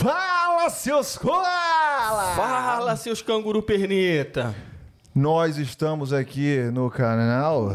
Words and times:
Fala, 0.00 0.70
seus 0.70 1.18
koala! 1.18 2.36
Fala, 2.36 2.96
seus 2.96 3.20
canguru 3.20 3.60
perneta! 3.60 4.54
Nós 5.12 5.58
estamos 5.58 6.12
aqui 6.12 6.58
no 6.72 6.88
canal 6.88 7.74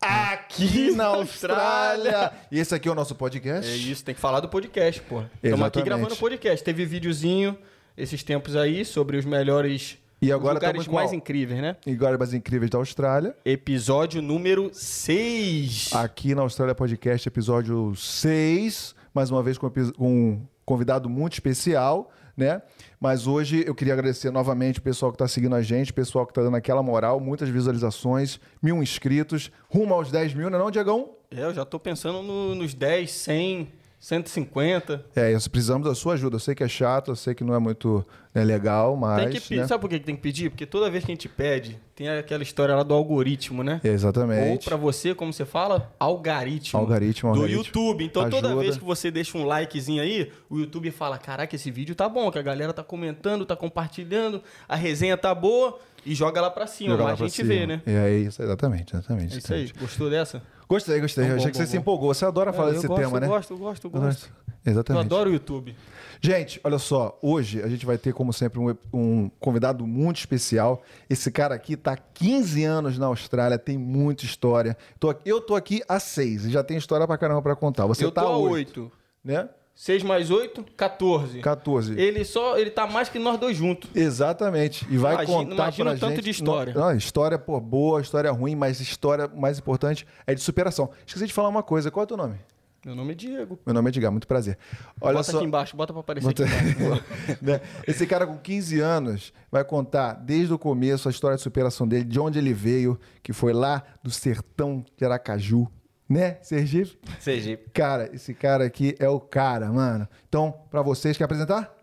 Aqui 0.00 0.90
na 0.90 1.06
Austrália. 1.06 2.32
E 2.50 2.58
esse 2.58 2.74
aqui 2.74 2.88
é 2.88 2.90
o 2.90 2.96
nosso 2.96 3.14
podcast. 3.14 3.70
É 3.70 3.76
isso, 3.76 4.04
tem 4.04 4.12
que 4.14 4.20
falar 4.20 4.40
do 4.40 4.48
podcast, 4.48 5.00
pô. 5.02 5.22
Estamos 5.22 5.36
aqui 5.42 5.46
Exatamente. 5.46 5.84
gravando 5.84 6.16
podcast. 6.16 6.64
Teve 6.64 6.84
videozinho 6.84 7.56
esses 7.96 8.24
tempos 8.24 8.56
aí 8.56 8.84
sobre 8.84 9.16
os 9.16 9.24
melhores 9.24 9.98
E 10.20 10.32
agora 10.32 10.54
lugares 10.54 10.82
em 10.82 10.84
qual? 10.90 10.96
mais 10.96 11.12
incríveis, 11.12 11.60
né? 11.60 11.76
Agora 11.86 12.16
mais 12.16 12.32
incríveis 12.32 12.70
da 12.70 12.78
Austrália. 12.78 13.36
Episódio 13.44 14.22
número 14.22 14.70
6. 14.72 15.90
Aqui 15.92 16.34
na 16.34 16.42
Austrália 16.42 16.74
Podcast, 16.74 17.28
episódio 17.28 17.94
6. 17.94 18.94
Mais 19.12 19.30
uma 19.30 19.42
vez 19.42 19.58
com, 19.58 19.70
um 19.98 20.40
convidado 20.64 21.10
muito 21.10 21.34
especial, 21.34 22.10
né? 22.36 22.62
Mas 22.98 23.26
hoje 23.26 23.64
eu 23.66 23.74
queria 23.74 23.92
agradecer 23.92 24.30
novamente 24.30 24.78
o 24.78 24.82
pessoal 24.82 25.12
que 25.12 25.16
está 25.16 25.28
seguindo 25.28 25.54
a 25.54 25.60
gente, 25.62 25.90
o 25.90 25.94
pessoal 25.94 26.24
que 26.24 26.30
está 26.32 26.42
dando 26.42 26.56
aquela 26.56 26.82
moral, 26.82 27.20
muitas 27.20 27.48
visualizações, 27.50 28.40
mil 28.62 28.82
inscritos, 28.82 29.50
rumo 29.68 29.92
aos 29.92 30.10
10 30.10 30.32
mil, 30.32 30.48
não 30.48 30.58
é 30.58 30.62
não, 30.62 30.70
Diegão? 30.70 31.10
É, 31.30 31.42
eu 31.44 31.52
já 31.52 31.66
tô 31.66 31.78
pensando 31.78 32.22
no- 32.22 32.54
nos 32.54 32.72
10, 32.72 33.10
100, 33.10 33.68
150. 34.04 35.02
É, 35.16 35.32
nós 35.32 35.48
precisamos 35.48 35.88
da 35.88 35.94
sua 35.94 36.12
ajuda. 36.12 36.36
Eu 36.36 36.40
sei 36.40 36.54
que 36.54 36.62
é 36.62 36.68
chato, 36.68 37.10
eu 37.12 37.16
sei 37.16 37.34
que 37.34 37.42
não 37.42 37.54
é 37.54 37.58
muito 37.58 38.04
né, 38.34 38.44
legal, 38.44 38.94
mas. 38.96 39.22
Tem 39.22 39.32
que 39.32 39.40
pedir. 39.40 39.60
né? 39.62 39.66
Sabe 39.66 39.80
por 39.80 39.88
que 39.88 39.98
tem 39.98 40.14
que 40.14 40.20
pedir? 40.20 40.50
Porque 40.50 40.66
toda 40.66 40.90
vez 40.90 41.06
que 41.06 41.10
a 41.10 41.14
gente 41.14 41.26
pede, 41.26 41.80
tem 41.96 42.10
aquela 42.10 42.42
história 42.42 42.76
lá 42.76 42.82
do 42.82 42.92
algoritmo, 42.92 43.62
né? 43.62 43.80
Ou 43.82 43.90
Exatamente. 43.90 44.66
pra 44.66 44.76
você, 44.76 45.14
como 45.14 45.32
você 45.32 45.46
fala, 45.46 45.90
algaritmo. 45.98 46.78
Algoritmo, 46.78 47.32
Do. 47.32 47.46
YouTube. 47.46 48.04
Então 48.04 48.28
toda 48.28 48.48
Ajuda. 48.48 48.62
vez 48.62 48.76
que 48.76 48.84
você 48.84 49.10
deixa 49.10 49.38
um 49.38 49.46
likezinho 49.46 50.02
aí, 50.02 50.30
o 50.50 50.58
YouTube 50.58 50.90
fala: 50.90 51.16
caraca, 51.16 51.56
esse 51.56 51.70
vídeo 51.70 51.94
tá 51.94 52.06
bom, 52.06 52.30
que 52.30 52.38
a 52.38 52.42
galera 52.42 52.74
tá 52.74 52.84
comentando, 52.84 53.46
tá 53.46 53.56
compartilhando, 53.56 54.42
a 54.68 54.76
resenha 54.76 55.16
tá 55.16 55.34
boa 55.34 55.78
e 56.04 56.14
joga 56.14 56.42
lá 56.42 56.50
pra 56.50 56.66
cima. 56.66 56.90
Jogar 56.90 57.04
lá 57.04 57.12
a 57.12 57.16
pra 57.16 57.26
gente 57.26 57.36
cima. 57.36 57.48
vê, 57.48 57.66
né? 57.66 57.80
É 57.86 58.10
isso, 58.10 58.42
exatamente, 58.42 58.94
exatamente. 58.94 59.34
É 59.34 59.38
isso 59.38 59.54
aí. 59.54 59.72
Gostou 59.80 60.10
dessa? 60.10 60.42
Gostei, 60.68 61.00
gostei. 61.00 61.24
Bom, 61.24 61.30
Eu 61.30 61.36
achei 61.36 61.46
bom, 61.46 61.50
que 61.52 61.56
você 61.58 61.64
bom, 61.64 61.70
se 61.70 61.76
empolgou. 61.76 62.14
Você 62.14 62.24
adora 62.24 62.52
falar 62.52 62.70
É, 62.70 62.72
desse 62.72 62.84
eu 62.86 62.88
gosto, 62.88 63.02
tema, 63.02 63.20
né? 63.20 63.26
Eu 63.26 63.30
gosto, 63.30 63.52
eu 63.54 63.58
gosto, 63.58 63.84
eu 63.86 63.90
gosto. 63.90 64.32
Eu 64.64 64.72
Exatamente. 64.72 65.04
adoro 65.06 65.30
o 65.30 65.32
YouTube. 65.32 65.76
Gente, 66.22 66.58
olha 66.64 66.78
só, 66.78 67.18
hoje 67.20 67.62
a 67.62 67.68
gente 67.68 67.84
vai 67.84 67.98
ter, 67.98 68.14
como 68.14 68.32
sempre, 68.32 68.58
um, 68.58 68.74
um 68.92 69.30
convidado 69.38 69.86
muito 69.86 70.16
especial. 70.18 70.82
Esse 71.08 71.30
cara 71.30 71.54
aqui 71.54 71.76
tá 71.76 71.92
há 71.92 71.96
15 71.96 72.64
anos 72.64 72.98
na 72.98 73.06
Austrália, 73.06 73.58
tem 73.58 73.76
muita 73.76 74.24
história. 74.24 74.74
Tô 74.98 75.14
eu 75.26 75.40
tô 75.40 75.54
aqui 75.54 75.82
há 75.86 76.00
6 76.00 76.46
e 76.46 76.50
já 76.50 76.64
tem 76.64 76.78
história 76.78 77.06
pra 77.06 77.18
caramba 77.18 77.42
pra 77.42 77.54
contar. 77.54 77.84
Você 77.86 78.04
eu 78.04 78.10
tá 78.10 78.22
tô 78.22 78.28
há 78.28 78.36
8, 78.38 78.80
8. 78.80 78.92
né? 79.22 79.48
6 79.74 80.02
mais 80.04 80.30
8, 80.30 80.64
14. 80.76 81.40
14. 81.40 81.98
Ele 81.98 82.24
só, 82.24 82.56
ele 82.56 82.70
tá 82.70 82.86
mais 82.86 83.08
que 83.08 83.18
nós 83.18 83.38
dois 83.38 83.56
juntos. 83.56 83.90
Exatamente. 83.94 84.86
E 84.88 84.96
vai 84.96 85.14
Imagina- 85.14 85.38
contar 85.38 85.54
imagina 85.54 85.90
pra 85.90 85.98
tanto 85.98 86.14
gente... 86.16 86.24
de 86.24 86.30
história. 86.30 86.72
Não, 86.72 86.80
não, 86.82 86.96
história, 86.96 87.38
pô, 87.38 87.58
boa, 87.60 88.00
história 88.00 88.30
ruim, 88.30 88.54
mas 88.54 88.80
história 88.80 89.28
mais 89.28 89.58
importante 89.58 90.06
é 90.26 90.34
de 90.34 90.40
superação. 90.40 90.90
Esqueci 91.04 91.26
de 91.26 91.32
falar 91.32 91.48
uma 91.48 91.62
coisa. 91.62 91.90
Qual 91.90 92.02
é 92.02 92.04
o 92.04 92.06
teu 92.06 92.16
nome? 92.16 92.36
Meu 92.84 92.94
nome 92.94 93.12
é 93.12 93.14
Diego. 93.14 93.58
Meu 93.64 93.74
nome 93.74 93.88
é 93.88 93.90
Edgar, 93.90 94.12
muito 94.12 94.28
prazer. 94.28 94.58
Olha 95.00 95.16
bota 95.16 95.32
só... 95.32 95.38
aqui 95.38 95.46
embaixo, 95.46 95.74
bota 95.74 95.92
pra 95.92 96.00
aparecer 96.00 96.26
Bota-. 96.26 96.44
Né? 97.40 97.60
Esse 97.88 98.06
cara 98.06 98.26
com 98.26 98.36
15 98.36 98.78
anos 98.78 99.32
vai 99.50 99.64
contar 99.64 100.12
desde 100.12 100.52
o 100.52 100.58
começo 100.58 101.08
a 101.08 101.10
história 101.10 101.36
de 101.36 101.42
superação 101.42 101.88
dele, 101.88 102.04
de 102.04 102.20
onde 102.20 102.38
ele 102.38 102.52
veio, 102.52 103.00
que 103.22 103.32
foi 103.32 103.54
lá 103.54 103.82
do 104.02 104.10
sertão 104.10 104.84
de 104.98 105.04
Aracaju, 105.04 105.66
né, 106.08 106.38
Sergipe? 106.42 106.98
Sergipe. 107.20 107.70
Cara, 107.72 108.10
esse 108.12 108.34
cara 108.34 108.64
aqui 108.64 108.94
é 108.98 109.08
o 109.08 109.20
cara, 109.20 109.70
mano. 109.72 110.06
Então, 110.28 110.54
pra 110.70 110.82
vocês, 110.82 111.16
quer 111.16 111.24
apresentar? 111.24 111.73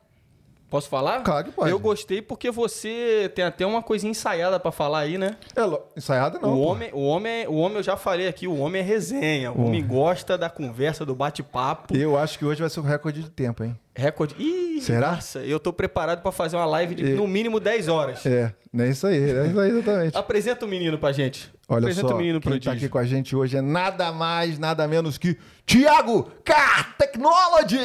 Posso 0.71 0.87
falar? 0.87 1.21
Claro 1.21 1.43
que 1.43 1.51
pode. 1.51 1.69
Eu 1.69 1.77
gostei 1.77 2.21
porque 2.21 2.49
você 2.49 3.29
tem 3.35 3.43
até 3.43 3.65
uma 3.65 3.83
coisinha 3.83 4.09
ensaiada 4.09 4.57
pra 4.57 4.71
falar 4.71 4.99
aí, 4.99 5.17
né? 5.17 5.35
É, 5.53 5.63
lo- 5.63 5.83
ensaiada 5.97 6.39
não. 6.39 6.53
o, 6.53 6.55
pô. 6.63 6.71
homem, 6.71 6.89
o, 6.93 7.01
homem, 7.01 7.45
o 7.45 7.55
homem, 7.57 7.77
eu 7.79 7.83
já 7.83 7.97
falei 7.97 8.25
aqui, 8.29 8.47
o 8.47 8.57
homem 8.57 8.81
é 8.81 8.85
resenha. 8.85 9.51
O 9.51 9.65
homem 9.65 9.85
gosta 9.85 10.37
da 10.37 10.49
conversa, 10.49 11.05
do 11.05 11.13
bate-papo. 11.13 11.93
Eu 11.93 12.17
acho 12.17 12.39
que 12.39 12.45
hoje 12.45 12.61
vai 12.61 12.69
ser 12.69 12.79
o 12.79 12.83
recorde 12.83 13.21
de 13.21 13.29
tempo, 13.29 13.65
hein? 13.65 13.77
Recorde. 13.93 14.33
Ih, 14.39 14.79
Será? 14.81 15.11
Nossa, 15.11 15.39
eu 15.39 15.59
tô 15.59 15.73
preparado 15.73 16.21
pra 16.21 16.31
fazer 16.31 16.55
uma 16.55 16.65
live 16.65 16.95
de 16.95 17.03
no 17.15 17.27
mínimo 17.27 17.59
10 17.59 17.89
horas. 17.89 18.25
É, 18.25 18.53
é 18.79 18.87
isso 18.87 19.05
aí, 19.05 19.17
é 19.29 19.47
isso 19.47 19.59
aí 19.59 19.69
exatamente. 19.71 20.15
Apresenta 20.17 20.65
o 20.65 20.69
menino 20.69 20.97
pra 20.97 21.11
gente. 21.11 21.51
Olha 21.67 21.79
Apresenta 21.79 22.07
só, 22.07 22.15
o 22.15 22.17
menino 22.17 22.39
quem 22.39 22.49
prodígio. 22.49 22.71
tá 22.71 22.77
aqui 22.77 22.87
com 22.87 22.97
a 22.97 23.03
gente 23.03 23.35
hoje 23.35 23.57
é 23.57 23.61
nada 23.61 24.09
mais, 24.13 24.57
nada 24.57 24.87
menos 24.87 25.17
que 25.17 25.37
Thiago 25.65 26.31
Car 26.45 26.95
Technology! 26.97 27.77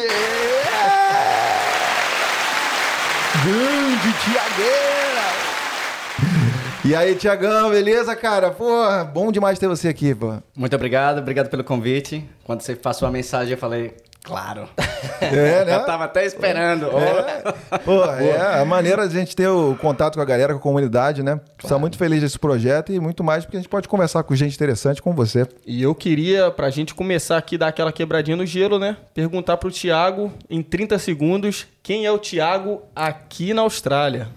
Grande 3.44 4.12
Tiagueira! 4.24 5.26
E 6.84 6.94
aí, 6.94 7.14
Tiagão, 7.16 7.70
beleza, 7.70 8.14
cara? 8.14 8.50
Pô, 8.50 8.64
bom 9.12 9.32
demais 9.32 9.58
ter 9.58 9.66
você 9.66 9.88
aqui, 9.88 10.14
pô. 10.14 10.34
Muito 10.54 10.74
obrigado, 10.76 11.18
obrigado 11.18 11.48
pelo 11.48 11.64
convite. 11.64 12.24
Quando 12.44 12.60
você 12.60 12.76
passou 12.76 13.08
a 13.08 13.10
mensagem, 13.10 13.52
eu 13.52 13.58
falei, 13.58 13.94
claro. 14.26 14.68
É, 15.20 15.64
né? 15.64 15.76
Eu 15.76 15.86
tava 15.86 16.04
até 16.04 16.26
esperando. 16.26 16.86
É, 16.98 17.78
pô, 17.78 18.04
é 18.04 18.60
a 18.60 18.64
maneira 18.64 19.08
de 19.08 19.16
a 19.16 19.20
gente 19.20 19.36
ter 19.36 19.48
o 19.48 19.76
contato 19.76 20.16
com 20.16 20.20
a 20.20 20.24
galera, 20.24 20.52
com 20.52 20.58
a 20.58 20.62
comunidade, 20.62 21.22
né? 21.22 21.40
Está 21.62 21.78
muito 21.78 21.96
feliz 21.96 22.20
desse 22.20 22.38
projeto 22.38 22.92
e 22.92 22.98
muito 22.98 23.22
mais 23.22 23.44
porque 23.44 23.56
a 23.56 23.60
gente 23.60 23.68
pode 23.68 23.88
conversar 23.88 24.24
com 24.24 24.34
gente 24.34 24.54
interessante 24.54 25.00
como 25.00 25.14
você. 25.14 25.46
E 25.64 25.82
eu 25.82 25.94
queria, 25.94 26.50
pra 26.50 26.68
gente 26.70 26.94
começar 26.94 27.38
aqui, 27.38 27.56
dar 27.56 27.68
aquela 27.68 27.92
quebradinha 27.92 28.36
no 28.36 28.44
gelo, 28.44 28.78
né? 28.78 28.96
Perguntar 29.14 29.56
pro 29.56 29.70
Thiago, 29.70 30.32
em 30.50 30.62
30 30.62 30.98
segundos, 30.98 31.66
quem 31.82 32.04
é 32.04 32.10
o 32.10 32.18
Thiago 32.18 32.82
aqui 32.94 33.54
na 33.54 33.62
Austrália? 33.62 34.28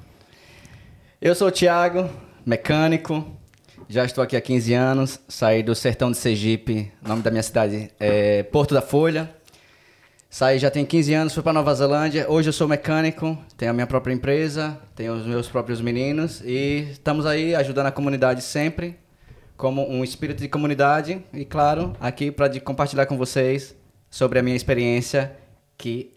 Eu 1.19 1.33
sou 1.33 1.47
o 1.47 1.51
Thiago, 1.51 2.09
mecânico. 2.45 3.25
Já 3.91 4.05
estou 4.05 4.23
aqui 4.23 4.37
há 4.37 4.41
15 4.41 4.73
anos. 4.75 5.19
Saí 5.27 5.63
do 5.63 5.73
sertão 5.73 6.11
de 6.11 6.17
Sergipe. 6.17 6.91
Nome 7.01 7.23
da 7.23 7.31
minha 7.31 7.41
cidade 7.41 7.89
é 7.99 8.43
Porto 8.43 8.75
da 8.75 8.83
Folha. 8.83 9.27
Saí 10.31 10.59
já 10.59 10.69
tem 10.69 10.85
15 10.85 11.13
anos, 11.15 11.33
fui 11.33 11.41
para 11.41 11.53
Nova 11.53 11.73
Zelândia. 11.73 12.27
Hoje 12.29 12.49
eu 12.49 12.53
sou 12.53 12.67
mecânico, 12.67 13.35
tenho 13.57 13.71
a 13.71 13.73
minha 13.73 13.87
própria 13.87 14.13
empresa, 14.13 14.77
tenho 14.93 15.13
os 15.13 15.25
meus 15.25 15.47
próprios 15.49 15.81
meninos 15.81 16.39
e 16.45 16.87
estamos 16.91 17.25
aí 17.25 17.55
ajudando 17.55 17.87
a 17.87 17.91
comunidade 17.91 18.43
sempre, 18.43 18.95
como 19.57 19.89
um 19.89 20.03
espírito 20.03 20.39
de 20.39 20.47
comunidade 20.47 21.25
e, 21.33 21.43
claro, 21.43 21.95
aqui 21.99 22.29
para 22.29 22.47
compartilhar 22.59 23.07
com 23.07 23.17
vocês 23.17 23.75
sobre 24.07 24.37
a 24.37 24.43
minha 24.43 24.55
experiência, 24.55 25.35
que 25.75 26.13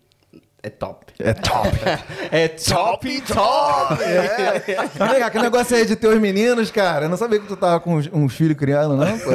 é 0.63 0.69
top. 0.69 1.07
É 1.19 1.33
top! 1.33 1.69
É 2.31 2.49
top, 2.49 3.21
top! 3.23 4.03
É. 4.05 5.31
Que 5.31 5.39
negócio 5.39 5.75
aí 5.75 5.87
de 5.87 5.97
ter 5.97 6.09
os 6.09 6.21
meninos, 6.21 6.71
cara? 6.71 7.07
Eu 7.07 7.09
não 7.09 7.17
sabia 7.17 7.41
que 7.41 7.47
tu 7.47 7.57
tava 7.57 7.81
com 7.81 7.97
uns 7.97 8.35
filhos 8.35 8.59
criando, 8.59 8.95
não, 8.95 9.19
pô. 9.19 9.31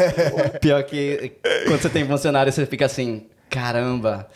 Pior 0.60 0.82
que 0.82 1.32
quando 1.66 1.82
você 1.82 1.90
tem 1.90 2.06
funcionário, 2.06 2.50
você 2.50 2.64
fica 2.64 2.86
assim, 2.86 3.26
caramba. 3.54 4.28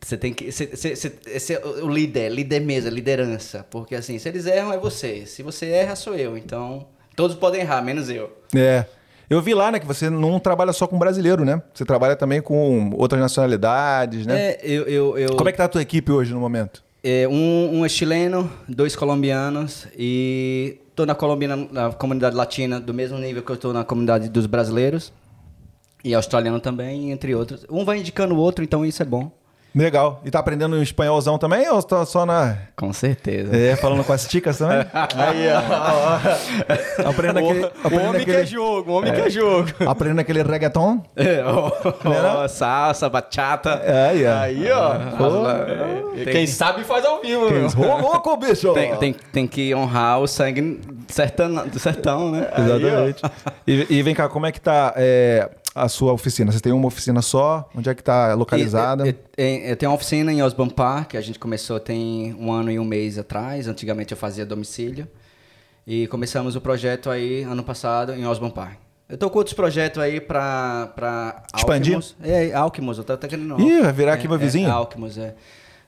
Você 0.00 0.16
tem 0.16 0.32
que. 0.32 0.52
Você, 0.52 0.66
você, 0.66 0.94
você, 0.94 1.54
é 1.54 1.66
o 1.82 1.88
líder, 1.88 2.30
líder 2.30 2.60
mesmo, 2.60 2.90
liderança. 2.90 3.66
Porque 3.70 3.94
assim, 3.94 4.18
se 4.18 4.28
eles 4.28 4.46
erram, 4.46 4.72
é 4.72 4.78
você. 4.78 5.26
Se 5.26 5.42
você 5.42 5.66
erra, 5.66 5.96
sou 5.96 6.14
eu. 6.14 6.36
Então, 6.36 6.86
todos 7.14 7.36
podem 7.36 7.60
errar, 7.60 7.82
menos 7.82 8.08
eu. 8.08 8.30
É. 8.54 8.84
Eu 9.28 9.42
vi 9.42 9.54
lá, 9.54 9.72
né, 9.72 9.80
que 9.80 9.86
você 9.86 10.08
não 10.08 10.38
trabalha 10.38 10.72
só 10.72 10.86
com 10.86 10.96
brasileiro, 10.96 11.44
né? 11.44 11.60
Você 11.74 11.84
trabalha 11.84 12.14
também 12.14 12.40
com 12.40 12.90
outras 12.94 13.20
nacionalidades, 13.20 14.24
né? 14.24 14.50
É, 14.50 14.60
eu. 14.62 14.82
eu, 14.84 15.18
eu 15.18 15.36
Como 15.36 15.48
é 15.48 15.52
que 15.52 15.58
tá 15.58 15.64
a 15.64 15.68
tua 15.68 15.82
equipe 15.82 16.12
hoje 16.12 16.32
no 16.32 16.38
momento? 16.38 16.86
é, 17.08 17.28
um, 17.28 17.78
um 17.78 17.84
é 17.86 17.88
chileno, 17.88 18.50
dois 18.68 18.96
colombianos 18.96 19.86
e 19.96 20.78
tô 20.92 21.06
na 21.06 21.14
Colômbia, 21.14 21.46
na, 21.46 21.56
na 21.56 21.92
comunidade 21.92 22.34
latina, 22.34 22.80
do 22.80 22.92
mesmo 22.92 23.16
nível 23.16 23.44
que 23.44 23.52
eu 23.52 23.56
tô 23.56 23.72
na 23.72 23.84
comunidade 23.84 24.28
dos 24.28 24.46
brasileiros. 24.46 25.12
E 26.06 26.14
australiano 26.14 26.60
também, 26.60 27.10
entre 27.10 27.34
outros. 27.34 27.66
Um 27.68 27.84
vai 27.84 27.98
indicando 27.98 28.32
o 28.32 28.38
outro, 28.38 28.62
então 28.62 28.86
isso 28.86 29.02
é 29.02 29.04
bom. 29.04 29.28
Legal. 29.74 30.22
E 30.24 30.30
tá 30.30 30.38
aprendendo 30.38 30.80
espanholzão 30.80 31.36
também 31.36 31.68
ou 31.68 31.82
tá 31.82 32.06
só 32.06 32.24
na. 32.24 32.56
Com 32.76 32.92
certeza. 32.92 33.54
É, 33.54 33.74
falando 33.74 34.04
com 34.04 34.12
as 34.12 34.26
ticas 34.28 34.56
também? 34.56 34.78
Aí, 35.16 35.48
ó. 35.50 37.10
Aprendendo 37.10 37.40
O, 37.40 37.50
aquele. 37.50 37.64
o 37.64 37.66
Aprendendo 37.66 38.08
homem 38.08 38.22
aquele, 38.22 38.38
quer 38.38 38.46
jogo, 38.46 38.90
o 38.92 38.94
homem 38.94 39.12
quer 39.12 39.30
jogo. 39.30 39.68
aprendendo 39.84 40.20
aquele 40.20 40.42
reggaeton. 40.44 41.02
É, 41.16 41.42
ó, 41.44 41.72
Não 42.04 42.42
ó, 42.44 42.48
salsa, 42.48 43.08
bachata. 43.08 43.82
Aí, 44.08 44.24
ó. 44.24 44.38
Aí, 44.38 44.70
ó. 44.70 46.14
É, 46.16 46.24
Quem 46.30 46.46
sabe 46.46 46.84
faz 46.84 47.04
ao 47.04 47.20
vivo, 47.20 47.50
meu. 47.50 47.66
Ô, 47.66 48.00
louco, 48.00 48.36
bicho! 48.36 48.72
Tem, 48.74 48.96
tem, 48.96 49.12
tem 49.12 49.46
que 49.48 49.74
honrar 49.74 50.20
o 50.20 50.28
sangue 50.28 50.80
sertão, 51.08 51.66
do 51.66 51.78
sertão, 51.80 52.30
né? 52.30 52.48
Exatamente. 52.56 53.22
E, 53.66 53.86
e 53.90 54.02
vem 54.02 54.14
cá, 54.14 54.28
como 54.28 54.46
é 54.46 54.52
que 54.52 54.60
tá 54.60 54.94
é, 54.96 55.50
a 55.84 55.88
sua 55.88 56.12
oficina? 56.12 56.50
Você 56.50 56.60
tem 56.60 56.72
uma 56.72 56.86
oficina 56.86 57.20
só? 57.22 57.68
Onde 57.74 57.88
é 57.90 57.94
que 57.94 58.02
tá 58.02 58.34
localizada? 58.34 59.06
Eu, 59.06 59.14
eu- 59.36 59.46
eu 59.70 59.76
tenho 59.76 59.90
uma 59.90 59.96
oficina 59.96 60.32
em 60.32 60.42
Osborne 60.42 60.72
Park, 60.72 61.14
a 61.14 61.20
gente 61.20 61.38
começou 61.38 61.78
tem 61.78 62.34
um 62.40 62.50
ano 62.52 62.70
e 62.70 62.78
um 62.78 62.84
mês 62.84 63.18
atrás. 63.18 63.68
Antigamente 63.68 64.12
eu 64.12 64.16
fazia 64.18 64.44
domicílio. 64.46 65.06
E 65.86 66.06
começamos 66.08 66.56
o 66.56 66.60
projeto 66.60 67.10
aí 67.10 67.42
ano 67.42 67.62
passado 67.62 68.12
em 68.12 68.26
Osborne 68.26 68.54
Park. 68.54 68.78
Eu 69.08 69.16
tô 69.16 69.30
com 69.30 69.38
outros 69.38 69.54
projetos 69.54 70.02
aí 70.02 70.20
pra, 70.20 70.90
pra 70.96 71.44
Expandir? 71.56 71.94
Alckmos. 71.94 72.16
É, 72.24 72.52
Alckmos, 72.52 72.98
eu 72.98 73.04
tô 73.04 73.12
até 73.12 73.28
querendo... 73.28 73.60
Ih, 73.60 73.82
vai 73.82 73.92
virar 73.92 74.14
aqui 74.14 74.26
é, 74.26 74.28
uma 74.28 74.36
vizinha? 74.36 74.66
É, 74.66 74.70
Alckmos, 74.72 75.16
é. 75.16 75.34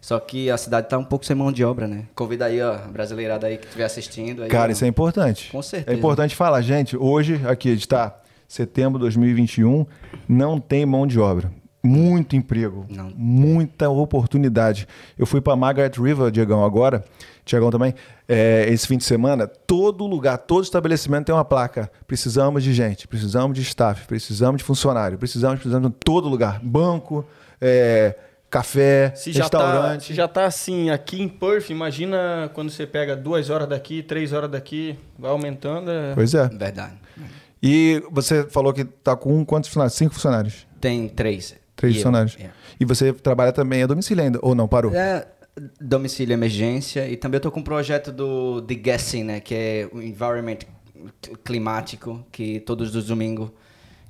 Só 0.00 0.20
que 0.20 0.49
a 0.49 0.56
cidade 0.56 0.88
tá 0.88 0.96
um 0.96 1.02
pouco 1.02 1.26
sem 1.26 1.34
mão 1.34 1.50
de 1.50 1.64
obra, 1.64 1.88
né? 1.88 2.05
Convida 2.14 2.44
aí, 2.44 2.62
ó, 2.62 2.75
a 2.75 2.76
brasileirada 2.76 3.49
aí 3.49 3.58
que 3.58 3.64
estiver 3.67 3.82
assistindo. 3.84 4.44
Aí, 4.44 4.49
Cara, 4.49 4.69
ó. 4.69 4.73
isso 4.73 4.84
é 4.84 4.88
importante. 4.88 5.50
Com 5.50 5.61
certeza. 5.61 5.93
É 5.96 5.99
importante 5.99 6.37
falar, 6.37 6.62
gente, 6.62 6.96
hoje, 6.96 7.41
aqui 7.44 7.70
está 7.70 8.17
setembro 8.48 8.98
de 8.98 9.02
2021, 9.04 9.86
não 10.28 10.58
tem 10.58 10.84
mão 10.86 11.06
de 11.06 11.20
obra. 11.20 11.52
Muito 11.84 12.34
emprego, 12.34 12.84
Não. 12.88 13.12
muita 13.14 13.88
oportunidade. 13.88 14.88
Eu 15.16 15.24
fui 15.26 15.40
para 15.40 15.54
Margaret 15.54 15.92
River, 15.96 16.30
Diegão, 16.30 16.64
agora, 16.64 17.04
Tiagão 17.44 17.70
também, 17.70 17.94
é, 18.28 18.66
esse 18.68 18.86
fim 18.86 18.96
de 18.98 19.04
semana, 19.04 19.46
todo 19.46 20.04
lugar, 20.06 20.38
todo 20.38 20.64
estabelecimento 20.64 21.26
tem 21.26 21.34
uma 21.34 21.44
placa. 21.44 21.90
Precisamos 22.06 22.64
de 22.64 22.74
gente, 22.74 23.06
precisamos 23.06 23.56
de 23.56 23.62
staff, 23.62 24.06
precisamos 24.06 24.58
de 24.58 24.64
funcionário, 24.64 25.16
precisamos, 25.16 25.60
precisamos 25.60 25.88
de 25.90 25.96
todo 26.04 26.28
lugar. 26.28 26.58
Banco, 26.62 27.24
é, 27.60 28.16
café, 28.50 29.12
Se 29.14 29.32
tá, 29.32 29.38
restaurante. 29.40 30.04
se 30.06 30.14
já 30.14 30.26
tá 30.26 30.46
assim 30.46 30.90
aqui 30.90 31.22
em 31.22 31.28
Perth, 31.28 31.70
imagina 31.70 32.50
quando 32.54 32.70
você 32.70 32.86
pega 32.86 33.14
duas 33.16 33.50
horas 33.50 33.68
daqui, 33.68 34.02
três 34.02 34.32
horas 34.32 34.50
daqui, 34.50 34.98
vai 35.18 35.30
aumentando. 35.30 35.90
é- 35.90 36.12
Pois 36.14 36.34
é. 36.34 36.48
Verdade. 36.48 36.94
E 37.62 38.02
você 38.10 38.44
falou 38.44 38.72
que 38.72 38.84
tá 38.84 39.16
com 39.16 39.44
quantos 39.44 39.69
funcionários? 39.69 39.94
Cinco 39.96 40.14
funcionários? 40.14 40.66
Tem 40.81 41.08
três. 41.08 41.55
Três 41.75 41.94
E 41.94 41.99
eu, 41.99 42.02
funcionários. 42.02 42.37
é. 42.40 42.50
E 42.78 42.84
você 42.84 43.12
trabalha 43.12 43.52
também 43.52 43.82
a 43.82 43.87
domicílio 43.87 44.22
ainda? 44.25 44.38
Ou 44.43 44.55
não, 44.55 44.69
parou? 44.69 44.94
É, 44.94 45.26
domicílio 45.81 46.32
emergência 46.34 47.08
e 47.08 47.16
também 47.16 47.37
eu 47.38 47.43
tô 47.43 47.50
com 47.50 47.60
um 47.60 47.64
projeto 47.64 48.12
do 48.12 48.60
de 48.60 48.75
Guessing, 48.76 49.25
né, 49.25 49.40
que 49.40 49.55
é 49.55 49.88
o 49.93 50.00
environment 50.00 50.58
climático, 51.44 52.25
que 52.31 52.60
todos 52.60 52.94
os 52.94 53.06
domingos 53.06 53.50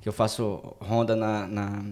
que 0.01 0.07
eu 0.07 0.13
faço 0.13 0.75
ronda 0.79 1.15
na, 1.15 1.47
na- 1.47 1.83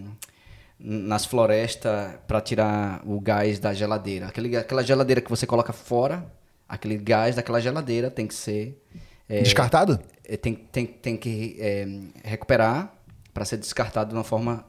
nas 0.79 1.25
florestas 1.25 2.13
para 2.27 2.39
tirar 2.41 3.01
o 3.05 3.19
gás 3.19 3.59
da 3.59 3.73
geladeira. 3.73 4.27
Aquele, 4.27 4.55
aquela 4.55 4.83
geladeira 4.83 5.21
que 5.21 5.29
você 5.29 5.45
coloca 5.47 5.73
fora, 5.73 6.25
aquele 6.69 6.97
gás 6.97 7.35
daquela 7.35 7.59
geladeira 7.59 8.09
tem 8.11 8.27
que 8.27 8.33
ser 8.33 8.79
é, 9.29 9.41
Descartado? 9.41 9.99
é, 10.27 10.37
tem, 10.37 10.55
tem, 10.55 10.85
tem 10.85 11.17
que 11.17 11.57
é, 11.59 11.87
recuperar 12.23 12.93
para 13.33 13.45
ser 13.45 13.57
descartado 13.57 14.09
de 14.09 14.15
uma 14.15 14.23
forma, 14.23 14.65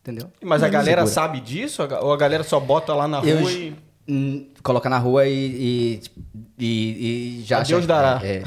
entendeu? 0.00 0.30
Mas 0.42 0.62
a 0.62 0.68
galera 0.68 1.06
segura. 1.06 1.14
sabe 1.14 1.40
disso? 1.40 1.82
Ou 2.00 2.12
a 2.12 2.16
galera 2.16 2.42
só 2.42 2.58
bota 2.60 2.94
lá 2.94 3.06
na 3.08 3.18
Eu 3.20 3.40
rua 3.40 3.52
e. 3.52 3.87
Coloca 4.62 4.88
na 4.88 4.96
rua 4.98 5.26
e, 5.26 5.32
e, 5.36 6.02
e- 6.58 7.38
e 7.40 7.42
já 7.44 7.62
Deus 7.62 7.86
dará. 7.86 8.20
É, 8.24 8.42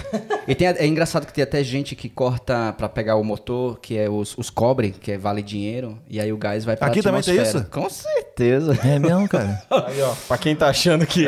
E 0.47 0.55
tem, 0.55 0.67
é 0.67 0.85
engraçado 0.87 1.25
que 1.27 1.31
tem 1.33 1.43
até 1.43 1.63
gente 1.63 1.95
que 1.95 2.09
corta 2.09 2.73
pra 2.75 2.89
pegar 2.89 3.15
o 3.15 3.23
motor, 3.23 3.79
que 3.79 3.95
é 3.97 4.09
os, 4.09 4.35
os 4.37 4.49
cobre, 4.49 4.89
que 4.91 5.11
é 5.11 5.17
vale 5.19 5.41
dinheiro, 5.43 5.99
e 6.09 6.19
aí 6.19 6.33
o 6.33 6.37
gás 6.37 6.65
vai 6.65 6.75
pra 6.75 6.87
Aqui 6.87 7.01
também 7.03 7.21
tem 7.21 7.39
isso? 7.41 7.63
Com 7.71 7.87
certeza. 7.89 8.77
É 8.83 8.97
mesmo, 8.97 9.27
cara. 9.29 9.61
Aí, 9.69 10.01
ó, 10.01 10.13
pra 10.27 10.37
quem 10.37 10.55
tá 10.55 10.67
achando 10.67 11.05
que. 11.05 11.25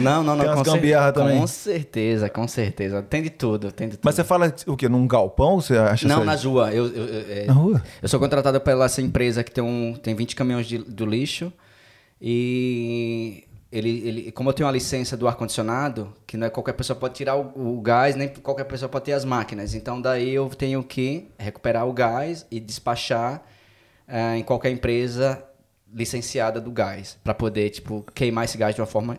Não, 0.00 0.22
não, 0.22 0.36
não. 0.36 0.44
Tem 0.44 0.54
umas 0.54 0.68
com, 0.68 0.74
cer- 0.80 1.12
também. 1.12 1.40
com 1.40 1.46
certeza, 1.48 2.28
com 2.28 2.46
certeza. 2.48 3.02
Tem 3.02 3.22
de 3.22 3.30
tudo, 3.30 3.72
tem 3.72 3.88
de 3.88 3.96
tudo. 3.96 4.04
Mas 4.04 4.14
você 4.14 4.22
fala 4.22 4.54
o 4.68 4.76
quê? 4.76 4.88
Num 4.88 5.06
galpão? 5.06 5.60
Você 5.60 5.76
acha 5.76 6.06
Não, 6.06 6.24
nas 6.24 6.44
ruas. 6.44 6.72
Eu, 6.72 6.86
eu, 6.86 7.04
eu- 7.06 7.24
é, 7.28 7.44
Na 7.46 7.52
rua? 7.54 7.82
eu 8.00 8.08
sou 8.08 8.20
contratado 8.20 8.60
pela 8.60 8.84
essa 8.84 9.02
empresa 9.02 9.42
que 9.42 9.50
tem, 9.50 9.64
um, 9.64 9.94
tem 9.94 10.14
20 10.14 10.36
caminhões 10.36 10.66
de, 10.66 10.78
do 10.78 11.04
lixo 11.04 11.52
e 12.20 13.44
ele, 13.70 13.90
ele, 14.08 14.32
como 14.32 14.48
eu 14.48 14.54
tenho 14.54 14.68
a 14.68 14.72
licença 14.72 15.16
do 15.16 15.28
ar-condicionado, 15.28 16.12
que 16.26 16.36
não 16.36 16.46
é 16.46 16.50
qualquer 16.50 16.72
pessoa 16.72 16.98
pode 16.98 17.14
tirar 17.14 17.36
o, 17.36 17.76
o 17.76 17.80
gás, 17.80 18.16
nem 18.16 18.28
qualquer 18.28 18.64
pessoa 18.64 18.88
pode 18.88 19.04
ter 19.04 19.12
as 19.12 19.24
máquinas. 19.24 19.74
Então 19.74 20.00
daí 20.00 20.30
eu 20.30 20.48
tenho 20.48 20.82
que 20.82 21.28
recuperar 21.38 21.86
o 21.86 21.92
gás 21.92 22.46
e 22.50 22.58
despachar 22.60 23.42
eh, 24.06 24.38
em 24.38 24.42
qualquer 24.42 24.70
empresa 24.70 25.42
licenciada 25.92 26.60
do 26.60 26.70
gás, 26.70 27.18
para 27.24 27.34
poder 27.34 27.70
tipo 27.70 28.04
queimar 28.14 28.44
esse 28.44 28.56
gás 28.58 28.74
de 28.74 28.80
uma 28.80 28.86
forma 28.86 29.18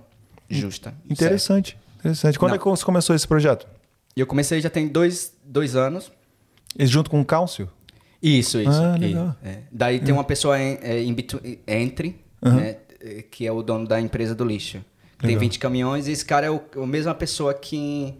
justa. 0.49 0.91
certo? 0.91 1.11
Interessante. 1.11 1.77
Interessante. 1.99 2.39
Quando 2.39 2.49
Não. 2.51 2.55
é 2.55 2.59
que 2.59 2.65
você 2.65 2.85
começou 2.85 3.15
esse 3.15 3.27
projeto? 3.27 3.67
E 4.15 4.19
eu 4.19 4.27
comecei 4.27 4.61
já 4.61 4.69
tem 4.69 4.87
dois, 4.87 5.33
dois 5.43 5.75
anos. 5.75 6.11
Esse 6.77 6.91
junto 6.91 7.09
com 7.09 7.19
o 7.21 7.25
Cálcio? 7.25 7.69
Isso, 8.21 8.59
isso. 8.59 8.69
Ah, 8.71 8.95
E- 8.97 8.99
legal. 9.01 9.35
é. 9.43 9.59
Daí 9.71 9.99
tem 9.99 10.13
uma 10.13 10.23
pessoa 10.23 10.59
em, 10.59 10.77
é, 10.81 11.01
in 11.03 11.13
between- 11.13 11.59
entre, 11.67 12.19
né, 12.41 12.69
é, 12.69 12.79
que 13.31 13.45
é 13.47 13.51
o 13.51 13.61
dono 13.61 13.87
da 13.87 13.99
empresa 13.99 14.33
do 14.35 14.43
lixo. 14.45 14.83
Tem 15.17 15.27
Legal. 15.29 15.41
20 15.41 15.59
caminhões 15.59 16.07
e 16.07 16.11
esse 16.11 16.23
cara 16.25 16.47
é 16.47 16.49
o, 16.49 16.61
a 16.81 16.87
mesma 16.87 17.13
pessoa 17.13 17.53
que, 17.53 18.13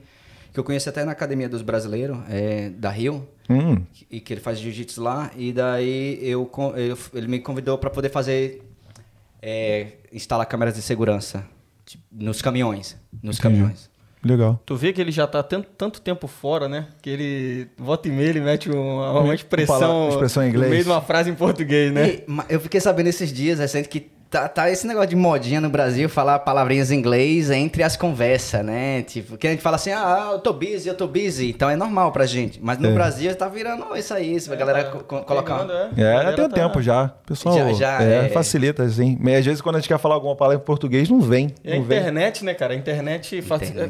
que 0.54 0.60
eu 0.60 0.64
conheci 0.64 0.90
até 0.90 1.06
na 1.06 1.12
Academia 1.14 1.48
dos 1.48 1.62
Brasileiros, 1.62 2.18
é, 2.30 2.70
da 2.70 2.90
Rio, 2.90 3.28
Hum. 3.50 3.82
e 4.12 4.20
que 4.20 4.32
ele 4.34 4.42
faz 4.42 4.60
jiu-jitsu 4.60 5.02
lá. 5.02 5.32
E 5.36 5.52
daí 5.52 6.20
eu, 6.22 6.50
eu- 6.76 6.98
ele 7.16 7.28
me 7.28 7.40
convidou 7.40 7.78
para 7.80 7.90
poder 7.90 8.10
fazer, 8.10 8.62
é, 9.42 9.88
instalar 10.12 10.46
câmeras 10.46 10.76
de 10.76 10.82
segurança 10.82 11.46
tipo, 11.86 12.04
nos 12.12 12.42
caminhões. 12.42 12.96
Nos 13.24 13.38
Entendi. 13.40 13.42
caminhões. 13.42 13.90
Legal. 14.24 14.62
Tu 14.66 14.76
vê 14.76 14.92
que 14.92 15.00
ele 15.00 15.12
já 15.12 15.26
tá 15.26 15.42
tanto, 15.42 15.68
tanto 15.78 16.02
tempo 16.02 16.28
fora, 16.28 16.68
né? 16.68 16.90
Que 17.02 17.10
ele 17.10 17.68
volta 17.78 18.08
e 18.10 18.12
meia, 18.12 18.28
ele 18.30 18.42
mete 18.42 18.70
uma, 18.70 19.22
uma 19.22 19.34
expressão, 19.34 19.80
palavra- 19.80 20.10
expressão 20.14 20.44
em 20.44 20.50
inglês. 20.50 20.66
no 20.66 20.70
meio 20.72 20.84
de 20.84 20.90
uma 20.90 21.02
frase 21.02 21.30
em 21.30 21.36
português, 21.36 21.92
né? 21.94 22.10
E, 22.10 22.24
eu 22.50 22.60
fiquei 22.60 22.82
sabendo 22.82 23.08
esses 23.08 23.32
dias 23.32 23.60
recente 23.60 23.88
que 23.88 24.12
tá, 24.30 24.48
tá 24.48 24.70
esse 24.70 24.86
negócio 24.86 25.10
de 25.10 25.16
modinha 25.16 25.60
no 25.60 25.70
Brasil, 25.70 26.08
falar 26.10 26.40
palavrinhas 26.40 26.92
em 26.92 26.98
inglês 26.98 27.50
entre 27.50 27.84
as 27.84 27.98
conversas, 27.98 28.64
né? 28.64 29.02
Tipo, 29.04 29.38
que 29.38 29.48
a 29.48 29.50
gente 29.52 29.62
fala 29.62 29.76
assim, 29.76 29.92
ah, 29.92 30.30
eu 30.34 30.40
tô 30.40 30.54
busy, 30.54 30.88
eu 30.88 30.96
tô 30.96 31.08
busy. 31.08 31.50
Então 31.50 31.70
é 31.70 31.76
normal 31.76 32.12
pra 32.12 32.26
gente. 32.26 32.60
Mas 32.62 32.78
no 32.78 32.90
É. 32.90 32.92
Brasil 32.94 33.36
tá 33.36 33.48
virando 33.48 33.86
isso 33.96 34.14
aí, 34.14 34.36
isso, 34.36 34.52
a 34.54 34.56
galera 34.56 34.84
tá 34.84 34.92
co- 34.92 35.04
co- 35.04 35.22
colocar... 35.24 35.66
É, 35.98 36.04
A 36.04 36.14
galera 36.14 36.34
tem 36.36 36.46
um 36.46 36.50
tá- 36.50 36.56
tempo 36.56 36.82
já. 36.82 37.08
Pessoal, 37.26 37.56
Já- 37.58 37.74
já, 37.74 38.04
é, 38.04 38.26
é. 38.26 38.30
facilita, 38.30 38.84
assim. 38.84 39.18
Mas 39.20 39.40
às 39.40 39.46
vezes 39.46 39.62
quando 39.62 39.76
a 39.78 39.80
gente 39.80 39.88
quer 39.88 39.98
falar 40.00 40.16
alguma 40.16 40.36
palavra 40.36 40.62
em 40.62 40.66
português, 40.66 41.10
não 41.10 41.20
vem. 41.20 41.54
E 41.64 41.72
a 41.72 41.76
não 41.78 41.84
vem. 41.84 41.98
internet, 42.00 42.44
né, 42.46 42.54
cara? 42.54 42.74
A 42.74 42.76
internet, 42.78 43.36
Internet. 43.38 43.80
é, 43.80 43.90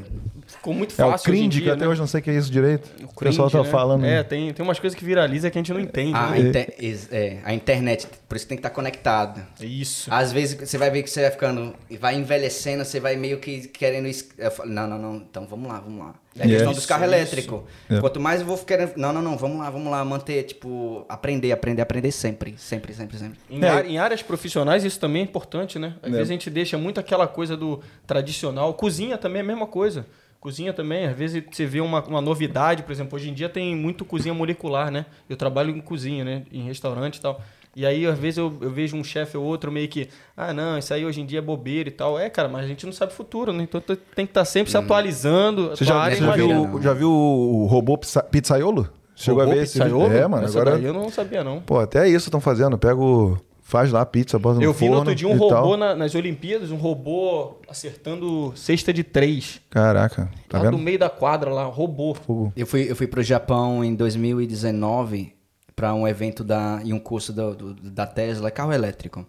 ficou 0.59 0.73
muito 0.73 0.91
É 1.01 1.05
o 1.05 1.11
fácil 1.11 1.31
hoje 1.31 1.39
em 1.41 1.49
cringe, 1.49 1.61
que 1.63 1.69
até 1.69 1.81
né? 1.81 1.87
hoje 1.87 1.99
não 1.99 2.07
sei 2.07 2.19
o 2.19 2.23
que 2.23 2.29
é 2.29 2.33
isso 2.35 2.51
direito. 2.51 2.85
O, 3.03 3.07
Cringe, 3.15 3.37
pessoal 3.37 3.49
tá 3.49 3.63
né? 3.63 3.69
falando. 3.69 4.05
É, 4.05 4.21
tem, 4.23 4.53
tem 4.53 4.63
umas 4.63 4.77
coisas 4.79 4.97
que 4.97 5.03
viraliza 5.03 5.49
que 5.49 5.57
a 5.57 5.59
gente 5.61 5.73
não 5.73 5.79
entende. 5.79 6.13
A, 6.15 6.29
né? 6.31 6.39
inter- 6.39 6.75
é, 7.11 7.39
a 7.43 7.53
internet, 7.53 8.07
por 8.27 8.35
isso 8.35 8.47
tem 8.47 8.57
que 8.57 8.59
estar 8.59 8.69
conectado. 8.69 9.41
Isso. 9.61 10.13
Às 10.13 10.31
vezes 10.31 10.55
você 10.59 10.77
vai 10.77 10.91
ver 10.91 11.01
que 11.03 11.09
você 11.09 11.21
vai 11.21 11.31
ficando, 11.31 11.73
vai 11.99 12.15
envelhecendo, 12.15 12.83
você 12.85 12.99
vai 12.99 13.15
meio 13.15 13.39
que 13.39 13.67
querendo. 13.69 14.07
falo, 14.51 14.69
Não, 14.69 14.87
não, 14.87 14.99
não, 14.99 15.15
então 15.15 15.47
vamos 15.47 15.67
lá, 15.67 15.79
vamos 15.79 15.99
lá. 15.99 16.13
É 16.37 16.43
a 16.43 16.45
Yeah. 16.45 16.57
questão 16.57 16.73
dos 16.73 16.85
carros 16.85 17.05
elétricos. 17.07 17.61
É. 17.89 17.99
Quanto 17.99 18.19
mais 18.19 18.39
eu 18.41 18.45
vou 18.47 18.57
querendo. 18.59 18.93
Não, 18.95 19.11
não, 19.11 19.21
não, 19.21 19.35
vamos 19.35 19.57
lá, 19.59 19.69
vamos 19.69 19.91
lá, 19.91 20.05
manter, 20.05 20.43
tipo, 20.43 21.03
aprender, 21.09 21.51
aprender, 21.51 21.81
aprender 21.81 22.11
sempre. 22.11 22.53
Sempre, 22.57 22.93
sempre, 22.93 23.17
sempre. 23.17 23.37
Em, 23.49 23.61
É. 23.63 23.85
em 23.87 23.97
áreas 23.97 24.21
profissionais 24.21 24.83
isso 24.85 24.99
também 24.99 25.21
é 25.21 25.25
importante, 25.25 25.79
né? 25.79 25.95
Às 26.01 26.09
É. 26.09 26.11
vezes 26.11 26.29
a 26.29 26.33
gente 26.33 26.49
deixa 26.49 26.77
muito 26.77 26.99
aquela 26.99 27.27
coisa 27.27 27.57
do 27.57 27.81
tradicional. 28.05 28.73
Cozinha 28.75 29.17
também 29.17 29.39
é 29.39 29.43
a 29.43 29.47
mesma 29.47 29.65
coisa. 29.67 30.05
Cozinha 30.39 30.71
também, 30.71 31.05
às 31.05 31.15
vezes 31.17 31.43
você 31.51 31.65
vê 31.65 31.81
uma, 31.81 32.01
uma 32.05 32.21
novidade, 32.21 32.83
por 32.83 32.91
exemplo, 32.93 33.17
hoje 33.17 33.29
em 33.29 33.33
dia 33.33 33.49
tem 33.49 33.75
muito 33.75 34.05
cozinha 34.05 34.33
molecular, 34.33 34.89
né? 34.89 35.05
Eu 35.29 35.35
trabalho 35.35 35.75
em 35.75 35.81
cozinha, 35.81 36.23
né? 36.23 36.43
Em 36.51 36.63
restaurante 36.63 37.17
e 37.17 37.21
tal. 37.21 37.41
E 37.75 37.85
aí, 37.85 38.05
às 38.05 38.17
vezes, 38.17 38.37
eu, 38.37 38.53
eu 38.61 38.69
vejo 38.71 38.95
um 38.95 39.03
chefe 39.03 39.37
ou 39.37 39.43
outro 39.43 39.71
meio 39.71 39.87
que, 39.87 40.07
ah, 40.35 40.53
não, 40.53 40.77
isso 40.77 40.93
aí 40.93 41.05
hoje 41.05 41.21
em 41.21 41.25
dia 41.25 41.39
é 41.39 41.41
bobeira 41.41 41.87
e 41.89 41.91
tal. 41.91 42.17
É, 42.17 42.29
cara, 42.29 42.47
mas 42.47 42.63
a 42.65 42.67
gente 42.67 42.85
não 42.85 42.93
sabe 42.93 43.11
o 43.11 43.15
futuro, 43.15 43.51
né? 43.53 43.63
Então 43.63 43.79
tem 43.81 44.25
que 44.25 44.31
estar 44.31 44.43
sempre 44.45 44.71
se 44.71 44.77
atualizando. 44.77 45.67
Hum. 45.67 45.75
Você 45.75 45.83
a 45.83 45.87
já, 45.87 46.09
você 46.09 46.15
já, 46.15 46.31
viu, 46.31 46.81
já 46.81 46.93
viu 46.93 47.11
o 47.11 47.65
robô 47.65 47.97
pizza- 47.97 48.23
pizzaiolo? 48.23 48.89
Chegou 49.15 49.41
Robô 49.41 49.51
a 49.51 49.55
ver 49.55 49.63
esse 49.63 49.73
pizzaiolo? 49.73 50.13
É, 50.13 50.25
mano. 50.27 50.45
Essa 50.45 50.59
Agora. 50.61 50.77
daí 50.77 50.85
eu 50.85 50.93
não 50.93 51.09
sabia, 51.09 51.43
não. 51.43 51.59
Pô, 51.59 51.79
até 51.79 52.07
isso 52.07 52.29
estão 52.29 52.39
fazendo. 52.39 52.77
Pega 52.77 52.95
o. 52.99 53.37
Faz 53.69 53.91
lá 53.91 54.01
a 54.01 54.05
pizza, 54.05 54.39
bota 54.39 54.55
no 54.57 54.63
Eu 54.63 54.73
vi 54.73 54.79
forno 54.79 54.93
no 54.95 54.99
outro 55.01 55.13
dia 55.15 55.27
um 55.27 55.37
robô 55.37 55.77
na- 55.77 55.95
nas 55.95 56.15
Olimpíadas, 56.15 56.71
um 56.71 56.75
robô 56.75 57.57
acertando 57.69 58.51
cesta 58.55 58.91
de 58.91 59.03
três. 59.03 59.61
Caraca, 59.69 60.27
tá 60.49 60.57
lá 60.57 60.63
vendo? 60.63 60.75
do 60.77 60.81
meio 60.81 60.97
da 60.97 61.07
quadra 61.07 61.53
lá, 61.53 61.65
robô. 61.65 62.15
Fogo. 62.15 62.51
Eu 62.57 62.65
fui, 62.65 62.89
eu 62.89 62.95
fui 62.95 63.05
pro 63.05 63.21
Japão 63.21 63.83
em 63.85 63.93
2019 63.93 65.33
para 65.75 65.93
um 65.93 66.07
evento 66.07 66.43
da, 66.43 66.81
e 66.83 66.91
um 66.91 66.99
curso 66.99 67.31
do- 67.31 67.53
do- 67.55 67.73
da 67.75 68.07
Tesla, 68.07 68.49
carro 68.49 68.73
elétrico. 68.73 69.23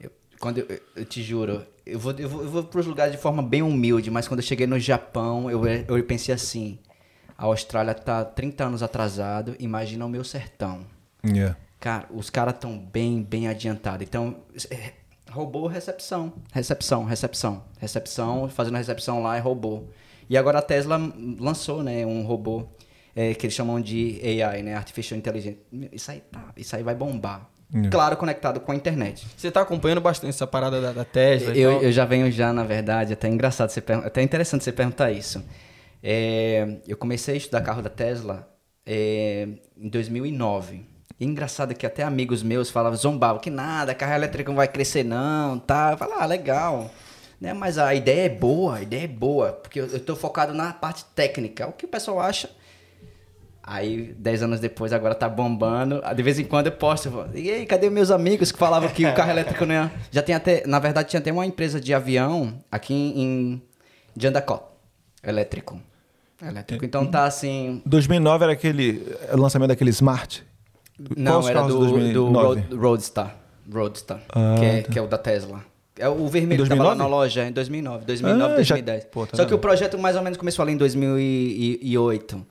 Eu- 0.00 0.10
quando 0.40 0.58
eu, 0.58 0.80
eu 0.96 1.04
te 1.04 1.22
juro, 1.22 1.62
eu 1.86 2.00
vou, 2.00 2.12
eu 2.18 2.28
vou, 2.28 2.42
eu 2.42 2.48
vou 2.50 2.64
pros 2.64 2.86
lugares 2.86 3.12
de 3.14 3.20
forma 3.20 3.40
bem 3.40 3.62
humilde, 3.62 4.10
mas 4.10 4.26
quando 4.26 4.40
eu 4.40 4.44
cheguei 4.46 4.66
no 4.66 4.80
Japão, 4.80 5.48
eu, 5.48 5.64
eu 5.64 6.02
pensei 6.04 6.34
assim: 6.34 6.76
a 7.38 7.44
Austrália 7.44 7.94
tá 7.94 8.24
30 8.24 8.64
anos 8.64 8.82
atrasado, 8.82 9.54
imagina 9.60 10.04
o 10.04 10.08
meu 10.08 10.24
sertão. 10.24 10.80
Yeah. 11.24 11.56
Cara, 11.82 12.06
os 12.14 12.30
caras 12.30 12.54
estão 12.54 12.78
bem, 12.78 13.24
bem 13.24 13.48
adiantados. 13.48 14.06
Então, 14.06 14.36
é, 14.70 14.92
robô 15.32 15.66
recepção. 15.66 16.32
Recepção, 16.52 17.04
recepção. 17.04 17.64
Recepção, 17.80 18.48
fazendo 18.48 18.76
recepção 18.76 19.20
lá 19.20 19.36
é 19.36 19.40
robô. 19.40 19.82
E 20.30 20.36
agora 20.36 20.60
a 20.60 20.62
Tesla 20.62 20.96
lançou, 21.40 21.82
né, 21.82 22.06
um 22.06 22.22
robô 22.22 22.68
é, 23.16 23.34
que 23.34 23.46
eles 23.46 23.54
chamam 23.56 23.80
de 23.80 24.20
AI, 24.44 24.62
né, 24.62 24.76
Artificial 24.76 25.18
Intelligence. 25.18 25.58
Isso 25.90 26.12
aí, 26.12 26.20
tá, 26.20 26.52
isso 26.56 26.76
aí 26.76 26.84
vai 26.84 26.94
bombar. 26.94 27.50
Yeah. 27.74 27.90
Claro, 27.90 28.16
conectado 28.16 28.60
com 28.60 28.70
a 28.70 28.76
internet. 28.76 29.26
Você 29.36 29.50
tá 29.50 29.62
acompanhando 29.62 30.00
bastante 30.00 30.30
essa 30.30 30.46
parada 30.46 30.80
da, 30.80 30.92
da 30.92 31.04
Tesla 31.04 31.52
e 31.56 31.60
Eu, 31.60 31.82
eu 31.82 31.90
já 31.90 32.04
venho 32.04 32.30
já, 32.30 32.52
na 32.52 32.62
verdade, 32.62 33.12
até 33.12 33.26
engraçado, 33.26 33.70
você 33.70 33.80
pergun- 33.80 34.06
até 34.06 34.22
interessante 34.22 34.62
você 34.62 34.70
perguntar 34.70 35.10
isso. 35.10 35.42
É, 36.00 36.76
eu 36.86 36.96
comecei 36.96 37.34
a 37.34 37.36
estudar 37.38 37.60
carro 37.62 37.82
da 37.82 37.90
Tesla 37.90 38.48
é, 38.86 39.48
em 39.76 39.88
2009. 39.88 40.91
E 41.22 41.24
engraçado 41.24 41.72
que 41.72 41.86
até 41.86 42.02
amigos 42.02 42.42
meus 42.42 42.68
falavam, 42.68 42.98
zombavam, 42.98 43.40
que 43.40 43.48
nada, 43.48 43.94
carro 43.94 44.12
elétrico 44.12 44.50
não 44.50 44.56
vai 44.56 44.66
crescer 44.66 45.04
não, 45.04 45.56
tá? 45.56 45.92
Eu 45.92 45.96
falava, 45.96 46.24
ah, 46.24 46.26
legal. 46.26 46.90
Né? 47.40 47.54
Mas 47.54 47.78
a 47.78 47.94
ideia 47.94 48.26
é 48.26 48.28
boa, 48.28 48.78
a 48.78 48.82
ideia 48.82 49.04
é 49.04 49.06
boa, 49.06 49.52
porque 49.52 49.78
eu, 49.78 50.00
tô 50.00 50.16
focado 50.16 50.52
na 50.52 50.72
parte 50.72 51.04
técnica. 51.14 51.68
O 51.68 51.72
que 51.74 51.84
o 51.84 51.88
pessoal 51.88 52.18
acha 52.18 52.50
Aí, 53.62 54.12
dez 54.18 54.42
anos 54.42 54.58
depois, 54.58 54.92
agora 54.92 55.14
tá 55.14 55.28
bombando. 55.28 56.02
De 56.12 56.22
vez 56.24 56.40
em 56.40 56.44
quando 56.44 56.66
eu 56.66 56.72
posto. 56.72 57.06
eu 57.06 57.12
falo, 57.12 57.30
E 57.36 57.48
aí, 57.52 57.66
cadê 57.66 57.88
meus 57.88 58.10
amigos 58.10 58.50
que 58.50 58.58
falavam 58.58 58.88
que 58.88 59.06
o 59.06 59.14
carro 59.14 59.30
elétrico 59.38 59.64
não 59.64 59.76
ia... 59.76 59.92
Já 60.10 60.22
tem 60.22 60.34
até... 60.34 60.66
Na 60.66 60.80
verdade, 60.80 61.10
tinha 61.10 61.20
até 61.20 61.30
uma 61.30 61.46
empresa 61.46 61.80
de 61.80 61.94
avião 61.94 62.60
aqui 62.68 62.92
em 62.92 63.62
Jandacó. 64.16 64.76
Elétrico. 65.22 65.80
Elétrico. 66.44 66.84
Então 66.84 67.06
tá 67.06 67.26
assim... 67.26 67.80
2009 67.86 68.42
era 68.42 68.52
aquele 68.54 69.06
é, 69.30 69.36
lançamento 69.36 69.68
daquele 69.68 69.90
Smart. 69.90 70.44
Não, 71.16 71.48
era 71.48 71.62
do, 71.62 71.68
do 71.68 71.78
2009? 71.90 72.32
Road- 72.60 72.74
Roadstar. 72.74 73.36
Roadstar. 73.72 74.20
Ah, 74.30 74.56
que, 74.58 74.64
é, 74.64 74.82
tá. 74.82 74.92
que 74.92 74.98
é 74.98 75.02
o 75.02 75.06
da 75.06 75.18
Tesla. 75.18 75.64
É 75.98 76.08
o 76.08 76.26
vermelho 76.26 76.62
que 76.64 76.68
tava 76.70 76.82
lá 76.82 76.88
2009? 76.94 76.98
na 76.98 77.06
loja 77.16 77.44
em 77.48 77.52
2009. 77.52 78.04
2009, 78.06 78.44
Ah, 78.54 78.62
já- 78.62 78.74
2010. 78.74 79.04
pô, 79.06 79.26
tá 79.26 79.36
Só 79.36 79.44
que 79.44 79.54
o 79.54 79.58
projeto 79.58 79.98
mais 79.98 80.16
ou 80.16 80.22
menos 80.22 80.38
começou 80.38 80.62
ali 80.62 80.72
em 80.72 80.76
2008. 80.76 82.44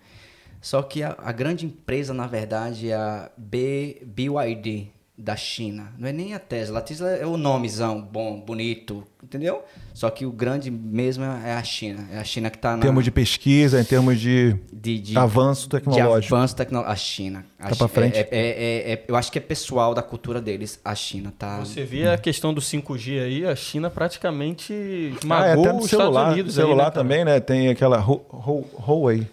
Só 0.61 0.81
que 0.83 1.01
a, 1.01 1.15
a 1.17 1.31
grande 1.31 1.65
empresa, 1.65 2.13
na 2.13 2.27
verdade, 2.27 2.89
é 2.91 2.95
a 2.95 3.29
B, 3.35 4.01
BYD 4.05 4.89
da 5.23 5.35
China. 5.35 5.93
Não 5.99 6.07
é 6.07 6.11
nem 6.11 6.33
a 6.33 6.39
Tesla. 6.39 6.79
A 6.79 6.81
Tesla 6.81 7.09
é 7.11 7.25
o 7.25 7.37
nomezão 7.37 8.01
bom, 8.01 8.39
bonito, 8.39 9.03
entendeu? 9.23 9.63
Só 9.93 10.09
que 10.09 10.25
o 10.25 10.31
grande 10.31 10.71
mesmo 10.71 11.23
é 11.23 11.53
a 11.53 11.63
China. 11.63 12.07
É 12.11 12.17
a 12.17 12.23
China 12.23 12.49
que 12.49 12.57
tá 12.57 12.73
Em 12.73 12.77
na... 12.77 12.81
termos 12.81 13.03
de 13.03 13.11
pesquisa, 13.11 13.79
em 13.79 13.83
termos 13.83 14.19
de, 14.19 14.55
de, 14.73 14.99
de- 14.99 15.17
avanço 15.17 15.63
de 15.63 15.69
tecnológico. 15.69 16.35
avanço 16.35 16.55
tecnológico. 16.55 16.91
A 16.91 16.95
China. 16.95 17.45
A 17.59 17.63
Tá 17.67 17.73
Chi- 17.73 17.77
pra 17.77 17.87
frente? 17.87 18.17
é- 18.17 18.27
é- 18.31 18.31
é- 18.31 18.91
é- 18.93 19.05
eu 19.07 19.15
acho 19.15 19.31
que 19.31 19.37
é 19.37 19.41
pessoal 19.41 19.93
da 19.93 20.01
cultura 20.01 20.41
deles. 20.41 20.79
A 20.83 20.95
China 20.95 21.31
tá. 21.37 21.59
Você 21.59 21.83
vê 21.83 22.07
a 22.07 22.17
questão 22.17 22.51
do 22.53 22.59
5G 22.61 23.19
aí, 23.19 23.45
a 23.45 23.55
China 23.55 23.89
praticamente 23.91 24.73
Ah, 24.73 25.15
é, 25.15 25.17
esmagou 25.19 25.63
até 25.65 25.73
no 25.73 25.79
os 25.79 25.89
celular, 25.89 26.09
Estados 26.09 26.33
Unidos. 26.33 26.57
aí, 26.59 26.63
celular 26.65 26.83
né, 26.85 26.89
cara? 26.91 27.03
também, 27.03 27.25
né? 27.25 27.39
Tem 27.39 27.69
aquela 27.69 27.99
Hu- 27.99 28.21
Hu- 28.31 28.65
Huawei. 28.87 29.27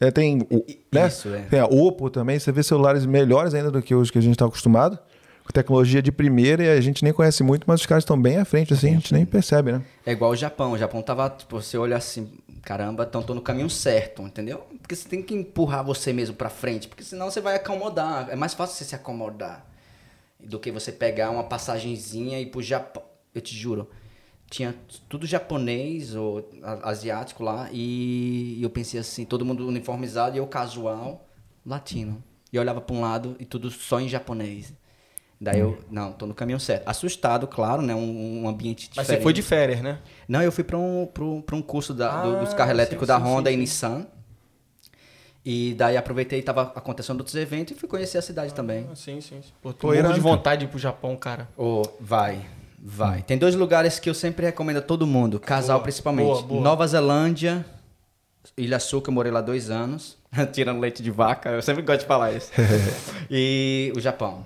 É, 0.00 0.10
tem, 0.10 0.46
né? 0.92 1.06
isso, 1.06 1.28
é. 1.32 1.42
tem 1.42 1.60
a 1.60 1.66
Oppo 1.66 2.10
também. 2.10 2.38
Você 2.38 2.50
vê 2.52 2.62
celulares 2.62 3.06
melhores 3.06 3.54
ainda 3.54 3.70
do 3.70 3.80
que 3.80 3.94
os 3.94 4.10
que 4.10 4.18
a 4.18 4.20
gente 4.20 4.32
está 4.32 4.44
acostumado. 4.44 4.98
Tecnologia 5.52 6.02
de 6.02 6.10
primeira 6.10 6.64
e 6.64 6.68
a 6.68 6.80
gente 6.80 7.04
nem 7.04 7.12
conhece 7.12 7.44
muito, 7.44 7.64
mas 7.66 7.80
os 7.80 7.86
caras 7.86 8.02
estão 8.02 8.20
bem 8.20 8.38
à 8.38 8.44
frente, 8.44 8.74
assim, 8.74 8.90
a 8.90 8.94
gente 8.94 9.14
nem 9.14 9.24
percebe, 9.24 9.70
né? 9.70 9.82
É 10.04 10.10
igual 10.10 10.32
o 10.32 10.36
Japão. 10.36 10.72
O 10.72 10.78
Japão 10.78 11.00
tava, 11.00 11.30
tipo, 11.30 11.60
você 11.60 11.78
olha 11.78 11.96
assim, 11.96 12.32
caramba, 12.62 13.06
então 13.08 13.22
tô 13.22 13.34
no 13.34 13.40
caminho 13.40 13.70
certo, 13.70 14.22
entendeu? 14.22 14.66
Porque 14.80 14.96
você 14.96 15.08
tem 15.08 15.22
que 15.22 15.32
empurrar 15.32 15.84
você 15.84 16.12
mesmo 16.12 16.34
pra 16.34 16.48
frente, 16.48 16.88
porque 16.88 17.04
senão 17.04 17.30
você 17.30 17.40
vai 17.40 17.54
acomodar. 17.54 18.30
É 18.30 18.36
mais 18.36 18.52
fácil 18.52 18.74
você 18.74 18.84
se 18.84 18.94
acomodar 18.96 19.64
do 20.40 20.58
que 20.58 20.72
você 20.72 20.90
pegar 20.90 21.30
uma 21.30 21.44
passagenzinha 21.44 22.38
e 22.40 22.42
ir 22.42 22.46
pro 22.46 22.60
Japão. 22.62 23.02
Eu 23.32 23.40
te 23.40 23.54
juro. 23.54 23.88
Tinha 24.50 24.74
tudo 25.08 25.26
japonês 25.26 26.14
ou 26.14 26.48
asiático 26.82 27.42
lá 27.42 27.68
e 27.72 28.58
eu 28.62 28.70
pensei 28.70 28.98
assim, 28.98 29.24
todo 29.24 29.44
mundo 29.44 29.66
uniformizado 29.66 30.36
e 30.36 30.38
eu 30.38 30.46
casual, 30.46 31.28
latino. 31.64 32.22
E 32.52 32.56
eu 32.56 32.62
olhava 32.62 32.80
pra 32.80 32.94
um 32.94 33.00
lado 33.00 33.36
e 33.38 33.44
tudo 33.44 33.70
só 33.70 34.00
em 34.00 34.08
japonês. 34.08 34.72
Daí 35.40 35.58
eu, 35.60 35.78
não, 35.90 36.12
tô 36.12 36.26
no 36.26 36.34
caminho 36.34 36.58
certo. 36.60 36.88
Assustado, 36.88 37.46
claro, 37.46 37.82
né? 37.82 37.94
Um, 37.94 38.42
um 38.44 38.48
ambiente 38.48 38.88
diferente. 38.88 38.96
Mas 38.96 39.06
você 39.06 39.20
foi 39.22 39.32
de 39.32 39.42
férias, 39.42 39.82
né? 39.82 39.98
Não, 40.28 40.42
eu 40.42 40.52
fui 40.52 40.64
para 40.64 40.78
um, 40.78 41.06
pra 41.12 41.24
um, 41.24 41.42
pra 41.42 41.56
um 41.56 41.62
curso 41.62 41.92
da- 41.92 42.22
do- 42.22 42.40
dos 42.40 42.52
Ah, 42.52 42.56
carros 42.56 42.72
elétricos 42.72 43.06
sim, 43.06 43.14
da 43.14 43.18
sim, 43.18 43.24
Honda 43.24 43.50
sim, 43.50 43.56
e. 43.56 43.58
Nissan. 43.58 44.06
E 45.44 45.74
daí 45.74 45.96
aproveitei, 45.96 46.40
tava 46.40 46.62
acontecendo 46.74 47.18
outros 47.18 47.36
eventos 47.36 47.76
e 47.76 47.78
fui 47.78 47.86
conhecer 47.88 48.16
a 48.16 48.22
cidade 48.22 48.54
também. 48.54 48.88
Ah, 48.90 48.94
sim, 48.96 49.20
sim. 49.20 49.42
sim. 49.42 49.52
Pô, 49.60 49.72
tô 49.74 49.92
de 49.92 50.20
vontade 50.20 50.60
de 50.60 50.64
ir 50.66 50.68
pro 50.68 50.78
Japão, 50.78 51.14
cara. 51.16 51.48
Ô, 51.56 51.82
vai, 52.00 52.46
vai. 52.82 53.20
Tem 53.22 53.36
dois 53.36 53.54
lugares 53.54 53.98
que 53.98 54.08
eu 54.08 54.14
sempre 54.14 54.46
recomendo 54.46 54.78
a 54.78 54.82
todo 54.82 55.06
mundo, 55.06 55.38
casal 55.38 55.78
Boa, 55.78 55.82
principalmente. 55.82 56.26
boa, 56.26 56.42
boa. 56.42 56.62
Nova 56.62 56.86
Zelândia, 56.86 57.66
Ilha 58.56 58.78
que 58.78 58.94
eu 59.08 59.12
morei 59.12 59.30
lá 59.32 59.42
dois 59.42 59.68
anos, 59.68 60.16
tirando 60.52 60.80
leite 60.80 61.02
de 61.02 61.10
vaca, 61.10 61.50
eu 61.50 61.60
sempre 61.60 61.82
gosto 61.82 62.00
de 62.00 62.06
falar 62.06 62.32
isso. 62.32 62.50
e 63.30 63.92
o 63.94 64.00
Japão. 64.00 64.44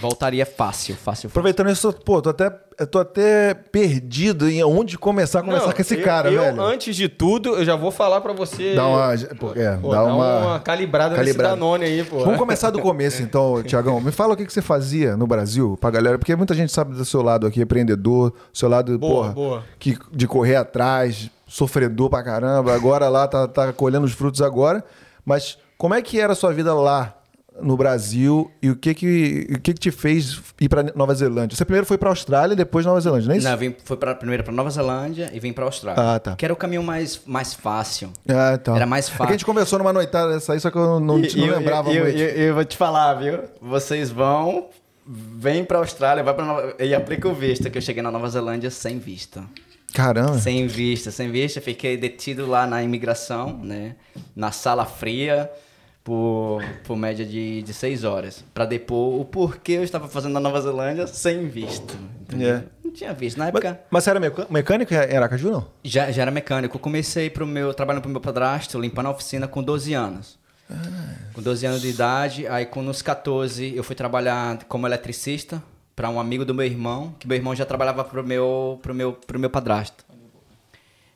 Voltaria 0.00 0.44
fácil, 0.44 0.94
fácil, 0.94 0.96
fácil. 0.96 1.28
Aproveitando 1.28 1.70
isso, 1.70 1.92
pô, 1.92 2.20
tô 2.20 2.30
até, 2.30 2.52
eu 2.78 2.86
tô 2.86 2.98
até 2.98 3.54
perdido 3.54 4.48
em 4.48 4.62
onde 4.62 4.98
começar 4.98 5.40
a 5.40 5.42
conversar 5.42 5.66
Não, 5.68 5.72
com 5.72 5.80
esse 5.80 5.94
eu- 5.98 6.02
cara, 6.04 6.30
eu, 6.30 6.42
velho. 6.42 6.60
antes 6.60 6.94
de 6.94 7.08
tudo, 7.08 7.56
eu 7.56 7.64
já 7.64 7.76
vou 7.76 7.90
falar 7.90 8.20
pra 8.20 8.32
você. 8.32 8.74
Dá 8.74 8.86
uma, 8.86 9.08
pô, 9.38 9.52
é, 9.54 9.76
Pô, 9.76 9.90
dá 9.92 10.04
uma, 10.04 10.60
calibrada, 10.60 11.14
calibrada. 11.16 11.22
nesse 11.24 11.38
Danone 11.38 11.84
aí, 11.84 12.04
pô. 12.04 12.18
Vamos 12.20 12.38
começar 12.38 12.70
do 12.70 12.80
começo, 12.80 13.22
então, 13.22 13.62
Tiagão. 13.64 14.00
Me 14.00 14.12
fala 14.12 14.34
o 14.34 14.36
que, 14.36 14.44
que 14.44 14.52
você 14.52 14.60
fazia 14.62 15.16
no 15.16 15.26
Brasil 15.26 15.78
pra 15.80 15.90
galera, 15.90 16.18
porque 16.18 16.36
muita 16.36 16.54
gente 16.54 16.70
sabe 16.72 16.94
do 16.94 17.04
seu 17.04 17.22
lado 17.22 17.46
aqui, 17.46 17.62
empreendedor, 17.62 18.32
seu 18.52 18.68
lado, 18.68 18.98
Boa, 18.98 19.14
porra, 19.22 19.32
boa. 19.32 19.64
Que, 19.78 19.96
de 20.12 20.26
correr 20.26 20.56
atrás, 20.56 21.30
sofredor 21.46 22.10
pra 22.10 22.22
caramba, 22.22 22.74
agora 22.74 23.08
lá 23.08 23.26
tá, 23.26 23.48
tá 23.48 23.72
colhendo 23.72 24.04
os 24.04 24.12
frutos 24.12 24.42
agora. 24.42 24.84
Mas 25.24 25.56
como 25.78 25.94
é 25.94 26.02
que 26.02 26.20
era 26.20 26.34
a 26.34 26.36
sua 26.36 26.52
vida 26.52 26.72
lá 26.74 27.15
no 27.60 27.76
Brasil 27.76 28.50
e 28.62 28.70
o 28.70 28.76
que 28.76 28.94
que, 28.94 29.46
o 29.50 29.60
que, 29.60 29.72
que 29.74 29.80
te 29.80 29.90
fez 29.90 30.40
ir 30.60 30.68
pra 30.68 30.82
Nova 30.94 31.14
Zelândia? 31.14 31.56
Você 31.56 31.64
primeiro 31.64 31.86
foi 31.86 31.98
pra 31.98 32.10
Austrália 32.10 32.54
e 32.54 32.56
depois 32.56 32.84
Nova 32.84 33.00
Zelândia, 33.00 33.26
não 33.26 33.34
é 33.34 33.38
isso? 33.38 33.46
Não, 33.46 33.52
eu 33.52 33.58
vim, 33.58 33.74
fui 33.84 33.96
pra, 33.96 34.14
primeiro 34.14 34.44
para 34.44 34.52
Nova 34.52 34.70
Zelândia 34.70 35.30
e 35.32 35.40
vim 35.40 35.52
para 35.52 35.64
Austrália. 35.64 36.14
Ah, 36.14 36.18
tá. 36.18 36.36
Que 36.36 36.44
era 36.44 36.52
o 36.52 36.56
caminho 36.56 36.82
mais, 36.82 37.20
mais 37.26 37.54
fácil. 37.54 38.12
Ah, 38.28 38.58
tá. 38.58 38.76
Era 38.76 38.86
mais 38.86 39.06
É 39.08 39.10
que 39.10 39.16
fácil. 39.16 39.30
a 39.30 39.32
gente 39.32 39.44
conversou 39.44 39.78
numa 39.78 39.92
noitada 39.92 40.34
dessa 40.34 40.52
aí, 40.52 40.60
só 40.60 40.70
que 40.70 40.76
eu 40.76 41.00
não, 41.00 41.18
não 41.18 41.46
lembrava 41.56 41.92
eu, 41.92 42.04
muito. 42.04 42.18
Eu, 42.18 42.28
eu 42.28 42.54
vou 42.54 42.64
te 42.64 42.76
falar, 42.76 43.14
viu? 43.14 43.40
Vocês 43.60 44.10
vão, 44.10 44.66
vem 45.06 45.64
pra 45.64 45.78
Austrália, 45.78 46.22
vai 46.22 46.34
pra 46.34 46.44
Nova... 46.44 46.74
e 46.78 46.94
aplica 46.94 47.28
o 47.28 47.34
visto, 47.34 47.70
que 47.70 47.78
eu 47.78 47.82
cheguei 47.82 48.02
na 48.02 48.10
Nova 48.10 48.28
Zelândia 48.28 48.70
sem 48.70 48.98
visto. 48.98 49.42
Caramba. 49.94 50.38
Sem 50.38 50.66
visto, 50.66 51.10
sem 51.10 51.30
visto. 51.30 51.60
Fiquei 51.60 51.96
detido 51.96 52.46
lá 52.46 52.66
na 52.66 52.82
imigração, 52.82 53.58
né? 53.62 53.94
Na 54.34 54.52
sala 54.52 54.84
fria, 54.84 55.50
por, 56.06 56.62
por 56.84 56.96
média 56.96 57.26
de, 57.26 57.62
de 57.62 57.74
seis 57.74 58.04
horas. 58.04 58.44
Pra 58.54 58.64
depor 58.64 59.20
o 59.20 59.24
porquê 59.24 59.72
eu 59.72 59.82
estava 59.82 60.06
fazendo 60.06 60.34
na 60.34 60.38
Nova 60.38 60.60
Zelândia 60.60 61.04
sem 61.08 61.48
visto. 61.48 61.98
É. 62.32 62.62
Não 62.84 62.92
tinha 62.92 63.12
visto. 63.12 63.36
Na 63.36 63.46
Mas, 63.46 63.48
época... 63.48 63.80
mas 63.90 64.04
você 64.04 64.10
era 64.10 64.20
mecânico, 64.48 64.94
em 64.94 65.16
Aracaju, 65.16 65.50
não? 65.50 65.66
Já, 65.82 66.12
já 66.12 66.22
era 66.22 66.30
mecânico. 66.30 66.76
Eu 66.76 66.80
comecei 66.80 67.28
pro 67.28 67.44
meu, 67.44 67.74
trabalhando 67.74 68.02
pro 68.02 68.10
meu 68.10 68.20
padrasto, 68.20 68.78
limpando 68.78 69.06
a 69.06 69.10
oficina 69.10 69.48
com 69.48 69.60
12 69.60 69.94
anos. 69.94 70.38
Com 71.34 71.42
12 71.42 71.66
anos 71.66 71.82
de 71.82 71.88
idade, 71.88 72.46
aí 72.46 72.66
com 72.66 72.82
nos 72.82 73.02
14 73.02 73.74
eu 73.74 73.82
fui 73.82 73.96
trabalhar 73.96 74.62
como 74.68 74.86
eletricista 74.86 75.60
para 75.96 76.08
um 76.08 76.20
amigo 76.20 76.44
do 76.44 76.54
meu 76.54 76.66
irmão, 76.66 77.16
que 77.18 77.26
meu 77.26 77.36
irmão 77.36 77.54
já 77.54 77.64
trabalhava 77.64 78.04
pro 78.04 78.22
meu, 78.22 78.78
pro 78.80 78.94
meu, 78.94 79.12
pro 79.12 79.40
meu 79.40 79.50
padrasto. 79.50 80.04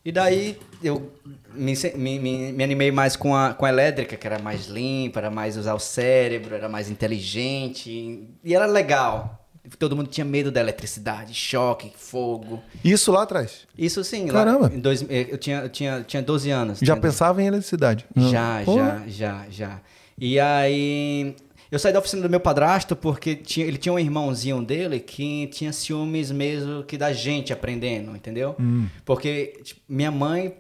E 0.04 0.10
daí 0.10 0.58
eu 0.82 1.12
me, 1.52 1.74
me, 1.96 2.18
me, 2.18 2.52
me 2.52 2.64
animei 2.64 2.90
mais 2.90 3.16
com 3.16 3.34
a, 3.34 3.52
com 3.52 3.66
a 3.66 3.68
elétrica, 3.68 4.16
que 4.16 4.26
era 4.26 4.38
mais 4.38 4.66
limpa, 4.66 5.20
era 5.20 5.30
mais 5.30 5.56
usar 5.56 5.74
o 5.74 5.78
cérebro, 5.78 6.54
era 6.54 6.68
mais 6.68 6.90
inteligente. 6.90 8.28
E 8.42 8.54
era 8.54 8.66
legal. 8.66 9.36
Todo 9.78 9.94
mundo 9.94 10.08
tinha 10.08 10.24
medo 10.24 10.50
da 10.50 10.60
eletricidade, 10.60 11.34
choque, 11.34 11.92
fogo. 11.94 12.62
Isso 12.82 13.12
lá 13.12 13.22
atrás. 13.22 13.68
Isso 13.76 14.02
sim, 14.02 14.26
Caramba. 14.26 14.68
lá 14.68 14.74
em 14.74 14.80
dois, 14.80 15.02
eh, 15.02 15.28
eu 15.30 15.38
tinha, 15.38 15.58
eu 15.60 15.68
tinha, 15.68 15.92
eu 15.98 16.04
tinha 16.04 16.22
12 16.22 16.50
anos. 16.50 16.78
Já 16.80 16.96
pensava 16.96 17.42
em 17.42 17.46
eletricidade? 17.46 18.06
já, 18.16 18.62
Pô. 18.64 18.76
já, 18.78 19.02
já, 19.06 19.44
já. 19.50 19.80
E 20.18 20.40
aí, 20.40 21.36
eu 21.70 21.78
saí 21.78 21.92
da 21.92 21.98
oficina 21.98 22.22
do 22.22 22.28
meu 22.30 22.40
padrasto 22.40 22.96
porque 22.96 23.34
tinha, 23.36 23.66
ele 23.66 23.78
tinha 23.78 23.92
um 23.92 23.98
irmãozinho 23.98 24.62
dele 24.62 24.98
que 25.00 25.46
tinha 25.48 25.72
ciúmes 25.72 26.30
mesmo 26.30 26.82
que 26.84 26.96
da 26.98 27.12
gente 27.12 27.52
aprendendo, 27.52 28.14
entendeu? 28.16 28.56
Hum. 28.58 28.86
Porque 29.04 29.60
tipo, 29.62 29.80
minha 29.88 30.10
mãe 30.10 30.54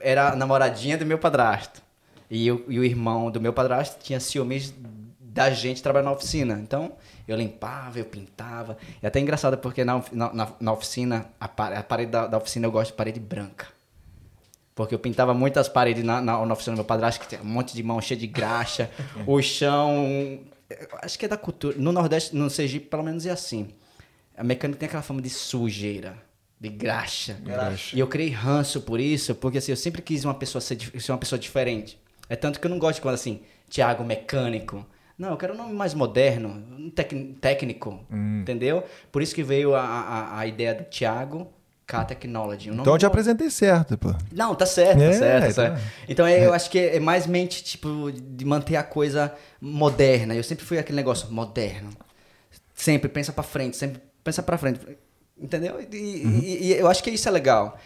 era 0.00 0.34
namoradinha 0.36 0.96
do 0.98 1.06
meu 1.06 1.18
padrasto. 1.18 1.82
E, 2.30 2.50
o- 2.52 2.64
e 2.68 2.78
o 2.78 2.84
irmão 2.84 3.30
do 3.30 3.40
meu 3.40 3.52
padrasto 3.52 3.96
tinha 4.02 4.20
ciúmes 4.20 4.74
da 5.20 5.50
gente 5.50 5.82
trabalhar 5.82 6.04
na 6.04 6.12
oficina. 6.12 6.54
Então, 6.60 6.92
eu 7.26 7.36
limpava, 7.36 7.98
eu 7.98 8.04
pintava. 8.04 8.76
E 9.02 9.06
até 9.06 9.18
engraçado 9.20 9.56
porque 9.58 9.84
na, 9.84 10.02
na, 10.12 10.32
na- 10.34 10.52
na 10.60 10.72
oficina, 10.72 11.26
a 11.40 11.48
parede 11.48 12.10
da, 12.10 12.26
da 12.26 12.36
oficina 12.36 12.66
eu 12.66 12.72
gosto 12.72 12.90
de 12.90 12.96
parede 12.96 13.18
branca. 13.20 13.66
Porque 14.78 14.94
eu 14.94 14.98
pintava 15.00 15.34
muitas 15.34 15.68
paredes 15.68 16.04
na, 16.04 16.20
na, 16.20 16.46
na 16.46 16.52
oficina 16.54 16.76
do 16.76 16.78
meu 16.78 16.84
padrasto, 16.84 17.20
que 17.20 17.26
tinha 17.26 17.42
um 17.42 17.44
monte 17.46 17.74
de 17.74 17.82
mão 17.82 18.00
cheia 18.00 18.18
de 18.18 18.28
graxa. 18.28 18.88
o 19.26 19.42
chão. 19.42 20.38
Acho 21.02 21.18
que 21.18 21.24
é 21.24 21.28
da 21.28 21.36
cultura. 21.36 21.76
No 21.76 21.90
Nordeste, 21.90 22.36
no 22.36 22.48
Sergipe, 22.48 22.86
pelo 22.86 23.02
menos 23.02 23.26
é 23.26 23.30
assim. 23.30 23.70
A 24.36 24.44
mecânica 24.44 24.78
tem 24.78 24.86
aquela 24.86 25.02
fama 25.02 25.20
de 25.20 25.30
sujeira, 25.30 26.14
de 26.60 26.68
graxa. 26.68 27.36
Graxa. 27.42 27.96
E 27.96 27.98
eu 27.98 28.06
criei 28.06 28.30
ranço 28.30 28.80
por 28.82 29.00
isso, 29.00 29.34
porque 29.34 29.58
assim, 29.58 29.72
eu 29.72 29.76
sempre 29.76 30.00
quis 30.00 30.24
uma 30.24 30.34
pessoa 30.34 30.60
ser, 30.60 30.78
ser 30.78 31.10
uma 31.10 31.18
pessoa 31.18 31.40
diferente. 31.40 32.00
É 32.28 32.36
tanto 32.36 32.60
que 32.60 32.64
eu 32.66 32.70
não 32.70 32.78
gosto 32.78 32.96
de 32.96 33.00
quando 33.00 33.14
assim, 33.16 33.40
Tiago 33.68 34.04
mecânico. 34.04 34.86
Não, 35.18 35.30
eu 35.30 35.36
quero 35.36 35.54
um 35.54 35.56
nome 35.56 35.72
mais 35.74 35.92
moderno, 35.92 36.50
um 36.78 36.88
tec- 36.88 37.34
técnico, 37.40 37.98
entendeu? 38.42 38.84
Por 39.10 39.22
isso 39.22 39.34
que 39.34 39.42
veio 39.42 39.74
a, 39.74 39.80
a, 39.82 40.38
a 40.38 40.46
ideia 40.46 40.72
do 40.72 40.84
Tiago 40.84 41.52
K 41.88 42.04
Technology. 42.04 42.68
Então 42.68 42.92
eu 42.92 42.98
te 42.98 43.06
apresentei 43.06 43.48
certo, 43.50 43.96
pô. 43.96 44.14
Não, 44.30 44.54
tá 44.54 44.66
certo, 44.66 45.00
É, 45.00 45.10
tá 45.10 45.18
certo, 45.18 45.40
tá 45.40 45.46
tá. 45.46 45.52
certo. 45.76 45.80
Então 46.06 46.26
é, 46.26 46.44
eu 46.46 46.52
acho 46.52 46.70
que 46.70 46.78
é 46.78 47.00
mais 47.00 47.26
mente, 47.26 47.64
tipo, 47.64 48.12
de 48.12 48.44
manter 48.44 48.76
a 48.76 48.82
coisa 48.82 49.34
moderna. 49.60 50.34
Eu 50.34 50.44
sempre 50.44 50.64
fui 50.66 50.78
aquele 50.78 50.96
negócio 50.96 51.32
moderno. 51.32 51.88
Sempre 52.74 53.08
pensa 53.08 53.32
pra 53.32 53.42
frente, 53.42 53.76
sempre 53.76 54.02
pensa 54.22 54.42
pra 54.42 54.58
frente. 54.58 54.80
Entendeu? 55.40 55.80
E, 55.90 55.96
e- 55.96 56.58
e 56.66 56.72
eu 56.74 56.86
acho 56.88 57.02
que 57.02 57.10
isso 57.10 57.26
é 57.26 57.32
legal. 57.32 57.78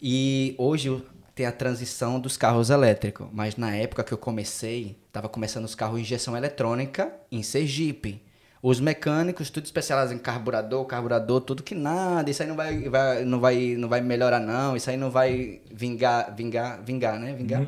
E 0.00 0.54
hoje 0.58 1.02
tem 1.34 1.44
a 1.44 1.52
transição 1.52 2.18
dos 2.18 2.36
carros 2.36 2.70
elétricos. 2.70 3.28
Mas 3.32 3.56
na 3.56 3.74
época 3.76 4.02
que 4.04 4.12
eu 4.12 4.18
comecei, 4.18 4.96
tava 5.12 5.28
começando 5.28 5.64
os 5.66 5.74
carros 5.74 6.00
injeção 6.00 6.36
eletrônica 6.36 7.12
em 7.30 7.42
Sergipe. 7.42 8.22
Os 8.60 8.80
mecânicos, 8.80 9.50
tudo 9.50 9.64
especializado 9.66 10.14
em 10.18 10.18
carburador, 10.22 10.84
carburador, 10.84 11.40
tudo 11.40 11.62
que 11.62 11.74
nada, 11.76 12.28
isso 12.30 12.42
aí 12.42 12.48
não 12.48 12.56
vai, 12.56 12.88
vai- 12.88 13.24
não 13.24 13.38
vai, 13.40 13.76
não 13.78 13.88
vai 13.88 14.00
melhorar 14.00 14.40
não, 14.40 14.74
isso 14.76 14.90
aí 14.90 14.96
não 14.96 15.10
vai 15.10 15.60
vingar, 15.72 16.34
vingar, 16.34 16.82
vingar, 16.82 17.18
né? 17.20 17.32
Vingar. 17.34 17.62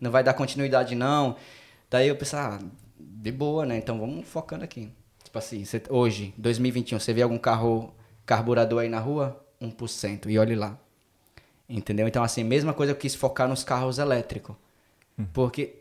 Não 0.00 0.10
vai 0.10 0.22
dar 0.22 0.34
continuidade 0.34 0.94
não. 0.94 1.34
Daí 1.90 2.06
eu 2.08 2.16
pensei, 2.16 2.38
ah, 2.38 2.60
de 2.98 3.32
boa, 3.32 3.66
né? 3.66 3.76
Então 3.76 3.98
vamos 3.98 4.26
focando 4.28 4.62
aqui. 4.64 4.88
Tipo 5.24 5.38
assim, 5.38 5.64
você- 5.64 5.82
hoje, 5.90 6.32
2021, 6.38 7.00
você 7.00 7.12
vê 7.12 7.22
algum 7.22 7.38
carro 7.38 7.92
carburador 8.24 8.82
aí 8.82 8.88
na 8.88 9.00
rua? 9.00 9.42
1%, 9.60 10.30
e 10.30 10.38
olhe 10.38 10.54
lá. 10.54 10.78
Entendeu? 11.68 12.06
Então, 12.06 12.22
assim, 12.22 12.44
mesma 12.44 12.72
coisa 12.72 12.92
eu 12.92 12.96
quis 12.96 13.14
focar 13.14 13.48
nos 13.48 13.64
carros 13.64 13.98
elétricos. 13.98 14.54
Porque 15.32 15.74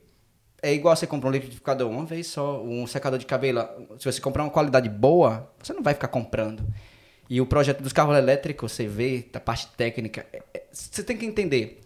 é 0.66 0.74
igual 0.74 0.96
você 0.96 1.06
comprar 1.06 1.30
um 1.30 1.32
liquidificador 1.32 1.90
uma 1.90 2.06
vez 2.06 2.28
só, 2.28 2.62
um 2.64 2.88
secador 2.88 3.20
de 3.20 3.26
cabelo. 3.26 3.62
Se 4.00 4.12
você 4.12 4.20
comprar 4.20 4.44
uma 4.44 4.50
qualidade 4.50 4.90
boa, 4.90 5.52
você 5.62 5.74
não 5.74 5.84
vai 5.84 5.94
ficar 5.94 6.08
comprando. 6.08 6.66
E 7.30 7.40
o 7.40 7.46
projeto 7.46 7.82
dos 7.82 7.94
carros 7.94 8.18
elétricos, 8.18 8.72
você 8.72 8.88
vê, 8.88 9.26
da 9.32 9.40
parte 9.40 9.68
técnica, 9.78 10.26
é- 10.34 10.42
é- 10.54 10.64
você 10.72 11.04
tem 11.04 11.18
que 11.18 11.26
entender 11.26 11.82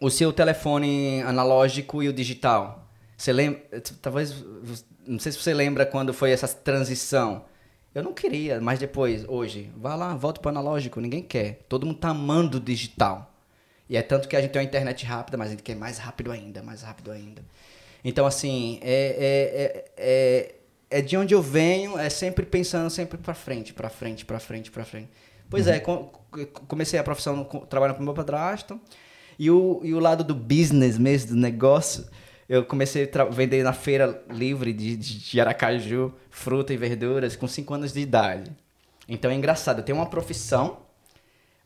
o 0.00 0.10
seu 0.10 0.32
telefone 0.32 1.22
analógico 1.22 2.02
e 2.02 2.08
o 2.08 2.12
digital. 2.12 2.88
Você 3.16 3.32
lembra, 3.32 3.60
talvez, 4.02 4.44
não 5.06 5.18
sei 5.18 5.32
se 5.32 5.38
você 5.38 5.54
lembra 5.54 5.86
quando 5.86 6.12
foi 6.14 6.30
essa 6.30 6.48
transição. 6.48 7.44
Eu 7.94 8.02
não 8.02 8.12
queria, 8.12 8.60
mas 8.60 8.78
depois, 8.78 9.24
hoje, 9.28 9.70
vá 9.76 9.94
lá, 9.96 10.14
volta 10.14 10.40
pro 10.40 10.50
analógico, 10.50 11.00
ninguém 11.00 11.22
quer. 11.22 11.64
Todo 11.68 11.86
mundo 11.86 11.98
tá 11.98 12.10
amando 12.10 12.58
o 12.58 12.60
digital. 12.60 13.32
E 13.88 13.96
é 13.96 14.02
tanto 14.02 14.28
que 14.28 14.36
a 14.36 14.40
gente 14.40 14.50
tem 14.52 14.60
uma 14.60 14.68
internet 14.68 15.04
rápida, 15.06 15.36
mas 15.36 15.48
a 15.48 15.50
gente 15.52 15.62
quer 15.62 15.74
mais 15.74 15.98
rápido 15.98 16.30
ainda, 16.30 16.62
mais 16.62 16.82
rápido 16.82 17.10
ainda. 17.10 17.42
Então, 18.04 18.26
assim, 18.26 18.78
é, 18.82 18.92
é, 19.18 19.62
é, 19.62 20.54
é, 20.90 20.98
é 20.98 21.02
de 21.02 21.16
onde 21.16 21.34
eu 21.34 21.42
venho, 21.42 21.98
é 21.98 22.08
sempre 22.08 22.46
pensando 22.46 22.88
sempre 22.90 23.18
pra 23.18 23.34
frente, 23.34 23.72
pra 23.74 23.88
frente, 23.88 24.24
pra 24.24 24.38
frente, 24.38 24.70
pra 24.70 24.84
frente. 24.84 25.08
Pois 25.50 25.66
é, 25.66 25.80
com- 25.80 26.10
comecei 26.68 26.98
a 26.98 27.02
profissão 27.04 27.44
trabalhando 27.68 27.96
com 27.96 28.02
meu 28.02 28.14
padrasto, 28.14 28.80
e 29.38 29.50
o, 29.50 29.80
e 29.82 29.94
o 29.94 29.98
lado 30.00 30.22
do 30.24 30.34
business 30.34 30.98
mesmo, 30.98 31.30
do 31.30 31.36
negócio, 31.36 32.06
eu 32.48 32.64
comecei 32.64 33.10
a 33.14 33.24
vender 33.24 33.62
na 33.62 33.72
feira 33.72 34.22
livre 34.30 34.72
de, 34.72 34.96
de, 34.96 35.18
de 35.18 35.40
Aracaju, 35.40 36.12
fruta 36.30 36.72
e 36.72 36.76
verduras, 36.76 37.36
com 37.36 37.46
5 37.46 37.72
anos 37.74 37.92
de 37.92 38.00
idade. 38.00 38.50
Então 39.08 39.30
é 39.30 39.34
engraçado, 39.34 39.78
eu 39.78 39.84
tenho 39.84 39.96
uma 39.98 40.06
profissão, 40.08 40.78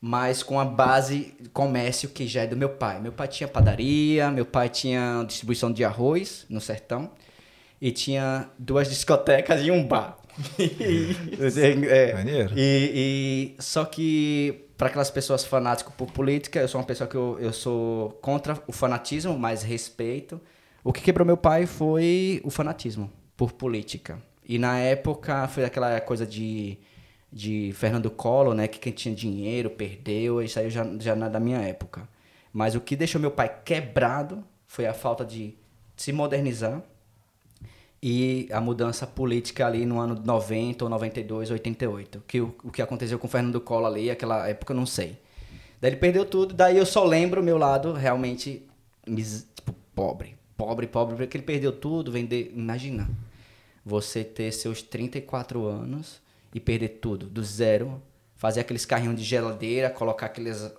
mas 0.05 0.43
com 0.43 0.59
a 0.59 0.65
base 0.65 1.33
comércio 1.53 2.09
que 2.09 2.27
já 2.27 2.43
é 2.43 2.47
do 2.49 2.57
meu 2.57 2.71
pai. 2.71 3.01
Meu 3.01 3.13
pai 3.13 3.29
tinha 3.29 3.47
padaria, 3.47 4.33
meu 4.33 4.45
pai 4.45 4.69
tinha 4.69 5.23
distribuição 5.25 5.73
de 5.73 5.85
arroz 5.85 6.45
no 6.49 6.61
sertão 6.61 7.13
e 7.81 7.93
tinha 7.93 8.51
duas 8.59 8.89
discotecas 8.89 9.63
e 9.63 9.71
um 9.71 9.87
bar. 9.87 10.19
é, 11.89 12.13
Maneiro. 12.15 12.53
e, 12.57 13.55
e- 13.57 13.63
só 13.63 13.85
que 13.85 14.65
para 14.77 14.89
aquelas 14.89 15.09
pessoas 15.09 15.45
fanáticas 15.45 15.95
por 15.95 16.11
política, 16.11 16.59
eu 16.59 16.67
sou 16.67 16.81
uma 16.81 16.87
pessoa 16.87 17.07
que 17.09 17.15
eu, 17.15 17.39
eu 17.39 17.53
sou 17.53 18.11
contra 18.21 18.61
o 18.67 18.73
fanatismo, 18.73 19.39
mas 19.39 19.63
respeito. 19.63 20.41
O 20.83 20.93
que 20.93 21.01
quebrou 21.01 21.25
meu 21.25 21.37
pai 21.37 21.65
foi 21.65 22.41
o 22.43 22.51
fanatismo 22.51 23.09
por 23.37 23.53
política. 23.53 24.21
E 24.45 24.59
na 24.59 24.81
época 24.81 25.47
foi 25.47 25.65
aquela 25.65 26.01
coisa 26.01 26.27
de, 26.27 26.77
de 27.33 27.73
Fernando 27.75 28.11
Collor, 28.11 28.55
né? 28.55 28.69
Que 28.69 28.79
quem 28.79 28.93
tinha 28.93 29.15
dinheiro 29.15 29.71
perdeu, 29.71 30.43
isso 30.43 30.59
aí 30.59 30.69
já, 30.69 30.85
já 30.99 31.17
não 31.17 31.27
é 31.27 31.31
da 31.31 31.41
minha 31.41 31.59
época. 31.59 32.07
Mas 32.53 32.75
o 32.75 32.81
que 32.81 32.95
deixou 32.95 33.21
meu 33.21 33.31
pai 33.31 33.63
quebrado 33.65 34.45
foi 34.67 34.87
a 34.87 34.93
falta 34.93 35.25
de 35.25 35.55
se 35.97 36.13
modernizar 36.13 36.83
e 38.03 38.49
a 38.53 38.61
mudança 38.61 39.07
política 39.07 39.67
ali 39.67 39.87
no 39.87 39.99
ano 39.99 40.21
90 40.23 40.85
ou 40.85 40.91
92, 40.91 41.51
88. 41.51 42.23
Que 42.27 42.41
o, 42.41 42.55
o 42.65 42.71
que 42.71 42.83
aconteceu 42.83 43.19
com 43.19 43.27
o 43.27 43.31
Fernando 43.31 43.61
Collor 43.61 43.87
ali, 43.87 44.11
aquela 44.11 44.47
época, 44.47 44.73
eu 44.73 44.77
não 44.77 44.87
sei. 44.87 45.17
Daí 45.81 45.91
ele 45.91 45.97
perdeu 45.97 46.25
tudo, 46.25 46.55
daí 46.55 46.77
eu 46.77 46.87
só 46.87 47.03
lembro 47.05 47.41
o 47.41 47.45
meu 47.45 47.59
lado 47.59 47.93
realmente 47.93 48.69
tipo, 49.57 49.75
pobre. 49.95 50.37
Pobre, 50.57 50.87
pobre, 50.87 51.17
porque 51.17 51.37
ele 51.37 51.45
perdeu 51.45 51.73
tudo, 51.73 52.13
vender. 52.13 52.53
Imagina, 52.55 53.11
você 53.85 54.23
ter 54.23 54.53
seus 54.53 54.81
34 54.83 55.67
anos 55.67 56.22
e 56.55 56.61
perder 56.61 56.89
tudo, 57.01 57.27
do 57.27 57.43
zero, 57.43 58.03
fazer 58.37 58.61
aqueles 58.61 58.85
carrinhos 58.85 59.17
de 59.19 59.25
geladeira, 59.25 59.89
colocar 59.91 60.27
aqueles, 60.27 60.71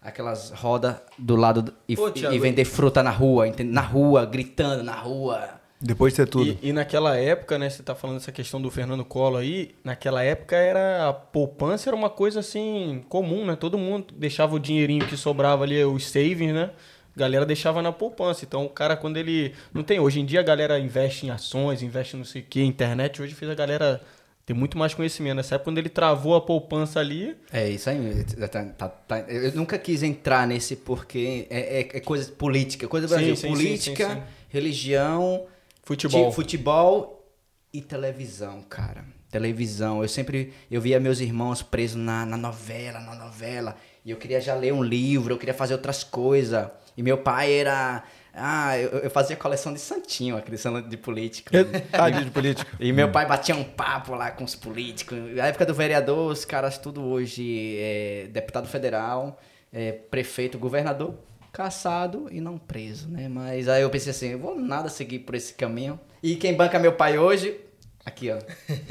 aquelas 0.00 0.50
rodas 0.50 0.96
do 1.18 1.36
lado 1.36 1.62
do- 1.62 1.74
e, 1.88 1.96
Pô, 1.96 2.08
e 2.08 2.12
Thiago, 2.12 2.38
vender 2.40 2.64
fruta 2.64 3.02
na 3.02 3.10
rua, 3.10 3.46
entende? 3.48 3.70
na 3.70 3.80
rua, 3.80 4.24
gritando 4.26 4.82
na 4.82 4.94
rua. 4.94 5.60
Depois 5.80 6.12
de 6.12 6.18
ter 6.18 6.28
tudo. 6.28 6.56
E, 6.62 6.68
e 6.68 6.72
naquela 6.72 7.16
época, 7.16 7.58
né, 7.58 7.68
você 7.68 7.82
tá 7.82 7.92
falando 7.94 8.18
dessa 8.18 8.30
questão 8.30 8.62
do 8.62 8.70
Fernando 8.70 9.04
Collor 9.04 9.40
aí, 9.40 9.74
naquela 9.82 10.22
época 10.22 10.54
era 10.56 11.08
a 11.08 11.12
poupança 11.12 11.90
era 11.90 11.96
uma 11.96 12.08
coisa 12.10 12.38
assim 12.38 13.04
comum, 13.08 13.44
né? 13.44 13.56
Todo 13.56 13.76
mundo 13.76 14.14
deixava 14.16 14.54
o 14.54 14.60
dinheirinho 14.60 15.06
que 15.08 15.16
sobrava 15.16 15.64
ali, 15.64 15.84
os 15.84 16.06
savings, 16.08 16.54
né? 16.54 16.70
A 17.16 17.18
galera 17.18 17.44
deixava 17.44 17.82
na 17.82 17.90
poupança. 17.90 18.44
Então 18.44 18.64
o 18.64 18.68
cara 18.70 18.96
quando 18.96 19.16
ele 19.16 19.54
não 19.74 19.82
tem, 19.82 19.98
hoje 19.98 20.20
em 20.20 20.24
dia 20.24 20.38
a 20.38 20.44
galera 20.44 20.78
investe 20.78 21.26
em 21.26 21.30
ações, 21.30 21.82
investe 21.82 22.16
não 22.16 22.24
sei 22.24 22.42
o 22.42 22.44
que, 22.44 22.62
internet, 22.62 23.20
hoje 23.20 23.34
fez 23.34 23.50
a 23.50 23.54
galera 23.56 24.00
ter 24.44 24.54
muito 24.54 24.76
mais 24.76 24.92
conhecimento. 24.94 25.36
Nessa 25.36 25.54
época 25.54 25.70
quando 25.70 25.78
ele 25.78 25.88
travou 25.88 26.34
a 26.34 26.40
poupança 26.40 26.98
ali, 27.00 27.36
É 27.52 27.68
isso 27.68 27.88
aí. 27.88 28.24
tá- 28.50 28.64
tá- 28.64 28.88
tá- 28.88 29.20
eu 29.28 29.52
nunca 29.52 29.78
quis 29.78 30.02
entrar 30.02 30.46
nesse 30.46 30.76
porque 30.76 31.46
é, 31.50 31.80
é, 31.80 31.80
é 31.98 32.00
coisa 32.00 32.30
política, 32.32 32.88
coisa 32.88 33.06
do 33.06 33.10
Sim, 33.10 33.16
Brasil. 33.16 33.36
sim, 33.36 33.48
política, 33.48 34.14
sim, 34.16 34.22
religião, 34.48 35.46
Futebol. 35.84 36.28
ti- 36.30 36.34
futebol 36.34 37.24
e 37.72 37.80
televisão, 37.80 38.62
cara. 38.68 39.04
Televisão. 39.30 40.02
Eu 40.02 40.08
sempre 40.08 40.52
eu 40.70 40.80
via 40.80 41.00
meus 41.00 41.20
irmãos 41.20 41.62
presos 41.62 41.96
na, 41.96 42.26
na 42.26 42.36
novela, 42.36 43.00
na 43.00 43.14
novela. 43.14 43.76
E 44.04 44.10
eu 44.10 44.16
queria 44.16 44.40
já 44.40 44.54
ler 44.54 44.72
um 44.74 44.82
livro, 44.82 45.32
eu 45.34 45.38
queria 45.38 45.54
fazer 45.54 45.72
outras 45.74 46.04
coisas. 46.04 46.66
E 46.96 47.02
meu 47.02 47.18
pai 47.18 47.52
era. 47.52 48.02
Ah, 48.34 48.78
eu, 48.78 48.88
eu 49.00 49.10
fazia 49.10 49.36
coleção 49.36 49.72
de 49.74 49.80
santinho, 49.80 50.36
aquele 50.36 50.56
santo 50.56 50.88
de 50.88 50.96
político. 50.96 51.50
Ah, 51.92 52.08
de 52.08 52.30
política. 52.30 52.70
E 52.80 52.92
meu 52.92 53.10
pai 53.10 53.26
batia 53.26 53.54
um 53.54 53.64
papo 53.64 54.14
lá 54.14 54.30
com 54.30 54.42
os 54.44 54.54
políticos. 54.54 55.18
Na 55.36 55.46
época 55.48 55.66
do 55.66 55.74
vereador, 55.74 56.30
os 56.32 56.44
caras 56.44 56.78
tudo 56.78 57.02
hoje 57.04 57.76
é 57.78 58.28
deputado 58.30 58.66
federal, 58.66 59.38
é 59.72 59.92
prefeito, 59.92 60.58
governador, 60.58 61.14
caçado 61.52 62.28
e 62.30 62.40
não 62.40 62.56
preso, 62.56 63.08
né? 63.08 63.28
Mas 63.28 63.68
aí 63.68 63.82
eu 63.82 63.90
pensei 63.90 64.10
assim, 64.10 64.28
eu 64.30 64.38
vou 64.38 64.58
nada 64.58 64.88
seguir 64.88 65.18
por 65.20 65.34
esse 65.34 65.52
caminho. 65.52 66.00
E 66.22 66.34
quem 66.36 66.54
banca 66.54 66.78
meu 66.78 66.94
pai 66.94 67.18
hoje, 67.18 67.60
aqui 68.04 68.30
ó, 68.30 68.38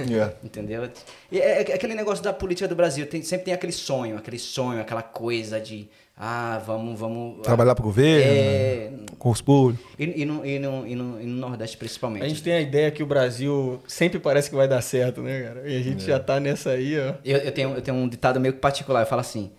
Yeah. 0.07 0.35
entendeu? 0.43 0.87
E 1.31 1.39
é, 1.39 1.63
é 1.71 1.73
aquele 1.73 1.95
negócio 1.95 2.23
da 2.23 2.31
política 2.31 2.67
do 2.67 2.75
Brasil, 2.75 3.07
tem- 3.07 3.23
sempre 3.23 3.45
tem 3.45 3.53
aquele 3.55 3.71
sonho, 3.73 4.17
aquele 4.17 4.37
sonho, 4.37 4.79
aquela 4.79 5.01
coisa 5.01 5.59
de, 5.59 5.89
ah, 6.23 6.61
vamos, 6.63 6.99
vamos... 6.99 7.41
Trabalhar 7.41 7.73
pro 7.73 7.83
governo, 7.83 8.31
É, 8.31 8.91
concurso 9.17 9.43
público. 9.43 9.83
e, 9.97 10.21
e, 10.21 10.23
no, 10.23 10.45
e, 10.45 10.59
no, 10.59 10.87
e, 10.87 10.95
no, 10.95 11.19
e 11.19 11.25
no 11.25 11.37
Nordeste 11.37 11.75
principalmente. 11.77 12.23
a 12.23 12.27
gente 12.27 12.43
tem 12.43 12.53
a 12.53 12.61
ideia 12.61 12.91
que 12.91 13.01
o 13.01 13.07
Brasil 13.07 13.81
sempre 13.87 14.19
parece 14.19 14.47
que 14.47 14.55
vai 14.55 14.67
dar 14.67 14.81
certo, 14.83 15.23
né, 15.23 15.41
cara? 15.41 15.67
E 15.67 15.75
a 15.75 15.81
gente 15.81 16.05
já 16.05 16.19
tá 16.19 16.39
nessa 16.39 16.69
aí, 16.69 16.95
ó. 16.99 17.15
Eu, 17.25 17.39
eu, 17.39 17.51
tenho, 17.51 17.73
eu 17.73 17.81
tenho 17.81 17.97
um 17.97 18.07
ditado 18.07 18.39
meio 18.39 18.53
que 18.53 18.59
particular. 18.59 18.99
Eu 19.01 19.07
falo 19.07 19.21
assim: 19.21 19.51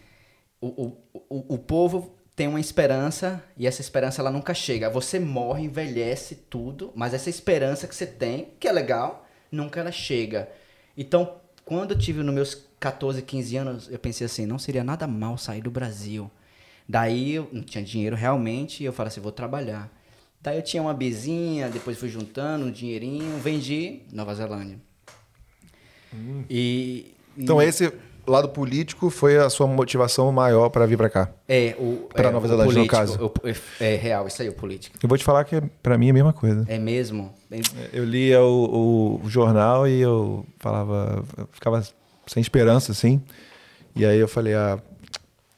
o, 0.60 0.68
o, 0.68 0.96
o, 1.28 1.54
o 1.54 1.58
povo 1.58 2.14
tem 2.36 2.46
uma 2.46 2.60
esperança 2.60 3.42
e 3.56 3.66
essa 3.66 3.80
esperança 3.80 4.22
ela 4.22 4.30
nunca 4.30 4.54
chega. 4.54 4.88
Você 4.88 5.18
morre, 5.18 5.64
envelhece 5.64 6.36
tudo, 6.48 6.92
mas 6.94 7.12
essa 7.12 7.28
esperança 7.28 7.88
que 7.88 7.94
você 7.96 8.06
tem, 8.06 8.50
que 8.60 8.68
é 8.68 8.72
legal, 8.72 9.26
nunca 9.50 9.80
ela 9.80 9.90
chega. 9.90 10.48
Então, 10.96 11.34
quando 11.64 11.90
eu 11.90 11.98
tive 11.98 12.22
nos 12.22 12.32
meus 12.32 12.66
14, 12.78 13.20
15 13.20 13.56
anos, 13.56 13.90
eu 13.90 13.98
pensei 13.98 14.24
assim: 14.24 14.46
não 14.46 14.60
seria 14.60 14.84
nada 14.84 15.08
mal 15.08 15.36
sair 15.36 15.60
do 15.60 15.70
Brasil. 15.70 16.30
Daí 16.88 17.34
eu 17.34 17.48
não 17.52 17.62
tinha 17.62 17.82
dinheiro 17.84 18.14
realmente 18.16 18.82
e 18.82 18.86
eu 18.86 18.92
falei 18.92 19.08
assim: 19.08 19.20
vou 19.20 19.32
trabalhar. 19.32 19.90
Daí 20.40 20.56
eu 20.58 20.62
tinha 20.62 20.82
uma 20.82 20.92
bezinha, 20.94 21.68
depois 21.68 21.96
fui 21.98 22.08
juntando 22.08 22.66
um 22.66 22.70
dinheirinho, 22.70 23.38
vendi 23.38 24.00
Nova 24.12 24.34
Zelândia. 24.34 24.78
E, 26.50 27.14
Então 27.36 27.60
e- 27.62 27.66
esse 27.66 27.92
lado 28.26 28.48
político 28.50 29.08
foi 29.10 29.36
a 29.38 29.48
sua 29.50 29.66
motivação 29.66 30.30
maior 30.30 30.68
para 30.68 30.86
vir 30.86 30.96
para 30.96 31.08
cá. 31.08 31.30
É, 31.48 31.74
o. 31.78 32.08
Pra 32.12 32.28
é, 32.28 32.32
Nova 32.32 32.46
Zelândia, 32.46 32.66
no 32.72 32.74
político, 32.86 32.96
caso. 32.96 33.32
o- 33.80 33.82
é, 33.84 33.96
real, 33.96 34.26
isso 34.26 34.42
aí, 34.42 34.48
o 34.48 34.52
político. 34.52 34.96
Eu 35.02 35.08
vou 35.08 35.16
te 35.18 35.24
falar 35.24 35.44
que 35.44 35.60
para 35.82 35.96
mim 35.96 36.08
é 36.08 36.10
a 36.10 36.14
mesma 36.14 36.32
coisa. 36.32 36.64
É 36.68 36.78
mesmo? 36.78 37.32
É- 37.50 37.60
Eu 37.92 38.04
lia 38.04 38.40
o, 38.42 39.20
o 39.24 39.28
jornal 39.30 39.88
e 39.88 40.00
eu 40.00 40.44
falava, 40.58 41.24
eu 41.36 41.48
ficava 41.52 41.82
sem 42.26 42.40
esperança, 42.40 42.92
assim. 42.92 43.22
E 43.96 44.04
aí 44.06 44.18
eu 44.18 44.28
falei, 44.28 44.54
ah, 44.54 44.78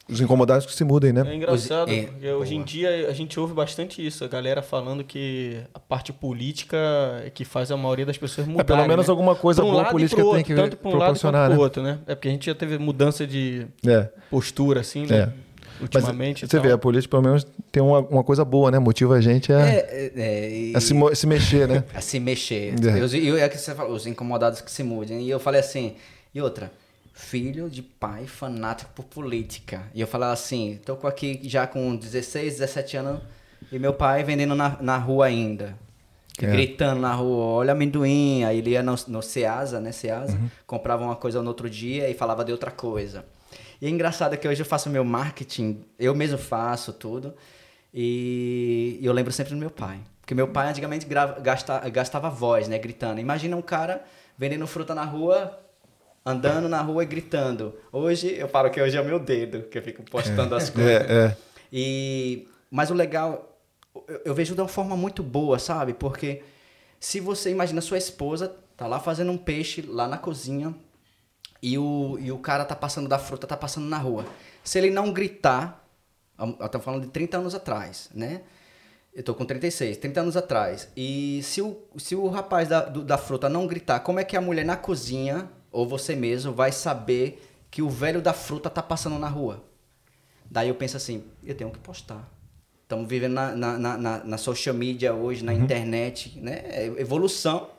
Os 0.07 0.21
incomodados 0.21 0.65
que 0.67 0.73
se 0.73 0.83
mudem, 0.83 1.11
né? 1.11 1.23
É 1.27 1.35
engraçado, 1.35 1.87
Os- 1.89 1.93
é, 1.97 2.03
porque 2.03 2.27
hoje 2.31 2.55
em 2.55 2.63
dia 2.63 3.09
a 3.09 3.13
gente 3.13 3.39
ouve 3.39 3.53
bastante 3.55 4.05
isso, 4.05 4.23
a 4.23 4.27
galera 4.27 4.61
falando 4.61 5.03
que 5.03 5.57
a 5.73 5.79
parte 5.79 6.13
política 6.13 6.77
é 7.25 7.29
que 7.31 7.43
faz 7.43 7.71
a 7.71 7.77
maioria 7.77 8.05
das 8.05 8.17
pessoas 8.17 8.45
mudarem. 8.45 8.61
É, 8.61 8.63
pelo 8.77 8.87
menos 8.87 9.07
né? 9.07 9.11
alguma 9.11 9.35
coisa 9.35 9.63
um 9.63 9.65
boa 9.71 9.75
a 9.75 9.77
lado 9.83 9.89
e 9.89 9.91
política 9.93 10.21
pro 10.21 10.31
tem 10.31 10.37
outro, 10.39 10.55
que 10.55 10.61
tanto 10.61 10.77
para 10.77 10.89
um 10.89 10.91
lado 10.91 10.99
quanto 10.99 11.19
proporcionar, 11.21 11.47
pro 11.49 11.57
né? 11.57 11.63
outro, 11.63 11.81
né? 11.83 11.99
É 12.05 12.13
porque 12.13 12.27
a 12.27 12.31
gente 12.31 12.45
já 12.45 12.53
teve 12.53 12.77
mudança 12.77 13.25
de 13.25 13.65
É. 13.85 14.09
postura, 14.29 14.81
assim, 14.81 15.05
É. 15.05 15.07
né? 15.25 15.33
Ultimamente. 15.81 16.45
e 16.45 16.47
Você 16.47 16.59
vê, 16.59 16.71
a 16.71 16.77
política 16.77 17.11
pelo 17.11 17.23
menos 17.23 17.45
tem 17.71 17.83
uma, 17.83 17.99
uma 17.99 18.23
coisa 18.23 18.45
boa, 18.45 18.71
né? 18.71 18.79
Motiva 18.79 19.15
a 19.15 19.21
gente 19.21 19.51
a, 19.51 19.59
É, 19.59 19.75
é, 19.75 20.11
é, 20.15 20.49
e- 20.51 20.73
a 20.75 20.79
se, 20.79 20.93
mo- 20.93 21.13
se 21.13 21.27
mexer, 21.27 21.67
né? 21.67 21.83
a 21.93 21.99
se 21.99 22.17
mexer. 22.19 22.75
É. 22.81 23.17
E 23.17 23.29
E 23.29 23.39
é 23.39 23.49
que 23.49 23.57
você 23.57 23.75
falou, 23.75 23.93
os 23.93 24.05
incomodados 24.07 24.61
que 24.61 24.71
se 24.71 24.83
mudem. 24.83 25.21
E 25.23 25.29
eu 25.29 25.39
falei 25.39 25.59
assim, 25.59 25.95
e 26.33 26.39
outra, 26.41 26.71
filho 27.17 27.69
de 27.69 27.81
pai 27.81 28.27
fanático 28.27 28.91
por 28.93 29.05
política. 29.05 29.83
E 29.93 30.01
eu 30.01 30.05
falava 30.07 30.33
assim, 30.33 30.79
tô 30.85 30.93
aqui 31.07 31.39
já 31.43 31.65
com 31.65 31.95
16, 31.95 32.55
17 32.59 32.97
anos, 32.97 33.21
e 33.71 33.79
meu 33.79 33.93
pai 33.93 34.21
vendendo 34.23 34.53
na, 34.53 34.77
na 34.81 34.97
rua 34.97 35.25
ainda. 35.27 35.77
É. 36.41 36.45
Gritando 36.47 36.99
na 36.99 37.13
rua, 37.13 37.45
olha 37.45 37.71
amendoim. 37.71 38.43
Aí 38.43 38.57
ele 38.57 38.71
ia 38.71 38.83
no, 38.83 38.93
no 39.07 39.21
Ceasa, 39.21 39.79
né? 39.79 39.93
Ceasa, 39.93 40.33
Uhum. 40.35 40.49
comprava 40.67 41.01
uma 41.05 41.15
coisa 41.15 41.41
no 41.41 41.47
outro 41.47 41.69
dia 41.69 42.09
e 42.09 42.13
falava 42.13 42.43
de 42.43 42.51
outra 42.51 42.69
coisa. 42.69 43.25
E 43.81 43.85
é 43.87 43.89
engraçado 43.89 44.35
que 44.37 44.45
hoje 44.45 44.61
eu 44.61 44.65
faço 44.65 44.89
meu 44.89 45.05
marketing, 45.05 45.85
eu 45.97 46.13
mesmo 46.13 46.37
faço 46.37 46.91
tudo. 46.91 47.33
E 47.93 48.99
eu 49.01 49.13
lembro 49.13 49.31
sempre 49.31 49.53
do 49.53 49.57
meu 49.59 49.69
pai. 49.71 49.99
Porque 50.19 50.35
meu 50.35 50.49
pai 50.49 50.67
antigamente 50.69 51.05
grava, 51.05 51.39
gasta, 51.39 51.79
gastava 51.89 52.29
voz, 52.29 52.67
né? 52.67 52.77
Gritando. 52.77 53.21
Imagina 53.21 53.55
um 53.55 53.61
cara 53.61 54.03
vendendo 54.37 54.67
fruta 54.67 54.93
na 54.93 55.05
rua, 55.05 55.57
andando 56.25 56.67
na 56.67 56.81
rua 56.81 57.03
e 57.03 57.05
gritando. 57.05 57.75
Hoje, 57.91 58.33
eu 58.35 58.47
falo 58.47 58.69
que 58.69 58.81
hoje 58.81 58.97
é 58.97 59.01
o 59.01 59.05
meu 59.05 59.19
dedo, 59.19 59.63
que 59.63 59.77
eu 59.77 59.81
fico 59.83 60.03
postando 60.03 60.55
as 60.55 60.69
coisas. 60.69 60.91
É, 61.09 61.25
é. 61.27 61.37
E, 61.71 62.47
mas 62.71 62.89
o 62.89 62.93
legal, 62.93 63.59
eu, 64.07 64.21
eu 64.25 64.33
vejo 64.33 64.55
de 64.55 64.61
uma 64.61 64.67
forma 64.67 64.95
muito 64.97 65.21
boa, 65.21 65.59
sabe? 65.59 65.93
Porque 65.93 66.41
se 66.99 67.19
você 67.19 67.51
imagina 67.51 67.79
sua 67.81 67.97
esposa 67.97 68.55
tá 68.75 68.87
lá 68.87 68.99
fazendo 68.99 69.31
um 69.31 69.37
peixe 69.37 69.81
lá 69.87 70.07
na 70.07 70.17
cozinha 70.17 70.73
e 71.61 71.77
o, 71.77 72.17
e 72.19 72.31
o 72.31 72.37
cara 72.39 72.65
tá 72.65 72.75
passando 72.75 73.07
da 73.07 73.19
fruta, 73.19 73.45
tá 73.47 73.55
passando 73.57 73.87
na 73.87 73.97
rua. 73.97 74.25
Se 74.63 74.77
ele 74.77 74.89
não 74.89 75.11
gritar, 75.13 75.85
eu 76.59 76.69
tô 76.69 76.79
falando 76.79 77.03
de 77.03 77.09
30 77.09 77.37
anos 77.37 77.53
atrás, 77.55 78.09
né? 78.13 78.41
Eu 79.13 79.23
tô 79.23 79.33
com 79.33 79.45
36, 79.45 79.95
30 79.97 80.19
anos 80.21 80.35
atrás. 80.35 80.89
E 80.97 81.39
se 81.43 81.61
o, 81.61 81.77
se 81.97 82.15
o 82.15 82.27
rapaz 82.27 82.67
da, 82.67 82.81
do- 82.81 83.03
da 83.03 83.17
fruta 83.17 83.47
não 83.47 83.65
gritar, 83.65 84.01
como 84.01 84.19
é 84.19 84.23
que 84.25 84.35
a 84.35 84.41
mulher 84.41 84.65
na 84.65 84.75
cozinha, 84.75 85.49
ou 85.75 85.85
você 85.87 86.15
mesmo, 86.15 86.53
vai 86.53 86.71
saber 86.71 87.43
que 87.69 87.81
o 87.81 87.89
velho 87.89 88.21
da 88.21 88.33
fruta 88.33 88.69
tá 88.69 88.81
passando 88.81 89.19
na 89.19 89.27
rua? 89.27 89.63
Daí 90.49 90.69
eu 90.69 90.75
penso 90.75 90.95
assim, 90.95 91.23
eu 91.43 91.53
tenho 91.55 91.69
que 91.71 91.79
postar. 91.79 92.31
Estamos 92.83 93.07
vivendo 93.09 93.33
na, 93.33 93.55
na, 93.55 93.77
na, 93.97 94.23
na- 94.23 94.37
social 94.37 94.73
media 94.75 95.13
hoje, 95.13 95.43
na 95.43 95.53
internet, 95.53 96.39
né? 96.39 96.61
É 96.65 96.85
evolução. 96.97 97.69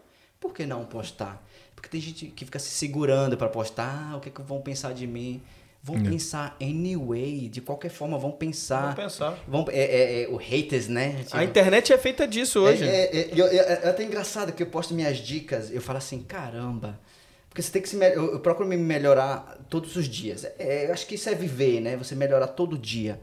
Por 0.41 0.53
que 0.53 0.67
não 0.67 0.85
postar? 0.85 1.43
Porque 1.75 1.89
tem 1.89 2.01
gente 2.01 2.27
que 2.27 2.45
fica 2.45 2.59
se 2.59 2.71
segurando 2.71 3.37
para 3.37 3.49
postar. 3.49 4.11
Ah, 4.13 4.17
o 4.17 4.21
que, 4.21 4.31
que 4.31 4.43
vão 4.43 4.61
pensar 4.61 4.93
de 4.93 5.07
mim? 5.07 5.41
Vão 5.83 5.97
pensar 6.11 6.57
anyway, 6.61 7.49
de 7.49 7.61
qualquer 7.61 7.91
forma, 7.91 8.19
vão 8.19 8.33
pensar. 8.33 8.87
Vão 8.87 8.95
pensar. 8.95 9.39
Vão, 9.47 9.65
é, 9.71 9.79
é, 9.79 10.23
é, 10.25 10.29
o 10.29 10.37
haters, 10.37 10.89
né? 10.89 11.25
A 11.31 11.45
internet 11.45 11.93
é 11.93 11.99
feita 11.99 12.27
disso 12.27 12.59
hoje. 12.61 12.83
É, 12.85 13.17
é, 13.17 13.21
é, 13.21 13.31
eu- 13.41 13.47
é- 13.47 13.85
é 13.85 13.89
até 13.89 14.03
engraçado 14.03 14.53
que 14.53 14.63
eu 14.63 14.67
posto 14.67 14.93
minhas 14.93 15.19
dicas, 15.19 15.71
eu 15.71 15.81
falo 15.81 15.99
assim, 15.99 16.21
caramba. 16.23 16.99
Porque 17.57 17.63
você 17.63 17.73
tem 17.73 17.81
que 17.81 17.89
se 17.89 17.97
eu, 17.97 18.33
eu 18.33 18.41
procuro 18.41 18.69
me 18.69 18.77
melhorar 18.77 19.57
todos 19.71 19.97
os 19.97 20.07
dias. 20.07 20.45
É, 20.59 20.89
eu 20.89 20.93
acho 20.93 21.07
que 21.07 21.15
isso 21.15 21.27
é 21.31 21.35
viver, 21.35 21.81
né? 21.81 21.97
Você 21.97 22.15
melhorar 22.15 22.49
todo 22.49 22.77
dia. 22.77 23.19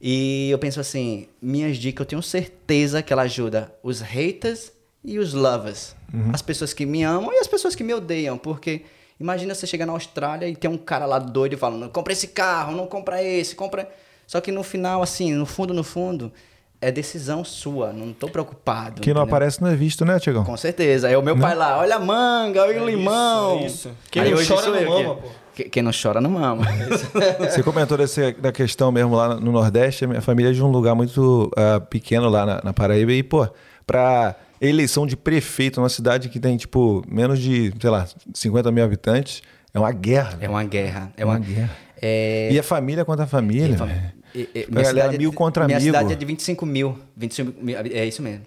E 0.00 0.50
eu 0.50 0.58
penso 0.58 0.80
assim, 0.80 1.28
minhas 1.40 1.76
dicas, 1.76 2.04
eu 2.04 2.08
tenho 2.08 2.22
certeza 2.22 3.04
que 3.04 3.12
ela 3.12 3.22
ajuda 3.22 3.72
os 3.80 4.00
haters 4.00 4.72
e 5.04 5.16
os 5.16 5.32
lovers. 5.32 5.94
As 6.32 6.42
pessoas 6.42 6.72
que 6.72 6.84
me 6.84 7.04
amam 7.04 7.32
e 7.32 7.38
as 7.38 7.46
pessoas 7.46 7.76
que 7.76 7.84
me 7.84 7.94
odeiam. 7.94 8.36
Porque 8.36 8.82
imagina 9.20 9.54
você 9.54 9.64
chegar 9.64 9.86
na 9.86 9.92
Austrália 9.92 10.48
e 10.48 10.56
tem 10.56 10.68
um 10.68 10.76
cara 10.76 11.06
lá 11.06 11.20
doido 11.20 11.56
falando, 11.56 11.88
compra 11.88 12.12
esse 12.12 12.26
carro, 12.26 12.74
não 12.74 12.88
compra 12.88 13.22
esse, 13.22 13.54
compra... 13.54 13.88
Só 14.26 14.40
que 14.40 14.50
no 14.50 14.64
final, 14.64 15.04
assim, 15.04 15.34
no 15.34 15.46
fundo, 15.46 15.72
no 15.72 15.84
fundo, 15.84 16.32
é 16.80 16.90
decisão 16.92 17.44
sua. 17.44 17.92
Não 17.92 18.12
tô 18.12 18.28
preocupado. 18.28 19.00
Quem 19.00 19.12
não 19.12 19.20
entendeu? 19.22 19.36
aparece 19.36 19.60
não 19.62 19.68
é 19.68 19.74
visto, 19.76 20.04
né, 20.04 20.18
Tiagão? 20.18 20.44
Com 20.44 20.56
certeza. 20.56 21.08
Aí 21.08 21.16
o 21.16 21.22
meu 21.22 21.36
pai 21.38 21.54
lá, 21.54 21.78
olha 21.78 21.96
a 21.96 21.98
manga, 21.98 22.62
olha 22.62 22.82
o 22.82 22.88
limão. 22.88 23.58
é 23.58 23.66
isso. 23.66 23.90
Quem 24.10 24.22
Aí 24.22 24.30
não 24.30 24.38
hoje 24.38 24.48
chora 24.48 24.70
não 24.70 24.88
mama, 24.90 25.14
que- 25.16 25.20
pô. 25.22 25.28
que- 25.54 25.64
Quem 25.70 25.82
não 25.82 25.90
chora 25.92 26.20
não 26.20 26.30
mama. 26.30 26.64
Você 27.40 27.62
comentou 27.62 27.98
desse, 27.98 28.32
da 28.32 28.52
questão 28.52 28.92
mesmo 28.92 29.14
lá 29.16 29.34
no 29.34 29.50
Nordeste. 29.52 30.04
A 30.04 30.08
minha 30.08 30.20
família 30.22 30.50
é 30.50 30.52
de 30.52 30.62
um 30.62 30.68
lugar 30.70 30.94
muito 30.94 31.50
ah, 31.56 31.80
pequeno 31.80 32.28
lá 32.28 32.46
na, 32.46 32.60
na 32.62 32.72
Paraíba. 32.72 33.12
E, 33.12 33.22
pô, 33.22 33.48
pra 33.86 34.36
eleição 34.60 35.06
de 35.06 35.16
prefeito 35.16 35.80
numa 35.80 35.88
cidade 35.88 36.28
que 36.28 36.38
tem, 36.40 36.56
tipo, 36.56 37.02
menos 37.08 37.38
de, 37.40 37.72
sei 37.80 37.90
lá, 37.90 38.06
50 38.34 38.70
mil 38.72 38.84
habitantes, 38.84 39.42
é 39.74 39.78
uma 39.78 39.92
guerra. 39.92 40.38
É 40.40 40.48
uma 40.48 40.64
guerra. 40.64 41.12
É 41.16 41.24
uma 41.24 41.34
uma, 41.34 41.40
guerra. 41.40 41.70
É, 42.00 42.50
E 42.52 42.58
a 42.58 42.62
família 42.62 43.04
contra 43.04 43.24
a 43.24 43.28
família. 43.28 43.76
fam- 43.76 43.86
velho. 43.86 44.17
E- 44.34 44.48
e- 44.54 44.66
A 44.70 44.70
galera 44.74 44.88
cidade- 44.88 45.18
mil 45.18 45.32
contra 45.32 45.64
minha 45.66 45.76
amigo. 45.78 45.92
cidade 45.94 46.12
é 46.12 46.16
de 46.16 46.24
25 46.24 46.64
mil. 46.66 46.98
25 47.16 47.52
mil. 47.62 47.76
É 47.78 48.04
isso 48.04 48.22
mesmo. 48.22 48.42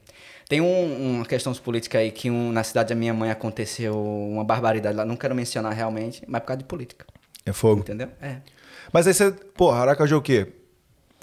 Tem 0.49 0.59
um- 0.61 1.15
uma 1.17 1.25
questão 1.25 1.53
política 1.53 1.97
aí 1.99 2.11
que 2.11 2.29
um- 2.29 2.51
na 2.51 2.63
cidade 2.63 2.89
da 2.89 2.95
minha 2.95 3.13
mãe 3.13 3.29
aconteceu 3.31 3.93
uma 3.97 4.43
barbaridade 4.43 4.95
lá. 4.97 5.05
Não 5.05 5.15
quero 5.15 5.33
mencionar 5.33 5.73
realmente, 5.73 6.23
mas 6.27 6.41
por 6.41 6.47
causa 6.47 6.57
de 6.59 6.65
política. 6.65 7.05
É 7.45 7.53
fogo. 7.53 7.81
Entendeu? 7.81 8.09
É. 8.21 8.37
Mas 8.91 9.07
aí 9.07 9.13
você, 9.13 9.31
pô, 9.31 9.71
Aracaju 9.71 10.15
é 10.15 10.17
o 10.17 10.21
quê? 10.21 10.47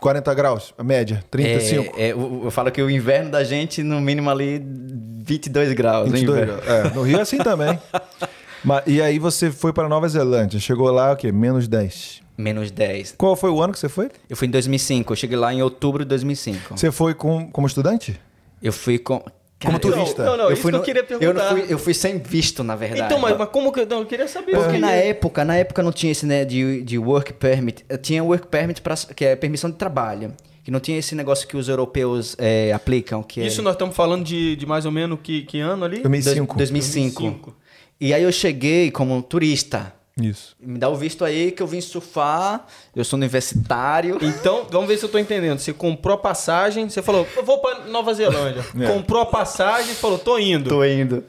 40 0.01 0.33
graus, 0.33 0.73
a 0.79 0.85
média? 0.85 1.23
35? 1.31 1.95
É, 1.99 2.05
é, 2.09 2.13
eu, 2.13 2.43
eu 2.45 2.51
falo 2.51 2.71
que 2.71 2.81
o 2.81 2.89
inverno 2.89 3.31
da 3.31 3.43
gente, 3.45 3.83
no 3.83 4.01
mínimo 4.01 4.31
ali, 4.31 4.63
22 4.65 5.73
graus. 5.75 6.09
o 6.09 6.13
22 6.13 6.43
inverno. 6.43 6.63
graus. 6.63 6.87
É, 6.93 6.95
no 6.95 7.03
Rio 7.03 7.19
é 7.19 7.23
assim 7.23 7.39
também. 7.39 7.79
Mas, 8.65 8.83
e 8.87 9.01
aí 9.03 9.19
você 9.19 9.51
foi 9.51 9.73
para 9.73 9.89
Nova 9.89 10.09
Zelândia, 10.09 10.59
chegou 10.59 10.91
lá 10.91 11.13
o 11.13 11.17
quê? 11.17 11.31
Menos 11.31 11.69
10. 11.69 12.23
Menos 12.39 12.71
10. 12.71 13.17
Qual 13.19 13.35
foi 13.35 13.51
o 13.51 13.61
ano 13.61 13.73
que 13.73 13.79
você 13.81 13.89
foi? 13.89 14.09
Eu 14.31 14.37
fui 14.37 14.47
em 14.47 14.51
2005, 14.53 15.13
eu 15.13 15.17
cheguei 15.17 15.37
lá 15.37 15.53
em 15.53 15.61
outubro 15.61 16.05
de 16.05 16.09
2005. 16.11 16.79
Você 16.79 16.93
foi 16.93 17.13
com, 17.13 17.51
como 17.51 17.67
estudante? 17.67 18.19
Eu 18.63 18.73
fui 18.73 18.99
com... 18.99 19.19
Como 19.61 19.77
Cara, 19.81 19.89
eu- 19.89 19.93
turista? 19.93 20.25
Não, 20.25 20.37
não, 20.37 20.45
eu 20.45 20.53
isso 20.53 20.63
fui 20.63 20.71
que 20.71 20.77
eu 20.77 20.79
no- 20.79 20.85
queria 20.85 21.01
Eu, 21.01 21.35
não 21.35 21.41
perguntar. 21.41 21.51
fui, 21.51 21.65
eu 21.69 21.79
fui 21.81 21.93
sem 21.93 22.19
visto, 22.21 22.63
na 22.63 22.77
verdade. 22.77 23.03
Então, 23.13 23.19
mas, 23.19 23.37
mas 23.37 23.49
como 23.49 23.73
que. 23.73 23.85
Não, 23.87 23.99
eu 24.01 24.07
queria 24.07 24.29
saber. 24.29 24.53
Porque 24.53 24.69
assim, 24.71 24.79
na 24.79 24.93
época, 24.93 25.45
na 25.45 25.57
época 25.57 25.83
não 25.83 25.91
tinha 25.91 26.13
esse 26.13 26.25
né, 26.25 26.45
de, 26.45 26.81
de 26.83 26.97
work 26.97 27.33
permit. 27.33 27.85
Eu 27.89 27.99
tinha 27.99 28.23
work 28.23 28.47
permit, 28.47 28.81
pra, 28.81 28.95
que 28.95 29.25
é 29.25 29.35
permissão 29.35 29.69
de 29.69 29.75
trabalho. 29.77 30.33
Que 30.63 30.71
não 30.71 30.79
tinha 30.79 30.97
esse 30.97 31.13
negócio 31.17 31.49
que 31.49 31.57
os 31.57 31.69
europeus 31.69 32.37
é, 32.39 32.73
aplicam, 32.73 33.21
que 33.21 33.41
Isso 33.45 33.61
é 33.61 33.65
nós 33.65 33.73
estamos 33.75 33.97
falando 33.97 34.23
de, 34.25 34.55
de 34.55 34.65
mais 34.65 34.87
ou 34.87 34.93
menos 34.93 35.19
que, 35.21 35.43
que 35.43 35.59
ano 35.59 35.85
ali? 35.85 36.03
2005. 36.03 36.57
2005. 36.57 37.21
2005. 37.23 37.57
E 38.01 38.15
aí 38.15 38.23
eu 38.23 38.31
cheguei 38.31 38.93
como 38.93 39.21
turista. 39.23 39.93
Isso. 40.21 40.57
Me 40.61 40.79
dá 40.79 40.89
o 40.89 40.97
visto 40.97 41.25
aí 41.25 41.53
que 41.53 41.63
eu 41.63 41.67
vim 41.67 41.81
surfar, 41.81 42.67
eu 42.95 43.05
sou 43.05 43.17
universitário. 43.17 44.19
Então, 44.21 44.67
vamos 44.71 44.89
ver 44.89 44.97
se 44.99 45.05
eu 45.05 45.09
tô 45.09 45.19
entendendo. 45.19 45.59
Você 45.59 45.73
comprou 45.73 46.15
a 46.15 46.19
passagem, 46.19 46.89
você 46.89 47.01
falou, 47.03 47.27
eu 47.37 47.45
vou 47.45 47.59
pra 47.59 47.81
Nova 47.87 48.13
Zelândia. 48.15 48.65
É. 48.81 48.87
Comprou 48.93 49.23
a 49.23 49.27
passagem 49.27 49.93
e 49.93 49.95
falou, 49.95 50.19
tô 50.19 50.39
indo. 50.39 50.69
Tô 50.69 50.85
indo. 50.85 51.25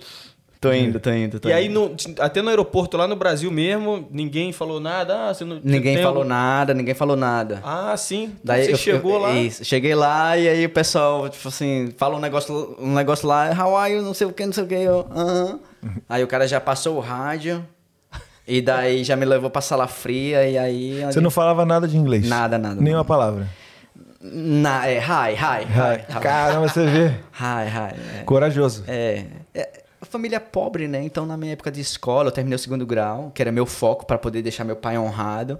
Tô 0.61 0.73
indo, 0.73 0.99
tô 0.99 1.09
indo, 1.09 1.39
tô 1.39 1.47
e 1.47 1.53
aí, 1.53 1.67
indo. 1.67 1.79
no- 1.95 1.95
até 2.19 2.41
no 2.41 2.49
aeroporto 2.49 2.97
lá 2.97 3.07
no 3.07 3.15
Brasil 3.15 3.49
mesmo, 3.49 4.05
ninguém 4.11 4.51
falou 4.51 4.77
nada. 4.81 5.29
Ah, 5.29 5.33
você 5.33 5.45
não, 5.45 5.57
Ninguém 5.63 5.93
tem 5.95 6.03
falou 6.03 6.25
nada, 6.25 6.73
ninguém 6.73 6.93
falou 6.93 7.15
nada. 7.15 7.61
Ah, 7.63 7.95
sim. 7.95 8.35
Daí 8.43 8.65
você 8.65 8.73
eu- 8.73 8.77
chegou 8.77 9.13
eu- 9.13 9.19
lá. 9.19 9.35
Isso, 9.35 9.63
cheguei 9.63 9.95
lá 9.95 10.37
e 10.37 10.49
aí 10.49 10.65
o 10.65 10.69
pessoal, 10.69 11.29
tipo 11.29 11.47
assim, 11.47 11.93
fala 11.95 12.17
um 12.17 12.19
negócio, 12.19 12.75
um 12.77 12.93
negócio 12.93 13.25
lá, 13.25 13.49
how 13.57 13.77
are 13.77 13.93
you, 13.93 14.01
não 14.01 14.13
sei 14.13 14.27
o 14.27 14.33
que, 14.33 14.45
não 14.45 14.51
sei 14.51 14.63
o 14.65 14.67
que, 14.67 14.73
eu, 14.75 15.07
aham. 15.15 15.59
Aí 16.09 16.21
o 16.25 16.27
cara 16.27 16.45
já 16.45 16.59
passou 16.59 16.97
o 16.97 16.99
rádio 16.99 17.65
e 18.49 18.61
daí 18.61 19.03
já 19.03 19.15
me 19.15 19.25
levou 19.25 19.49
pra 19.49 19.61
sala 19.61 19.87
fria 19.87 20.49
e 20.49 20.57
aí... 20.57 21.01
Você 21.05 21.21
não 21.21 21.29
falava 21.29 21.65
nada 21.65 21.87
de 21.87 21.95
inglês? 21.95 22.27
Nada, 22.27 22.57
nada, 22.57 22.81
Nenhuma 22.81 23.05
palavra? 23.05 23.47
Na, 24.19 24.87
é, 24.87 24.97
hi, 24.97 25.33
hi, 25.33 25.65
hi. 25.65 26.15
hi. 26.15 26.19
Caramba, 26.19 26.67
você 26.67 26.85
vê. 26.85 27.05
Hi, 27.39 27.67
hi. 27.69 28.19
é. 28.19 28.23
Corajoso. 28.23 28.83
É, 28.87 29.23
é, 29.53 29.83
família 30.01 30.39
pobre, 30.39 30.87
né? 30.87 31.01
Então, 31.03 31.25
na 31.25 31.37
minha 31.37 31.53
época 31.53 31.71
de 31.71 31.79
escola, 31.79 32.27
eu 32.27 32.31
terminei 32.31 32.55
o 32.55 32.59
segundo 32.59 32.85
grau, 32.85 33.31
que 33.33 33.41
era 33.41 33.51
meu 33.51 33.65
foco 33.65 34.05
para 34.05 34.17
poder 34.17 34.41
deixar 34.41 34.63
meu 34.63 34.75
pai 34.75 34.97
honrado. 34.97 35.59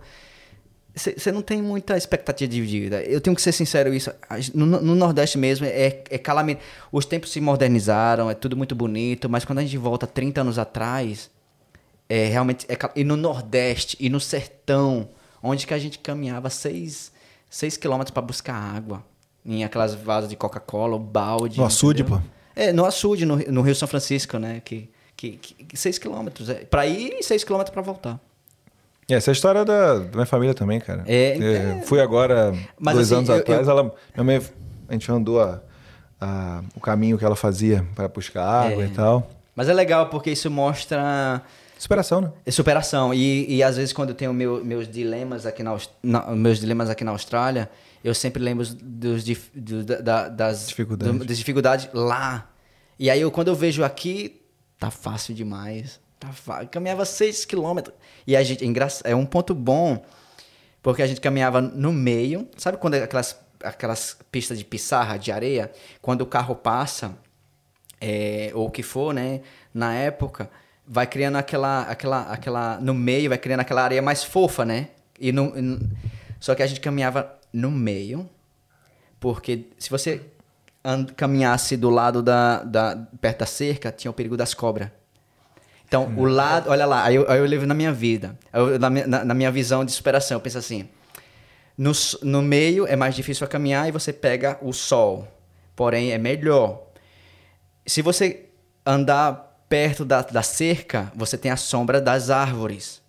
Você 0.93 1.31
não 1.31 1.41
tem 1.41 1.61
muita 1.61 1.95
expectativa 1.95 2.51
de 2.51 2.61
vida. 2.61 3.01
Eu 3.03 3.21
tenho 3.21 3.35
que 3.35 3.41
ser 3.41 3.53
sincero 3.53 3.93
isso. 3.93 4.11
No, 4.53 4.65
no 4.65 4.95
Nordeste 4.95 5.37
mesmo, 5.37 5.65
é, 5.65 6.03
é 6.09 6.17
calamidade. 6.17 6.65
Os 6.91 7.05
tempos 7.05 7.31
se 7.31 7.39
modernizaram, 7.39 8.29
é 8.29 8.33
tudo 8.33 8.57
muito 8.57 8.75
bonito, 8.75 9.29
mas 9.29 9.45
quando 9.45 9.59
a 9.59 9.61
gente 9.61 9.77
volta 9.77 10.05
30 10.05 10.41
anos 10.41 10.59
atrás, 10.59 11.29
é 12.09 12.25
realmente... 12.25 12.65
É, 12.67 12.75
e 12.95 13.03
no 13.03 13.15
Nordeste, 13.15 13.95
e 13.99 14.09
no 14.09 14.19
Sertão, 14.19 15.09
onde 15.41 15.65
que 15.67 15.73
a 15.73 15.79
gente 15.79 15.99
caminhava 15.99 16.49
6 16.49 17.11
quilômetros 17.79 18.11
para 18.11 18.21
buscar 18.23 18.53
água. 18.55 19.03
Em 19.45 19.63
aquelas 19.63 19.93
vasas 19.95 20.29
de 20.29 20.35
Coca-Cola, 20.35 20.95
o 20.95 20.99
balde. 20.99 21.57
No 21.57 21.65
açude, 21.65 22.01
entendeu? 22.01 22.19
pô. 22.21 22.29
É, 22.55 22.73
no 22.73 22.83
açude, 22.85 23.25
no, 23.25 23.37
no 23.37 23.61
Rio 23.61 23.73
São 23.75 23.87
Francisco, 23.87 24.37
né? 24.37 24.61
Que, 24.65 24.89
que, 25.15 25.37
que 25.37 25.77
6 25.77 25.97
quilômetros. 25.97 26.49
É, 26.49 26.55
pra 26.65 26.85
ir 26.85 27.13
e 27.19 27.23
6 27.23 27.43
quilômetros 27.45 27.73
pra 27.73 27.81
voltar. 27.81 28.19
E 29.07 29.13
essa 29.13 29.29
é 29.29 29.31
a 29.31 29.33
história 29.33 29.63
da, 29.65 29.99
da 29.99 30.11
minha 30.13 30.25
família 30.25 30.53
também, 30.53 30.79
cara. 30.79 31.03
É, 31.07 31.37
É, 31.37 31.81
Fui 31.83 31.99
agora, 32.01 32.53
Mas, 32.79 32.95
dois 32.95 33.07
assim, 33.11 33.17
anos 33.17 33.29
eu- 33.29 33.35
atrás, 33.37 33.67
eu- 33.67 33.71
ela, 33.71 33.83
minha 34.13 34.23
mãe, 34.23 34.41
a 34.87 34.93
gente 34.93 35.11
andou 35.11 35.41
a- 35.41 35.61
a- 36.21 36.61
o 36.75 36.79
caminho 36.79 37.17
que 37.17 37.25
ela 37.25 37.35
fazia 37.35 37.87
para 37.95 38.07
buscar 38.07 38.43
água 38.45 38.83
É. 38.83 38.87
e 38.87 38.89
tal. 38.89 39.27
Mas 39.55 39.67
é 39.67 39.73
legal 39.73 40.09
porque 40.09 40.29
isso 40.31 40.51
mostra 40.51 41.41
Superação, 41.79 42.21
né? 42.21 42.31
é 42.45 42.51
superação. 42.51 43.13
E, 43.13 43.55
e 43.55 43.63
às 43.63 43.77
vezes 43.77 43.93
quando 43.93 44.09
eu 44.09 44.15
tenho 44.15 44.33
meu- 44.33 44.63
meus 44.63 44.87
dilemas 44.87 45.45
aqui 45.45 45.63
na, 45.63 45.77
na- 46.03 46.27
meus 46.35 46.59
dilemas 46.59 46.89
aqui 46.89 47.03
na 47.03 47.11
Austrália, 47.11 47.69
eu 48.03 48.13
sempre 48.13 48.43
lembro 48.43 48.65
dos, 48.81 49.23
dif- 49.23 49.49
do- 49.55 49.83
da- 49.83 50.01
da- 50.01 50.27
das, 50.29 50.67
Dificuldades. 50.67 51.17
do- 51.17 51.25
das 51.25 51.37
dificuldades 51.37 51.89
lá. 51.93 52.51
E 52.99 53.09
aí 53.09 53.21
eu, 53.21 53.31
quando 53.31 53.47
eu 53.47 53.55
vejo 53.55 53.83
aqui, 53.83 54.41
tá 54.77 54.91
fácil 54.91 55.33
demais. 55.33 55.99
Tá 56.19 56.27
fa... 56.33 56.65
Caminhava 56.65 57.05
6 57.05 57.45
quilômetros. 57.45 57.95
E 58.27 58.35
a 58.35 58.43
gente, 58.43 58.61
é, 58.63 59.11
é 59.11 59.15
um 59.15 59.25
ponto 59.25 59.55
bom, 59.55 60.03
porque 60.83 61.01
a 61.01 61.07
gente 61.07 61.21
caminhava 61.21 61.61
no 61.61 61.93
meio. 61.93 62.45
Sabe 62.57 62.77
quando 62.77 62.95
é 62.95 63.03
aquelas, 63.03 63.39
aquelas 63.63 64.17
pistas 64.29 64.57
de 64.57 64.65
pissarra, 64.65 65.17
de 65.17 65.31
areia? 65.31 65.71
Quando 66.01 66.21
o 66.21 66.25
carro 66.25 66.55
passa, 66.55 67.17
é, 68.01 68.51
ou 68.53 68.67
o 68.67 68.71
que 68.71 68.83
for, 68.83 69.13
né? 69.13 69.41
Na 69.73 69.93
época, 69.93 70.49
vai 70.91 71.05
criando 71.05 71.35
aquela, 71.35 71.83
aquela, 71.83 72.21
aquela, 72.23 72.79
no 72.81 72.95
meio, 72.95 73.29
vai 73.29 73.37
criando 73.37 73.59
aquela 73.59 73.83
areia 73.83 74.01
mais 74.01 74.23
fofa, 74.23 74.65
né? 74.65 74.87
E 75.19 75.31
no- 75.31 75.53
só 76.39 76.55
que 76.55 76.63
a 76.63 76.67
gente 76.67 76.81
caminhava 76.81 77.31
no 77.53 77.69
meio, 77.69 78.27
porque 79.19 79.67
se 79.77 79.87
você 79.89 80.21
caminhasse 81.15 81.77
do 81.77 81.89
lado 81.91 82.23
da, 82.23 82.63
da, 82.63 82.95
perto 83.21 83.39
da 83.39 83.45
cerca, 83.45 83.91
tinha 83.91 84.09
o 84.09 84.13
perigo 84.13 84.35
das 84.35 84.53
cobras. 84.55 84.89
Então, 85.85 86.11
o 86.17 86.25
lado, 86.25 86.69
olha 86.69 86.85
lá, 86.85 87.03
aí 87.03 87.15
eu, 87.15 87.29
aí 87.29 87.37
eu 87.39 87.45
levo 87.45 87.65
na 87.67 87.73
minha 87.75 87.91
vida, 87.91 88.37
eu- 88.51 88.79
na, 88.79 88.89
minha, 88.89 89.05
na- 89.05 89.25
na 89.25 89.33
minha 89.33 89.51
visão 89.51 89.85
de 89.85 89.91
superação, 89.91 90.37
eu 90.37 90.41
penso 90.41 90.57
assim, 90.57 90.89
no, 91.77 91.91
no 92.23 92.41
meio 92.41 92.87
é 92.87 92.95
mais 92.95 93.13
difícil 93.15 93.45
a 93.45 93.47
caminhar 93.47 93.87
e 93.87 93.91
você 93.91 94.11
pega 94.13 94.57
o 94.61 94.71
sol, 94.73 95.27
porém 95.75 96.11
é 96.11 96.17
melhor. 96.17 96.83
Se 97.85 98.01
você 98.01 98.45
andar 98.85 99.48
perto 99.69 100.03
da, 100.03 100.21
da 100.23 100.41
cerca, 100.41 101.11
você 101.15 101.37
tem 101.37 101.51
a 101.51 101.55
sombra 101.55 102.01
das 102.01 102.29
árvores. 102.29 103.01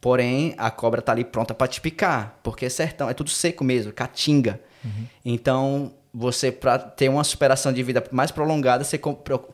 Porém, 0.00 0.54
a 0.56 0.70
cobra 0.70 1.02
tá 1.02 1.12
ali 1.12 1.24
pronta 1.24 1.52
para 1.52 1.66
te 1.66 1.80
picar, 1.80 2.38
porque 2.42 2.66
é 2.66 2.68
sertão, 2.68 3.10
é 3.10 3.14
tudo 3.14 3.28
seco 3.28 3.64
mesmo, 3.64 3.92
caatinga. 3.92 4.60
Então, 5.24 5.92
você 6.14 6.52
para 6.52 6.78
ter 6.78 7.08
uma 7.08 7.24
superação 7.24 7.72
de 7.72 7.82
vida 7.82 8.04
mais 8.12 8.30
prolongada, 8.30 8.84
você 8.84 8.98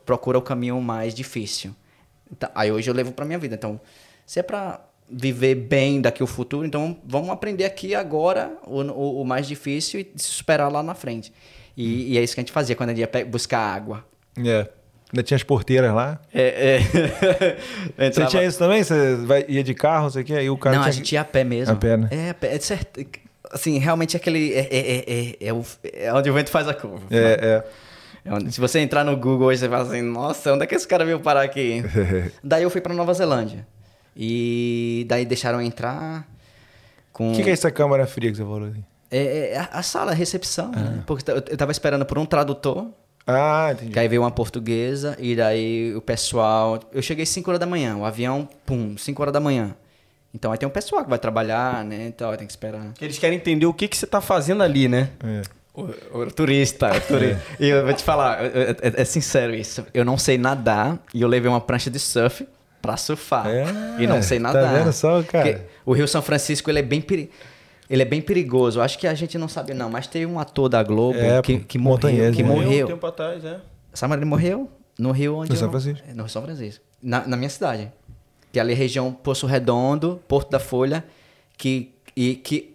procura 0.05 0.37
o 0.37 0.41
caminho 0.41 0.79
mais 0.79 1.13
difícil. 1.15 1.75
Então, 2.31 2.49
aí 2.53 2.71
hoje 2.71 2.89
eu 2.89 2.93
levo 2.93 3.11
para 3.11 3.25
minha 3.25 3.39
vida. 3.39 3.55
Então, 3.55 3.81
se 4.25 4.39
é 4.39 4.43
para 4.43 4.79
viver 5.09 5.55
bem 5.55 6.01
daqui 6.01 6.23
o 6.23 6.27
futuro, 6.27 6.65
então 6.65 6.97
vamos 7.03 7.29
aprender 7.29 7.65
aqui 7.65 7.93
agora 7.95 8.55
o, 8.65 8.81
o, 8.81 9.21
o 9.21 9.25
mais 9.25 9.47
difícil 9.47 9.99
e 9.99 10.11
se 10.15 10.27
superar 10.27 10.71
lá 10.71 10.83
na 10.83 10.93
frente. 10.93 11.33
E, 11.75 12.13
e 12.13 12.17
é 12.17 12.23
isso 12.23 12.35
que 12.35 12.39
a 12.39 12.43
gente 12.43 12.51
fazia 12.51 12.75
quando 12.75 12.91
a 12.91 12.95
gente 12.95 13.09
ia 13.09 13.25
buscar 13.25 13.59
água. 13.59 14.05
É. 14.37 14.69
Ainda 15.13 15.21
tinha 15.21 15.35
as 15.35 15.43
porteiras 15.43 15.93
lá. 15.93 16.19
É, 16.33 16.79
é. 17.97 18.09
Você 18.11 18.25
tinha 18.25 18.43
isso 18.43 18.57
também? 18.57 18.83
Você 18.83 19.15
vai, 19.17 19.45
ia 19.47 19.63
de 19.63 19.75
carro, 19.75 20.03
não 20.05 20.09
sei 20.09 20.23
o 20.23 20.25
quê, 20.25 20.33
aí 20.33 20.49
o 20.49 20.57
cara 20.57 20.75
Não, 20.75 20.81
a 20.81 20.85
tinha 20.85 20.93
gente 20.93 21.09
que- 21.09 21.15
ia 21.15 21.21
a 21.21 21.25
pé 21.25 21.43
mesmo. 21.43 21.71
A 21.73 21.77
pé, 21.77 21.95
né? 21.95 22.07
É, 22.11 22.29
a 22.31 22.33
pé. 22.33 22.55
É 22.55 22.59
certo. 22.59 22.99
Assim, 23.51 23.77
realmente 23.77 24.17
aquele. 24.17 24.51
É, 24.53 24.59
é, 24.59 24.79
é, 24.79 25.03
é, 25.07 25.35
é, 25.49 25.53
o- 25.53 25.63
é 25.93 26.11
onde 26.13 26.29
o 26.29 26.33
vento 26.33 26.49
faz 26.49 26.67
a 26.67 26.73
curva. 26.73 27.05
É, 27.11 27.63
É 28.25 28.33
onde- 28.33 28.51
se 28.51 28.59
você 28.59 28.79
entrar 28.79 29.03
no 29.03 29.15
Google 29.15 29.47
hoje, 29.49 29.59
você 29.59 29.69
fala 29.69 29.83
assim: 29.83 30.01
nossa, 30.01 30.51
onde 30.51 30.63
é 30.63 30.65
que 30.67 30.73
esse 30.73 30.87
cara 30.87 31.05
veio 31.05 31.19
parar 31.19 31.43
aqui? 31.43 31.83
é. 31.95 32.31
daí 32.43 32.63
eu 32.63 32.69
fui 32.71 32.81
pra 32.81 32.93
Nova 32.95 33.13
Zelândia. 33.13 33.67
E 34.15 35.05
daí 35.07 35.25
deixaram 35.25 35.61
entrar. 35.61 36.27
Com... 37.11 37.31
O 37.31 37.35
que, 37.35 37.43
que 37.43 37.49
é 37.49 37.53
essa 37.53 37.69
câmara 37.69 38.07
fria 38.07 38.31
que 38.31 38.37
você 38.37 38.43
falou 38.43 38.65
aí? 38.65 38.83
É, 39.11 39.51
é 39.53 39.57
a, 39.59 39.69
a 39.73 39.83
sala, 39.83 40.11
a 40.11 40.15
recepção, 40.15 40.71
né? 40.71 41.03
Porque 41.05 41.29
eu, 41.29 41.35
eu 41.35 41.57
tava 41.57 41.71
esperando 41.71 42.03
por 42.05 42.17
um 42.17 42.25
tradutor. 42.25 42.87
Ah, 43.25 43.69
entendi. 43.71 43.91
Que 43.91 43.99
aí 43.99 44.07
veio 44.07 44.21
uma 44.21 44.31
portuguesa 44.31 45.15
e 45.19 45.35
daí 45.35 45.95
o 45.95 46.01
pessoal. 46.01 46.79
Eu 46.91 47.01
cheguei 47.01 47.25
5 47.25 47.49
horas 47.49 47.59
da 47.59 47.65
manhã, 47.65 47.95
o 47.95 48.05
avião, 48.05 48.47
pum, 48.65 48.97
5 48.97 49.21
horas 49.21 49.33
da 49.33 49.39
manhã. 49.39 49.75
Então 50.33 50.51
aí 50.51 50.57
tem 50.57 50.67
um 50.67 50.71
pessoal 50.71 51.03
que 51.03 51.09
vai 51.09 51.19
trabalhar, 51.19 51.85
né? 51.85 52.05
Então 52.07 52.29
aí 52.31 52.37
tem 52.37 52.47
que 52.47 52.51
esperar. 52.53 52.91
Eles 52.99 53.17
querem 53.19 53.37
entender 53.37 53.65
o 53.65 53.73
que, 53.73 53.87
que 53.87 53.95
você 53.95 54.07
tá 54.07 54.19
fazendo 54.19 54.63
ali, 54.63 54.87
né? 54.87 55.09
É. 55.23 55.41
O, 55.73 56.19
o 56.19 56.31
turista, 56.31 56.91
o 56.95 57.01
turista. 57.01 57.41
E 57.59 57.69
eu 57.69 57.83
vou 57.85 57.93
te 57.93 58.03
falar, 58.03 58.43
é, 58.43 58.71
é- 58.81 59.01
é 59.01 59.05
sincero 59.05 59.53
isso. 59.55 59.85
Eu 59.93 60.03
não 60.03 60.17
sei 60.17 60.37
nadar 60.37 60.99
e 61.13 61.21
eu 61.21 61.27
levei 61.27 61.49
uma 61.49 61.61
prancha 61.61 61.89
de 61.89 61.99
surf 61.99 62.45
pra 62.81 62.97
surfar. 62.97 63.47
É, 63.47 63.65
e 63.99 64.05
não 64.05 64.21
sei 64.21 64.37
tá 64.39 64.51
nadar. 64.53 64.73
vendo 64.79 64.91
só, 64.91 65.23
cara? 65.23 65.45
Porque 65.53 65.61
o 65.85 65.93
Rio 65.93 66.07
São 66.07 66.21
Francisco, 66.21 66.69
ele 66.69 66.79
é 66.79 66.83
bem 66.83 66.99
peri... 67.01 67.31
Ele 67.93 68.01
é 68.01 68.05
bem 68.05 68.21
perigoso. 68.23 68.79
Eu 68.79 68.83
acho 68.83 68.97
que 68.97 69.05
a 69.05 69.13
gente 69.13 69.37
não 69.37 69.47
sabe 69.47 69.71
não, 69.75 69.87
mas 69.87 70.07
teve 70.07 70.25
um 70.25 70.39
ator 70.39 70.67
da 70.67 70.81
Globo 70.81 71.19
É, 71.19 71.43
que, 71.43 71.59
que 71.59 71.77
morreu, 71.77 72.31
que 72.33 72.41
né? 72.41 72.49
morreu. 72.49 72.85
um 72.87 72.89
tempo 72.89 73.05
atrás, 73.05 73.45
é. 73.45 73.59
Sabe 73.93 74.13
onde 74.13 74.23
ele 74.23 74.29
morreu? 74.29 74.67
No 74.97 75.11
Rio 75.11 75.35
onde 75.35 75.51
No 75.51 75.55
São 75.55 75.69
Francisco. 75.69 76.03
É, 76.09 76.13
No 76.15 76.27
São 76.27 76.41
Francisco. 76.41 76.83
Na, 76.99 77.27
na 77.27 77.37
minha 77.37 77.49
cidade. 77.51 77.91
Que 78.51 78.57
é 78.57 78.61
ali 78.63 78.73
região 78.73 79.13
Poço 79.13 79.45
Redondo, 79.45 80.19
Porto 80.27 80.49
da 80.49 80.59
Folha, 80.59 81.05
que... 81.55 81.93
E 82.15 82.33
que... 82.35 82.73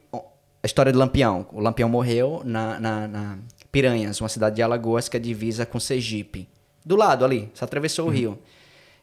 A 0.63 0.67
história 0.67 0.93
do 0.93 0.99
Lampião. 1.01 1.47
O 1.53 1.59
Lampião 1.61 1.89
morreu 1.89 2.41
na, 2.45 2.79
na, 2.79 3.09
na 3.09 3.39
Piranhas, 3.73 4.21
uma 4.21 4.29
cidade 4.29 4.55
de 4.55 4.63
Alagoas 4.63 5.09
que 5.09 5.17
é 5.17 5.21
divisa 5.21 5.67
com 5.67 5.81
Sergipe. 5.81 6.49
Do 6.85 6.95
lado 6.95 7.25
ali, 7.25 7.51
só 7.55 7.65
atravessou 7.65 8.07
Uhum. 8.07 8.11
o 8.13 8.15
rio. 8.15 8.39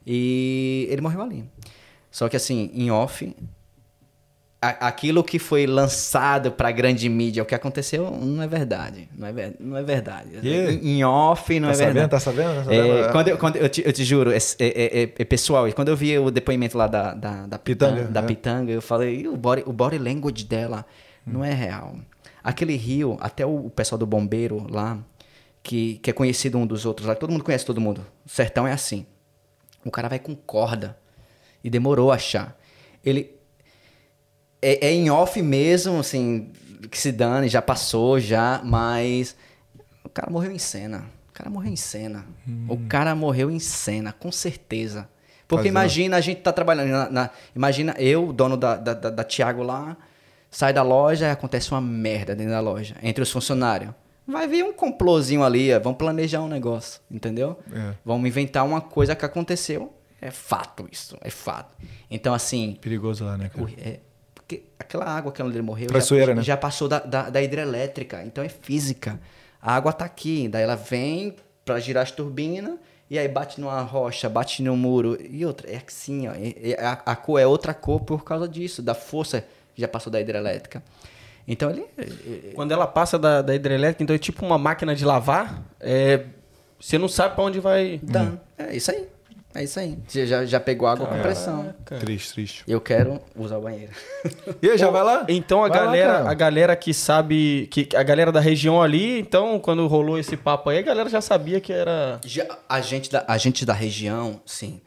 E 0.08 0.88
ele 0.89 1.01
morreu 1.01 1.21
ali. 1.21 1.43
Só 2.12 2.30
que 2.30 2.38
assim, 2.38 2.71
em 2.73 2.89
off, 2.89 3.36
a- 4.69 4.88
aquilo 4.88 5.23
que 5.23 5.38
foi 5.39 5.65
lançado 5.65 6.51
pra 6.51 6.71
grande 6.71 7.08
mídia, 7.10 7.43
o 7.43 7.45
que 7.45 7.54
aconteceu, 7.56 8.10
não 8.12 8.41
é 8.43 8.47
verdade. 8.47 9.10
Não 9.17 9.28
é, 9.28 9.34
ver- 9.34 9.56
não 9.60 9.78
é 9.78 9.84
verdade. 9.84 10.30
Yeah. 10.43 10.71
Em, 10.73 10.97
em 10.99 11.04
off, 11.04 11.60
não 11.60 11.69
Tá 11.69 11.73
é 11.73 11.78
verdade. 11.78 11.93
sabendo? 11.99 12.10
Tá 12.12 12.19
sabendo? 12.19 12.56
Tá 12.56 12.63
sabendo? 12.65 12.97
É, 13.06 13.12
quando 13.12 13.28
eu, 13.28 13.38
quando 13.38 13.56
eu, 13.58 13.69
te, 13.69 13.84
eu 13.86 13.93
te 13.93 14.04
juro, 14.04 14.32
é, 14.32 14.38
é- 14.38 15.01
é- 15.04 15.13
é 15.19 15.25
pessoal, 15.25 15.67
e 15.67 15.73
quando 15.73 15.89
eu 15.89 15.95
vi 15.95 16.17
o 16.17 16.30
depoimento 16.32 16.78
lá 16.78 16.88
da, 16.88 17.13
da, 17.13 17.45
da 17.47 17.60
Pitanga, 17.60 18.04
da 18.06 18.21
né? 18.21 18.28
Pitanga, 18.28 18.71
eu 18.71 18.82
falei, 18.82 19.21
"Ih, 19.21 19.28
o 19.28 19.38
body, 19.38 19.63
o 19.65 19.73
body 19.73 19.97
language 19.97 20.43
dela 20.45 20.86
não 21.25 21.43
é 21.43 21.54
real. 21.54 21.95
Aquele 22.43 22.75
rio, 22.75 23.17
até 23.21 23.45
o, 23.45 23.65
o 23.65 23.69
pessoal 23.69 23.97
do 23.97 24.06
bombeiro 24.06 24.67
lá, 24.69 24.97
que, 25.63 25.95
que 26.04 26.10
é 26.10 26.13
conhecido 26.13 26.58
um 26.58 26.67
dos 26.67 26.86
outros 26.86 27.08
lá, 27.08 27.15
todo 27.15 27.32
mundo 27.32 27.43
conhece 27.43 27.65
todo 27.65 27.82
mundo. 27.82 28.06
O 28.25 28.30
sertão 28.30 28.67
é 28.67 28.71
assim. 28.71 29.06
O 29.84 29.89
cara 29.89 30.08
vai 30.08 30.19
com 30.19 30.36
corda. 30.36 30.95
E 31.63 31.69
demorou 31.69 32.12
a 32.12 32.15
achar. 32.15 32.56
Ele. 33.04 33.32
É, 34.62 34.88
é 34.88 34.91
em 34.94 35.10
off 35.10 35.41
mesmo, 35.41 36.00
assim, 36.00 36.52
que 36.89 36.98
se 36.98 37.12
dane, 37.12 37.48
já 37.48 37.62
passou, 37.62 38.20
já, 38.20 38.62
mas. 38.63 39.36
O 40.04 40.10
cara 40.10 40.32
morreu 40.32 40.52
em 40.52 40.60
cena. 40.60 41.06
O 41.30 41.34
cara 41.34 41.50
morreu 41.50 41.72
em 41.72 41.76
cena. 41.76 42.26
O 42.70 42.78
cara 42.88 43.13
morreu 43.13 43.52
em 43.52 43.60
cena, 43.60 44.13
com 44.13 44.32
certeza. 44.32 45.08
Porque 45.48 45.63
Fazendo- 45.63 45.72
imagina, 45.74 46.18
a 46.18 46.22
gente 46.22 46.41
tá 46.41 46.52
trabalhando. 46.54 46.89
Na, 46.89 47.10
na- 47.10 47.30
imagina 47.56 47.94
eu, 48.00 48.32
dono 48.34 48.56
da, 48.58 48.76
da, 48.78 48.94
da, 48.94 49.10
da 49.10 49.24
Tiago 49.24 49.62
lá, 49.62 49.96
sai 50.50 50.72
da 50.74 50.82
loja 50.82 51.28
e 51.28 51.30
acontece 51.32 51.70
uma 51.72 51.82
merda 51.82 52.34
dentro 52.36 52.52
da 52.54 52.62
loja, 52.62 52.96
entre 53.04 53.22
os 53.22 53.32
funcionários. 53.32 53.91
Vai 54.28 54.48
vir 54.48 54.63
um 54.63 54.74
complôzinho 54.74 55.44
ali, 55.44 55.72
ó, 55.72 55.80
vamos 55.80 56.00
planejar 56.00 56.41
um 56.41 56.48
negócio, 56.48 57.00
entendeu? 57.12 57.60
É. 57.72 57.94
Vamos 58.04 58.28
inventar 58.28 58.65
uma 58.65 58.82
coisa 58.82 59.15
que 59.15 59.24
aconteceu. 59.26 59.94
É 60.20 60.32
fato 60.32 60.88
isso, 60.91 61.15
é 61.22 61.30
fato. 61.30 61.76
Então, 62.10 62.34
assim, 62.34 62.76
Perigoso 62.82 63.24
lá, 63.26 63.38
né, 63.38 63.50
cara? 63.50 63.70
é, 63.78 64.00
porque 64.47 64.63
aquela 64.79 65.05
água 65.05 65.31
que 65.31 65.41
é 65.41 65.45
onde 65.45 65.55
ele 65.55 65.63
morreu 65.63 65.88
já, 65.99 66.05
né? 66.36 66.43
já 66.43 66.55
passou 66.55 66.88
da, 66.88 66.99
da, 66.99 67.29
da 67.31 67.41
hidrelétrica, 67.41 68.23
então 68.23 68.43
é 68.43 68.49
física. 68.49 69.19
A 69.60 69.75
água 69.75 69.91
tá 69.91 70.05
aqui, 70.05 70.47
daí 70.47 70.62
ela 70.62 70.75
vem 70.75 71.36
pra 71.65 71.79
girar 71.79 72.03
as 72.03 72.12
turbinas 72.12 72.75
e 73.10 73.17
aí 73.17 73.27
bate 73.27 73.60
numa 73.60 73.81
rocha, 73.81 74.29
bate 74.29 74.62
no 74.62 74.77
muro 74.77 75.17
e 75.19 75.43
outra. 75.43 75.67
É 75.69 75.81
assim, 75.88 76.27
ó. 76.27 76.31
é- 76.34 76.71
é- 76.73 76.84
a, 76.86 76.91
a 77.05 77.15
cor 77.15 77.39
é 77.39 77.47
outra 77.47 77.73
cor 77.73 78.01
por 78.01 78.23
causa 78.23 78.47
disso, 78.47 78.84
da 78.84 78.93
força 78.93 79.43
que 79.73 79.81
já 79.81 79.88
passou 79.88 80.12
da 80.12 80.21
hidrelétrica. 80.21 80.84
Então 81.47 81.69
ele. 81.71 81.86
Quando 82.53 82.71
ela 82.71 82.86
passa 82.86 83.17
da, 83.17 83.41
da 83.41 83.55
hidrelétrica, 83.55 84.03
então 84.03 84.15
é 84.15 84.19
tipo 84.19 84.45
uma 84.45 84.58
máquina 84.60 84.95
de 84.95 85.03
lavar. 85.03 85.63
É, 85.79 86.23
você 86.79 86.97
não 86.99 87.08
sabe 87.08 87.34
pra 87.36 87.43
onde 87.43 87.60
vai. 87.60 87.99
Dá. 88.03 88.31
É 88.58 88.75
isso 88.75 88.91
aí. 88.91 89.08
É 89.56 89.63
isso 89.63 89.80
aí. 89.80 89.98
Você 90.06 90.28
já, 90.28 90.46
já 90.46 90.60
pegou 90.60 90.88
água 90.88 91.08
com 91.08 91.18
pressão. 91.22 91.74
Triste, 92.00 92.34
triste. 92.34 92.63
Eu 92.68 92.82
quero 92.82 93.22
usar 93.36 93.58
o 93.58 93.62
banheiro. 93.62 93.91
E 94.62 94.70
aí, 94.70 94.78
já 94.78 94.89
vai 94.89 95.04
lá? 95.04 95.26
Então 95.30 95.63
a 95.63 95.70
Vai 95.70 95.78
lá, 95.80 95.86
galera, 95.86 96.13
cara. 96.13 96.30
a 96.30 96.34
galera 96.34 96.76
que 96.76 96.94
sabe, 96.94 97.68
que 97.72 97.89
a 97.96 98.04
galera 98.04 98.32
da 98.32 98.39
região 98.39 98.82
ali, 98.82 99.20
então 99.20 99.60
quando 99.60 99.86
rolou 99.88 100.18
esse 100.20 100.36
papo 100.36 100.70
aí, 100.70 100.80
a 100.80 100.82
galera 100.82 101.10
já 101.10 101.22
sabia 101.22 101.62
que 101.62 101.72
era 101.72 102.20
Já, 102.26 102.46
a, 102.68 102.82
gente 102.82 103.10
da, 103.12 103.24
a 103.28 103.38
gente 103.38 103.65
da 103.65 103.74
região, 103.74 104.41
sim. 104.46 104.82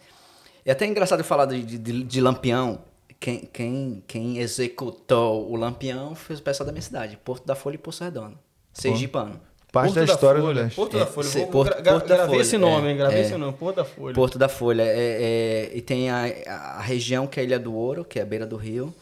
É 0.64 0.72
até 0.72 0.84
engraçado 0.86 1.22
falar 1.24 1.46
de, 1.46 1.62
de, 1.62 2.02
de 2.04 2.20
Lampião. 2.20 2.80
Quem, 3.20 3.48
quem, 3.52 4.02
quem 4.06 4.38
executou 4.38 5.50
o 5.50 5.56
Lampião 5.56 6.14
foi 6.14 6.36
o 6.36 6.40
pessoal 6.42 6.66
da 6.66 6.72
minha 6.72 6.82
cidade, 6.82 7.16
Porto 7.24 7.46
da 7.46 7.54
Folha 7.54 7.76
e 7.76 7.78
Poço 7.78 8.04
Redondo. 8.04 8.38
Sergipano. 8.72 9.40
Parte 9.70 9.94
da 9.94 10.00
Porto 10.00 10.10
história 10.14 10.40
do 10.40 10.46
Folha. 10.46 10.62
leste. 10.62 10.76
Porto 10.76 10.96
É, 10.96 11.00
da 11.00 11.06
Folha. 11.06 11.28
sim, 11.28 11.38
Vou, 11.40 11.48
Porto- 11.50 11.82
gra- 11.82 11.92
Porto 11.92 12.06
da 12.08 12.14
gravei 12.16 12.34
Folha, 12.34 12.42
esse 12.42 12.58
nome, 12.58 12.86
é, 12.86 12.90
hein? 12.90 12.96
Gravei 12.96 13.18
é. 13.18 13.22
esse 13.22 13.36
nome, 13.36 13.52
Porto 13.52 13.76
da 13.76 13.84
Folha. 13.84 14.14
Porto 14.14 14.38
da 14.38 14.48
Folha. 14.48 14.82
É, 14.82 15.68
é- 15.70 15.76
e 15.76 15.80
tem 15.82 16.08
a, 16.10 16.24
a 16.46 16.80
região 16.80 17.26
que 17.26 17.38
é 17.38 17.42
a 17.42 17.44
Ilha 17.44 17.58
do 17.58 17.74
Ouro, 17.74 18.04
que 18.04 18.18
é 18.18 18.22
a 18.22 18.26
beira 18.26 18.46
do 18.46 18.56
rio. 18.56 18.94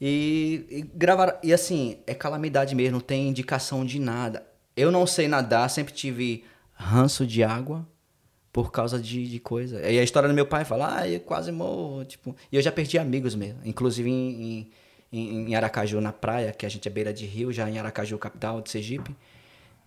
E, 0.00 0.66
e 0.68 0.82
gravar. 0.94 1.38
E 1.42 1.52
assim, 1.52 1.98
é 2.06 2.14
calamidade 2.14 2.74
mesmo, 2.74 2.92
não 2.92 3.00
tem 3.00 3.28
indicação 3.28 3.84
de 3.84 3.98
nada. 3.98 4.42
Eu 4.76 4.90
não 4.90 5.06
sei 5.06 5.28
nadar, 5.28 5.68
sempre 5.70 5.94
tive 5.94 6.44
ranço 6.74 7.26
de 7.26 7.42
água 7.42 7.86
por 8.52 8.70
causa 8.70 8.98
de, 9.00 9.26
de 9.28 9.38
coisa. 9.40 9.80
E 9.90 9.98
a 9.98 10.02
história 10.02 10.28
do 10.28 10.34
meu 10.34 10.44
pai 10.46 10.64
fala, 10.64 10.98
ah, 10.98 11.08
eu 11.08 11.20
quase 11.20 11.50
morro. 11.52 12.04
Tipo, 12.04 12.36
e 12.50 12.56
eu 12.56 12.60
já 12.62 12.70
perdi 12.72 12.98
amigos 12.98 13.34
mesmo, 13.34 13.60
inclusive 13.64 14.10
em, 14.10 14.70
em, 15.12 15.48
em 15.50 15.54
Aracaju, 15.54 16.00
na 16.00 16.12
praia, 16.12 16.52
que 16.52 16.66
a 16.66 16.68
gente 16.68 16.86
é 16.86 16.90
beira 16.90 17.12
de 17.14 17.24
rio, 17.24 17.52
já 17.52 17.70
em 17.70 17.78
Aracaju, 17.78 18.18
capital 18.18 18.60
de 18.60 18.70
Sergipe. 18.70 19.14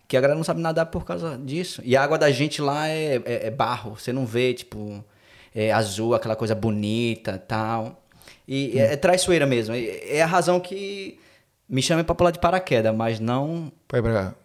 Que 0.07 0.15
a 0.15 0.21
galera 0.21 0.37
não 0.37 0.43
sabe 0.43 0.61
nadar 0.61 0.85
por 0.87 1.03
causa 1.05 1.37
disso. 1.37 1.81
E 1.83 1.95
a 1.97 2.03
água 2.03 2.17
da 2.17 2.29
gente 2.31 2.61
lá 2.61 2.87
é, 2.87 3.15
é, 3.25 3.47
é 3.47 3.51
barro, 3.51 3.97
você 3.97 4.13
não 4.13 4.25
vê, 4.25 4.53
tipo, 4.53 5.03
é 5.53 5.71
azul, 5.71 6.13
aquela 6.13 6.35
coisa 6.35 6.53
bonita 6.53 7.37
tal. 7.47 8.01
E 8.47 8.77
é, 8.79 8.93
é 8.93 8.95
traiçoeira 8.95 9.45
mesmo. 9.45 9.73
É, 9.73 10.17
é 10.17 10.21
a 10.21 10.25
razão 10.27 10.59
que 10.59 11.19
me 11.67 11.81
chama 11.81 12.03
pra 12.03 12.13
pular 12.13 12.31
de 12.31 12.39
paraquedas, 12.39 12.93
mas 12.95 13.19
não. 13.19 13.71
Pra 13.87 13.97
ir 13.99 14.01
pra, 14.03 14.35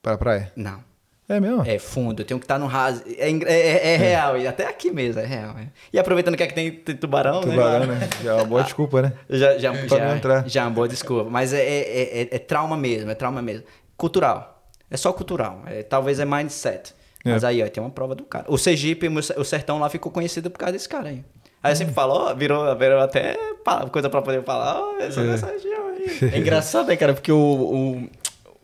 pra 0.00 0.16
praia. 0.18 0.52
Não. 0.54 0.86
É 1.30 1.38
mesmo? 1.38 1.62
É 1.66 1.78
fundo, 1.78 2.22
eu 2.22 2.24
tenho 2.24 2.40
que 2.40 2.44
estar 2.44 2.58
no 2.58 2.66
raso. 2.66 3.02
É, 3.06 3.28
é, 3.30 3.42
é, 3.42 3.92
é 3.92 3.96
real, 3.96 4.38
e 4.38 4.46
até 4.46 4.66
aqui 4.66 4.90
mesmo, 4.90 5.20
é 5.20 5.26
real. 5.26 5.54
é. 5.58 5.66
E 5.92 5.98
aproveitando 5.98 6.36
que 6.38 6.42
aqui 6.42 6.54
tem, 6.54 6.70
tem 6.70 6.96
tubarão, 6.96 7.42
Tubarão, 7.42 7.86
né? 7.86 7.96
né? 7.96 8.08
Já 8.24 8.30
é 8.30 8.34
uma 8.36 8.44
boa 8.46 8.62
desculpa, 8.64 9.02
né? 9.02 9.12
Já, 9.28 9.58
já, 9.58 9.72
Pra 9.72 9.98
já, 9.98 10.16
entrar. 10.16 10.48
já 10.48 10.60
é 10.62 10.64
uma 10.64 10.70
boa 10.70 10.88
desculpa. 10.88 11.28
Mas 11.28 11.52
é, 11.52 11.60
é, 11.60 12.20
é, 12.22 12.28
é 12.32 12.38
trauma 12.38 12.78
mesmo, 12.78 13.10
é 13.10 13.14
trauma 13.14 13.42
mesmo. 13.42 13.64
Cultural. 13.94 14.57
É 14.90 14.96
só 14.96 15.12
cultural. 15.12 15.62
É, 15.66 15.82
talvez 15.82 16.18
é 16.20 16.24
mindset. 16.24 16.94
É. 17.24 17.32
Mas 17.32 17.44
aí, 17.44 17.62
ó, 17.62 17.68
tem 17.68 17.82
uma 17.82 17.90
prova 17.90 18.14
do 18.14 18.24
cara. 18.24 18.46
O 18.48 18.56
Sergipe, 18.56 19.08
o 19.08 19.44
sertão 19.44 19.78
lá 19.78 19.88
ficou 19.88 20.10
conhecido 20.10 20.50
por 20.50 20.58
causa 20.58 20.72
desse 20.72 20.88
cara 20.88 21.08
aí. 21.08 21.24
Aí 21.62 21.72
eu 21.72 21.76
sempre 21.76 21.92
falo, 21.92 22.14
ó, 22.14 22.34
virou, 22.34 22.76
virou 22.76 23.00
até 23.00 23.36
coisa 23.90 24.08
pra 24.08 24.22
poder 24.22 24.42
falar, 24.44 24.80
ó, 24.80 24.98
essa, 24.98 25.20
essa 25.22 25.46
região 25.46 25.88
aí. 25.88 25.98
É 26.32 26.38
engraçado, 26.38 26.86
né, 26.86 26.96
cara? 26.96 27.12
Porque 27.12 27.32
o, 27.32 27.36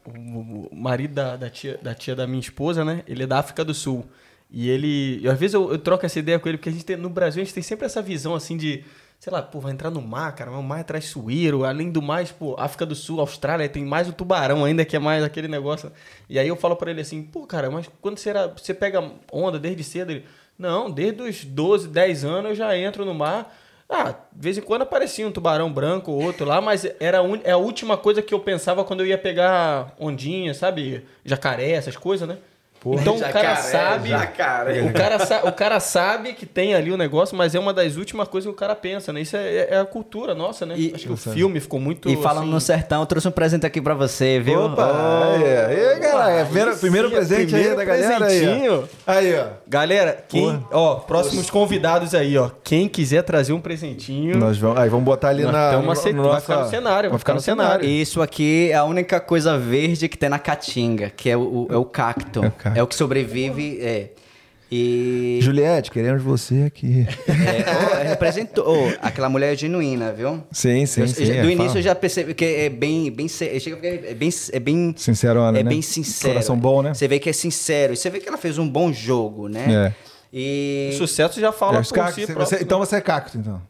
o, 0.07 0.71
o 0.71 0.71
marido 0.73 1.15
da, 1.15 1.37
da, 1.37 1.51
tia, 1.51 1.79
da 1.83 1.95
tia 1.95 2.15
da 2.15 2.27
minha 2.27 2.41
esposa, 2.41 2.85
né? 2.85 3.03
Ele 3.07 3.25
é 3.25 3.27
da 3.27 3.39
África 3.39 3.65
do 3.65 3.75
Sul. 3.75 4.05
E 4.51 4.71
ele. 4.71 5.21
e 5.21 5.29
às 5.29 5.39
vezes 5.39 5.55
eu, 5.55 5.73
eu 5.73 5.79
troco 5.79 6.07
essa 6.07 6.19
ideia 6.19 6.39
com 6.39 6.49
ele, 6.49 6.59
porque 6.59 6.69
a 6.69 6.73
gente 6.73 6.85
tem, 6.85 6.97
no 6.97 7.11
Brasil 7.11 7.43
a 7.43 7.45
gente 7.45 7.55
tem 7.55 7.63
sempre 7.63 7.87
essa 7.87 8.01
visão 8.01 8.35
assim 8.35 8.57
de. 8.57 8.85
Sei 9.25 9.33
lá, 9.33 9.41
pô, 9.41 9.59
vai 9.59 9.73
entrar 9.73 9.91
no 9.91 10.03
mar, 10.03 10.35
cara, 10.35 10.51
mas 10.51 10.61
o 10.61 10.63
mar 10.63 10.81
é 10.81 10.83
traiçoeiro. 10.83 11.65
Além 11.65 11.91
do 11.91 12.03
mais, 12.03 12.31
pô, 12.31 12.57
África 12.59 12.85
do 12.85 12.95
Sul, 12.95 13.21
Austrália, 13.21 13.67
tem 13.71 13.83
mais 13.83 14.07
o 14.07 14.13
tubarão 14.13 14.63
ainda, 14.67 14.85
que 14.85 14.95
é 14.95 14.99
mais 14.99 15.25
aquele 15.25 15.49
negócio. 15.49 15.91
E 16.29 16.39
aí 16.39 16.47
eu 16.47 16.55
falo 16.57 16.77
pra 16.77 16.91
ele 16.91 17.01
assim, 17.01 17.23
pô, 17.23 17.47
cara, 17.47 17.71
mas 17.71 17.89
quando 18.03 18.21
era, 18.27 18.49
você 18.49 18.75
pega 18.75 19.03
onda 19.33 19.59
desde 19.59 19.83
cedo? 19.83 20.11
Ele, 20.13 20.27
não, 20.59 20.91
desde 20.91 21.23
os 21.23 21.43
12, 21.43 21.89
10 21.89 22.23
anos 22.23 22.51
eu 22.51 22.55
já 22.55 22.77
entro 22.77 23.07
no 23.07 23.15
mar. 23.15 23.51
Ah, 23.89 24.11
de 24.13 24.19
vez 24.43 24.59
em 24.59 24.61
quando 24.61 24.83
aparecia 24.83 25.27
um 25.27 25.33
tubarão 25.33 25.73
branco 25.73 26.13
ou 26.13 26.23
outro 26.23 26.45
lá, 26.45 26.61
mas 26.61 26.85
era 27.01 27.23
un- 27.23 27.41
é 27.45 27.53
a 27.53 27.57
última 27.57 27.97
coisa 27.97 28.21
que 28.21 28.35
eu 28.35 28.41
pensava 28.41 28.85
quando 28.85 29.01
eu 29.01 29.07
ia 29.07 29.17
pegar 29.17 29.95
ondinha, 29.99 30.53
sabe? 30.53 31.03
Jacaré, 31.25 31.71
essas 31.71 31.97
coisas, 31.97 32.29
né? 32.29 32.37
Então 32.87 33.17
o 33.17 33.21
cara 33.21 33.57
sabe. 33.57 34.09
jacaré. 34.11 34.83
O 34.83 34.93
cara, 34.93 35.19
sa- 35.25 35.41
o 35.45 35.53
cara 35.53 35.81
sabe 35.81 36.33
que 36.35 36.45
tem 36.47 36.75
ali 36.75 36.91
o 36.93 36.97
negócio, 36.97 37.37
mas 37.37 37.55
é 37.55 37.59
uma 37.59 37.73
das 37.73 37.97
últimas 37.97 38.29
coisas 38.29 38.49
que 38.49 38.55
o 38.55 38.57
cara 38.59 38.75
pensa, 38.75 39.13
né? 39.13 39.21
Isso 39.23 39.37
é, 39.37 39.69
é 39.71 39.81
a 39.81 39.85
cultura 39.85 40.35
nossa, 40.35 40.67
né? 40.67 40.75
E- 40.77 40.93
Acho 40.95 41.07
que 41.07 41.13
o 41.13 41.17
filme 41.17 41.61
ficou 41.61 41.81
muito. 41.81 42.09
E 42.11 42.17
falando 42.17 42.43
assim, 42.45 42.51
no 42.53 42.61
sertão, 42.61 43.01
eu 43.01 43.07
trouxe 43.07 43.29
um 43.29 43.31
presente 43.31 43.65
aqui 43.67 43.81
pra 43.81 43.95
você, 43.95 44.39
viu? 44.41 44.65
Opa! 44.67 44.87
Oh. 44.87 45.35
aí, 45.35 45.45
aí, 45.45 46.01
galera. 46.01 46.45
Primeiro, 46.45 46.77
primeiro 46.77 47.09
sim, 47.09 47.15
presente 47.15 47.47
primeiro 47.53 47.71
aí 47.71 47.77
da 47.77 47.85
galera 47.85 48.27
aí. 48.27 48.41
presentinho. 48.41 48.89
ó. 49.07 49.13
Aí, 49.13 49.39
ó. 49.39 49.45
Galera, 49.67 50.25
quem, 50.29 50.65
ó, 50.73 50.97
próximos 50.97 51.49
convidados 51.51 52.15
aí, 52.15 52.37
ó. 52.37 52.51
Quem 52.63 52.89
quiser 52.89 53.23
trazer 53.23 53.53
um 53.53 53.61
presentinho. 53.61 54.37
Nós 54.37 54.59
vamos, 54.59 54.79
aí, 54.79 54.89
vamos 54.89 55.05
botar 55.05 55.29
ali 55.29 55.43
Nós 55.43 55.53
na. 55.53 55.71
tamo 55.71 55.83
no- 55.85 55.91
aceitando. 55.93 56.17
no 56.23 56.29
Vai 56.29 56.33
nossa- 56.35 56.43
ficar 56.53 56.61
no 56.65 56.71
cenário, 56.71 57.11
Vai 57.11 57.19
ficar 57.19 57.35
no 57.35 57.41
cenário. 57.41 57.85
Isso 57.89 58.21
aqui 58.23 58.71
é 58.71 58.75
a 58.75 58.85
única 58.85 59.21
coisa 59.21 59.59
verde 59.59 60.09
que 60.09 60.17
tem 60.19 60.29
na 60.29 60.39
caatinga, 60.39 61.11
que 61.11 61.29
é 61.31 61.37
o, 61.37 61.67
é 61.71 61.77
o 61.77 61.85
cacto. 61.85 62.53
É 62.74 62.74
É 62.75 62.83
o 62.83 62.87
que 62.87 62.95
sobrevive, 62.95 63.79
é. 63.81 64.11
E... 64.73 65.39
Juliette, 65.43 65.91
queremos 65.91 66.23
você 66.23 66.63
aqui. 66.67 67.07
É, 67.29 68.03
oh, 68.05 68.09
representou. 68.09 68.65
oh, 68.67 68.93
aquela 69.03 69.29
mulher 69.29 69.53
é 69.53 69.57
genuína, 69.57 70.13
viu? 70.13 70.43
Sim, 70.51 70.85
sim, 70.87 71.03
Eu- 71.03 71.09
sim. 71.09 71.25
já- 71.27 71.35
é, 71.35 71.43
do 71.43 71.47
início 71.51 71.67
fala. 71.67 71.79
eu 71.79 71.83
já 71.83 71.95
percebi 71.95 72.35
que 72.35 72.45
é 72.45 72.69
bem, 72.71 73.11
bem, 73.11 73.27
é 73.41 74.17
bem, 74.19 74.31
é 74.53 74.59
bem, 74.61 74.95
Sincerona, 74.97 75.59
é 75.59 75.63
né? 75.63 75.69
bem 75.71 75.83
sincero. 75.83 76.33
Coração 76.35 76.57
bom, 76.59 76.83
né? 76.83 76.95
Você 76.95 77.07
vê 77.07 77.19
que 77.19 77.29
é 77.29 77.33
sincero. 77.33 77.93
E 77.93 77.97
você 77.97 78.09
vê 78.11 78.19
que 78.19 78.29
ela 78.29 78.39
fez 78.39 78.59
um 78.59 78.69
bom 78.69 78.93
jogo, 78.93 79.49
né? 79.49 79.93
É. 79.93 79.93
E 80.33 80.91
O 80.95 80.97
sucesso 80.97 81.39
já 81.39 81.53
fala 81.53 81.75
É, 81.75 81.83
por 81.83 81.85
si 81.85 81.93
você- 82.27 82.33
próprio. 82.33 82.59
então 82.63 82.79
você 82.81 82.97
é 82.97 83.01
cacto, 83.01 83.39
então. 83.39 83.63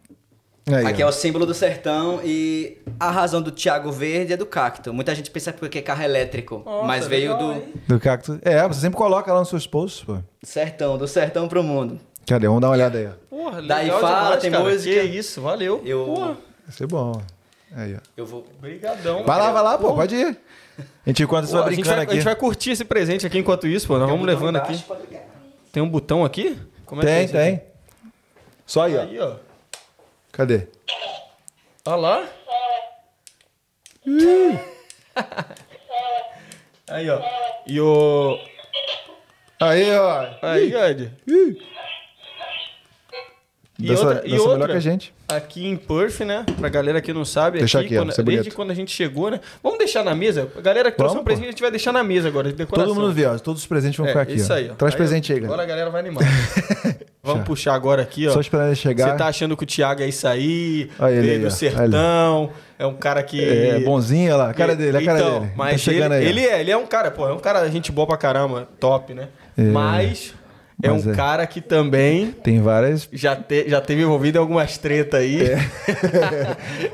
Aí, 0.67 0.87
aqui 0.87 1.03
ó. 1.03 1.07
é 1.07 1.09
o 1.09 1.13
símbolo 1.13 1.45
do 1.45 1.53
sertão 1.53 2.21
e 2.25 2.79
a 2.99 3.11
razão 3.11 3.43
do 3.43 3.51
Thiago 3.51 3.93
Verde 3.93 4.33
é 4.33 4.37
do 4.37 4.47
cacto. 4.47 4.95
Muita 4.95 5.15
gente 5.15 5.31
pensa 5.31 5.53
porque 5.53 5.79
é 5.79 5.83
carro 5.83 6.03
elétrico, 6.03 6.63
Nossa, 6.65 6.87
mas 6.87 7.07
veio 7.07 7.33
legal, 7.33 7.49
do 7.49 7.53
hein? 7.55 7.75
Do 7.87 8.01
cacto. 8.01 8.39
É, 8.43 8.67
você 8.67 8.81
sempre 8.81 8.97
coloca 8.97 9.31
lá 9.33 9.41
nos 9.41 9.51
seus 9.51 9.67
posts, 9.67 10.05
pô. 10.05 10.19
sertão, 10.43 10.97
do 10.97 11.07
sertão 11.07 11.49
pro 11.49 11.63
mundo. 11.63 12.01
Cadê? 12.27 12.47
Vamos 12.47 12.63
dar 12.63 12.69
uma 12.69 12.73
olhada 12.75 12.97
aí, 12.99 13.07
ó. 13.07 13.11
Porra, 13.29 13.61
Daí 13.61 13.85
legal 13.85 14.01
fala, 14.01 14.23
demais, 14.25 14.43
tem 14.43 14.51
cara. 14.51 14.65
música. 14.65 14.95
Que 15.01 15.07
isso, 15.07 15.41
valeu. 15.43 15.83
Eu- 15.85 16.05
Porra, 16.07 16.27
Vai 16.67 16.75
ser 16.77 16.87
bom. 16.87 17.21
Aí, 17.77 17.95
ó. 17.95 17.99
Eu 18.17 18.25
vou 18.25 18.47
brigadão. 18.59 19.23
Vai 19.25 19.39
lá, 19.39 19.53
vai 19.53 19.63
lá, 19.63 19.77
pô, 19.77 19.93
pode 19.93 20.15
ir. 20.15 20.39
A 20.79 20.83
gente 21.11 21.23
enquanto 21.25 21.45
você 21.47 21.53
vai 21.53 21.63
a, 21.63 21.67
gente 21.69 21.75
brincando 21.77 21.97
vai, 21.97 22.01
a 22.01 22.03
aqui. 22.05 22.15
gente 22.15 22.25
vai 22.25 22.35
curtir 22.37 22.71
esse 22.71 22.85
presente 22.87 23.27
aqui 23.27 23.37
enquanto 23.39 23.67
isso, 23.67 23.87
pô. 23.87 23.99
Nós 23.99 24.09
vamos 24.09 24.25
levando 24.27 24.57
aqui. 24.57 24.83
Tem 25.71 25.83
um 25.83 25.89
botão 25.91 26.25
aqui? 26.25 26.59
Como 26.87 27.03
é 27.03 27.05
que 27.05 27.11
é 27.11 27.15
Tem, 27.15 27.25
aqui? 27.25 27.33
tem. 27.61 27.63
Só 28.65 28.85
aí, 28.85 28.97
ó. 28.97 29.01
Aí, 29.03 29.19
ó. 29.21 29.35
Cadê? 30.37 30.67
Olha 31.87 31.97
lá. 31.97 32.29
Aí, 36.89 37.09
ó. 37.11 37.21
E 37.67 37.81
o. 37.81 38.39
Aí, 39.61 39.91
ó. 39.97 40.27
Aí, 40.43 40.75
Ed. 40.75 41.11
E 43.77 43.89
Dança, 43.89 44.07
outra, 44.07 44.19
e 44.27 44.31
dança 44.31 44.43
melhor 44.43 44.49
outra 44.53 44.67
que 44.69 44.77
a 44.77 44.81
gente. 44.81 45.13
aqui 45.29 45.67
em 45.67 45.77
Perth, 45.77 46.21
né? 46.21 46.45
Pra 46.59 46.69
galera 46.69 47.01
que 47.03 47.13
não 47.13 47.25
sabe, 47.25 47.59
Deixa 47.59 47.79
aqui, 47.81 47.87
aqui, 47.89 47.97
quando- 47.97 48.11
é 48.13 48.15
desde 48.23 48.25
bonito. 48.43 48.55
quando 48.55 48.71
a 48.71 48.75
gente 48.75 48.93
chegou, 48.93 49.31
né? 49.33 49.41
Vamos 49.63 49.79
deixar 49.79 50.05
na 50.05 50.15
mesa? 50.15 50.49
A 50.57 50.61
galera 50.61 50.93
que 50.93 50.97
trouxe 50.97 51.15
Vamos, 51.15 51.23
um 51.23 51.25
presente, 51.25 51.47
a 51.47 51.51
gente 51.51 51.61
vai 51.61 51.71
deixar 51.73 51.93
na 51.93 52.05
mesa 52.05 52.29
agora. 52.29 52.53
Todo 52.53 52.95
mundo 52.95 53.13
vê, 53.13 53.27
ó. 53.27 53.37
Todos 53.39 53.63
os 53.63 53.67
presentes 53.67 53.97
vão 53.97 54.07
É, 54.07 54.11
ficar 54.11 54.21
aqui. 54.23 54.35
isso 54.35 54.53
aí, 54.53 54.71
ó. 54.71 54.75
Traz 54.75 54.95
Aí, 54.95 54.97
presente 54.99 55.33
aí, 55.33 55.39
Agora 55.45 55.65
galera. 55.65 55.65
a 55.65 55.67
galera 55.67 55.91
vai 55.91 56.01
animar. 56.01 56.23
Vamos 57.25 57.45
puxar 57.47 57.75
agora 57.75 58.03
aqui, 58.03 58.29
ó. 58.29 58.33
Só 58.33 58.41
esperando 58.41 58.67
ele 58.67 58.77
chegar. 58.77 59.11
Você 59.11 59.17
tá 59.17 59.27
achando 59.27 59.57
que 59.57 59.65
o 59.65 59.67
Thiago 59.67 60.03
é 60.03 60.09
isso 60.09 60.29
aí, 60.29 60.91
ele 61.01 61.21
veio 61.23 61.33
aí, 61.33 61.39
do 61.39 61.51
sertão, 61.51 62.51
é 62.79 62.87
um 62.87 62.95
cara 62.95 63.23
que... 63.23 63.43
É, 63.43 63.81
bonzinho, 63.81 64.35
olha 64.35 64.45
lá. 64.45 64.51
A 64.51 64.55
cara 64.55 64.77
dele, 64.77 64.99
a 64.99 65.05
cara 65.05 65.19
então, 65.19 65.41
dele. 65.41 65.53
Mas 65.57 65.73
tá 65.73 65.79
chegando 65.79 66.15
ele, 66.15 66.25
aí. 66.25 66.29
ele 66.29 66.47
é, 66.47 66.61
ele 66.61 66.71
é 66.71 66.77
um 66.77 66.87
cara, 66.87 67.11
pô, 67.11 67.27
é 67.27 67.33
um 67.33 67.39
cara 67.39 67.67
gente 67.71 67.91
boa 67.91 68.07
pra 68.07 68.19
caramba, 68.19 68.69
top, 68.79 69.15
né? 69.15 69.29
É. 69.57 69.63
Mas 69.63 70.35
é 70.87 70.91
Mas 70.91 71.07
um 71.07 71.13
é. 71.13 71.15
cara 71.15 71.47
que 71.47 71.61
também 71.61 72.31
Tem 72.43 72.61
várias. 72.61 73.09
já, 73.13 73.35
te, 73.37 73.69
já 73.69 73.81
teve 73.81 74.03
envolvido 74.03 74.39
em 74.39 74.41
algumas 74.41 74.77
tretas 74.79 75.21
aí. 75.21 75.39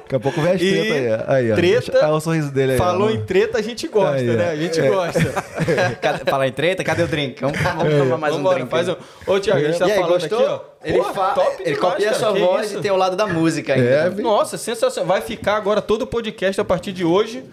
Daqui 0.03 0.14
a 0.16 0.20
pouco 0.20 0.40
vem 0.40 0.53
as 0.53 0.61
E 0.61 0.70
treta 0.70 0.94
aí. 0.94 1.09
ó. 1.09 1.33
Aí, 1.35 1.53
ó. 1.53 1.55
treta, 1.57 1.98
Olha 2.07 2.14
o 2.14 2.20
sorriso 2.20 2.50
dele 2.53 2.72
aí. 2.72 2.79
Falou 2.79 3.09
ó. 3.09 3.11
em 3.11 3.22
treta, 3.24 3.59
a 3.59 3.62
gente 3.62 3.87
gosta, 3.88 4.16
Aí, 4.16 4.26
né? 4.26 4.50
A 4.50 4.57
gente 4.57 4.81
É. 4.81 4.88
gosta. 4.88 5.20
Cadê- 6.00 6.31
Falar 6.31 6.48
em 6.48 6.53
treta, 6.53 6.85
cadê 6.85 7.03
o 7.03 7.09
drink? 7.09 7.40
Vamos, 7.40 7.59
vamos 7.59 7.94
tomar 7.98 8.16
mais 8.18 8.35
Vambora, 8.35 8.55
um 8.57 8.59
drink. 8.66 8.70
faz 8.70 8.88
um... 8.88 8.96
Ô, 9.26 9.40
Thiago, 9.40 9.61
a 9.61 9.64
gente 9.70 9.79
tá 9.79 9.88
e 9.88 9.92
aí, 9.92 9.98
falando 9.98 10.12
gostou? 10.12 10.38
aqui, 10.38 10.48
ó. 10.48 10.61
Ele, 10.85 10.98
Porra, 10.98 11.12
fa... 11.12 11.31
top 11.33 11.62
ele 11.62 11.74
demais, 11.74 11.79
copia 11.92 12.11
a 12.11 12.14
sua 12.14 12.33
que 12.33 12.38
voz 12.38 12.66
isso? 12.66 12.79
e 12.79 12.83
tem 12.83 12.90
o 12.90 12.96
lado 12.96 13.16
da 13.16 13.26
música 13.26 13.74
ainda. 13.74 13.87
É. 13.87 14.11
Nossa, 14.11 14.57
sensacional. 14.57 15.07
Vai 15.09 15.20
ficar 15.20 15.57
agora 15.57 15.83
todo 15.83 16.03
o 16.03 16.07
podcast 16.07 16.59
a 16.61 16.64
partir 16.64 16.92
de 16.92 17.05
hoje. 17.05 17.44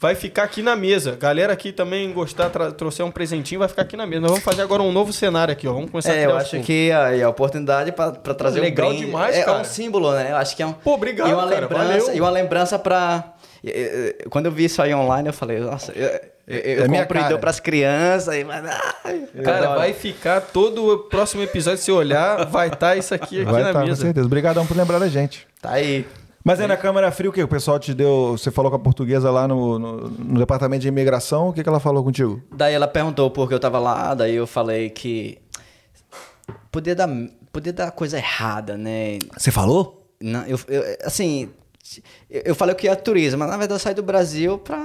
Vai 0.00 0.14
ficar 0.14 0.44
aqui 0.44 0.62
na 0.62 0.76
mesa. 0.76 1.16
Galera 1.18 1.52
aqui 1.52 1.72
também 1.72 2.12
gostar, 2.12 2.50
tra- 2.50 2.70
trouxer 2.70 3.04
um 3.04 3.10
presentinho, 3.10 3.58
vai 3.58 3.66
ficar 3.68 3.82
aqui 3.82 3.96
na 3.96 4.06
mesa. 4.06 4.20
Nós 4.20 4.30
vamos 4.30 4.44
fazer 4.44 4.62
agora 4.62 4.80
um 4.80 4.92
novo 4.92 5.12
cenário 5.12 5.50
aqui, 5.52 5.66
ó. 5.66 5.72
Vamos 5.72 5.90
começar 5.90 6.10
a 6.12 6.14
É, 6.14 6.18
criar 6.22 6.30
eu 6.30 6.36
acho 6.36 6.60
que 6.60 6.92
aí, 6.92 7.20
a 7.22 7.28
oportunidade 7.28 7.90
pra, 7.90 8.12
pra 8.12 8.32
trazer 8.32 8.60
Legal 8.60 8.86
um 8.86 8.90
brinde. 8.90 9.06
demais, 9.06 9.34
é, 9.36 9.42
cara. 9.42 9.58
É 9.58 9.60
um 9.60 9.64
símbolo, 9.64 10.12
né? 10.12 10.28
Eu 10.30 10.36
acho 10.36 10.54
que 10.56 10.62
é 10.62 10.66
um. 10.66 10.72
Pô, 10.72 10.94
obrigado, 10.94 11.28
e 11.28 11.32
uma 11.32 11.48
cara, 11.48 11.60
lembrança, 11.62 11.84
valeu. 12.00 12.14
E 12.16 12.20
uma 12.20 12.30
lembrança 12.30 12.78
pra. 12.78 13.34
e- 13.64 14.24
Quando 14.30 14.46
eu 14.46 14.52
vi 14.52 14.66
isso 14.66 14.80
aí 14.80 14.94
online, 14.94 15.30
eu 15.30 15.32
falei, 15.32 15.58
nossa, 15.58 15.90
eu, 15.90 16.06
eu, 16.46 16.58
eu 16.76 16.84
É 16.84 16.88
minha 16.88 17.02
compro 17.02 17.16
e 17.16 17.20
cara. 17.20 17.28
deu 17.30 17.38
pras 17.40 17.58
crianças. 17.58 18.32
E, 18.36 18.44
mas, 18.44 18.64
ai, 19.04 19.24
eu 19.34 19.42
Cara, 19.42 19.58
adoro. 19.64 19.80
vai 19.80 19.92
ficar 19.94 20.40
todo 20.42 20.92
o 20.94 20.98
próximo 20.98 21.42
episódio, 21.42 21.82
se 21.82 21.90
olhar, 21.90 22.46
vai 22.46 22.68
estar 22.68 22.96
isso 22.96 23.12
aqui, 23.14 23.40
aqui 23.42 23.50
Vai 23.50 23.64
na 23.64 23.72
com 23.72 23.80
mesa. 23.80 24.02
certeza. 24.02 24.24
Obrigadão 24.26 24.64
por 24.64 24.76
lembrar 24.76 25.00
da 25.00 25.08
gente. 25.08 25.44
Tá 25.60 25.72
aí. 25.72 26.06
Mas 26.48 26.60
aí 26.60 26.66
na 26.66 26.78
câmera 26.78 27.10
fria, 27.12 27.28
o 27.28 27.32
que? 27.32 27.42
O 27.42 27.46
pessoal 27.48 27.78
te 27.78 27.92
deu. 27.92 28.32
Você 28.38 28.50
falou 28.50 28.70
com 28.70 28.76
a 28.76 28.80
portuguesa 28.80 29.30
lá 29.30 29.46
no, 29.46 29.78
no, 29.78 30.08
no 30.08 30.38
departamento 30.38 30.80
de 30.80 30.88
imigração. 30.88 31.50
O 31.50 31.52
que, 31.52 31.62
que 31.62 31.68
ela 31.68 31.78
falou 31.78 32.02
contigo? 32.02 32.42
Daí 32.50 32.72
ela 32.72 32.88
perguntou 32.88 33.30
por 33.30 33.46
que 33.48 33.52
eu 33.54 33.60
tava 33.60 33.78
lá, 33.78 34.14
daí 34.14 34.34
eu 34.34 34.46
falei 34.46 34.88
que. 34.88 35.36
Podia 36.72 36.94
dar, 36.94 37.08
podia 37.52 37.72
dar 37.72 37.90
coisa 37.90 38.16
errada, 38.16 38.78
né? 38.78 39.18
Você 39.36 39.50
falou? 39.50 40.06
Não, 40.20 40.42
eu, 40.46 40.58
eu- 40.68 40.82
assim, 41.04 41.50
eu 42.30 42.54
falei 42.54 42.74
que 42.74 42.86
ia 42.86 42.96
turismo, 42.96 43.38
mas 43.40 43.48
na 43.50 43.56
verdade 43.56 43.74
eu 43.74 43.82
saí 43.82 43.94
do 43.94 44.02
Brasil 44.02 44.58
pra, 44.58 44.82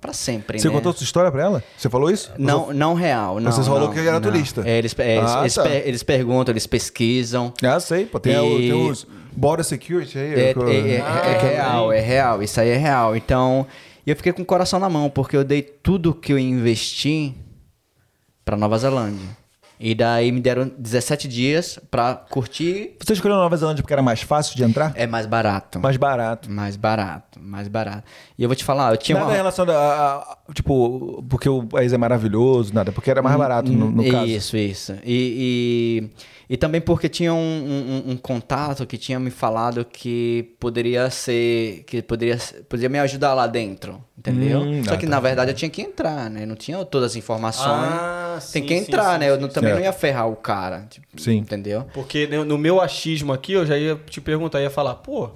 pra 0.00 0.12
sempre, 0.12 0.58
Você 0.58 0.68
né? 0.68 0.74
contou 0.74 0.92
sua 0.92 1.04
história 1.04 1.30
pra 1.30 1.42
ela? 1.42 1.64
Você 1.76 1.88
falou 1.88 2.10
isso? 2.10 2.32
Não, 2.38 2.72
não 2.72 2.94
real, 2.94 3.38
não. 3.40 3.50
Você 3.52 3.62
falou 3.62 3.86
não, 3.86 3.92
que 3.92 4.00
era 4.00 4.12
não. 4.12 4.20
turista. 4.20 4.62
É, 4.68 4.78
eles, 4.78 4.94
é, 4.98 5.18
Ah, 5.18 5.40
eles 5.42 5.54
tá. 5.54 5.68
eles 5.70 6.02
perguntam, 6.02 6.52
eles 6.52 6.66
pesquisam. 6.66 7.52
Ah, 7.62 7.78
sei. 7.80 8.04
Pô, 8.04 8.18
tem, 8.20 8.34
E- 8.34 8.70
tem 8.70 8.90
os, 8.90 9.06
Border 9.36 9.64
Security 9.64 10.18
aí? 10.18 10.34
É, 10.34 10.52
eu- 10.56 10.68
é- 10.68 10.90
é- 10.96 11.00
Ah, 11.00 11.22
é 11.26 11.38
real, 11.54 11.92
é 11.92 12.00
real. 12.00 12.42
Isso 12.42 12.60
aí 12.60 12.68
é 12.70 12.76
real. 12.76 13.16
Então, 13.16 13.66
eu 14.06 14.14
fiquei 14.16 14.32
com 14.32 14.42
o 14.42 14.46
coração 14.46 14.78
na 14.80 14.88
mão, 14.88 15.08
porque 15.10 15.36
eu 15.36 15.44
dei 15.44 15.62
tudo 15.62 16.14
que 16.14 16.32
eu 16.32 16.38
investi 16.38 17.34
pra 18.44 18.56
Nova 18.56 18.76
Zelândia. 18.78 19.28
E 19.80 19.92
daí 19.94 20.30
me 20.30 20.40
deram 20.40 20.70
17 20.78 21.26
dias 21.26 21.80
pra 21.90 22.14
curtir. 22.14 22.92
Você 23.04 23.12
escolheu 23.12 23.36
Nova 23.36 23.56
Zelândia 23.56 23.82
porque 23.82 23.92
era 23.92 24.00
mais 24.02 24.22
fácil 24.22 24.54
de 24.56 24.62
entrar? 24.62 24.92
É 24.94 25.04
mais 25.06 25.26
barato. 25.26 25.80
Mais 25.80 25.96
barato. 25.96 26.48
Mais 26.50 26.76
barato, 26.76 27.40
mais 27.42 27.66
barato. 27.66 28.04
E 28.38 28.42
eu 28.44 28.48
vou 28.48 28.54
te 28.54 28.62
falar, 28.64 28.92
eu 28.92 28.96
tinha 28.96 29.16
nada 29.18 29.26
uma... 29.28 29.34
em 29.34 29.36
relação 29.38 29.68
a, 29.68 29.72
a- 29.74 30.14
a- 30.48 30.52
Tipo, 30.54 31.24
porque 31.28 31.48
o 31.48 31.64
país 31.64 31.92
é 31.92 31.98
maravilhoso, 31.98 32.72
nada. 32.72 32.92
Porque 32.92 33.10
era 33.10 33.20
mais 33.20 33.36
barato 33.36 33.70
no, 33.72 33.90
no 33.90 34.08
caso. 34.10 34.26
Isso, 34.26 34.56
isso. 34.56 34.92
E, 35.04 36.04
e, 36.06 36.10
e 36.48 36.56
também 36.56 36.80
porque 36.80 37.08
tinha 37.08 37.32
um, 37.32 37.38
um- 37.38 38.10
um 38.12 38.16
contato 38.16 38.86
que 38.86 38.98
tinha 38.98 39.18
me 39.18 39.30
falado 39.30 39.84
que 39.84 40.54
poderia 40.60 41.08
ser. 41.10 41.84
que 41.86 42.02
poderia, 42.02 42.36
poderia 42.68 42.88
me 42.88 42.98
ajudar 42.98 43.34
lá 43.34 43.46
dentro. 43.46 44.02
Entendeu? 44.18 44.60
Hum, 44.60 44.84
Só 44.84 44.94
ah, 44.94 44.96
que 44.96 45.06
tá. 45.06 45.10
na 45.10 45.20
verdade 45.20 45.50
eu 45.50 45.54
tinha 45.54 45.70
que 45.70 45.82
entrar, 45.82 46.30
né? 46.30 46.46
Não 46.46 46.54
tinha 46.54 46.84
todas 46.84 47.12
as 47.12 47.16
informações. 47.16 47.66
Ah, 47.68 48.38
Tem 48.52 48.62
sim, 48.62 48.68
que 48.68 48.74
entrar, 48.74 49.14
sim, 49.14 49.18
né? 49.20 49.26
sim, 49.26 49.30
eu 49.32 49.40
não- 49.40 49.48
também 49.48 49.70
Certo. 49.70 49.78
não 49.80 49.84
ia 49.86 49.92
ferrar 49.92 50.28
o 50.28 50.36
cara. 50.36 50.86
tipo, 50.90 51.06
Sim. 51.20 51.36
Entendeu? 51.38 51.86
Porque 51.92 52.26
no 52.26 52.44
no 52.44 52.58
meu 52.58 52.80
achismo 52.80 53.32
aqui, 53.32 53.52
eu 53.52 53.64
já 53.66 53.76
ia 53.76 53.96
te 54.08 54.20
perguntar, 54.20 54.60
ia 54.60 54.70
falar, 54.70 54.94
pô, 54.96 55.30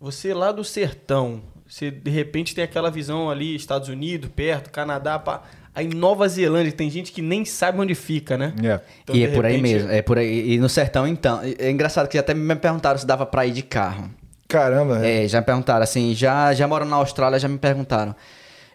você 0.00 0.32
lá 0.34 0.50
do 0.52 0.64
sertão, 0.64 1.42
você 1.68 1.90
de 1.90 2.10
repente 2.10 2.54
tem 2.54 2.64
aquela 2.64 2.90
visão 2.90 3.30
ali, 3.30 3.54
Estados 3.54 3.88
Unidos, 3.88 4.30
perto, 4.34 4.70
Canadá, 4.70 5.18
pá. 5.18 5.42
Aí 5.74 5.88
Nova 5.88 6.28
Zelândia, 6.28 6.70
tem 6.72 6.90
gente 6.90 7.12
que 7.12 7.22
nem 7.22 7.44
sabe 7.44 7.80
onde 7.80 7.94
fica, 7.94 8.36
né? 8.36 8.52
É. 8.62 8.80
Então, 9.02 9.16
e 9.16 9.24
é 9.24 9.28
por 9.28 9.44
aí 9.46 9.56
repente- 9.56 9.72
mesmo. 9.72 9.90
É 9.90 10.02
por 10.02 10.18
aí. 10.18 10.52
E 10.52 10.58
no 10.58 10.68
sertão, 10.68 11.06
então. 11.08 11.40
É 11.58 11.70
engraçado 11.70 12.08
que 12.08 12.18
até 12.18 12.34
me 12.34 12.54
perguntaram 12.56 12.98
se 12.98 13.06
dava 13.06 13.24
pra 13.24 13.46
ir 13.46 13.52
de 13.52 13.62
carro. 13.62 14.10
Caramba. 14.48 15.06
É, 15.06 15.26
já 15.26 15.40
me 15.40 15.46
perguntaram, 15.46 15.82
assim, 15.82 16.14
já, 16.14 16.52
já 16.52 16.68
moram 16.68 16.84
na 16.84 16.96
Austrália, 16.96 17.38
já 17.38 17.48
me 17.48 17.56
perguntaram. 17.56 18.14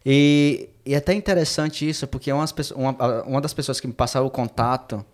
E, 0.04 0.70
e 0.84 0.96
é 0.96 0.98
até 0.98 1.14
interessante 1.14 1.88
isso, 1.88 2.08
porque 2.08 2.32
umas 2.32 2.52
uma, 2.72 3.24
uma 3.24 3.42
das 3.42 3.54
pessoas 3.54 3.80
que 3.80 3.86
me 3.86 3.94
passaram 3.94 4.26
o 4.26 4.30
contato, 4.32 5.06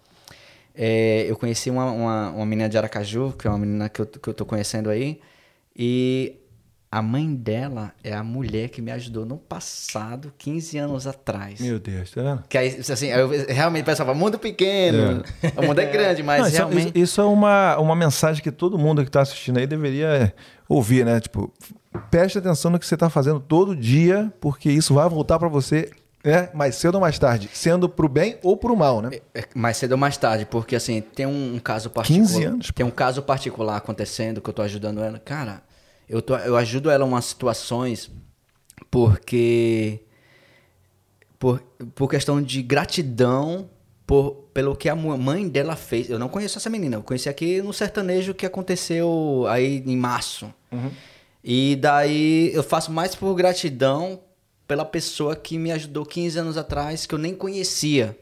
é, 0.74 1.26
eu 1.28 1.36
conheci 1.36 1.70
uma, 1.70 1.92
uma, 1.92 2.30
uma 2.30 2.46
menina 2.46 2.70
de 2.70 2.78
Aracaju, 2.78 3.34
que 3.38 3.46
é 3.46 3.50
uma 3.50 3.60
menina 3.60 3.90
que 3.90 4.00
eu, 4.02 4.06
que 4.06 4.30
eu 4.30 4.34
tô 4.34 4.46
conhecendo 4.46 4.90
aí, 4.90 5.20
e 5.76 6.38
a 6.96 7.02
mãe 7.02 7.34
dela 7.34 7.92
é 8.04 8.14
a 8.14 8.24
mulher 8.24 8.70
que 8.70 8.80
me 8.80 8.92
ajudou 8.92 9.26
no 9.26 9.36
passado, 9.36 10.32
15 10.38 10.78
anos 10.78 11.08
atrás. 11.08 11.60
Meu 11.60 11.80
Deus, 11.80 12.12
tá 12.12 12.22
vendo? 12.22 12.44
Que 12.48 12.56
aí, 12.56 12.68
assim, 12.80 13.08
eu 13.08 13.28
realmente 13.48 13.84
pensava, 13.84 14.14
mundo 14.14 14.38
pequeno, 14.38 15.24
o 15.58 15.66
mundo 15.66 15.80
é 15.80 15.86
grande, 15.88 16.22
mas 16.22 16.42
Não, 16.42 16.48
isso, 16.50 16.58
realmente... 16.58 16.92
isso- 17.02 17.20
é 17.20 17.26
uma, 17.26 17.80
uma 17.80 17.96
mensagem 17.96 18.44
que 18.44 18.52
todo 18.52 18.78
mundo 18.78 19.02
que 19.02 19.10
está 19.10 19.22
assistindo 19.22 19.58
aí 19.58 19.66
deveria 19.66 20.36
ouvir, 20.70 21.04
né? 21.04 21.20
Tipo, 21.20 21.52
preste 22.12 22.38
atenção 22.38 22.70
no 22.70 22.78
que 22.78 22.86
você 22.86 22.94
está 22.94 23.10
fazendo 23.10 23.40
todo 23.40 23.76
dia, 23.76 24.32
porque 24.40 24.70
isso 24.70 24.94
vai 24.94 25.10
voltar 25.10 25.40
para 25.40 25.48
você, 25.48 25.90
né? 26.24 26.50
Mais 26.54 26.76
cedo 26.76 26.94
ou 26.94 27.02
mais 27.02 27.18
tarde, 27.18 27.50
sendo 27.54 27.90
pro 27.90 28.08
bem 28.08 28.38
ou 28.44 28.56
pro 28.56 28.76
mal, 28.78 29.02
né? 29.02 29.10
É, 29.34 29.44
Mais 29.56 29.78
cedo 29.78 29.94
ou 29.94 29.98
mais 29.98 30.16
tarde, 30.16 30.46
porque 30.46 30.76
assim, 30.76 31.02
tem 31.02 31.26
um, 31.26 31.56
um 31.56 31.60
caso 31.60 31.90
particular. 31.90 32.28
15 32.28 32.44
anos, 32.44 32.68
pô. 32.70 32.74
Tem 32.76 32.86
um 32.86 32.92
caso 32.92 33.24
particular 33.24 33.78
acontecendo 33.78 34.40
que 34.42 34.48
eu 34.48 34.54
tô 34.54 34.62
ajudando 34.62 35.02
ela. 35.02 35.18
Cara, 35.18 35.64
eu, 36.08 36.22
tô, 36.22 36.36
eu 36.38 36.56
ajudo 36.56 36.90
ela 36.90 37.06
em 37.06 37.08
umas 37.08 37.26
situações 37.26 38.12
porque. 38.90 40.00
Por, 41.40 41.60
por 41.94 42.10
questão 42.10 42.42
de 42.42 42.62
gratidão 42.62 43.70
por, 44.06 44.48
pelo 44.54 44.76
que 44.76 44.88
a 44.88 44.96
mãe 44.96 45.48
dela 45.48 45.76
fez. 45.76 46.10
Eu 46.10 46.20
não 46.20 46.30
conheço 46.30 46.58
essa 46.58 46.70
menina, 46.70 46.98
eu 46.98 47.04
conheci 47.04 47.28
aqui 47.28 47.62
no 47.62 47.74
sertanejo 47.74 48.34
que 48.34 48.46
aconteceu 48.46 49.46
aí 49.50 49.84
em 49.86 49.98
março. 49.98 50.54
E 51.44 51.76
daí 51.76 52.52
eu 52.54 52.64
faço 52.64 52.92
mais 52.92 53.16
por 53.16 53.34
gratidão 53.36 54.20
pela 54.68 54.86
pessoa 54.86 55.36
que 55.36 55.58
me 55.58 55.72
ajudou 55.72 56.06
15 56.06 56.40
anos 56.40 56.58
atrás, 56.58 57.06
que 57.06 57.14
eu 57.14 57.20
nem 57.20 57.36
conhecia. 57.36 58.18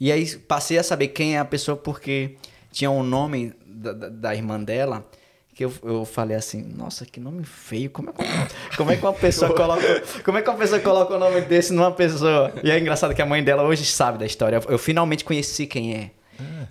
E 0.00 0.10
aí 0.10 0.36
passei 0.36 0.78
a 0.78 0.82
saber 0.82 1.08
quem 1.08 1.36
é 1.36 1.38
a 1.38 1.44
pessoa 1.44 1.76
porque 1.76 2.36
tinha 2.72 2.90
um 2.90 3.02
nome 3.02 3.54
da, 3.64 3.92
da, 3.92 4.08
da 4.08 4.34
irmã 4.34 4.62
dela 4.62 5.08
que 5.56 5.64
eu, 5.64 5.72
eu 5.82 6.04
falei 6.04 6.36
assim, 6.36 6.62
nossa, 6.76 7.06
que 7.06 7.18
nome 7.18 7.42
feio. 7.42 7.88
Como 7.88 8.10
é 8.10 8.12
que, 8.12 8.76
como 8.76 8.90
é 8.90 8.96
que 8.96 9.02
uma 9.02 9.12
pessoa 9.14 9.54
coloca. 9.54 10.02
Como 10.22 10.36
é 10.36 10.42
que 10.42 10.50
uma 10.50 10.56
pessoa 10.58 10.78
coloca 10.82 11.14
o 11.14 11.18
nome 11.18 11.40
desse 11.40 11.72
numa 11.72 11.90
pessoa? 11.90 12.52
E 12.62 12.70
é 12.70 12.78
engraçado 12.78 13.14
que 13.14 13.22
a 13.22 13.26
mãe 13.26 13.42
dela 13.42 13.62
hoje 13.62 13.82
sabe 13.86 14.18
da 14.18 14.26
história. 14.26 14.56
Eu, 14.56 14.72
eu 14.72 14.78
finalmente 14.78 15.24
conheci 15.24 15.66
quem 15.66 15.94
é. 15.94 16.10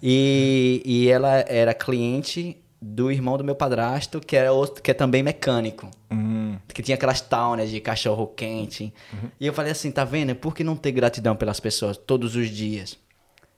E, 0.03 0.83
e 0.85 1.09
ela 1.09 1.37
era 1.47 1.73
cliente 1.73 2.57
do 2.79 3.11
irmão 3.11 3.37
do 3.39 3.43
meu 3.43 3.55
padrasto, 3.55 4.19
que, 4.19 4.35
era 4.35 4.51
outro, 4.51 4.83
que 4.83 4.91
é 4.91 4.93
também 4.93 5.23
mecânico. 5.23 5.89
Que 6.71 6.83
tinha 6.83 6.93
aquelas 6.93 7.21
towns 7.21 7.71
de 7.71 7.79
cachorro 7.79 8.27
quente. 8.27 8.93
E 9.39 9.47
eu 9.47 9.53
falei 9.53 9.71
assim, 9.71 9.89
tá 9.89 10.03
vendo? 10.03 10.35
Por 10.35 10.53
que 10.53 10.63
não 10.63 10.75
ter 10.75 10.91
gratidão 10.91 11.35
pelas 11.35 11.59
pessoas 11.59 11.97
todos 11.97 12.35
os 12.35 12.49
dias? 12.49 12.99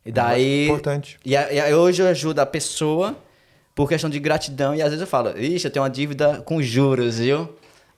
E 0.05 0.11
daí. 0.11 0.67
Importante. 0.67 1.19
E, 1.25 1.35
a- 1.35 1.51
e 1.51 1.59
a- 1.59 1.75
hoje 1.77 2.01
eu 2.01 2.07
ajudo 2.07 2.39
a 2.39 2.45
pessoa 2.45 3.13
por 3.77 3.87
questão 3.87 4.09
de 4.09 4.19
gratidão. 4.19 4.73
E 4.75 4.81
às 4.81 4.87
vezes 4.89 5.01
eu 5.01 5.07
falo, 5.07 5.29
ixi, 5.39 5.65
eu 5.67 5.71
tenho 5.71 5.83
uma 5.83 5.89
dívida 5.89 6.41
com 6.41 6.61
juros, 6.61 7.19
viu? 7.19 7.47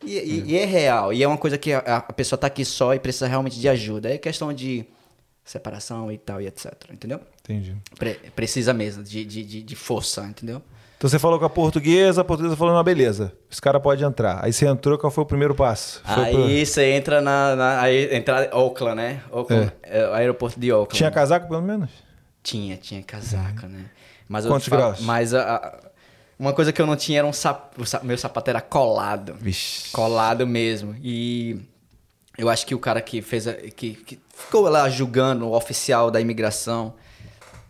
E, 0.06 0.18
e- 0.18 0.44
e 0.52 0.58
é 0.58 0.66
real. 0.66 1.12
E 1.14 1.24
é 1.24 1.28
uma 1.28 1.38
coisa 1.38 1.58
que 1.58 1.72
a, 1.74 1.80
a 1.80 2.02
pessoa 2.14 2.38
tá 2.38 2.48
aqui 2.48 2.64
só 2.66 2.94
e 2.94 3.00
precisa 3.00 3.28
realmente 3.28 3.60
de 3.60 3.68
ajuda. 3.70 4.10
É 4.14 4.18
questão 4.18 4.52
de 4.54 4.86
separação 5.44 6.12
e 6.12 6.18
tal 6.18 6.42
e 6.42 6.48
etc. 6.48 6.74
Entendeu? 6.92 7.20
Entendi. 7.44 7.76
Pre- 7.98 8.20
precisa 8.36 8.74
mesmo 8.74 9.04
de, 9.04 9.26
de, 9.26 9.64
de, 9.64 9.76
força, 9.76 10.22
entendeu? 10.26 10.62
Então 10.98 11.10
você 11.10 11.18
falou 11.18 11.40
com 11.40 11.46
a 11.46 11.50
portuguesa, 11.50 12.22
a 12.22 12.24
portuguesa 12.26 12.58
falou, 12.58 12.74
não, 12.76 12.84
beleza, 12.84 13.32
esse 13.50 13.62
cara 13.62 13.80
pode 13.80 14.04
entrar. 14.04 14.44
Aí 14.44 14.52
você 14.52 14.68
entrou, 14.68 14.98
qual 14.98 15.10
foi 15.10 15.24
o 15.24 15.28
primeiro 15.28 15.56
passo? 15.56 16.02
Foi 16.06 16.26
pro- 16.26 16.44
Aí 16.44 16.66
você 16.66 16.92
entra 16.92 17.22
na, 17.22 17.56
na 17.56 17.82
aí 17.82 18.14
entra 18.14 18.50
Auckland, 18.52 18.98
né? 18.98 19.22
Auckland, 19.32 19.72
é, 19.84 20.08
o 20.10 20.14
aeroporto 20.14 20.60
de 20.60 20.70
Auckland. 20.72 20.98
Tinha 20.98 21.10
casaco 21.10 21.48
pelo 21.48 21.62
menos? 21.62 21.90
Tinha, 22.44 22.76
tinha 22.76 23.02
casaca, 23.02 23.66
né? 23.68 23.86
Mas 24.30 24.46
Quantos 24.46 24.68
graus? 24.70 25.00
Mas 25.02 25.34
a- 25.34 25.56
a- 25.56 25.80
uma 26.38 26.54
coisa 26.54 26.72
que 26.72 26.82
eu 26.82 26.86
não 26.86 26.96
tinha 26.96 27.18
era 27.20 27.28
um 27.28 27.34
sapato. 27.34 28.06
Meu 28.06 28.18
sapato 28.18 28.50
era 28.50 28.62
colado. 28.62 29.36
Vixe. 29.42 29.92
Colado 29.92 30.46
mesmo. 30.48 30.96
E 31.04 31.60
eu 32.38 32.48
acho 32.48 32.66
que 32.66 32.74
o 32.76 32.80
cara 32.80 33.02
que 33.02 33.22
fez. 33.22 33.48
A, 33.48 33.54
que, 33.54 33.96
que 33.96 34.20
ficou 34.34 34.70
lá 34.70 34.88
julgando 34.88 35.48
o 35.48 35.54
oficial 35.54 36.10
da 36.12 36.22
imigração. 36.22 36.94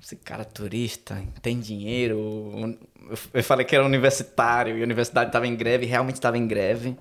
Esse 0.04 0.16
cara 0.18 0.44
turista, 0.44 1.22
tem 1.42 1.60
dinheiro. 1.60 2.78
Eu 3.34 3.44
falei 3.44 3.66
que 3.66 3.76
era 3.76 3.86
universitário 3.86 4.78
e 4.78 4.82
a 4.82 4.84
universidade 4.84 5.30
estava 5.30 5.48
em 5.48 5.56
greve, 5.56 5.86
realmente 5.86 6.16
estava 6.16 6.38
em 6.38 6.46
greve. 6.48 6.98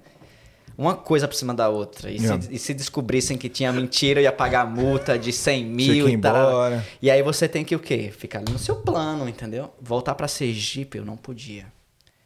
Uma 0.78 0.94
coisa 0.94 1.26
por 1.26 1.34
cima 1.34 1.52
da 1.52 1.68
outra. 1.68 2.08
E, 2.08 2.18
Yeah. 2.18 2.40
se, 2.40 2.54
e 2.54 2.58
se 2.58 2.72
descobrissem 2.72 3.36
que 3.36 3.48
tinha 3.48 3.72
mentira, 3.72 4.20
eu 4.20 4.24
ia 4.24 4.32
pagar 4.32 4.64
multa 4.64 5.18
de 5.18 5.32
100 5.32 5.64
Tinha 5.64 5.74
mil 5.74 6.08
e 6.08 6.16
tal. 6.16 6.36
embora. 6.36 6.86
E 7.02 7.10
aí 7.10 7.20
você 7.20 7.48
tem 7.48 7.64
que 7.64 7.74
o 7.74 7.80
quê? 7.80 8.12
Ficar 8.16 8.38
ali 8.38 8.52
no 8.52 8.58
seu 8.60 8.76
plano, 8.76 9.28
entendeu? 9.28 9.70
Voltar 9.80 10.14
pra 10.14 10.28
Sergipe 10.28 10.96
eu 10.98 11.04
não 11.04 11.16
podia. 11.16 11.66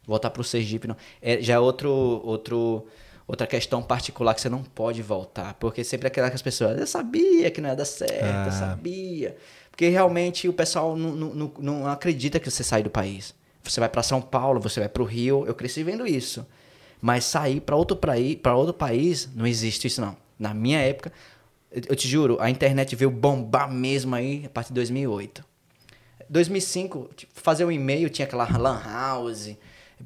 Voltar 0.07 0.29
pro 0.31 0.45
Sergipe 0.45 0.87
não. 0.87 0.97
É, 1.23 1.41
já 1.41 1.55
é 1.55 1.59
outro, 1.59 1.89
outro, 1.91 2.85
outra 3.27 3.47
questão 3.47 3.83
particular 3.83 4.35
que 4.35 4.41
você 4.43 4.51
não 4.51 4.63
pode 4.63 5.01
voltar. 5.01 5.55
Porque 5.55 5.83
sempre 5.83 6.09
aquelas 6.09 6.43
pessoas, 6.43 6.79
eu 6.79 6.87
sabia 6.87 7.51
que 7.51 7.59
não 7.61 7.71
ia 7.71 7.77
dar 7.77 7.87
certo, 7.87 8.23
Ah. 8.23 8.45
eu 8.47 8.53
sabia. 8.53 9.37
Porque 9.71 9.89
realmente 9.89 10.47
o 10.47 10.53
pessoal 10.53 10.95
não, 10.95 11.13
não, 11.13 11.29
não- 11.35 11.53
não 11.59 11.87
acredita 11.87 12.39
que 12.39 12.51
você 12.51 12.63
sai 12.63 12.83
do 12.83 12.91
país. 12.91 13.35
Você 13.65 13.81
vai 13.81 13.89
pra 13.89 14.03
São 14.03 14.21
Paulo, 14.21 14.61
você 14.61 14.81
vai 14.81 14.89
pro 14.91 15.05
Rio, 15.05 15.47
eu 15.47 15.55
cresci 15.55 15.83
vendo 15.83 16.07
isso. 16.07 16.45
Mas 17.05 17.25
sair 17.25 17.61
pra 17.61 17.75
outro, 17.75 17.97
pra 17.97 18.55
outro 18.55 18.73
país, 18.73 19.29
não 19.35 19.45
existe 19.47 19.89
isso 19.89 20.01
não. 20.01 20.17
Na 20.39 20.55
minha 20.55 20.79
época, 20.79 21.13
eu 21.71 21.97
te 21.97 22.07
juro, 22.07 22.37
a 22.41 22.49
internet 22.49 22.95
veio 22.95 23.11
bombar 23.11 23.69
mesmo 23.71 24.15
aí 24.15 24.45
a 24.47 24.49
partir 24.49 24.69
de 24.69 24.75
2008. 24.75 25.45
2005, 26.31 27.11
tipo, 27.17 27.33
fazer 27.35 27.65
um 27.65 27.73
e-mail 27.73 28.09
tinha 28.09 28.25
aquela 28.27 28.47
lan 28.57 28.81
house, 28.85 29.51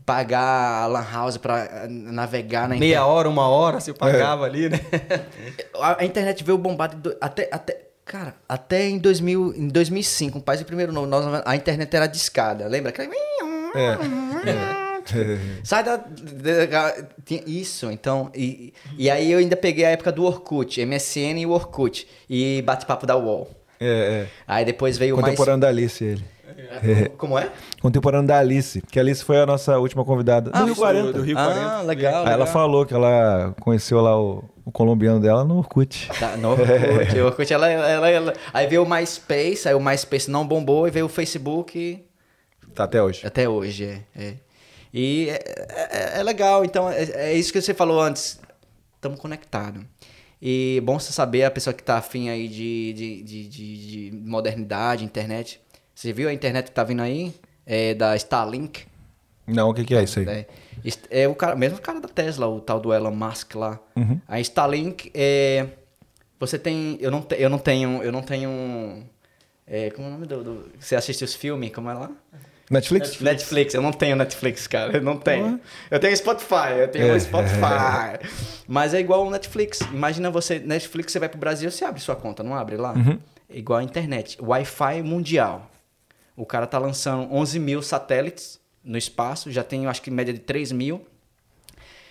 pagar 0.06 0.84
a 0.84 0.86
lan 0.86 1.04
house 1.12 1.36
pra 1.36 1.58
eh, 1.64 1.86
navegar 1.88 2.60
na 2.68 2.76
internet. 2.76 2.80
Meia 2.80 3.04
hora, 3.06 3.28
uma 3.28 3.46
hora, 3.46 3.78
você 3.78 3.92
pagava 3.92 4.44
ali, 4.46 4.68
né? 4.70 4.80
A, 5.78 6.02
a 6.02 6.04
internet 6.04 6.42
veio 6.42 6.56
bombada 6.58 6.96
em 6.96 7.00
do- 7.00 7.16
até, 7.20 7.48
até, 7.52 7.78
cara, 8.04 8.34
até 8.48 8.88
em, 8.88 8.98
2000, 8.98 9.54
em 9.54 9.68
2005, 9.68 10.38
um 10.38 10.40
país 10.40 10.60
de 10.60 10.64
primeiro 10.64 10.92
nome, 10.92 11.08
nós- 11.08 11.42
a 11.44 11.54
internet 11.54 11.94
era 11.94 12.06
discada, 12.06 12.66
lembra? 12.66 12.88
Aquela- 12.90 13.12
É. 13.74 13.96
Sai 15.62 15.84
da, 15.84 16.04
isso, 17.46 17.90
então. 17.90 18.30
E, 18.34 18.72
e 18.98 19.10
aí 19.10 19.30
eu 19.30 19.38
ainda 19.38 19.56
peguei 19.56 19.84
a 19.84 19.90
época 19.90 20.12
do 20.12 20.24
Orkut, 20.24 20.84
MSN 20.84 21.38
e 21.38 21.46
o 21.46 21.50
Orkut. 21.50 22.06
E 22.28 22.62
bate-papo 22.62 23.06
da 23.06 23.16
UOL. 23.16 23.48
É, 23.80 23.86
é. 23.86 24.26
Aí 24.46 24.64
depois 24.64 24.96
veio 24.96 25.16
mais. 25.16 25.26
Contemporâneo 25.26 25.60
da 25.60 25.68
Alice, 25.68 26.04
ele. 26.04 26.24
Como 27.18 27.38
é? 27.38 27.50
Contemporâneo 27.80 28.26
da 28.26 28.38
Alice, 28.38 28.80
que 28.80 28.98
a 28.98 29.02
Alice 29.02 29.22
foi 29.22 29.38
a 29.38 29.46
nossa 29.46 29.78
última 29.78 30.04
convidada. 30.04 30.50
Ah, 30.52 30.60
do 30.60 30.64
Rio 30.64 30.72
Isso, 30.72 30.80
40. 30.80 31.12
do 31.12 31.22
Rio 31.22 31.38
ah, 31.38 31.44
40. 31.44 31.82
legal. 31.82 32.26
Aí 32.26 32.32
ela 32.32 32.46
falou 32.46 32.86
que 32.86 32.94
ela 32.94 33.54
conheceu 33.60 34.00
lá 34.00 34.18
o, 34.20 34.44
o 34.64 34.72
colombiano 34.72 35.20
dela 35.20 35.44
no 35.44 35.58
Orkut. 35.58 36.08
Tá, 36.18 36.36
no 36.36 36.50
Orkut. 36.52 37.20
O 37.20 37.26
Orkut, 37.26 37.52
ela, 37.52 37.68
ela, 37.68 38.08
ela- 38.08 38.32
Aí 38.52 38.66
veio 38.66 38.82
o 38.82 38.88
MySpace, 38.88 39.68
aí 39.68 39.74
o 39.74 39.80
MySpace 39.80 40.30
não 40.30 40.46
bombou, 40.46 40.88
e 40.88 40.90
veio 40.90 41.06
o 41.06 41.08
Facebook 41.08 42.04
Tá 42.74 42.84
até 42.84 43.02
hoje. 43.02 43.26
até 43.26 43.48
hoje, 43.48 43.84
é. 43.84 44.02
é. 44.14 44.34
E 44.98 45.28
é, 45.28 45.34
é- 46.14 46.20
é 46.20 46.22
legal, 46.22 46.64
então 46.64 46.90
é, 46.90 47.02
é 47.02 47.34
isso 47.34 47.52
que 47.52 47.60
você 47.60 47.74
falou 47.74 48.00
antes. 48.00 48.40
Estamos 48.94 49.20
conectados. 49.20 49.84
E 50.40 50.80
bom 50.84 50.98
você 50.98 51.12
saber, 51.12 51.44
a 51.44 51.50
pessoa 51.50 51.74
que 51.74 51.82
tá 51.82 51.98
afim 51.98 52.28
aí 52.30 52.48
de, 52.48 52.92
de, 52.94 53.22
de, 53.22 53.48
de- 53.48 54.10
de 54.10 54.16
modernidade, 54.16 55.04
internet. 55.04 55.60
Você 55.94 56.12
viu 56.14 56.28
a 56.28 56.32
internet 56.32 56.66
que 56.66 56.70
tá 56.72 56.82
vindo 56.82 57.02
aí? 57.02 57.34
É 57.66 57.92
da 57.94 58.16
Starlink. 58.16 58.84
Não, 59.46 59.70
o 59.70 59.74
que, 59.74 59.84
que 59.84 59.94
é 59.94 60.02
isso 60.02 60.18
aí? 60.20 60.26
É, 60.28 60.46
é 61.10 61.28
o 61.28 61.34
cara, 61.34 61.54
mesmo 61.56 61.78
o 61.78 61.80
cara 61.80 62.00
da 62.00 62.08
Tesla, 62.08 62.46
o 62.46 62.60
tal 62.60 62.80
do 62.80 62.92
Elon 62.92 63.14
Musk 63.14 63.54
lá. 63.54 63.78
Uhum. 63.94 64.18
A 64.26 64.40
Starlink 64.40 65.10
é. 65.14 65.66
Você 66.40 66.58
tem. 66.58 66.96
Eu 67.00 67.10
não, 67.10 67.22
te- 67.22 67.36
eu 67.38 67.48
não 67.50 67.58
tenho. 67.58 68.02
Eu 68.02 68.12
não 68.12 68.22
tenho. 68.22 69.04
É, 69.66 69.90
como 69.90 70.06
é 70.06 70.10
o 70.10 70.12
nome 70.14 70.26
do, 70.26 70.42
do- 70.44 70.70
Você 70.78 70.94
assiste 70.96 71.22
os 71.24 71.34
filmes? 71.34 71.70
Como 71.72 71.88
é 71.90 71.94
lá? 71.94 72.10
Netflix? 72.70 73.20
Netflix. 73.20 73.74
Eu 73.74 73.82
não 73.82 73.92
tenho 73.92 74.16
Netflix, 74.16 74.66
cara. 74.66 74.96
Eu 74.96 75.02
não 75.02 75.16
tenho. 75.16 75.60
Eu 75.90 76.00
tenho 76.00 76.16
Spotify. 76.16 76.72
Eu 76.78 76.88
tenho 76.88 77.14
É. 77.14 77.18
Spotify. 77.20 78.28
Mas 78.66 78.92
é 78.94 79.00
igual 79.00 79.24
o 79.26 79.30
Netflix. 79.30 79.80
Imagina 79.92 80.30
você. 80.30 80.58
Netflix, 80.58 81.12
você 81.12 81.18
vai 81.20 81.28
pro 81.28 81.38
Brasil, 81.38 81.70
você 81.70 81.84
abre 81.84 82.00
sua 82.00 82.16
conta, 82.16 82.42
não 82.42 82.54
abre 82.54 82.76
lá? 82.76 82.94
É 83.48 83.56
igual 83.58 83.78
a 83.78 83.82
internet. 83.84 84.36
Wi-Fi 84.42 85.02
mundial. 85.02 85.70
O 86.36 86.44
cara 86.44 86.66
tá 86.66 86.78
lançando 86.78 87.32
11 87.32 87.58
mil 87.60 87.80
satélites 87.82 88.58
no 88.82 88.98
espaço. 88.98 89.50
Já 89.50 89.62
tem, 89.62 89.86
acho 89.86 90.02
que 90.02 90.10
média 90.10 90.34
de 90.34 90.40
3 90.40 90.72
mil. 90.72 91.06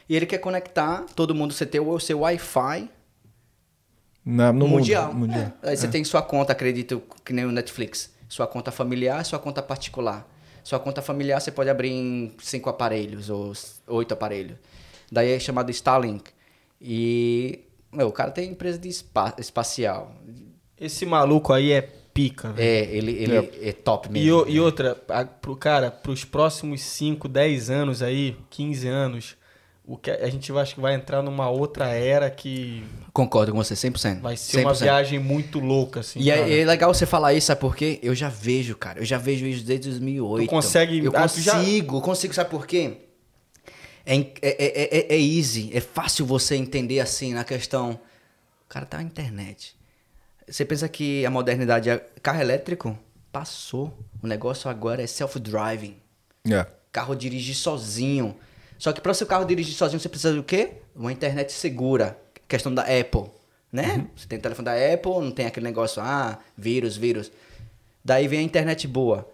E 0.07 0.15
ele 0.15 0.25
quer 0.25 0.37
conectar 0.37 1.03
todo 1.15 1.35
mundo. 1.35 1.53
Você 1.53 1.65
tem 1.65 1.81
o 1.81 1.99
seu 1.99 2.19
Wi-Fi 2.21 2.89
Na- 4.25 4.51
no 4.53 4.59
mundo. 4.67 4.69
mundial. 4.77 5.13
mundial. 5.13 5.51
É. 5.61 5.69
Aí 5.71 5.77
você 5.77 5.87
tem 5.87 6.03
sua 6.03 6.21
conta, 6.21 6.53
acredito, 6.53 7.03
que 7.23 7.33
nem 7.33 7.45
o 7.45 7.51
Netflix. 7.51 8.09
Sua 8.29 8.47
conta 8.47 8.71
familiar, 8.71 9.23
sua 9.25 9.37
conta 9.37 9.61
particular. 9.61 10.25
Sua 10.65 10.79
conta 10.79 10.99
familiar 11.01 11.39
você 11.39 11.51
pode 11.51 11.69
abrir 11.69 11.91
em 11.91 12.33
cinco 12.39 12.69
aparelhos 12.71 13.29
ou 13.29 13.53
oito 13.87 14.13
aparelhos. 14.15 14.57
Daí 15.11 15.31
é 15.31 15.39
chamado 15.39 15.69
Starlink. 15.69 16.31
E 16.81 17.59
meu, 17.91 18.07
o 18.07 18.11
cara 18.11 18.31
tem 18.31 18.49
empresa 18.49 18.77
de 18.79 18.89
espa- 18.89 19.35
espacial. 19.37 20.13
Esse 20.77 21.05
maluco 21.05 21.53
aí 21.53 21.71
é 21.71 21.81
pica, 21.81 22.51
velho. 22.51 22.67
É, 22.67 22.83
ele, 22.95 23.11
ele 23.11 23.35
é. 23.61 23.71
top 23.73 24.07
E, 24.09 24.11
mesmo. 24.11 24.41
o- 24.43 24.49
e 24.49 24.59
outra, 24.59 24.99
a, 25.07 25.23
pro 25.23 25.55
cara, 25.55 25.91
pros 25.91 26.25
próximos 26.25 26.81
5, 26.81 27.27
10 27.29 27.69
anos 27.69 28.01
aí, 28.01 28.35
15 28.49 28.87
anos, 28.87 29.37
o 29.87 29.97
que 29.97 30.09
a 30.11 30.29
gente 30.29 30.51
vai, 30.51 30.63
acho 30.63 30.75
que 30.75 30.81
vai 30.81 30.95
entrar 30.95 31.21
numa 31.21 31.49
outra 31.49 31.87
era 31.89 32.29
que 32.29 32.83
Concordo 33.13 33.51
com 33.51 33.57
você, 33.63 33.75
100%. 33.75 34.19
vai 34.21 34.35
ser 34.35 34.61
uma 34.61 34.73
100%. 34.73 34.81
viagem 34.83 35.19
muito 35.19 35.59
louca, 35.59 35.99
assim. 36.01 36.19
E 36.19 36.25
cara. 36.29 36.41
é, 36.49 36.59
é 36.61 36.65
legal 36.65 36.93
você 36.93 37.05
falar 37.05 37.33
isso, 37.33 37.47
sabe 37.47 37.61
por 37.61 37.75
quê? 37.75 37.99
Eu 38.01 38.13
já 38.15 38.27
vejo, 38.29 38.75
cara. 38.75 38.99
Eu 38.99 39.05
já 39.05 39.17
vejo 39.17 39.45
isso 39.45 39.63
desde 39.63 39.89
2008. 39.89 40.47
Tu 40.47 40.49
consegue- 40.49 41.05
Eu 41.05 41.11
ah, 41.15 41.27
tu 41.27 41.39
já- 41.41 41.53
consigo, 41.53 42.01
consigo. 42.01 42.33
Sabe 42.33 42.49
por 42.49 42.65
quê? 42.67 42.97
É, 44.05 44.15
é, 44.15 44.29
é, 44.41 44.97
é, 44.97 45.15
é 45.15 45.19
easy, 45.19 45.71
é 45.73 45.79
fácil 45.81 46.25
você 46.25 46.55
entender 46.55 46.99
assim 46.99 47.33
na 47.33 47.43
questão. 47.43 47.99
O 48.65 48.69
cara 48.69 48.85
tá 48.85 48.97
na 48.97 49.03
internet. 49.03 49.75
Você 50.47 50.63
pensa 50.65 50.87
que 50.87 51.25
a 51.25 51.29
modernidade 51.31 51.89
é 51.89 51.97
carro 52.21 52.39
elétrico? 52.41 52.97
Passou. 53.31 53.97
O 54.21 54.27
negócio 54.27 54.69
agora 54.69 55.01
é 55.01 55.07
self-driving. 55.07 55.95
É. 56.51 56.65
Carro 56.91 57.15
dirigir 57.15 57.55
sozinho. 57.55 58.35
Só 58.77 58.91
que 58.93 59.01
para 59.01 59.11
o 59.11 59.15
seu 59.15 59.25
carro 59.27 59.45
dirigir 59.45 59.73
sozinho, 59.75 59.99
você 59.99 60.09
precisa 60.09 60.33
do 60.33 60.43
quê? 60.43 60.71
Uma 60.95 61.11
internet 61.11 61.51
segura. 61.53 62.17
Questão 62.47 62.73
da 62.73 62.83
Apple, 62.83 63.25
né? 63.71 64.05
Você 64.15 64.27
tem 64.27 64.37
o 64.37 64.41
telefone 64.41 64.65
da 64.65 64.73
Apple, 64.93 65.11
não 65.13 65.31
tem 65.31 65.45
aquele 65.45 65.65
negócio, 65.65 66.01
ah, 66.01 66.37
vírus, 66.57 66.95
vírus. 66.97 67.31
Daí 68.03 68.27
vem 68.27 68.39
a 68.39 68.43
internet 68.43 68.87
boa. 68.87 69.27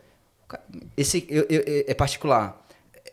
Esse 0.97 1.25
eu, 1.29 1.45
eu- 1.49 1.61
eu- 1.61 1.85
é 1.87 1.93
particular. 1.93 2.59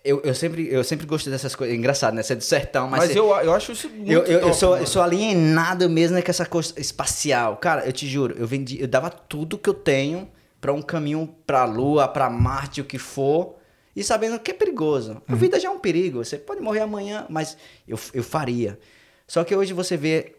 Eu, 0.05 0.21
eu, 0.23 0.35
sempre, 0.35 0.69
eu 0.73 0.83
sempre 0.85 1.07
gostei 1.07 1.33
dessas 1.33 1.55
coisas. 1.55 1.77
Engraçado, 1.77 2.15
né? 2.15 2.23
Você 2.23 2.33
é 2.33 2.37
do 2.37 2.45
sertão, 2.45 2.89
mas, 2.89 3.01
Mas 3.01 3.11
você- 3.13 3.19
eu, 3.19 3.27
eu 3.31 3.53
acho 3.53 3.73
isso 3.73 3.89
muito 3.89 4.11
eu, 4.11 4.23
eu, 4.25 4.33
eu 4.39 4.41
top, 4.43 4.57
sou, 4.57 4.71
mano. 4.71 4.83
eu 4.83 4.87
sou 4.87 5.03
alienado 5.03 5.89
mesmo 5.91 6.17
né, 6.17 6.23
com 6.23 6.31
essa 6.31 6.47
coisa 6.47 6.73
espacial. 6.77 7.57
Cara, 7.57 7.85
eu 7.85 7.93
te 7.93 8.07
juro, 8.09 8.35
eu 8.39 8.47
vendi, 8.47 8.81
eu 8.81 8.87
dava 8.89 9.11
tudo 9.11 9.59
que 9.59 9.69
eu 9.69 9.75
tenho 9.75 10.29
pra 10.61 10.73
um 10.73 10.81
caminho 10.83 11.35
pra 11.47 11.65
Lua, 11.65 12.07
pra 12.09 12.31
Marte, 12.31 12.81
o 12.81 12.85
que 12.85 12.99
for, 12.99 13.57
e 13.99 14.05
sabendo 14.05 14.39
que 14.39 14.53
é 14.53 14.55
perigoso. 14.55 15.21
A 15.27 15.35
vida 15.35 15.59
já 15.59 15.67
é 15.67 15.71
um 15.73 15.81
perigo, 15.81 16.25
você 16.25 16.39
pode 16.39 16.61
morrer 16.61 16.83
amanhã, 16.83 17.27
mas 17.29 17.57
eu, 17.87 17.99
eu 18.15 18.23
faria. 18.23 18.79
Só 19.27 19.43
que 19.43 19.57
hoje 19.57 19.73
você 19.73 19.97
vê 19.97 20.37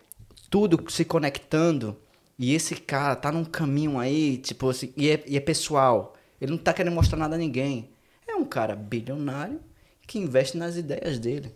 tudo 0.49 0.89
se 0.89 1.03
conectando 1.03 1.97
e 2.38 2.55
esse 2.55 2.74
cara 2.76 3.18
tá 3.18 3.34
num 3.34 3.43
caminho 3.43 3.99
aí, 3.99 4.38
tipo 4.38 4.70
assim, 4.70 4.93
e 4.95 5.10
é, 5.10 5.22
e 5.28 5.36
é 5.36 5.41
pessoal. 5.41 6.16
Ele 6.39 6.51
não 6.51 6.57
tá 6.57 6.72
querendo 6.72 6.93
mostrar 6.93 7.18
nada 7.18 7.36
a 7.36 7.38
ninguém. 7.38 7.89
É 8.26 8.34
um 8.34 8.45
cara 8.45 8.78
bilionário 8.78 9.60
que 10.07 10.18
investe 10.18 10.57
nas 10.57 10.78
ideias 10.78 11.20
dele. 11.20 11.53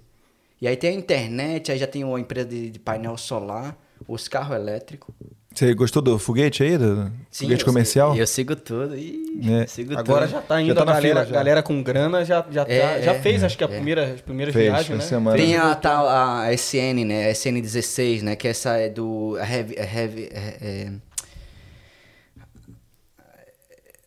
E 0.60 0.68
aí 0.68 0.76
tem 0.76 0.89
a 0.89 0.99
internet, 0.99 1.72
aí 1.72 1.78
já 1.78 1.88
tem 1.88 2.04
uma 2.04 2.20
empresa 2.20 2.49
de, 2.49 2.70
de 2.70 2.80
painel 2.80 3.16
solar, 3.16 3.78
os 4.06 4.28
carros 4.28 4.58
elétricos. 4.58 5.16
Você 5.54 5.74
gostou 5.76 6.01
do 6.01 6.18
foguete 6.18 6.64
aí? 6.64 6.78
Do 6.78 7.12
foguete 7.32 7.62
eu- 7.62 7.66
comercial? 7.66 8.16
Eu, 8.16 8.26
sigo 8.26 8.56
tudo. 8.56 8.97
Ih, 8.97 9.39
É. 9.62 9.68
sigo 9.68 9.95
Agora 9.97 10.26
tudo. 10.26 10.32
já 10.32 10.41
tá 10.41 10.60
indo 10.62 10.74
tá 10.74 10.82
a 10.82 10.86
na 10.86 10.93
galera, 10.93 11.10
fila 11.20 11.26
já. 11.26 11.32
galera 11.36 11.62
com 11.64 11.84
grana 11.84 12.26
já, 12.26 12.43
já, 12.49 12.66
tá- 12.66 12.72
É, 12.72 13.01
já 13.04 13.14
é, 13.14 13.22
fez, 13.22 13.43
acho 13.43 13.58
que 13.58 13.64
a 13.64 13.68
é. 13.68 13.70
primeira, 13.70 14.14
as 14.14 14.22
primeiras 14.22 14.54
Fez, 14.54 14.66
viagens, 14.66 14.97
né? 14.99 15.06
semana. 15.06 15.38
Tem 15.38 15.56
a 15.56 15.76
tal 15.76 16.08
a 16.10 16.51
SN, 16.54 17.06
né? 17.06 17.28
A 17.28 17.32
SN16, 17.32 18.22
né? 18.24 18.36
Que 18.36 18.47
essa 18.47 18.78
é 18.78 18.89
do 18.89 19.38
a 19.39 19.45
Heavy, 19.47 19.76
a 19.80 19.84
Heavy 19.84 20.30
é, 20.32 20.58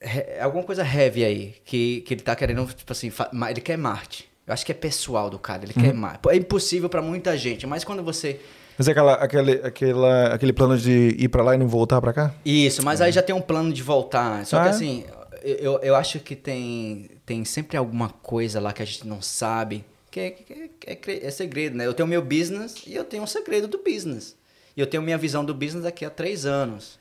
é, 0.01 0.36
é 0.38 0.42
alguma 0.42 0.62
coisa 0.64 0.82
heavy 0.84 1.24
aí 1.24 1.55
que, 1.64 2.01
que 2.03 2.14
ele 2.14 2.20
tá 2.22 2.36
querendo 2.36 2.64
tipo 2.66 2.92
assim, 2.92 3.11
ele 3.51 3.61
quer 3.61 3.76
Marte. 3.78 4.28
Eu 4.47 4.53
acho 4.55 4.64
que 4.64 4.70
é 4.70 4.74
pessoal 4.74 5.28
do 5.28 5.38
cara, 5.38 5.64
ele 5.64 5.72
quer 5.72 5.92
Marte. 5.94 6.28
É 6.28 6.36
impossível 6.36 6.88
pra 6.88 7.03
muita 7.03 7.36
gente, 7.36 7.66
mas 7.66 7.82
quando 7.84 8.03
você 8.03 8.38
Mas 8.78 8.88
é 8.88 8.90
aquela, 8.92 9.14
aquele, 9.14 9.52
aquela, 9.62 10.26
aquele 10.34 10.52
plano 10.52 10.76
de 10.76 11.16
ir 11.18 11.28
pra 11.28 11.42
lá 11.42 11.54
e 11.54 11.58
não 11.58 11.66
voltar 11.68 12.00
pra 12.00 12.12
cá? 12.12 12.34
Isso, 12.44 12.84
mas 12.84 13.00
aí 13.00 13.10
já 13.12 13.22
tem 13.22 13.34
um 13.34 13.40
plano 13.40 13.72
de 13.72 13.82
voltar. 13.82 14.44
Só 14.44 14.58
Ah, 14.58 14.62
que 14.62 14.66
é? 14.68 14.70
assim, 14.70 15.04
eu, 15.42 15.78
eu 15.82 15.94
acho 15.96 16.20
que 16.20 16.36
tem, 16.36 17.10
tem 17.24 17.44
sempre 17.44 17.76
alguma 17.76 18.08
coisa 18.10 18.60
lá 18.60 18.72
que 18.72 18.82
a 18.82 18.84
gente 18.86 19.06
não 19.06 19.22
sabe, 19.22 19.84
que 20.10 20.20
é, 20.20 20.30
que 20.30 20.52
é- 20.86 20.94
que 20.96 21.10
é 21.10 21.26
é 21.26 21.30
segredo, 21.30 21.76
né? 21.76 21.86
Eu 21.86 21.94
tenho 21.94 22.06
meu 22.06 22.20
business 22.22 22.74
e 22.86 22.94
eu 22.94 23.04
tenho 23.04 23.22
um 23.22 23.26
segredo 23.26 23.66
do 23.66 23.78
business. 23.82 24.36
E 24.76 24.80
eu 24.80 24.86
tenho 24.86 25.02
minha 25.02 25.16
visão 25.16 25.42
do 25.44 25.54
business 25.54 25.84
daqui 25.84 26.04
a 26.04 26.10
três 26.10 26.44
anos. 26.44 26.98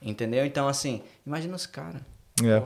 Entendeu? 0.00 0.44
Então, 0.44 0.66
assim, 0.66 1.02
imagina 1.24 1.54
os 1.54 1.66
caras. 1.66 2.00
É. 2.42 2.60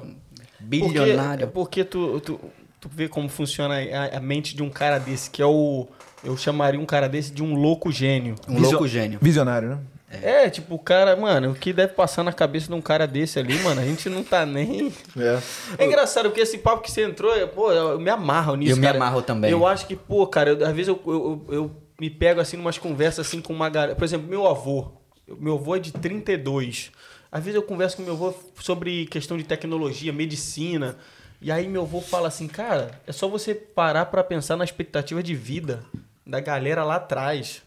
Bilionário. 0.58 1.44
É 1.44 1.46
porque 1.46 1.84
tu, 1.84 2.18
tu, 2.20 2.40
tu 2.80 2.88
vê 2.88 3.08
como 3.08 3.28
funciona 3.28 3.74
a, 3.76 4.16
a 4.16 4.20
mente 4.20 4.56
de 4.56 4.62
um 4.62 4.70
cara 4.70 4.98
desse, 4.98 5.28
que 5.30 5.42
é 5.42 5.46
o. 5.46 5.86
Eu 6.26 6.36
chamaria 6.36 6.78
um 6.80 6.84
cara 6.86 7.08
desse 7.08 7.32
de 7.32 7.42
um 7.42 7.54
louco 7.54 7.90
gênio. 7.92 8.34
Um 8.48 8.54
Visio- 8.56 8.70
louco 8.72 8.88
gênio. 8.88 9.18
Visionário, 9.22 9.68
né? 9.70 9.78
É, 10.22 10.48
tipo, 10.48 10.74
o 10.74 10.78
cara, 10.78 11.16
mano, 11.16 11.50
o 11.50 11.54
que 11.54 11.72
deve 11.72 11.92
passar 11.92 12.22
na 12.22 12.32
cabeça 12.32 12.68
de 12.68 12.74
um 12.74 12.80
cara 12.80 13.06
desse 13.06 13.38
ali, 13.38 13.58
mano, 13.58 13.80
a 13.80 13.84
gente 13.84 14.08
não 14.08 14.22
tá 14.22 14.46
nem. 14.46 14.92
É. 15.16 15.40
É 15.78 15.86
engraçado, 15.86 16.26
porque 16.28 16.40
esse 16.40 16.58
papo 16.58 16.82
que 16.82 16.90
você 16.90 17.02
entrou, 17.04 17.34
eu- 17.36 17.48
pô, 17.48 17.72
eu 17.72 17.98
me 17.98 18.08
amarro 18.10 18.54
nisso. 18.54 18.72
Eu 18.72 18.76
me 18.76 18.82
cara. 18.84 18.96
amarro 18.96 19.20
também. 19.22 19.50
Eu 19.50 19.66
acho 19.66 19.86
que, 19.86 19.96
pô, 19.96 20.26
cara, 20.26 20.50
eu- 20.50 20.64
às 20.66 20.72
vezes 20.74 20.88
eu, 20.88 21.00
eu, 21.06 21.12
eu- 21.48 21.54
eu 21.54 21.70
me 22.00 22.08
pego 22.08 22.40
assim 22.40 22.56
numas 22.56 22.78
conversas 22.78 23.26
assim 23.26 23.40
com 23.40 23.52
uma 23.52 23.68
galera. 23.68 23.94
Por 23.96 24.04
exemplo, 24.04 24.28
meu 24.28 24.46
avô. 24.46 24.92
Meu 25.40 25.54
avô 25.54 25.74
é 25.74 25.80
de 25.80 25.92
32. 25.92 26.92
Às 27.30 27.42
vezes 27.44 27.56
eu 27.56 27.62
converso 27.62 27.96
com 27.96 28.02
meu 28.04 28.14
avô 28.14 28.32
sobre 28.60 29.06
questão 29.06 29.36
de 29.36 29.42
tecnologia, 29.44 30.12
medicina. 30.12 30.96
E 31.42 31.50
aí 31.50 31.66
meu 31.68 31.82
avô 31.82 32.00
fala 32.00 32.28
assim, 32.28 32.46
cara, 32.46 32.92
é 33.06 33.12
só 33.12 33.28
você 33.28 33.54
parar 33.54 34.06
pra 34.06 34.22
pensar 34.24 34.56
na 34.56 34.64
expectativa 34.64 35.22
de 35.22 35.34
vida 35.34 35.82
da 36.26 36.40
galera 36.40 36.82
lá 36.84 36.96
atrás. 36.96 37.62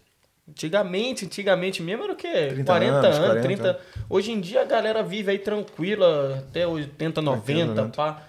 Antigamente, 0.47 1.25
antigamente 1.25 1.81
mesmo 1.81 2.03
era 2.05 2.13
o 2.13 2.15
quê? 2.15 2.47
30 2.49 2.63
40 2.65 2.95
anos, 2.95 3.17
anos, 3.17 3.27
40. 3.27 3.41
30. 3.41 3.79
Hoje 4.09 4.31
em 4.31 4.41
dia 4.41 4.61
a 4.61 4.65
galera 4.65 5.03
vive 5.03 5.31
aí 5.31 5.37
tranquila, 5.39 6.43
até 6.47 6.67
80, 6.67 7.21
90, 7.21 7.43
Tranquilo, 7.43 7.85
né? 7.87 7.91
pá. 7.95 8.23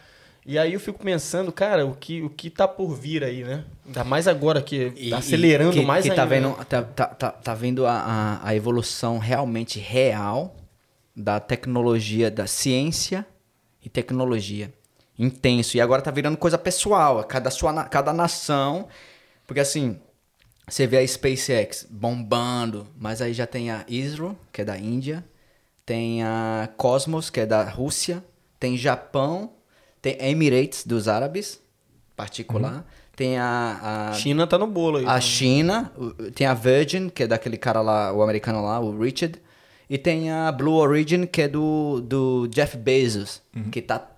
E 0.45 0.59
aí 0.59 0.73
eu 0.75 0.81
fico 0.81 1.03
pensando, 1.03 1.51
cara, 1.53 1.87
o 1.87 1.95
que, 1.95 2.23
o 2.23 2.29
que 2.31 2.51
tá 2.51 2.67
por 2.69 2.95
vir 2.95 3.23
aí, 3.25 3.43
né? 3.45 3.65
Ainda 3.87 4.05
mais 4.05 4.27
agora 4.29 4.61
que 4.63 4.93
E- 4.97 5.11
tá 5.11 5.19
acelerando 5.19 5.73
que, 5.73 5.85
mais 5.87 6.05
que 6.05 6.11
ainda. 6.11 6.23
tá 6.23 6.27
vendo, 6.29 6.55
tá, 6.67 6.83
tá, 6.83 7.07
tá, 7.07 7.31
tá 7.31 7.55
vendo 7.55 7.87
a, 7.87 7.93
a, 7.93 8.49
a 8.49 8.55
evolução 8.55 9.19
realmente 9.19 9.79
real 9.79 10.55
da 11.17 11.41
tecnologia, 11.41 12.31
da 12.31 12.47
ciência 12.47 13.27
e 13.83 13.89
tecnologia. 13.89 14.73
Intenso. 15.19 15.77
E 15.77 15.81
agora 15.81 16.01
tá 16.03 16.11
virando 16.11 16.37
coisa 16.37 16.57
pessoal. 16.59 17.23
Cada, 17.25 17.51
sua, 17.51 17.73
na- 17.73 17.85
cada 17.85 18.13
nação. 18.13 18.89
Porque 19.47 19.61
assim, 19.61 19.99
você 20.71 20.87
vê 20.87 20.99
a 20.99 21.07
SpaceX 21.07 21.85
bombando, 21.91 22.87
mas 22.97 23.21
aí 23.21 23.35
já 23.35 23.47
tem 23.47 23.71
a 23.71 23.85
Israel, 23.89 24.37
que 24.53 24.63
é 24.63 24.65
da 24.65 24.79
Índia, 24.79 25.25
tem 25.85 26.23
a 26.23 26.69
Cosmos, 26.77 27.29
que 27.29 27.41
é 27.41 27.47
da 27.47 27.65
Rússia, 27.65 28.25
tem 28.59 28.77
Japão, 28.77 29.53
tem 30.01 30.17
Emirates 30.21 30.87
dos 30.87 31.09
árabes, 31.09 31.61
particular, 32.15 32.87
tem 33.17 33.37
a, 33.37 34.11
a 34.11 34.15
China 34.15 34.47
tá 34.47 34.57
no 34.57 34.69
bolo 34.69 34.99
aí. 34.99 35.07
a 35.07 35.21
China, 35.21 35.93
tem 36.35 36.47
a 36.47 36.55
Virgin, 36.55 37.09
que 37.09 37.25
é 37.25 37.27
daquele 37.27 37.57
cara 37.57 37.81
lá, 37.81 38.13
o 38.13 38.23
americano 38.23 38.63
lá, 38.63 38.79
o 38.79 38.97
Richard. 38.97 39.41
E 39.89 39.99
tem 39.99 40.31
a 40.31 40.53
Blue 40.53 40.75
Origin, 40.75 41.27
que 41.27 41.43
é 41.43 41.49
do, 41.49 42.01
do 42.01 42.47
Jeff 42.47 42.77
Bezos, 42.77 43.43
que 43.73 43.83
tá 43.83 44.09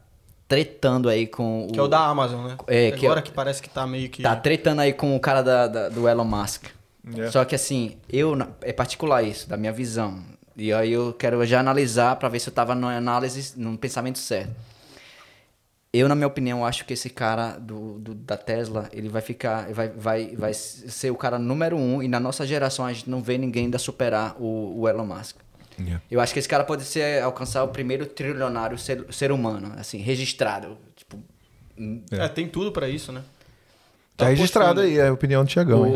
tretando 0.53 1.09
aí 1.09 1.27
com 1.27 1.67
Que 1.73 1.79
é 1.79 1.83
o 1.83 1.89
da 1.89 2.01
Amazon, 2.07 2.45
né? 2.47 2.57
É, 2.67 2.91
que 2.91 3.07
Agora 3.07 3.21
é- 3.21 3.23
que 3.23 3.31
parece 3.33 3.63
que 3.63 3.71
tá 3.71 3.87
meio 3.87 4.11
que... 4.11 4.23
Tá 4.23 4.37
tretando 4.37 4.83
aí 4.83 4.93
com 4.93 5.17
o 5.17 5.21
cara 5.21 5.41
da, 5.41 5.67
da- 5.67 5.89
do 5.89 6.07
Elon 6.07 6.27
Musk. 6.27 6.65
É. 7.17 7.31
Só 7.31 7.43
que 7.47 7.55
assim, 7.55 7.97
eu 8.07 8.37
é 8.61 8.71
particular 8.71 9.23
isso, 9.23 9.49
da 9.49 9.57
minha 9.57 9.73
visão. 9.73 10.23
E 10.55 10.71
aí 10.71 10.93
eu 10.93 11.15
quero 11.15 11.43
já 11.47 11.59
analisar 11.59 12.17
pra 12.17 12.29
ver 12.29 12.39
se 12.39 12.51
eu 12.51 12.53
tava 12.53 12.75
numa 12.75 12.95
análise, 12.95 13.55
num 13.59 13.79
pensamento 13.79 14.19
certo. 14.19 14.53
Eu, 15.91 16.07
na 16.07 16.15
minha 16.15 16.27
opinião, 16.27 16.65
acho 16.67 16.85
que 16.85 16.93
esse 16.93 17.09
cara 17.09 17.53
do, 17.59 17.99
do- 17.99 18.15
da 18.15 18.37
Tesla, 18.37 18.89
ele 18.93 19.09
vai 19.09 19.23
ficar, 19.23 19.73
vai, 19.73 19.89
vai, 19.89 20.37
vai 20.37 20.53
ser 20.53 21.11
o 21.11 21.17
cara 21.17 21.39
número 21.39 21.77
um. 21.79 22.03
E 22.03 22.09
na 22.09 22.21
nossa 22.21 22.47
geração 22.47 22.85
a 22.85 22.93
gente 22.93 23.09
não 23.09 23.23
vê 23.23 23.39
ninguém 23.39 23.65
ainda 23.65 23.79
superar 23.79 24.37
o, 24.39 24.81
o 24.81 24.87
Elon 24.89 25.07
Musk. 25.07 25.37
Yeah. 25.83 26.03
Eu 26.11 26.21
acho 26.21 26.33
que 26.33 26.39
esse 26.39 26.49
cara 26.49 26.65
pode 26.65 26.85
ser 26.85 27.23
alcançar 27.23 27.63
o 27.65 27.69
primeiro 27.69 28.07
trilionário 28.07 28.79
ser, 28.79 29.05
ser 29.11 29.33
humano, 29.33 29.73
assim, 29.77 29.99
registrado. 29.99 30.77
Tipo, 30.97 31.19
É, 32.11 32.29
tem 32.29 32.47
tudo 32.49 32.71
pra 32.73 32.89
isso, 32.89 33.13
né? 33.13 33.23
Tá 34.17 34.27
registrado 34.29 34.75
postando. 34.81 34.89
aí 34.89 34.99
é 34.99 35.09
a 35.09 35.13
opinião 35.13 35.43
do 35.45 35.49
Tiagão. 35.49 35.85
Aí. 35.85 35.93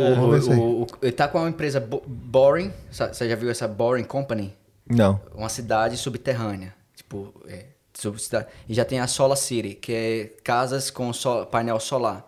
ele 1.03 1.13
tá 1.13 1.29
com 1.29 1.39
uma 1.39 1.49
empresa 1.49 1.79
Bo- 1.79 2.03
Boring. 2.07 2.73
Você 2.91 3.29
já 3.29 3.37
viu 3.37 3.51
essa 3.51 3.69
Boring 3.69 4.05
Company? 4.05 4.53
Não. 4.89 5.21
Uma 5.35 5.49
cidade 5.49 5.97
subterrânea. 5.97 6.75
Tipo, 6.97 7.35
é, 7.47 7.67
sub- 7.95 8.17
e 8.69 8.75
já 8.75 8.85
tem 8.85 9.01
a 9.01 9.07
Solar 9.07 9.37
City, 9.37 9.75
que 9.75 9.93
é 9.93 10.31
casas 10.43 10.91
com 10.91 11.13
so- 11.13 11.47
painel 11.47 11.79
solar. 11.79 12.27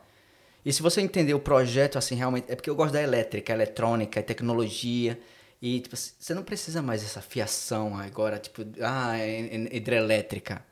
E 0.64 0.72
se 0.72 0.82
você 0.82 1.00
entender 1.00 1.32
o 1.34 1.40
projeto, 1.40 1.96
assim, 1.96 2.14
realmente. 2.14 2.44
É 2.52 2.54
porque 2.54 2.68
eu 2.68 2.74
gosto 2.76 2.92
da 2.92 3.02
elétrica, 3.02 3.52
eletrônica, 3.52 4.22
tecnologia. 4.22 5.18
E, 5.60 5.80
tipo, 5.80 5.96
você 5.96 6.34
não 6.34 6.42
precisa 6.44 6.80
mais 6.82 7.02
dessa 7.02 7.20
fiação 7.20 7.96
agora, 7.98 8.38
tipo, 8.38 8.62
ah, 8.80 9.18
é, 9.18 9.40
é 9.40 9.76
hidrelétrica. 9.76 10.64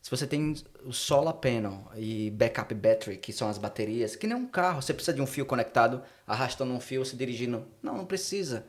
Se 0.00 0.10
você 0.10 0.26
tem 0.26 0.54
o 0.84 0.92
solar 0.92 1.34
panel 1.34 1.84
e 1.96 2.30
backup 2.30 2.74
battery, 2.74 3.18
que 3.18 3.32
são 3.32 3.48
as 3.48 3.58
baterias, 3.58 4.16
que 4.16 4.26
nem 4.26 4.36
um 4.36 4.46
carro, 4.48 4.82
você 4.82 4.92
precisa 4.94 5.14
de 5.14 5.22
um 5.22 5.26
fio 5.26 5.46
conectado, 5.46 6.02
arrastando 6.26 6.72
um 6.74 6.80
fio, 6.80 7.04
se 7.04 7.16
dirigindo. 7.16 7.66
Não, 7.82 7.96
não 7.98 8.06
precisa. 8.06 8.66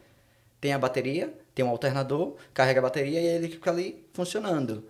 Tem 0.61 0.73
a 0.73 0.79
bateria, 0.79 1.33
tem 1.55 1.65
um 1.65 1.69
alternador, 1.69 2.37
carrega 2.53 2.79
a 2.79 2.83
bateria 2.83 3.19
e 3.21 3.25
ele 3.27 3.49
fica 3.49 3.71
ali 3.71 4.05
funcionando. 4.13 4.85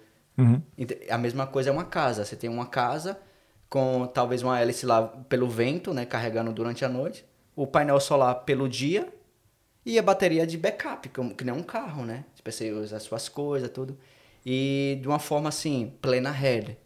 Ent- 0.78 1.09
A 1.09 1.17
mesma 1.17 1.47
coisa 1.47 1.69
é 1.69 1.74
uma 1.74 1.86
casa. 1.86 2.26
Você 2.26 2.36
tem 2.36 2.49
uma 2.49 2.65
casa 2.67 3.19
com 3.69 4.07
talvez 4.07 4.43
uma 4.43 4.59
hélice 4.59 4.86
lá 4.86 5.03
pelo 5.30 5.47
vento, 5.49 5.93
né, 5.93 6.05
carregando 6.05 6.51
durante 6.53 6.86
a 6.86 6.89
noite, 6.89 7.26
o 7.55 7.65
painel 7.67 7.99
solar 7.99 8.36
pelo 8.45 8.69
dia 8.69 9.11
e 9.86 9.99
a 9.99 10.01
bateria 10.01 10.47
de 10.47 10.57
backup, 10.57 11.09
que 11.09 11.43
nem 11.43 11.53
um 11.53 11.63
carro, 11.63 12.05
né? 12.05 12.25
Tipo, 12.36 12.51
você 12.51 12.71
usa 12.71 12.97
as 12.97 13.03
suas 13.03 13.27
coisas, 13.27 13.69
tudo. 13.69 13.97
E 14.45 14.97
de 15.01 15.07
uma 15.07 15.19
forma 15.19 15.49
assim, 15.49 15.93
plena 16.01 16.31
head. 16.31 16.77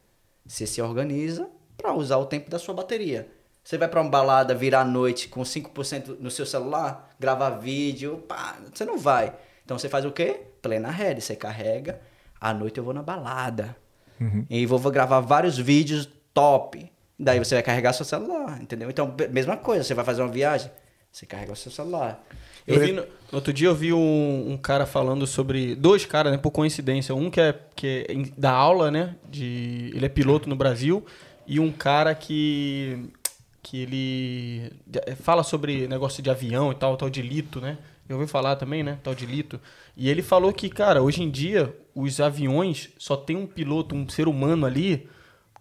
Você 0.45 0.65
se 0.65 0.81
organiza 0.81 1.49
para 1.75 1.93
usar 1.93 2.17
o 2.17 2.25
tempo 2.25 2.49
da 2.49 2.57
sua 2.57 2.73
bateria. 2.73 3.29
Você 3.63 3.77
vai 3.77 3.87
para 3.87 4.01
uma 4.01 4.09
balada, 4.09 4.55
virar 4.55 4.81
a 4.81 4.85
noite 4.85 5.27
com 5.27 5.41
5% 5.41 6.17
no 6.19 6.31
seu 6.31 6.45
celular, 6.45 7.13
gravar 7.19 7.51
vídeo, 7.51 8.23
pá, 8.27 8.57
você 8.73 8.85
não 8.85 8.97
vai. 8.97 9.35
Então 9.65 9.77
você 9.77 9.89
faz 9.89 10.05
o 10.05 10.11
quê? 10.11 10.41
Plena 10.61 10.89
head. 10.89 11.19
Você 11.21 11.35
carrega, 11.35 11.99
à 12.39 12.53
noite 12.53 12.77
eu 12.77 12.83
vou 12.83 12.93
na 12.93 13.03
balada. 13.03 13.75
E 14.49 14.65
vou, 14.65 14.79
vou 14.79 14.91
gravar 14.91 15.19
vários 15.19 15.57
vídeos 15.57 16.07
top. 16.33 16.91
Daí 17.19 17.39
você 17.39 17.55
vai 17.55 17.63
carregar 17.63 17.93
seu 17.93 18.05
celular, 18.05 18.61
entendeu? 18.61 18.89
Então, 18.89 19.13
mesma 19.31 19.57
coisa, 19.57 19.83
você 19.83 19.93
vai 19.93 20.05
fazer 20.05 20.21
uma 20.21 20.31
viagem, 20.31 20.71
você 21.11 21.25
carrega 21.25 21.51
o 21.51 21.55
seu 21.55 21.71
celular. 21.71 22.23
Eu 22.67 22.79
vi 22.79 22.91
no, 22.91 23.03
outro 23.31 23.53
dia 23.53 23.69
eu 23.69 23.75
vi 23.75 23.93
um, 23.93 24.51
um 24.51 24.57
cara 24.57 24.85
falando 24.85 25.25
sobre 25.25 25.73
dois 25.73 26.05
caras, 26.05 26.31
né, 26.33 26.37
por 26.37 26.51
coincidência, 26.51 27.15
um 27.15 27.29
que 27.29 27.39
é 27.39 27.55
que 27.75 28.05
é 28.09 28.13
da 28.37 28.51
aula, 28.51 28.91
né, 28.91 29.15
de 29.29 29.91
ele 29.95 30.05
é 30.05 30.09
piloto 30.09 30.49
no 30.49 30.55
Brasil 30.55 31.05
e 31.47 31.59
um 31.59 31.71
cara 31.71 32.13
que 32.13 33.09
que 33.63 33.81
ele 33.81 34.71
eh, 34.93 35.15
fala 35.15 35.43
sobre 35.43 35.87
negócio 35.87 36.23
de 36.23 36.29
avião 36.29 36.71
e 36.71 36.75
tal, 36.75 36.95
tal 36.95 37.09
de 37.09 37.21
lito, 37.21 37.59
né? 37.59 37.77
Eu 38.07 38.15
ouvi 38.15 38.25
falar 38.25 38.55
também, 38.55 38.81
né, 38.81 38.97
tal 39.03 39.13
de 39.13 39.25
lito. 39.25 39.59
E 39.95 40.09
ele 40.09 40.21
falou 40.21 40.53
que, 40.53 40.69
cara, 40.69 41.01
hoje 41.01 41.21
em 41.21 41.29
dia 41.29 41.75
os 41.93 42.21
aviões 42.21 42.89
só 42.97 43.17
tem 43.17 43.35
um 43.35 43.45
piloto, 43.45 43.93
um 43.93 44.07
ser 44.07 44.29
humano 44.29 44.65
ali, 44.65 45.09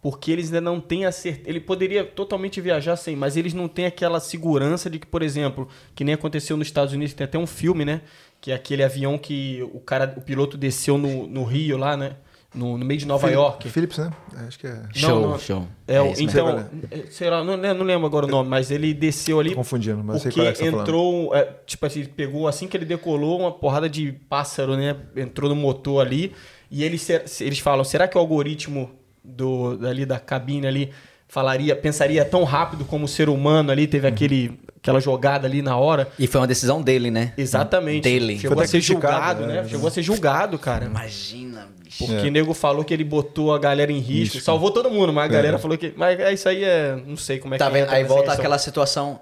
porque 0.02 0.30
eles 0.30 0.46
ainda 0.46 0.60
não 0.60 0.80
têm 0.80 1.04
a 1.04 1.12
certeza. 1.12 1.48
Ele 1.48 1.60
poderia 1.60 2.04
totalmente 2.04 2.60
viajar 2.60 2.96
sem, 2.96 3.16
mas 3.16 3.36
eles 3.36 3.52
não 3.54 3.66
têm 3.68 3.86
aquela 3.86 4.20
segurança 4.20 4.88
de 4.90 4.98
que, 4.98 5.06
por 5.06 5.22
exemplo, 5.22 5.68
que 5.94 6.04
nem 6.04 6.14
aconteceu 6.14 6.56
nos 6.56 6.68
Estados 6.68 6.92
Unidos, 6.94 7.14
tem 7.14 7.24
até 7.24 7.38
um 7.38 7.46
filme, 7.46 7.84
né? 7.84 8.02
Que 8.40 8.52
é 8.52 8.54
aquele 8.54 8.84
avião 8.84 9.16
que 9.18 9.62
o 9.72 9.80
cara, 9.80 10.14
o 10.16 10.20
piloto 10.20 10.56
desceu 10.56 10.96
no, 10.98 11.26
no 11.26 11.42
Rio 11.44 11.76
lá, 11.76 11.96
né? 11.96 12.16
No, 12.54 12.78
no 12.78 12.86
meio 12.86 12.98
de 13.00 13.06
Nova 13.06 13.26
Philip- 13.26 13.34
York. 13.42 13.68
Philips, 13.68 13.98
né? 13.98 14.10
Acho 14.46 14.58
que 14.58 14.66
é. 14.66 14.82
Show, 14.94 15.20
não. 15.30 15.38
show. 15.38 15.66
É, 15.86 16.02
mesmo. 16.02 16.24
então, 16.30 16.70
é, 16.90 17.02
sei 17.10 17.28
lá, 17.28 17.44
não, 17.44 17.54
le- 17.56 17.74
não 17.74 17.84
lembro 17.84 18.06
agora 18.06 18.24
o 18.24 18.28
nome, 18.28 18.48
mas 18.48 18.70
ele 18.70 18.94
desceu 18.94 19.40
ali. 19.40 19.50
Tô 19.50 19.56
confundindo, 19.56 20.02
mas 20.02 20.16
eu 20.16 20.22
sei 20.22 20.32
qual 20.32 20.46
é 20.46 20.52
que 20.52 20.58
você 20.58 20.70
tá 20.72 20.78
entrou, 20.80 21.34
é, 21.34 21.44
tipo 21.66 21.84
assim, 21.84 22.04
pegou 22.06 22.48
assim 22.48 22.66
que 22.66 22.74
ele 22.76 22.86
decolou 22.86 23.40
uma 23.40 23.52
porrada 23.52 23.90
de 23.90 24.12
pássaro, 24.12 24.74
né? 24.76 24.96
Entrou 25.16 25.50
no 25.50 25.56
motor 25.56 26.00
ali 26.06 26.32
e 26.70 26.82
eles, 26.82 27.02
se- 27.02 27.44
eles 27.44 27.58
falam, 27.58 27.84
será 27.84 28.08
que 28.08 28.16
o 28.16 28.20
algoritmo 28.20 28.90
do 29.26 29.76
dali 29.76 30.06
da 30.06 30.18
cabine 30.18 30.66
ali 30.66 30.92
falaria, 31.28 31.74
pensaria 31.74 32.24
tão 32.24 32.44
rápido 32.44 32.84
como 32.84 33.04
o 33.04 33.08
ser 33.08 33.28
humano 33.28 33.70
ali 33.72 33.82
Uhum. 33.82 33.88
teve 33.88 34.06
aquele 34.06 34.58
aquela 34.78 35.00
jogada 35.00 35.48
ali 35.48 35.60
na 35.62 35.76
hora? 35.76 36.08
E 36.16 36.28
foi 36.28 36.40
uma 36.40 36.46
decisão 36.46 36.80
dele, 36.80 37.10
né? 37.10 37.32
Exatamente. 37.36 38.04
Dele. 38.04 38.38
Chegou 38.38 38.56
Foi 38.56 38.64
a 38.64 38.68
ser 38.68 38.80
julgado, 38.80 39.44
né? 39.44 39.62
né? 39.62 39.68
Chegou 39.68 39.88
a 39.88 39.90
ser 39.90 40.02
julgado, 40.02 40.56
cara. 40.60 40.84
Imagina, 40.84 41.66
bicho. 41.82 42.06
Porque 42.06 42.28
o 42.28 42.30
nego 42.30 42.54
falou 42.54 42.84
que 42.84 42.94
ele 42.94 43.02
botou 43.02 43.52
a 43.52 43.58
galera 43.58 43.90
em 43.90 43.98
risco. 43.98 44.34
Risco. 44.34 44.40
Salvou 44.46 44.70
todo 44.70 44.88
mundo, 44.88 45.12
mas 45.12 45.24
a 45.28 45.32
É. 45.34 45.36
galera 45.36 45.58
falou 45.58 45.76
que. 45.76 45.92
Mas 45.96 46.20
é 46.20 46.32
isso 46.32 46.48
aí 46.48 46.62
é. 46.62 46.94
Não 47.04 47.16
sei 47.16 47.38
como 47.40 47.54
é 47.54 47.58
Tá 47.58 47.66
que 47.66 47.72
vendo? 47.72 47.82
entra 47.84 47.96
Aí 47.96 48.02
nessa 48.04 48.14
volta 48.14 48.32
aquela 48.32 48.58
situação 48.58 49.18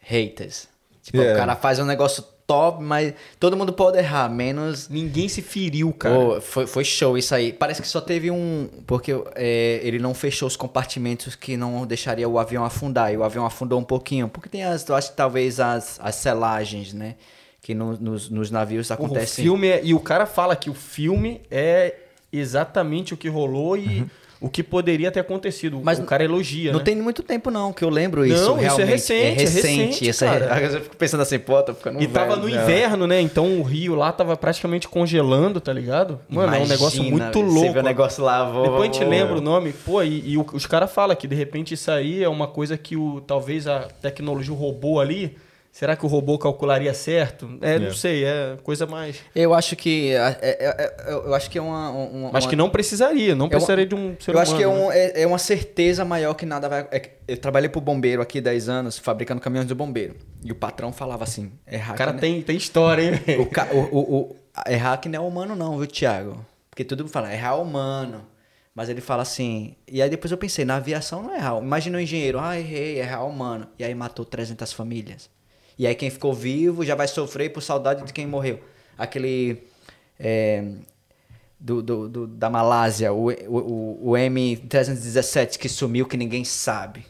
haters. 0.00 0.68
Tipo, 1.02 1.18
Yeah. 1.18 1.34
o 1.34 1.38
cara 1.38 1.56
faz 1.56 1.78
um 1.80 1.84
negócio 1.84 2.24
top, 2.46 2.82
mas 2.82 3.14
todo 3.40 3.56
mundo 3.56 3.72
pode 3.72 3.98
errar, 3.98 4.28
menos. 4.28 4.88
Ninguém 4.88 5.28
se 5.28 5.40
feriu, 5.42 5.92
cara. 5.92 6.14
Pô, 6.14 6.40
foi, 6.40 6.66
foi 6.66 6.84
show 6.84 7.16
isso 7.16 7.34
aí. 7.34 7.52
Parece 7.52 7.80
que 7.80 7.88
só 7.88 8.00
teve 8.00 8.30
um. 8.30 8.68
Porque 8.86 9.12
é, 9.34 9.80
ele 9.82 9.98
não 9.98 10.12
fechou 10.14 10.46
os 10.46 10.56
compartimentos 10.56 11.34
que 11.34 11.56
não 11.56 11.86
deixaria 11.86 12.28
o 12.28 12.38
avião 12.38 12.64
afundar. 12.64 13.12
E 13.12 13.16
o 13.16 13.24
avião 13.24 13.46
afundou 13.46 13.78
um 13.78 13.84
pouquinho. 13.84 14.28
Porque 14.28 14.48
tem 14.48 14.62
as. 14.64 14.86
Eu 14.88 14.94
acho 14.94 15.10
que 15.10 15.16
talvez 15.16 15.58
as, 15.60 15.98
as 16.02 16.14
selagens, 16.16 16.92
né? 16.92 17.14
Que 17.62 17.74
no- 17.74 17.96
nos, 17.98 18.28
nos 18.28 18.50
navios 18.50 18.88
Porra, 18.88 19.00
o 19.00 19.04
acontecem. 19.06 19.42
filme 19.44 19.68
é- 19.68 19.80
e 19.82 19.94
o 19.94 20.00
cara 20.00 20.26
fala 20.26 20.54
que 20.54 20.68
o 20.68 20.74
filme 20.74 21.40
é 21.50 21.94
exatamente 22.30 23.14
o 23.14 23.16
que 23.16 23.28
rolou 23.28 23.76
e 23.76 24.04
o 24.44 24.50
que 24.50 24.62
poderia 24.62 25.10
ter 25.10 25.20
acontecido. 25.20 25.80
Mas 25.82 25.98
o 25.98 26.02
cara 26.04 26.22
elogia, 26.22 26.70
Não 26.70 26.78
né? 26.80 26.84
tem 26.84 26.96
muito 26.96 27.22
tempo, 27.22 27.50
não, 27.50 27.72
que 27.72 27.82
eu 27.82 27.88
lembro 27.88 28.26
isso. 28.26 28.44
Não, 28.44 28.56
isso 28.56 28.60
é 28.60 28.62
realmente. 28.66 28.86
recente, 28.90 29.24
é 29.24 29.48
recente, 29.48 30.08
isso 30.10 30.24
é- 30.24 30.28
cara. 30.40 30.60
Eu 30.62 30.80
fico 30.82 30.96
pensando 30.96 31.22
assim, 31.22 31.38
pô, 31.38 31.62
tô 31.62 31.72
ficando 31.74 32.02
E 32.02 32.06
tava 32.06 32.36
velho. 32.36 32.42
no 32.42 32.48
inverno, 32.50 33.06
né? 33.06 33.20
Então 33.20 33.58
o 33.58 33.62
rio 33.62 33.94
lá 33.94 34.12
tava 34.12 34.36
praticamente 34.36 34.86
congelando, 34.86 35.60
tá 35.60 35.72
ligado? 35.72 36.20
Mano, 36.28 36.54
é 36.54 36.58
um 36.60 36.66
negócio 36.66 37.02
Imagina, 37.02 37.24
muito 37.24 37.38
Você 37.40 37.54
louco. 37.60 37.72
vê 37.72 37.78
o 37.78 37.82
negócio 37.82 38.22
lá, 38.22 38.44
vou, 38.44 38.62
Depois 38.64 38.82
a 38.82 38.84
gente 38.92 39.04
lembra 39.04 39.36
o 39.36 39.40
nome. 39.40 39.72
Pô, 39.72 40.02
e, 40.02 40.32
e 40.34 40.36
os 40.36 40.66
caras 40.66 40.92
falam 40.92 41.16
que 41.16 41.26
de 41.26 41.34
repente 41.34 41.72
isso 41.72 41.90
aí 41.90 42.22
é 42.22 42.28
uma 42.28 42.46
coisa 42.46 42.76
que 42.76 42.96
o, 42.96 43.20
talvez 43.20 43.66
a 43.66 43.80
tecnologia, 44.02 44.52
o 44.52 44.56
robô 44.56 45.00
ali. 45.00 45.36
Será 45.76 45.96
que 45.96 46.06
o 46.06 46.08
robô 46.08 46.38
calcularia 46.38 46.94
certo? 46.94 47.58
É, 47.60 47.80
não 47.80 47.92
sei, 47.92 48.24
é 48.24 48.56
coisa 48.62 48.86
mais. 48.86 49.16
Eu 49.34 49.52
acho 49.52 49.74
que. 49.74 50.12
é- 50.12 50.38
é- 50.40 50.56
é- 51.08 51.12
eu 51.12 51.34
acho 51.34 51.50
que 51.50 51.58
é 51.58 51.60
uma. 51.60 51.90
uma 51.90 52.30
Mas 52.32 52.44
uma- 52.44 52.50
que 52.50 52.54
não 52.54 52.70
precisaria, 52.70 53.34
não 53.34 53.46
É 53.46 53.48
uma- 53.48 53.50
precisaria 53.50 53.84
de 53.84 53.92
um 53.92 54.14
ser 54.20 54.30
eu 54.30 54.34
humano. 54.34 54.40
acho 54.42 54.56
que 54.56 54.62
é, 54.62 54.66
né? 54.68 54.72
um- 54.72 54.92
é- 54.92 55.22
é 55.22 55.26
uma 55.26 55.36
certeza 55.36 56.04
maior 56.04 56.34
que 56.34 56.46
nada 56.46 56.68
vai. 56.68 56.86
é 56.92 57.00
que 57.00 57.10
eu 57.26 57.36
trabalhei 57.38 57.68
pro 57.68 57.80
bombeiro 57.80 58.22
aqui 58.22 58.40
10 58.40 58.68
anos, 58.68 58.98
fabricando 58.98 59.40
caminhões 59.40 59.66
do 59.66 59.74
bombeiro. 59.74 60.14
E 60.44 60.52
o 60.52 60.54
patrão 60.54 60.92
falava 60.92 61.24
assim: 61.24 61.50
errar 61.66 61.94
O 61.94 61.96
cara 61.98 62.12
que 62.12 62.20
tem, 62.20 62.40
tem 62.40 62.56
história, 62.56 63.02
hein? 63.26 63.36
não- 63.36 63.42
o, 63.42 63.46
ca- 63.46 63.68
o, 63.72 63.78
o, 63.80 64.14
o- 64.20 64.36
errar 64.68 64.96
que 64.98 65.08
não 65.08 65.24
é 65.24 65.26
humano, 65.26 65.56
não, 65.56 65.76
viu, 65.76 65.88
Thiago? 65.88 66.46
Porque 66.70 66.84
todo 66.84 67.00
mundo 67.00 67.10
fala, 67.10 67.32
errar 67.34 67.48
é 67.50 67.54
humano. 67.60 68.24
Mas 68.76 68.88
ele 68.88 69.00
fala 69.00 69.22
assim. 69.22 69.74
E 69.88 70.00
aí 70.00 70.08
depois 70.08 70.30
eu 70.30 70.38
pensei: 70.38 70.64
na 70.64 70.76
aviação 70.76 71.20
não 71.20 71.32
é 71.32 71.38
errar. 71.38 71.58
Imagina 71.60 71.98
um 71.98 72.00
engenheiro, 72.00 72.38
ah, 72.38 72.56
errei, 72.56 73.00
errar 73.00 73.16
é 73.22 73.24
humano. 73.24 73.66
E 73.76 73.82
aí 73.84 73.92
matou 73.92 74.24
300 74.24 74.72
famílias. 74.72 75.33
E 75.78 75.86
aí 75.86 75.94
quem 75.94 76.10
ficou 76.10 76.32
vivo 76.32 76.84
já 76.84 76.94
vai 76.94 77.08
sofrer 77.08 77.50
por 77.52 77.60
saudade 77.62 78.04
de 78.04 78.12
quem 78.12 78.26
morreu. 78.26 78.60
Aquele. 78.96 79.62
é, 80.18 80.64
do, 81.58 81.82
do- 81.82 82.08
do- 82.08 82.26
da 82.26 82.50
Malásia, 82.50 83.12
o, 83.12 83.30
o, 83.48 84.10
o 84.10 84.12
M317 84.12 85.56
que 85.58 85.68
sumiu 85.68 86.06
que 86.06 86.16
ninguém 86.16 86.44
sabe. 86.44 87.06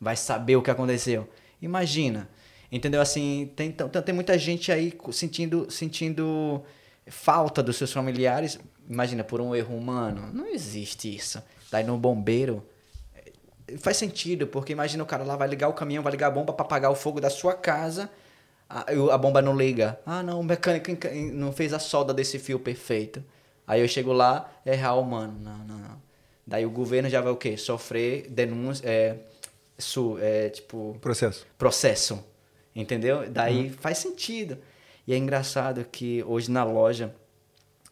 Vai 0.00 0.14
saber 0.16 0.56
o 0.56 0.62
que 0.62 0.70
aconteceu. 0.70 1.28
Imagina. 1.60 2.28
Entendeu? 2.70 3.00
Assim, 3.00 3.50
tem, 3.56 3.68
então, 3.68 3.88
tem 3.88 4.14
muita 4.14 4.38
gente 4.38 4.70
aí 4.70 4.92
sentindo, 5.12 5.66
sentindo 5.70 6.62
falta 7.08 7.62
dos 7.62 7.76
seus 7.76 7.92
familiares. 7.92 8.58
Imagina, 8.88 9.24
por 9.24 9.40
um 9.40 9.54
erro 9.54 9.76
humano. 9.76 10.30
Não 10.32 10.46
existe 10.46 11.14
isso. 11.14 11.42
Daí 11.70 11.82
no 11.84 11.96
bombeiro. 11.98 12.62
Faz 13.78 13.96
sentido, 13.96 14.46
porque 14.46 14.72
imagina 14.72 15.02
o 15.02 15.06
cara 15.06 15.24
lá 15.24 15.34
vai 15.36 15.48
ligar 15.48 15.68
o 15.68 15.72
caminhão, 15.72 16.02
vai 16.02 16.12
ligar 16.12 16.28
a 16.28 16.30
bomba 16.30 16.52
para 16.52 16.64
apagar 16.64 16.90
o 16.90 16.94
fogo 16.94 17.20
da 17.20 17.30
sua 17.30 17.54
casa. 17.54 18.08
A, 18.68 18.84
a 19.12 19.18
bomba 19.18 19.42
não 19.42 19.56
liga. 19.56 19.98
Ah, 20.06 20.22
não, 20.22 20.40
o 20.40 20.44
mecânico 20.44 20.90
não 21.32 21.52
fez 21.52 21.72
a 21.72 21.78
solda 21.78 22.12
desse 22.14 22.38
fio 22.38 22.58
perfeito. 22.58 23.22
Aí 23.66 23.80
eu 23.80 23.88
chego 23.88 24.12
lá, 24.12 24.48
é 24.64 24.74
real 24.74 25.00
humano. 25.00 25.36
Não, 25.40 25.58
não, 25.58 25.78
não. 25.78 26.02
Daí 26.46 26.64
o 26.64 26.70
governo 26.70 27.08
já 27.08 27.20
vai 27.20 27.32
o 27.32 27.36
quê? 27.36 27.56
Sofrer 27.56 28.28
denúncia, 28.30 28.88
é, 28.88 29.16
su, 29.76 30.16
é, 30.20 30.48
tipo, 30.50 30.96
Processo. 31.00 31.44
processo. 31.58 32.24
Entendeu? 32.74 33.28
Daí 33.28 33.66
Uhum. 33.68 33.72
faz 33.72 33.98
sentido. 33.98 34.58
E 35.06 35.12
é 35.12 35.16
engraçado 35.16 35.84
que 35.90 36.22
hoje 36.24 36.50
na 36.50 36.62
loja, 36.62 37.14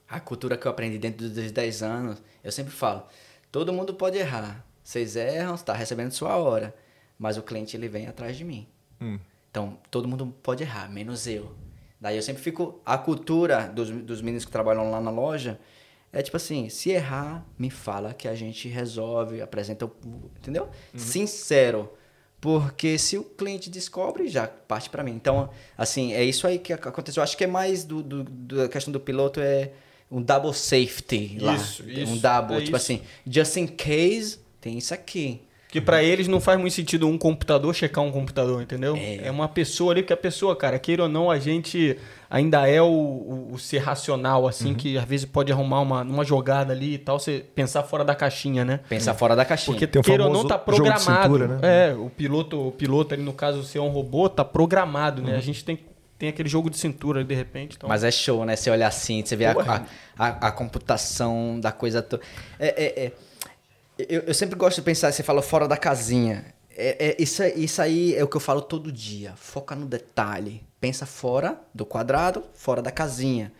a 0.08 0.20
cultura 0.20 0.56
que 0.56 0.66
eu 0.66 0.70
aprendi 0.70 0.98
dentro 0.98 1.28
dos 1.28 1.50
10 1.50 1.82
anos, 1.82 2.22
eu 2.44 2.52
sempre 2.52 2.72
falo, 2.72 3.02
todo 3.50 3.72
mundo 3.72 3.94
pode 3.94 4.18
errar. 4.18 4.64
Vocês 4.84 5.16
erram, 5.16 5.54
está 5.56 5.72
recebendo 5.72 6.12
sua 6.12 6.36
hora. 6.36 6.72
Mas 7.18 7.36
o 7.38 7.42
cliente 7.42 7.76
ele 7.76 7.88
vem 7.88 8.06
atrás 8.06 8.36
de 8.36 8.44
mim. 8.44 8.68
Hum. 9.00 9.18
Então, 9.50 9.78
todo 9.90 10.06
mundo 10.06 10.26
pode 10.42 10.62
errar, 10.62 10.88
menos 10.90 11.26
eu. 11.26 11.52
Daí 12.00 12.16
eu 12.16 12.22
sempre 12.22 12.42
fico. 12.42 12.80
A 12.84 12.98
cultura 12.98 13.66
dos, 13.68 13.88
dos 13.88 14.20
meninos 14.20 14.44
que 14.44 14.50
trabalham 14.52 14.90
lá 14.90 15.00
na 15.00 15.10
loja 15.10 15.58
é 16.12 16.20
tipo 16.22 16.36
assim: 16.36 16.68
se 16.68 16.90
errar, 16.90 17.46
me 17.58 17.70
fala 17.70 18.12
que 18.12 18.28
a 18.28 18.34
gente 18.34 18.68
resolve, 18.68 19.40
apresenta 19.40 19.86
o. 19.86 19.92
Entendeu? 20.38 20.68
Sincero. 20.94 21.90
Porque 22.40 22.98
se 22.98 23.16
o 23.16 23.24
cliente 23.24 23.70
descobre, 23.70 24.28
já 24.28 24.46
parte 24.46 24.90
para 24.90 25.02
mim. 25.02 25.12
Então, 25.12 25.48
assim, 25.78 26.12
é 26.12 26.22
isso 26.22 26.46
aí 26.46 26.58
que 26.58 26.74
ac- 26.74 26.86
aconteceu. 26.88 27.20
Eu 27.20 27.24
acho 27.24 27.38
que 27.38 27.44
é 27.44 27.46
mais 27.46 27.84
do, 27.84 28.02
do, 28.02 28.22
da 28.24 28.68
questão 28.68 28.92
do 28.92 29.00
piloto 29.00 29.40
é 29.40 29.70
um 30.10 30.20
double 30.20 30.52
safety 30.52 31.38
lá. 31.40 31.54
Isso, 31.54 31.88
isso. 31.88 32.12
Um 32.12 32.18
double, 32.18 32.56
É 32.56 32.60
tipo 32.64 32.76
isso. 32.76 32.92
assim, 32.92 33.02
just 33.26 33.56
in 33.56 33.66
case, 33.66 34.40
tem 34.64 34.78
isso 34.78 34.94
aqui. 34.94 35.42
Que 35.68 35.80
pra 35.80 36.04
eles 36.04 36.28
não 36.28 36.40
faz 36.40 36.56
muito 36.58 36.72
sentido 36.72 37.08
um 37.08 37.18
computador 37.18 37.74
checar 37.74 38.02
um 38.04 38.10
computador, 38.12 38.62
entendeu? 38.62 38.96
É, 38.96 39.28
uma 39.28 39.48
pessoa 39.48 39.92
ali, 39.92 40.02
porque 40.02 40.12
a 40.12 40.16
pessoa, 40.16 40.54
cara, 40.54 40.78
queira 40.78 41.02
ou 41.02 41.08
não, 41.08 41.28
a 41.28 41.38
gente 41.40 41.98
ainda 42.30 42.68
é 42.68 42.80
o, 42.80 42.86
o- 42.86 43.48
o 43.54 43.58
ser 43.58 43.78
racional, 43.78 44.46
assim, 44.46 44.68
Uhum. 44.68 44.74
que 44.76 44.96
às 44.96 45.04
vezes 45.04 45.26
pode 45.26 45.50
arrumar 45.50 45.80
uma, 45.80 46.02
uma 46.02 46.24
jogada 46.24 46.72
ali 46.72 46.94
e 46.94 46.98
tal, 46.98 47.18
você 47.18 47.44
pensar 47.56 47.82
fora 47.82 48.04
da 48.04 48.14
caixinha, 48.14 48.64
né? 48.64 48.78
Pensar 48.88 49.14
fora 49.14 49.34
da 49.34 49.44
caixinha. 49.44 49.74
Porque 49.74 49.86
Tem 49.88 49.98
o 49.98 50.04
queira 50.04 50.24
ou 50.24 50.32
não, 50.32 50.46
tá 50.46 50.56
programado. 50.56 51.02
cintura, 51.02 51.48
né? 51.48 51.58
É, 51.90 51.92
o 51.92 52.08
piloto, 52.08 52.68
o 52.68 52.70
piloto 52.70 53.12
ali, 53.12 53.24
no 53.24 53.32
caso, 53.32 53.64
ser 53.64 53.80
um 53.80 53.88
robô, 53.88 54.28
tá 54.28 54.44
programado, 54.44 55.22
né? 55.22 55.34
A 55.36 55.40
gente 55.40 55.64
tem, 55.64 55.76
tem 56.16 56.28
aquele 56.28 56.48
jogo 56.48 56.70
de 56.70 56.78
cintura, 56.78 57.24
de 57.24 57.34
repente. 57.34 57.74
Então... 57.76 57.88
Mas 57.88 58.04
é 58.04 58.12
show, 58.12 58.44
né? 58.44 58.54
Você 58.54 58.70
olha 58.70 58.86
assim, 58.86 59.24
você 59.26 59.34
vê 59.34 59.46
a, 59.46 59.52
a, 59.52 59.82
a- 60.16 60.48
a 60.48 60.52
computação 60.52 61.58
da 61.60 61.72
coisa 61.72 62.00
toda. 62.00 62.22
É, 62.60 62.68
é, 62.68 63.04
é. 63.06 63.12
Eu, 63.98 64.22
eu 64.22 64.34
sempre 64.34 64.56
gosto 64.56 64.76
de 64.76 64.82
pensar, 64.82 65.12
você 65.12 65.22
falou 65.22 65.42
fora 65.42 65.68
da 65.68 65.76
casinha. 65.76 66.46
É, 66.76 67.10
é- 67.10 67.16
isso, 67.22 67.42
isso 67.44 67.80
aí 67.80 68.14
é 68.14 68.24
o 68.24 68.28
que 68.28 68.36
eu 68.36 68.40
falo 68.40 68.60
todo 68.60 68.90
dia. 68.90 69.32
Foca 69.36 69.74
no 69.76 69.86
detalhe. 69.86 70.62
Pensa 70.80 71.06
fora 71.06 71.58
do 71.72 71.86
quadrado, 71.86 72.42
fora 72.54 72.82
da 72.82 72.90
casinha. 72.90 73.52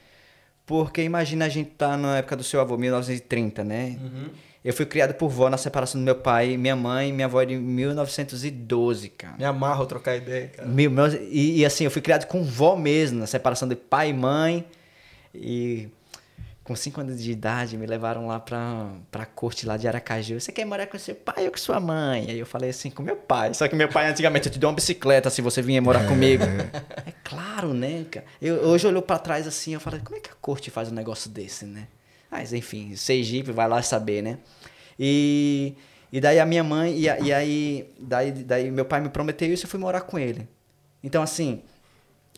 Porque 0.66 1.02
imagina 1.02 1.44
a 1.44 1.48
gente 1.48 1.70
tá 1.70 1.96
na 1.96 2.18
época 2.18 2.36
do 2.36 2.42
seu 2.42 2.60
avô, 2.60 2.76
1930, 2.76 3.62
né? 3.62 3.98
Eu 4.64 4.72
fui 4.72 4.86
criado 4.86 5.12
por 5.14 5.28
vó 5.28 5.50
na 5.50 5.58
separação 5.58 6.00
do 6.00 6.04
meu 6.04 6.14
pai, 6.16 6.56
minha 6.56 6.74
mãe, 6.74 7.12
minha 7.12 7.26
avó 7.26 7.42
é 7.42 7.44
de 7.46 7.54
1912, 7.56 9.10
cara. 9.10 9.36
Me 9.36 9.44
amarra 9.44 9.82
eu 9.82 9.86
trocar 9.86 10.16
ideia, 10.16 10.48
cara. 10.48 10.66
Meu, 10.68 10.90
meu- 10.90 11.06
e, 11.30 11.58
e 11.60 11.66
assim, 11.66 11.84
eu 11.84 11.90
fui 11.90 12.00
criado 12.00 12.26
com 12.26 12.42
vó 12.42 12.74
mesmo, 12.74 13.18
na 13.18 13.26
separação 13.26 13.68
de 13.68 13.76
pai 13.76 14.08
e 14.10 14.14
mãe. 14.14 14.64
E 15.34 15.88
com 16.64 16.74
5 16.74 16.98
anos 17.02 17.22
de 17.22 17.30
idade, 17.30 17.76
me 17.76 17.86
levaram 17.86 18.26
lá 18.26 18.40
pra, 18.40 18.90
pra 19.10 19.26
corte 19.26 19.66
lá 19.66 19.76
de 19.76 19.86
Aracaju. 19.86 20.40
Você 20.40 20.50
quer 20.50 20.64
morar 20.64 20.86
com 20.86 20.98
seu 20.98 21.14
pai 21.14 21.44
ou 21.44 21.50
com 21.50 21.58
sua 21.58 21.78
mãe? 21.78 22.24
Aí 22.30 22.38
eu 22.38 22.46
falei 22.46 22.70
assim, 22.70 22.88
com 22.88 23.02
meu 23.02 23.16
pai. 23.16 23.52
Só 23.52 23.68
que 23.68 23.76
meu 23.76 23.86
pai, 23.86 24.08
antigamente, 24.08 24.48
eu 24.48 24.52
te 24.52 24.58
dou 24.58 24.70
uma 24.70 24.76
bicicleta 24.76 25.28
se 25.28 25.42
você 25.42 25.60
vier 25.60 25.82
morar 25.82 26.08
comigo. 26.08 26.42
É 27.06 27.12
claro, 27.22 27.74
né, 27.74 28.06
cara? 28.10 28.24
Eu, 28.40 28.56
hoje 28.66 28.86
eu 28.86 28.90
olho 28.90 29.02
pra 29.02 29.18
trás 29.18 29.46
assim, 29.46 29.74
eu 29.74 29.80
falo, 29.80 30.00
como 30.00 30.16
é 30.16 30.20
que 30.20 30.30
a 30.30 30.34
corte 30.40 30.70
faz 30.70 30.90
um 30.90 30.94
negócio 30.94 31.28
desse, 31.28 31.66
né? 31.66 31.86
Mas 32.30 32.54
enfim, 32.54 32.96
Sergipe, 32.96 33.52
vai 33.52 33.68
lá 33.68 33.82
saber, 33.82 34.22
né? 34.22 34.38
E, 34.98 35.74
e 36.10 36.18
daí 36.18 36.40
a 36.40 36.46
minha 36.46 36.64
mãe, 36.64 36.96
e, 36.96 37.02
e 37.02 37.32
aí, 37.32 37.94
daí, 38.00 38.32
daí 38.32 38.70
meu 38.70 38.86
pai 38.86 39.02
me 39.02 39.10
prometeu 39.10 39.52
isso 39.52 39.64
e 39.64 39.66
eu 39.66 39.70
fui 39.70 39.78
morar 39.78 40.00
com 40.00 40.18
ele. 40.18 40.48
Então, 41.02 41.22
assim, 41.22 41.62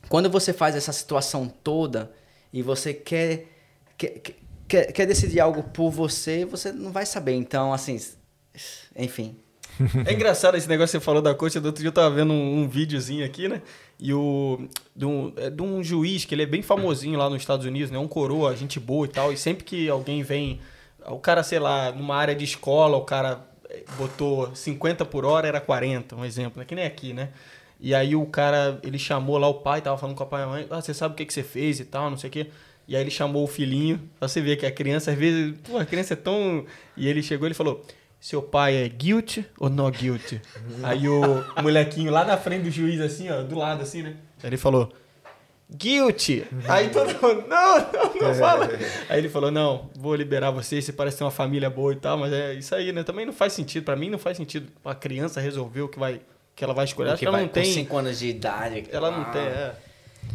quando 0.08 0.28
você 0.28 0.52
faz 0.52 0.74
essa 0.74 0.92
situação 0.92 1.46
toda 1.46 2.12
e 2.52 2.60
você 2.60 2.92
quer, 2.92 3.55
quer, 3.96 4.92
quer, 4.92 5.06
decidir 5.06 5.40
algo 5.40 5.62
por 5.62 5.90
você, 5.90 6.44
você 6.44 6.72
não 6.72 6.92
vai 6.92 7.06
saber. 7.06 7.34
Então, 7.34 7.72
assim, 7.72 7.98
enfim. 8.94 9.36
É 10.06 10.12
engraçado 10.14 10.56
esse 10.56 10.68
negócio 10.68 10.98
que 10.98 11.02
você 11.02 11.04
falou 11.04 11.20
da 11.20 11.34
coxa. 11.34 11.60
Do 11.60 11.66
outro 11.66 11.82
dia 11.82 11.88
eu 11.88 11.92
tava 11.92 12.14
vendo 12.14 12.32
um, 12.32 12.62
um 12.62 12.68
videozinho 12.68 13.24
aqui, 13.24 13.48
né? 13.48 13.60
E 14.00 14.12
o. 14.12 14.68
De 14.94 15.04
um, 15.04 15.32
é 15.36 15.50
de 15.50 15.62
um 15.62 15.82
juiz 15.82 16.24
que 16.24 16.34
ele 16.34 16.42
é 16.42 16.46
bem 16.46 16.62
famosinho 16.62 17.18
lá 17.18 17.28
nos 17.28 17.42
Estados 17.42 17.66
Unidos, 17.66 17.90
né? 17.90 17.98
Um 17.98 18.08
coroa, 18.08 18.56
gente 18.56 18.80
boa 18.80 19.06
e 19.06 19.10
tal. 19.10 19.32
E 19.32 19.36
sempre 19.36 19.64
que 19.64 19.88
alguém 19.88 20.22
vem. 20.22 20.60
O 21.06 21.18
cara, 21.18 21.42
sei 21.42 21.58
lá, 21.58 21.92
numa 21.92 22.16
área 22.16 22.34
de 22.34 22.44
escola, 22.44 22.96
o 22.96 23.04
cara 23.04 23.46
eh, 23.68 23.84
botou 23.98 24.54
50 24.54 25.04
por 25.04 25.24
hora, 25.24 25.46
era 25.46 25.60
40, 25.60 26.16
um 26.16 26.24
exemplo, 26.24 26.58
né? 26.58 26.64
Que 26.64 26.74
nem 26.74 26.84
aqui, 26.84 27.12
né? 27.12 27.28
E 27.78 27.94
aí 27.94 28.16
o 28.16 28.24
cara, 28.26 28.80
ele 28.82 28.98
chamou 28.98 29.36
lá 29.38 29.46
o 29.46 29.54
pai, 29.54 29.82
tava 29.82 29.98
falando 29.98 30.16
com 30.16 30.24
o 30.24 30.26
pai 30.26 30.42
e 30.42 30.44
a 30.44 30.48
mãe, 30.48 30.66
ah, 30.70 30.80
você 30.80 30.94
sabe 30.94 31.12
o 31.12 31.16
que, 31.16 31.26
que 31.26 31.32
você 31.32 31.42
fez 31.42 31.78
e 31.78 31.84
tal, 31.84 32.10
não 32.10 32.16
sei 32.16 32.28
o 32.28 32.32
quê. 32.32 32.50
E 32.88 32.94
aí 32.94 33.02
ele 33.02 33.10
chamou 33.10 33.42
o 33.44 33.46
filhinho, 33.46 34.00
pra 34.18 34.28
você 34.28 34.40
ver 34.40 34.56
que 34.56 34.64
a 34.64 34.70
criança, 34.70 35.10
às 35.10 35.18
vezes, 35.18 35.54
pô, 35.64 35.76
a 35.78 35.84
criança 35.84 36.12
é 36.12 36.16
tão... 36.16 36.64
E 36.96 37.08
ele 37.08 37.22
chegou 37.22 37.46
e 37.46 37.48
ele 37.48 37.54
falou, 37.54 37.84
seu 38.20 38.40
pai 38.40 38.76
é 38.76 38.88
guilty 38.88 39.44
ou 39.58 39.68
não 39.68 39.90
guilty? 39.90 40.40
aí 40.84 41.08
o 41.08 41.44
molequinho 41.62 42.12
lá 42.12 42.24
na 42.24 42.36
frente 42.36 42.62
do 42.64 42.70
juiz, 42.70 43.00
assim, 43.00 43.28
ó, 43.30 43.42
do 43.42 43.58
lado, 43.58 43.82
assim, 43.82 44.02
né? 44.02 44.14
Aí 44.42 44.48
ele 44.50 44.56
falou, 44.56 44.92
guilty. 45.70 46.44
Aí 46.68 46.88
todo 46.90 47.08
mundo, 47.20 47.44
não, 47.48 47.78
não, 47.92 48.14
não 48.28 48.34
fala. 48.38 48.68
Aí 49.08 49.18
ele 49.18 49.28
falou, 49.28 49.50
não, 49.50 49.90
vou 49.96 50.14
liberar 50.14 50.50
você, 50.50 50.80
você 50.80 50.92
parece 50.92 51.18
ter 51.18 51.24
uma 51.24 51.30
família 51.30 51.68
boa 51.68 51.92
e 51.92 51.96
tal, 51.96 52.16
mas 52.16 52.32
é 52.32 52.54
isso 52.54 52.74
aí, 52.74 52.92
né? 52.92 53.02
Também 53.02 53.26
não 53.26 53.32
faz 53.32 53.52
sentido, 53.52 53.84
pra 53.84 53.96
mim 53.96 54.10
não 54.10 54.18
faz 54.18 54.36
sentido 54.36 54.68
a 54.84 54.94
criança 54.94 55.40
resolver 55.40 55.82
o 55.82 55.88
que 55.88 55.98
vai... 55.98 56.20
Que 56.54 56.64
ela 56.64 56.72
vai 56.72 56.86
escolher. 56.86 57.10
Acho 57.10 57.18
que 57.18 57.26
ela 57.26 57.32
vai 57.36 57.42
não 57.42 57.48
com 57.48 57.54
tem. 57.54 57.64
5 57.70 57.96
anos 57.98 58.18
de 58.18 58.28
idade. 58.28 58.84
Ela 58.90 59.10
não 59.10 59.20
Ah. 59.22 59.24
tem, 59.26 59.42
é. 59.42 59.74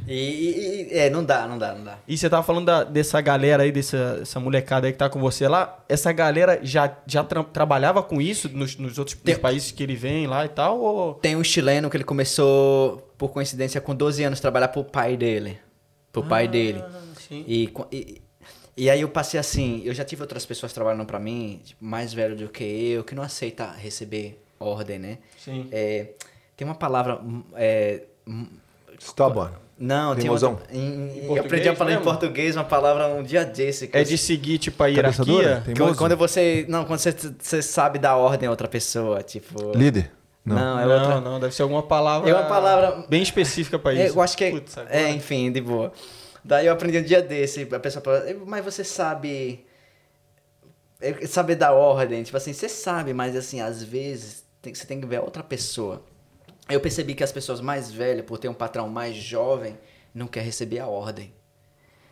E, 0.07 0.87
e- 0.91 0.97
é, 0.97 1.09
não 1.09 1.23
dá, 1.23 1.47
não 1.47 1.57
dá, 1.57 1.73
não 1.75 1.83
dá. 1.83 1.97
E 2.07 2.17
você 2.17 2.29
tava 2.29 2.43
falando 2.43 2.65
da- 2.65 2.83
dessa 2.83 3.21
galera 3.21 3.63
aí, 3.63 3.71
dessa 3.71 4.19
essa 4.21 4.39
molecada 4.39 4.87
aí 4.87 4.93
que 4.93 4.97
tá 4.99 5.09
com 5.09 5.19
você 5.19 5.47
lá. 5.47 5.83
Essa 5.87 6.11
galera 6.11 6.59
já, 6.63 6.95
já 7.05 7.23
tra- 7.23 7.43
trabalhava 7.43 8.01
com 8.03 8.19
isso 8.21 8.49
nos, 8.49 8.75
nos 8.77 8.97
outros 8.97 9.15
nos 9.15 9.23
Tem- 9.23 9.37
países 9.37 9.71
que 9.71 9.83
ele 9.83 9.95
vem 9.95 10.27
lá 10.27 10.45
e 10.45 10.49
tal? 10.49 10.79
Ou... 10.79 11.13
Tem 11.15 11.35
um 11.35 11.43
chileno 11.43 11.89
que 11.89 11.97
ele 11.97 12.03
começou, 12.03 12.97
por 13.17 13.29
coincidência, 13.29 13.79
com 13.79 13.93
12 13.95 14.23
anos, 14.23 14.39
trabalhar 14.39 14.69
pro 14.69 14.83
pai 14.83 15.15
dele. 15.15 15.59
Pro 16.11 16.23
pai 16.23 16.47
dele. 16.47 16.79
Ah, 16.83 17.01
sim. 17.27 17.45
E, 17.47 17.71
e, 17.91 18.21
e 18.75 18.89
aí 18.89 19.01
eu 19.01 19.09
passei 19.09 19.39
assim, 19.39 19.81
eu 19.85 19.93
já 19.93 20.03
tive 20.03 20.21
outras 20.23 20.45
pessoas 20.45 20.73
trabalhando 20.73 21.05
pra 21.05 21.19
mim, 21.19 21.61
tipo, 21.63 21.85
mais 21.85 22.13
velho 22.13 22.35
do 22.35 22.49
que 22.49 22.63
eu, 22.63 23.03
que 23.03 23.15
não 23.15 23.23
aceita 23.23 23.71
receber 23.71 24.41
ordem, 24.59 24.99
né? 24.99 25.17
Sim. 25.37 25.67
É, 25.71 26.07
tem 26.57 26.67
uma 26.67 26.75
palavra... 26.75 27.15
hum, 27.21 27.43
É, 27.55 28.03
Stubborn. 29.01 29.51
não, 29.79 30.13
tem 30.13 30.21
Teimosão. 30.21 30.51
outra... 30.51 30.67
Em, 30.75 31.25
em- 31.33 31.39
aprendi 31.39 31.67
a 31.69 31.75
falar 31.75 31.91
em 31.91 31.93
mesmo? 31.95 32.05
português 32.05 32.55
uma 32.55 32.63
palavra 32.63 33.07
um 33.07 33.23
dia 33.23 33.43
desse. 33.43 33.87
que 33.87 33.97
É 33.97 34.01
eu- 34.01 34.05
de 34.05 34.17
seguir, 34.17 34.57
tipo, 34.59 34.81
a 34.83 34.87
dura? 34.87 34.95
hierarquia? 34.97 35.61
Tem- 35.65 35.73
teimoso? 35.73 35.97
quando 35.97 36.15
você... 36.17 36.65
Não, 36.69 36.85
quando 36.85 36.99
você, 36.99 37.11
você 37.39 37.61
sabe 37.61 37.97
dar 37.99 38.15
ordem 38.15 38.47
a 38.47 38.51
outra 38.51 38.67
pessoa, 38.67 39.21
tipo... 39.23 39.71
Líder? 39.75 40.11
Não, 40.45 40.55
Não. 40.55 40.79
é 40.79 40.85
não, 40.85 40.93
outra... 40.93 41.21
não, 41.21 41.39
deve 41.39 41.53
ser 41.53 41.61
alguma 41.63 41.83
palavra. 41.83 42.29
É 42.29 42.33
uma 42.33 42.45
palavra- 42.45 43.05
Bem 43.09 43.21
específica 43.21 43.77
pra 43.79 43.93
É, 43.93 44.05
isso. 44.07 44.17
eu 44.17 44.21
acho 44.21 44.35
que 44.37 44.43
é. 44.45 44.51
Putz, 44.51 44.75
é, 44.89 45.09
enfim, 45.11 45.51
de 45.51 45.61
boa. 45.61 45.91
Daí 46.43 46.65
eu 46.65 46.73
aprendi 46.73 46.97
um 46.97 47.03
dia 47.03 47.21
desse, 47.21 47.67
a 47.71 47.79
pessoa 47.79 48.03
fala, 48.03 48.27
"Eh, 48.29 48.35
mas 48.47 48.65
você 48.65 48.83
sabe. 48.83 49.63
é, 50.99 51.25
Saber 51.27 51.55
dar 51.55 51.73
ordem. 51.73 52.23
Tipo 52.23 52.37
assim, 52.37 52.53
você 52.53 52.67
sabe, 52.67 53.13
mas 53.13 53.35
assim, 53.35 53.61
às 53.61 53.83
vezes 53.83 54.43
tem, 54.61 54.73
você 54.73 54.85
tem 54.87 54.99
que 54.99 55.05
ver 55.05 55.17
a 55.17 55.21
outra 55.21 55.43
pessoa. 55.43 56.03
Eu 56.71 56.79
percebi 56.79 57.13
que 57.13 57.23
as 57.23 57.31
pessoas 57.31 57.61
mais 57.61 57.91
velhas, 57.91 58.25
por 58.25 58.37
ter 58.37 58.47
um 58.49 58.53
patrão 58.53 58.89
mais 58.89 59.15
jovem, 59.15 59.77
não 60.13 60.27
quer 60.27 60.41
receber 60.41 60.79
a 60.79 60.87
ordem. 60.87 61.33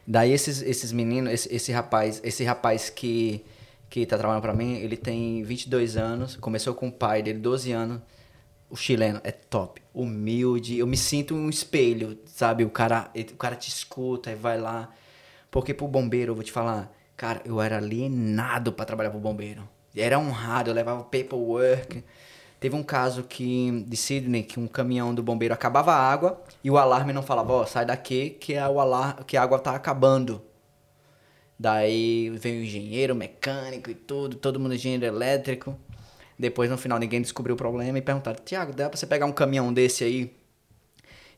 Daí 0.06 0.32
esses, 0.32 0.62
esses 0.62 0.92
meninos, 0.92 1.32
esse, 1.32 1.54
esse 1.54 1.72
rapaz, 1.72 2.20
esse 2.24 2.44
rapaz 2.44 2.90
que, 2.90 3.46
que 3.90 4.06
tá 4.06 4.18
trabalhando 4.18 4.42
pra 4.42 4.54
mim, 4.54 4.78
ele 4.78 4.98
tem 4.98 5.44
22 5.44 5.98
anos, 5.98 6.36
começou 6.36 6.74
com 6.74 6.88
o 6.88 6.92
pai 6.92 7.22
dele, 7.22 7.40
12 7.40 7.72
anos. 7.72 8.02
O 8.70 8.76
chileno 8.76 9.20
é 9.24 9.32
top, 9.32 9.82
humilde, 9.94 10.78
eu 10.78 10.86
me 10.86 10.98
sinto 10.98 11.34
um 11.36 11.50
espelho, 11.50 12.18
sabe? 12.26 12.64
O 12.64 12.70
cara, 12.70 13.12
o 13.16 13.36
cara 13.36 13.56
te 13.56 13.70
escuta 13.70 14.32
e 14.32 14.36
vai 14.36 14.60
lá. 14.60 14.90
Porque 15.50 15.74
pro 15.74 15.88
bombeiro, 15.88 16.32
eu 16.32 16.36
vou 16.36 16.44
te 16.44 16.52
falar, 16.52 16.92
cara, 17.18 17.42
eu 17.46 17.60
era 17.62 17.78
alienado 17.78 18.72
pra 18.72 18.86
trabalhar 18.86 19.10
pro 19.10 19.20
bombeiro. 19.20 19.68
Era 19.96 20.20
honrado, 20.20 20.70
eu 20.70 20.74
levava 20.74 21.04
paperwork. 21.04 22.04
Teve 22.60 22.76
um 22.76 22.84
caso 22.84 23.24
que 23.24 23.86
de 23.88 23.96
Sydney 23.96 24.44
que 24.44 24.60
um 24.60 24.68
caminhão 24.68 25.16
do 25.16 25.24
bombeiro 25.24 25.54
acabava 25.54 25.94
a 25.94 26.12
água 26.12 26.44
e 26.62 26.70
o 26.70 26.78
alarme 26.78 27.14
não 27.14 27.24
falava, 27.24 27.54
ó, 27.54 27.66
sai 27.66 27.86
daqui 27.86 28.32
que 28.32 28.58
a, 28.58 28.70
o 28.70 28.82
alar 28.82 29.24
que 29.24 29.38
a 29.38 29.42
água 29.42 29.58
tá 29.58 29.74
acabando. 29.74 30.42
Daí 31.58 32.30
veio 32.32 32.62
o 32.62 32.64
engenheiro, 32.64 33.16
mecânico 33.16 33.90
e 33.90 33.96
tudo, 33.96 34.36
todo 34.36 34.60
mundo 34.60 34.76
engenheiro 34.76 35.06
elétrico. 35.06 35.78
Depois 36.38 36.70
no 36.70 36.78
final 36.78 37.00
ninguém 37.00 37.22
descobriu 37.22 37.56
o 37.56 37.58
problema 37.58 37.98
e 37.98 38.02
perguntaram: 38.02 38.40
"Tiago, 38.44 38.74
dá 38.74 38.90
pra 38.90 38.98
você 38.98 39.06
pegar 39.06 39.26
um 39.26 39.32
caminhão 39.32 39.74
desse 39.74 40.04
aí 40.04 40.34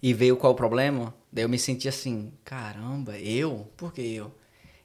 e 0.01 0.13
ver 0.13 0.35
qual 0.35 0.53
o 0.53 0.55
problema?" 0.55 1.13
Daí 1.31 1.43
eu 1.43 1.49
me 1.49 1.57
senti 1.57 1.87
assim: 1.87 2.31
"Caramba, 2.43 3.17
eu? 3.17 3.67
Por 3.77 3.93
que 3.93 4.01
eu?" 4.01 4.31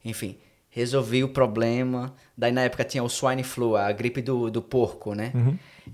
Enfim, 0.05 0.39
resolvi 0.70 1.24
o 1.24 1.28
problema. 1.28 2.14
Daí 2.37 2.53
na 2.53 2.62
época 2.62 2.84
tinha 2.84 3.03
o 3.03 3.09
swine 3.09 3.43
flu, 3.43 3.76
a 3.76 3.91
gripe 3.93 4.22
do, 4.22 4.51
do 4.51 4.62
porco, 4.62 5.14
né? 5.14 5.32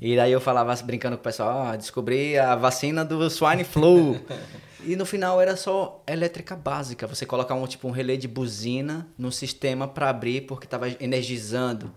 E 0.01 0.17
daí 0.17 0.33
eu 0.33 0.41
falava 0.41 0.75
brincando 0.83 1.17
com 1.17 1.21
o 1.21 1.25
pessoal, 1.25 1.67
ah, 1.67 1.77
descobri 1.77 2.39
a 2.39 2.55
vacina 2.57 3.05
do 3.05 3.29
swine 3.31 3.65
flu. 3.65 4.19
e 4.85 4.97
no 4.97 5.07
final 5.07 5.41
era 5.41 5.57
só 5.57 6.03
elétrica 6.07 6.57
básica, 6.57 7.07
você 7.07 7.25
colocar 7.27 7.55
um 7.55 7.67
tipo 7.67 7.87
um 7.87 7.91
relé 7.93 8.17
de 8.17 8.27
buzina 8.27 9.07
no 9.17 9.31
sistema 9.31 9.87
para 9.87 10.09
abrir 10.09 10.43
porque 10.43 10.67
tava 10.67 10.89
energizando. 11.01 11.93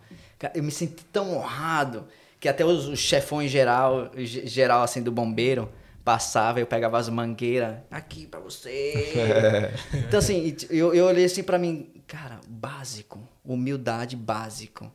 Eu 0.53 0.61
me 0.63 0.71
senti 0.71 1.03
tão 1.05 1.35
honrado 1.37 2.05
que 2.39 2.47
até 2.47 2.63
os, 2.63 2.85
os 2.87 2.99
chefões 2.99 3.49
geral, 3.49 4.11
ge- 4.17 4.45
geral 4.45 4.83
assim 4.83 5.01
do 5.01 5.11
bombeiro 5.11 5.69
passava, 6.03 6.59
eu 6.59 6.67
pegava 6.67 6.99
as 6.99 7.09
mangueiras, 7.09 7.77
aqui 7.89 8.27
pra 8.27 8.39
você. 8.39 9.71
então 10.07 10.19
assim, 10.19 10.55
eu, 10.69 10.93
eu 10.93 11.05
olhei 11.05 11.25
assim 11.25 11.41
pra 11.41 11.57
mim, 11.57 11.89
cara, 12.05 12.39
básico, 12.47 13.27
humildade 13.43 14.15
básico. 14.15 14.91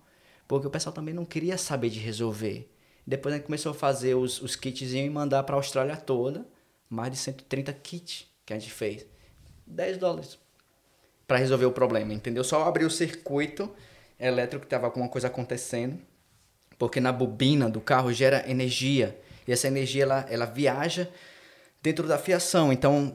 Porque 0.47 0.67
o 0.67 0.71
pessoal 0.71 0.93
também 0.93 1.13
não 1.15 1.25
queria 1.25 1.59
saber 1.59 1.89
de 1.91 1.99
resolver. 1.99 2.71
Depois 3.07 3.35
a 3.35 3.39
gente 3.39 3.47
começou 3.47 3.73
a 3.73 3.75
fazer 3.75 4.15
os, 4.15 4.41
os 4.41 4.59
e 4.63 5.11
mandar 5.11 5.43
pra 5.43 5.57
Austrália 5.57 5.97
toda, 5.97 6.47
mais 6.89 7.13
de 7.13 7.19
130 7.19 7.73
kits 7.73 8.27
que 8.45 8.53
a 8.53 8.59
gente 8.59 8.73
fez. 8.73 9.07
10 9.67 9.99
dólares 9.99 10.39
para 11.27 11.39
resolver 11.39 11.67
o 11.67 11.73
problema, 11.73 12.13
entendeu? 12.13 12.43
Só 12.43 12.65
abrir 12.65 12.85
o 12.85 12.91
circuito 12.91 13.71
elétrico 14.19 14.65
que 14.65 14.71
tava 14.71 14.87
alguma 14.87 15.09
coisa 15.09 15.29
acontecendo, 15.29 15.99
porque 16.77 17.01
na 17.01 17.13
bobina 17.13 17.69
do 17.69 17.81
carro 17.81 18.13
gera 18.13 18.45
energia 18.51 19.17
e 19.47 19.53
essa 19.53 19.69
energia 19.69 20.03
ela, 20.03 20.27
ela 20.29 20.45
viaja 20.47 21.09
dentro 21.83 22.07
da 22.07 22.19
fiação. 22.19 22.73
Então, 22.73 23.13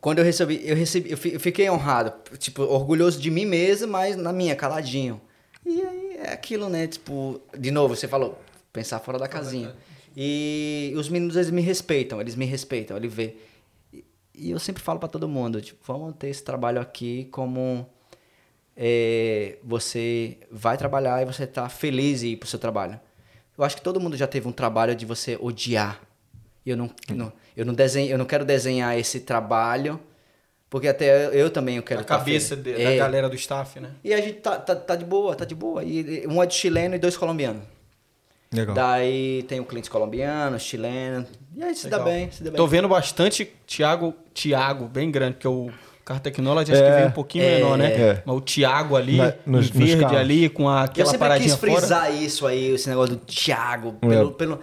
quando 0.00 0.18
eu 0.18 0.24
recebi, 0.24 0.60
eu 0.64 0.76
recebi, 0.76 1.10
eu 1.10 1.16
fiquei 1.16 1.68
honrado, 1.68 2.12
tipo, 2.38 2.62
orgulhoso 2.62 3.20
de 3.20 3.30
mim 3.30 3.44
mesmo, 3.44 3.88
mas 3.88 4.16
na 4.16 4.32
minha 4.32 4.56
caladinho. 4.56 5.20
E 5.64 5.82
aí 5.82 6.16
é 6.18 6.32
aquilo, 6.32 6.68
né? 6.68 6.86
Tipo, 6.86 7.40
de 7.58 7.70
novo, 7.70 7.94
você 7.96 8.06
falou, 8.06 8.38
pensar 8.76 8.98
fora 9.00 9.18
da 9.18 9.26
casinha. 9.26 9.74
E 10.16 10.92
os 10.96 11.08
meninos 11.08 11.34
eles 11.36 11.50
me 11.50 11.60
respeitam, 11.62 12.20
eles 12.20 12.34
me 12.34 12.44
respeitam, 12.44 12.96
ele 12.96 13.08
vê. 13.08 13.36
E- 13.92 14.04
E 14.34 14.50
eu 14.50 14.58
sempre 14.58 14.82
falo 14.82 14.98
pra 14.98 15.08
todo 15.08 15.26
mundo, 15.28 15.60
tipo, 15.62 15.78
vamos 15.86 16.14
ter 16.16 16.28
esse 16.28 16.42
trabalho 16.42 16.80
aqui 16.80 17.26
como 17.30 17.86
é, 18.76 19.56
você 19.64 20.36
vai 20.50 20.76
trabalhar 20.76 21.22
e 21.22 21.24
você 21.24 21.46
tá 21.46 21.68
feliz 21.68 22.22
em 22.22 22.28
ir 22.32 22.36
pro 22.36 22.48
seu 22.48 22.58
trabalho. 22.58 23.00
Eu 23.56 23.64
acho 23.64 23.76
que 23.76 23.82
todo 23.82 23.98
mundo 23.98 24.16
já 24.16 24.26
teve 24.26 24.46
um 24.46 24.52
trabalho 24.52 24.94
de 24.94 25.06
você 25.06 25.38
odiar. 25.40 26.00
E 26.64 26.70
Eu 26.70 26.76
não, 26.76 26.90
não- 27.14 27.32
eu 27.56 27.64
não 27.64 27.72
desenho, 27.72 28.10
eu 28.10 28.18
não 28.18 28.26
quero 28.26 28.44
desenhar 28.44 28.98
esse 28.98 29.20
trabalho, 29.20 29.98
porque 30.68 30.88
até 30.88 31.26
eu, 31.28 31.32
eu 31.32 31.50
também 31.50 31.76
eu 31.76 31.82
quero 31.82 32.00
A 32.00 32.04
tá 32.04 32.18
cabeça 32.18 32.54
de- 32.56 32.72
da 32.74 32.80
É. 32.92 32.96
galera 32.96 33.28
do 33.30 33.36
staff, 33.36 33.78
né? 33.80 33.92
E 34.04 34.12
a 34.12 34.20
gente 34.20 34.40
tá, 34.40 34.58
tá, 34.58 34.74
tá 34.76 34.96
de 34.96 35.04
boa, 35.04 35.34
tá 35.34 35.44
de 35.46 35.54
boa. 35.54 35.82
E 35.84 36.26
um 36.26 36.42
é 36.42 36.46
de 36.46 36.54
chileno 36.54 36.94
e 36.94 36.98
dois 36.98 37.16
colombianos. 37.16 37.62
Legal. 38.56 38.74
Daí 38.74 39.42
tem 39.44 39.60
o 39.60 39.64
cliente 39.64 39.88
colombiano, 39.90 40.58
chileno. 40.58 41.26
E 41.54 41.62
aí 41.62 41.74
se 41.74 41.88
dá 41.88 41.98
Legal. 41.98 42.12
bem, 42.12 42.30
se 42.30 42.42
dá 42.42 42.50
bem. 42.50 42.56
Tô 42.56 42.66
vendo 42.66 42.88
bastante 42.88 43.44
Thiago, 43.66 44.14
Thiago, 44.34 44.86
bem 44.86 45.10
grande, 45.10 45.34
porque 45.34 45.48
o 45.48 45.70
Car 46.04 46.20
Technology 46.20 46.72
acho 46.72 46.82
É, 46.82 46.88
que 46.90 46.96
veio 46.96 47.08
um 47.08 47.12
pouquinho 47.12 47.44
é, 47.44 47.54
menor, 47.56 47.76
né? 47.78 47.92
é. 47.92 48.22
Mas 48.24 48.36
o 48.36 48.40
Thiago 48.40 48.96
ali, 48.96 49.16
Na- 49.16 49.32
nos- 49.44 49.68
verde 49.70 50.04
nos 50.04 50.12
ali, 50.12 50.48
com 50.48 50.68
a, 50.68 50.78
eu 50.80 50.84
aquela 50.84 51.06
sempre 51.06 51.18
paradinha 51.18 51.50
quis 51.50 51.58
fora. 51.58 51.72
frisar 51.80 52.14
isso 52.14 52.46
aí, 52.46 52.70
esse 52.70 52.88
negócio 52.88 53.16
do 53.16 53.20
Thiago. 53.24 53.92
Pelo, 53.94 54.30
É. 54.30 54.32
pelo, 54.34 54.60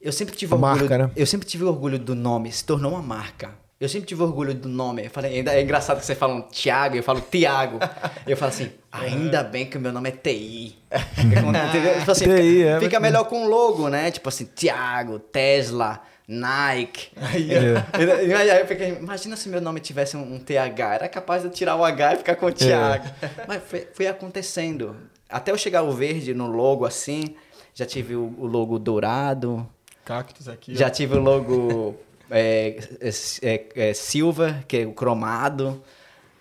eu 0.00 0.12
sempre 0.12 0.36
tive 0.36 0.52
A 0.52 0.56
orgulho. 0.56 0.76
marca, 0.80 0.98
né? 0.98 1.10
Eu 1.16 1.26
sempre 1.26 1.46
tive 1.46 1.64
orgulho 1.64 1.98
do 1.98 2.14
nome, 2.14 2.52
se 2.52 2.64
tornou 2.64 2.92
uma 2.92 3.02
marca. 3.02 3.50
Eu 3.78 3.88
sempre 3.90 4.06
tive 4.06 4.22
orgulho 4.22 4.54
do 4.54 4.68
nome. 4.70 5.04
Eu 5.04 5.10
falei, 5.10 5.36
ainda 5.36 5.52
é 5.52 5.60
engraçado 5.62 5.98
que 6.00 6.06
você 6.06 6.14
fala 6.14 6.34
um 6.34 6.40
Thiago, 6.42 6.96
eu 6.96 7.02
falo 7.02 7.20
Tiago. 7.20 7.78
eu 8.26 8.34
falo 8.36 8.48
assim, 8.48 8.70
ainda 8.90 9.42
bem 9.42 9.66
que 9.66 9.76
o 9.76 9.80
meu 9.80 9.92
nome 9.92 10.08
é 10.08 10.12
TI. 10.12 10.78
Tipo 12.00 12.10
assim, 12.10 12.24
TI, 12.24 12.30
fica, 12.30 12.68
é, 12.68 12.80
fica 12.80 13.00
mas- 13.00 13.12
melhor 13.12 13.24
com 13.24 13.44
o 13.44 13.48
logo, 13.48 13.88
né? 13.90 14.10
Tipo 14.10 14.30
assim, 14.30 14.46
Thiago, 14.46 15.18
Tesla, 15.18 16.00
Nike. 16.26 17.08
Aí, 17.16 17.50
E 18.26 18.32
aí 18.34 18.60
eu 18.60 18.66
fiquei, 18.66 18.88
imagina 18.94 19.36
se 19.36 19.48
meu 19.50 19.60
nome 19.60 19.80
tivesse 19.80 20.16
um, 20.16 20.34
um 20.36 20.38
TH. 20.38 20.94
Era 20.94 21.08
capaz 21.08 21.42
de 21.42 21.50
tirar 21.50 21.76
o 21.76 21.84
H 21.84 22.14
e 22.14 22.16
ficar 22.16 22.36
com 22.36 22.46
o 22.46 22.52
Thiago. 22.52 23.04
Mas 23.46 23.62
foi, 23.62 23.86
foi 23.92 24.06
acontecendo. 24.06 24.96
Até 25.28 25.50
eu 25.52 25.58
chegar 25.58 25.82
o 25.82 25.92
verde 25.92 26.32
no 26.32 26.46
logo 26.46 26.86
assim, 26.86 27.34
já 27.74 27.84
tive 27.84 28.16
o, 28.16 28.34
o 28.38 28.46
logo 28.46 28.78
dourado, 28.78 29.68
Cactus 30.04 30.48
aqui. 30.48 30.74
já 30.74 30.86
ó. 30.86 30.90
tive 30.90 31.16
o 31.16 31.20
logo 31.20 31.96
é, 32.30 32.78
é, 33.00 33.10
é, 33.42 33.88
é, 33.90 33.94
silver, 33.94 34.64
que 34.66 34.78
é 34.78 34.86
o 34.86 34.92
cromado, 34.92 35.82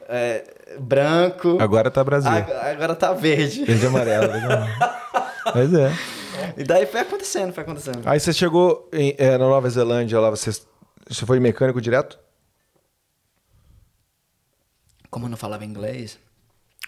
é, 0.07 0.43
branco. 0.79 1.57
Agora 1.59 1.89
tá 1.91 2.03
Brasil. 2.03 2.31
Agora, 2.31 2.71
agora 2.71 2.95
tá 2.95 3.13
verde. 3.13 3.65
Verde 3.65 3.83
e 3.83 3.87
amarelo. 3.87 4.31
verde 4.31 4.45
amarelo. 4.45 4.75
Mas 5.53 5.73
é. 5.73 5.91
E 6.57 6.63
daí 6.63 6.85
foi 6.85 6.99
acontecendo, 7.01 7.53
foi 7.53 7.63
acontecendo. 7.63 8.01
Aí 8.05 8.19
você 8.19 8.33
chegou 8.33 8.89
em- 8.91 9.15
na 9.19 9.37
Nova 9.37 9.69
Zelândia, 9.69 10.19
lá 10.19 10.29
você, 10.29 10.51
você 11.07 11.25
foi 11.25 11.39
mecânico 11.39 11.79
direto? 11.79 12.19
Como 15.09 15.25
eu 15.25 15.29
não 15.29 15.37
falava 15.37 15.63
inglês, 15.63 16.19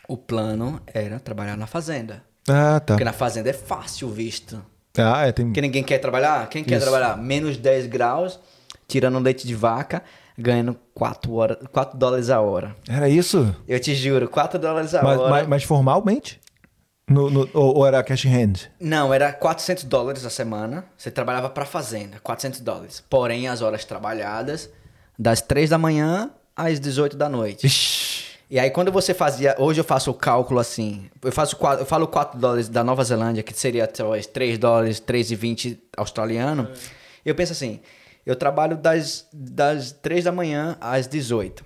o 0.08 0.18
plano 0.18 0.82
era 0.86 1.20
trabalhar 1.20 1.56
na 1.56 1.68
fazenda. 1.68 2.24
Ah, 2.50 2.80
tá. 2.80 2.94
Porque 2.94 3.04
na 3.04 3.14
fazenda 3.14 3.50
é 3.50 3.54
fácil 3.54 4.08
o 4.08 4.12
visto. 4.12 4.62
Ah, 4.98 5.28
é, 5.28 5.32
tem... 5.32 5.46
Porque 5.46 5.62
ninguém 5.62 5.84
quer 5.84 6.00
trabalhar. 6.00 6.50
Quem 6.50 6.64
quer 6.64 6.78
Isso. 6.78 6.86
trabalhar? 6.90 7.16
Menos 7.18 7.56
10 7.58 7.86
graus, 7.88 8.40
tirando 8.88 9.20
leite 9.20 9.46
de 9.46 9.54
vaca, 9.56 10.02
ganhando 10.38 10.78
4, 10.94 11.34
hora, 11.34 11.56
4 11.72 11.98
dólares 11.98 12.30
a 12.30 12.40
hora. 12.40 12.76
Era 12.88 13.10
isso? 13.10 13.56
Eu 13.68 13.80
te 13.80 13.94
juro, 13.96 14.28
4 14.30 14.58
dólares 14.60 14.94
a 14.96 15.04
Mas, 15.04 15.20
hora. 15.20 15.30
mas- 15.30 15.48
mas 15.48 15.64
formalmente? 15.64 16.40
No, 17.10 17.30
no- 17.30 17.50
ou, 17.54 17.78
ou 17.78 17.86
era 17.88 18.04
cash 18.04 18.26
in 18.26 18.30
hand? 18.36 18.70
Não, 18.80 19.14
era 19.14 19.32
400 19.32 19.86
dólares 19.86 20.26
a 20.26 20.30
semana. 20.30 20.86
Você 20.98 21.10
trabalhava 21.10 21.50
pra 21.50 21.66
fazenda, 21.66 22.20
400 22.22 22.60
dólares. 22.60 23.02
Porém, 23.10 23.48
as 23.48 23.62
horas 23.62 23.86
trabalhadas, 23.86 24.70
das 25.18 25.42
3 25.42 25.70
da 25.70 25.78
manhã 25.78 26.30
às 26.56 26.80
18 26.80 27.16
da 27.16 27.30
noite. 27.30 27.66
Ixi. 27.66 28.28
E 28.50 28.60
aí, 28.60 28.70
quando 28.70 28.92
você 28.92 29.14
fazia. 29.14 29.56
Hoje 29.58 29.80
eu 29.80 29.84
faço 29.86 30.12
o 30.12 30.14
cálculo 30.14 30.60
assim. 30.60 31.10
Eu, 31.22 31.32
faço, 31.32 31.58
eu 31.80 31.86
falo 31.86 32.08
4 32.08 32.40
dólares 32.40 32.68
da 32.70 32.84
Nova 32.84 33.04
Zelândia, 33.04 33.42
que 33.44 33.54
seria 33.54 33.86
talvez 33.88 34.26
3 34.28 34.58
dólares, 34.58 35.00
3,20 35.02 35.78
australiano. 35.98 36.70
Eu 37.26 37.36
penso 37.36 37.52
assim: 37.54 37.80
eu 38.28 38.36
trabalho 38.36 38.76
das, 38.76 39.26
das 39.32 39.94
3 39.94 40.26
da 40.26 40.34
manhã 40.34 40.76
às 40.82 41.08
18. 41.08 41.64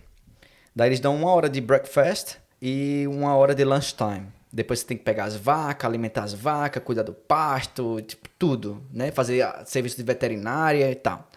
Daí 0.76 0.90
eles 0.90 1.00
dão 1.00 1.16
uma 1.16 1.34
hora 1.34 1.50
de 1.50 1.60
breakfast 1.60 2.36
e 2.62 3.04
uma 3.08 3.36
hora 3.36 3.56
de 3.56 3.66
lunchtime. 3.66 4.28
Depois 4.54 4.80
você 4.80 4.86
tem 4.86 4.96
que 4.96 5.04
pegar 5.04 5.24
as 5.24 5.36
vacas, 5.36 5.90
alimentar 5.90 6.24
as 6.24 6.36
vacas, 6.36 6.84
cuidar 6.84 7.02
do 7.02 7.14
pasto, 7.14 8.00
tipo, 8.02 8.30
tudo, 8.38 8.84
né? 8.94 9.10
Fazer 9.10 9.42
ah, 9.42 9.64
serviço 9.66 9.98
de 9.98 10.04
veterinária 10.04 10.92
e 10.92 10.94
tal. 10.94 11.28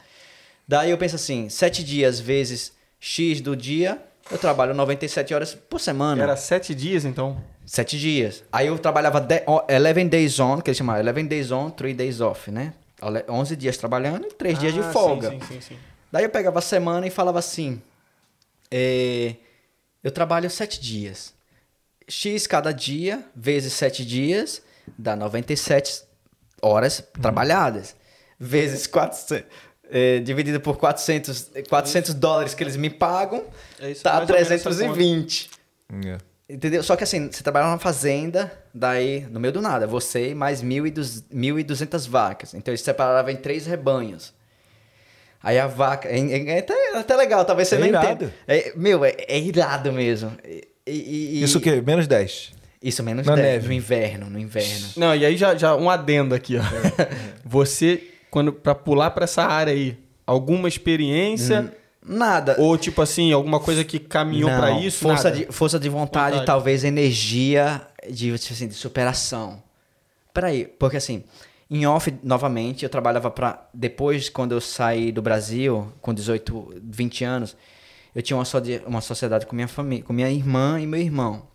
Daí 0.68 0.90
eu 0.90 0.98
penso 0.98 1.16
assim, 1.16 1.48
sete 1.48 1.82
dias 1.82 2.20
vezes 2.20 2.74
X 3.00 3.40
do 3.40 3.56
dia, 3.56 4.02
eu 4.30 4.36
trabalho 4.36 4.74
97 4.74 5.32
horas 5.32 5.54
por 5.54 5.80
semana. 5.80 6.22
Era 6.22 6.36
sete 6.36 6.74
dias, 6.74 7.06
então. 7.06 7.42
Sete 7.64 7.98
dias. 7.98 8.44
Aí 8.52 8.66
eu 8.66 8.78
trabalhava 8.78 9.22
de, 9.22 9.42
ó, 9.46 9.64
11 9.70 10.04
days 10.04 10.38
on, 10.38 10.60
que 10.60 10.68
eles 10.68 10.76
chamavam 10.76 11.00
11 11.10 11.22
days 11.22 11.50
on, 11.50 11.70
3 11.70 11.96
days 11.96 12.20
off, 12.20 12.50
né? 12.50 12.74
Ole- 13.06 13.24
11 13.28 13.56
dias 13.56 13.76
trabalhando 13.76 14.26
e 14.26 14.32
3 14.32 14.58
dias 14.58 14.72
de 14.74 14.80
Ah, 14.80 14.92
folga. 14.92 15.30
Sim, 15.30 15.40
sim, 15.40 15.46
sim, 15.46 15.60
sim. 15.60 15.78
Daí 16.10 16.24
eu 16.24 16.30
pegava 16.30 16.58
a 16.58 16.62
semana 16.62 17.06
e 17.06 17.10
falava 17.10 17.38
assim: 17.38 17.82
é, 18.70 19.34
eu 20.02 20.10
trabalho 20.10 20.48
sete 20.50 20.80
dias. 20.80 21.34
X 22.08 22.46
cada 22.46 22.72
dia, 22.72 23.24
vezes 23.34 23.72
sete 23.72 24.04
dias, 24.04 24.62
dá 24.98 25.16
97 25.16 26.02
horas 26.60 27.02
trabalhadas. 27.20 27.96
Vezes 28.38 28.86
400, 28.86 29.46
é, 29.90 30.18
dividido 30.20 30.60
por 30.60 30.76
400, 30.76 31.50
400 31.68 32.14
dólares 32.14 32.52
que 32.54 32.62
eles 32.62 32.76
me 32.76 32.90
pagam, 32.90 33.44
É 33.80 33.90
isso, 33.90 34.02
tá 34.02 34.14
mais 34.16 34.28
ou 34.28 34.34
menos 34.36 34.50
essa 34.50 34.64
320. 34.64 35.50
É. 36.06 36.18
Entendeu? 36.48 36.82
Só 36.82 36.94
que 36.94 37.04
assim, 37.04 37.30
você 37.32 37.42
trabalha 37.42 37.66
numa 37.66 37.78
fazenda, 37.78 38.52
daí, 38.74 39.26
no 39.30 39.40
meio 39.40 39.52
do 39.52 39.62
nada, 39.62 39.86
você 39.86 40.30
e 40.30 40.34
mais 40.34 40.62
1.200 40.62 41.24
1.200 41.32 42.06
vacas. 42.08 42.52
Então 42.54 42.70
eles 42.72 42.82
separavam 42.82 43.30
em 43.32 43.36
três 43.36 43.66
rebanhos. 43.66 44.34
Aí 45.42 45.58
a 45.58 45.66
vaca. 45.66 46.08
É, 46.08 46.18
é- 46.18 46.48
é 46.50 46.58
até, 46.58 46.72
é 46.74 46.96
até 46.98 47.16
legal, 47.16 47.44
talvez 47.44 47.68
você 47.68 47.76
É 47.76 47.78
não 47.78 47.86
irado. 47.86 48.06
entenda. 48.08 48.34
É, 48.46 48.72
meu, 48.76 49.04
é, 49.04 49.14
é 49.26 49.38
irado 49.38 49.90
mesmo. 49.92 50.32
E- 50.44 50.68
e- 50.86 51.38
e- 51.40 51.42
Isso 51.42 51.58
o 51.58 51.60
quê? 51.60 51.80
Menos 51.80 52.06
10. 52.06 52.52
Isso, 52.82 53.02
menos 53.02 53.26
Na 53.26 53.34
10, 53.34 53.46
neve. 53.46 53.66
no 53.68 53.72
inverno, 53.72 54.28
no 54.30 54.38
inverno. 54.38 54.88
Não, 54.98 55.14
e 55.16 55.24
aí 55.24 55.38
já, 55.38 55.54
já 55.54 55.74
um 55.74 55.88
adendo 55.88 56.34
aqui, 56.34 56.56
ó. 56.58 56.62
Você, 57.42 58.02
quando 58.30 58.52
para 58.52 58.74
pular 58.74 59.10
pra 59.12 59.24
essa 59.24 59.42
área 59.44 59.72
aí, 59.72 59.96
alguma 60.26 60.68
experiência 60.68 61.72
Nada. 62.06 62.56
ou 62.58 62.76
tipo 62.76 63.00
assim, 63.00 63.32
alguma 63.32 63.58
coisa 63.58 63.82
que 63.82 63.98
caminhou 63.98 64.50
pra 64.50 64.72
isso? 64.80 64.98
Força 64.98 65.30
Nada? 65.30 65.36
de, 65.46 65.52
força 65.52 65.78
de 65.80 65.88
vontade, 65.88 66.32
Vontade. 66.32 66.46
talvez 66.46 66.84
energia 66.84 67.80
de, 68.10 68.36
tipo 68.38 68.52
assim, 68.54 68.68
de 68.68 68.74
superação. 68.74 69.62
Peraí, 70.34 70.66
porque 70.66 70.98
assim, 70.98 71.24
em 71.70 71.86
off, 71.86 72.14
novamente, 72.22 72.82
eu 72.84 72.90
trabalhava 72.90 73.30
pra. 73.30 73.66
Depois, 73.72 74.28
quando 74.28 74.52
eu 74.52 74.60
saí 74.60 75.10
do 75.10 75.22
Brasil, 75.22 75.90
com 76.02 76.12
18, 76.12 76.74
20 76.82 77.24
anos, 77.24 77.56
eu 78.14 78.20
tinha 78.20 78.36
uma, 78.36 78.44
só 78.44 78.60
uma 78.86 79.00
sociedade 79.00 79.46
com 79.46 79.56
minha 79.56 79.66
família, 79.68 80.04
com 80.04 80.12
minha 80.12 80.30
irmã 80.30 80.78
e 80.80 80.86
meu 80.86 81.00
irmão. 81.00 81.46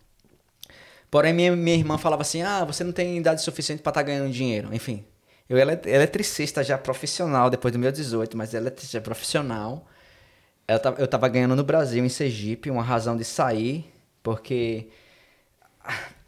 Porém, 1.10 1.32
minha, 1.32 1.54
minha 1.54 1.76
irmã 1.76 1.96
falava 1.98 2.22
assim: 2.22 2.42
ah, 2.42 2.64
você 2.64 2.82
não 2.82 2.92
tem 2.92 3.18
idade 3.18 3.42
suficiente 3.42 3.82
pra 3.82 3.90
estar 3.90 4.02
ganhando 4.02 4.30
dinheiro. 4.32 4.68
Enfim, 4.72 5.04
eu 5.48 5.56
ele- 5.58 5.78
eletricista 5.84 6.62
já 6.64 6.76
profissional, 6.76 7.48
depois 7.50 7.72
do 7.72 7.78
meu 7.78 7.92
18, 7.92 8.36
mas 8.36 8.52
eletricista 8.54 9.00
profissional. 9.00 9.86
Eu 10.98 11.08
tava, 11.08 11.28
ganhando 11.28 11.56
no 11.56 11.64
Brasil, 11.64 12.04
em 12.04 12.08
Sergipe, 12.08 12.70
uma 12.70 12.82
razão 12.82 13.16
de 13.16 13.24
sair, 13.24 13.84
porque 14.22 14.88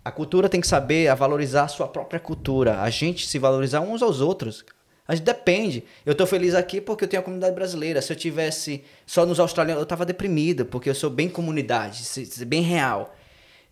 a 0.04 0.10
cultura 0.10 0.48
tem 0.48 0.60
que 0.60 0.66
saber 0.66 1.08
a 1.08 1.14
valorizar 1.14 1.64
a 1.64 1.68
sua 1.68 1.86
própria 1.86 2.18
cultura. 2.18 2.80
A 2.80 2.90
gente 2.90 3.26
se 3.26 3.38
valorizar 3.38 3.80
uns 3.80 4.02
aos 4.02 4.20
outros. 4.20 4.64
A 5.06 5.14
gente 5.14 5.24
depende. 5.24 5.84
Eu 6.04 6.14
tô 6.14 6.26
feliz 6.26 6.54
aqui 6.54 6.80
porque 6.80 7.04
eu 7.04 7.08
tenho 7.08 7.20
a 7.20 7.24
comunidade 7.24 7.54
brasileira. 7.54 8.00
Se 8.02 8.12
eu 8.12 8.16
tivesse 8.16 8.82
só 9.06 9.24
nos 9.26 9.38
australianos, 9.38 9.82
eu 9.82 9.86
tava 9.86 10.04
deprimido, 10.04 10.64
porque 10.64 10.88
eu 10.88 10.94
sou 10.94 11.10
bem 11.10 11.28
comunidade, 11.28 12.02
bem 12.46 12.62
real. 12.62 13.14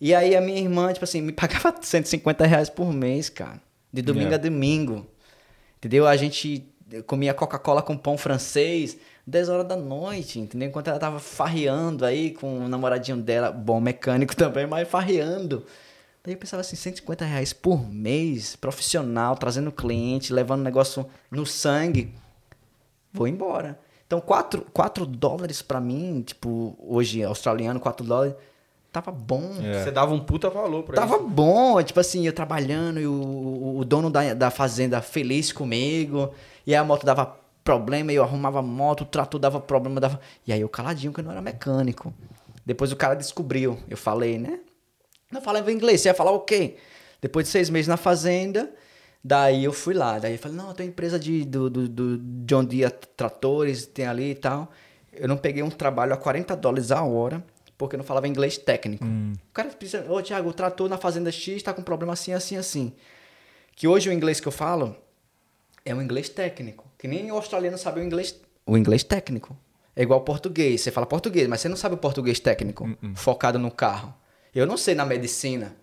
E 0.01 0.14
aí 0.14 0.37
a 0.37 0.41
minha 0.41 0.59
irmã, 0.59 0.93
tipo 0.93 1.05
assim, 1.05 1.21
me 1.21 1.33
pagava 1.33 1.75
150 1.81 2.47
reais 2.47 2.71
por 2.71 2.93
mês, 2.93 3.29
cara. 3.29 3.61
De 3.93 4.03
domingo 4.03 4.33
É. 4.33 4.35
a 4.35 4.39
domingo. 4.39 5.07
Entendeu? 5.79 6.07
A 6.07 6.16
gente 6.16 6.64
comia 7.07 7.33
Coca-Cola 7.33 7.83
com 7.83 7.97
pão 7.97 8.18
francês 8.18 8.97
10 9.31 9.49
horas 9.49 9.66
da 9.66 9.76
noite, 9.76 10.39
entendeu? 10.41 10.68
Enquanto 10.68 10.89
ela 10.89 10.99
tava 10.99 11.18
farreando 11.18 12.05
aí 12.05 12.33
com 12.33 12.64
o 12.64 12.68
namoradinho 12.68 13.16
dela, 13.18 13.51
bom 13.53 13.81
mecânico 13.81 14.35
também, 14.37 14.66
mas 14.66 14.89
farreando. 14.89 15.64
Daí 16.22 16.35
eu 16.35 16.39
pensava 16.39 16.61
assim, 16.61 16.76
150 16.76 17.24
reais 17.24 17.53
por 17.53 17.89
mês, 17.89 18.55
profissional, 18.57 19.37
trazendo 19.37 19.72
cliente, 19.72 20.33
levando 20.33 20.62
negócio 20.62 21.07
no 21.31 21.47
sangue. 21.47 22.12
Vou 23.12 23.26
embora. 23.26 23.78
Então, 24.07 24.20
4, 24.20 24.66
4 24.72 25.07
dólares 25.07 25.62
pra 25.62 25.81
mim, 25.81 26.22
tipo, 26.26 26.76
hoje 26.81 27.22
australiano, 27.22 27.78
4 27.81 28.05
dólares, 28.05 28.35
tava 28.93 29.11
bom. 29.12 29.53
É. 29.62 29.85
Você 29.85 29.91
dava 29.91 30.12
um 30.12 30.20
puta 30.20 30.51
valor 30.51 30.83
pra 30.83 30.97
Tava 30.97 31.16
isso. 31.16 31.24
bom, 31.28 31.81
tipo 31.83 32.01
assim, 32.01 32.26
eu 32.26 32.33
trabalhando 32.33 33.01
e 33.01 33.07
o, 33.07 33.12
o- 33.12 33.78
o 33.78 33.85
dono 33.85 34.11
da, 34.11 34.35
da 34.35 34.51
fazenda 34.51 35.01
feliz 35.01 35.53
comigo, 35.53 36.33
e 36.66 36.74
a 36.74 36.83
moto 36.85 37.07
dava 37.07 37.37
problema, 37.65 38.13
eu 38.13 38.23
arrumava 38.23 38.63
moto, 38.63 39.03
o 39.03 39.07
trator 39.07 39.41
dava 39.41 39.61
problema, 39.61 40.01
dava... 40.01 40.21
E 40.47 40.53
aí 40.53 40.61
eu 40.61 40.69
caladinho 40.69 41.13
que 41.13 41.21
eu 41.21 41.25
não 41.25 41.33
era 41.33 41.43
mecânico. 41.43 42.13
Depois 42.65 42.93
o 42.93 42.97
cara 42.97 43.15
descobriu, 43.15 43.79
eu 43.89 43.97
falei, 43.97 44.39
né? 44.39 44.61
Não 45.31 45.41
falava 45.41 45.71
inglês, 45.71 46.01
você 46.01 46.09
ia 46.09 46.15
falar 46.15 46.33
o 46.33 46.41
quê? 46.41 46.77
Depois 47.21 47.47
de 47.47 47.53
seis 47.53 47.71
meses 47.71 47.87
na 47.87 47.97
fazenda, 47.97 48.73
daí 49.23 49.65
eu 49.65 49.73
fui 49.73 49.95
lá, 49.95 50.19
daí 50.19 50.35
eu 50.35 50.39
falei, 50.39 50.57
não, 50.57 50.73
tenho 50.75 50.89
empresa 50.89 51.19
de, 51.19 51.45
do, 51.45 51.71
do, 51.71 51.89
do 51.89 52.19
John 52.45 52.65
Deere 52.65 52.93
Tratores, 53.17 53.87
tem 53.87 54.07
ali 54.07 54.31
e 54.31 54.35
tal. 54.35 54.71
Eu 55.13 55.29
não 55.29 55.37
peguei 55.37 55.63
um 55.63 55.71
trabalho 55.71 56.13
a 56.13 56.17
40 56.17 56.57
dólares 56.57 56.91
a 56.91 57.03
hora, 57.03 57.45
porque 57.77 57.97
eu 57.97 57.99
não 57.99 58.05
falava 58.05 58.27
inglês 58.27 58.59
técnico. 58.59 59.05
O 59.49 59.53
cara 59.53 59.69
precisa, 59.71 60.11
ô 60.11 60.21
Thiago, 60.23 60.49
o 60.49 60.53
trator 60.53 60.89
na 60.89 60.99
fazenda 60.99 61.31
X 61.31 61.63
tá 61.63 61.73
com 61.73 61.83
problema 61.83 62.13
assim, 62.13 62.33
assim, 62.33 62.57
assim. 62.57 62.93
Que 63.75 63.87
hoje 63.87 64.09
o 64.09 64.13
inglês 64.13 64.41
que 64.41 64.49
eu 64.49 64.53
falo 64.53 64.97
é 65.85 65.95
um 65.95 66.03
inglês 66.03 66.29
técnico. 66.29 66.89
Que 67.01 67.09
nem 67.09 67.30
o 67.32 67.34
australiano 67.36 67.78
sabe 67.78 68.01
o 68.01 68.05
inglês, 68.05 68.38
o 68.66 68.76
inglês 68.76 69.03
técnico. 69.03 69.57
É 69.96 70.03
igual 70.03 70.20
ao 70.20 70.24
português. 70.24 70.80
Você 70.80 70.90
fala 70.90 71.07
português, 71.07 71.48
mas 71.48 71.61
você 71.61 71.68
não 71.68 71.76
sabe 71.76 71.94
o 71.94 71.98
português 71.98 72.38
técnico, 72.38 72.88
focado 73.14 73.59
no 73.59 73.70
carro. 73.70 74.14
Eu 74.55 74.66
não 74.66 74.76
sei 74.76 74.94
na 74.94 75.05
medicina. 75.05 75.74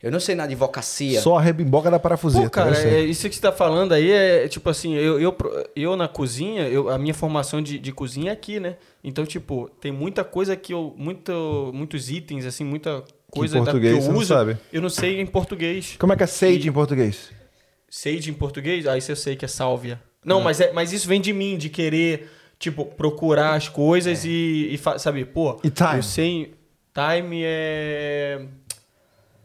Eu 0.00 0.12
não 0.12 0.20
sei 0.20 0.36
na 0.36 0.44
advocacia. 0.44 1.20
Só 1.20 1.38
a 1.38 1.40
rebimboca 1.40 1.90
da 1.90 1.98
parafuseta. 1.98 2.44
Pô, 2.44 2.50
cara, 2.50 2.78
é, 2.78 3.00
isso 3.00 3.28
que 3.28 3.34
você 3.34 3.40
tá 3.40 3.50
falando 3.50 3.92
aí 3.92 4.10
é 4.12 4.46
tipo 4.46 4.70
assim, 4.70 4.94
eu, 4.94 5.18
eu, 5.20 5.36
eu 5.74 5.96
na 5.96 6.06
cozinha, 6.06 6.68
eu, 6.68 6.88
a 6.88 6.96
minha 6.96 7.12
formação 7.14 7.60
de, 7.60 7.80
de 7.80 7.90
cozinha 7.90 8.30
é 8.30 8.32
aqui, 8.32 8.60
né? 8.60 8.76
Então, 9.02 9.26
tipo, 9.26 9.68
tem 9.80 9.90
muita 9.90 10.22
coisa 10.22 10.54
que 10.54 10.72
eu. 10.72 10.94
Muito, 10.96 11.72
muitos 11.74 12.10
itens, 12.10 12.46
assim, 12.46 12.62
muita 12.64 13.02
coisa 13.28 13.58
da- 13.58 13.64
português 13.64 13.96
que 13.96 14.02
você 14.02 14.08
eu 14.08 14.12
não 14.12 14.20
uso. 14.20 14.28
sabe. 14.28 14.56
Eu 14.72 14.80
não 14.80 14.88
sei 14.88 15.20
em 15.20 15.26
português. 15.26 15.96
Como 15.98 16.12
é 16.12 16.16
que 16.16 16.22
é 16.22 16.26
sage 16.28 16.68
em 16.68 16.72
português? 16.72 17.30
Sage 17.90 18.30
em 18.30 18.34
português? 18.34 18.86
Ah, 18.86 18.96
isso 18.96 19.10
eu 19.10 19.16
sei 19.16 19.34
que 19.34 19.44
é 19.44 19.48
sálvia. 19.48 20.00
Não, 20.28 20.40
mas, 20.40 20.60
é, 20.60 20.72
mas 20.72 20.92
isso 20.92 21.08
vem 21.08 21.20
de 21.20 21.32
mim, 21.32 21.56
de 21.56 21.68
querer, 21.68 22.30
tipo, 22.58 22.84
procurar 22.84 23.54
as 23.54 23.68
coisas 23.68 24.24
e, 24.24 24.68
e 24.72 24.76
fa- 24.78 24.98
sabe, 24.98 25.24
pô. 25.24 25.58
E 25.64 25.70
time? 25.70 25.96
Eu 25.96 26.02
sei. 26.02 26.54
Time 26.94 27.40
é. 27.44 28.40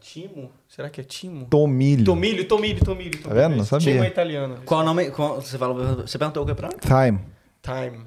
Timo? 0.00 0.50
Será 0.68 0.90
que 0.90 1.00
é 1.00 1.04
Timo? 1.04 1.46
Tomilho. 1.46 2.04
Tomilho, 2.04 2.44
tomilho, 2.46 2.84
tomilho. 2.84 3.18
Tá 3.22 3.32
vendo? 3.32 3.56
Não 3.56 3.64
sabia. 3.64 3.92
Timo 3.92 4.04
é 4.04 4.08
italiano. 4.08 4.58
Qual 4.64 4.80
o 4.80 4.84
nome? 4.84 5.10
qual- 5.10 5.40
você, 5.40 5.56
falou, 5.56 5.96
você 5.96 6.18
perguntou 6.18 6.42
o 6.42 6.46
que 6.46 6.54
pra 6.54 6.68
mim? 6.68 6.74
Time. 6.80 7.20
Time. 7.62 8.04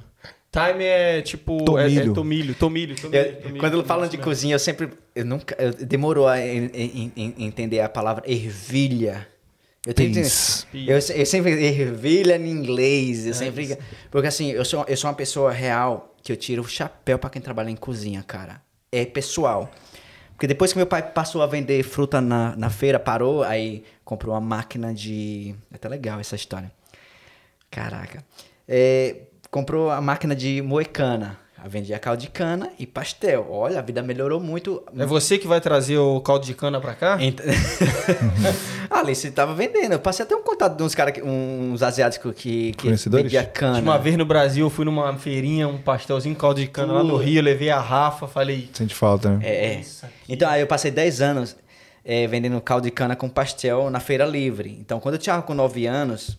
Time 0.52 0.84
é 0.84 1.22
tipo. 1.22 1.64
Tomilho. 1.64 2.00
É, 2.00 2.04
é 2.10 2.14
tomilho, 2.14 2.56
tomilho, 2.56 2.96
tomilho, 2.96 2.96
Eu- 3.18 3.36
tomilho, 3.42 3.60
quando 3.60 3.72
tomilho, 3.74 3.88
falam 3.88 4.08
de 4.08 4.18
cozinha, 4.18 4.56
eu 4.56 4.60
sempre. 4.60 4.90
Eu 5.16 5.26
nunca. 5.26 5.56
Eu, 5.62 5.74
demorou 5.74 6.28
a 6.28 6.40
en- 6.40 6.70
en- 6.74 7.12
en- 7.16 7.34
entender 7.40 7.80
a 7.80 7.90
palavra 7.90 8.24
ervilha. 8.30 9.28
Eu 9.88 9.94
tenho 9.94 10.12
que 10.12 10.20
Peace. 10.20 10.66
eu, 10.74 10.98
eu 10.98 11.26
sempre 11.26 11.52
ervilha 11.64 12.36
em 12.36 12.50
inglês. 12.50 13.26
Eu 13.26 13.34
sempre. 13.34 13.78
Porque 14.12 14.28
assim, 14.28 14.52
eu 14.52 14.66
sou, 14.66 14.84
eu 14.86 14.98
sou 14.98 15.10
uma 15.10 15.16
pessoa 15.16 15.50
real 15.50 16.14
que 16.22 16.30
eu 16.30 16.36
tiro 16.36 16.62
o 16.62 16.68
chapéu 16.68 17.18
pra 17.18 17.30
quem 17.30 17.42
trabalha 17.42 17.70
em 17.70 17.76
cozinha, 17.78 18.22
cara. 18.22 18.62
É 18.92 19.06
pessoal. 19.06 19.72
Porque 20.34 20.46
depois 20.46 20.74
que 20.74 20.78
meu 20.78 20.86
pai 20.86 21.02
passou 21.02 21.42
a 21.42 21.48
vender 21.48 21.82
fruta 21.84 22.20
na, 22.20 22.54
na 22.58 22.70
feira, 22.70 23.00
parou, 23.00 23.44
aí 23.44 23.86
comprou 24.04 24.36
uma 24.36 24.42
máquina 24.42 24.94
de. 24.94 25.56
É 25.72 25.76
até 25.76 25.88
legal 25.88 26.20
essa 26.20 26.36
história. 26.36 26.70
Caraca. 27.72 28.22
É, 28.68 29.22
comprou 29.50 29.90
a 29.90 30.02
máquina 30.02 30.36
de 30.36 30.62
moecana. 30.62 31.40
Vendia 31.66 31.98
caldo 31.98 32.22
de 32.22 32.28
cana 32.30 32.70
e 32.78 32.86
pastel. 32.86 33.48
Olha, 33.50 33.80
a 33.80 33.82
vida 33.82 34.02
melhorou 34.04 34.40
muito. 34.40 34.84
É 34.96 35.06
você 35.06 35.38
que 35.38 35.48
vai 35.48 35.60
trazer 35.60 35.98
o 35.98 36.22
caldo 36.22 36.46
de 36.46 36.54
cana 36.54 36.80
pra 36.80 36.94
cá? 36.94 37.18
Ent... 37.20 37.40
a 38.90 39.00
Alice 39.00 39.30
tava 39.32 39.54
vendendo. 39.54 39.94
Eu 39.94 40.00
passei 40.00 40.24
até 40.24 40.36
um 40.36 40.44
contato 40.44 40.78
de 40.78 40.84
uns 40.84 40.94
caras, 40.94 41.22
uns 41.24 41.82
asiáticos 41.82 42.34
que, 42.36 42.74
que 42.74 42.90
vendia 43.10 43.44
cana. 43.44 43.80
Uma 43.80 43.98
vez 43.98 44.16
no 44.16 44.26
Brasil, 44.26 44.66
eu 44.66 44.70
fui 44.70 44.86
numa 44.86 45.18
feirinha, 45.18 45.68
um 45.68 45.78
pastelzinho, 45.78 46.36
caldo 46.36 46.62
de 46.62 46.68
cana 46.68 46.94
lá 46.94 47.04
no. 47.04 47.18
Rio, 47.18 47.42
levei 47.42 47.70
a 47.70 47.80
Rafa, 47.80 48.28
falei. 48.28 48.70
Sente 48.72 48.94
falta, 48.94 49.30
né? 49.32 49.40
É, 49.44 49.74
é. 49.74 49.80
Isso 49.80 50.06
aqui. 50.06 50.16
Então, 50.30 50.50
aí 50.50 50.62
eu 50.62 50.68
passei 50.68 50.92
10 50.92 51.22
anos 51.22 51.56
é, 52.06 52.28
vendendo 52.28 52.60
caldo 52.62 52.86
de 52.86 52.92
cana 52.92 53.16
com 53.16 53.28
pastel 53.28 53.90
na 53.90 54.00
feira 54.00 54.26
livre. 54.26 54.78
Então, 54.80 55.00
quando 55.00 55.16
eu 55.16 55.20
tinha 55.20 55.42
com 55.42 55.54
9 55.54 55.86
anos, 55.88 56.38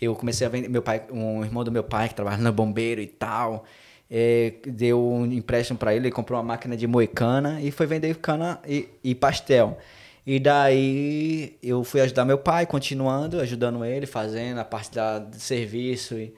eu 0.00 0.14
comecei 0.14 0.46
a 0.46 0.50
vender. 0.50 0.68
Meu 0.68 0.82
pai, 0.82 1.02
um 1.10 1.44
irmão 1.44 1.64
do 1.64 1.72
meu 1.72 1.84
pai, 1.84 2.08
que 2.08 2.14
trabalhava 2.14 2.42
no 2.42 2.52
bombeiro 2.52 3.00
e 3.00 3.06
tal, 3.06 3.64
é, 4.10 4.54
deu 4.66 5.02
um 5.02 5.26
empréstimo 5.26 5.78
pra 5.78 5.94
ele, 5.94 6.06
ele 6.06 6.14
comprou 6.14 6.38
uma 6.38 6.44
máquina 6.44 6.76
de 6.76 6.86
moicana 6.86 7.60
e 7.60 7.70
foi 7.70 7.86
vender 7.86 8.16
cana 8.16 8.60
e, 8.66 8.88
e 9.04 9.14
pastel. 9.14 9.78
E 10.26 10.38
daí 10.38 11.56
eu 11.62 11.82
fui 11.82 12.00
ajudar 12.00 12.24
meu 12.24 12.38
pai, 12.38 12.66
continuando, 12.66 13.40
ajudando 13.40 13.84
ele, 13.84 14.06
fazendo 14.06 14.58
a 14.58 14.64
parte 14.64 14.94
da, 14.94 15.18
do 15.18 15.38
serviço. 15.38 16.18
E, 16.18 16.34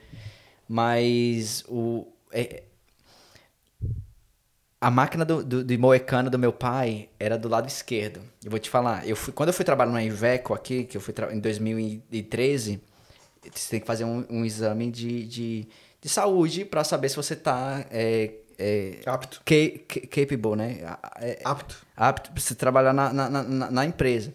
mas 0.69 1.65
o. 1.69 2.07
é- 2.31 2.63
a 4.81 4.91
máquina 4.91 5.25
do, 5.25 5.45
do, 5.45 5.65
de 5.65 5.77
moecano 5.77 6.31
do 6.31 6.39
meu 6.39 6.53
pai 6.53 7.09
era 7.19 7.37
do 7.37 7.49
lado 7.49 7.69
esquerdo. 7.69 8.21
Eu 8.43 8.51
vou 8.51 8.59
te 8.59 8.71
falar, 8.71 9.07
eu 9.07 9.15
fui, 9.15 9.33
quando 9.33 9.49
eu 9.49 9.53
fui 9.53 9.65
trabalhar 9.65 9.93
na 9.93 10.03
Iveco 10.03 10.55
aqui, 10.55 10.85
que 10.85 10.97
eu 10.97 11.01
fui 11.01 11.13
em 11.33 11.39
2013, 11.39 12.81
você 13.53 13.71
tem 13.71 13.81
que 13.81 13.87
fazer 13.87 14.05
um, 14.05 14.25
um 14.31 14.45
exame 14.45 14.91
de, 14.91 15.27
de, 15.27 15.69
de 16.01 16.09
saúde 16.09 16.65
para 16.65 16.83
saber 16.85 17.09
se 17.09 17.17
você 17.17 17.35
está 17.35 17.85
é, 17.91 18.33
é, 18.59 19.01
apto. 19.07 19.41
Que, 19.45 19.85
que, 19.87 20.01
capable, 20.01 20.57
né? 20.57 20.79
É, 21.21 21.41
apto. 21.45 21.77
Apto 21.97 22.31
para 22.31 22.41
você 22.41 22.55
trabalhar 22.55 22.93
na, 22.93 23.13
na, 23.13 23.29
na, 23.29 23.71
na, 23.71 23.85
empresa. 23.87 24.33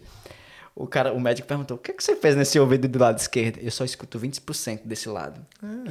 O, 0.74 0.86
cara, 0.86 1.12
o 1.12 1.20
médico 1.20 1.46
perguntou: 1.46 1.76
o 1.76 1.80
que, 1.80 1.92
é 1.92 1.94
que 1.94 2.02
você 2.02 2.16
fez 2.16 2.36
nesse 2.36 2.58
ouvido 2.58 2.88
do 2.88 2.98
lado 2.98 3.18
esquerdo? 3.18 3.58
Eu 3.58 3.70
só 3.70 3.84
escuto 3.84 4.18
20% 4.18 4.80
desse 4.84 5.08
lado. 5.08 5.40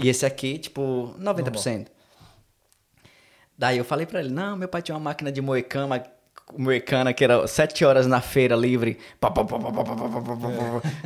E 0.02 0.10
esse 0.10 0.26
aqui, 0.26 0.58
tipo, 0.58 1.16
90%. 1.20 1.44
Normal. 1.44 1.86
Daí 3.58 3.78
eu 3.78 3.86
falei 3.86 4.06
para 4.06 4.20
ele: 4.20 4.30
não, 4.30 4.58
meu 4.58 4.68
pai 4.68 4.82
tinha 4.82 4.96
uma 4.96 5.02
máquina 5.02 5.32
de 5.32 5.42
moecama 5.42 6.04
moecana 6.58 7.14
que 7.14 7.24
era 7.24 7.48
sete 7.48 7.84
horas 7.84 8.06
na 8.06 8.22
feira 8.22 8.56
livre, 8.56 9.00
pá, 9.20 9.32
pá, 9.32 9.44
pá, 9.44 9.60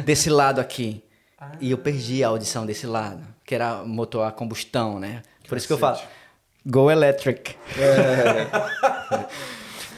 desse 0.04 0.30
lado 0.30 0.60
aqui. 0.60 1.04
Ah. 1.40 1.52
E 1.62 1.72
eu 1.72 1.78
perdi 1.78 2.24
a 2.24 2.28
audição 2.28 2.66
desse 2.66 2.86
lado 2.86 3.24
que 3.50 3.56
era 3.56 3.84
motor 3.84 4.28
a 4.28 4.32
combustão, 4.32 5.00
né? 5.00 5.24
Por 5.48 5.58
isso 5.58 5.66
que 5.66 5.74
eu 5.74 5.78
falo: 5.80 5.98
"Go 6.64 6.92
electric". 6.92 7.56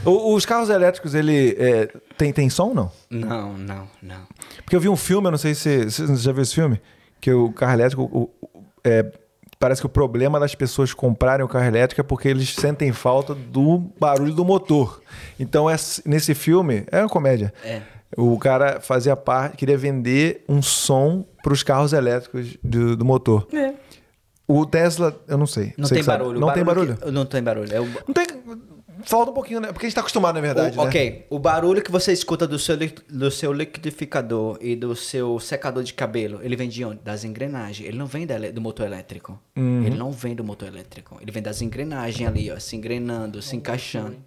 O- 0.06 0.34
Os 0.34 0.46
carros 0.46 0.70
elétricos, 0.70 1.14
ele 1.14 1.56
é, 1.60 1.88
tem, 2.18 2.32
tem 2.34 2.50
som 2.50 2.74
não? 2.74 2.92
Não, 3.10 3.54
não, 3.58 3.88
não. 4.02 4.22
Porque 4.64 4.76
eu 4.76 4.80
vi 4.80 4.88
um 4.90 4.96
filme, 4.96 5.28
eu 5.28 5.32
não 5.32 5.38
sei 5.38 5.54
se 5.54 5.92
se 5.92 6.08
você 6.08 6.16
já 6.24 6.32
viu 6.32 6.42
esse 6.42 6.56
filme, 6.56 6.82
que 7.20 7.32
o 7.32 7.52
carro 7.52 7.74
elétrico, 7.74 8.04
o- 8.04 8.32
o- 8.42 8.64
é, 8.84 9.12
parece 9.60 9.82
que 9.82 9.86
o 9.86 9.90
problema 9.90 10.40
das 10.40 10.56
pessoas 10.56 10.94
comprarem 10.94 11.46
o 11.46 11.48
carro 11.50 11.66
elétrico 11.66 12.02
é 12.02 12.04
porque 12.04 12.28
eles 12.30 12.56
sentem 12.56 12.92
falta 12.94 13.36
do 13.36 13.80
barulho 14.00 14.34
do 14.34 14.44
motor. 14.46 15.02
Então, 15.40 15.70
essa- 15.70 16.02
nesse 16.06 16.34
filme, 16.34 16.86
é 16.90 17.00
uma 17.02 17.10
comédia. 17.10 17.54
É. 17.64 17.82
O 18.18 18.40
cara 18.40 18.80
fazia 18.82 19.16
parte, 19.16 19.58
queria 19.58 19.78
vender 19.78 20.44
um 20.50 20.62
som 20.62 21.24
para 21.44 21.54
os 21.54 21.64
carros 21.64 21.94
elétricos 21.94 22.58
do, 22.64 22.96
do 22.96 23.06
motor. 23.06 23.48
O 24.48 24.66
Tesla, 24.66 25.18
eu 25.28 25.38
não 25.38 25.48
sei. 25.48 25.74
Não 25.78 25.88
Você 25.88 25.96
tem 25.96 26.04
barulho. 26.04 26.40
Não 26.40 26.52
tem 26.54 26.64
barulho. 26.64 26.98
que- 26.98 27.12
Não 27.12 27.26
tem 27.26 27.42
barulho. 27.42 27.74
É 27.74 27.80
o- 27.80 27.86
Não 27.86 28.14
tem. 28.14 28.28
falta 29.06 29.32
um 29.32 29.34
pouquinho, 29.34 29.62
né? 29.62 29.72
Porque 29.72 29.86
a 29.86 29.90
gente 29.90 29.96
tá 29.96 30.02
acostumado, 30.02 30.36
na 30.36 30.42
verdade, 30.42 30.78
O- 30.78 30.82
né? 30.82 30.88
ok, 30.90 31.26
o 31.30 31.40
barulho 31.40 31.82
que 31.82 31.90
você 31.90 32.12
escuta 32.12 32.46
do 32.46 32.60
seu, 32.60 32.76
do 33.10 33.32
seu 33.32 33.54
liquidificador 33.54 34.58
e 34.60 34.76
do 34.76 34.94
seu 34.96 35.40
secador 35.40 35.84
de 35.84 35.94
cabelo, 35.94 36.40
ele 36.44 36.58
vem 36.58 36.68
de 36.68 36.84
onde? 36.84 37.00
Das 37.02 37.24
engrenagens. 37.24 37.88
Ele 37.88 37.98
não 37.98 38.06
vem 38.08 38.28
da 38.28 38.38
do 38.52 38.60
motor 38.60 38.86
elétrico. 38.86 39.40
Uhum. 39.56 39.86
Ele 39.86 39.96
não 39.96 40.12
vem 40.12 40.36
do 40.36 40.44
motor 40.44 40.68
elétrico. 40.68 41.18
Ele 41.22 41.32
vem 41.32 41.42
das 41.42 41.62
engrenagens 41.62 42.28
ali, 42.28 42.52
ó, 42.52 42.60
se 42.60 42.76
engrenando, 42.76 43.42
se 43.42 43.56
encaixando. 43.56 44.18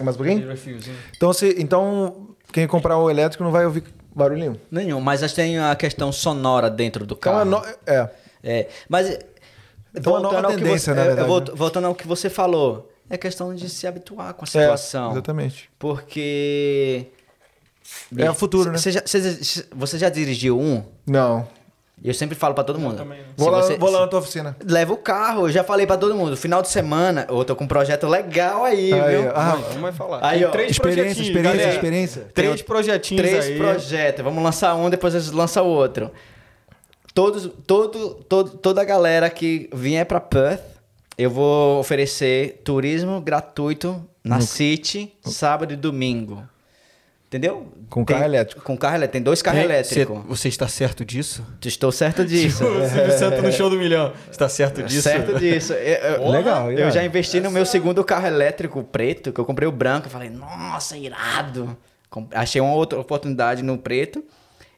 Um 0.00 0.04
pouquinho? 0.06 0.48
Refiozinho. 0.48 0.96
Então, 1.16 1.32
se, 1.34 1.54
então, 1.58 2.28
quem 2.52 2.66
comprar 2.66 2.96
o 2.96 3.10
elétrico 3.10 3.44
não 3.44 3.50
vai 3.50 3.66
ouvir 3.66 3.84
barulho 4.14 4.38
nenhum. 4.40 4.56
Nenhum, 4.70 5.00
mas 5.00 5.22
acho 5.22 5.34
que 5.34 5.40
tem 5.40 5.58
a 5.58 5.74
questão 5.76 6.10
sonora 6.12 6.68
dentro 6.70 7.04
do 7.06 7.14
Então, 7.14 7.32
carro. 7.32 7.40
é, 7.40 7.44
no- 7.44 7.64
é. 7.86 8.10
É, 8.42 8.68
mas 8.88 9.18
Então, 9.94 10.16
a 10.16 10.20
nova 10.20 10.36
ao 10.38 10.42
que 10.50 10.56
tendência, 10.56 10.92
você, 10.92 10.94
na 10.94 11.02
é, 11.02 11.06
verdade, 11.14 11.28
né? 11.50 11.56
voltando 11.56 11.86
ao 11.86 11.94
que 11.94 12.06
você 12.06 12.30
falou, 12.30 12.90
é 13.08 13.18
questão 13.18 13.54
de 13.54 13.68
se 13.68 13.86
habituar 13.86 14.32
com 14.34 14.44
a 14.44 14.46
É, 14.46 14.46
situação. 14.46 15.12
exatamente. 15.12 15.68
Porque 15.78 17.06
É 18.16 18.30
o 18.30 18.34
futuro, 18.34 18.70
né? 18.70 18.78
Você 18.78 18.92
já, 18.92 19.02
você 19.74 19.98
já 19.98 20.08
dirigiu 20.08 20.58
um? 20.60 20.84
Não. 21.06 21.46
E 22.02 22.08
eu 22.08 22.14
sempre 22.14 22.34
falo 22.34 22.54
pra 22.54 22.64
todo 22.64 22.78
mundo. 22.78 22.96
também 22.96 23.20
Vou, 23.36 23.50
lá, 23.50 23.60
você- 23.62 23.76
vou 23.76 23.90
lá 23.90 24.00
na 24.00 24.06
tua 24.06 24.20
oficina. 24.20 24.56
Leva 24.66 24.92
o 24.92 24.96
carro, 24.96 25.46
eu 25.46 25.52
já 25.52 25.62
falei 25.62 25.86
pra 25.86 25.98
todo 25.98 26.14
mundo. 26.14 26.34
Final 26.36 26.62
de 26.62 26.68
semana, 26.68 27.26
eu 27.28 27.44
tô 27.44 27.54
com 27.54 27.64
um 27.64 27.68
projeto 27.68 28.06
legal 28.08 28.64
aí, 28.64 28.90
Aí, 28.92 29.16
viu? 29.22 29.30
ah, 29.34 29.56
vai 29.80 29.92
falar. 29.92 30.18
Aí, 30.26 30.42
ó, 30.44 30.48
três 30.50 30.70
experiência, 30.70 31.02
projetinhos, 31.02 31.28
experiência, 31.28 31.58
galera. 31.58 31.74
experiência. 31.74 32.28
Três 32.32 32.62
projetinhos 32.62 33.22
Três 33.28 33.44
aí. 33.46 33.56
projetos. 33.58 34.24
Vamos 34.24 34.42
lançar 34.42 34.74
um, 34.76 34.88
depois 34.88 35.14
a 35.14 35.20
gente 35.20 35.34
lança 35.34 35.62
o 35.62 35.66
outro. 35.66 36.10
Todos, 37.12 37.50
todo, 37.66 38.14
todo, 38.28 38.50
toda 38.56 38.80
a 38.80 38.84
galera 38.84 39.28
que 39.28 39.68
vier 39.74 40.06
pra 40.06 40.20
Perth, 40.20 40.62
eu 41.18 41.28
vou 41.28 41.80
oferecer 41.80 42.62
turismo 42.64 43.20
gratuito 43.20 44.02
na 44.24 44.40
City, 44.40 45.12
sábado 45.22 45.72
e 45.72 45.76
domingo. 45.76 46.42
Entendeu? 47.30 47.68
Com 47.88 48.04
Tem- 48.04 48.16
carro 48.16 48.28
elétrico. 48.28 48.62
Com 48.62 48.76
carro 48.76 48.94
elétrico. 48.96 49.12
Tem 49.12 49.22
dois 49.22 49.40
carros 49.40 49.60
Você, 49.60 49.64
elétricos. 49.64 50.22
você 50.26 50.48
está 50.48 50.66
certo 50.66 51.04
disso? 51.04 51.46
Estou 51.64 51.92
certo 51.92 52.24
disso. 52.24 52.64
O 52.64 52.88
Silvio 52.88 53.12
Santos 53.16 53.42
no 53.44 53.52
show 53.52 53.70
do 53.70 53.76
milhão. 53.76 54.12
Está 54.28 54.48
certo 54.48 54.82
disso? 54.82 55.02
Certo 55.02 55.38
disso. 55.38 55.72
Eu, 55.74 55.94
eu- 56.24 56.28
Legal, 56.28 56.72
Eu 56.72 56.90
já 56.90 57.04
investi 57.04 57.38
no 57.38 57.48
meu 57.48 57.64
segundo 57.64 58.02
carro 58.02 58.26
elétrico 58.26 58.82
preto, 58.82 59.32
que 59.32 59.38
eu 59.40 59.44
comprei 59.44 59.68
o 59.68 59.70
branco. 59.70 60.08
Eu 60.08 60.10
falei, 60.10 60.28
nossa, 60.28 60.96
irado. 60.98 61.76
Achei 62.34 62.60
uma 62.60 62.74
outra 62.74 62.98
oportunidade 62.98 63.62
no 63.62 63.78
preto. 63.78 64.24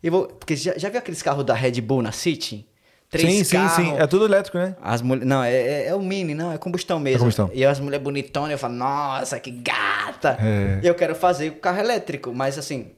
E 0.03 0.11
vou, 0.11 0.27
porque 0.27 0.55
já, 0.55 0.75
já 0.77 0.91
viu 0.91 0.99
aqueles 0.99 1.23
carros 1.23 1.47
da 1.47 1.55
Red 1.55 1.81
Bull 1.81 2.03
na 2.03 2.13
City? 2.13 2.67
Sim, 3.15 3.45
sim, 3.45 3.69
sim. 3.69 3.93
É 3.99 4.07
tudo 4.07 4.25
elétrico, 4.25 4.57
né? 4.59 4.75
As 4.83 5.03
mulher, 5.03 5.25
não, 5.27 5.43
é, 5.45 5.53
é- 5.53 5.87
é 5.89 5.95
o 5.95 6.01
Mini, 6.01 6.35
não, 6.35 6.51
é 6.53 6.59
combustão 6.59 6.99
mesmo. 6.99 7.19
combustão. 7.21 7.51
E 7.53 7.65
as 7.65 7.79
mulheres 7.79 8.03
bonitonas, 8.03 8.53
eu 8.53 8.59
falo, 8.59 8.75
nossa, 8.75 9.39
que 9.39 9.51
gata! 9.51 10.39
É. 10.41 10.81
Eu 10.83 10.95
quero 10.95 11.15
fazer 11.15 11.51
o 11.51 11.57
carro 11.57 11.79
elétrico, 11.81 12.33
mas 12.35 12.57
assim, 12.59 12.91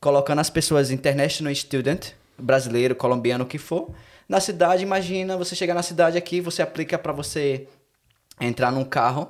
colocando 0.00 0.40
as 0.40 0.50
pessoas 0.50 0.90
international 0.90 1.54
student, 1.54 2.08
brasileiro, 2.38 2.94
colombiano, 2.94 3.44
o 3.44 3.46
que 3.46 3.56
for, 3.58 3.90
na 4.28 4.40
cidade, 4.40 4.82
imagina 4.82 5.36
você 5.36 5.54
chegar 5.56 5.72
na 5.74 5.82
cidade 5.82 6.18
aqui, 6.18 6.40
você 6.40 6.60
aplica 6.60 6.98
pra 6.98 7.12
você 7.12 7.66
entrar 8.40 8.70
num 8.70 8.84
carro 8.84 9.28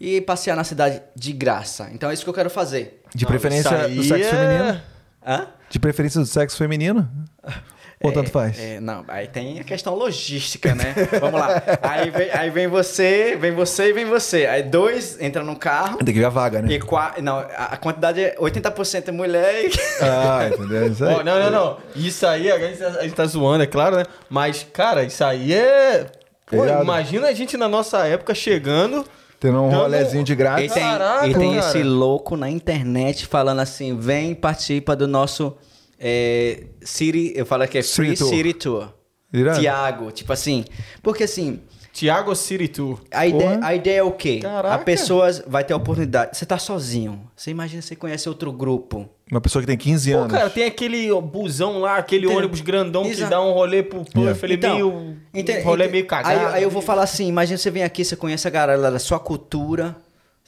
e 0.00 0.20
passear 0.20 0.56
na 0.56 0.64
cidade 0.64 1.00
de 1.14 1.32
graça. 1.32 1.88
Então 1.92 2.10
é 2.10 2.14
isso 2.14 2.24
que 2.24 2.30
eu 2.30 2.34
quero 2.34 2.50
fazer. 2.50 3.00
De 3.14 3.24
preferência 3.26 3.88
do 3.88 4.02
sexo 4.02 4.28
é- 4.28 4.30
feminino. 4.30 4.80
Hã? 5.24 5.46
De 5.70 5.78
preferência 5.78 6.20
do 6.20 6.26
sexo 6.26 6.56
feminino? 6.56 7.08
Ou 8.00 8.12
tanto 8.12 8.30
faz? 8.30 8.58
É, 8.60 8.78
não, 8.80 9.04
aí 9.08 9.26
tem 9.26 9.58
a 9.58 9.64
questão 9.64 9.94
logística, 9.94 10.72
né? 10.74 10.94
Vamos 11.20 11.40
lá. 11.40 11.60
Aí 11.82 12.10
vem, 12.10 12.30
aí 12.30 12.48
vem 12.50 12.68
você, 12.68 13.36
vem 13.40 13.50
você 13.52 13.90
e 13.90 13.92
vem 13.92 14.04
você. 14.04 14.46
Aí 14.46 14.62
dois 14.62 15.20
entram 15.20 15.44
no 15.44 15.56
carro. 15.56 15.98
Tem 15.98 16.14
que 16.14 16.20
ver 16.20 16.26
a 16.26 16.30
vaga, 16.30 16.62
né? 16.62 16.72
E 16.72 16.78
qua... 16.80 17.14
Não, 17.20 17.38
a 17.38 17.76
quantidade 17.76 18.20
é 18.22 18.36
80% 18.36 19.08
é 19.08 19.10
mulher 19.12 19.64
e... 19.64 19.70
Ah, 20.00 20.48
entendeu? 20.52 20.86
Isso 20.86 21.04
aí. 21.04 21.14
Ó, 21.14 21.24
não, 21.24 21.40
não, 21.40 21.50
não. 21.50 21.76
Isso 21.96 22.24
aí, 22.24 22.50
a 22.52 22.58
gente, 22.58 22.84
a 22.84 23.02
gente 23.02 23.14
tá 23.14 23.26
zoando, 23.26 23.64
é 23.64 23.66
claro, 23.66 23.96
né? 23.96 24.04
Mas, 24.30 24.64
cara, 24.72 25.02
isso 25.02 25.24
aí 25.24 25.52
é. 25.52 26.06
Pô, 26.46 26.64
imagina 26.64 27.26
a 27.28 27.32
gente 27.34 27.56
na 27.56 27.68
nossa 27.68 28.06
época 28.06 28.32
chegando. 28.34 29.04
Tendo 29.40 29.60
um 29.62 29.68
Dando- 29.70 29.82
rolezinho 29.82 30.24
de 30.24 30.32
E 30.32 30.36
grátis. 30.36 30.72
tem, 30.72 30.82
Caraca, 30.82 31.26
e 31.26 31.34
tem 31.34 31.56
esse 31.56 31.82
louco 31.82 32.36
na 32.36 32.48
internet 32.50 33.26
falando 33.26 33.60
assim, 33.60 33.96
vem 33.98 34.34
participa 34.34 34.96
do 34.96 35.06
nosso 35.06 35.56
é, 35.98 36.64
City, 36.82 37.32
eu 37.34 37.44
falo 37.46 37.66
que 37.66 37.78
é 37.78 37.82
Free 37.82 38.08
City 38.16 38.18
Tour. 38.18 38.28
City 38.28 38.52
Tour. 38.54 38.88
Irado. 39.32 39.60
Tiago, 39.60 40.10
tipo 40.10 40.32
assim, 40.32 40.64
porque 41.02 41.24
assim, 41.24 41.60
Tiago 41.92 42.34
City 42.34 42.66
Tour. 42.68 42.98
a 43.10 43.26
ideia, 43.26 43.60
a 43.62 43.74
ideia 43.74 43.98
é 43.98 44.02
o 44.02 44.12
quê? 44.12 44.38
Caraca. 44.40 44.74
A 44.74 44.78
pessoa 44.78 45.28
vai 45.46 45.62
ter 45.64 45.74
a 45.74 45.76
oportunidade, 45.76 46.36
você 46.38 46.46
tá 46.46 46.56
sozinho, 46.58 47.20
você 47.36 47.50
imagina 47.50 47.82
você 47.82 47.94
conhece 47.94 48.26
outro 48.28 48.50
grupo, 48.50 49.06
Uma 49.30 49.42
pessoa 49.42 49.60
que 49.60 49.66
tem 49.66 49.76
15 49.76 50.12
Pô, 50.12 50.18
anos. 50.20 50.32
cara, 50.32 50.48
tem 50.48 50.64
aquele 50.64 51.12
busão 51.20 51.80
lá, 51.80 51.98
aquele 51.98 52.24
Entendeu? 52.24 52.38
ônibus 52.38 52.62
grandão 52.62 53.02
que 53.02 53.10
Exato. 53.10 53.30
dá 53.30 53.42
um 53.42 53.52
rolê 53.52 53.82
pro 53.82 53.98
Puff, 54.02 54.18
Yeah. 54.18 54.40
ele 54.44 54.54
Então, 54.54 54.74
meio. 54.74 55.16
ente- 55.34 55.52
um 55.58 55.62
rolê 55.62 55.84
ente- 55.84 55.92
meio 55.92 56.06
cagado. 56.06 56.46
Aí, 56.46 56.54
aí 56.54 56.62
eu 56.62 56.70
vou 56.70 56.80
falar 56.80 57.02
assim, 57.02 57.28
imagina 57.28 57.58
você 57.58 57.70
vem 57.70 57.82
aqui, 57.82 58.02
você 58.02 58.16
conhece 58.16 58.48
a 58.48 58.50
galera 58.50 58.90
da 58.90 58.98
sua 58.98 59.18
cultura, 59.20 59.94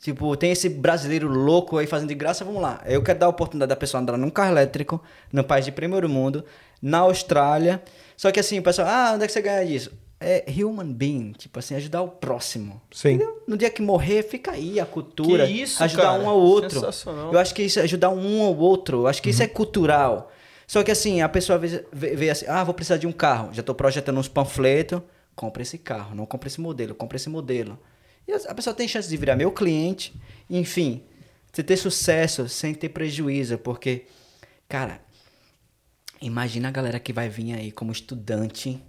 tipo, 0.01 0.35
tem 0.37 0.51
esse 0.51 0.69
brasileiro 0.69 1.29
louco 1.29 1.77
aí 1.79 1.87
fazendo 1.87 2.09
de 2.09 2.15
graça, 2.15 2.45
vamos 2.45 2.63
lá. 2.63 2.81
Eu 2.87 3.03
quero 3.03 3.19
dar 3.19 3.27
a 3.27 3.29
oportunidade 3.29 3.69
da 3.69 3.77
pessoa 3.77 4.01
andar 4.01 4.17
num 4.17 4.31
carro 4.31 4.51
elétrico, 4.53 5.01
no 5.33 5.45
país 5.45 5.65
de 5.65 5.71
primeiro 5.73 6.09
mundo, 6.09 6.45
na 6.83 6.99
Austrália. 7.01 7.83
Só 8.17 8.31
que 8.33 8.41
assim, 8.41 8.59
o 8.59 8.63
pessoal, 8.63 8.89
ah, 8.89 9.13
onde 9.15 9.25
é 9.25 9.27
que 9.27 9.33
você 9.33 9.43
ganha 9.43 9.65
disso? 9.67 9.93
É 10.23 10.45
human 10.63 10.93
being, 10.93 11.33
tipo 11.33 11.59
assim, 11.59 11.75
ajudar 11.77 12.03
o 12.03 12.09
próximo. 12.09 12.81
Sim. 12.93 13.13
Entendeu? 13.15 13.43
No 13.47 13.57
dia 13.57 13.71
que 13.71 13.81
morrer, 13.81 14.23
fica 14.23 14.51
aí 14.51 14.79
a 14.79 14.85
cultura. 14.85 15.47
Que 15.47 15.53
isso, 15.63 15.83
ajudar 15.83 16.03
cara. 16.03 16.23
um 16.23 16.29
ao 16.29 16.39
outro. 16.39 16.79
Sensacional. 16.79 17.33
Eu 17.33 17.39
acho 17.39 17.55
que 17.55 17.63
isso 17.63 17.81
é 17.81 17.83
ajudar 17.85 18.11
um 18.11 18.43
ao 18.43 18.55
outro. 18.57 19.03
Eu 19.03 19.07
acho 19.07 19.23
que 19.23 19.31
isso 19.31 19.43
é 19.43 19.47
cultural. 19.47 20.31
Só 20.67 20.83
que 20.83 20.91
assim, 20.91 21.23
a 21.23 21.29
pessoa 21.29 21.59
vê, 21.59 21.85
vê- 21.91 22.15
vê 22.15 22.29
assim, 22.31 22.45
ah, 22.49 22.63
vou 22.63 22.75
precisar 22.75 22.99
de 22.99 23.07
um 23.07 23.13
carro. 23.13 23.49
Já 23.53 23.63
tô 23.63 23.75
projetando 23.75 24.19
uns 24.19 24.29
panfletos. 24.29 25.01
Compre 25.35 25.63
esse 25.63 25.79
carro, 25.79 26.15
não 26.15 26.27
compre 26.27 26.49
esse 26.49 26.61
modelo, 26.61 26.95
compre 26.95 27.17
esse 27.17 27.31
modelo. 27.31 27.79
E 28.27 28.33
a 28.33 28.55
pessoa 28.55 28.75
tem 28.75 28.87
chance 28.87 29.09
de 29.09 29.17
virar 29.17 29.37
meu 29.37 29.51
cliente. 29.51 30.15
Enfim, 30.49 31.03
você 31.53 31.63
ter 31.63 31.77
sucesso 31.77 32.49
sem 32.49 32.73
ter 32.75 32.89
prejuízo. 32.91 33.59
Porque, 33.59 34.05
cara, 34.69 35.01
imagina 36.21 36.69
a 36.69 36.71
galera 36.71 37.01
que 37.01 37.13
vai 37.13 37.29
vir 37.29 37.53
aí 37.55 37.73
como 37.73 37.91
estudante 37.93 38.81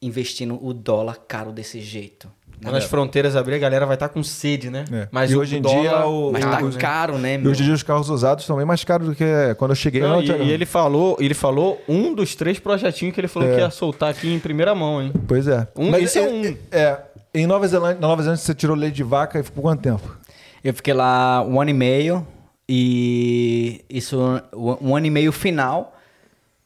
investindo 0.00 0.58
o 0.64 0.72
dólar 0.74 1.16
caro 1.28 1.52
desse 1.52 1.80
jeito. 1.80 2.28
Quando 2.60 2.76
as 2.76 2.84
fronteiras 2.84 3.34
abrir, 3.36 3.54
a 3.54 3.58
galera 3.58 3.86
vai 3.86 3.94
estar 3.94 4.08
com 4.08 4.22
sede, 4.22 4.68
né? 4.70 4.84
É. 4.92 5.08
Mas 5.12 5.30
E 5.30 5.36
hoje 5.36 5.56
em 5.56 5.62
dólar- 5.62 5.80
dia 5.80 6.06
o- 6.06 6.32
Mas 6.32 6.44
tá 6.44 6.58
o- 6.64 6.72
caro, 6.78 7.18
né, 7.18 7.34
E 7.34 7.38
meu? 7.38 7.50
hoje 7.50 7.62
em 7.62 7.66
dia 7.66 7.74
os 7.74 7.82
carros 7.82 8.08
usados 8.08 8.42
estão 8.44 8.56
bem 8.56 8.66
mais 8.66 8.82
caros 8.84 9.08
do 9.08 9.14
que 9.16 9.24
quando 9.58 9.72
eu 9.72 9.76
cheguei. 9.76 10.00
Não, 10.00 10.20
Não, 10.20 10.22
e, 10.22 10.48
e 10.48 10.50
ele 10.50 10.66
falou, 10.66 11.16
ele 11.20 11.34
falou 11.34 11.80
um 11.88 12.12
dos 12.14 12.34
três 12.36 12.58
projetinhos 12.60 13.14
que 13.14 13.20
ele 13.20 13.26
falou 13.28 13.48
É. 13.48 13.54
que 13.54 13.60
ia 13.60 13.70
soltar 13.70 14.10
aqui 14.10 14.32
em 14.32 14.38
primeira 14.40 14.74
mão, 14.74 15.00
hein? 15.02 15.12
Pois 15.26 15.46
é. 15.48 15.66
Um- 15.76 15.94
esse 15.96 16.18
é 16.18 16.22
um. 16.28 16.56
É. 16.70 17.00
Em 17.34 17.46
Nova 17.46 17.66
Zelândia, 17.66 18.00
na 18.00 18.08
Nova 18.08 18.22
Zelândia 18.22 18.44
você 18.44 18.54
tirou 18.54 18.76
leite 18.76 18.96
de 18.96 19.02
vaca 19.02 19.38
e 19.40 19.42
ficou 19.42 19.62
quanto 19.62 19.80
tempo? 19.80 20.18
Eu 20.62 20.74
fiquei 20.74 20.92
lá 20.92 21.42
um 21.42 21.60
ano 21.60 21.70
e 21.70 21.74
meio 21.74 22.26
e 22.68 23.82
isso 23.88 24.18
um 24.54 24.94
ano 24.94 25.06
e 25.06 25.10
meio 25.10 25.32
final. 25.32 25.98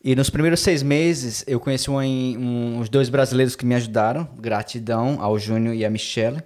E 0.02 0.14
nos 0.16 0.28
primeiros 0.28 0.60
seis 0.60 0.82
meses 0.82 1.44
eu 1.46 1.58
conheci 1.60 1.90
um, 1.90 1.96
um- 1.98 2.78
uns 2.78 2.88
dois 2.88 3.08
brasileiros 3.08 3.54
que 3.56 3.64
me 3.64 3.74
ajudaram. 3.76 4.28
Gratidão 4.38 5.18
ao 5.20 5.38
Júnior 5.38 5.74
e 5.74 5.84
à 5.84 5.90
Michelle. 5.90 6.42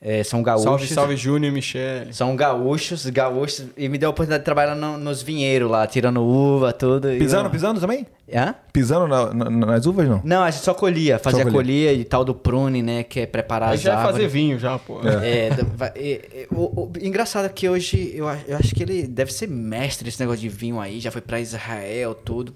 É, 0.00 0.22
são 0.22 0.44
gaúchos. 0.44 0.64
Salve, 0.64 0.86
salve, 0.86 1.16
Júnior 1.16 1.50
e 1.50 1.54
Michele. 1.54 2.12
São 2.12 2.36
gaúchos, 2.36 3.04
gaúchos. 3.06 3.64
E 3.76 3.88
me 3.88 3.98
deu 3.98 4.08
a 4.08 4.10
oportunidade 4.10 4.42
de 4.42 4.44
trabalhar 4.44 4.76
no- 4.76 4.96
nos 4.96 5.22
vinheiros 5.22 5.68
lá, 5.68 5.86
tirando 5.88 6.22
uva, 6.22 6.72
tudo. 6.72 7.12
e 7.12 7.18
Pisando, 7.18 7.46
eu- 7.46 7.50
pisando 7.50 7.80
também? 7.80 8.06
Hã? 8.32 8.54
Pisando 8.72 9.08
na- 9.08 9.34
na- 9.34 9.50
nas 9.66 9.86
uvas, 9.86 10.08
não? 10.08 10.20
Não, 10.22 10.42
a 10.44 10.50
gente 10.52 10.62
só 10.62 10.72
colhia, 10.72 11.18
fazia 11.18 11.42
colhia. 11.42 11.58
colhia 11.58 11.92
e 11.94 12.04
tal 12.04 12.24
do 12.24 12.32
prune, 12.34 12.80
né? 12.80 13.02
Que 13.02 13.20
é 13.20 13.26
preparar 13.26 13.70
Aí 13.70 13.74
as 13.74 13.80
já 13.80 13.94
árvores. 13.96 14.16
fazer 14.16 14.28
vinho 14.28 14.56
já, 14.58 14.78
pô. 14.78 15.00
É, 15.02 15.48
é, 15.48 16.12
é, 16.42 16.46
o, 16.50 16.82
o- 16.82 16.92
engraçado 17.00 17.46
é 17.46 17.48
que 17.48 17.68
hoje 17.68 18.12
eu, 18.14 18.26
eu 18.46 18.56
acho 18.56 18.72
que 18.74 18.82
ele 18.84 19.02
deve 19.04 19.32
ser 19.32 19.48
mestre 19.48 20.04
nesse 20.04 20.20
negócio 20.20 20.40
de 20.40 20.48
vinho 20.48 20.78
aí, 20.78 21.00
já 21.00 21.10
foi 21.10 21.20
pra 21.22 21.40
Israel, 21.40 22.14
tudo. 22.14 22.54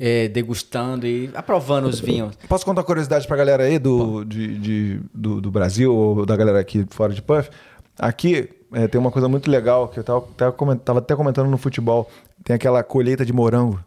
É, 0.00 0.28
degustando 0.28 1.06
e 1.06 1.28
aprovando 1.34 1.86
os 1.88 1.98
vinhos. 1.98 2.36
Posso 2.48 2.64
contar 2.64 2.80
uma 2.82 2.86
curiosidade 2.86 3.26
pra 3.26 3.36
galera 3.36 3.64
aí 3.64 3.78
do, 3.80 4.24
de, 4.24 4.56
de- 4.58 5.00
do, 5.12 5.40
do 5.40 5.50
Brasil 5.50 5.92
ou 5.94 6.24
da 6.24 6.36
galera 6.36 6.60
aqui 6.60 6.86
fora 6.90 7.12
de 7.12 7.20
Puff? 7.20 7.50
Aqui 7.98 8.48
é, 8.72 8.86
tem 8.86 9.00
uma 9.00 9.10
coisa 9.10 9.28
muito 9.28 9.50
legal 9.50 9.88
que 9.88 9.98
eu 9.98 10.04
tava, 10.04 10.20
tava, 10.36 10.52
coment- 10.52 10.78
tava 10.84 11.00
até 11.00 11.16
comentando 11.16 11.48
no 11.50 11.58
futebol. 11.58 12.08
Tem 12.44 12.54
aquela 12.54 12.82
colheita 12.84 13.26
de 13.26 13.32
morango. 13.32 13.82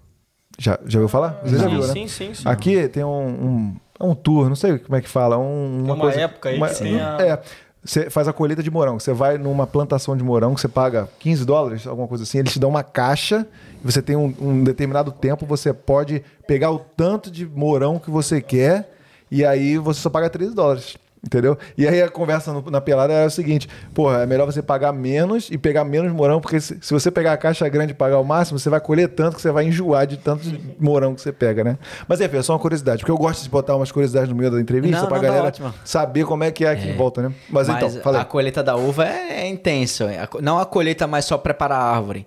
Já, 0.59 0.77
já 0.85 0.99
ouviu 0.99 1.07
falar? 1.07 1.39
Você 1.45 1.57
já 1.57 1.63
sim, 1.63 1.69
viu, 1.69 1.79
né? 1.87 1.93
sim, 1.93 2.07
sim, 2.07 2.33
sim. 2.33 2.43
Aqui 2.45 2.89
tem 2.89 3.03
um, 3.05 3.27
um, 3.27 3.75
é 3.99 4.03
um 4.03 4.13
tour, 4.13 4.49
não 4.49 4.55
sei 4.55 4.77
como 4.79 4.97
é 4.97 5.01
que 5.01 5.07
fala. 5.07 5.37
Um, 5.37 5.83
Tem 5.85 5.93
uma 5.93 6.11
época 6.11 6.49
aí 6.49 6.59
que 6.59 6.75
tem 6.83 6.99
a- 6.99 7.17
É, 7.21 7.41
você 7.83 8.09
faz 8.09 8.27
a 8.27 8.33
colheita 8.33 8.61
de 8.61 8.69
morango. 8.69 8.99
Você 8.99 9.11
vai 9.11 9.37
numa 9.37 9.65
plantação 9.65 10.15
de 10.15 10.23
morango, 10.23 10.59
você 10.59 10.67
paga 10.67 11.09
15 11.19 11.45
dólares, 11.45 11.87
alguma 11.87 12.07
coisa 12.07 12.23
assim. 12.23 12.37
Eles 12.37 12.53
te 12.53 12.59
dão 12.59 12.69
uma 12.69 12.83
caixa. 12.83 13.47
e 13.83 13.91
Você 13.91 14.01
tem 14.01 14.15
um, 14.15 14.33
um 14.39 14.63
determinado 14.63 15.11
tempo, 15.11 15.45
você 15.45 15.73
pode 15.73 16.23
pegar 16.47 16.71
o 16.71 16.79
tanto 16.79 17.31
de 17.31 17.45
morão 17.45 17.97
que 17.97 18.11
você 18.11 18.39
quer. 18.41 18.93
E 19.31 19.43
aí 19.43 19.77
você 19.77 19.99
só 19.99 20.09
paga 20.09 20.29
13 20.29 20.53
dólares. 20.53 20.97
Entendeu? 21.23 21.55
E 21.77 21.87
aí 21.87 22.01
a 22.01 22.09
conversa 22.09 22.51
no- 22.51 22.71
na 22.71 22.81
pelada 22.81 23.13
era 23.13 23.27
o 23.27 23.29
seguinte: 23.29 23.69
porra, 23.93 24.23
é 24.23 24.25
melhor 24.25 24.45
você 24.47 24.59
pagar 24.59 24.91
menos 24.91 25.49
e 25.51 25.57
pegar 25.57 25.83
menos 25.85 26.11
morango, 26.11 26.41
porque 26.41 26.59
se, 26.59 26.79
se 26.81 26.91
você 26.91 27.11
pegar 27.11 27.33
a 27.33 27.37
caixa 27.37 27.69
grande 27.69 27.91
e 27.91 27.95
pagar 27.95 28.17
o 28.17 28.23
máximo, 28.23 28.57
você 28.57 28.71
vai 28.71 28.81
colher 28.81 29.07
tanto 29.07 29.35
que 29.35 29.41
você 29.43 29.51
vai 29.51 29.65
enjoar 29.65 30.07
de 30.07 30.17
tanto 30.17 30.41
de 30.49 30.59
morango 30.79 31.13
que 31.15 31.21
você 31.21 31.31
pega, 31.31 31.63
né? 31.63 31.77
Mas 32.07 32.19
enfim, 32.21 32.37
é 32.37 32.41
só 32.41 32.53
uma 32.53 32.59
curiosidade, 32.59 32.99
porque 33.01 33.11
eu 33.11 33.17
gosto 33.19 33.43
de 33.43 33.49
botar 33.49 33.75
umas 33.75 33.91
curiosidades 33.91 34.29
no 34.29 34.35
meio 34.35 34.49
da 34.49 34.59
entrevista 34.59 35.01
Não, 35.01 35.07
pra 35.07 35.17
não, 35.17 35.21
tá 35.21 35.27
galera 35.27 35.47
ótimo. 35.49 35.71
saber 35.85 36.25
como 36.25 36.43
é 36.43 36.49
que 36.49 36.65
é 36.65 36.71
aqui 36.71 36.87
em 36.89 36.95
volta, 36.97 37.21
né? 37.21 37.31
Mas, 37.49 37.69
então, 37.69 37.87
fala 38.01 38.17
aí. 38.17 38.21
a 38.23 38.25
colheita 38.25 38.63
da 38.63 38.75
uva 38.75 39.05
é, 39.07 39.41
é 39.43 39.47
intenso. 39.47 40.05
é. 40.05 40.27
Não 40.41 40.57
a 40.57 40.65
colheita, 40.65 41.05
mas 41.05 41.25
só 41.25 41.37
preparar 41.37 41.79
a 41.79 41.95
árvore. 41.95 42.25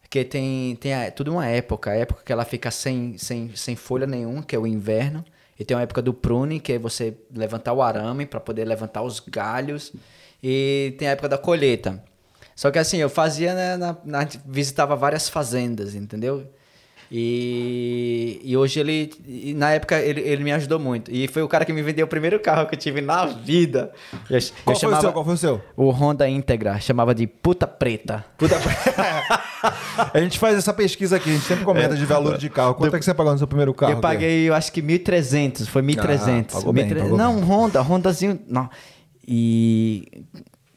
Porque 0.00 0.24
tem, 0.24 0.76
tem 0.76 0.94
a- 0.94 1.10
tudo 1.10 1.30
uma 1.30 1.46
época. 1.46 1.90
A 1.90 1.94
época 1.94 2.22
que 2.24 2.32
ela 2.32 2.44
fica 2.46 2.70
sem, 2.70 3.16
sem, 3.18 3.50
sem 3.54 3.76
folha 3.76 4.06
nenhuma, 4.06 4.42
que 4.42 4.56
é 4.56 4.58
o 4.58 4.66
inverno. 4.66 5.22
E 5.60 5.64
tem 5.64 5.76
uma 5.76 5.82
época 5.82 6.00
do 6.00 6.14
prune, 6.14 6.58
que 6.58 6.72
é 6.72 6.78
você 6.78 7.14
levantar 7.30 7.74
o 7.74 7.82
arame 7.82 8.24
para 8.24 8.40
poder 8.40 8.64
levantar 8.64 9.02
os 9.02 9.20
galhos. 9.20 9.92
E 10.42 10.94
tem 10.98 11.06
a 11.06 11.10
época 11.10 11.28
da 11.28 11.36
colheita. 11.36 12.02
Só 12.56 12.70
que 12.70 12.78
assim, 12.78 12.96
eu 12.96 13.10
fazia, 13.10 13.54
né, 13.54 13.76
na, 13.76 13.94
na- 14.02 14.26
visitava 14.46 14.96
várias 14.96 15.28
fazendas, 15.28 15.94
entendeu? 15.94 16.46
E, 17.12 18.40
e 18.44 18.56
hoje 18.56 18.78
ele, 18.78 19.12
e 19.26 19.52
na 19.52 19.72
época 19.72 19.98
ele, 19.98 20.20
ele 20.20 20.44
me 20.44 20.52
ajudou 20.52 20.78
muito. 20.78 21.10
E 21.10 21.26
foi 21.26 21.42
o 21.42 21.48
cara 21.48 21.64
que 21.64 21.72
me 21.72 21.82
vendeu 21.82 22.06
o 22.06 22.08
primeiro 22.08 22.38
carro 22.38 22.66
que 22.68 22.76
eu 22.76 22.78
tive 22.78 23.00
na 23.00 23.26
vida. 23.26 23.90
Eu, 24.28 24.38
eu 24.38 24.44
Qual 24.64 24.78
foi 24.78 24.92
o 24.92 25.00
seu? 25.00 25.12
Qual 25.12 25.24
foi 25.24 25.34
o 25.34 25.36
seu? 25.36 25.60
o 25.76 25.90
Honda 25.90 26.28
Integra, 26.28 26.78
chamava 26.78 27.12
de 27.12 27.26
puta 27.26 27.66
preta. 27.66 28.24
Puta... 28.38 28.56
a 30.14 30.20
gente 30.20 30.38
faz 30.38 30.56
essa 30.56 30.72
pesquisa 30.72 31.16
aqui, 31.16 31.30
a 31.30 31.32
gente 31.32 31.44
sempre 31.44 31.64
comenta 31.64 31.96
de 31.96 32.06
valor 32.06 32.38
de 32.38 32.48
carro. 32.48 32.74
Quanto 32.74 32.94
é 32.94 32.98
que 33.00 33.04
você 33.04 33.12
pagou 33.12 33.32
no 33.32 33.38
seu 33.38 33.48
primeiro 33.48 33.74
carro? 33.74 33.92
eu 33.92 34.00
paguei, 34.00 34.48
eu 34.48 34.54
acho 34.54 34.70
que 34.72 34.80
1.300, 34.80 35.66
foi 35.66 35.82
1.300. 35.82 36.46
Ah, 36.50 36.54
pagou 36.54 36.72
bem, 36.72 36.88
1.300. 36.88 37.00
pagou 37.00 37.18
Não, 37.18 37.36
um 37.38 37.40
Honda, 37.40 37.82
Hondazinho, 37.82 38.38
não. 38.46 38.70
E 39.26 40.06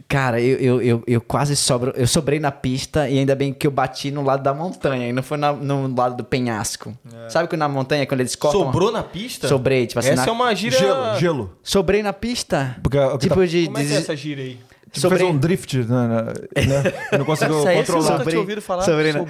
cara, 0.08 0.40
eu, 0.42 0.58
eu, 0.60 0.82
eu, 0.82 1.04
eu 1.08 1.22
quase 1.22 1.56
sobro, 1.56 1.92
eu 1.96 2.06
sobrei 2.08 2.40
na 2.40 2.52
pista 2.52 3.10
e 3.10 3.18
ainda 3.20 3.36
bem 3.36 3.54
que 3.54 3.66
eu 3.68 3.72
bati 3.72 4.12
no 4.12 4.24
lado 4.24 4.44
da 4.44 4.54
montanha 4.54 5.08
e 5.10 5.14
não 5.14 5.24
foi 5.24 5.38
na- 5.38 5.54
no 5.54 5.94
lado 5.96 6.18
do 6.18 6.24
penhasco. 6.24 6.94
Sabe 7.30 7.48
que 7.48 7.58
na 7.58 7.68
montanha 7.68 8.06
quando 8.06 8.20
eles 8.22 8.36
cortam 8.36 8.62
Sobrou 8.62 8.92
na 8.92 9.04
pista? 9.04 9.48
Sobrei, 9.48 9.88
tipo 9.88 10.00
assim, 10.00 10.10
Essa 10.10 10.26
na- 10.26 10.28
é 10.28 10.32
uma 10.32 10.54
gíria... 10.56 10.78
Gelo, 10.80 11.20
gelo. 11.20 11.58
Sobrei 11.64 12.04
na 12.04 12.14
pista? 12.14 12.76
Porque 12.84 12.98
o 12.98 13.12
que 13.18 13.28
tipo 13.28 13.36
tá- 13.40 13.46
de 13.46 13.66
Como 13.66 13.78
é 13.78 13.86
que 13.86 13.94
é 13.94 13.98
essa 13.98 14.16
gíria 14.16 14.44
aí? 14.44 14.58
Tipo, 14.94 15.02
Sobrei- 15.02 15.20
fez 15.24 15.32
um 15.36 15.38
drift, 15.40 15.78
né? 15.80 15.86
né, 16.07 16.24
né? 16.68 16.94
E 17.11 17.18
não 17.18 17.26
conseguiu 17.26 17.57
Essa 17.65 17.70
aí 17.70 17.78
você 17.78 17.91
controlar. 17.91 18.18
nunca 18.20 18.30
tinha 18.30 18.40
ouvido 18.40 18.61
falar. 18.61 18.84
Sobrei, 18.84 19.11
né? 19.11 19.26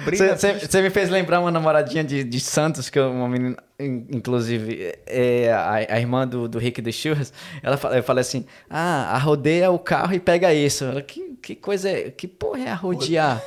Você 0.60 0.82
me 0.82 0.90
fez 0.90 1.08
lembrar 1.08 1.40
uma 1.40 1.50
namoradinha 1.50 2.04
de, 2.04 2.22
de 2.22 2.38
Santos, 2.38 2.90
que 2.90 2.98
é 2.98 3.02
uma 3.02 3.26
menina, 3.26 3.56
in- 3.80 4.04
inclusive, 4.12 4.92
é 5.06 5.50
a, 5.50 5.72
a 5.94 5.98
irmã 5.98 6.28
do, 6.28 6.46
do 6.48 6.58
Rick 6.58 6.82
dos 6.82 6.94
Churras. 6.94 7.32
Ela 7.62 7.78
fala, 7.78 7.96
eu 7.96 8.02
falei 8.02 8.20
assim: 8.20 8.44
ah, 8.68 9.14
arrodeia 9.16 9.70
o 9.70 9.78
carro 9.78 10.12
e 10.14 10.20
pega 10.20 10.52
isso. 10.52 10.84
Ela, 10.84 11.00
que, 11.00 11.34
que 11.40 11.54
coisa 11.54 11.88
é? 11.88 12.10
Que 12.10 12.28
porra 12.28 12.60
é 12.60 12.68
arrodear? 12.70 13.42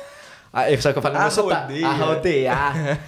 Aí, 0.52 0.80
só 0.80 0.92
que 0.92 0.98
eu 0.98 1.02
falei, 1.02 1.20
meu 1.20 1.30
sotaque, 1.30 1.84
arrodear. 1.84 2.98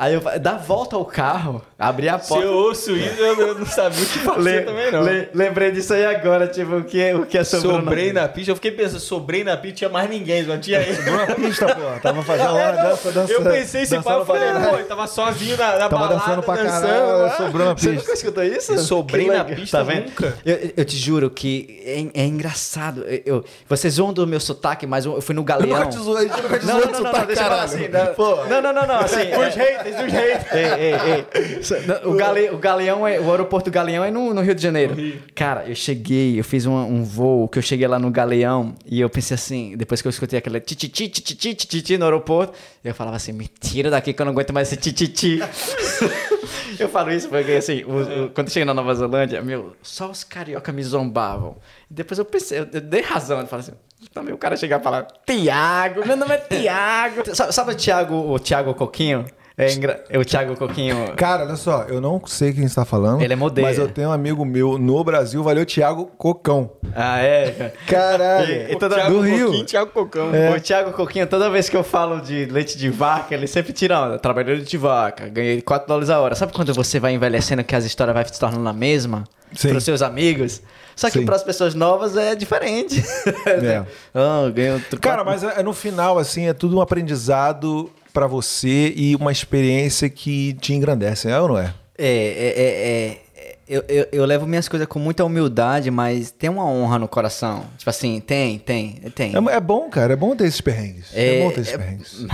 Aí 0.00 0.14
eu 0.14 0.20
falei, 0.20 0.38
dá 0.38 0.52
volta 0.56 0.94
ao 0.94 1.04
carro, 1.04 1.60
abrir 1.76 2.08
a 2.08 2.20
Se 2.20 2.28
porta. 2.28 2.44
eu 2.46 2.52
ouço 2.54 2.92
isso, 2.92 3.20
eu 3.20 3.36
eu 3.48 3.58
não 3.58 3.66
sabia 3.66 4.00
o 4.00 4.06
que 4.06 4.18
fazer 4.20 4.40
Le- 4.40 4.62
também, 4.62 4.92
não. 4.92 5.02
le- 5.02 5.28
lembrei 5.34 5.72
disso 5.72 5.92
aí 5.92 6.06
agora, 6.06 6.46
tipo, 6.46 6.76
o 6.76 6.84
que, 6.84 7.12
o 7.14 7.26
que 7.26 7.36
é 7.36 7.42
sobrou 7.42 7.80
Sobrei 7.80 8.12
na... 8.12 8.28
pista. 8.28 8.52
Eu 8.52 8.54
fiquei 8.54 8.70
pensando, 8.70 9.00
sobrei 9.00 9.42
na 9.42 9.56
pista, 9.56 9.78
tinha 9.78 9.90
mais 9.90 10.08
ninguém, 10.08 10.44
só 10.46 10.56
tinha 10.56 10.78
ele. 10.80 10.94
Sobrou 10.94 11.16
na 11.16 11.34
pista, 11.34 11.66
pô. 11.74 12.00
Tava 12.00 12.22
fazendo 12.22 12.54
lá, 12.54 12.70
dança, 12.70 13.10
dança. 13.10 13.32
Eu 13.32 13.42
pensei 13.42 13.82
esse 13.82 13.96
papo, 14.00 14.24
pra 14.24 14.36
falei, 14.36 14.68
pô, 14.70 14.74
ele 14.76 14.84
tava 14.84 15.06
sozinho 15.08 15.56
na, 15.56 15.66
na 15.72 15.78
Tava 15.88 15.88
balada, 15.98 16.14
dançando 16.14 16.42
pra 16.44 16.54
dançando, 16.54 16.80
caralho, 16.82 17.18
lá. 17.22 17.36
sobrou 17.36 17.66
na 17.66 17.72
Você 17.74 17.88
pista. 17.88 18.00
nunca 18.02 18.12
escutou 18.12 18.44
isso? 18.44 18.78
Sobrei 18.78 19.24
Que 19.24 19.30
na 19.32 19.42
legal. 19.42 19.56
pista 19.56 19.78
Tá 19.78 19.82
vendo? 19.84 20.04
nunca. 20.04 20.38
Eu, 20.46 20.70
eu 20.76 20.84
te 20.84 20.96
juro 20.96 21.28
que 21.28 21.82
é, 22.14 22.22
é 22.22 22.24
engraçado. 22.24 23.02
Eu, 23.04 23.22
eu- 23.26 23.44
vocês 23.68 23.94
zoam 23.94 24.12
do 24.12 24.24
meu 24.28 24.38
sotaque, 24.38 24.86
mas 24.86 25.04
eu, 25.04 25.16
eu 25.16 25.20
fui 25.20 25.34
no 25.34 25.40
Eu 25.40 25.44
galeão. 25.44 25.76
nunca 25.80 25.90
te 25.90 25.98
zoei, 25.98 26.28
gente 26.28 26.40
nunca 26.40 26.58
te 26.60 26.66
Não, 26.66 26.77
não, 26.86 27.00
não, 27.00 27.12
não, 27.12 27.26
deixa 27.26 27.42
eu 27.42 27.46
falar 27.48 27.62
assim. 27.62 27.88
Não, 27.88 28.48
não, 28.48 28.62
não, 28.62 28.72
não, 28.72 28.86
não, 28.86 28.98
assim. 29.00 29.16
Os 29.16 29.54
haters, 29.54 29.96
os 29.96 30.12
haters. 30.12 30.52
Ei, 30.52 30.64
ei, 30.64 30.94
ei. 31.04 32.08
O, 32.08 32.14
gale, 32.14 32.50
o 32.50 32.58
Galeão 32.58 33.06
é. 33.06 33.20
O 33.20 33.30
aeroporto 33.30 33.70
Galeão 33.70 34.04
é 34.04 34.10
no, 34.10 34.32
no 34.32 34.40
Rio 34.40 34.54
de 34.54 34.62
Janeiro. 34.62 34.96
Cara, 35.34 35.64
eu 35.66 35.74
cheguei, 35.74 36.38
eu 36.38 36.44
fiz 36.44 36.66
um, 36.66 36.74
um 36.74 37.04
voo 37.04 37.48
que 37.48 37.58
eu 37.58 37.62
cheguei 37.62 37.86
lá 37.86 37.98
no 37.98 38.10
Galeão 38.10 38.74
e 38.86 39.00
eu 39.00 39.10
pensei 39.10 39.34
assim, 39.34 39.74
depois 39.76 40.00
que 40.00 40.08
eu 40.08 40.10
escutei 40.10 40.38
aquele 40.38 40.60
tititi, 40.60 41.08
tititi, 41.08 41.54
tititi 41.54 41.98
no 41.98 42.04
aeroporto, 42.04 42.54
eu 42.84 42.94
falava 42.94 43.16
assim, 43.16 43.32
me 43.32 43.48
tira 43.48 43.90
daqui 43.90 44.12
que 44.12 44.20
eu 44.20 44.26
não 44.26 44.32
aguento 44.32 44.52
mais 44.52 44.68
esse 44.68 44.76
tititi. 44.76 45.40
eu 46.78 46.88
falo 46.88 47.10
isso 47.12 47.28
porque 47.28 47.52
assim, 47.52 47.82
o- 47.84 48.24
o- 48.26 48.30
quando 48.30 48.46
eu 48.48 48.52
cheguei 48.52 48.64
na 48.64 48.74
Nova 48.74 48.94
Zelândia, 48.94 49.42
meu, 49.42 49.76
só 49.82 50.10
os 50.10 50.24
carioca 50.24 50.72
me 50.72 50.82
zombavam. 50.82 51.56
Depois 51.90 52.18
eu 52.18 52.24
pensei, 52.24 52.60
eu, 52.60 52.68
eu 52.72 52.80
dei 52.80 53.00
razão, 53.02 53.40
eu 53.40 53.46
falei 53.46 53.66
assim, 53.66 53.78
também 54.12 54.32
o 54.34 54.38
cara 54.38 54.56
chegar 54.56 54.80
e 54.80 54.82
falar, 54.82 55.06
Tiago, 55.26 56.06
meu 56.06 56.16
nome 56.16 56.34
é 56.34 56.38
Tiago. 56.38 57.34
sabe, 57.34 57.52
sabe 57.52 57.72
o 57.72 57.74
Tiago, 57.74 58.14
o 58.32 58.38
Tiago 58.38 58.74
Coquinho? 58.74 59.24
É, 59.58 59.72
engra... 59.72 60.04
é 60.08 60.16
o 60.16 60.24
Thiago 60.24 60.56
Coquinho. 60.56 61.14
Cara, 61.16 61.42
olha 61.44 61.56
só, 61.56 61.82
eu 61.88 62.00
não 62.00 62.22
sei 62.24 62.52
quem 62.52 62.62
está 62.64 62.84
falando. 62.84 63.20
Ele 63.20 63.32
é 63.32 63.36
modelo. 63.36 63.66
Mas 63.66 63.76
eu 63.76 63.88
tenho 63.88 64.08
um 64.08 64.12
amigo 64.12 64.44
meu 64.44 64.78
no 64.78 65.02
Brasil, 65.02 65.42
valeu 65.42 65.66
Thiago 65.66 66.06
Cocão. 66.16 66.70
Ah, 66.94 67.18
é? 67.18 67.72
Caralho. 67.88 68.48
E- 68.52 68.72
e 68.72 68.76
toda- 68.76 68.94
Thiago 68.94 69.14
do 69.14 69.20
Rio. 69.20 69.46
Coquinho, 69.46 69.64
Thiago 69.66 69.90
Cocão. 69.90 70.30
O 70.56 70.60
Thiago 70.60 70.92
Coquinho, 70.92 71.26
toda 71.26 71.50
vez 71.50 71.68
que 71.68 71.76
eu 71.76 71.82
falo 71.82 72.20
de 72.20 72.44
leite 72.44 72.78
de 72.78 72.88
vaca, 72.88 73.34
ele 73.34 73.48
sempre 73.48 73.72
tira 73.72 73.98
onda. 74.00 74.18
Trabalhei 74.18 74.60
de 74.60 74.76
vaca, 74.78 75.28
ganhei 75.28 75.60
4 75.60 75.88
dólares 75.88 76.08
a 76.08 76.20
hora. 76.20 76.36
Sabe 76.36 76.52
quando 76.52 76.72
você 76.72 77.00
vai 77.00 77.12
envelhecendo 77.14 77.64
que 77.64 77.74
as 77.74 77.84
histórias 77.84 78.14
vai 78.14 78.24
se 78.24 78.38
tornando 78.38 78.68
a 78.68 78.72
mesma? 78.72 79.24
Sim. 79.54 79.68
Para 79.70 79.78
os 79.78 79.84
seus 79.84 80.02
amigos? 80.02 80.62
Só 80.94 81.08
que 81.10 81.24
para 81.24 81.36
as 81.36 81.42
pessoas 81.42 81.74
novas 81.74 82.16
é 82.16 82.34
diferente. 82.34 83.02
É. 83.46 83.82
Ah, 84.14 84.40
outro 84.74 85.00
Cara, 85.00 85.22
mas 85.24 85.42
é, 85.44 85.62
no 85.62 85.72
final, 85.72 86.18
assim, 86.18 86.46
é 86.48 86.52
tudo 86.52 86.76
um 86.76 86.80
aprendizado 86.80 87.90
pra 88.18 88.26
você 88.26 88.92
e 88.96 89.14
uma 89.14 89.30
experiência 89.30 90.08
que 90.10 90.54
te 90.54 90.74
engrandece, 90.74 91.28
é 91.28 91.40
ou 91.40 91.48
não 91.48 91.58
é? 91.58 91.72
É, 91.96 92.06
é, 92.08 92.54
é, 92.56 93.20
é, 93.36 93.56
eu, 93.68 93.84
eu, 93.88 94.08
eu 94.10 94.24
levo 94.24 94.44
minhas 94.44 94.68
coisas 94.68 94.88
com 94.88 94.98
muita 94.98 95.24
humildade, 95.24 95.88
mas 95.88 96.32
tem 96.32 96.50
uma 96.50 96.64
honra 96.66 96.98
no 96.98 97.06
coração. 97.06 97.64
Tipo 97.76 97.90
assim, 97.90 98.18
tem, 98.18 98.58
tem, 98.58 98.94
tem. 99.14 99.32
É, 99.34 99.54
é 99.56 99.60
bom, 99.60 99.88
cara, 99.88 100.14
é 100.14 100.16
bom 100.16 100.34
ter 100.34 100.46
esses 100.48 100.60
perrengues. 100.60 101.06
É, 101.14 101.36
É, 101.38 101.44
bom 101.44 101.52
ter 101.52 101.60
esses 101.60 101.74
é- 101.74 101.78
perrengues. 101.78 102.26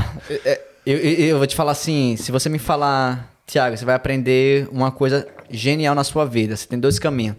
É, 0.47 0.61
Eu, 0.87 0.97
eu, 0.99 1.13
eu 1.27 1.39
vou 1.39 1.47
te 1.47 1.55
falar 1.55 1.73
assim, 1.73 2.17
se 2.17 2.33
você 2.33 2.49
me 2.49 2.59
falar, 2.59 3.31
Tiago, 3.47 3.77
você 3.77 3.85
vai 3.85 3.95
aprender 3.95 4.67
uma 4.73 4.91
coisa 4.91 5.27
genial 5.51 5.95
na 5.95 6.05
sua 6.05 6.25
vida. 6.25 6.57
Você 6.57 6.67
tem 6.67 6.79
dois 6.79 6.99
caminhos. 6.99 7.37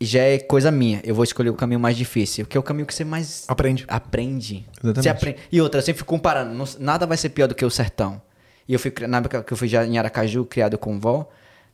E 0.00 0.04
já 0.04 0.20
é 0.22 0.38
coisa 0.38 0.70
minha. 0.70 1.00
Eu 1.04 1.14
vou 1.14 1.24
escolher 1.24 1.50
o 1.50 1.54
caminho 1.54 1.78
mais 1.80 1.96
difícil, 1.96 2.46
que 2.46 2.56
é 2.56 2.60
o 2.60 2.62
caminho 2.62 2.86
que 2.86 2.94
você 2.94 3.04
mais 3.04 3.44
Aprende. 3.48 3.84
aprende. 3.88 4.66
Exatamente. 4.82 5.02
Você 5.02 5.08
aprende. 5.08 5.38
E 5.50 5.60
outra, 5.60 5.78
eu 5.78 5.82
sempre 5.82 5.98
fico 5.98 6.08
comparando. 6.08 6.64
nada 6.78 7.06
vai 7.06 7.16
ser 7.16 7.30
pior 7.30 7.46
do 7.46 7.54
que 7.54 7.64
o 7.64 7.70
sertão. 7.70 8.20
E 8.68 8.72
eu 8.72 8.78
fui, 8.78 8.92
na 9.06 9.18
época 9.18 9.42
que 9.42 9.52
eu 9.52 9.56
fui 9.56 9.68
já 9.68 9.84
em 9.86 9.98
Aracaju, 9.98 10.44
criado 10.46 10.76
com 10.78 10.98
vó, 10.98 11.28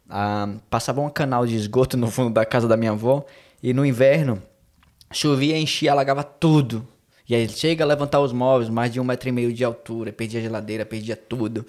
ah, 0.09 0.49
passava 0.69 1.01
um 1.01 1.09
canal 1.09 1.47
de 1.47 1.57
esgoto 1.57 1.97
no 1.97 2.11
fundo 2.11 2.31
da 2.31 2.45
casa 2.45 2.69
da 2.69 2.77
minha 2.77 2.91
avó. 2.93 3.25
E 3.63 3.73
no 3.73 3.85
inverno, 3.87 4.43
chovia, 5.13 5.57
enchia, 5.59 5.93
alagava 5.93 6.23
tudo. 6.23 6.87
E 7.29 7.35
aí 7.35 7.49
chega 7.49 7.85
a 7.85 7.87
levantar 7.87 8.21
os 8.21 8.33
móveis, 8.33 8.69
mais 8.69 8.93
de 8.93 8.99
um 9.01 9.05
metro 9.05 9.29
e 9.29 9.33
meio 9.33 9.53
de 9.53 9.65
altura, 9.65 10.13
perdia 10.13 10.41
a 10.41 10.43
geladeira, 10.43 10.85
perdia 10.85 11.17
tudo. 11.17 11.65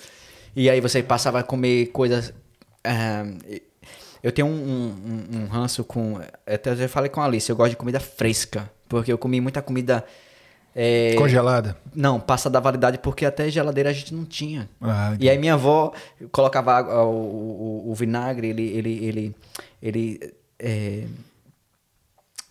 E 0.55 0.69
aí 0.69 0.81
você 0.81 1.03
passava 1.03 1.39
a 1.39 1.43
comer 1.43 1.87
coisas. 1.87 2.33
ah, 2.83 3.23
eu 4.23 4.31
tenho 4.31 4.47
um, 4.47 4.51
um, 4.51 5.39
um 5.41 5.45
ranço 5.47 5.83
com. 5.83 6.19
Até 6.45 6.75
já 6.75 6.87
falei 6.87 7.09
com 7.09 7.21
a 7.21 7.25
Alice, 7.25 7.49
eu 7.49 7.55
gosto 7.55 7.71
de 7.71 7.77
comida 7.77 7.99
fresca. 7.99 8.69
Porque 8.87 9.11
eu 9.11 9.17
comi 9.17 9.39
muita 9.39 9.61
comida. 9.61 10.03
é, 10.75 11.15
Congelada. 11.15 11.77
não, 11.95 12.19
passa 12.19 12.49
da 12.49 12.59
validade 12.59 12.97
porque 12.99 13.25
até 13.25 13.49
geladeira 13.49 13.89
a 13.89 13.93
gente 13.93 14.13
não 14.13 14.25
tinha. 14.25 14.69
Ah, 14.81 15.15
e 15.19 15.29
aí 15.29 15.37
minha 15.37 15.53
avó 15.53 15.93
colocava 16.31 16.81
o, 17.03 17.85
o, 17.87 17.91
o 17.91 17.95
vinagre, 17.95 18.49
ele. 18.49 18.67
ele, 18.67 19.05
ele, 19.05 19.35
ele 19.81 20.33
é, 20.59 21.05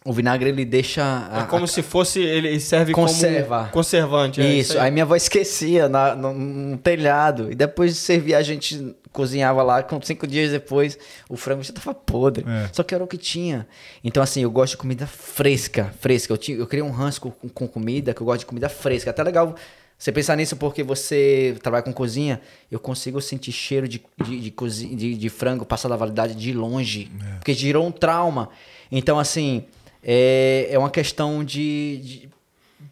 o 0.04 0.12
vinagre 0.12 0.48
ele 0.48 0.64
deixa. 0.64 1.02
a- 1.02 1.40
É 1.42 1.46
como 1.46 1.64
a- 1.64 1.68
se 1.68 1.82
fosse, 1.82 2.20
ele 2.20 2.58
serve 2.60 2.92
Conserva. 2.92 3.58
como 3.60 3.70
conservante. 3.72 4.40
é 4.40 4.52
isso, 4.54 4.78
aí. 4.78 4.90
minha 4.90 5.04
avó 5.04 5.14
esquecia 5.14 5.88
na, 5.88 6.14
no, 6.14 6.32
no 6.32 6.76
telhado. 6.78 7.50
E 7.50 7.54
depois 7.54 7.92
de 7.94 7.98
servir, 8.00 8.34
a 8.34 8.42
gente 8.42 8.94
cozinhava 9.12 9.62
lá. 9.62 9.82
Com 9.82 10.00
cinco 10.00 10.26
dias 10.26 10.52
depois, 10.52 10.96
o 11.28 11.36
frango 11.36 11.62
já 11.62 11.72
tava 11.72 11.92
podre. 11.94 12.44
É. 12.48 12.70
Só 12.72 12.82
que 12.82 12.94
era 12.94 13.02
o 13.04 13.06
que 13.06 13.18
tinha. 13.18 13.66
Então, 14.02 14.22
assim, 14.22 14.42
eu 14.42 14.50
gosto 14.50 14.72
de 14.72 14.76
comida 14.78 15.06
fresca. 15.06 15.92
Fresca. 16.00 16.32
Eu, 16.32 16.38
tinha, 16.38 16.56
eu 16.58 16.66
criei 16.66 16.82
um 16.82 16.90
ranço 16.90 17.20
com, 17.20 17.30
com 17.30 17.68
comida, 17.68 18.14
que 18.14 18.20
eu 18.20 18.24
gosto 18.24 18.40
de 18.40 18.46
comida 18.46 18.68
fresca. 18.68 19.10
Até 19.10 19.22
legal 19.22 19.54
você 19.98 20.10
pensar 20.10 20.34
nisso 20.36 20.56
porque 20.56 20.82
você 20.82 21.56
trabalha 21.62 21.82
com 21.82 21.92
cozinha. 21.92 22.40
Eu 22.70 22.78
consigo 22.80 23.20
sentir 23.20 23.52
cheiro 23.52 23.86
de, 23.86 24.00
de, 24.24 24.40
de, 24.40 24.50
cozi- 24.50 24.94
de, 24.94 25.14
de 25.14 25.28
frango 25.28 25.66
passar 25.66 25.88
da 25.90 25.96
validade 25.96 26.34
de 26.34 26.52
longe. 26.54 27.10
Porque 27.38 27.52
gerou 27.52 27.86
um 27.86 27.92
trauma. 27.92 28.48
Então, 28.90 29.18
assim, 29.18 29.64
é, 30.02 30.68
é 30.70 30.78
uma 30.78 30.90
questão 30.90 31.42
de- 31.44 31.98
de 32.02 32.28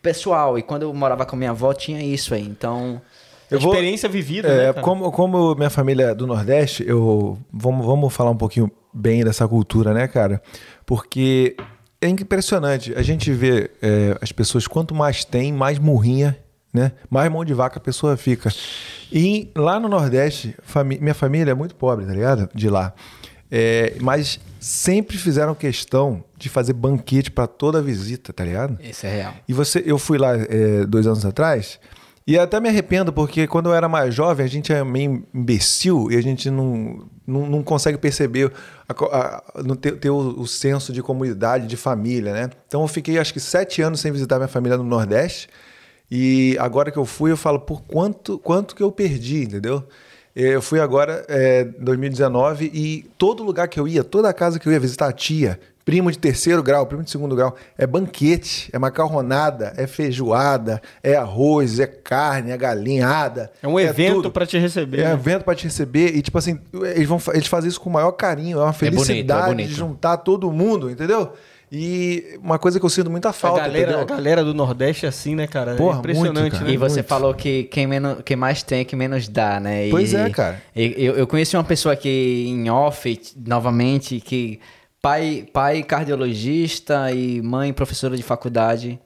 pessoal. 0.02 0.58
E 0.58 0.62
quando 0.62 0.82
eu 0.82 0.94
morava 0.94 1.24
com 1.26 1.36
minha 1.36 1.50
avó, 1.50 1.72
tinha 1.72 2.02
isso 2.02 2.34
aí. 2.34 2.42
Então. 2.42 3.00
Eu 3.50 3.58
vou- 3.60 3.72
Experiência 3.72 4.08
vivida, 4.08 4.46
É, 4.48 4.56
né, 4.66 4.72
cara? 4.74 4.82
como, 4.82 5.10
como 5.10 5.54
minha 5.54 5.70
família 5.70 6.10
é 6.10 6.14
do 6.14 6.26
Nordeste, 6.26 6.84
eu 6.86 7.38
vamos, 7.50 7.84
vamos 7.86 8.12
falar 8.12 8.30
um 8.30 8.36
pouquinho 8.36 8.70
bem 8.92 9.24
dessa 9.24 9.48
cultura, 9.48 9.94
né, 9.94 10.06
cara? 10.06 10.42
Porque 10.84 11.56
é 12.00 12.08
impressionante. 12.08 12.92
A 12.94 13.00
gente 13.02 13.32
vê 13.32 13.70
é, 13.80 14.16
as 14.20 14.32
pessoas, 14.32 14.66
quanto 14.66 14.94
mais 14.94 15.24
tem, 15.24 15.50
mais 15.52 15.78
murrinha, 15.78 16.36
né? 16.74 16.92
Mais 17.08 17.32
mão 17.32 17.42
de 17.42 17.54
vaca 17.54 17.78
a 17.78 17.82
pessoa 17.82 18.18
fica. 18.18 18.50
E 19.10 19.50
lá 19.56 19.80
no 19.80 19.88
Nordeste, 19.88 20.54
fami 20.62 20.98
minha 21.00 21.14
família 21.14 21.52
é 21.52 21.54
muito 21.54 21.74
pobre, 21.74 22.04
tá 22.04 22.12
ligado? 22.12 22.50
De 22.54 22.68
lá. 22.68 22.92
É, 23.50 23.94
mas 24.00 24.38
sempre 24.60 25.16
fizeram 25.16 25.54
questão 25.54 26.24
de 26.36 26.48
fazer 26.48 26.72
banquete 26.72 27.30
para 27.30 27.46
toda 27.46 27.80
visita, 27.82 28.32
tá 28.32 28.44
ligado? 28.44 28.78
Isso 28.82 29.06
é 29.06 29.16
real. 29.16 29.34
E 29.48 29.52
você, 29.52 29.82
eu 29.84 29.98
fui 29.98 30.18
lá 30.18 30.34
é, 30.36 30.84
dois 30.86 31.06
anos 31.06 31.24
atrás 31.24 31.78
e 32.26 32.38
até 32.38 32.60
me 32.60 32.68
arrependo 32.68 33.10
porque 33.10 33.46
quando 33.46 33.70
eu 33.70 33.74
era 33.74 33.88
mais 33.88 34.14
jovem 34.14 34.44
a 34.44 34.48
gente 34.48 34.70
é 34.70 34.84
meio 34.84 35.26
imbecil 35.32 36.10
e 36.10 36.16
a 36.16 36.20
gente 36.20 36.50
não, 36.50 37.08
não, 37.26 37.46
não 37.46 37.62
consegue 37.62 37.96
perceber, 37.96 38.52
a, 38.86 38.92
a, 38.92 39.62
não 39.64 39.74
ter, 39.74 39.92
ter 39.98 40.10
o, 40.10 40.40
o, 40.40 40.46
senso 40.46 40.92
de 40.92 41.02
comunidade, 41.02 41.66
de 41.66 41.76
família, 41.76 42.34
né? 42.34 42.50
Então 42.66 42.82
eu 42.82 42.88
fiquei 42.88 43.18
acho 43.18 43.32
que 43.32 43.40
sete 43.40 43.80
anos 43.80 44.00
sem 44.00 44.12
visitar 44.12 44.36
minha 44.36 44.46
família 44.46 44.76
no 44.76 44.84
Nordeste 44.84 45.48
e 46.10 46.54
agora 46.60 46.90
que 46.90 46.98
eu 46.98 47.06
fui 47.06 47.32
eu 47.32 47.36
falo 47.36 47.60
por 47.60 47.80
quanto 47.82 48.38
quanto 48.38 48.76
que 48.76 48.82
eu 48.82 48.92
perdi, 48.92 49.44
entendeu? 49.44 49.88
Eu 50.40 50.62
fui 50.62 50.78
agora, 50.78 51.24
é, 51.28 51.64
2019, 51.64 52.70
e 52.72 53.04
todo 53.18 53.42
lugar 53.42 53.66
que 53.66 53.80
eu 53.80 53.88
ia, 53.88 54.04
toda 54.04 54.32
casa 54.32 54.56
que 54.60 54.68
eu 54.68 54.72
ia 54.72 54.78
visitar 54.78 55.08
a 55.08 55.12
tia, 55.12 55.58
primo 55.84 56.12
de 56.12 56.18
terceiro 56.18 56.62
grau, 56.62 56.86
primo 56.86 57.02
de 57.02 57.10
segundo 57.10 57.34
grau, 57.34 57.56
é 57.76 57.84
banquete, 57.84 58.70
é 58.72 58.78
macarronada, 58.78 59.72
é 59.76 59.84
feijoada, 59.88 60.80
é 61.02 61.16
arroz, 61.16 61.80
é 61.80 61.88
carne, 61.88 62.52
é 62.52 62.56
galinhada. 62.56 63.50
É 63.60 63.66
um 63.66 63.80
é 63.80 63.82
evento 63.82 64.30
para 64.30 64.46
te 64.46 64.56
receber. 64.58 65.00
É 65.00 65.06
um 65.06 65.08
né? 65.08 65.12
evento 65.14 65.42
para 65.42 65.56
te 65.56 65.64
receber 65.64 66.14
e 66.14 66.22
tipo 66.22 66.38
assim, 66.38 66.60
eles 66.94 67.08
vão 67.08 67.20
eles 67.34 67.48
fazem 67.48 67.68
isso 67.68 67.80
com 67.80 67.90
o 67.90 67.92
maior 67.92 68.12
carinho, 68.12 68.60
é 68.60 68.62
uma 68.62 68.72
felicidade 68.72 69.10
é 69.10 69.14
bonito, 69.16 69.32
é 69.32 69.46
bonito. 69.48 69.68
de 69.70 69.74
juntar 69.74 70.18
todo 70.18 70.52
mundo, 70.52 70.88
entendeu? 70.88 71.32
E 71.70 72.38
uma 72.42 72.58
coisa 72.58 72.80
que 72.80 72.86
eu 72.86 72.90
sinto 72.90 73.10
muita 73.10 73.32
falta. 73.32 73.60
A 73.60 73.66
galera, 73.66 74.00
a 74.00 74.04
galera 74.04 74.44
do 74.44 74.54
Nordeste 74.54 75.04
é 75.04 75.08
assim, 75.08 75.34
né, 75.34 75.46
cara? 75.46 75.74
Porra, 75.74 75.96
é 75.96 75.98
impressionante, 75.98 76.40
muito, 76.40 76.64
né? 76.64 76.70
E 76.70 76.76
você 76.76 76.96
muito. 76.96 77.06
falou 77.06 77.34
que 77.34 77.64
quem, 77.64 77.86
menos, 77.86 78.18
quem 78.24 78.36
mais 78.36 78.62
tem 78.62 78.80
é 78.80 78.84
que 78.84 78.96
menos 78.96 79.28
dá, 79.28 79.60
né? 79.60 79.88
E, 79.88 79.90
pois 79.90 80.14
é, 80.14 80.30
cara. 80.30 80.62
Eu, 80.74 81.16
eu 81.16 81.26
conheci 81.26 81.56
uma 81.56 81.64
pessoa 81.64 81.92
aqui 81.92 82.46
em 82.48 82.70
off, 82.70 83.20
novamente, 83.46 84.18
que 84.20 84.60
pai, 85.02 85.46
pai 85.52 85.82
cardiologista 85.82 87.12
e 87.12 87.42
mãe 87.42 87.72
professora 87.72 88.16
de 88.16 88.22
faculdade. 88.22 88.98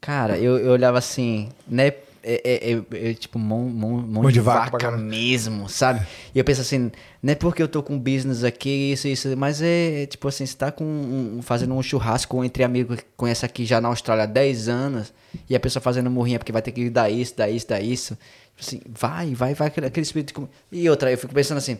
Cara, 0.00 0.36
eu, 0.38 0.58
eu 0.58 0.72
olhava 0.72 0.98
assim, 0.98 1.48
né? 1.66 1.92
É, 2.22 2.42
é, 2.44 2.72
é, 2.72 3.10
é, 3.10 3.14
tipo 3.14 3.38
mão, 3.38 3.68
mão, 3.68 3.98
mão, 3.98 4.26
de, 4.26 4.34
de 4.34 4.40
vaca, 4.40 4.70
vaca 4.70 4.96
mesmo, 4.96 5.68
sabe? 5.68 6.06
E 6.34 6.38
eu 6.38 6.44
penso 6.44 6.60
assim, 6.60 6.90
não 7.22 7.32
é 7.32 7.34
porque 7.34 7.62
eu 7.62 7.68
tô 7.68 7.82
com 7.82 7.98
business 7.98 8.44
aqui, 8.44 8.92
isso, 8.92 9.08
isso, 9.08 9.36
mas 9.36 9.60
é 9.62 10.06
tipo 10.06 10.26
assim, 10.28 10.44
você 10.44 10.56
tá 10.56 10.70
com 10.72 10.84
um, 10.84 11.40
fazendo 11.42 11.74
um 11.74 11.82
churrasco 11.82 12.44
entre 12.44 12.64
amigos 12.64 12.98
que 12.98 13.06
conhece 13.16 13.44
aqui 13.44 13.64
já 13.64 13.80
na 13.80 13.88
Austrália 13.88 14.24
há 14.24 14.26
10 14.26 14.68
anos, 14.68 15.12
e 15.48 15.54
a 15.54 15.60
pessoa 15.60 15.82
fazendo 15.82 16.10
morrinha 16.10 16.38
porque 16.38 16.52
vai 16.52 16.62
ter 16.62 16.72
que 16.72 16.90
dar 16.90 17.10
isso, 17.10 17.36
dar 17.36 17.48
isso, 17.48 17.68
dar 17.68 17.80
isso. 17.80 18.18
Tipo 18.56 18.60
assim, 18.60 18.80
vai, 18.88 19.34
vai, 19.34 19.54
vai, 19.54 19.68
aquele 19.68 20.02
espírito. 20.02 20.48
De... 20.72 20.78
E 20.78 20.90
outra, 20.90 21.10
eu 21.10 21.18
fico 21.18 21.32
pensando 21.32 21.58
assim, 21.58 21.78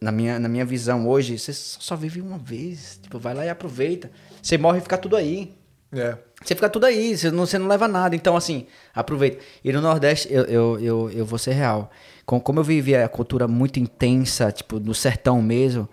na 0.00 0.12
minha, 0.12 0.38
na 0.38 0.48
minha 0.48 0.64
visão 0.64 1.08
hoje, 1.08 1.38
você 1.38 1.52
só 1.52 1.96
vive 1.96 2.20
uma 2.20 2.38
vez. 2.38 3.00
Tipo, 3.02 3.18
vai 3.18 3.34
lá 3.34 3.44
e 3.44 3.48
aproveita. 3.48 4.10
Você 4.42 4.56
morre 4.56 4.78
e 4.78 4.82
fica 4.82 4.98
tudo 4.98 5.16
aí. 5.16 5.54
É. 5.92 6.16
Você 6.44 6.54
fica 6.54 6.68
tudo 6.68 6.84
aí, 6.84 7.16
você 7.16 7.30
não, 7.30 7.46
você 7.46 7.58
não 7.58 7.66
leva 7.66 7.88
nada. 7.88 8.14
Então, 8.14 8.36
assim, 8.36 8.66
aproveita. 8.94 9.38
E 9.64 9.72
no 9.72 9.80
Nordeste, 9.80 10.28
eu, 10.30 10.44
eu, 10.44 10.80
eu, 10.80 11.10
eu 11.10 11.24
vou 11.24 11.38
ser 11.38 11.52
real. 11.52 11.90
Com, 12.26 12.38
como 12.38 12.60
eu 12.60 12.64
vivi 12.64 12.94
a 12.94 13.08
cultura 13.08 13.48
muito 13.48 13.80
intensa, 13.80 14.52
tipo, 14.52 14.78
no 14.78 14.94
sertão 14.94 15.40
mesmo, 15.40 15.88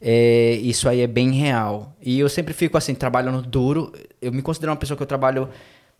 é, 0.00 0.52
isso 0.62 0.88
aí 0.88 1.00
é 1.00 1.06
bem 1.06 1.32
real. 1.32 1.96
E 2.02 2.20
eu 2.20 2.28
sempre 2.28 2.52
fico, 2.52 2.76
assim, 2.76 2.94
trabalhando 2.94 3.40
duro. 3.40 3.92
Eu 4.20 4.30
me 4.32 4.42
considero 4.42 4.72
uma 4.72 4.78
pessoa 4.78 4.96
que 4.96 5.02
eu 5.02 5.06
trabalho 5.06 5.48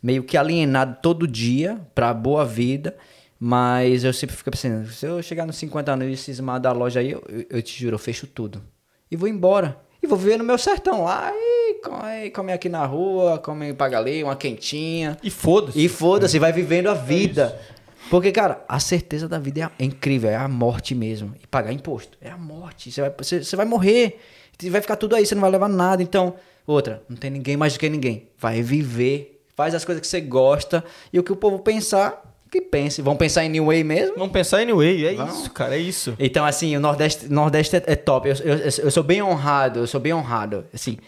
meio 0.02 0.22
que 0.22 0.36
alienado 0.36 0.98
todo 1.00 1.26
dia 1.26 1.80
pra 1.94 2.12
boa 2.12 2.44
vida. 2.44 2.94
Mas 3.38 4.04
eu 4.04 4.12
sempre 4.12 4.34
fico 4.34 4.50
pensando, 4.50 4.88
se 4.88 5.06
eu 5.06 5.22
chegar 5.22 5.46
nos 5.46 5.56
50 5.56 5.92
anos 5.92 6.08
e 6.08 6.16
cismar 6.16 6.58
da 6.58 6.72
loja 6.72 7.00
aí, 7.00 7.10
eu, 7.10 7.22
eu, 7.28 7.46
eu 7.50 7.62
te 7.62 7.78
juro, 7.78 7.94
eu 7.94 7.98
fecho 7.98 8.26
tudo. 8.26 8.62
E 9.10 9.16
vou 9.16 9.28
embora. 9.28 9.78
E 10.06 10.08
vou 10.08 10.16
viver 10.16 10.38
no 10.38 10.44
meu 10.44 10.56
sertão 10.56 11.02
lá. 11.02 11.32
E 11.34 11.80
come, 11.82 12.30
come 12.30 12.52
aqui 12.52 12.68
na 12.68 12.86
rua, 12.86 13.40
come 13.40 13.74
paga 13.74 13.98
ali, 13.98 14.22
uma 14.22 14.36
quentinha. 14.36 15.18
E 15.20 15.28
foda-se. 15.28 15.84
E 15.84 15.88
foda-se, 15.88 16.38
vai 16.38 16.52
vivendo 16.52 16.86
a 16.86 16.94
vida. 16.94 17.58
É 17.60 18.08
Porque, 18.08 18.30
cara, 18.30 18.64
a 18.68 18.78
certeza 18.78 19.28
da 19.28 19.40
vida 19.40 19.62
é, 19.62 19.82
é, 19.82 19.84
incrível, 19.84 20.30
é 20.30 20.36
a 20.36 20.46
morte 20.46 20.94
mesmo. 20.94 21.34
E 21.42 21.46
pagar 21.48 21.72
imposto. 21.72 22.16
É 22.20 22.30
a 22.30 22.38
morte. 22.38 22.92
Você 22.92 23.00
vai, 23.00 23.12
você, 23.18 23.42
você 23.42 23.56
vai 23.56 23.66
morrer. 23.66 24.20
Vai 24.70 24.80
ficar 24.80 24.94
tudo 24.94 25.16
aí, 25.16 25.26
você 25.26 25.34
não 25.34 25.42
vai 25.42 25.50
levar 25.50 25.68
nada. 25.68 26.00
Então, 26.00 26.34
outra, 26.64 27.02
não 27.08 27.16
tem 27.16 27.28
ninguém 27.28 27.56
mais 27.56 27.72
do 27.72 27.80
que 27.80 27.88
ninguém. 27.88 28.28
Vai 28.38 28.62
viver. 28.62 29.42
Faz 29.56 29.74
as 29.74 29.84
coisas 29.84 30.00
que 30.00 30.06
você 30.06 30.20
gosta. 30.20 30.84
E 31.12 31.18
o 31.18 31.24
que 31.24 31.32
o 31.32 31.36
povo 31.36 31.58
pensar, 31.58 32.25
que 32.50 32.60
pense. 32.60 33.02
Vão 33.02 33.16
pensar 33.16 33.44
em 33.44 33.48
New 33.48 33.66
Way 33.66 33.84
mesmo? 33.84 34.16
Vão 34.16 34.28
pensar 34.28 34.62
em 34.62 34.66
New 34.66 34.76
Way, 34.76 35.06
é 35.06 35.12
isso, 35.12 35.50
cara, 35.50 35.76
é 35.76 35.78
isso. 35.78 36.14
Então, 36.18 36.44
assim, 36.44 36.76
o 36.76 36.80
Nordeste, 36.80 37.28
Nordeste 37.28 37.76
é, 37.76 37.82
é 37.86 37.96
top. 37.96 38.28
Eu, 38.28 38.36
eu, 38.36 38.58
eu, 38.58 38.90
sou 38.90 39.02
bem 39.02 39.22
honrado, 39.22 39.80
eu 39.80 39.86
sou 39.86 40.00
bem 40.00 40.14
honrado. 40.14 40.64
Assim, 40.72 40.98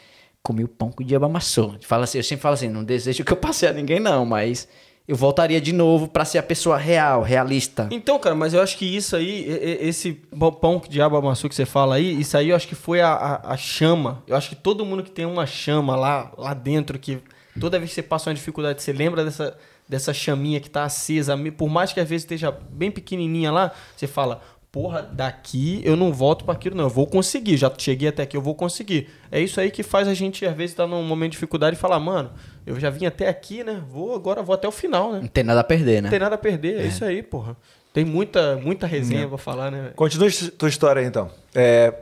comi 0.42 0.64
o 0.64 0.68
pão 0.68 0.90
que 0.90 1.02
o 1.02 1.06
diabo 1.06 1.26
amassou. 1.26 1.76
Fala 1.82 2.04
assim, 2.04 2.18
eu 2.18 2.24
sempre 2.24 2.42
falo 2.42 2.54
assim, 2.54 2.68
não 2.68 2.84
desejo 2.84 3.24
que 3.24 3.32
eu 3.32 3.36
passe 3.36 3.66
a 3.66 3.72
ninguém, 3.72 4.00
não, 4.00 4.24
mas 4.24 4.68
eu 5.06 5.16
voltaria 5.16 5.60
de 5.60 5.72
novo 5.72 6.06
para 6.06 6.24
ser 6.24 6.36
a 6.36 6.42
pessoa 6.42 6.76
real, 6.76 7.22
realista. 7.22 7.88
Então, 7.90 8.18
cara, 8.18 8.34
mas 8.34 8.52
eu 8.52 8.60
acho 8.60 8.76
que 8.76 8.84
isso 8.84 9.16
aí, 9.16 9.46
esse 9.80 10.12
pão 10.60 10.78
que 10.78 10.88
o 10.88 10.90
diabo 10.90 11.16
amassou 11.16 11.48
que 11.48 11.56
você 11.56 11.64
fala 11.64 11.94
aí, 11.94 12.20
isso 12.20 12.36
aí 12.36 12.50
eu 12.50 12.56
acho 12.56 12.68
que 12.68 12.74
foi 12.74 13.00
a, 13.00 13.12
a, 13.12 13.52
a 13.54 13.56
chama. 13.56 14.22
Eu 14.26 14.36
acho 14.36 14.50
que 14.50 14.54
todo 14.54 14.84
mundo 14.84 15.02
que 15.02 15.10
tem 15.10 15.24
uma 15.24 15.46
chama 15.46 15.96
lá, 15.96 16.30
lá 16.36 16.52
dentro, 16.52 16.98
que 16.98 17.18
toda 17.58 17.78
vez 17.78 17.90
que 17.90 17.94
você 17.94 18.02
passa 18.02 18.28
uma 18.28 18.34
dificuldade, 18.34 18.82
você 18.82 18.92
lembra 18.92 19.24
dessa 19.24 19.56
dessa 19.88 20.12
chaminha 20.12 20.60
que 20.60 20.68
tá 20.68 20.84
acesa, 20.84 21.36
por 21.56 21.68
mais 21.68 21.92
que 21.92 22.00
às 22.00 22.08
vezes 22.08 22.24
esteja 22.24 22.50
bem 22.50 22.90
pequenininha 22.90 23.50
lá, 23.50 23.72
você 23.96 24.06
fala, 24.06 24.42
porra, 24.70 25.02
daqui 25.02 25.80
eu 25.84 25.96
não 25.96 26.12
volto 26.12 26.44
para 26.44 26.54
aquilo 26.54 26.76
não, 26.76 26.84
eu 26.84 26.90
vou 26.90 27.06
conseguir, 27.06 27.56
já 27.56 27.72
cheguei 27.76 28.08
até 28.08 28.22
aqui, 28.22 28.36
eu 28.36 28.42
vou 28.42 28.54
conseguir. 28.54 29.08
É 29.30 29.40
isso 29.40 29.60
aí 29.60 29.70
que 29.70 29.82
faz 29.82 30.06
a 30.06 30.14
gente 30.14 30.44
às 30.44 30.54
vezes 30.54 30.72
estar 30.72 30.84
tá 30.84 30.88
num 30.88 31.02
momento 31.02 31.30
de 31.30 31.36
dificuldade 31.36 31.76
e 31.76 31.78
falar, 31.78 31.98
mano, 31.98 32.30
eu 32.66 32.78
já 32.78 32.90
vim 32.90 33.06
até 33.06 33.28
aqui, 33.28 33.64
né? 33.64 33.82
Vou 33.88 34.14
agora 34.14 34.42
vou 34.42 34.54
até 34.54 34.68
o 34.68 34.72
final, 34.72 35.12
né? 35.12 35.20
Não 35.22 35.28
tem 35.28 35.44
nada 35.44 35.60
a 35.60 35.64
perder, 35.64 35.96
né? 35.96 36.02
Não 36.02 36.10
tem 36.10 36.18
nada 36.18 36.34
a 36.34 36.38
perder, 36.38 36.80
é, 36.80 36.82
é 36.82 36.86
isso 36.86 37.04
aí, 37.04 37.22
porra. 37.22 37.56
Tem 37.92 38.04
muita 38.04 38.56
muita 38.56 38.86
resenha 38.86 39.24
é. 39.24 39.26
pra 39.26 39.38
falar, 39.38 39.70
né? 39.70 39.92
Continua 39.96 40.28
tua 40.58 40.68
história 40.68 41.00
aí, 41.00 41.06
então. 41.06 41.30
É, 41.54 41.94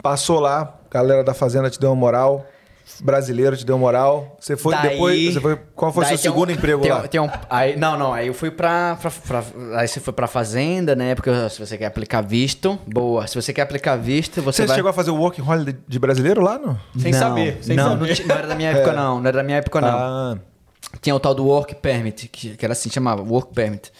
passou 0.00 0.38
lá, 0.38 0.78
galera 0.90 1.24
da 1.24 1.34
fazenda 1.34 1.68
te 1.68 1.80
deu 1.80 1.90
uma 1.90 1.96
moral, 1.96 2.46
brasileiro 3.00 3.56
te 3.56 3.64
deu 3.64 3.78
moral. 3.78 4.36
Você 4.40 4.56
foi 4.56 4.74
daí, 4.74 4.90
depois. 4.90 5.34
Você 5.34 5.40
foi, 5.40 5.56
qual 5.74 5.92
foi 5.92 6.04
o 6.04 6.08
seu 6.08 6.18
segundo 6.18 6.50
um, 6.50 6.52
emprego 6.52 6.82
tem, 6.82 6.90
lá? 6.90 7.08
Tem 7.08 7.20
um, 7.20 7.30
aí, 7.48 7.76
não, 7.76 7.98
não. 7.98 8.12
Aí 8.12 8.26
eu 8.26 8.34
fui 8.34 8.50
pra, 8.50 8.96
pra, 9.00 9.10
pra, 9.10 9.44
Aí 9.78 9.88
você 9.88 10.00
foi 10.00 10.12
pra 10.12 10.26
fazenda, 10.26 10.94
né? 10.94 11.14
Porque 11.14 11.30
se 11.50 11.58
você 11.58 11.78
quer 11.78 11.86
aplicar 11.86 12.22
visto, 12.22 12.78
boa. 12.86 13.26
Se 13.26 13.34
você 13.34 13.52
quer 13.52 13.62
aplicar 13.62 13.96
visto, 13.96 14.42
você. 14.42 14.62
Você 14.62 14.66
vai... 14.66 14.76
chegou 14.76 14.90
a 14.90 14.92
fazer 14.92 15.10
o 15.10 15.16
working 15.16 15.42
holiday 15.42 15.76
de 15.86 15.98
brasileiro 15.98 16.40
lá, 16.40 16.58
não? 16.58 16.78
Sem 16.98 17.12
não, 17.12 17.18
saber. 17.18 17.58
Sem 17.62 17.76
não, 17.76 17.90
saber. 17.90 18.18
Não, 18.18 18.26
não, 18.26 18.36
era 18.36 18.46
da 18.46 18.54
minha 18.54 18.70
época, 18.70 18.90
é. 18.92 18.94
não. 18.96 19.20
Não 19.20 19.26
era 19.28 19.36
da 19.38 19.42
minha 19.42 19.58
época, 19.58 19.80
não. 19.80 19.88
Ah. 19.88 20.38
Tinha 21.00 21.14
o 21.14 21.20
tal 21.20 21.34
do 21.34 21.44
work 21.44 21.74
permit, 21.76 22.28
que, 22.28 22.56
que 22.56 22.64
era 22.64 22.72
assim, 22.72 22.90
chamava, 22.90 23.22
work 23.22 23.52
permit. 23.52 23.92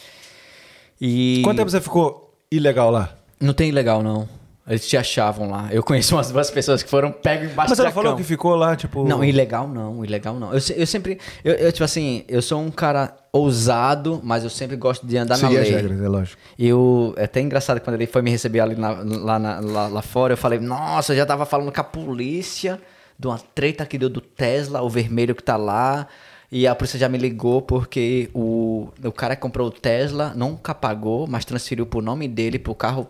E. 1.01 1.43
Quanto 1.45 1.59
tempo 1.59 1.71
você 1.71 1.81
ficou 1.81 2.35
ilegal 2.51 2.91
lá? 2.91 3.11
Não 3.41 3.53
tem 3.53 3.69
ilegal, 3.69 4.03
não. 4.03 4.29
Eles 4.69 4.87
te 4.87 4.97
achavam 4.97 5.51
lá. 5.51 5.69
Eu 5.71 5.83
conheço 5.83 6.15
umas 6.15 6.31
duas 6.31 6.51
pessoas 6.51 6.83
que 6.83 6.91
foram 6.91 7.11
pegos 7.11 7.51
embaixo 7.51 7.71
Mas 7.71 7.79
ela 7.79 7.91
falou 7.91 8.15
que 8.15 8.23
ficou 8.23 8.55
lá, 8.55 8.77
tipo. 8.77 9.03
Não, 9.05 9.25
ilegal 9.25 9.67
não, 9.67 10.05
ilegal 10.05 10.39
não. 10.39 10.53
Eu, 10.53 10.61
eu 10.77 10.87
sempre. 10.87 11.19
Eu, 11.43 11.55
eu, 11.55 11.73
tipo 11.73 11.85
assim, 11.85 12.25
eu 12.29 12.43
sou 12.43 12.61
um 12.61 12.71
cara 12.71 13.17
ousado, 13.33 14.21
mas 14.23 14.45
eu 14.45 14.51
sempre 14.51 14.77
gosto 14.77 15.07
de 15.07 15.17
andar 15.17 15.37
Seguir 15.37 15.55
na 15.55 15.61
lei. 15.61 15.75
as 15.75 15.83
regras, 15.83 16.01
é 16.03 16.09
lógico. 16.09 16.43
Eu, 16.59 17.15
é 17.17 17.25
até 17.25 17.41
engraçado 17.41 17.81
quando 17.81 17.95
ele 17.95 18.07
foi 18.07 18.21
me 18.21 18.31
receber 18.31 18.61
ali 18.61 18.75
na, 18.75 18.91
lá, 18.91 19.39
na, 19.39 19.61
lá, 19.61 19.89
lá, 19.89 20.03
fora, 20.03 20.35
eu 20.35 20.37
falei, 20.37 20.59
nossa, 20.59 21.13
eu 21.13 21.17
já 21.17 21.25
tava 21.27 21.47
falando 21.47 21.73
com 21.73 21.81
a 21.81 21.85
polícia 21.85 22.81
de 23.19 23.27
uma 23.27 23.39
treta 23.39 23.87
que 23.87 23.97
deu 23.97 24.09
do 24.09 24.21
Tesla, 24.21 24.83
o 24.83 24.89
vermelho 24.91 25.35
que 25.35 25.43
tá 25.43 25.57
lá. 25.57 26.07
E 26.51 26.67
a 26.67 26.75
polícia 26.75 26.99
já 26.99 27.09
me 27.09 27.19
ligou 27.19 27.61
porque 27.61 28.31
o, 28.35 28.89
o 29.05 29.13
cara 29.13 29.37
que 29.37 29.43
comprou 29.43 29.69
o 29.69 29.71
Tesla 29.71 30.33
nunca 30.35 30.75
pagou, 30.75 31.27
mas 31.27 31.45
transferiu 31.45 31.85
pro 31.85 32.01
nome 32.01 32.27
dele, 32.27 32.59
pro 32.59 32.75
carro 32.75 33.07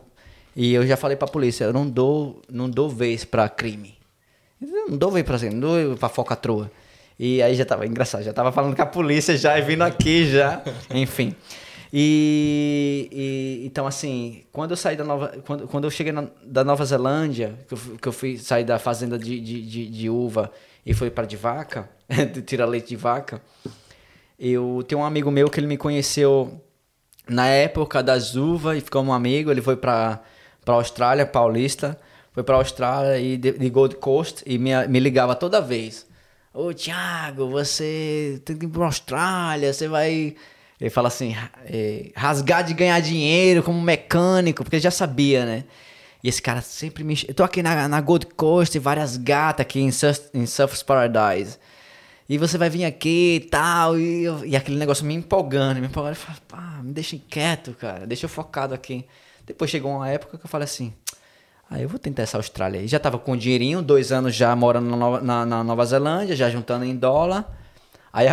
e 0.61 0.75
eu 0.75 0.85
já 0.85 0.97
falei 0.97 1.17
pra 1.17 1.29
polícia, 1.29 1.63
eu 1.67 1.73
não 1.73 1.89
dou, 1.89 2.43
não 2.51 2.69
dou 2.69 2.89
vez 2.89 3.25
pra 3.25 3.49
crime. 3.49 3.97
Eu 4.61 4.89
não 4.89 4.99
dou 4.99 5.09
vez 5.09 5.25
pra, 5.25 5.37
assim, 5.37 5.51
não 5.51 5.61
dou 5.61 5.97
pra 5.97 6.09
focatroa. 6.09 6.69
E 7.17 7.41
aí 7.41 7.55
já 7.55 7.65
tava 7.65 7.87
engraçado, 7.87 8.25
já 8.25 8.33
tava 8.33 8.51
falando 8.51 8.75
com 8.75 8.83
a 8.83 8.87
polícia 8.87 9.37
já 9.37 9.57
e 9.57 9.63
vindo 9.63 9.83
aqui 9.83 10.29
já, 10.29 10.61
enfim. 10.93 11.33
E, 11.93 13.09
e, 13.13 13.67
então 13.67 13.87
assim, 13.87 14.43
quando 14.51 14.73
eu 14.73 14.77
saí 14.77 14.97
da 14.97 15.05
Nova, 15.05 15.29
quando, 15.47 15.69
quando 15.69 15.85
eu 15.85 15.93
cheguei 15.93 16.13
na, 16.13 16.27
da 16.45 16.65
Nova 16.65 16.85
Zelândia, 16.85 17.57
que 17.69 17.75
eu, 17.75 17.79
que 18.03 18.09
eu 18.09 18.13
fui 18.13 18.37
sair 18.37 18.65
da 18.65 18.81
fazenda 18.81 19.17
de, 19.17 19.39
de, 19.39 19.63
de, 19.63 19.89
de 19.89 20.11
uva 20.11 20.51
e 20.85 20.93
fui 20.93 21.09
para 21.09 21.25
de 21.25 21.37
vaca, 21.37 21.89
de 22.35 22.43
tirar 22.43 22.67
leite 22.67 22.89
de 22.89 22.97
vaca, 22.97 23.41
eu 24.37 24.85
tenho 24.89 25.03
um 25.03 25.05
amigo 25.05 25.31
meu 25.31 25.49
que 25.49 25.61
ele 25.61 25.69
me 25.69 25.77
conheceu 25.77 26.61
na 27.29 27.47
época 27.47 28.03
das 28.03 28.35
uvas 28.35 28.79
e 28.79 28.81
ficou 28.81 29.05
um 29.05 29.13
amigo, 29.13 29.53
ele 29.53 29.63
foi 29.63 29.77
para 29.77 30.21
para 30.69 30.75
Austrália, 30.75 31.25
paulista. 31.25 31.99
foi 32.31 32.43
pra 32.43 32.57
Austrália 32.57 33.19
e 33.19 33.39
de, 33.39 33.53
de 33.53 33.71
Gold 33.71 33.97
Coast 33.97 34.43
e 34.45 34.59
me, 34.59 34.87
me 34.87 35.01
ligava 35.01 35.35
toda 35.35 35.63
vez. 35.63 36.07
Ô, 36.53 36.75
Thiago, 36.75 37.49
você 37.49 38.39
tem 38.45 38.55
que 38.55 38.67
ir 38.67 38.69
pra 38.69 38.85
Austrália, 38.85 39.73
você 39.73 39.89
vai... 39.89 40.37
Ele 40.79 40.91
fala 40.91 41.09
assim, 41.09 41.35
é, 41.65 42.11
rasgar 42.15 42.63
de 42.63 42.75
ganhar 42.75 43.01
dinheiro 43.01 43.63
como 43.63 43.81
mecânico, 43.81 44.63
porque 44.63 44.77
ele 44.77 44.83
já 44.83 44.91
sabia, 44.91 45.47
né? 45.47 45.65
E 46.23 46.29
esse 46.29 46.43
cara 46.43 46.61
sempre 46.61 47.03
me... 47.03 47.19
Eu 47.27 47.33
tô 47.33 47.45
aqui 47.45 47.63
na, 47.63 47.89
na 47.89 48.01
Gold 48.03 48.27
Coast, 48.27 48.79
várias 48.79 49.17
gatas 49.17 49.65
aqui 49.65 49.81
em, 49.81 49.91
Surf, 49.91 50.29
em 50.35 50.45
Surfers 50.45 50.83
Paradise. 50.83 51.57
E 52.29 52.37
você 52.37 52.59
vai 52.59 52.69
vir 52.69 52.85
aqui 52.85 53.37
e 53.37 53.49
tal. 53.49 53.99
E, 53.99 54.25
e 54.45 54.55
aquele 54.55 54.77
negócio 54.77 55.07
me 55.07 55.15
empolgando, 55.15 55.81
me 55.81 55.87
empolgando. 55.87 56.13
Eu 56.13 56.17
falei, 56.17 56.41
pá, 56.47 56.83
me 56.83 56.93
deixa 56.93 57.19
quieto, 57.27 57.73
cara. 57.73 58.07
Deixa 58.07 58.27
eu 58.27 58.29
focado 58.29 58.75
aqui. 58.75 59.07
Depois 59.49 59.71
chegou 59.71 59.91
uma 59.97 60.09
época 60.09 60.39
que 60.39 60.45
eu 60.45 60.49
falei 60.49 60.65
assim, 60.65 60.93
ah, 61.71 61.81
eu 61.81 61.89
vou 61.89 61.99
tentar 61.99 62.23
essa 62.23 62.37
Austrália. 62.37 62.79
E 62.81 62.87
já 62.87 62.99
tava 63.01 63.19
com 63.19 63.37
dinheirinho, 63.37 63.83
dois 63.83 64.13
anos 64.13 64.35
já 64.35 64.55
morando 64.55 64.89
na 64.91 64.97
Nova, 64.97 65.21
na, 65.21 65.45
na 65.45 65.65
Nova 65.65 65.85
Zelândia, 65.85 66.37
já 66.37 66.49
juntando 66.49 66.85
em 66.85 66.95
dólar. 66.95 67.45
Aí 68.13 68.29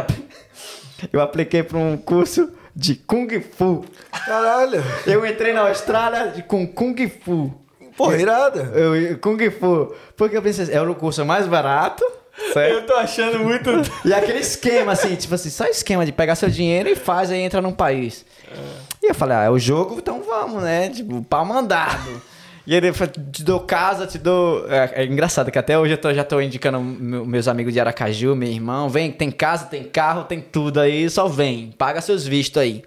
eu 1.12 1.20
apliquei 1.22 1.64
para 1.64 1.78
um 1.78 1.98
curso 1.98 2.52
de 2.76 2.96
Kung 2.96 3.28
Fu. 3.42 3.84
Caralho. 4.26 4.84
Eu 5.08 5.26
entrei 5.26 5.54
na 5.54 5.70
Austrália 5.70 6.28
de- 6.32 6.44
com 6.44 6.68
Kung 6.68 6.96
Fu. 7.24 7.54
Porra, 7.98 8.18
irada. 8.18 8.62
Eu, 8.78 9.18
Kung 9.20 9.40
Fu. 9.52 9.94
Porque 10.18 10.36
eu 10.36 10.42
pensei, 10.42 10.74
era 10.74 10.90
o 10.90 10.96
curso 10.96 11.26
mais 11.26 11.48
barato, 11.48 12.04
certo? 12.54 12.74
Eu 12.74 12.86
tô 12.86 12.94
achando 12.94 13.40
muito. 13.40 13.70
E 14.04 14.14
aquele 14.14 14.40
esquema, 14.40 14.92
assim, 14.94 15.16
tipo 15.16 15.34
assim, 15.36 15.50
só 15.50 15.66
esquema 15.66 16.06
de 16.06 16.12
pegar 16.12 16.36
seu 16.36 16.50
dinheiro 16.50 16.90
e 16.90 16.96
faz 16.96 17.32
aí 17.32 17.40
entra 17.42 17.62
num 17.62 17.72
país. 17.74 18.26
E 19.02 19.08
eu 19.08 19.16
falei, 19.16 19.38
ah, 19.38 19.44
é 19.44 19.50
o 19.50 19.60
jogo, 19.60 19.96
então 19.98 20.22
vamos, 20.24 20.64
né? 20.64 20.90
Tipo, 20.90 21.22
pau 21.24 21.46
mandado. 21.46 22.22
E 22.68 22.74
ele 22.74 22.92
falou, 22.94 23.14
te 23.32 23.44
dou 23.44 23.60
casa, 23.60 24.08
te 24.08 24.18
dou. 24.18 24.66
É, 24.72 25.04
é 25.04 25.06
engraçado 25.06 25.52
que 25.52 25.60
até 25.60 25.78
hoje 25.78 25.94
eu 25.94 25.98
tô- 26.00 26.12
já 26.14 26.24
tô 26.24 26.42
indicando 26.42 26.80
meu- 26.80 27.24
meus 27.24 27.48
amigos 27.48 27.72
de 27.72 27.80
Aracaju, 27.80 28.36
meu 28.36 28.50
irmão. 28.50 28.90
Vem, 28.90 29.12
tem 29.12 29.30
casa, 29.30 29.66
tem 29.66 29.84
carro, 29.84 30.24
tem 30.24 30.42
tudo 30.42 30.80
aí, 30.80 31.08
só 31.10 31.28
vem. 31.28 31.72
Paga 31.78 32.02
seus 32.02 32.26
vistos 32.26 32.60
aí. 32.60 32.84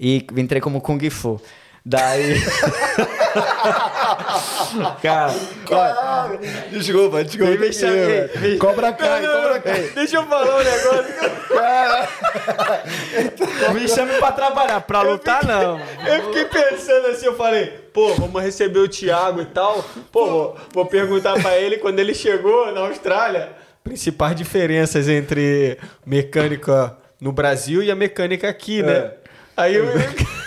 E 0.00 0.26
entrei 0.36 0.62
como 0.62 0.80
Kung 0.80 0.98
Fu. 1.10 1.38
Daí. 1.84 2.36
Cara, 5.02 5.32
olha, 5.70 6.38
Desculpa, 6.70 7.24
desculpa. 7.24 7.52
Me 7.58 7.72
chamei, 7.72 8.30
me- 8.36 8.58
Cobra 8.58 8.92
Kai, 8.92 9.26
cobra 9.26 9.60
Kai. 9.60 9.82
Deixa 9.94 10.16
eu 10.16 10.26
falar 10.26 10.56
um 10.56 10.64
negócio. 10.64 11.14
me 13.74 13.88
chame 13.88 14.12
pra 14.18 14.32
trabalhar, 14.32 14.80
pra 14.80 15.02
lutar 15.02 15.44
não. 15.46 15.80
Eu 16.06 16.24
fiquei 16.26 16.44
pensando 16.46 17.06
assim, 17.08 17.26
eu 17.26 17.36
falei, 17.36 17.66
pô, 17.92 18.14
vamos 18.14 18.42
receber 18.42 18.78
o 18.78 18.88
Thiago 18.88 19.40
e 19.42 19.46
tal. 19.46 19.84
Pô, 20.12 20.26
vou, 20.26 20.56
vou 20.72 20.86
perguntar 20.86 21.40
pra 21.40 21.56
ele 21.56 21.78
quando 21.78 21.98
ele 21.98 22.14
chegou 22.14 22.72
na 22.72 22.80
Austrália. 22.82 23.50
Principais 23.82 24.34
diferenças 24.34 25.08
entre 25.08 25.78
mecânica 26.04 26.96
no 27.20 27.32
Brasil 27.32 27.82
e 27.82 27.90
a 27.90 27.96
mecânica 27.96 28.48
aqui, 28.48 28.82
né? 28.82 29.12
Aí 29.56 29.74
eu. 29.74 29.86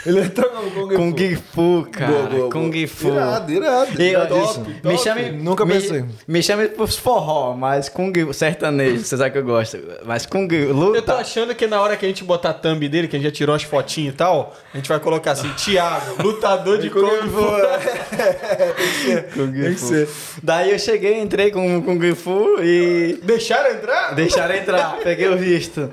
Ele 0.06 0.22
entrou 0.22 0.52
no 0.54 0.72
Kung 0.72 0.90
Fu. 0.90 0.96
Kung 0.96 1.36
Fu, 1.36 1.88
cara. 1.92 2.12
Boa, 2.12 2.22
boa, 2.24 2.40
boa. 2.40 2.52
Kung 2.52 2.88
Fu. 2.88 3.08
Irado, 3.10 3.52
irado. 3.52 4.36
Ó, 4.36 4.48
Top, 4.54 4.70
me 4.70 4.76
top. 4.82 4.98
chame, 5.00 5.32
Nunca 5.32 5.66
me, 5.66 5.74
pensei. 5.74 6.06
Me 6.28 6.44
chame 6.44 6.68
pros 6.70 6.96
forró, 6.96 7.56
mas 7.56 7.90
Kung 7.90 8.14
sertanejo, 8.32 9.04
você 9.04 9.18
sabe 9.18 9.32
que 9.32 9.38
eu 9.40 9.44
gosto. 9.44 9.78
Mas 10.06 10.26
Kung 10.26 10.48
luta. 10.72 10.98
Eu 11.00 11.02
tô 11.02 11.14
achando 11.14 11.56
que 11.56 11.66
na 11.68 11.82
hora 11.82 11.98
que 11.98 12.06
a 12.06 12.08
gente 12.08 12.24
botar 12.24 12.52
a 12.52 12.54
thumb 12.54 12.88
dele, 12.88 13.08
que 13.08 13.16
a 13.16 13.20
gente 13.20 13.28
já 13.30 13.36
tirou 13.36 13.56
as 13.56 13.64
fotinhas 13.64 14.14
e 14.14 14.18
tal, 14.18 14.56
a 14.74 14.78
gente 14.78 14.88
vai 14.88 15.00
colocar 15.00 15.32
assim, 15.32 15.50
Thiago, 15.54 16.22
lutador 16.24 16.78
de 16.78 16.90
Kung 16.92 17.02
Fu. 17.02 17.50
Tem 19.36 19.74
que 19.74 19.80
ser. 19.80 20.08
Daí 20.44 20.72
eu 20.72 20.80
cheguei, 20.80 21.20
entrei 21.20 21.52
com 21.52 21.82
Kung 21.82 22.16
Fu 22.16 22.58
e 22.62 23.20
Deixaram 23.24 23.72
entrar? 23.72 24.14
Deixaram 24.14 24.56
entrar, 24.56 24.98
peguei 25.04 25.28
o 25.28 25.38
visto. 25.38 25.92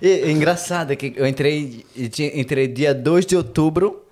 E, 0.00 0.30
engraçado 0.30 0.92
é 0.92 0.96
que 0.96 1.12
eu 1.16 1.26
entrei, 1.26 1.84
entrei 2.34 2.68
dia 2.68 2.94
2 2.94 3.26
de 3.26 3.36
outubro 3.36 4.04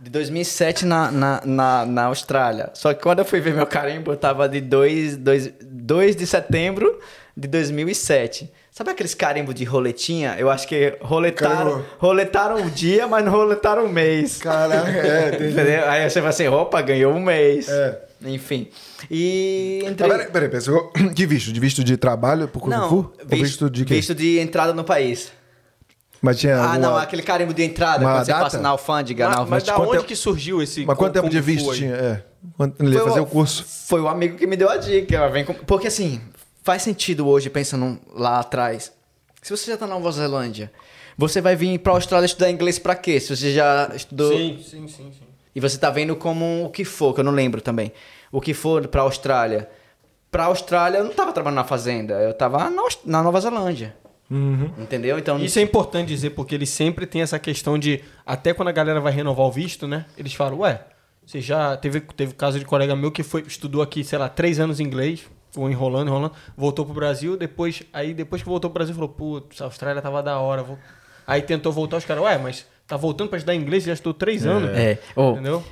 de 0.00 0.10
2007 0.10 0.84
na, 0.84 1.10
na, 1.12 1.42
na, 1.44 1.86
na 1.86 2.04
Austrália. 2.04 2.70
Só 2.74 2.92
que 2.92 3.02
quando 3.02 3.20
eu 3.20 3.24
fui 3.24 3.40
ver 3.40 3.54
meu 3.54 3.66
carimbo, 3.66 4.12
eu 4.12 4.16
tava 4.16 4.48
de 4.48 4.60
2, 4.60 5.16
2, 5.16 5.52
2 5.62 6.16
de 6.16 6.26
setembro 6.26 6.98
de 7.36 7.46
2007. 7.48 8.50
Sabe 8.70 8.90
aqueles 8.90 9.14
carimbos 9.14 9.54
de 9.54 9.64
roletinha? 9.64 10.34
Eu 10.38 10.50
acho 10.50 10.66
que 10.66 10.96
roletaram, 11.00 11.72
Carimbo. 11.72 11.86
roletaram 11.98 12.66
o 12.66 12.70
dia, 12.70 13.06
mas 13.06 13.24
não 13.24 13.30
roletaram 13.30 13.84
o 13.84 13.88
mês. 13.88 14.38
Caraca, 14.38 14.90
é. 14.90 15.28
Entendeu? 15.34 15.88
Aí 15.88 16.08
você 16.08 16.20
fala 16.20 16.30
assim, 16.30 16.48
opa, 16.48 16.80
ganhou 16.80 17.12
um 17.12 17.20
mês. 17.20 17.68
É. 17.68 18.00
Enfim. 18.24 18.68
E 19.10 19.82
Ah, 19.86 19.90
entrei... 19.90 20.10
peraí, 20.10 20.26
peraí, 20.30 20.48
peraí. 20.48 20.60
você 20.62 20.70
ficou- 20.72 20.92
Que 21.14 21.26
visto? 21.26 21.52
De 21.52 21.60
visto 21.60 21.82
de 21.84 21.96
trabalho 21.96 22.48
pro 22.48 22.60
Kung 22.60 22.70
Não, 22.70 22.88
Fu? 22.88 23.12
Visto, 23.26 23.42
visto 23.44 23.70
de 23.70 23.84
quê? 23.84 23.94
visto 23.94 24.14
de 24.14 24.38
entrada 24.38 24.72
no 24.72 24.84
país. 24.84 25.32
Mas 26.20 26.38
tinha 26.38 26.56
Ah, 26.56 26.74
alguma- 26.74 26.78
não, 26.78 26.96
aquele 26.96 27.22
carimbo 27.22 27.52
de 27.52 27.64
entrada, 27.64 28.04
Uma 28.04 28.12
quando 28.14 28.24
você 28.26 28.30
data? 28.30 28.44
passa 28.44 28.58
na 28.60 28.68
alfândega. 28.68 29.24
na 29.28 29.30
Mas, 29.40 29.48
mas 29.48 29.68
alfândega. 29.68 29.72
da 29.72 29.82
onde 29.82 29.92
tempo- 29.98 30.08
que 30.08 30.16
surgiu 30.16 30.62
esse 30.62 30.84
Mas 30.86 30.96
quanto 30.96 31.12
tempo 31.14 31.26
Kung 31.26 31.32
de 31.32 31.40
visto 31.40 31.70
aí? 31.72 31.78
tinha? 31.78 31.94
É. 31.94 32.24
Quando 32.56 32.74
ele 32.80 32.94
ia 32.94 33.02
fazer 33.04 33.20
o- 33.20 33.24
o 33.24 33.26
curso. 33.26 33.64
Foi 33.88 34.00
o 34.00 34.06
amigo 34.08 34.36
que 34.36 34.46
me 34.46 34.56
deu 34.56 34.68
a 34.70 34.76
dica. 34.76 35.16
ela 35.16 35.28
Vem 35.28 35.44
com- 35.44 35.54
Porque 35.54 35.88
assim, 35.88 36.20
faz 36.62 36.82
sentido 36.82 37.26
hoje, 37.26 37.50
pensando 37.50 37.98
lá 38.14 38.38
atrás. 38.38 38.92
Se 39.42 39.50
você 39.50 39.72
já 39.72 39.76
tá 39.76 39.86
na 39.86 39.94
Nova 39.94 40.12
Zelândia, 40.12 40.70
você 41.18 41.40
vai 41.40 41.56
vir 41.56 41.76
pra 41.80 41.92
Austrália 41.92 42.26
estudar 42.26 42.50
inglês 42.50 42.78
pra 42.78 42.94
quê? 42.94 43.18
Se 43.18 43.34
você 43.36 43.52
já 43.52 43.90
estudou... 43.94 44.30
Sim, 44.32 44.58
sim, 44.62 44.86
sim, 44.86 45.10
sim. 45.12 45.31
E 45.54 45.60
você 45.60 45.78
tá 45.78 45.90
vendo 45.90 46.16
como 46.16 46.64
o 46.64 46.70
que 46.70 46.84
for, 46.84 47.14
que 47.14 47.20
eu 47.20 47.24
não 47.24 47.32
lembro 47.32 47.60
também. 47.60 47.92
O 48.30 48.40
que 48.40 48.54
for 48.54 48.88
pra 48.88 49.02
Austrália. 49.02 49.68
Pra 50.30 50.44
Austrália, 50.44 50.98
eu 50.98 51.04
não 51.04 51.12
tava 51.12 51.32
trabalhando 51.32 51.56
na 51.56 51.64
fazenda. 51.64 52.14
Eu 52.14 52.32
tava 52.32 52.70
na, 52.70 52.82
na 53.04 53.22
Nova 53.22 53.40
Zelândia. 53.40 53.94
Entendeu? 54.78 55.18
Então... 55.18 55.38
Isso 55.38 55.58
é 55.58 55.62
importante 55.62 56.08
dizer, 56.08 56.30
porque 56.30 56.54
eles 56.54 56.70
sempre 56.70 57.06
tem 57.06 57.20
essa 57.20 57.38
questão 57.38 57.78
de. 57.78 58.02
Até 58.24 58.54
quando 58.54 58.68
a 58.68 58.72
galera 58.72 58.98
vai 58.98 59.12
renovar 59.12 59.46
o 59.46 59.52
visto, 59.52 59.86
né? 59.86 60.06
Eles 60.16 60.32
falam, 60.32 60.60
ué, 60.60 60.80
você 61.24 61.40
já. 61.40 61.76
Teve, 61.76 62.00
teve 62.00 62.32
caso 62.32 62.58
de 62.58 62.64
colega 62.64 62.96
meu 62.96 63.12
que 63.12 63.22
foi, 63.22 63.42
estudou 63.42 63.82
aqui, 63.82 64.02
sei 64.02 64.18
lá, 64.18 64.30
três 64.30 64.58
anos 64.58 64.80
inglês, 64.80 65.28
foi 65.50 65.70
enrolando, 65.70 66.08
enrolando, 66.08 66.32
voltou 66.56 66.86
pro 66.86 66.94
Brasil, 66.94 67.36
depois. 67.36 67.82
Aí 67.92 68.14
depois 68.14 68.42
que 68.42 68.48
voltou 68.48 68.70
pro 68.70 68.78
Brasil, 68.78 68.94
falou, 68.94 69.10
putz, 69.10 69.60
a 69.60 69.66
Austrália 69.66 70.00
tava 70.00 70.22
da 70.22 70.38
hora. 70.38 70.62
Vou... 70.62 70.78
Aí 71.26 71.42
tentou 71.42 71.70
voltar, 71.70 71.98
os 71.98 72.04
caras, 72.06 72.24
ué, 72.24 72.38
mas 72.38 72.66
tá 72.92 72.96
voltando 72.98 73.30
pra 73.30 73.38
estudar 73.38 73.54
inglês, 73.54 73.84
já 73.84 73.94
estudou 73.94 74.12
três 74.12 74.44
anos. 74.44 74.68
É. 74.76 74.98
Ô, 75.16 75.30
Entendeu? 75.32 75.64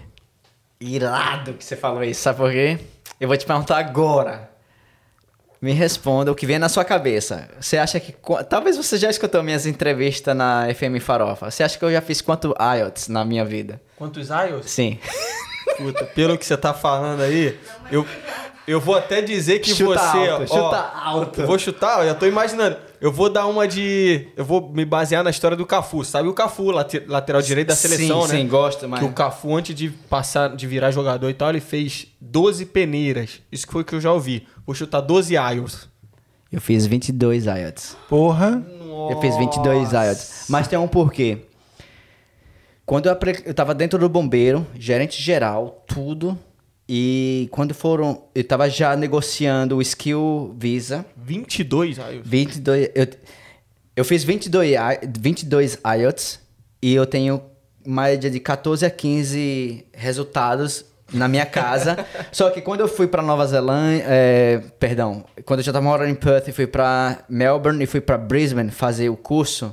Irado 0.80 1.52
que 1.52 1.62
você 1.62 1.76
falou 1.76 2.02
isso, 2.02 2.22
sabe 2.22 2.38
por 2.38 2.50
quê? 2.50 2.78
Eu 3.20 3.28
vou 3.28 3.36
te 3.36 3.44
perguntar 3.44 3.76
agora. 3.78 4.48
Me 5.60 5.72
responda 5.72 6.32
o 6.32 6.34
que 6.34 6.46
vem 6.46 6.58
na 6.58 6.70
sua 6.70 6.82
cabeça. 6.86 7.46
Você 7.60 7.76
acha 7.76 8.00
que. 8.00 8.12
qu- 8.12 8.42
Talvez 8.44 8.78
você 8.78 8.96
já 8.96 9.10
escutou 9.10 9.42
minhas 9.42 9.66
entrevistas 9.66 10.34
na 10.34 10.66
FM 10.74 10.98
Farofa. 11.02 11.50
Você 11.50 11.62
acha 11.62 11.78
que 11.78 11.84
eu 11.84 11.92
já 11.92 12.00
fiz 12.00 12.22
quanto 12.22 12.54
IELTS 12.58 13.08
na 13.08 13.22
minha 13.26 13.44
vida? 13.44 13.78
Quantos 13.96 14.30
IELTS? 14.30 14.70
Sim. 14.70 14.98
Puta, 15.76 16.06
pelo 16.06 16.38
que 16.38 16.46
você 16.46 16.56
tá 16.56 16.72
falando 16.72 17.20
aí, 17.20 17.58
eu, 17.92 18.06
eu 18.70 18.80
vou 18.80 18.94
até 18.94 19.20
dizer 19.20 19.58
que 19.58 19.74
Chuta 19.74 19.98
você. 19.98 20.28
alto, 20.28 20.52
ó, 20.52 21.24
chuta 21.24 21.46
vou 21.46 21.58
chutar, 21.58 22.00
eu 22.00 22.06
já 22.10 22.14
tô 22.14 22.26
imaginando. 22.26 22.76
Eu 23.00 23.10
vou 23.10 23.30
dar 23.30 23.46
uma 23.46 23.66
de. 23.66 24.28
Eu 24.36 24.44
vou 24.44 24.70
me 24.70 24.84
basear 24.84 25.24
na 25.24 25.30
história 25.30 25.56
do 25.56 25.64
Cafu. 25.64 26.04
Sabe 26.04 26.28
o 26.28 26.34
Cafu, 26.34 26.70
late- 26.70 27.02
lateral 27.06 27.40
direito 27.40 27.68
da 27.68 27.74
seleção, 27.76 28.22
sim, 28.26 28.32
né? 28.34 28.38
Sim, 28.40 28.48
gosto, 28.48 28.86
mas. 28.88 29.00
Que 29.00 29.06
o 29.06 29.12
Cafu, 29.12 29.56
antes 29.56 29.74
de 29.74 29.88
passar, 29.88 30.54
de 30.54 30.66
virar 30.66 30.90
jogador 30.90 31.28
e 31.30 31.34
tal, 31.34 31.48
ele 31.48 31.60
fez 31.60 32.08
12 32.20 32.66
peneiras. 32.66 33.40
Isso 33.50 33.66
que 33.66 33.72
foi 33.72 33.82
o 33.82 33.84
que 33.84 33.94
eu 33.94 34.00
já 34.00 34.12
ouvi. 34.12 34.46
Vou 34.66 34.74
chutar 34.74 35.00
12 35.00 35.34
IELTS. 35.34 35.88
Eu 36.52 36.60
fiz 36.60 36.86
22 36.86 37.46
IELTS. 37.46 37.96
Porra. 38.08 38.62
Eu 39.10 39.18
fiz 39.20 39.36
22 39.36 39.92
IELTS. 39.92 40.44
Mas 40.48 40.68
tem 40.68 40.78
um 40.78 40.86
porquê. 40.88 41.38
Quando 42.84 43.06
eu, 43.06 43.12
apre... 43.12 43.40
eu 43.46 43.54
tava 43.54 43.74
dentro 43.74 43.98
do 43.98 44.08
bombeiro, 44.08 44.66
gerente 44.74 45.22
geral, 45.22 45.84
tudo. 45.86 46.36
E 46.92 47.46
quando 47.52 47.72
foram. 47.72 48.24
Eu 48.34 48.42
tava 48.42 48.68
já 48.68 48.96
negociando 48.96 49.76
o 49.76 49.80
Skill 49.82 50.56
Visa. 50.58 51.06
22 51.16 51.98
IELTS. 51.98 52.20
22. 52.28 52.90
Eu, 52.96 53.06
eu 53.94 54.04
fiz 54.04 54.24
22, 54.24 54.72
I- 54.72 55.08
22 55.20 55.78
IELTS 55.84 56.40
e 56.82 56.92
eu 56.92 57.06
tenho 57.06 57.40
média 57.86 58.28
de 58.28 58.40
14 58.40 58.84
a 58.84 58.90
15 58.90 59.86
resultados 59.92 60.84
na 61.12 61.28
minha 61.28 61.46
casa. 61.46 61.96
Só 62.32 62.50
que 62.50 62.60
quando 62.60 62.80
eu 62.80 62.88
fui 62.88 63.06
pra 63.06 63.22
Nova 63.22 63.46
Zelândia, 63.46 64.04
é, 64.08 64.60
perdão, 64.80 65.24
quando 65.44 65.60
eu 65.60 65.64
já 65.64 65.72
tava 65.72 65.84
morando 65.84 66.10
em 66.10 66.16
Perth 66.16 66.48
e 66.48 66.52
fui 66.52 66.66
pra 66.66 67.18
Melbourne 67.28 67.84
e 67.84 67.86
fui 67.86 68.00
pra 68.00 68.18
Brisbane 68.18 68.72
fazer 68.72 69.08
o 69.10 69.16
curso, 69.16 69.72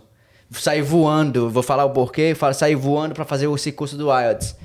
saí 0.52 0.84
voando, 0.84 1.50
vou 1.50 1.64
falar 1.64 1.84
o 1.86 1.90
porquê, 1.90 2.36
saí 2.54 2.76
voando 2.76 3.16
pra 3.16 3.26
fazer 3.26 3.50
esse 3.52 3.72
curso 3.72 3.98
do 3.98 4.08
IELTS. 4.16 4.56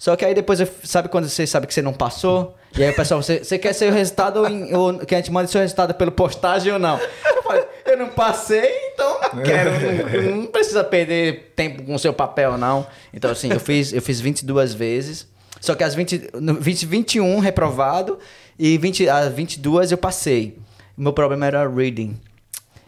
Só 0.00 0.16
que 0.16 0.24
aí 0.24 0.32
depois, 0.32 0.58
sabe 0.82 1.10
quando 1.10 1.28
você 1.28 1.46
sabe 1.46 1.66
que 1.66 1.74
você 1.74 1.82
não 1.82 1.92
passou? 1.92 2.56
E 2.74 2.82
aí 2.82 2.88
o 2.90 2.96
pessoal, 2.96 3.22
você, 3.22 3.44
você 3.44 3.58
quer 3.58 3.74
o 3.86 3.92
resultado 3.92 4.46
em- 4.48 4.74
ou 4.74 4.98
que 5.00 5.14
a 5.14 5.18
gente 5.18 5.30
mande 5.30 5.50
seu 5.50 5.60
resultado 5.60 5.92
pelo 5.92 6.10
postagem 6.10 6.72
ou 6.72 6.78
não? 6.78 6.98
Eu 7.26 7.42
falei, 7.42 7.64
eu 7.84 7.98
não 7.98 8.08
passei, 8.08 8.70
então 8.94 9.20
não 9.34 9.42
quero. 9.42 9.70
Não, 10.22 10.36
não 10.38 10.46
precisa 10.46 10.82
perder 10.82 11.52
tempo 11.54 11.82
com 11.82 11.98
seu 11.98 12.14
papel, 12.14 12.56
não. 12.56 12.86
Então 13.12 13.30
assim, 13.30 13.52
eu 13.52 13.60
fiz, 13.60 13.92
eu 13.92 14.00
fiz 14.00 14.20
22 14.22 14.72
vezes. 14.72 15.28
Só 15.60 15.74
que 15.74 15.84
as 15.84 15.94
20, 15.94 16.30
no 16.40 16.54
20, 16.54 16.86
21 16.86 17.38
reprovado 17.38 18.18
e 18.58 18.78
20, 18.78 19.06
as 19.06 19.30
22 19.30 19.92
eu 19.92 19.98
passei. 19.98 20.56
O 20.96 21.02
meu 21.02 21.12
problema 21.12 21.44
era 21.44 21.68
reading. 21.68 22.18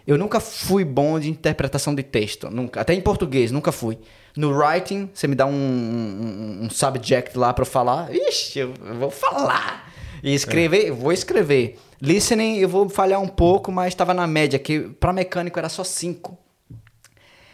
Eu 0.07 0.17
nunca 0.17 0.41
fui 0.41 0.83
bom 0.83 1.21
de 1.21 1.29
interpretação 1.29 1.95
de 1.95 2.03
texto, 2.03 2.49
nunca. 2.51 2.81
Até 2.81 2.95
em 2.95 3.03
português, 3.03 3.53
nunca 3.53 3.71
fui. 3.71 3.99
No 4.37 4.51
writing, 4.51 5.11
você 5.13 5.27
me 5.27 5.35
dá 5.35 5.45
um, 5.45 5.53
um, 5.53 6.59
um 6.63 6.71
subject 6.71 7.37
lá 7.37 7.55
eu 7.57 7.67
falar, 7.67 8.15
ixi, 8.15 8.61
eu 8.61 8.73
vou 8.99 9.11
falar. 9.11 9.93
E 10.23 10.35
escrever, 10.35 10.89
eu 10.89 10.97
vou 10.97 11.13
escrever. 11.13 11.79
Listening, 12.01 12.59
eu 12.59 12.69
vou 12.69 12.89
falhar 12.89 13.21
um 13.21 13.29
pouco, 13.29 13.71
mas 13.71 13.89
estava 13.89 14.15
na 14.15 14.27
média, 14.27 14.59
que 14.59 14.81
pra 15.01 15.13
mecânico 15.13 15.59
era 15.59 15.69
só 15.69 15.85
5. 15.85 16.39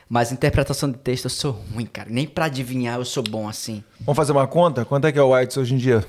Mas 0.09 0.33
interpretação 0.33 0.91
de 0.91 0.99
texto 0.99 1.25
eu 1.25 1.31
sou 1.31 1.53
ruim, 1.75 1.85
cara. 1.85 2.09
Nem 2.11 2.27
pra 2.27 2.47
adivinhar 2.47 2.99
eu 2.99 3.05
sou 3.05 3.23
bom 3.23 3.49
assim. 3.49 3.85
Vamos 4.01 4.17
fazer 4.17 4.33
uma 4.33 4.47
conta? 4.47 4.85
Quanto 4.85 5.07
é 5.07 5.13
que 5.13 5.19
é 5.19 5.23
o 5.23 5.35
Whites 5.35 5.57
hoje 5.57 5.75
em 5.75 5.79
dia? 5.79 6.05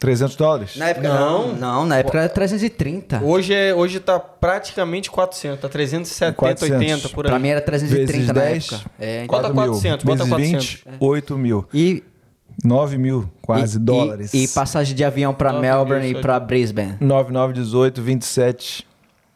300 0.00 0.36
dólares? 0.36 0.76
Na 0.76 0.88
época 0.90 1.08
não. 1.08 1.54
Não, 1.56 1.84
na 1.86 1.98
época 1.98 2.18
era 2.18 2.28
330. 2.28 3.20
Hoje, 3.24 3.52
é, 3.52 3.74
hoje 3.74 3.98
tá 3.98 4.18
praticamente 4.20 5.10
400, 5.10 5.60
tá 5.60 5.68
370, 5.68 6.36
400. 6.36 6.78
80 6.78 7.08
por 7.08 7.26
aí. 7.26 7.30
Pra 7.30 7.38
mim 7.38 7.48
era 7.48 7.60
330 7.60 8.12
Vezes 8.12 8.26
na 8.28 8.32
10. 8.32 8.72
época. 8.72 8.90
É, 8.98 9.24
então- 9.24 9.36
Bota 9.40 9.52
4 9.52 9.60
mil. 9.62 9.70
400, 9.80 10.04
bota 10.04 10.16
Vezes 10.24 10.30
400. 10.30 10.66
20, 10.66 10.84
8 11.00 11.38
mil. 11.38 11.68
E 11.74 12.02
9 12.64 12.96
mil, 12.98 13.28
quase, 13.42 13.76
e- 13.76 13.80
dólares. 13.80 14.34
E, 14.34 14.44
e 14.44 14.48
passagem 14.48 14.94
de 14.94 15.04
avião 15.04 15.34
pra 15.34 15.52
Nove 15.52 15.66
Melbourne 15.66 16.08
mil, 16.12 16.20
e 16.20 16.22
de- 16.22 16.40
Brisbane. 16.46 16.96
9, 17.00 17.32
9, 17.32 17.52
18, 17.54 18.00
27. 18.00 18.86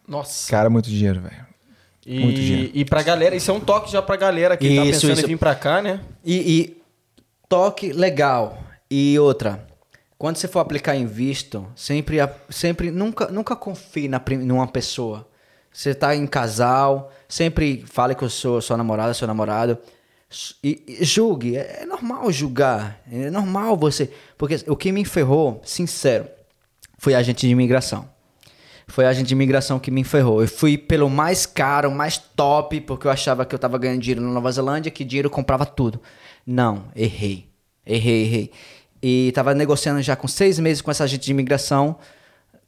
Nossa. 0.07 0.49
Cara, 0.51 0.71
muito 0.71 0.89
dinheiro, 0.89 1.21
velho. 1.21 1.43
muito 2.05 2.41
dinheiro. 2.41 2.71
E, 2.75 2.85
pra 2.85 3.01
galera, 3.03 3.35
isso 3.37 3.49
é 3.51 3.55
um 3.55 3.61
toque 3.61 3.91
já 3.91 4.03
pra 4.03 4.17
galera 4.17 4.57
que 4.57 4.67
tá 4.77 4.85
Isso, 4.85 5.01
pensando 5.03 5.13
isso. 5.19 5.25
em 5.25 5.29
vir 5.29 5.39
pra 5.39 5.55
cá, 5.55 5.81
né? 5.81 6.01
E, 6.25 6.35
e 6.61 6.83
toque 7.49 7.93
legal. 7.93 8.59
E 8.91 9.17
outra, 9.21 9.65
quando 10.23 10.37
você 10.37 10.47
for 10.47 10.61
aplicar 10.61 10.95
em 10.95 11.05
visto, 11.05 11.67
sempre, 11.75 12.17
sempre 12.49 12.93
nunca, 12.93 13.27
nunca 13.27 13.57
confie 13.57 14.07
na, 14.07 14.23
numa 14.39 14.69
pessoa. 14.69 15.29
Você 15.73 15.97
tá 15.97 16.15
em 16.15 16.29
casal, 16.29 17.11
sempre 17.29 17.83
fale 17.89 18.15
eu 18.23 18.31
sou 18.31 18.61
sua 18.61 18.77
namorada, 18.77 19.13
seu 19.15 19.27
namorado. 19.27 19.77
E, 20.63 20.81
e 20.87 21.05
julgue, 21.05 21.57
é, 21.57 21.81
é 21.81 21.87
normal 21.87 22.31
julgar, 22.31 23.01
é 23.11 23.31
normal 23.31 23.77
você. 23.77 24.13
Porque 24.39 24.63
o 24.69 24.77
que 24.77 24.93
me 24.93 25.05
ferrou, 25.05 25.61
sincero, 25.65 26.29
foi 26.99 27.17
agente 27.17 27.45
de 27.45 27.51
imigração. 27.51 28.09
Foi 28.87 29.07
agente 29.07 29.27
de 29.27 29.35
imigração 29.35 29.81
que 29.81 29.91
me 29.91 30.05
ferrou. 30.05 30.41
Eu 30.41 30.47
fui 30.47 30.79
pelo 30.79 31.11
mais 31.11 31.47
caro, 31.47 31.91
mais 31.91 32.17
top, 32.17 32.81
porque 32.83 33.09
eu 33.09 33.11
achava 33.11 33.45
que 33.45 33.57
eu 33.57 33.59
tava 33.59 33.77
ganhando 33.77 34.01
dinheiro 34.01 34.21
na 34.21 34.31
Nova 34.31 34.53
Zelândia, 34.53 34.93
que 34.93 35.05
dinheiro 35.05 35.29
comprava 35.29 35.67
tudo. 35.67 36.01
Não, 36.47 36.85
errei. 36.95 37.51
Errei, 37.85 38.23
errei. 38.23 38.53
E 39.03 39.33
tava 39.33 39.53
negociando 39.55 40.01
já 40.01 40.15
com 40.15 40.29
seis 40.29 40.59
meses 40.59 40.81
com 40.81 40.91
essa 40.91 41.05
agente 41.05 41.25
de 41.25 41.33
imigração. 41.33 41.97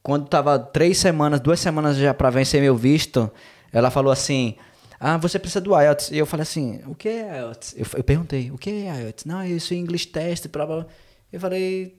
Quando 0.02 0.26
tava 0.26 0.58
três 0.58 0.98
semanas, 0.98 1.40
duas 1.40 1.60
semanas 1.60 1.96
já 1.96 2.12
para 2.12 2.28
vencer 2.30 2.60
meu 2.60 2.76
visto, 2.76 3.30
ela 3.72 3.90
falou 3.90 4.12
assim: 4.12 4.56
Ah, 4.98 5.16
você 5.16 5.38
precisa 5.38 5.60
do 5.60 5.78
IELTS. 5.80 6.10
E 6.10 6.18
eu 6.18 6.26
falei 6.26 6.42
assim: 6.42 6.80
O 6.86 6.94
que 6.94 7.08
é 7.08 7.38
IELTS? 7.38 7.74
Eu, 7.76 7.86
eu 7.96 8.04
perguntei: 8.04 8.50
O 8.50 8.58
que 8.58 8.70
é 8.70 9.02
IELTS? 9.02 9.24
Não, 9.24 9.44
isso 9.44 9.72
é 9.72 9.76
English 9.76 10.08
Test, 10.08 10.48
blá 10.48 10.66
blá. 10.66 10.76
blá. 10.76 10.86
Eu 11.32 11.40
falei: 11.40 11.96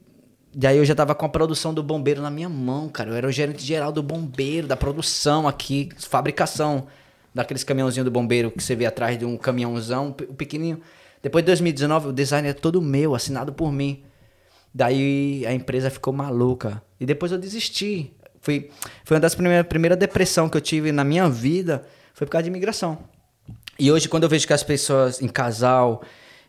Daí 0.58 0.78
eu 0.78 0.86
já 0.86 0.96
tava 0.96 1.14
com 1.14 1.26
a 1.26 1.30
produção 1.30 1.74
do 1.74 1.84
bombeiro 1.84 2.22
na 2.22 2.32
minha 2.32 2.48
mão, 2.48 2.88
cara. 2.88 3.10
Eu 3.10 3.16
era 3.16 3.28
o 3.28 3.32
gerente 3.32 3.62
geral 3.62 3.92
do 3.92 4.02
bombeiro, 4.02 4.68
da 4.68 4.78
produção 4.78 5.50
aqui, 5.50 5.90
fabricação 5.98 6.88
daqueles 7.34 7.66
caminhãozinhos 7.66 8.06
do 8.06 8.12
bombeiro 8.12 8.50
que 8.50 8.64
você 8.64 8.74
vê 8.74 8.86
atrás 8.86 9.20
de 9.20 9.26
um 9.26 9.36
caminhãozão, 9.36 10.16
o 10.30 10.34
pequenininho. 10.34 10.80
Depois 11.22 11.44
de 11.44 11.48
2019, 11.48 12.08
o 12.08 12.14
design 12.14 12.48
é 12.48 12.54
todo 12.54 12.82
meu, 12.82 13.14
assinado 13.14 13.52
por 13.52 13.70
mim. 13.70 14.05
Daí 14.76 15.46
a 15.48 15.54
empresa 15.54 15.90
ficou 15.90 16.12
maluca. 16.12 16.84
E 17.00 17.06
depois 17.06 17.32
eu 17.32 17.38
desisti. 17.38 18.12
Foi, 18.42 18.70
foi 19.06 19.16
uma 19.16 19.22
das 19.22 19.34
primeiras 19.34 19.66
primeira 19.66 19.96
depressão 19.96 20.50
que 20.50 20.58
eu 20.58 20.62
tive 20.62 20.92
na 20.92 21.06
minha 21.06 21.30
vida, 21.30 21.88
foi 22.14 22.28
por 22.28 22.34
causa 22.34 22.44
de 22.44 22.50
imigração. 22.50 22.98
E 23.80 23.90
hoje, 23.90 24.10
quando 24.10 24.24
eu 24.24 24.30
vejo 24.30 24.46
que 24.46 24.52
as 24.52 24.64
pessoas 24.64 25.22
em 25.22 25.30
casal, 25.30 26.04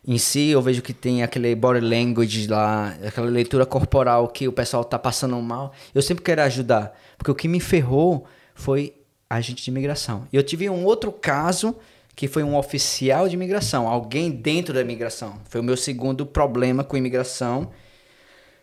em 0.05 0.17
si, 0.17 0.49
eu 0.49 0.61
vejo 0.61 0.81
que 0.81 0.91
tem 0.91 1.23
aquele 1.23 1.55
body 1.55 1.79
language 1.79 2.47
lá, 2.47 2.97
aquela 3.05 3.27
leitura 3.27 3.65
corporal 3.65 4.27
que 4.27 4.45
o 4.45 4.51
pessoal 4.51 4.83
tá 4.83 4.99
passando 4.99 5.41
mal, 5.41 5.71
eu 5.95 6.01
sempre 6.01 6.21
quero 6.21 6.41
ajudar. 6.41 6.99
Porque 7.17 7.31
o 7.31 7.35
que 7.35 7.47
me 7.47 7.61
ferrou 7.61 8.25
foi 8.53 8.93
agente 9.29 9.63
de 9.63 9.71
imigração. 9.71 10.27
E 10.33 10.35
eu 10.35 10.43
tive 10.43 10.69
um 10.69 10.83
outro 10.83 11.13
caso 11.13 11.77
que 12.13 12.27
foi 12.27 12.43
um 12.43 12.57
oficial 12.57 13.29
de 13.29 13.35
imigração, 13.35 13.87
alguém 13.87 14.29
dentro 14.29 14.73
da 14.73 14.81
imigração. 14.81 15.39
Foi 15.45 15.61
o 15.61 15.63
meu 15.63 15.77
segundo 15.77 16.25
problema 16.25 16.83
com 16.83 16.97
imigração. 16.97 17.71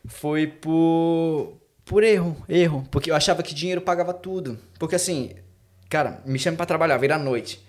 Foi 0.07 0.47
por, 0.47 1.59
por 1.85 2.03
erro, 2.03 2.37
erro. 2.49 2.87
Porque 2.91 3.11
eu 3.11 3.17
achava 3.17 3.43
que 3.43 3.55
dinheiro 3.55 3.81
pagava 3.81 4.13
tudo. 4.13 4.59
Porque 4.79 4.97
assim, 4.97 5.33
cara, 5.89 6.23
me 6.25 6.39
chame 6.39 6.57
pra 6.57 6.67
trabalhar, 6.67 6.97
vira 6.99 7.17
à 7.17 7.19
noite. 7.19 7.65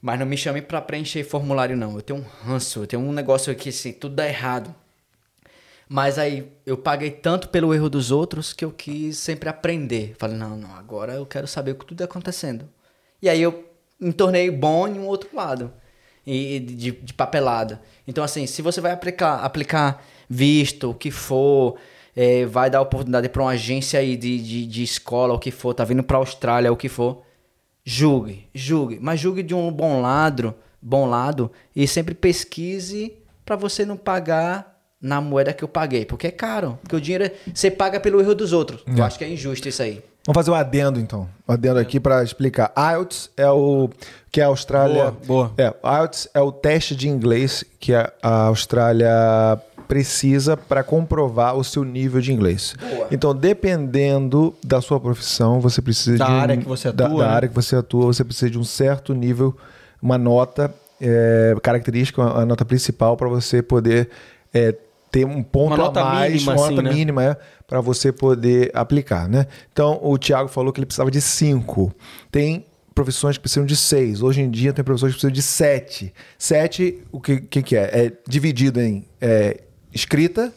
Mas 0.00 0.18
não 0.18 0.26
me 0.26 0.36
chame 0.36 0.62
pra 0.62 0.80
preencher 0.80 1.24
formulário, 1.24 1.76
não. 1.76 1.94
Eu 1.94 2.02
tenho 2.02 2.20
um 2.20 2.46
ranço, 2.46 2.80
eu 2.80 2.86
tenho 2.86 3.02
um 3.02 3.12
negócio 3.12 3.52
aqui, 3.52 3.68
assim, 3.68 3.92
tudo 3.92 4.14
dá 4.14 4.26
errado. 4.26 4.74
Mas 5.88 6.18
aí 6.18 6.50
eu 6.64 6.78
paguei 6.78 7.10
tanto 7.10 7.48
pelo 7.48 7.74
erro 7.74 7.90
dos 7.90 8.10
outros 8.10 8.52
que 8.52 8.64
eu 8.64 8.70
quis 8.70 9.18
sempre 9.18 9.48
aprender. 9.48 10.14
Falei, 10.18 10.36
não, 10.36 10.56
não, 10.56 10.72
agora 10.76 11.14
eu 11.14 11.26
quero 11.26 11.46
saber 11.48 11.72
o 11.72 11.74
que 11.74 11.84
tudo 11.84 12.02
está 12.02 12.04
acontecendo. 12.04 12.68
E 13.20 13.28
aí 13.28 13.42
eu 13.42 13.68
me 13.98 14.12
tornei 14.12 14.50
bom 14.50 14.86
em 14.86 14.98
um 14.98 15.06
outro 15.06 15.28
lado. 15.34 15.72
E 16.26 16.60
de, 16.60 16.92
de 16.92 17.12
papelada. 17.12 17.82
Então, 18.06 18.22
assim, 18.22 18.46
se 18.46 18.62
você 18.62 18.80
vai 18.80 18.92
aplicar, 18.92 19.44
aplicar 19.44 20.04
visto, 20.30 20.90
o 20.90 20.94
que 20.94 21.10
for, 21.10 21.74
é, 22.14 22.46
vai 22.46 22.70
dar 22.70 22.80
oportunidade 22.80 23.28
para 23.28 23.42
uma 23.42 23.50
agência 23.50 23.98
aí 23.98 24.16
de, 24.16 24.38
de, 24.40 24.66
de 24.66 24.82
escola, 24.84 25.34
o 25.34 25.38
que 25.40 25.50
for, 25.50 25.74
tá 25.74 25.84
vindo 25.84 26.04
pra 26.04 26.18
Austrália, 26.18 26.72
o 26.72 26.76
que 26.76 26.88
for, 26.88 27.22
julgue, 27.84 28.46
julgue. 28.54 28.98
Mas 29.00 29.18
julgue 29.18 29.42
de 29.42 29.54
um 29.54 29.72
bom 29.72 30.00
lado, 30.00 30.54
bom 30.80 31.06
lado 31.06 31.50
e 31.74 31.86
sempre 31.88 32.14
pesquise 32.14 33.14
para 33.44 33.56
você 33.56 33.84
não 33.84 33.96
pagar 33.96 34.78
na 35.02 35.20
moeda 35.20 35.52
que 35.52 35.64
eu 35.64 35.68
paguei, 35.68 36.04
porque 36.04 36.26
é 36.28 36.30
caro. 36.30 36.78
Porque 36.82 36.94
o 36.94 37.00
dinheiro 37.00 37.24
é- 37.24 37.32
você 37.52 37.70
paga 37.70 37.98
pelo 37.98 38.20
erro 38.20 38.34
dos 38.34 38.52
outros. 38.52 38.82
Eu 38.86 39.02
acho 39.02 39.18
que 39.18 39.24
é 39.24 39.28
injusto 39.28 39.66
isso 39.68 39.82
aí. 39.82 40.02
Vamos 40.26 40.36
fazer 40.36 40.50
um 40.50 40.54
adendo, 40.54 41.00
então. 41.00 41.26
Um 41.48 41.52
adendo 41.54 41.78
aqui 41.80 41.98
para 41.98 42.22
explicar. 42.22 42.70
IELTS 42.76 43.30
é 43.34 43.48
o 43.50 43.88
que 44.30 44.40
a 44.42 44.46
Austrália... 44.48 45.10
Boa, 45.26 45.48
boa. 45.48 45.52
É, 45.56 45.74
IELTS 45.82 46.28
é 46.34 46.40
o 46.42 46.52
teste 46.52 46.94
de 46.94 47.08
inglês 47.08 47.64
que 47.80 47.94
a 47.94 48.12
a 48.22 48.42
Austrália 48.42 49.08
precisa 49.90 50.56
para 50.56 50.84
comprovar 50.84 51.56
o 51.56 51.64
seu 51.64 51.82
nível 51.84 52.20
de 52.20 52.32
inglês. 52.32 52.74
Boa. 52.80 53.08
Então, 53.10 53.34
dependendo 53.34 54.54
da 54.64 54.80
sua 54.80 55.00
profissão, 55.00 55.60
você 55.60 55.82
precisa 55.82 56.16
Da 56.18 56.26
de 56.26 56.30
um- 56.32 56.34
área 56.36 56.56
que 56.56 56.64
você 56.68 56.92
da- 56.92 57.06
atua, 57.06 57.24
Da, 57.24 57.28
né? 57.28 57.34
área 57.34 57.48
que 57.48 57.54
você 57.54 57.74
atua, 57.76 58.06
você 58.06 58.22
precisa 58.24 58.48
de 58.50 58.58
um 58.58 58.64
certo 58.64 59.12
nível, 59.12 59.56
uma 60.00 60.16
nota 60.16 60.72
é, 61.02 61.54
característica, 61.62 62.20
a 62.22 62.44
nota 62.44 62.62
principal 62.64 63.16
para 63.16 63.26
você 63.28 63.62
poder 63.62 64.10
é, 64.52 64.74
ter 65.10 65.24
um 65.24 65.42
ponto 65.42 65.74
Uma 65.74 65.88
a 65.88 66.04
mais, 66.04 66.32
mínima, 66.34 66.52
uma 66.52 66.66
assim, 66.66 66.74
nota 66.76 66.82
né? 66.88 66.92
mínima 66.94 67.24
é 67.24 67.36
para 67.66 67.80
você 67.80 68.12
poder 68.12 68.70
aplicar, 68.74 69.26
né? 69.28 69.46
Então, 69.72 69.98
o 70.02 70.18
Thiago 70.18 70.48
falou 70.50 70.72
que 70.72 70.78
ele 70.78 70.84
precisava 70.86 71.10
de 71.10 71.20
cinco. 71.22 71.90
Tem 72.30 72.66
profissões 72.94 73.36
que 73.38 73.40
precisam 73.42 73.64
de 73.64 73.76
seis. 73.76 74.20
Hoje 74.22 74.42
em 74.42 74.50
dia 74.50 74.72
tem 74.74 74.84
profissões 74.84 75.12
que 75.14 75.20
precisam 75.20 75.32
de 75.32 75.40
sete. 75.42 76.12
Sete, 76.38 77.02
o 77.10 77.18
que, 77.20 77.40
que, 77.40 77.62
que 77.62 77.76
é? 77.76 77.84
É 78.06 78.12
dividido 78.28 78.78
em 78.80 79.06
é, 79.20 79.58
escrita, 79.92 80.52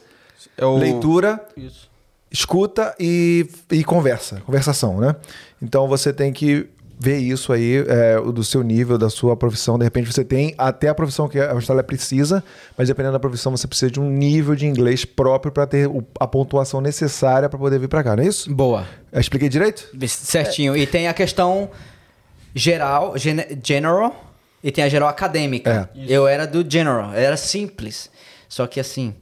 É 0.57 0.65
o- 0.65 0.77
leitura, 0.77 1.39
Isso. 1.57 1.89
escuta 2.31 2.95
e, 2.99 3.47
e 3.71 3.83
conversa, 3.83 4.41
conversação, 4.45 4.99
né? 4.99 5.15
Então 5.61 5.87
você 5.87 6.11
tem 6.13 6.31
que 6.33 6.67
ver 6.99 7.17
isso 7.17 7.51
aí, 7.51 7.83
é, 7.87 8.17
o 8.17 8.31
do 8.31 8.43
seu 8.45 8.63
nível, 8.63 8.97
da 8.97 9.09
sua 9.09 9.35
profissão. 9.35 9.77
De 9.77 9.83
repente 9.83 10.11
você 10.11 10.23
tem 10.23 10.53
até 10.57 10.87
a 10.87 10.95
profissão 10.95 11.27
que 11.27 11.37
a 11.37 11.51
Austrália 11.51 11.83
precisa, 11.83 12.41
mas 12.77 12.87
dependendo 12.87 13.13
da 13.13 13.19
profissão 13.19 13.51
você 13.51 13.67
precisa 13.67 13.91
de 13.91 13.99
um 13.99 14.09
nível 14.09 14.55
de 14.55 14.65
inglês 14.65 15.03
próprio 15.03 15.51
para 15.51 15.67
ter 15.67 15.87
o- 15.87 16.05
a 16.19 16.25
pontuação 16.27 16.79
necessária 16.79 17.49
para 17.49 17.59
poder 17.59 17.77
vir 17.79 17.89
para 17.89 18.03
cá, 18.03 18.15
não 18.15 18.23
é 18.23 18.27
isso? 18.27 18.53
Boa. 18.53 18.87
Eu 19.11 19.19
expliquei 19.19 19.49
direito? 19.49 19.89
Certinho. 20.07 20.77
E 20.77 20.85
tem 20.87 21.07
a 21.09 21.13
questão 21.13 21.69
geral, 22.55 23.17
gene- 23.17 23.59
general, 23.63 24.31
e 24.63 24.71
tem 24.71 24.83
a 24.83 24.89
geral 24.89 25.09
acadêmica. 25.09 25.89
É. 25.95 26.03
Eu 26.07 26.25
era 26.27 26.45
do 26.47 26.63
general, 26.69 27.13
era 27.13 27.35
simples. 27.35 28.09
Só 28.47 28.65
que 28.67 28.79
assim, 28.79 29.13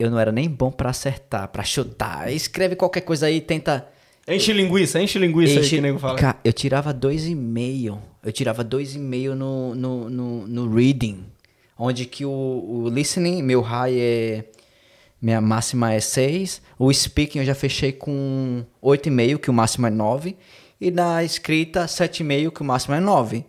eu 0.00 0.10
não 0.10 0.18
era 0.18 0.32
nem 0.32 0.48
bom 0.48 0.72
pra 0.72 0.88
acertar, 0.88 1.46
pra 1.48 1.62
chutar. 1.62 2.32
Escreve 2.32 2.74
qualquer 2.74 3.02
coisa 3.02 3.26
aí, 3.26 3.38
tenta. 3.38 3.86
Enche 4.26 4.50
linguiça, 4.50 5.00
enche 5.00 5.18
linguiça 5.18 5.52
aí 5.52 5.58
Enche- 5.58 5.76
que 5.76 5.78
o 5.78 5.82
nego 5.82 5.98
fala. 5.98 6.16
Cara, 6.18 6.38
eu 6.42 6.54
tirava 6.54 6.90
dois 6.90 7.26
e 7.26 7.34
meio. 7.34 8.00
Eu 8.24 8.32
tirava 8.32 8.64
dois 8.64 8.94
e 8.94 8.98
meio 8.98 9.34
no, 9.34 9.74
no, 9.74 10.08
no, 10.08 10.46
no 10.46 10.74
reading. 10.74 11.26
Onde 11.78 12.06
que 12.06 12.24
o, 12.24 12.30
o 12.30 12.88
listening, 12.88 13.42
meu 13.42 13.60
high 13.60 13.94
é... 13.98 14.44
Minha 15.20 15.40
máxima 15.42 15.92
é 15.92 16.00
6. 16.00 16.62
O 16.78 16.90
speaking 16.90 17.40
eu 17.40 17.44
já 17.44 17.54
fechei 17.54 17.92
com 17.92 18.64
8,5, 18.82 19.38
que 19.38 19.50
o 19.50 19.52
máximo 19.52 19.86
é 19.86 19.90
9. 19.90 20.34
E 20.80 20.90
na 20.90 21.22
escrita, 21.22 21.84
7,5, 21.84 22.52
que 22.52 22.62
o 22.62 22.64
máximo 22.64 22.94
é 22.94 23.00
9. 23.00 23.44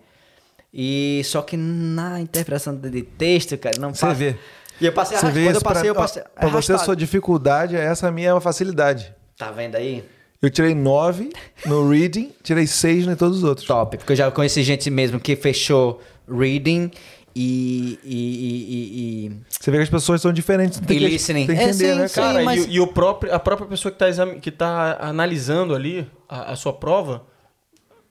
E 0.73 1.21
só 1.23 1.41
que 1.41 1.55
na 1.55 2.19
interpretação 2.19 2.75
de 2.75 3.03
texto, 3.03 3.57
cara, 3.57 3.79
não 3.79 3.93
Você 3.93 4.13
vê. 4.13 4.35
E 4.81 4.85
eu 4.87 4.91
passei 4.91 5.17
Você 5.17 5.29
vê 5.31 5.43
Quando 5.45 5.55
eu 5.55 5.61
passei, 5.61 5.89
eu 5.89 5.93
pra, 5.93 6.01
passei. 6.03 6.23
pra 6.35 6.47
você, 6.49 6.73
a 6.73 6.77
sua 6.79 6.95
dificuldade, 6.95 7.75
essa 7.75 8.07
a 8.07 8.11
minha 8.11 8.39
facilidade. 8.41 9.13
Tá 9.37 9.51
vendo 9.51 9.75
aí? 9.75 10.03
Eu 10.41 10.49
tirei 10.49 10.73
9 10.73 11.29
no 11.67 11.87
reading, 11.89 12.31
tirei 12.41 12.65
6 12.65 13.07
em 13.07 13.15
todos 13.15 13.37
os 13.37 13.43
outros. 13.43 13.67
Top. 13.67 13.95
Porque 13.97 14.11
eu 14.13 14.15
já 14.17 14.31
conheci 14.31 14.63
gente 14.63 14.89
mesmo 14.89 15.19
que 15.19 15.35
fechou 15.35 16.01
reading 16.27 16.89
e. 17.35 17.99
e, 18.03 18.15
e, 18.15 19.25
e- 19.27 19.41
Você 19.49 19.69
vê 19.69 19.77
que 19.77 19.83
as 19.83 19.89
pessoas 19.89 20.19
são 20.21 20.33
diferentes. 20.33 20.79
Tem 20.79 20.97
E 20.97 20.99
que, 20.99 21.05
listening. 21.07 21.45
Tem 21.47 21.55
que 21.55 21.61
É, 21.61 21.65
entender, 21.69 21.93
sim, 21.93 21.99
né, 21.99 22.07
sim. 22.07 22.15
cara? 22.15 22.33
Cara, 22.33 22.43
mas- 22.43 22.65
e, 22.65 22.71
e 22.71 22.79
o 22.79 22.87
próprio, 22.87 23.33
a 23.33 23.39
própria 23.39 23.67
pessoa 23.67 23.91
que 23.93 24.03
está 24.03 24.25
que 24.35 24.51
tá 24.51 24.97
analisando 24.99 25.75
ali 25.75 26.09
a, 26.27 26.53
a 26.53 26.55
sua 26.55 26.73
prova, 26.73 27.23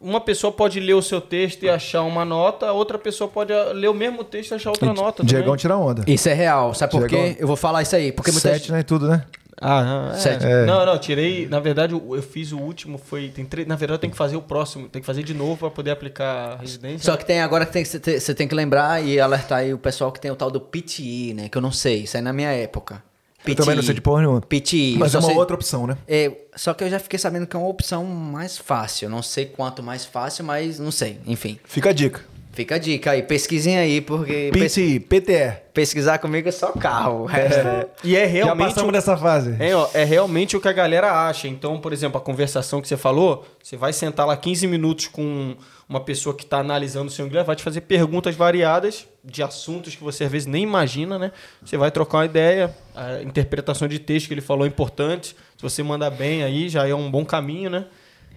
uma 0.00 0.20
pessoa 0.20 0.50
pode 0.50 0.80
ler 0.80 0.94
o 0.94 1.02
seu 1.02 1.20
texto 1.20 1.62
e 1.62 1.68
achar 1.68 2.02
uma 2.02 2.24
nota, 2.24 2.66
a 2.66 2.72
outra 2.72 2.98
pessoa 2.98 3.28
pode 3.28 3.52
ah, 3.52 3.72
ler 3.72 3.88
o 3.88 3.94
mesmo 3.94 4.24
texto 4.24 4.52
e 4.52 4.54
achar 4.54 4.70
outra 4.70 4.92
nota. 4.94 5.22
Diegão 5.22 5.56
tira 5.56 5.76
onda. 5.76 6.02
Isso 6.06 6.28
é 6.28 6.32
real. 6.32 6.72
Sabe 6.72 6.92
por 6.92 7.06
quê? 7.06 7.36
Eu 7.38 7.46
vou 7.46 7.56
falar 7.56 7.82
isso 7.82 7.94
aí. 7.94 8.10
Porque 8.10 8.32
Sete, 8.32 8.58
gente. 8.60 8.72
né? 8.72 8.80
E 8.80 8.84
tudo, 8.84 9.06
né? 9.08 9.24
Ah, 9.60 10.12
é. 10.14 10.16
Sete. 10.16 10.46
Não, 10.66 10.86
não, 10.86 10.98
tirei. 10.98 11.46
Na 11.46 11.60
verdade, 11.60 11.92
eu 11.92 12.16
eu 12.16 12.22
fiz 12.22 12.50
o 12.50 12.56
último, 12.58 12.96
foi. 12.96 13.28
Tem 13.28 13.44
três, 13.44 13.68
na 13.68 13.76
verdade, 13.76 13.96
eu 13.96 14.00
tenho 14.00 14.10
que 14.10 14.16
fazer 14.16 14.36
o 14.36 14.40
próximo, 14.42 14.88
tem 14.88 15.02
que 15.02 15.06
fazer 15.06 15.22
de 15.22 15.34
novo 15.34 15.58
para 15.58 15.70
poder 15.70 15.90
aplicar 15.90 16.52
a 16.52 16.56
residência. 16.56 17.00
Só 17.04 17.14
que 17.14 17.26
tem 17.26 17.42
agora 17.42 17.66
que 17.66 17.72
tem- 17.72 17.84
você 17.84 18.00
tem, 18.00 18.18
tem 18.18 18.48
que 18.48 18.54
lembrar 18.54 19.04
e 19.04 19.20
alertar 19.20 19.58
aí 19.58 19.74
o 19.74 19.78
pessoal 19.78 20.10
que 20.10 20.18
tem 20.18 20.30
o 20.30 20.36
tal 20.36 20.50
do 20.50 20.60
PTI, 20.62 21.34
né? 21.34 21.48
Que 21.50 21.58
eu 21.58 21.62
não 21.62 21.70
sei. 21.72 22.04
Isso 22.04 22.16
aí 22.16 22.22
na 22.22 22.32
minha 22.32 22.50
época. 22.50 23.02
Eu 23.46 23.54
também 23.54 23.74
não 23.76 23.82
sei 23.82 23.94
de 23.94 24.00
porra 24.00 24.20
nenhuma. 24.22 24.40
PTI. 24.40 24.96
Mas 24.98 25.14
é 25.14 25.18
uma 25.18 25.28
sei- 25.28 25.36
outra 25.36 25.54
opção, 25.54 25.86
né? 25.86 25.96
É, 26.06 26.30
só 26.54 26.74
que 26.74 26.84
eu 26.84 26.90
já 26.90 26.98
fiquei 26.98 27.18
sabendo 27.18 27.46
que 27.46 27.56
é 27.56 27.58
uma 27.58 27.68
opção 27.68 28.04
mais 28.04 28.58
fácil. 28.58 29.08
Não 29.08 29.22
sei 29.22 29.46
quanto 29.46 29.82
mais 29.82 30.04
fácil, 30.04 30.44
mas 30.44 30.78
não 30.78 30.90
sei. 30.90 31.18
Enfim, 31.26 31.58
Fica 31.64 31.90
a 31.90 31.92
dica. 31.92 32.20
fica 32.52 32.74
a 32.74 32.78
dica 32.78 33.12
aí. 33.12 33.22
Pesquisem 33.22 33.78
aí, 33.78 34.00
porque 34.00 34.50
pes- 34.52 34.74
PTI, 34.74 35.00
PTE. 35.00 35.52
pesquisar 35.72 36.18
comigo 36.18 36.48
é 36.48 36.52
só 36.52 36.72
carro. 36.72 37.22
O 37.22 37.26
resto- 37.26 37.88
E 38.04 38.14
é 38.16 38.26
Já 38.26 38.32
realmente. 38.32 38.68
passamos 38.68 38.88
o- 38.90 38.92
dessa 38.92 39.16
fase. 39.16 39.56
É, 39.58 39.74
ó, 39.74 39.88
é 39.94 40.04
realmente 40.04 40.56
o 40.56 40.60
que 40.60 40.68
a 40.68 40.72
galera 40.72 41.10
acha. 41.28 41.48
Então, 41.48 41.80
por 41.80 41.92
exemplo, 41.92 42.18
a 42.18 42.20
conversação 42.20 42.80
que 42.82 42.88
você 42.88 42.96
falou, 42.96 43.46
você 43.62 43.76
vai 43.76 43.92
sentar 43.92 44.26
lá 44.26 44.36
15 44.36 44.66
minutos 44.66 45.06
com 45.06 45.56
uma 45.90 46.00
pessoa 46.00 46.32
que 46.34 46.44
está 46.44 46.60
analisando 46.60 47.08
o 47.08 47.10
seu 47.10 47.26
inglês, 47.26 47.44
vai 47.44 47.56
te 47.56 47.64
fazer 47.64 47.80
perguntas 47.80 48.36
variadas 48.36 49.08
de 49.24 49.42
assuntos 49.42 49.96
que 49.96 50.02
você 50.04 50.22
às 50.22 50.30
vezes 50.30 50.46
nem 50.46 50.62
imagina, 50.62 51.18
né? 51.18 51.32
Você 51.64 51.76
vai 51.76 51.90
trocar 51.90 52.18
uma 52.18 52.24
ideia, 52.26 52.72
a 52.94 53.20
interpretação 53.22 53.88
de 53.88 53.98
texto 53.98 54.28
que 54.28 54.34
ele 54.34 54.40
falou 54.40 54.64
é 54.64 54.68
importante. 54.68 55.34
Se 55.56 55.62
você 55.62 55.82
mandar 55.82 56.10
bem 56.10 56.44
aí, 56.44 56.68
já 56.68 56.86
é 56.86 56.94
um 56.94 57.10
bom 57.10 57.24
caminho, 57.24 57.68
né? 57.68 57.86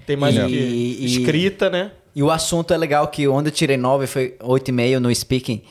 Tem 0.08 0.18
mais 0.18 0.36
o 0.36 0.48
que 0.48 0.54
E- 0.56 1.04
e- 1.04 1.06
escrita, 1.06 1.70
né? 1.70 1.92
E 2.16 2.24
o 2.24 2.32
assunto 2.32 2.74
é 2.74 2.78
legal 2.78 3.08
que 3.08 3.28
onde 3.28 3.50
eu 3.50 3.54
tirei 3.54 3.78
9 3.78 4.08
foi 4.08 4.36
8,5 4.42 5.00
no 5.00 5.14
speaking. 5.14 5.62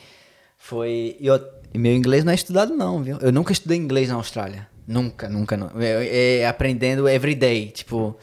Foi. 0.57 1.17
E, 1.19 1.27
eu- 1.27 1.39
e 1.73 1.77
meu 1.77 1.93
inglês 1.93 2.23
não 2.23 2.31
é 2.31 2.35
estudado, 2.35 2.73
não, 2.73 3.03
viu? 3.03 3.17
Eu 3.21 3.31
nunca 3.33 3.51
estudei 3.51 3.77
inglês 3.77 4.07
na 4.09 4.15
Austrália. 4.15 4.67
Nunca, 4.87 5.29
nunca. 5.29 5.55
Não. 5.57 5.69
É, 5.79 6.39
é 6.39 6.47
aprendendo 6.47 7.07
everyday. 7.09 7.67
Tipo. 7.67 8.17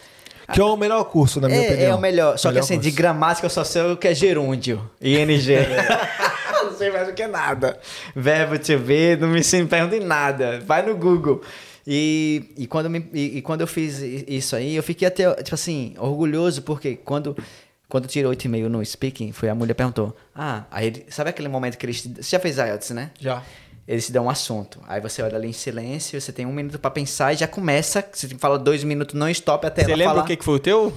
Que 0.52 0.60
é 0.60 0.64
o 0.64 0.76
melhor 0.76 1.04
curso, 1.04 1.40
na 1.40 1.48
minha 1.48 1.60
é, 1.62 1.66
opinião. 1.68 1.92
é 1.92 1.94
o 1.94 2.00
melhor. 2.00 2.38
Só 2.38 2.48
Melhor 2.48 2.60
que 2.60 2.64
assim, 2.64 2.78
de 2.78 2.88
curso. 2.88 2.96
gramática 2.96 3.46
eu 3.46 3.50
só 3.50 3.64
sei 3.64 3.82
o 3.82 3.96
que 3.96 4.08
é 4.08 4.14
gerúndio. 4.14 4.88
ING. 5.00 5.46
não 6.62 6.72
sei 6.76 6.90
mais 6.90 7.08
o 7.08 7.12
que 7.12 7.22
é 7.22 7.28
nada. 7.28 7.78
Verbo 8.14 8.58
to 8.58 8.78
be, 8.78 9.16
não 9.16 9.28
me 9.28 9.42
se 9.42 9.64
pergunta 9.64 9.96
em 9.96 10.00
nada. 10.04 10.60
Vai 10.66 10.82
no 10.82 10.96
Google. 10.96 11.40
E, 11.86 12.52
e, 12.56 12.66
quando 12.66 12.90
me, 12.90 13.04
e, 13.12 13.38
e 13.38 13.42
quando 13.42 13.62
eu 13.62 13.66
fiz 13.66 13.98
isso 14.00 14.54
aí, 14.54 14.76
eu 14.76 14.82
fiquei 14.82 15.08
até, 15.08 15.32
tipo 15.42 15.54
assim, 15.54 15.94
orgulhoso, 15.98 16.62
porque 16.62 16.94
quando, 16.96 17.36
quando 17.88 18.04
eu 18.04 18.10
tirei 18.10 18.30
8,5 18.30 18.68
no 18.68 18.84
speaking, 18.84 19.32
foi 19.32 19.48
a 19.48 19.54
mulher 19.54 19.74
perguntou: 19.74 20.14
Ah, 20.34 20.64
aí 20.70 20.88
ele- 20.88 21.06
sabe 21.08 21.30
aquele 21.30 21.48
momento 21.48 21.76
que 21.78 21.86
eles. 21.86 22.02
te- 22.02 22.22
Você 22.22 22.30
já 22.36 22.38
fez 22.38 22.58
IELTS, 22.58 22.90
né? 22.90 23.10
Já. 23.18 23.42
Eles 23.88 24.06
te 24.06 24.12
dão 24.12 24.26
um 24.26 24.30
assunto. 24.30 24.80
Aí 24.86 25.00
você 25.00 25.20
olha 25.22 25.36
ali 25.36 25.48
em 25.48 25.52
silêncio, 25.52 26.20
você 26.20 26.32
tem 26.32 26.46
um 26.46 26.52
minuto 26.52 26.78
pra 26.78 26.90
pensar 26.90 27.32
e 27.32 27.36
já 27.36 27.48
começa. 27.48 28.04
Você 28.12 28.28
fala 28.38 28.58
dois 28.58 28.84
minutos, 28.84 29.14
não 29.14 29.28
stop 29.30 29.66
até 29.66 29.82
Você 29.82 29.90
ela 29.90 29.98
lembra 29.98 30.14
falar. 30.14 30.24
o 30.24 30.26
que, 30.26 30.44
foi 30.44 30.54
o 30.54 30.58
teu? 30.58 30.92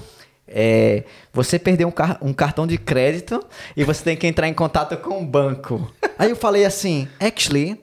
É, 0.47 1.03
você 1.31 1.57
perdeu 1.57 1.87
um, 1.87 1.91
car- 1.91 2.17
um 2.21 2.33
cartão 2.33 2.67
de 2.67 2.77
crédito 2.77 3.43
e 3.75 3.83
você 3.83 4.03
tem 4.03 4.17
que 4.17 4.27
entrar 4.27 4.47
em 4.47 4.53
contato 4.53 4.95
com 4.97 5.21
o 5.21 5.25
banco. 5.25 5.91
Aí 6.19 6.29
eu 6.29 6.35
falei 6.35 6.65
assim, 6.65 7.07
actually, 7.19 7.81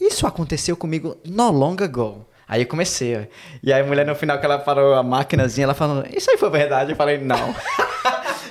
isso 0.00 0.26
aconteceu 0.26 0.76
comigo 0.76 1.16
no 1.24 1.50
long 1.50 1.76
ago. 1.80 2.26
Aí 2.46 2.62
eu 2.62 2.66
comecei. 2.66 3.28
E 3.62 3.72
aí 3.72 3.80
a 3.80 3.84
mulher 3.86 4.04
no 4.04 4.14
final 4.14 4.38
que 4.38 4.44
ela 4.44 4.58
parou 4.58 4.92
a 4.94 5.02
maquinazinha, 5.02 5.64
ela 5.64 5.74
falou, 5.74 6.04
isso 6.14 6.30
aí 6.30 6.36
foi 6.36 6.50
verdade? 6.50 6.90
Eu 6.92 6.96
falei, 6.96 7.16
não. 7.16 7.54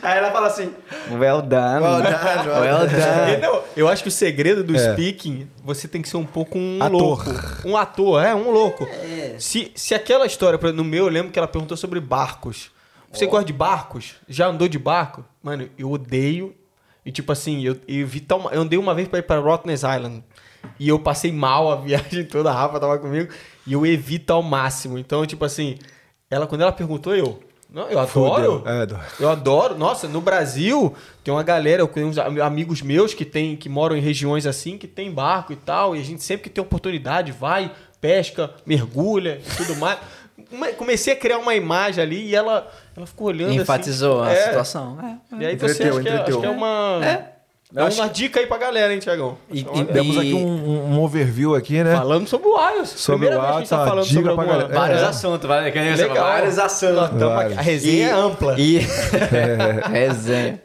aí 0.03 0.17
ela 0.17 0.31
falou 0.31 0.47
assim, 0.47 0.73
well 1.11 1.41
done. 1.41 1.81
Well 1.83 2.01
done, 2.01 2.47
well 2.49 2.61
well 2.61 2.87
done. 2.87 3.37
Não, 3.41 3.63
eu 3.75 3.87
acho 3.87 4.03
que 4.03 4.09
o 4.09 4.11
segredo 4.11 4.63
do 4.63 4.75
É. 4.75 4.93
speaking, 4.93 5.47
você 5.63 5.87
tem 5.87 6.01
que 6.01 6.09
ser 6.09 6.17
um 6.17 6.25
pouco 6.25 6.57
um 6.57 6.77
Ator. 6.81 7.01
louco. 7.01 7.31
Um 7.65 7.77
ator, 7.77 8.23
é, 8.23 8.35
um 8.35 8.51
louco. 8.51 8.87
Se, 9.39 9.71
se 9.75 9.95
aquela 9.95 10.25
história, 10.25 10.59
por 10.59 10.67
exemplo, 10.67 10.83
no 10.83 10.89
meu, 10.89 11.05
eu 11.05 11.11
lembro 11.11 11.31
que 11.31 11.39
ela 11.39 11.47
perguntou 11.47 11.75
sobre 11.77 11.99
barcos. 11.99 12.71
Você 13.11 13.25
gosta 13.27 13.45
de 13.45 13.53
barcos? 13.53 14.15
Já 14.27 14.47
andou 14.47 14.67
de 14.67 14.79
barco? 14.79 15.23
Mano, 15.41 15.69
eu 15.77 15.91
odeio. 15.91 16.55
E 17.05 17.11
tipo 17.11 17.31
assim, 17.31 17.61
eu, 17.63 17.77
eu, 17.87 18.07
vi 18.07 18.19
tão, 18.19 18.49
eu 18.51 18.61
andei 18.61 18.79
uma 18.79 18.93
vez 18.95 19.07
pra 19.07 19.19
ir 19.19 19.23
pra 19.23 19.37
Rottnest 19.37 19.83
Island. 19.83 20.23
E 20.79 20.87
eu 20.89 20.97
passei 20.97 21.31
mal 21.31 21.71
a 21.71 21.75
viagem 21.81 22.25
toda, 22.25 22.49
a 22.49 22.53
Rafa 22.53 22.79
tava 22.79 22.97
comigo. 22.97 23.31
E 23.67 23.73
eu 23.73 23.85
evito 23.85 24.33
ao 24.33 24.41
máximo. 24.41 24.97
Então, 24.97 25.25
tipo 25.25 25.45
assim, 25.45 25.77
ela, 26.29 26.47
quando 26.47 26.61
ela 26.61 26.71
perguntou, 26.71 27.15
eu. 27.15 27.39
Não, 27.73 27.89
eu 27.89 27.97
adoro. 27.99 28.61
É, 28.67 28.81
adoro. 28.83 29.01
Eu 29.19 29.29
adoro. 29.29 29.77
Nossa, 29.77 30.07
no 30.07 30.21
Brasil 30.21 30.93
tem 31.23 31.33
uma 31.33 31.41
galera, 31.41 31.81
eu 31.81 31.87
tenho 31.87 32.07
uns 32.07 32.17
am- 32.19 32.39
amigos 32.41 32.83
meus 32.83 33.13
que 33.15 33.25
tem, 33.25 33.55
que 33.55 33.67
moram 33.67 33.97
em 33.97 33.99
regiões 33.99 34.45
assim, 34.45 34.77
que 34.77 34.87
tem 34.87 35.11
barco 35.11 35.51
e 35.51 35.55
tal, 35.55 35.95
e 35.95 35.99
a 35.99 36.03
gente 36.03 36.21
sempre 36.23 36.43
que 36.43 36.49
tem 36.51 36.63
oportunidade 36.63 37.31
vai, 37.31 37.71
pesca, 37.99 38.51
mergulha 38.65 39.41
e 39.43 39.55
tudo 39.57 39.75
mais. 39.77 39.97
Comecei 40.77 41.13
a 41.13 41.15
criar 41.15 41.39
uma 41.39 41.55
imagem 41.55 42.03
ali 42.03 42.27
e 42.29 42.35
ela, 42.35 42.71
ela 42.95 43.07
ficou 43.07 43.27
olhando 43.27 43.49
assim. 43.51 43.61
Enfatizou 43.61 44.21
a 44.21 44.31
É. 44.31 44.35
situação. 44.45 44.97
É. 45.01 45.41
E 45.41 45.45
aí 45.47 45.55
você 45.57 45.73
Entreteu, 45.73 45.93
acho 45.93 46.01
que, 46.03 46.09
é, 46.09 46.13
entreteu. 46.13 46.33
acho 46.35 46.39
que 46.41 46.45
é 46.45 46.49
uma. 46.49 46.99
É. 47.75 47.81
É 47.81 47.85
uma 47.85 48.07
dica 48.07 48.39
aí 48.39 48.45
pra 48.45 48.57
galera, 48.57 48.93
hein, 48.93 48.99
Tiagão? 48.99 49.35
E- 49.51 49.63
que 49.63 49.79
é 49.79 49.81
e- 49.81 49.85
Demos 49.85 50.17
aqui 50.17 50.33
um, 50.33 50.93
um 50.93 51.01
overview 51.01 51.55
aqui, 51.55 51.83
né? 51.83 51.95
Falando 51.95 52.27
sobre 52.27 52.47
o 52.47 52.55
IELTS. 52.57 52.89
Sobre 52.99 53.27
Primeira 53.27 53.37
o 53.37 53.41
vez 53.41 53.51
que 53.51 53.55
a 53.55 53.59
gente 53.61 53.69
tá 53.69 53.85
falando 53.89 54.05
dica 54.07 54.21
sobre 54.21 54.35
pra 54.35 54.43
galera. 54.45 54.67
Vários 54.73 55.01
É. 55.01 55.05
assuntos, 55.05 55.49
que 55.71 55.77
falou, 56.07 56.23
vários 56.23 56.59
assuntos. 56.59 56.99
Aqui- 57.23 57.53
A 57.57 57.61
resenha 57.61 58.07
é 58.09 58.11
ampla. 58.11 58.55
E... 58.59 58.79
resenha. 59.91 60.61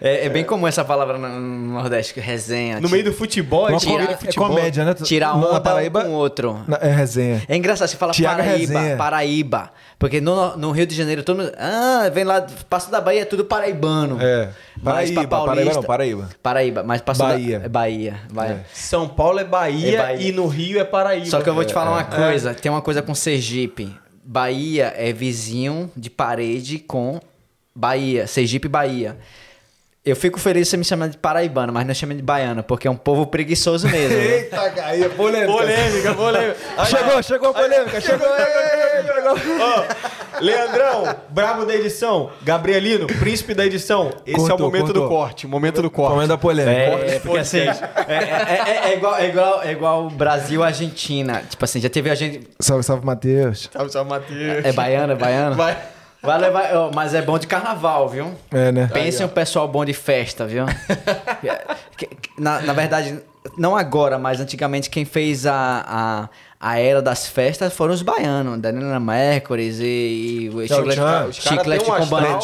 É, 0.00 0.26
é 0.26 0.28
bem 0.28 0.44
comum 0.44 0.66
essa 0.66 0.84
palavra 0.84 1.18
no 1.18 1.28
no 1.32 1.72
Nordeste, 1.74 2.14
que 2.14 2.20
resenha. 2.20 2.80
No 2.80 2.88
meio 2.88 3.04
do 3.04 3.12
futebol, 3.12 3.66
a 3.66 3.70
Uma 3.70 3.78
gente 3.78 3.90
com- 3.90 3.98
vira 3.98 4.12
é 4.12 4.16
futebol. 4.16 4.48
comédia, 4.48 4.84
né? 4.84 4.94
Tirar 4.94 5.34
onda 5.36 5.60
Paraíba, 5.60 6.00
um 6.00 6.04
com 6.04 6.08
o 6.10 6.12
outro. 6.12 6.60
na- 6.68 6.78
é 6.80 6.90
resenha. 6.92 7.42
É 7.48 7.56
engraçado, 7.56 7.88
você 7.88 7.96
fala 7.96 8.12
Tiago 8.12 8.36
Paraíba, 8.42 8.58
Resenha. 8.58 8.96
Paraíba. 8.96 9.70
Porque 9.98 10.20
no, 10.20 10.56
no 10.56 10.70
Rio 10.72 10.86
de 10.86 10.94
Janeiro, 10.94 11.22
todo 11.22 11.38
mundo. 11.38 11.52
Ah, 11.56 12.10
vem 12.12 12.24
lá, 12.24 12.44
passa 12.68 12.90
da 12.90 13.00
Bahia, 13.00 13.22
é 13.22 13.24
tudo 13.24 13.44
paraibano. 13.44 14.18
É. 14.20 14.48
Mas 14.82 15.10
Paraíba, 15.12 15.20
pra 15.20 15.28
paulista- 15.28 15.46
Paraíba 15.56 15.74
não, 15.74 15.82
Paraíba. 15.82 16.28
Paraíba, 16.52 16.82
mas 16.82 17.00
passou 17.00 17.26
Bahia. 17.26 17.58
Da, 17.60 17.64
é 17.66 17.68
Bahia. 17.68 18.20
Bahia. 18.32 18.66
São 18.72 19.08
Paulo 19.08 19.38
é 19.40 19.44
Bahia, 19.44 19.98
É 19.98 20.02
Bahia. 20.02 20.28
e 20.28 20.32
no 20.32 20.46
Rio 20.46 20.78
é 20.80 20.84
Paraíba. 20.84 21.26
Só 21.26 21.40
que 21.40 21.48
eu 21.48 21.54
vou 21.54 21.64
te 21.64 21.72
falar 21.72 21.90
uma 21.90 22.00
É. 22.00 22.04
coisa, 22.04 22.54
tem 22.54 22.70
uma 22.70 22.82
coisa 22.82 23.00
com 23.02 23.14
Sergipe. 23.14 23.94
Bahia 24.24 24.92
é 24.96 25.12
vizinho 25.12 25.90
de 25.96 26.08
parede 26.10 26.78
com 26.78 27.20
Bahia, 27.74 28.26
Sergipe 28.26 28.68
Bahia. 28.68 29.16
Eu 30.04 30.16
fico 30.16 30.38
feliz 30.40 30.66
você 30.68 30.76
me 30.76 30.84
chamando 30.84 31.12
de 31.12 31.16
paraibano, 31.16 31.72
mas 31.72 31.86
não 31.86 31.94
chama 31.94 32.12
de 32.12 32.22
baiano, 32.22 32.62
porque 32.64 32.88
é 32.88 32.90
um 32.90 32.96
povo 32.96 33.24
preguiçoso 33.24 33.88
mesmo. 33.88 34.16
né? 34.16 34.24
Eita, 34.34 34.60
aí, 34.84 35.08
polêmica. 35.10 35.52
Polêmica, 35.52 36.14
polêmica. 36.14 36.56
Aí, 36.76 36.86
Chegou, 36.86 37.22
chegou 37.22 37.48
a 37.50 37.54
polêmica, 37.54 38.00
chegou. 38.02 38.26
chegou. 38.26 39.60
ó, 39.60 39.84
Leandrão, 40.42 41.14
brabo 41.28 41.64
da 41.64 41.74
edição. 41.74 42.30
Gabrielino, 42.42 43.06
príncipe 43.06 43.54
da 43.54 43.64
edição. 43.64 44.10
Esse 44.26 44.36
é 44.36 44.42
o 44.42 44.46
Cortou, 44.48 44.66
momento 44.66 44.86
do 44.92 45.00
cortou. 45.00 45.08
corte. 45.08 45.46
Momento 45.46 45.82
do 45.82 45.90
corte. 45.90 46.12
Comendo 46.14 46.32
a 46.32 46.38
polêmica. 46.38 46.72
É, 47.06 47.18
porque 47.20 47.38
assim, 47.38 47.58
é, 47.60 47.70
é- 48.08 48.62
é- 48.88 48.90
é 48.92 48.96
igual, 48.96 49.16
é, 49.16 49.26
igual, 49.28 49.62
é 49.62 49.72
igual 49.72 50.10
Brasil 50.10 50.62
Argentina. 50.62 51.42
Tipo 51.48 51.64
assim, 51.64 51.80
já 51.80 51.88
teve 51.88 52.10
a 52.10 52.14
gente. 52.14 52.48
Salve, 52.60 52.82
salve, 52.82 53.06
Matheus. 53.06 53.70
Salve, 53.72 53.92
salve, 53.92 54.10
Matheus. 54.10 54.64
É 54.64 54.72
baiano, 54.72 55.12
é 55.12 55.16
baiano? 55.16 55.54
Vai. 55.56 55.76
Vai 56.22 56.38
levar. 56.38 56.90
mas 56.94 57.14
é 57.14 57.22
bom 57.22 57.36
de 57.36 57.48
carnaval, 57.48 58.08
viu? 58.08 58.32
É, 58.52 58.70
né? 58.70 58.88
Pense 58.92 59.20
em 59.22 59.26
um 59.26 59.28
pessoal 59.28 59.66
bom 59.66 59.84
de 59.84 59.92
festa, 59.92 60.46
viu? 60.46 60.64
Na, 62.38 62.60
na 62.62 62.72
verdade, 62.72 63.20
não 63.58 63.76
agora, 63.76 64.18
mas 64.18 64.40
antigamente 64.40 64.88
quem 64.88 65.04
fez 65.04 65.46
a, 65.46 65.84
a, 65.86 66.28
a 66.62 66.78
era 66.78 67.02
das 67.02 67.26
festas 67.26 67.72
foram 67.72 67.92
os 67.92 68.02
baianos, 68.02 68.60
Daniela 68.60 69.00
Mercury 69.00 69.68
e, 69.80 70.44
e 70.44 70.48
o 70.48 70.62
Chiclete, 70.62 70.90
Tchan. 70.90 71.26
Os 71.26 71.38
caras 71.40 71.58
chiclete 71.58 71.90
um 71.90 71.94
com 71.96 72.06
banana. 72.06 72.38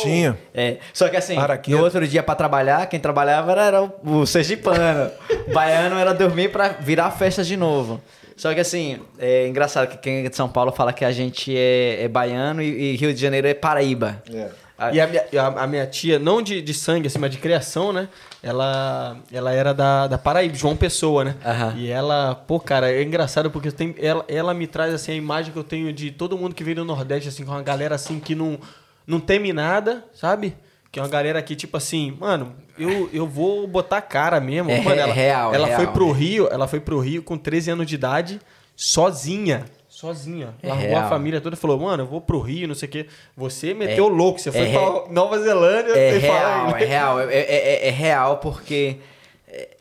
É, 0.52 0.78
só 0.92 1.08
que 1.08 1.16
assim, 1.16 1.36
no 1.68 1.78
outro 1.84 2.04
dia 2.04 2.20
pra 2.20 2.34
trabalhar, 2.34 2.84
quem 2.86 2.98
trabalhava 2.98 3.52
era, 3.52 3.64
era 3.64 3.82
o, 3.84 3.92
o 4.04 4.26
sergipano. 4.26 5.08
Baiano 5.54 5.96
era 5.96 6.12
dormir 6.12 6.50
pra 6.50 6.70
virar 6.70 7.12
festa 7.12 7.44
de 7.44 7.56
novo. 7.56 8.00
Só 8.36 8.52
que 8.52 8.58
assim, 8.58 8.98
é 9.20 9.46
engraçado 9.46 9.86
que 9.86 9.98
quem 9.98 10.26
é 10.26 10.28
de 10.28 10.34
São 10.34 10.48
Paulo 10.48 10.72
fala 10.72 10.92
que 10.92 11.04
a 11.04 11.12
gente 11.12 11.56
é, 11.56 12.02
é 12.02 12.08
baiano 12.08 12.60
e, 12.60 12.94
e 12.94 12.96
Rio 12.96 13.14
de 13.14 13.20
Janeiro 13.20 13.46
é 13.46 13.54
Paraíba. 13.54 14.20
É. 14.32 14.48
E 14.92 15.00
a 15.00 15.06
minha, 15.08 15.24
a, 15.42 15.64
a 15.64 15.66
minha 15.66 15.86
tia, 15.86 16.18
não 16.20 16.40
de, 16.40 16.62
de 16.62 16.72
sangue, 16.72 17.08
assim, 17.08 17.18
mas 17.18 17.30
de 17.32 17.38
criação, 17.38 17.92
né? 17.92 18.08
Ela, 18.40 19.16
ela 19.32 19.52
era 19.52 19.74
da, 19.74 20.06
da 20.06 20.16
Paraíba, 20.16 20.54
João 20.54 20.76
Pessoa, 20.76 21.24
né? 21.24 21.34
Aham. 21.44 21.74
E 21.76 21.90
ela, 21.90 22.36
pô, 22.46 22.60
cara, 22.60 22.88
é 22.90 23.02
engraçado 23.02 23.50
porque 23.50 23.72
tenho, 23.72 23.94
ela, 23.98 24.24
ela 24.28 24.54
me 24.54 24.68
traz, 24.68 24.94
assim, 24.94 25.10
a 25.10 25.16
imagem 25.16 25.52
que 25.52 25.58
eu 25.58 25.64
tenho 25.64 25.92
de 25.92 26.12
todo 26.12 26.38
mundo 26.38 26.54
que 26.54 26.62
vem 26.62 26.76
do 26.76 26.84
Nordeste, 26.84 27.28
assim, 27.28 27.44
com 27.44 27.50
uma 27.50 27.62
galera, 27.62 27.96
assim, 27.96 28.20
que 28.20 28.36
não, 28.36 28.56
não 29.04 29.18
teme 29.18 29.52
nada, 29.52 30.04
sabe? 30.14 30.54
Que 30.92 31.00
é 31.00 31.02
uma 31.02 31.08
galera 31.08 31.42
que, 31.42 31.56
tipo 31.56 31.76
assim, 31.76 32.16
mano, 32.18 32.54
eu, 32.78 33.10
eu 33.12 33.26
vou 33.26 33.66
botar 33.66 33.98
a 33.98 34.02
cara 34.02 34.38
mesmo. 34.40 34.70
É 34.70 34.80
mano, 34.80 35.00
ela, 35.00 35.12
real, 35.12 35.54
Ela 35.54 35.66
real. 35.66 35.80
foi 35.80 35.86
pro 35.88 36.10
Rio, 36.12 36.48
ela 36.50 36.68
foi 36.68 36.78
pro 36.78 37.00
Rio 37.00 37.22
com 37.22 37.36
13 37.36 37.72
anos 37.72 37.86
de 37.86 37.96
idade, 37.96 38.40
sozinha. 38.76 39.64
Sozinha. 39.98 40.54
É 40.62 40.68
Largou 40.68 40.86
real. 40.90 41.04
a 41.06 41.08
família 41.08 41.40
toda 41.40 41.56
e 41.56 41.58
falou, 41.58 41.76
mano, 41.76 42.04
eu 42.04 42.06
vou 42.06 42.20
pro 42.20 42.38
Rio, 42.38 42.68
não 42.68 42.74
sei 42.76 42.88
o 42.88 42.92
quê. 42.92 43.06
Você 43.36 43.74
meteu 43.74 44.06
louco, 44.06 44.38
você 44.38 44.52
foi 44.52 44.68
é 44.68 44.70
pra 44.72 45.10
Nova 45.12 45.40
Zelândia. 45.40 45.92
É 45.92 46.18
real, 46.18 46.76
é 46.76 46.84
real, 46.84 47.20
é, 47.20 47.34
é- 47.34 47.38
é- 47.40 47.88
é 47.88 47.90
real 47.90 48.38
porque. 48.38 48.98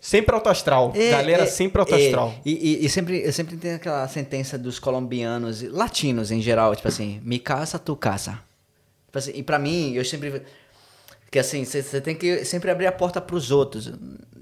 Sempre 0.02 0.34
alto 0.34 0.49
astral. 0.49 0.91
É, 0.95 1.11
Galera 1.11 1.44
é, 1.44 1.45
sempre 1.45 1.80
alto 1.80 1.94
é. 1.94 2.03
astral. 2.03 2.34
E, 2.44 2.52
e- 2.81 2.85
e 2.85 2.89
sempre, 2.89 3.22
eu 3.23 3.31
sempre 3.31 3.57
tenho 3.57 3.76
aquela 3.76 4.07
sentença 4.07 4.57
dos 4.57 4.80
colombianos, 4.80 5.61
e 5.61 5.68
latinos 5.68 6.31
em 6.31 6.41
geral, 6.41 6.76
tipo 6.76 6.88
assim, 6.88 7.22
me 7.23 7.38
caça, 7.38 7.77
tu 7.77 7.95
caça. 7.95 8.39
Tipo 9.06 9.19
assim, 9.19 9.34
e 9.35 9.44
pra 9.44 9.60
mim, 9.60 9.94
eu 9.94 10.03
sempre. 10.03 10.41
Que 11.30 11.38
assim, 11.38 11.64
você 11.64 12.02
tem 12.02 12.15
que 12.15 12.44
sempre 12.44 12.72
abrir 12.72 12.88
a 12.88 12.91
porta 12.91 13.22
pros 13.22 13.52
outros. 13.52 13.94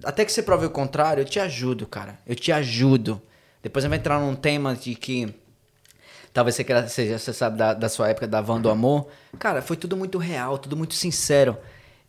Até 0.06 0.24
que 0.24 0.32
você 0.32 0.42
prove 0.42 0.68
o 0.68 0.70
contrário, 0.70 1.20
eu 1.20 1.26
te 1.26 1.38
ajudo, 1.38 1.86
cara. 1.86 2.18
Eu 2.26 2.36
te 2.36 2.50
ajudo. 2.54 3.22
Depois 3.62 3.84
eu 3.84 3.90
vou 3.90 3.98
entrar 3.98 4.20
num 4.22 4.36
tema 4.36 4.74
de 4.74 4.96
que. 4.96 5.34
Talvez 6.36 6.54
você 6.54 6.88
seja, 6.90 7.18
você 7.18 7.32
sabe 7.32 7.58
da, 7.58 7.74
da 7.74 7.88
sua 7.88 8.10
época 8.10 8.28
da 8.28 8.42
Van 8.42 8.60
do 8.60 8.70
Amor. 8.70 9.08
Cara, 9.40 9.62
foi 9.62 9.78
tudo 9.78 9.96
muito 9.96 10.18
real, 10.18 10.58
tudo 10.58 10.76
muito 10.76 10.94
sincero. 10.94 11.58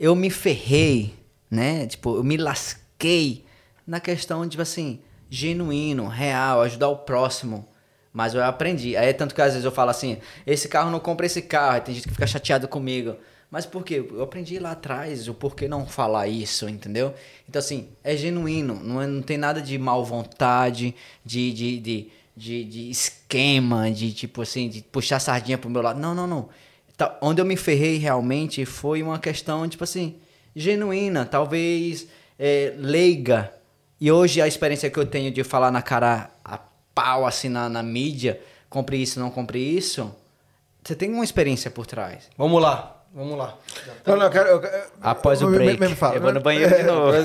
Eu 0.01 0.17
me 0.17 0.31
ferrei, 0.31 1.15
né? 1.49 1.87
Tipo, 1.87 2.17
eu 2.17 2.25
me 2.25 2.37
lasquei 2.37 3.45
na 3.87 4.01
questão, 4.01 4.49
tipo 4.49 4.61
assim, 4.61 4.99
genuíno, 5.31 6.09
real, 6.09 6.63
ajudar 6.63 6.89
o 6.89 6.97
próximo. 6.97 7.69
Mas 8.13 8.35
eu 8.35 8.43
aprendi. 8.43 8.97
Aí 8.97 9.15
tanto 9.15 9.33
que 9.33 9.41
às 9.41 9.53
vezes 9.53 9.65
eu 9.65 9.71
falo 9.71 9.91
assim, 9.91 10.19
esse 10.45 10.67
carro 10.67 10.91
não 10.91 10.99
compra 10.99 11.25
esse 11.25 11.43
carro. 11.43 11.75
Aí 11.77 11.81
tem 11.83 11.95
gente 11.95 12.09
que 12.09 12.15
fica 12.15 12.27
chateado 12.27 12.67
comigo. 12.67 13.15
Mas 13.49 13.65
por 13.65 13.85
quê? 13.85 14.05
Eu 14.11 14.23
aprendi 14.25 14.59
lá 14.59 14.73
atrás 14.73 15.29
o 15.29 15.35
porquê 15.35 15.69
não 15.69 15.87
falar 15.87 16.27
isso, 16.27 16.69
entendeu? 16.69 17.15
Então, 17.49 17.61
assim, 17.61 17.91
é 18.03 18.17
genuíno. 18.17 18.75
Não, 18.83 19.01
é- 19.01 19.07
não 19.07 19.23
tem 19.23 19.39
nada 19.39 19.63
de 19.63 19.79
mal 19.79 20.05
vontade, 20.05 20.97
de, 21.25 21.53
de, 21.53 21.79
de, 21.79 22.11
de, 22.37 22.65
de 22.65 22.91
esquema, 22.91 23.91
de 23.91 24.13
tipo 24.13 24.43
assim, 24.43 24.69
de 24.69 24.83
puxar 24.83 25.19
sardinha 25.19 25.57
pro 25.57 25.71
meu 25.71 25.81
lado. 25.81 25.99
Não, 25.99 26.15
não, 26.15 26.27
não. 26.27 26.49
Tá, 26.97 27.19
onde 27.21 27.41
eu 27.41 27.45
me 27.45 27.57
ferrei 27.57 27.97
realmente 27.99 28.65
foi 28.65 29.03
uma 29.03 29.19
questão, 29.19 29.69
tipo 29.69 29.85
assim, 29.85 30.17
genuína, 30.55 31.25
talvez 31.25 32.07
é, 32.39 32.75
leiga. 32.77 33.53
E 34.01 34.13
hoje 34.13 34.41
a 34.41 34.47
experiência 34.47 34.91
que 34.91 34.99
eu 34.99 35.07
tenho 35.07 35.31
de 35.31 35.43
falar 35.43 35.71
na 35.71 35.83
cara 35.83 36.31
a 36.45 36.59
pau, 36.95 37.27
assim, 37.27 37.49
na, 37.49 37.69
na 37.69 37.83
mídia, 37.83 38.41
compre 38.69 39.01
isso, 39.01 39.19
não 39.19 39.31
compre 39.31 39.59
isso, 39.59 40.15
você 40.83 40.95
tem 40.95 41.13
uma 41.13 41.25
experiência 41.25 41.71
por 41.71 41.87
trás. 41.87 42.31
Vamos 42.37 42.63
lá, 42.63 42.96
vamos 43.17 43.37
lá. 43.39 43.55
Não, 44.07 44.17
não, 44.17 44.25
eu 44.27 44.31
quero. 44.31 44.49
eu 44.49 44.63
Após 45.03 45.43
o 45.43 45.49
break, 45.49 45.81
me- 45.81 45.89
me 45.89 45.95
fala. 45.97 46.15
eu 46.17 46.21
vou 46.21 46.33
no 46.33 46.41
banheiro 46.41 46.77
de 46.77 46.83
novo. 46.85 47.11
Vai- 47.13 47.23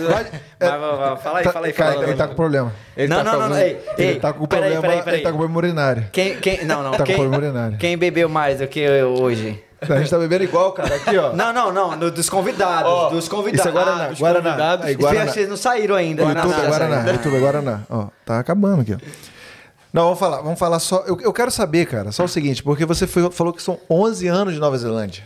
Mas, 0.59 0.69
vai, 0.69 0.79
vai, 0.79 1.17
fala 1.17 1.37
aí, 1.39 1.43
tá- 1.43 1.51
fala 1.51 1.65
aí, 1.67 1.73
cara, 1.73 1.91
fala. 1.93 2.03
Ele 2.05 2.15
tá 2.15 2.27
com 2.27 2.35
problema. 2.35 2.73
Ele 2.97 3.07
não, 3.09 3.17
tá 3.17 3.23
não, 3.23 3.31
com 3.33 3.37
não, 3.39 3.49
não, 3.49 3.55
algum- 3.57 3.67
ei, 3.67 3.83
Ele 3.97 4.07
ei, 4.13 4.19
tá 4.19 4.33
com 4.33 4.45
peraí, 4.47 4.71
problema. 4.71 4.81
peraí, 4.81 5.03
peraí. 5.03 5.15
Ele 5.19 5.23
tá 5.23 5.31
com 5.31 5.37
problema 5.37 5.57
urinário. 5.59 6.05
Quem, 6.11 6.37
quem, 6.37 6.65
não, 6.65 6.81
não, 6.81 6.91
Tá 6.91 6.97
com 6.99 7.03
quem, 7.03 7.15
problema 7.17 7.37
urinário. 7.43 7.77
quem 7.77 7.97
bebeu 7.97 8.29
mais 8.29 8.59
do 8.59 8.67
que 8.67 8.79
eu 8.79 9.13
hoje? 9.21 9.61
A 9.81 9.97
gente 9.97 10.09
tá 10.11 10.19
bebendo 10.19 10.43
igual, 10.43 10.71
cara. 10.73 10.95
Aqui, 10.95 11.17
ó. 11.17 11.33
Não, 11.33 11.51
não, 11.51 11.71
não, 11.73 11.95
no- 11.95 12.11
dos 12.11 12.29
convidados, 12.29 12.91
Ó, 12.91 13.09
dos 13.09 13.27
convidados. 13.27 13.61
Isso 13.61 13.69
é 13.69 13.71
Guaraná. 13.71 14.03
Ah, 14.11 14.13
Guaraná. 14.17 14.49
convidados. 14.51 14.85
Aí, 14.85 14.95
Guaraná. 14.95 15.31
Vocês 15.31 15.49
não 15.49 15.57
saíram 15.57 15.95
ainda. 15.95 16.21
YouTube, 16.21 16.37
Não, 16.37 16.49
não, 16.57 16.67
Guaraná. 16.69 17.03
não. 17.03 17.13
YouTube, 17.13 17.39
Guaraná. 17.39 17.79
Ó, 17.89 18.07
tá 18.23 18.37
acabando 18.39 18.81
aqui, 18.81 18.93
ó. 18.93 18.97
Não, 19.91 20.03
vamos 20.03 20.19
falar, 20.19 20.37
vamos 20.41 20.59
falar 20.59 20.77
só. 20.79 21.03
Eu, 21.07 21.19
eu 21.21 21.33
quero 21.33 21.49
saber, 21.51 21.85
cara, 21.87 22.11
só 22.11 22.23
o 22.23 22.27
seguinte, 22.27 22.61
porque 22.63 22.85
você 22.85 23.05
foi- 23.07 23.29
falou 23.31 23.51
que 23.51 23.61
são 23.61 23.77
11 23.89 24.27
anos 24.27 24.53
de 24.53 24.59
Nova 24.59 24.77
Zelândia. 24.77 25.23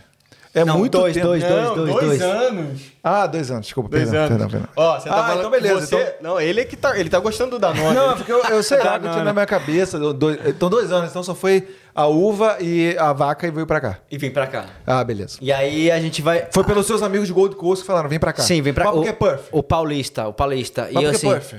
É 0.58 0.64
Não, 0.64 0.78
muito 0.78 0.96
dois, 0.98 1.12
tempo. 1.12 1.26
dois, 1.26 1.42
Não, 1.42 1.74
dois, 1.74 1.94
dois. 2.00 2.22
anos. 2.22 2.80
Ah, 3.04 3.26
dois 3.26 3.50
anos, 3.50 3.66
desculpa. 3.66 3.90
Dois 3.90 4.04
perdão, 4.08 4.20
anos. 4.24 4.28
Perdão, 4.38 4.48
perdão. 4.48 4.68
Ó, 4.74 4.98
você 4.98 5.08
tá 5.08 5.14
Ah, 5.14 5.22
falando 5.24 5.38
então 5.40 5.50
beleza, 5.50 5.86
você... 5.86 6.14
Não, 6.22 6.40
ele 6.40 6.60
é 6.62 6.64
que 6.64 6.76
tá, 6.76 6.98
ele 6.98 7.10
tá 7.10 7.18
gostando 7.18 7.50
do 7.50 7.58
Danone. 7.58 7.94
Não, 7.94 8.12
é 8.12 8.14
porque 8.16 8.32
eu, 8.32 8.42
eu 8.42 8.62
sei 8.62 8.78
lá 8.82 8.84
Tá, 8.84 8.98
que 9.00 9.06
eu 9.06 9.12
tinha 9.12 9.22
na 9.24 9.34
minha 9.34 9.44
cabeça. 9.44 9.98
do- 9.98 10.14
dois- 10.14 10.38
então, 10.46 10.70
dois 10.70 10.90
anos. 10.90 11.10
Então 11.10 11.22
só 11.22 11.34
foi 11.34 11.68
a 11.94 12.06
uva 12.06 12.56
e 12.60 12.96
a 12.98 13.12
vaca 13.12 13.46
e 13.46 13.50
veio 13.50 13.66
pra 13.66 13.82
cá. 13.82 13.98
E 14.10 14.16
vim 14.16 14.30
pra 14.30 14.46
cá. 14.46 14.64
Ah, 14.86 15.04
beleza. 15.04 15.36
E 15.42 15.52
aí 15.52 15.90
a 15.90 16.00
gente 16.00 16.22
vai... 16.22 16.48
Foi 16.50 16.64
pelos 16.64 16.86
seus 16.86 17.02
amigos 17.02 17.26
de 17.28 17.34
Gold 17.34 17.54
Coast 17.54 17.82
que 17.82 17.86
falaram, 17.86 18.08
vem 18.08 18.18
pra 18.18 18.32
cá. 18.32 18.42
Sim, 18.42 18.62
vem 18.62 18.72
pra 18.72 18.84
cá. 18.86 18.92
que 19.02 19.12
Perth? 19.12 19.42
O 19.52 19.62
paulista, 19.62 20.26
o 20.26 20.32
paulista. 20.32 20.88
Mas 20.90 21.02
e 21.02 21.04
eu 21.04 21.10
que 21.10 21.16
assim... 21.16 21.28
Perth? 21.28 21.54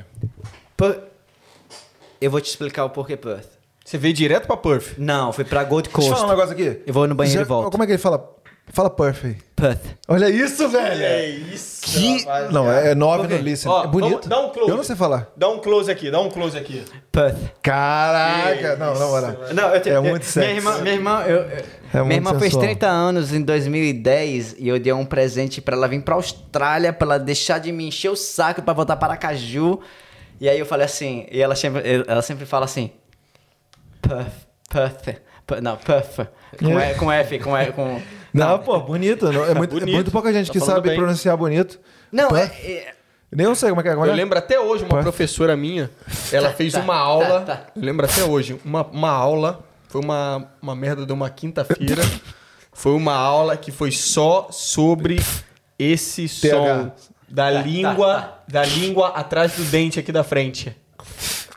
Pu- 0.75 0.95
Eu 2.19 2.31
vou 2.31 2.41
te 2.41 2.49
explicar 2.49 2.83
o 2.85 2.89
porquê 2.89 3.15
Perth. 3.15 3.45
Você 3.85 3.97
veio 3.97 4.13
direto 4.13 4.47
pra 4.47 4.57
Perth. 4.57 4.95
Não, 4.97 5.31
foi 5.31 5.45
pra 5.45 5.63
Gold 5.63 5.87
Deixa 5.87 5.97
eu 5.97 6.09
Coast. 6.09 6.19
falar 6.19 6.27
um 6.27 6.35
negócio 6.35 6.51
aqui. 6.51 6.81
Eu 6.85 6.93
vou 6.93 7.07
no 7.07 7.15
banheiro 7.15 7.39
Já- 7.39 7.45
e 7.45 7.47
volto. 7.47 7.71
Como 7.71 7.83
é 7.83 7.85
que 7.85 7.93
ele 7.93 7.97
fala? 7.97 8.17
Fala 8.73 8.89
Perth 8.89 9.25
aí. 9.25 9.37
Perth. 9.55 9.81
Olha 10.07 10.29
isso, 10.29 10.67
velho. 10.69 11.47
isso, 11.53 11.81
Que... 11.83 12.25
Não, 12.51 12.69
é 12.71 12.93
nove 12.93 13.23
Por 13.23 13.29
quê? 13.29 13.35
no 13.37 13.41
listen. 13.41 13.69
Ó, 13.71 13.83
é 13.83 13.87
bonito. 13.87 14.09
vamos- 14.11 14.27
dá 14.27 14.39
um 14.39 14.49
close. 14.51 14.69
Eu 14.69 14.77
não 14.77 14.83
sei 14.83 14.95
falar. 14.95 15.31
Dá 15.35 15.49
um 15.49 15.59
close 15.59 15.89
aqui, 15.89 16.11
dá 16.11 16.19
um 16.19 16.29
close 16.29 16.55
aqui. 16.57 16.83
Perth. 17.11 17.37
Caraca. 17.61 18.75
não, 18.75 18.93
não, 18.93 19.07
bora. 19.09 19.53
Não, 19.53 19.73
eu 19.73 19.81
te- 19.81 19.89
É 19.89 19.99
muito 19.99 20.23
sexy. 20.25 20.39
Minha 20.47 20.57
irmã, 20.59 20.77
minha 20.81 20.93
irmã, 20.93 21.23
eu- 21.23 21.41
É 21.93 22.03
minha 22.03 22.15
irmã 22.15 22.31
fez 22.31 22.43
sensual. 22.53 22.63
30 22.65 22.87
anos 22.87 23.33
em 23.33 23.41
2010 23.41 24.55
e 24.59 24.67
eu 24.67 24.79
dei 24.79 24.93
um 24.93 25.05
presente 25.05 25.59
pra 25.61 25.75
ela 25.75 25.87
vir 25.87 26.01
pra 26.03 26.15
Austrália, 26.15 26.91
pra 26.93 27.05
ela 27.07 27.17
deixar 27.17 27.59
de 27.59 27.71
me 27.71 27.87
encher 27.87 28.09
o 28.09 28.15
saco 28.15 28.61
pra 28.61 28.73
voltar 28.73 28.97
para 28.97 29.13
Aracaju. 29.13 29.79
E 30.39 30.47
aí 30.47 30.59
eu 30.59 30.65
falei 30.67 30.85
assim, 30.85 31.25
e 31.31 31.41
ela 31.41 31.55
sempre, 31.55 31.81
ela 32.07 32.21
sempre 32.21 32.45
fala 32.45 32.65
assim, 32.65 32.91
Perth, 34.01 34.27
Perth, 34.69 35.19
Perth, 35.47 35.61
não, 35.63 35.77
Perth, 35.77 36.27
com, 36.59 36.79
É. 36.79 36.91
E- 36.91 36.95
com 36.95 37.11
F, 37.11 37.39
com 37.39 37.57
E, 37.57 37.71
com... 37.71 37.99
Não, 38.33 38.59
pô, 38.59 38.79
bonito. 38.79 39.31
Não, 39.31 39.43
é, 39.45 39.53
muito, 39.53 39.75
é 39.75 39.79
bonito. 39.79 39.93
muito 39.95 40.11
pouca 40.11 40.31
gente 40.33 40.47
Tá 40.47 40.53
que 40.53 40.59
sabe 40.59 40.89
bem. 40.89 40.97
pronunciar 40.97 41.35
bonito. 41.37 41.79
Não, 42.11 42.35
é, 42.35 42.43
é- 42.45 42.93
Nem 43.31 43.45
eu 43.45 43.55
sei 43.55 43.69
como 43.69 43.81
é 43.81 43.83
que 43.83 43.89
é. 43.89 43.93
Como 43.93 44.05
é? 44.05 44.09
Eu 44.09 44.13
lembro 44.15 44.37
até 44.37 44.59
hoje, 44.59 44.83
uma 44.85 45.01
professora 45.01 45.55
minha, 45.57 45.89
ela 46.31 46.51
fez 46.51 46.71
tá, 46.73 46.79
uma 46.79 46.93
tá, 46.93 46.99
aula. 46.99 47.41
tá. 47.41 47.61
Eu 47.75 47.81
lembro 47.83 48.05
até 48.05 48.23
hoje, 48.23 48.59
uma, 48.63 48.83
uma 48.87 49.09
aula. 49.11 49.63
Foi 49.89 50.01
uma, 50.01 50.49
uma 50.61 50.75
merda 50.75 51.05
de 51.05 51.13
uma 51.13 51.29
quinta-feira. 51.29 52.03
foi 52.73 52.91
uma 52.93 53.13
aula 53.15 53.55
que 53.55 53.71
foi 53.71 53.91
só 53.91 54.47
sobre 54.51 55.17
esse 55.79 56.27
TH. 56.27 56.49
som 56.55 56.91
da 57.29 57.51
Tá, 57.51 57.61
língua, 57.61 58.15
tá, 58.21 58.39
da 58.47 58.63
língua 58.65 59.07
atrás 59.09 59.53
do 59.53 59.63
dente 59.63 59.99
aqui 59.99 60.11
da 60.11 60.23
frente. 60.23 60.75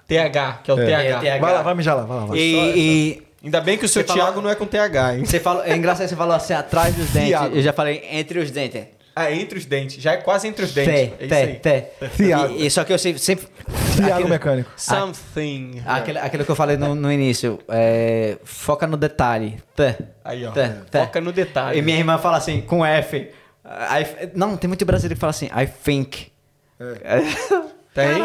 TH, 0.07 0.61
que 0.65 0.71
é 0.71 0.75
o 0.75 0.81
É. 0.81 0.87
TH. 0.87 1.03
É, 1.05 1.19
TH. 1.21 1.41
Vai 1.41 1.53
lá, 1.55 1.63
vai 1.63 1.75
mijar 1.75 1.97
lá. 1.97 2.03
Vai 2.05 2.17
lá, 2.19 2.25
vai. 2.27 2.39
e, 2.39 2.79
e 2.79 3.23
Ainda 3.43 3.61
bem 3.61 3.79
que 3.79 3.85
o 3.87 3.89
seu 3.89 4.03
Você 4.03 4.09
falou- 4.09 4.23
Thiago 4.25 4.41
não 4.43 4.51
é 4.51 4.55
com 4.55 4.67
TH, 4.67 5.17
hein? 5.17 5.25
você 5.25 5.41
falou, 5.41 5.63
é 5.65 5.75
engraçado 5.75 6.05
que 6.05 6.11
você 6.11 6.17
falou 6.17 6.35
assim, 6.35 6.53
atrás 6.53 6.95
dos 6.95 7.09
dentes, 7.11 7.29
Thiago. 7.31 7.57
eu 7.57 7.63
já 7.63 7.73
falei 7.73 8.07
entre 8.11 8.39
os 8.39 8.51
dentes. 8.51 8.85
Ah, 9.17 9.31
entre 9.33 9.59
os 9.59 9.65
dentes. 9.67 10.01
Já 10.01 10.13
é 10.13 10.17
quase 10.19 10.47
entre 10.47 10.65
os 10.65 10.73
dentes. 10.73 10.93
Té, 10.95 11.01
é 11.01 11.07
isso 11.25 11.29
té, 11.29 11.43
aí. 11.43 11.55
té. 11.57 11.81
Thiago. 12.17 12.55
E, 12.55 12.67
e 12.67 12.71
só 12.71 12.85
que 12.85 12.93
eu 12.93 12.99
sempre... 12.99 13.21
sempre 13.21 13.49
Thiago 13.97 14.13
aquilo- 14.15 14.29
Mecânico. 14.29 14.71
Something. 14.77 15.83
Aquele, 15.85 16.19
aquilo 16.19 16.45
que 16.45 16.51
eu 16.51 16.55
falei 16.57 16.77
no, 16.77 16.95
no 16.95 17.11
início, 17.11 17.59
é, 17.69 18.39
foca 18.45 18.87
no 18.87 18.97
detalhe. 18.97 19.61
Té, 19.75 19.97
Aí, 20.25 20.47
ó. 20.47 20.53
té, 20.53 20.69
té. 20.91 21.01
Foca 21.01 21.21
no 21.21 21.33
detalhe. 21.33 21.79
E 21.79 21.83
minha 21.83 21.99
irmã 21.99 22.19
fala 22.19 22.37
assim, 22.37 22.61
com 22.61 22.85
F. 22.87 23.17
I- 23.17 24.31
não, 24.35 24.57
tem 24.57 24.69
muito 24.69 24.85
brasileiro 24.87 25.17
que 25.17 25.21
fala 25.21 25.31
assim, 25.31 25.47
I 25.47 25.67
think. 25.67 26.31
Tem? 27.95 28.23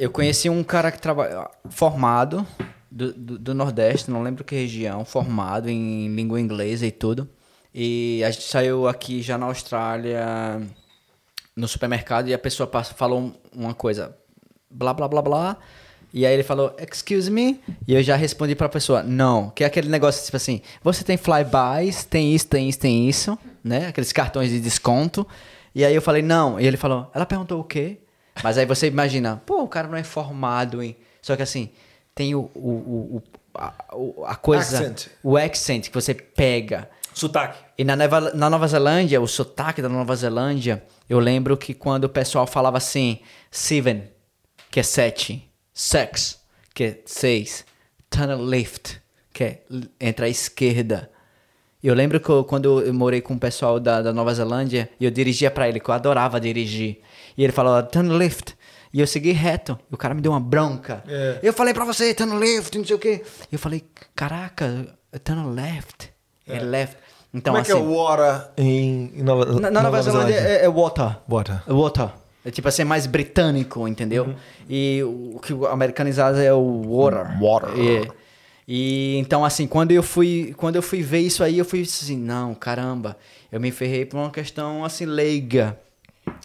Eu 0.00 0.10
conheci 0.10 0.48
um 0.48 0.64
cara 0.64 0.90
que 0.90 0.98
trabalha 0.98 1.46
formado 1.70 2.46
do, 2.92 3.38
do, 3.38 3.54
Nordeste, 3.54 4.10
não 4.10 4.22
lembro 4.22 4.44
que 4.44 4.54
região, 4.54 5.04
formado 5.04 5.68
em 5.68 6.14
língua 6.14 6.40
inglesa 6.40 6.86
e 6.86 6.90
tudo. 6.90 7.28
E 7.74 8.22
a 8.24 8.30
gente 8.30 8.44
saiu 8.44 8.86
aqui 8.86 9.22
já 9.22 9.38
na 9.38 9.46
Austrália 9.46 10.60
no 11.56 11.66
supermercado 11.68 12.28
e 12.28 12.34
a 12.34 12.38
pessoa 12.38 12.66
passa- 12.66 12.94
falou 12.94 13.20
um- 13.20 13.34
uma 13.54 13.74
coisa, 13.74 14.16
blá 14.70 14.92
blá 14.92 15.08
blá 15.08 15.22
blá. 15.22 15.56
E 16.14 16.26
aí 16.26 16.34
ele 16.34 16.42
falou, 16.42 16.76
excuse 16.78 17.30
me, 17.30 17.58
e 17.88 17.94
eu 17.94 18.02
já 18.02 18.14
respondi 18.16 18.54
pra 18.54 18.68
pessoa, 18.68 19.02
não, 19.02 19.48
que 19.48 19.64
é 19.64 19.66
aquele 19.66 19.88
negócio 19.88 20.22
tipo 20.22 20.36
assim, 20.36 20.60
você 20.84 21.02
tem 21.02 21.16
flybys, 21.16 22.04
tem 22.04 22.34
isso, 22.34 22.46
tem 22.46 22.68
isso, 22.68 22.78
tem 22.78 23.08
isso, 23.08 23.38
né? 23.64 23.86
Aqueles 23.86 24.12
cartões 24.12 24.50
de 24.50 24.60
desconto. 24.60 25.26
E 25.74 25.82
aí 25.86 25.94
eu 25.94 26.02
falei, 26.02 26.20
não, 26.20 26.60
e 26.60 26.66
ele 26.66 26.76
falou, 26.76 27.10
ela 27.14 27.24
perguntou 27.24 27.58
o 27.60 27.64
quê? 27.64 27.98
Mas 28.44 28.58
aí 28.58 28.66
você 28.66 28.88
imagina, 28.88 29.40
pô, 29.46 29.62
o 29.62 29.68
cara 29.68 29.88
não 29.88 29.96
é 29.96 30.02
formado 30.04 30.82
em. 30.82 30.94
Só 31.22 31.34
que 31.34 31.42
assim, 31.42 31.70
tem 32.14 32.34
o, 32.34 32.50
o, 32.54 33.16
o, 33.16 33.22
a, 33.54 33.72
a 34.26 34.34
coisa. 34.36 34.78
Accent. 34.78 35.06
O 35.22 35.36
accent 35.36 35.88
que 35.88 35.94
você 35.94 36.14
pega. 36.14 36.88
Sotaque. 37.14 37.58
E 37.76 37.84
na 37.84 37.94
Nova, 37.94 38.20
na 38.32 38.48
Nova 38.48 38.66
Zelândia, 38.66 39.20
o 39.20 39.26
sotaque 39.28 39.82
da 39.82 39.88
Nova 39.88 40.16
Zelândia, 40.16 40.82
eu 41.08 41.18
lembro 41.18 41.56
que 41.56 41.74
quando 41.74 42.04
o 42.04 42.08
pessoal 42.08 42.46
falava 42.46 42.78
assim, 42.78 43.20
seven, 43.50 44.04
que 44.70 44.80
é 44.80 44.82
sete, 44.82 45.46
sex, 45.74 46.40
que 46.74 46.84
é 46.84 46.98
seis, 47.04 47.66
turn 48.08 48.34
left, 48.42 48.98
que 49.32 49.44
é 49.44 49.62
entra 50.00 50.24
à 50.24 50.28
esquerda. 50.28 51.10
Eu 51.84 51.94
lembro 51.94 52.18
que 52.20 52.28
eu- 52.30 52.44
quando 52.44 52.80
eu 52.80 52.94
morei 52.94 53.20
com 53.20 53.34
o 53.34 53.38
pessoal 53.38 53.78
da, 53.78 54.00
da 54.00 54.12
Nova 54.12 54.32
Zelândia, 54.32 54.88
e 54.98 55.04
eu 55.04 55.10
dirigia 55.10 55.50
pra 55.50 55.68
ele, 55.68 55.80
que 55.80 55.88
eu 55.90 55.94
adorava 55.94 56.40
dirigir. 56.40 57.00
E 57.36 57.42
ele 57.44 57.52
falou, 57.52 57.82
turn 57.82 58.08
left. 58.10 58.54
E 58.92 59.00
eu 59.00 59.06
segui 59.06 59.32
reto. 59.32 59.78
E 59.90 59.94
o 59.94 59.98
cara 59.98 60.14
me 60.14 60.20
deu 60.20 60.32
uma 60.32 60.40
bronca. 60.40 61.02
É. 61.08 61.38
Eu 61.42 61.52
falei 61.52 61.72
pra 61.72 61.84
você, 61.84 62.12
turn 62.14 62.34
left, 62.38 62.76
não 62.76 62.84
sei 62.84 62.96
o 62.96 62.98
quê. 62.98 63.22
E 63.50 63.54
eu 63.54 63.58
falei, 63.58 63.84
caraca, 64.14 64.86
turn 65.24 65.54
left. 65.54 66.12
É 66.46 66.60
left. 66.60 66.96
Então, 67.34 67.54
Como 67.54 67.62
é 67.62 67.64
que 67.64 67.72
assim, 67.72 67.80
é 67.80 67.96
water 67.96 68.50
em, 68.58 69.12
em 69.16 69.22
Nova, 69.22 69.46
na, 69.58 69.70
na 69.70 69.82
Nova, 69.82 70.02
Zelândia 70.02 70.34
é, 70.34 70.64
é 70.64 70.68
water. 70.68 71.16
Water. 71.26 71.62
É 71.66 71.72
Water. 71.72 72.10
É 72.44 72.50
tipo 72.50 72.68
assim, 72.68 72.84
mais 72.84 73.06
britânico, 73.06 73.86
entendeu? 73.88 74.34
E 74.68 75.00
o 75.02 75.40
que 75.40 75.54
o 75.54 75.66
americanizado 75.66 76.38
é 76.38 76.52
o 76.52 76.82
water. 76.82 77.40
Water. 77.40 77.70
E, 77.78 78.08
e 78.68 79.16
então, 79.18 79.44
assim, 79.44 79.66
quando 79.66 79.92
eu 79.92 80.02
fui 80.02 80.52
quando 80.58 80.76
eu 80.76 80.82
fui 80.82 81.00
ver 81.00 81.20
isso 81.20 81.42
aí, 81.42 81.58
eu 81.58 81.64
fui 81.64 81.82
assim, 81.82 82.18
não, 82.18 82.54
caramba, 82.54 83.16
eu 83.50 83.60
me 83.60 83.70
ferrei 83.70 84.04
por 84.04 84.18
uma 84.18 84.30
questão 84.30 84.84
assim, 84.84 85.06
leiga. 85.06 85.78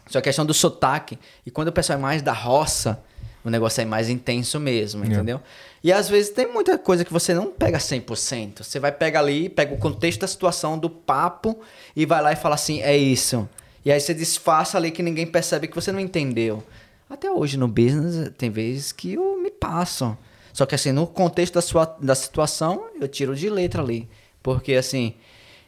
Só 0.10 0.20
a 0.20 0.22
questão 0.22 0.46
do 0.46 0.54
sotaque. 0.54 1.18
E 1.46 1.52
quando 1.52 1.70
o 1.70 1.72
pessoal 1.72 2.00
é 2.00 2.02
mais 2.02 2.22
da 2.22 2.34
roça, 2.34 3.04
o 3.44 3.50
negócio 3.50 3.82
é 3.82 3.86
mais 3.86 4.10
intenso 4.10 4.60
mesmo, 4.60 5.06
entendeu? 5.06 5.42
E 5.84 5.92
às 5.92 6.10
vezes 6.10 6.32
tem 6.32 6.52
muita 6.52 6.78
coisa 6.78 7.06
que 7.06 7.14
você 7.14 7.34
não 7.34 7.48
pega 7.48 7.78
100%. 7.78 8.64
Você 8.64 8.80
vai 8.80 8.92
pegar 8.92 9.20
ali, 9.20 9.48
pega 9.48 9.74
o 9.74 9.78
contexto 9.78 10.22
da 10.22 10.28
situação, 10.28 10.78
do 10.78 10.90
papo, 10.90 11.60
e 11.96 12.06
vai 12.06 12.22
lá 12.22 12.34
e 12.34 12.36
fala 12.36 12.56
assim, 12.56 12.82
é 12.82 12.98
isso. 12.98 13.48
E 13.86 13.92
aí 13.92 14.00
você 14.00 14.14
disfarça 14.14 14.78
ali 14.78 14.92
que 14.92 15.02
ninguém 15.02 15.26
percebe 15.26 15.68
que 15.68 15.76
você 15.76 15.92
não 15.92 16.00
entendeu. 16.00 16.62
Até 17.10 17.32
hoje 17.32 17.58
no 17.58 17.70
business 17.70 18.32
tem 18.38 18.50
vezes 18.50 18.92
que 18.92 19.14
eu 19.14 19.42
me 19.42 19.50
passo. 19.50 20.18
Só 20.52 20.66
que 20.66 20.76
assim, 20.76 20.92
no 20.92 21.08
contexto 21.08 21.54
da, 21.54 21.62
sua, 21.62 21.86
da 22.02 22.16
situação, 22.16 22.88
eu 23.00 23.08
tiro 23.08 23.34
de 23.34 23.50
letra 23.50 23.82
ali. 23.82 24.10
Porque 24.44 24.74
assim, 24.74 25.14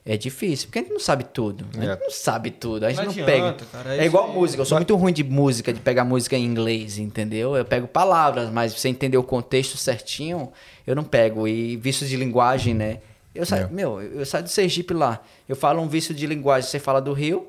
é 0.06 0.18
difícil. 0.18 0.68
Porque 0.68 0.80
a 0.80 0.82
gente 0.82 0.92
não 0.92 1.00
sabe 1.00 1.24
tudo. 1.26 1.66
A 1.74 1.82
gente 1.82 1.90
É. 1.90 2.04
não 2.04 2.10
sabe 2.12 2.52
tudo. 2.52 2.86
A 2.86 2.90
gente 2.90 2.98
Não 2.98 3.06
não, 3.06 3.12
adianta, 3.12 3.32
pega. 3.32 3.56
cara, 3.72 3.96
é 3.96 4.00
é 4.00 4.06
igual 4.06 4.28
aí. 4.30 4.34
música. 4.36 4.62
Eu 4.62 4.66
sou 4.66 4.78
muito 4.78 4.96
ruim 4.96 5.14
de 5.14 5.24
música, 5.24 5.72
de 5.74 5.80
pegar 5.80 6.04
música 6.04 6.36
em 6.38 6.44
inglês, 6.46 6.98
entendeu? 6.98 7.56
Eu 7.56 7.66
pego 7.66 7.88
palavras, 7.88 8.50
mas 8.50 8.74
você 8.74 8.90
entender 8.90 9.18
o 9.18 9.24
contexto 9.24 9.78
certinho, 9.78 10.52
eu 10.88 10.96
não 10.96 11.04
pego. 11.04 11.48
E 11.48 11.76
vícios 11.78 12.10
de 12.10 12.16
linguagem, 12.16 12.74
né? 12.74 13.00
Eu 13.36 13.46
saio, 13.46 13.66
É. 13.66 13.68
meu, 13.70 14.02
eu 14.02 14.26
saio 14.26 14.44
do 14.44 14.50
Sergipe 14.50 14.94
lá. 14.94 15.22
Eu 15.48 15.56
falo 15.56 15.82
um 15.82 15.88
vício 15.88 16.14
de 16.14 16.26
linguagem, 16.26 16.70
você 16.70 16.80
fala 16.80 17.00
do 17.00 17.14
Rio, 17.14 17.48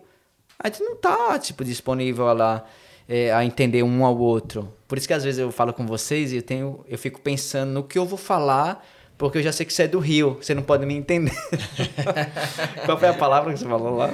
a 0.58 0.68
gente 0.68 0.82
não 0.82 0.94
tá, 0.96 1.38
tipo, 1.38 1.64
disponível 1.64 2.28
a 2.28 2.32
lá 2.34 2.64
é, 3.08 3.32
a 3.32 3.44
entender 3.44 3.82
um 3.82 4.04
ao 4.04 4.16
outro. 4.18 4.72
Por 4.86 4.98
isso 4.98 5.08
que 5.08 5.14
às 5.14 5.24
vezes 5.24 5.40
eu 5.40 5.50
falo 5.50 5.72
com 5.72 5.84
vocês 5.86 6.32
e 6.32 6.36
eu 6.36 6.42
tenho, 6.42 6.84
eu 6.86 6.96
fico 6.98 7.20
pensando 7.20 7.70
no 7.72 7.82
que 7.82 7.98
eu 7.98 8.04
vou 8.04 8.18
falar, 8.18 8.86
porque 9.20 9.36
eu 9.36 9.42
já 9.42 9.52
sei 9.52 9.66
que 9.66 9.72
você 9.74 9.82
é 9.82 9.86
do 9.86 9.98
Rio, 9.98 10.38
você 10.40 10.54
não 10.54 10.62
pode 10.62 10.86
me 10.86 10.94
entender. 10.96 11.30
Qual 12.86 12.96
foi 12.96 13.08
a 13.08 13.12
palavra 13.12 13.52
que 13.52 13.58
você 13.58 13.66
falou 13.66 13.94
lá? 13.94 14.06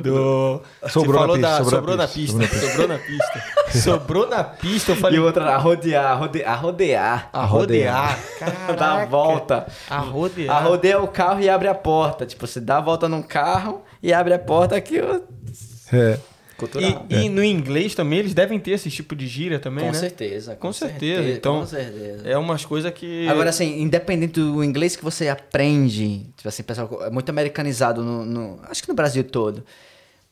Do... 0.00 0.62
Sobrou 0.88 1.26
Você 1.26 1.34
falou 1.34 1.38
na 1.38 1.48
da... 1.48 1.58
pista, 1.58 1.70
Sobrou 1.74 1.96
na 1.96 2.06
pista. 2.06 2.60
Sobrou 2.60 2.88
na 2.88 2.98
pista. 2.98 3.42
Sobrou 3.82 4.28
na 4.28 4.44
pista. 4.44 4.92
Eu 4.92 4.96
E 4.96 5.00
falei... 5.00 5.18
outra, 5.18 5.52
a 5.52 5.56
rodear, 5.58 6.04
a 6.06 6.14
rodear, 6.14 6.52
a 6.52 6.54
rodear. 6.54 7.30
A 7.32 7.44
rodear. 7.44 8.18
Dá 8.78 9.02
a 9.02 9.06
volta. 9.06 9.66
A 9.90 9.98
rodear. 9.98 10.56
A 10.56 10.60
rodeia 10.60 11.02
o 11.02 11.08
carro 11.08 11.40
e 11.40 11.50
abre 11.50 11.66
a 11.66 11.74
porta. 11.74 12.24
Tipo, 12.24 12.46
você 12.46 12.60
dá 12.60 12.76
a 12.76 12.80
volta 12.80 13.08
num 13.08 13.22
carro 13.22 13.82
e 14.00 14.12
abre 14.12 14.34
a 14.34 14.38
porta 14.38 14.76
aqui. 14.76 15.00
ó. 15.00 15.18
É. 15.92 16.16
Cultural. 16.56 17.06
E, 17.10 17.14
e 17.24 17.28
no 17.28 17.42
inglês 17.42 17.94
também 17.94 18.18
eles 18.20 18.32
devem 18.34 18.58
ter 18.58 18.72
esse 18.72 18.90
tipo 18.90 19.14
de 19.16 19.26
gíria 19.26 19.58
também, 19.58 19.84
com 19.86 19.92
né? 19.92 19.98
certeza. 19.98 20.54
Com 20.56 20.72
certeza. 20.72 21.28
Então, 21.30 21.60
com 21.60 21.66
certeza. 21.66 22.28
É 22.28 22.36
umas 22.38 22.64
coisas 22.64 22.92
que... 22.92 23.26
Agora, 23.28 23.50
assim, 23.50 23.80
independente 23.82 24.34
do 24.40 24.62
inglês 24.62 24.94
que 24.96 25.02
você 25.04 25.28
aprende, 25.28 26.26
tipo 26.36 26.48
assim, 26.48 26.62
pessoal, 26.62 27.04
é 27.04 27.10
muito 27.10 27.28
americanizado 27.30 28.02
no, 28.02 28.24
no- 28.24 28.60
acho 28.68 28.82
que 28.82 28.88
no 28.88 28.94
Brasil 28.94 29.24
todo. 29.24 29.64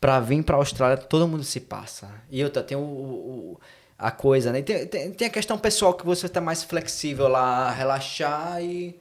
Pra 0.01 0.19
vir 0.20 0.43
pra 0.43 0.57
Austrália, 0.57 0.97
todo 0.97 1.28
mundo 1.28 1.44
se 1.44 1.61
passa. 1.61 2.09
E 2.31 2.43
outra, 2.43 2.62
tem 2.62 2.77
o, 2.77 2.81
o- 2.81 3.61
a 3.99 4.11
coisa, 4.11 4.51
né? 4.53 4.59
E 4.59 4.62
Tem, 4.62 4.86
tem, 4.86 5.11
tem 5.12 5.28
a 5.28 5.31
questão 5.31 5.57
pessoal 5.57 5.94
que 5.94 6.05
você 6.05 6.28
tá 6.28 6.40
mais 6.40 6.62
flexível 6.65 7.28
lá, 7.28 7.70
relaxar 7.70 8.61
e. 8.62 8.97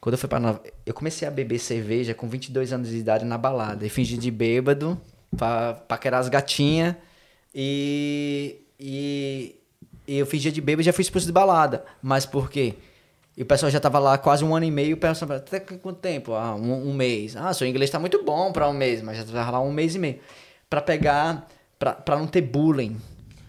Quando 0.00 0.12
eu 0.14 0.18
fui 0.18 0.28
pra 0.28 0.38
Nova... 0.38 0.62
Eu 0.86 0.94
comecei 0.94 1.26
a 1.26 1.30
beber 1.30 1.58
cerveja 1.58 2.14
com 2.14 2.28
22 2.28 2.72
anos 2.72 2.88
de 2.88 2.96
idade 2.98 3.24
na 3.24 3.36
balada. 3.36 3.84
E 3.84 3.88
fingi 3.88 4.16
de 4.16 4.30
bêbado 4.30 4.96
pra 5.36 5.74
paquerar 5.74 6.20
as 6.20 6.28
gatinhas. 6.28 6.94
E... 7.54 8.56
E... 8.78 9.56
e 10.06 10.18
eu 10.18 10.26
fingia 10.26 10.52
de 10.52 10.60
bêbado 10.60 10.82
e 10.82 10.84
já 10.84 10.92
fui 10.92 11.02
expulso 11.02 11.26
de 11.26 11.32
balada. 11.32 11.84
Mas 12.02 12.24
por 12.26 12.50
quê? 12.50 12.74
E 13.36 13.42
o 13.42 13.46
pessoal 13.46 13.70
já 13.70 13.78
tava 13.80 13.98
lá 13.98 14.18
quase 14.18 14.44
um 14.44 14.54
ano 14.54 14.66
e 14.66 14.70
meio. 14.70 14.96
O 14.96 14.98
pessoal 14.98 15.32
até 15.32 15.60
quanto 15.60 15.98
tempo? 16.00 16.34
Ah, 16.34 16.54
um, 16.54 16.90
um 16.90 16.92
mês. 16.94 17.36
Ah, 17.36 17.52
seu 17.52 17.66
inglês 17.66 17.90
tá 17.90 17.98
muito 17.98 18.24
bom 18.24 18.52
pra 18.52 18.68
um 18.68 18.72
mês. 18.72 19.00
Mas 19.02 19.16
já 19.18 19.24
tava 19.24 19.50
lá 19.52 19.60
um 19.60 19.72
mês 19.72 19.94
e 19.94 19.98
meio. 19.98 20.18
Pra 20.68 20.80
pegar... 20.80 21.46
Pra, 21.78 21.92
pra 21.92 22.16
não 22.18 22.26
ter 22.26 22.40
bullying. 22.40 22.96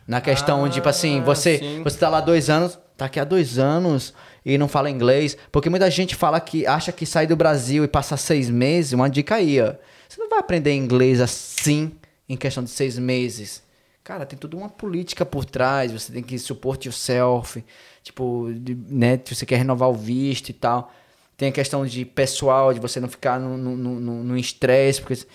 Na 0.07 0.21
questão, 0.21 0.65
Ah, 0.65 0.69
tipo 0.69 0.87
assim, 0.87 1.21
você, 1.21 1.57
sim. 1.57 1.83
você 1.83 1.97
tá 1.97 2.09
lá 2.09 2.21
dois 2.21 2.49
anos, 2.49 2.77
tá 2.97 3.05
aqui 3.05 3.19
há 3.19 3.23
dois 3.23 3.57
anos 3.59 4.13
e 4.45 4.55
não 4.57 4.67
fala 4.67 4.89
inglês. 4.89 5.35
Porque 5.51 5.69
muita 5.69 5.89
gente 5.89 6.15
fala 6.15 6.39
que 6.39 6.65
acha 6.67 6.91
que 6.91 7.05
sai 7.05 7.25
do 7.25 7.35
Brasil 7.35 7.83
e 7.83 7.87
passa 7.87 8.17
seis 8.17 8.47
meses. 8.49 8.93
Uma 8.93 9.09
dica 9.09 9.35
aí, 9.35 9.59
ó. 9.61 9.73
Você 10.09 10.19
não 10.19 10.27
vai 10.27 10.39
aprender 10.39 10.73
inglês 10.73 11.21
assim 11.21 11.91
em 12.27 12.35
questão 12.35 12.63
de 12.63 12.71
seis 12.71 12.97
meses. 12.97 13.61
Cara, 14.03 14.25
tem 14.25 14.37
toda 14.39 14.57
uma 14.57 14.67
política 14.67 15.23
por 15.23 15.45
trás. 15.45 15.91
Você 15.91 16.11
tem 16.11 16.23
que 16.23 16.39
support 16.39 16.83
yourself. 16.83 17.63
Tipo, 18.01 18.49
de- 18.53 18.73
né? 18.75 19.19
Se 19.23 19.35
você 19.35 19.45
quer 19.45 19.57
renovar 19.57 19.87
o 19.87 19.93
visto 19.93 20.49
e 20.49 20.53
tal. 20.53 20.91
Tem 21.37 21.49
a 21.49 21.51
questão 21.51 21.85
de 21.85 22.03
pessoal, 22.05 22.73
de 22.73 22.79
você 22.79 22.99
não 22.99 23.07
ficar 23.07 23.39
no, 23.39 24.35
estresse. 24.35 24.99
Porque 24.99 25.25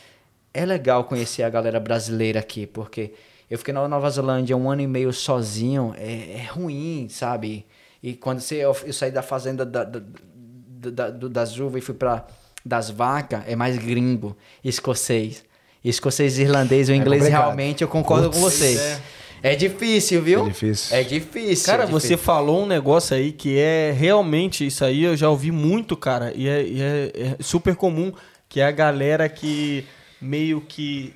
é 0.52 0.66
legal 0.66 1.04
conhecer 1.04 1.44
a 1.44 1.50
galera 1.50 1.78
brasileira 1.78 2.40
aqui, 2.40 2.66
porque 2.66 3.12
eu 3.48 3.56
fiquei 3.58 3.72
na 3.72 3.86
Nova 3.86 4.10
Zelândia 4.10 4.56
um 4.56 4.68
ano 4.70 4.82
e 4.82 4.86
meio 4.88 5.12
sozinho, 5.12 5.94
é, 5.96 6.38
é 6.40 6.44
ruim, 6.50 7.08
sabe? 7.08 7.64
E 8.02 8.14
quando 8.14 8.40
você, 8.40 8.56
eu, 8.56 8.76
eu 8.84 8.92
saí 8.92 9.10
da 9.12 9.22
fazenda 9.22 9.64
da, 9.64 9.84
da, 9.84 10.00
da, 10.00 11.10
da- 11.10 11.28
das 11.28 11.58
uvas 11.58 11.82
e 11.82 11.84
fui 11.84 11.94
para 11.94 12.26
das 12.64 12.90
vacas, 12.90 13.42
é 13.46 13.54
mais 13.54 13.76
gringo, 13.78 14.36
escocês. 14.62 15.44
Escocês 15.84 16.38
irlandês, 16.38 16.88
o 16.88 16.94
inglês 16.94 17.22
complicado. 17.24 17.42
realmente 17.44 17.82
eu 17.82 17.88
concordo 17.88 18.30
com 18.30 18.38
você. 18.40 18.76
é. 18.76 19.00
É 19.42 19.54
difícil, 19.54 20.22
viu? 20.22 20.46
É 20.46 20.48
difícil. 20.48 20.96
É 20.96 21.02
difícil. 21.02 21.66
Cara, 21.66 21.82
é 21.82 21.86
você 21.86 22.08
difícil. 22.08 22.24
falou 22.24 22.62
um 22.62 22.66
negócio 22.66 23.14
aí 23.14 23.30
que 23.30 23.58
é 23.58 23.92
realmente 23.94 24.66
isso 24.66 24.82
aí 24.82 25.04
eu 25.04 25.14
já 25.14 25.28
ouvi 25.28 25.50
muito, 25.50 25.94
cara, 25.94 26.32
e 26.34 26.48
é, 26.48 26.62
e 26.62 26.80
é- 26.80 27.12
é 27.14 27.36
super 27.42 27.76
comum, 27.76 28.10
que 28.48 28.60
é 28.60 28.64
a 28.64 28.70
galera 28.70 29.28
que 29.28 29.84
meio 30.18 30.62
que 30.62 31.12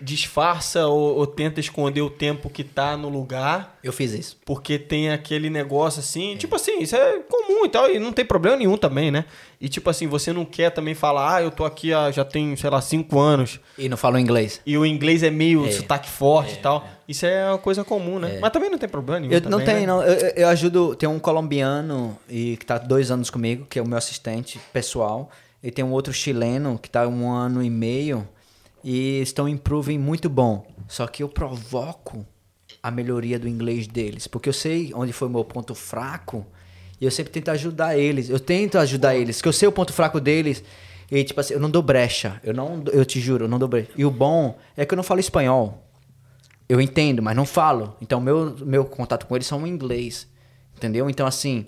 disfarça 0.00 0.86
ou, 0.86 1.16
ou 1.16 1.26
tenta 1.26 1.58
esconder 1.60 2.02
o 2.02 2.10
tempo 2.10 2.50
que 2.50 2.62
tá 2.62 2.96
no 2.96 3.08
lugar, 3.08 3.78
Eu 3.82 3.92
fiz 3.92 4.12
isso. 4.12 4.36
porque 4.44 4.78
tem 4.78 5.10
aquele 5.10 5.48
negócio 5.50 6.00
assim, 6.00 6.36
tipo 6.36 6.54
assim, 6.56 6.80
isso 6.80 6.94
é 6.96 7.20
comum 7.20 7.64
e 7.64 7.68
tal, 7.68 7.90
e 7.90 7.98
não 7.98 8.12
tem 8.12 8.24
problema 8.24 8.56
nenhum 8.56 8.76
também, 8.76 9.10
né? 9.10 9.24
E 9.60 9.68
tipo 9.68 9.88
assim, 9.88 10.06
você 10.06 10.32
não 10.32 10.44
quer 10.44 10.70
também 10.70 10.94
falar, 10.94 11.36
ah, 11.36 11.42
eu 11.42 11.50
tô 11.50 11.64
aqui 11.64 11.92
há, 11.92 12.10
já 12.10 12.24
tem, 12.24 12.54
sei 12.56 12.68
lá, 12.68 12.80
cinco 12.80 13.18
anos, 13.18 13.58
E 13.78 13.88
não 13.88 13.96
falo 13.96 14.18
inglês. 14.18 14.60
e 14.66 14.76
o 14.76 14.84
inglês 14.84 15.22
é 15.22 15.30
meio 15.30 15.66
É. 15.66 15.70
sotaque 15.70 16.08
forte 16.10 16.54
e 16.54 16.58
tal. 16.58 16.86
Isso 17.08 17.24
é 17.24 17.46
uma 17.48 17.58
coisa 17.58 17.84
comum, 17.84 18.18
né? 18.18 18.38
Mas 18.40 18.50
também 18.50 18.68
não 18.68 18.78
tem 18.78 18.88
problema 18.88 19.20
nenhum. 19.20 19.32
Eu 19.32 19.40
não 19.42 19.50
também, 19.60 19.66
tenho, 19.66 19.80
né? 19.80 19.86
não. 19.86 20.02
Eu, 20.02 20.14
eu- 20.36 20.48
ajudo. 20.48 20.94
Tem 20.96 21.08
um 21.08 21.18
colombiano 21.20 22.18
e 22.28 22.56
que 22.56 22.66
tá 22.66 22.78
dois 22.78 23.10
anos 23.12 23.30
comigo, 23.30 23.64
que 23.70 23.78
é 23.78 23.82
o 23.82 23.86
meu 23.88 23.96
assistente 23.96 24.58
pessoal. 24.72 25.30
E 25.62 25.70
tem 25.70 25.84
um 25.84 25.92
outro 25.92 26.12
chileno 26.12 26.78
que 26.82 26.90
tá 26.90 27.06
um 27.06 27.30
ano 27.30 27.62
e 27.62 27.70
meio. 27.70 28.26
E 28.88 29.20
estão 29.20 29.48
improving 29.48 29.98
muito 29.98 30.28
bom. 30.28 30.64
Só 30.86 31.08
que 31.08 31.20
eu 31.20 31.28
provoco 31.28 32.24
a 32.80 32.88
melhoria 32.88 33.36
do 33.36 33.48
inglês 33.48 33.88
deles. 33.88 34.28
Porque 34.28 34.48
eu 34.48 34.52
sei 34.52 34.92
onde 34.94 35.12
foi 35.12 35.26
o 35.26 35.30
meu 35.32 35.44
ponto 35.44 35.74
fraco. 35.74 36.46
E 37.00 37.04
eu 37.04 37.10
sempre 37.10 37.32
tento 37.32 37.48
ajudar 37.48 37.98
eles. 37.98 38.30
Eu 38.30 38.38
tento 38.38 38.78
ajudar 38.78 39.16
eles. 39.16 39.42
Que 39.42 39.48
eu 39.48 39.52
sei 39.52 39.66
o 39.66 39.72
ponto 39.72 39.92
fraco 39.92 40.20
deles. 40.20 40.62
E 41.10 41.24
tipo 41.24 41.40
assim, 41.40 41.54
eu 41.54 41.58
não 41.58 41.68
dou 41.68 41.82
brecha. 41.82 42.40
Eu 42.44 42.54
não, 42.54 42.84
eu 42.92 43.04
te 43.04 43.18
juro, 43.18 43.46
eu 43.46 43.48
não 43.48 43.58
dou 43.58 43.66
brecha. 43.66 43.90
E 43.96 44.04
o 44.04 44.10
bom 44.10 44.56
é 44.76 44.86
que 44.86 44.94
eu 44.94 44.96
não 44.96 45.02
falo 45.02 45.18
espanhol. 45.18 45.84
Eu 46.68 46.80
entendo, 46.80 47.20
mas 47.20 47.34
não 47.34 47.44
falo. 47.44 47.96
Então, 48.00 48.20
meu, 48.20 48.54
meu 48.64 48.84
contato 48.84 49.26
com 49.26 49.34
eles 49.34 49.48
são 49.48 49.66
em 49.66 49.70
inglês. 49.70 50.28
Entendeu? 50.76 51.10
Então, 51.10 51.26
assim, 51.26 51.66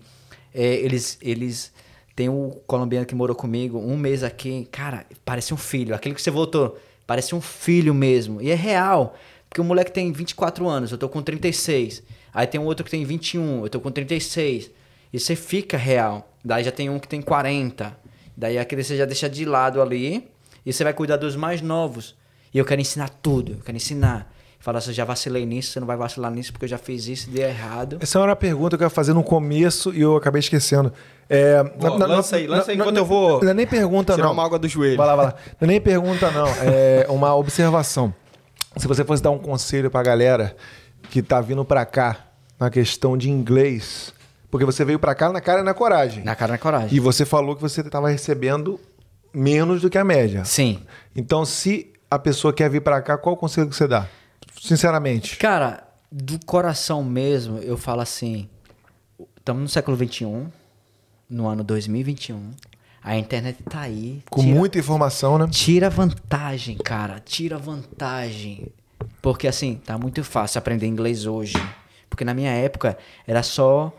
é, 0.55 0.65
eles, 0.77 1.19
eles. 1.21 1.73
Tem 2.15 2.29
o 2.29 2.61
colombiano 2.65 3.07
que 3.07 3.15
morou 3.15 3.35
comigo 3.35 3.77
um 3.77 3.97
mês 3.97 4.23
aqui. 4.23 4.69
Cara, 4.71 5.05
parece 5.25 5.53
um 5.53 5.57
filho. 5.57 5.97
Aquele 5.97 6.15
que 6.15 6.23
você 6.23 6.31
voltou, 6.31 6.79
parece 7.09 7.35
um 7.35 7.41
filho 7.41 7.95
mesmo. 7.95 8.43
E 8.43 8.51
é 8.51 8.55
real. 8.55 9.17
Porque 9.49 9.63
o 9.63 9.65
moleque 9.65 9.91
tem 9.91 10.13
24 10.13 10.69
anos, 10.69 10.93
eu 10.93 10.99
tô 10.99 11.09
com 11.09 11.23
36. 11.23 12.03
Aí 12.35 12.47
tem 12.47 12.61
um 12.61 12.65
outro 12.67 12.85
que 12.85 12.91
tem 12.91 13.03
21, 13.03 13.65
eu 13.65 13.71
tô 13.71 13.81
com 13.81 13.91
36. 13.91 14.71
E 15.11 15.19
você 15.19 15.35
fica 15.35 15.79
real. 15.79 16.31
Daí 16.45 16.63
já 16.63 16.71
tem 16.71 16.91
um 16.91 16.99
que 16.99 17.09
tem 17.09 17.23
40. 17.23 17.99
Daí 18.37 18.59
aquele 18.59 18.85
você 18.85 18.95
já 18.95 19.07
deixa 19.07 19.27
de 19.27 19.47
lado 19.47 19.81
ali. 19.81 20.29
E 20.67 20.73
você 20.73 20.85
vai 20.85 20.93
cuidar 20.93 21.17
dos 21.17 21.35
mais 21.35 21.63
novos. 21.63 22.15
E 22.53 22.59
eu 22.59 22.65
quero 22.67 22.79
ensinar 22.79 23.09
tudo, 23.09 23.53
eu 23.53 23.61
quero 23.65 23.77
ensinar. 23.77 24.31
Fala 24.61 24.79
assim, 24.79 24.93
já 24.93 25.05
vacilei 25.05 25.47
nisso, 25.47 25.71
você 25.73 25.81
não 25.81 25.87
vai 25.87 25.97
vacilar 25.97 26.33
nisso 26.33 26.53
porque 26.53 26.65
eu 26.65 26.69
já 26.69 26.79
fiz 26.79 27.07
isso, 27.07 27.31
deu 27.31 27.47
errado. 27.49 27.99
Essa 28.01 28.19
era 28.19 28.29
uma 28.31 28.37
pergunta 28.37 28.77
que 28.77 28.83
eu 28.83 28.87
ia 28.87 28.91
fazer 28.91 29.13
no 29.13 29.23
começo 29.23 29.95
e 29.95 30.01
eu 30.01 30.17
acabei 30.17 30.41
esquecendo. 30.41 30.93
É, 31.31 31.63
Ó, 31.81 31.97
lança 31.97 32.37
aí, 32.37 32.47
lança 32.47 32.71
aí 32.73 32.77
enquanto 32.79 32.97
eu 32.97 33.05
vou 33.05 33.41
Não 33.43 33.51
é 33.51 33.55
nem 33.55 33.67
pergunta, 33.67 34.15
Tirar 34.15 34.27
não. 34.27 34.33
uma 34.33 34.45
água 34.45 34.59
do 34.59 34.67
joelho. 34.67 34.97
Vai 34.97 35.07
lá, 35.07 35.15
vai 35.17 35.27
lá. 35.27 35.35
Não 35.61 35.67
é 35.67 35.67
nem 35.67 35.81
pergunta, 35.81 36.31
não. 36.31 36.47
É 36.49 37.07
uma 37.09 37.35
observação. 37.37 38.13
Se 38.77 38.89
você 38.89 39.05
fosse 39.05 39.23
dar 39.23 39.31
um 39.31 39.39
conselho 39.39 39.91
pra 39.91 40.03
galera 40.03 40.57
que 41.11 41.23
tá 41.23 41.41
vindo 41.41 41.65
pra 41.65 41.85
cá 41.87 42.17
na 42.59 42.69
questão 42.69 43.17
de 43.17 43.31
inglês, 43.31 44.13
porque 44.51 44.65
você 44.65 44.85
veio 44.85 44.99
pra 44.99 45.15
cá 45.15 45.31
na 45.33 45.41
cara 45.41 45.61
e 45.61 45.65
na 45.65 45.75
coragem. 45.75 46.25
Na 46.25 46.35
cara 46.35 46.53
na 46.53 46.59
coragem. 46.59 46.97
E 46.97 46.99
você 46.99 47.25
falou 47.25 47.55
que 47.55 47.63
você 47.63 47.81
estava 47.81 48.09
recebendo 48.09 48.81
menos 49.33 49.83
do 49.83 49.91
que 49.91 49.99
a 49.99 50.05
média. 50.05 50.45
Sim. 50.45 50.81
Então, 51.15 51.45
se 51.45 51.93
a 52.11 52.19
pessoa 52.19 52.53
quer 52.53 52.69
vir 52.71 52.81
pra 52.81 53.01
cá, 53.03 53.17
qual 53.17 53.35
o 53.35 53.39
conselho 53.39 53.69
que 53.69 53.77
você 53.77 53.87
dá? 53.87 54.07
Sinceramente. 54.61 55.37
Cara, 55.37 55.85
do 56.11 56.39
coração 56.45 57.03
mesmo, 57.05 57.59
eu 57.59 57.77
falo 57.77 58.01
assim: 58.01 58.49
estamos 59.37 59.63
no 59.63 59.69
século 59.69 59.97
XXI, 59.97 60.47
no 61.29 61.47
ano 61.47 61.63
2021. 61.65 62.51
A 63.03 63.17
internet 63.17 63.63
tá 63.63 63.81
aí. 63.83 64.23
Com 64.29 64.43
tira- 64.43 64.55
muita 64.55 64.79
informação, 64.79 65.39
né? 65.39 65.47
Tira 65.51 65.89
vantagem, 65.89 66.77
cara. 66.77 67.21
Tira 67.25 67.57
vantagem. 67.57 68.67
Porque 69.23 69.47
assim, 69.49 69.77
tá 69.85 69.97
muito 69.97 70.23
fácil 70.25 70.59
aprender 70.59 70.87
inglês 70.87 71.25
hoje. 71.25 71.55
Porque 72.11 72.25
na 72.25 72.35
minha 72.35 72.51
época 72.51 72.99
era 73.27 73.43
só 73.43 73.93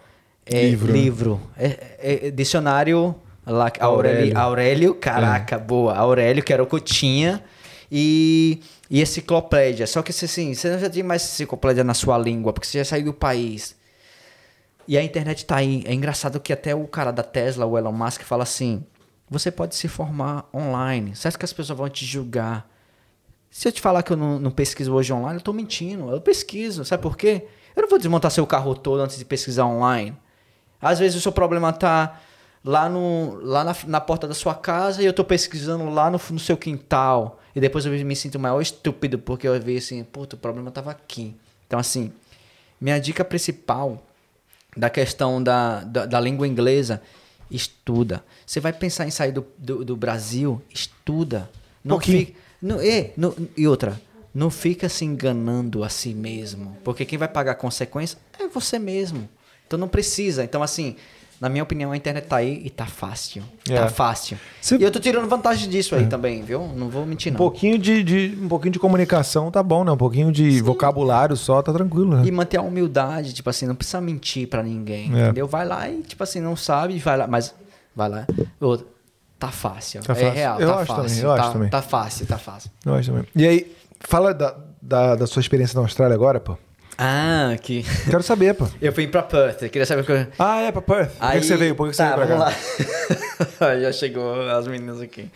é, 0.46 0.70
Livro, 0.70 0.92
livro. 0.92 1.42
né? 1.58 1.64
É- 2.00 2.28
é- 2.28 2.32
dicionário 2.32 3.16
lá, 3.46 3.72
Aurélio. 3.80 4.38
Aurélio, 4.38 4.96
caraca, 4.96 5.58
boa. 5.58 5.96
Aurélio, 5.96 6.44
que 6.44 6.52
era 6.52 6.62
o 6.62 6.68
que 6.68 6.76
eu 6.76 6.80
tinha. 6.80 7.44
E, 7.92 8.62
e 8.90 9.02
enciclopédia. 9.02 9.86
Só 9.86 10.02
que 10.02 10.12
assim, 10.12 10.54
você 10.54 10.72
não 10.72 10.80
já 10.80 10.90
tinha 10.90 11.06
mais 11.06 11.24
enciclopédia 11.24 11.84
na 11.84 11.94
sua 11.94 12.18
língua, 12.18 12.52
porque 12.52 12.68
você 12.68 12.80
já 12.80 12.86
saiu 12.86 13.06
do 13.06 13.14
país. 13.14 13.76
E 14.88 14.98
a 14.98 15.04
internet 15.04 15.46
tá 15.46 15.58
aí. 15.58 15.84
É 15.86 15.94
engraçado 15.94 16.40
que 16.40 16.52
até 16.52 16.74
o 16.74 16.88
cara 16.88 17.12
da 17.12 17.22
Tesla, 17.22 17.66
o 17.66 17.78
Elon 17.78 17.92
Musk, 17.92 18.22
fala 18.22 18.44
assim: 18.44 18.84
você 19.30 19.52
pode 19.52 19.76
se 19.76 19.88
formar 19.88 20.50
online. 20.54 21.16
Você 21.16 21.28
acha 21.28 21.38
que 21.38 21.46
as 21.46 21.54
pessoas 21.54 21.78
vão 21.78 21.88
te 21.88 22.06
julgar? 22.06 22.68
Se 23.52 23.68
eu 23.68 23.72
te 23.72 23.82
falar 23.82 24.02
que 24.04 24.12
eu 24.12 24.18
não, 24.18 24.40
não 24.40 24.52
pesquiso 24.52 24.94
hoje 24.94 25.14
online, 25.14 25.38
eu 25.38 25.44
tô 25.44 25.54
mentindo. 25.54 26.10
Eu 26.10 26.22
pesquiso. 26.22 26.84
Sabe 26.84 27.04
por 27.04 27.16
quê? 27.16 27.46
Eu 27.76 27.84
não 27.84 27.90
vou 27.90 28.00
desmontar 28.00 28.32
seu 28.32 28.46
carro 28.48 28.76
todo 28.76 29.02
antes 29.02 29.18
de 29.18 29.26
pesquisar 29.26 29.66
online. 29.66 30.18
Às 30.82 30.98
vezes 31.00 31.18
o 31.18 31.22
seu 31.22 31.32
problema 31.32 31.72
tá 31.72 32.20
lá, 32.64 32.90
no, 32.90 33.40
lá 33.44 33.64
na, 33.64 33.76
na 33.88 34.02
porta 34.02 34.28
da 34.28 34.34
sua 34.34 34.54
casa 34.56 35.02
e 35.02 35.06
eu 35.06 35.14
tô 35.14 35.24
pesquisando 35.24 35.90
lá 35.90 36.10
no, 36.10 36.20
no 36.32 36.40
seu 36.40 36.58
quintal. 36.58 37.40
E 37.56 37.60
depois 37.60 37.86
eu 37.86 37.92
me 37.92 38.16
sinto 38.16 38.40
maior 38.40 38.62
estúpido 38.62 39.18
porque 39.20 39.48
eu 39.48 39.60
vi 39.60 39.78
assim, 39.78 40.04
puta, 40.04 40.36
o 40.36 40.40
problema 40.40 40.70
tava 40.72 40.92
aqui. 40.92 41.36
Então, 41.68 41.80
assim, 41.80 42.12
minha 42.80 43.00
dica 43.00 43.24
principal 43.26 44.04
da 44.78 44.90
questão 44.90 45.42
da, 45.42 45.82
da, 45.84 46.06
da 46.06 46.20
língua 46.20 46.48
inglesa, 46.48 47.02
estuda. 47.50 48.24
Você 48.46 48.60
vai 48.60 48.72
pensar 48.72 49.08
em 49.08 49.12
sair 49.12 49.32
do, 49.32 49.46
do, 49.58 49.84
do 49.84 49.96
Brasil, 49.96 50.62
estuda. 50.74 51.50
Não 51.84 51.96
Pouquinho. 51.96 52.20
fica, 52.28 52.40
não, 52.62 52.78
não- 53.18 53.36
e 53.58 53.68
outra, 53.68 54.00
não 54.34 54.50
fica 54.52 54.88
se 54.88 55.04
enganando 55.06 55.84
a 55.84 55.90
si 55.90 56.14
mesmo. 56.14 56.78
Porque 56.84 57.04
quem 57.06 57.18
vai 57.18 57.28
pagar 57.28 57.54
a 57.54 57.56
consequência 57.56 58.18
é 58.40 58.48
você 58.48 58.78
mesmo. 58.78 59.28
Então 59.66 59.78
não 59.80 59.88
precisa. 59.88 60.44
Então, 60.44 60.62
assim, 60.62 60.96
na 61.40 61.48
minha 61.50 61.64
opinião, 61.64 61.92
a 61.92 61.98
internet 61.98 62.26
tá 62.26 62.38
aí 62.38 62.62
e 62.66 62.70
tá 62.70 62.86
fácil. 62.86 63.42
É. 63.70 63.76
Tá 63.76 63.88
fácil. 63.88 64.38
Se- 64.62 64.76
E 64.78 64.84
eu 64.84 64.92
tô 64.92 65.00
tirando 65.00 65.28
vantagem 65.28 65.70
disso 65.70 65.96
aí 65.96 66.06
também, 66.08 66.44
viu? 66.44 66.68
Não 66.76 66.90
vou 66.90 67.06
mentir, 67.06 67.32
Um 67.32 67.34
não. 67.34 67.38
pouquinho 67.38 67.78
de, 67.78 68.04
de- 68.04 68.38
um 68.42 68.48
pouquinho 68.48 68.72
de 68.74 68.80
comunicação 68.80 69.50
tá 69.50 69.64
bom, 69.64 69.84
né? 69.84 69.92
Um 69.92 69.98
pouquinho 69.98 70.32
de 70.32 70.62
vocabulário 70.62 71.36
só 71.38 71.62
tá 71.62 71.72
tranquilo, 71.72 72.18
né? 72.18 72.24
E 72.26 72.32
manter 72.32 72.58
a 72.58 72.62
humildade, 72.62 73.34
tipo 73.34 73.50
assim, 73.50 73.66
não 73.66 73.76
precisa 73.76 74.02
mentir 74.02 74.48
pra 74.48 74.62
ninguém, 74.62 75.14
É. 75.18 75.24
entendeu? 75.26 75.48
Vai 75.48 75.66
lá 75.66 75.90
e, 75.90 76.02
tipo 76.02 76.22
assim, 76.24 76.42
não 76.42 76.56
sabe, 76.56 76.98
vai 77.00 77.18
lá, 77.18 77.28
mas 77.28 77.54
vai 77.96 78.10
lá. 78.10 78.28
Tá 79.38 79.50
fácil. 79.52 80.02
Tá 80.04 80.12
É 80.14 80.16
fácil. 80.16 80.32
real, 80.34 80.60
Eu 80.60 80.68
tá 80.68 80.76
acho 80.76 80.86
fácil. 80.86 81.04
também, 81.04 81.20
eu 81.24 81.36
tá, 81.36 81.42
acho 81.44 81.54
também. 81.54 81.70
tá 81.70 81.82
fácil, 81.82 82.26
tá 82.26 82.38
fácil. 82.38 82.72
Eu 82.86 82.94
acho 82.96 83.10
também. 83.12 83.26
E 83.36 83.48
aí, 83.48 83.76
fala 84.02 84.34
da, 84.34 84.56
da, 84.82 85.16
da 85.16 85.26
sua 85.28 85.40
experiência 85.40 85.76
na 85.78 85.86
Austrália 85.86 86.14
agora, 86.14 86.40
pô. 86.42 86.58
Ah, 87.02 87.56
que. 87.62 87.86
Quero 88.10 88.22
saber, 88.22 88.54
pô. 88.56 88.68
Eu 88.82 88.92
fui 88.92 89.08
pra 89.08 89.24
Perth, 89.24 89.62
eu 89.62 89.70
queria 89.70 89.86
saber 89.86 90.06
que. 90.06 90.28
Ah, 90.38 90.60
é 90.64 90.70
pra 90.70 90.82
Perth. 90.82 91.14
Por 91.18 91.32
que 91.32 91.42
você 91.42 91.56
veio? 91.56 91.74
Por 91.74 91.88
que 91.88 91.96
você 91.96 92.04
tá, 92.04 92.18
veio 92.18 92.28
pra 92.28 92.38
cá? 92.38 92.54
lá. 93.58 93.76
Já 93.80 93.92
chegou 93.94 94.50
as 94.50 94.68
meninas 94.68 95.00
aqui. 95.00 95.32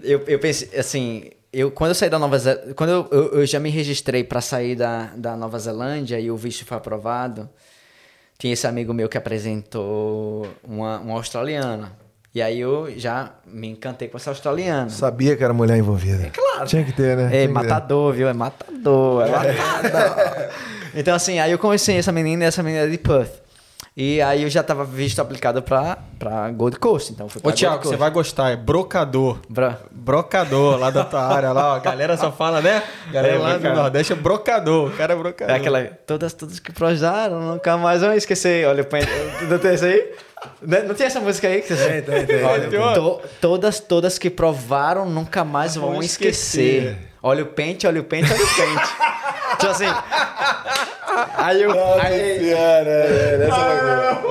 Eu, 0.00 0.22
eu 0.28 0.38
pensei, 0.38 0.78
assim, 0.78 1.30
eu, 1.52 1.72
quando 1.72 1.90
eu 1.90 1.94
saí 1.96 2.08
da 2.08 2.16
Nova 2.16 2.38
Zelândia, 2.38 2.74
quando 2.74 2.90
eu, 2.90 3.08
eu, 3.10 3.40
eu 3.40 3.46
já 3.46 3.58
me 3.58 3.70
registrei 3.70 4.22
pra 4.22 4.40
sair 4.40 4.76
da, 4.76 5.12
da 5.16 5.36
Nova 5.36 5.58
Zelândia 5.58 6.18
e 6.20 6.30
o 6.30 6.36
visto 6.36 6.64
foi 6.64 6.76
aprovado, 6.76 7.50
tinha 8.38 8.52
esse 8.52 8.66
amigo 8.68 8.94
meu 8.94 9.08
que 9.08 9.18
apresentou 9.18 10.46
uma, 10.62 11.00
uma 11.00 11.14
australiana. 11.14 11.92
E 12.34 12.40
aí 12.40 12.58
eu 12.60 12.90
já 12.96 13.30
me 13.46 13.68
encantei 13.68 14.08
com 14.08 14.16
essa 14.16 14.30
australiana. 14.30 14.88
Sabia 14.88 15.36
que 15.36 15.44
era 15.44 15.52
mulher 15.52 15.76
envolvida. 15.76 16.26
É 16.26 16.30
claro. 16.30 16.66
Tinha 16.66 16.82
que 16.84 16.92
ter, 16.92 17.14
né? 17.16 17.26
É 17.26 17.42
Tinha 17.42 17.52
matador, 17.52 18.12
viu? 18.14 18.26
É 18.28 18.32
matador, 18.32 19.26
é 19.26 19.30
matador. 19.30 20.48
então, 20.94 21.14
assim, 21.14 21.38
aí 21.38 21.52
eu 21.52 21.58
conheci 21.58 21.92
essa 21.92 22.10
menina 22.10 22.44
e 22.44 22.46
essa 22.46 22.62
menina 22.62 22.84
é 22.84 22.88
de 22.88 22.96
Perth. 22.98 23.42
E 23.94 24.22
aí 24.22 24.42
eu 24.44 24.48
já 24.48 24.62
tava 24.62 24.86
visto 24.86 25.20
aplicado 25.20 25.60
pra, 25.60 25.98
pra 26.18 26.50
Gold 26.50 26.78
Coast. 26.78 27.12
Então 27.12 27.28
fui 27.28 27.42
pra 27.42 27.50
Ô, 27.50 27.52
Thiago, 27.52 27.74
Gold 27.76 27.88
você 27.90 27.96
vai 27.98 28.10
gostar. 28.10 28.50
É 28.50 28.56
brocador. 28.56 29.36
Bra- 29.50 29.76
Brocador, 29.90 30.78
lá 30.78 30.88
da 30.88 31.04
tua 31.04 31.20
área, 31.22 31.52
lá, 31.52 31.74
ó. 31.74 31.76
A 31.76 31.78
galera 31.80 32.16
só 32.16 32.32
fala, 32.32 32.62
né? 32.62 32.82
A 33.10 33.12
galera 33.12 33.34
É, 33.34 33.38
lá 33.38 33.58
do. 33.58 33.68
Nordeste 33.74 34.14
é 34.14 34.16
brocador. 34.16 34.88
O 34.88 34.96
cara 34.96 35.12
é 35.12 35.16
brocador. 35.16 35.54
É 35.54 35.58
aquela. 35.58 35.84
Todas, 36.06 36.32
todas 36.32 36.58
que 36.58 36.72
projaram, 36.72 37.38
nunca 37.40 37.76
mais 37.76 38.00
vão 38.00 38.14
esquecer. 38.14 38.66
Olha, 38.66 38.82
o 38.82 38.86
pen- 38.86 39.02
não 39.46 39.58
tem 39.58 39.74
isso 39.74 39.84
aí? 39.84 40.10
Não 40.60 40.94
tem 40.94 41.06
essa 41.06 41.20
música 41.20 41.46
aí? 41.48 41.62
Que 41.62 41.74
você... 41.74 42.02
Tem, 42.02 42.02
tem, 42.02 42.26
tem. 42.26 42.44
Olha, 42.44 42.68
Tem 42.68 42.94
to- 42.94 43.20
todas, 43.40 43.80
todas 43.80 44.18
que 44.18 44.28
provaram 44.30 45.04
nunca 45.06 45.44
mais 45.44 45.74
vão 45.76 45.92
Vão 45.92 46.02
esquecer. 46.02 46.60
esquecer. 46.84 46.98
Olha 47.22 47.42
o 47.44 47.46
pente, 47.46 47.86
olha 47.86 48.00
o 48.00 48.04
pente, 48.04 48.32
olha 48.32 48.42
o 48.42 48.46
pente. 48.48 48.88
tipo 49.58 49.66
assim. 49.70 49.86
Aí 51.36 51.62
eu. 51.62 51.70
Aí, 51.72 52.52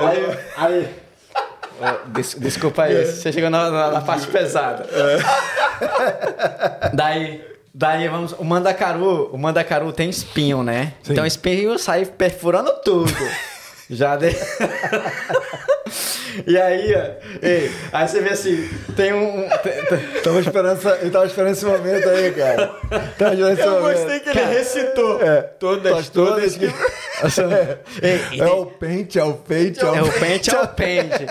aí, 0.00 0.38
aí, 0.56 0.88
Ó, 1.80 1.94
des- 2.08 2.34
desculpa 2.38 2.82
aí, 2.84 3.04
você 3.06 3.32
chegou 3.32 3.50
na, 3.50 3.70
na- 3.70 3.90
na 3.92 4.00
parte 4.02 4.26
pesada. 4.28 4.86
daí, 6.92 7.42
daí 7.74 8.08
vamos. 8.08 8.32
O 8.38 8.44
mandacaru, 8.44 9.30
o 9.32 9.38
mandacaru 9.38 9.92
tem 9.92 10.08
espinho, 10.10 10.62
né? 10.62 10.94
Então 11.08 11.24
o 11.24 11.26
espinho 11.26 11.78
sai 11.78 12.04
perfurando 12.04 12.72
tudo. 12.84 13.12
Já 13.92 14.16
de... 14.16 14.30
E 16.46 16.56
aí, 16.58 16.94
ó, 16.94 17.46
ei, 17.46 17.70
aí 17.92 18.08
você 18.08 18.22
vê 18.22 18.30
assim, 18.30 18.66
tem 18.96 19.12
um. 19.12 19.46
tem- 19.62 20.22
Tava 20.22 20.40
esperando 20.40 20.78
essa, 20.78 20.88
eu 21.02 21.10
tava 21.10 21.26
esperando 21.26 21.52
esse 21.52 21.64
momento 21.66 22.08
aí, 22.08 22.32
cara. 22.32 22.68
Tava 23.18 23.34
esperando 23.34 23.52
esse 23.52 23.60
Eu 23.62 23.70
momento. 23.80 23.98
gostei 23.98 24.20
que 24.20 24.28
ele 24.30 24.44
recitou. 24.46 25.20
É. 25.22 25.42
Todas, 25.42 26.08
todas 26.08 26.56
que... 26.56 26.64
Ei, 28.02 28.20
e 28.32 28.40
É 28.40 28.44
tem- 28.46 28.54
o 28.54 28.64
pente, 28.66 29.18
é 29.18 29.24
o 29.24 29.34
pente, 29.34 29.80
é 29.80 29.84
o, 29.90 29.94
É 29.94 30.02
o 30.02 30.10
pente, 30.12 30.54
é 30.54 30.58
o 30.60 30.68
pente. 30.68 31.26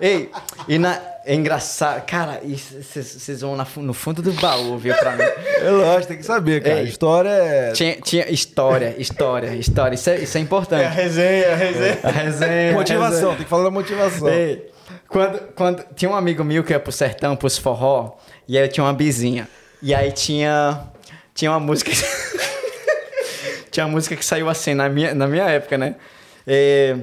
Ei, 0.00 0.28
e 0.66 0.76
na, 0.78 1.00
é 1.24 1.34
engraçado. 1.34 2.04
Cara, 2.06 2.40
vocês 2.44 3.40
vão 3.40 3.56
na 3.56 3.66
no 3.76 3.92
fundo 3.92 4.22
do 4.22 4.32
baú, 4.32 4.78
viu, 4.78 4.94
pra 4.96 5.12
mim. 5.12 5.24
É 5.60 5.70
lógico, 5.70 6.08
tem 6.08 6.16
que 6.16 6.24
saber, 6.24 6.62
cara. 6.62 6.80
Ei. 6.80 6.86
História 6.86 7.28
é. 7.28 7.72
Tinha, 7.72 7.96
tinha 8.00 8.30
história, 8.30 8.94
história, 8.96 9.54
história. 9.54 9.94
Isso 9.94 10.08
é, 10.08 10.16
isso 10.16 10.36
é 10.36 10.40
É 10.40 10.42
a 10.42 10.44
importante. 10.44 10.94
resenha, 10.94 11.52
a 11.52 11.54
resenha. 11.54 11.98
A 12.02 12.10
resenha. 12.10 12.72
Motivação, 12.72 13.34
tem 13.34 13.44
que 13.44 13.50
falar 13.50 13.64
da 13.64 13.70
motivação. 13.70 14.28
Ei, 14.28 14.70
quando, 15.06 15.38
quando 15.54 15.84
tinha 15.94 16.10
um 16.10 16.14
amigo 16.14 16.42
meu 16.42 16.64
que 16.64 16.72
ia 16.72 16.80
pro 16.80 16.90
sertão, 16.90 17.36
pros 17.36 17.58
forró, 17.58 18.16
e 18.48 18.56
aí 18.56 18.64
eu 18.64 18.68
tinha 18.68 18.84
uma 18.84 18.94
bizinha. 18.94 19.46
E 19.82 19.94
aí 19.94 20.12
tinha 20.12 20.82
tinha 21.34 21.50
uma 21.50 21.60
música 21.60 21.90
tinha 23.70 23.84
uma 23.86 23.92
música 23.92 24.16
que 24.16 24.24
saiu 24.24 24.48
assim 24.48 24.74
na 24.74 24.88
minha, 24.88 25.14
na 25.14 25.26
minha 25.26 25.44
época, 25.44 25.76
né? 25.76 25.96
É, 26.46 26.96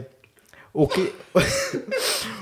o 0.74 0.88
que 0.88 1.14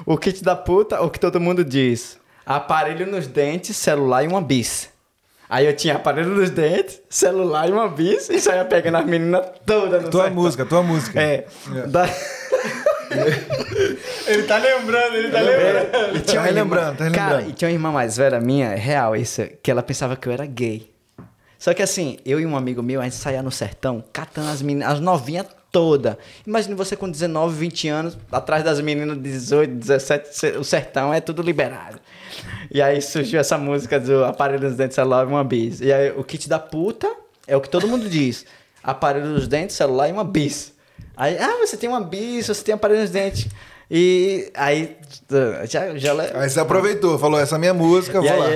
o 0.05 0.17
kit 0.17 0.43
da 0.43 0.55
puta, 0.55 1.01
o 1.01 1.09
que 1.09 1.19
todo 1.19 1.39
mundo 1.39 1.63
diz. 1.63 2.17
Aparelho 2.45 3.07
nos 3.07 3.27
dentes, 3.27 3.75
celular 3.75 4.23
e 4.23 4.27
uma 4.27 4.41
bis. 4.41 4.89
Aí 5.49 5.65
eu 5.65 5.75
tinha 5.75 5.95
aparelho 5.95 6.29
nos 6.29 6.49
dentes, 6.49 7.01
celular 7.09 7.69
e 7.69 7.71
uma 7.71 7.87
bis 7.87 8.29
e 8.29 8.39
saía 8.39 8.65
pegando 8.65 8.97
as 8.97 9.05
meninas 9.05 9.45
todas 9.65 10.03
no 10.03 10.09
Tua 10.09 10.23
sertão. 10.23 10.41
música, 10.43 10.65
tua 10.65 10.83
música. 10.83 11.21
É. 11.21 11.45
Da- 11.87 12.09
Ele 14.27 14.43
tá 14.43 14.57
lembrando, 14.57 15.15
ele 15.15 15.29
tá 15.31 15.39
lembrando. 15.39 16.17
E 16.17 16.21
tinha 16.21 16.41
Tá 16.41 16.49
irmã- 16.49 16.75
tá 16.75 17.03
relembrando. 17.05 17.15
Cara, 17.15 17.41
e 17.43 17.53
tinha 17.53 17.69
uma 17.69 17.73
irmã 17.73 17.91
mais 17.91 18.17
velha 18.17 18.39
minha, 18.39 18.69
é 18.71 18.75
real 18.75 19.15
isso, 19.15 19.43
que 19.61 19.69
ela 19.69 19.83
pensava 19.83 20.15
que 20.15 20.27
eu 20.27 20.33
era 20.33 20.45
gay. 20.45 20.91
Só 21.57 21.73
que 21.73 21.81
assim, 21.81 22.17
eu 22.25 22.39
e 22.39 22.45
um 22.45 22.55
amigo 22.57 22.83
meu, 22.83 22.99
a 23.01 23.05
gente 23.05 23.15
saía 23.15 23.41
no 23.41 23.51
sertão, 23.51 24.03
catando 24.11 24.49
as 24.49 24.61
meninas, 24.61 24.93
as 24.93 24.99
novinhas 24.99 25.45
todas. 25.75 26.15
Imagina 26.47 26.73
você 26.73 26.95
com 26.95 27.09
19, 27.09 27.53
20 27.57 27.87
anos, 27.89 28.17
atrás 28.31 28.63
das 28.63 28.79
meninas 28.79 29.17
de 29.17 29.23
18, 29.23 29.73
17, 29.73 30.29
se- 30.37 30.51
o 30.57 30.63
sertão 30.63 31.13
é 31.13 31.19
tudo 31.19 31.41
liberado. 31.41 31.99
E 32.71 32.81
aí 32.81 33.01
surgiu 33.01 33.39
essa 33.41 33.57
música 33.57 33.99
do 33.99 34.23
aparelho 34.23 34.61
dos 34.61 34.77
dentes 34.77 34.95
celular 34.95 35.25
e 35.25 35.27
uma 35.27 35.43
bis. 35.43 35.81
E 35.81 35.91
aí 35.91 36.11
o 36.15 36.23
kit 36.23 36.47
da 36.47 36.59
puta 36.59 37.11
É 37.47 37.55
o 37.57 37.61
que 37.61 37.69
todo 37.69 37.87
mundo 37.87 38.07
diz. 38.09 38.45
Aparelho 38.81 39.33
dos 39.35 39.47
dentes, 39.47 39.75
celular 39.75 40.07
e 40.09 40.11
uma 40.13 40.23
bis. 40.23 40.73
Aí, 41.17 41.37
ah, 41.37 41.57
você 41.59 41.75
tem 41.77 41.87
uma 41.89 42.01
bis, 42.01 42.47
você 42.47 42.63
tem 42.63 42.73
aparelho 42.73 43.01
dos 43.01 43.09
dentes. 43.11 43.47
E 43.89 44.51
aí, 44.55 44.97
já, 45.69 45.95
já 45.95 46.13
Aí 46.33 46.49
você 46.49 46.59
aproveitou, 46.59 47.19
falou, 47.19 47.39
essa 47.39 47.53
é 47.53 47.57
a 47.57 47.59
minha 47.59 47.73
música, 47.73 48.17
e 48.17 48.27
vou 48.27 48.39
lá. 48.39 48.45
aí, 48.47 48.55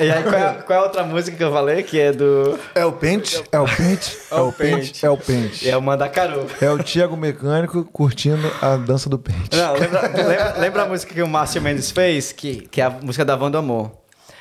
e- 0.00 0.04
e 0.06 0.10
aí, 0.10 0.22
qual, 0.22 0.34
é, 0.34 0.54
qual 0.62 0.78
é 0.78 0.80
a 0.80 0.84
outra 0.84 1.02
música 1.04 1.36
que 1.36 1.44
eu 1.44 1.52
falei? 1.52 1.82
Que 1.82 2.00
é 2.00 2.12
do. 2.12 2.58
É 2.74 2.84
o 2.84 2.92
pente, 2.92 3.42
é 3.52 3.58
o 3.60 3.66
pente, 3.66 4.18
é 4.32 4.36
o 4.40 4.52
pente, 4.52 5.06
é 5.06 5.10
o 5.10 5.16
pente. 5.18 5.68
É 5.70 5.76
o 5.76 5.82
Mandacaru. 5.82 6.46
É 6.60 6.70
o 6.70 6.78
Tiago 6.82 7.16
Mecânico 7.16 7.84
curtindo 7.84 8.50
a 8.62 8.76
dança 8.76 9.10
do 9.10 9.18
pente. 9.18 9.54
Não, 9.54 9.74
lembra, 9.74 10.00
lembra, 10.02 10.54
lembra 10.58 10.82
a 10.84 10.86
música 10.86 11.12
que 11.12 11.22
o 11.22 11.28
Márcio 11.28 11.60
Mendes 11.60 11.90
fez? 11.90 12.32
Que, 12.32 12.66
que 12.68 12.80
é 12.80 12.84
a 12.84 12.90
música 12.90 13.24
da 13.26 13.36
Van 13.36 13.50
do 13.50 13.58
Amor. 13.58 13.90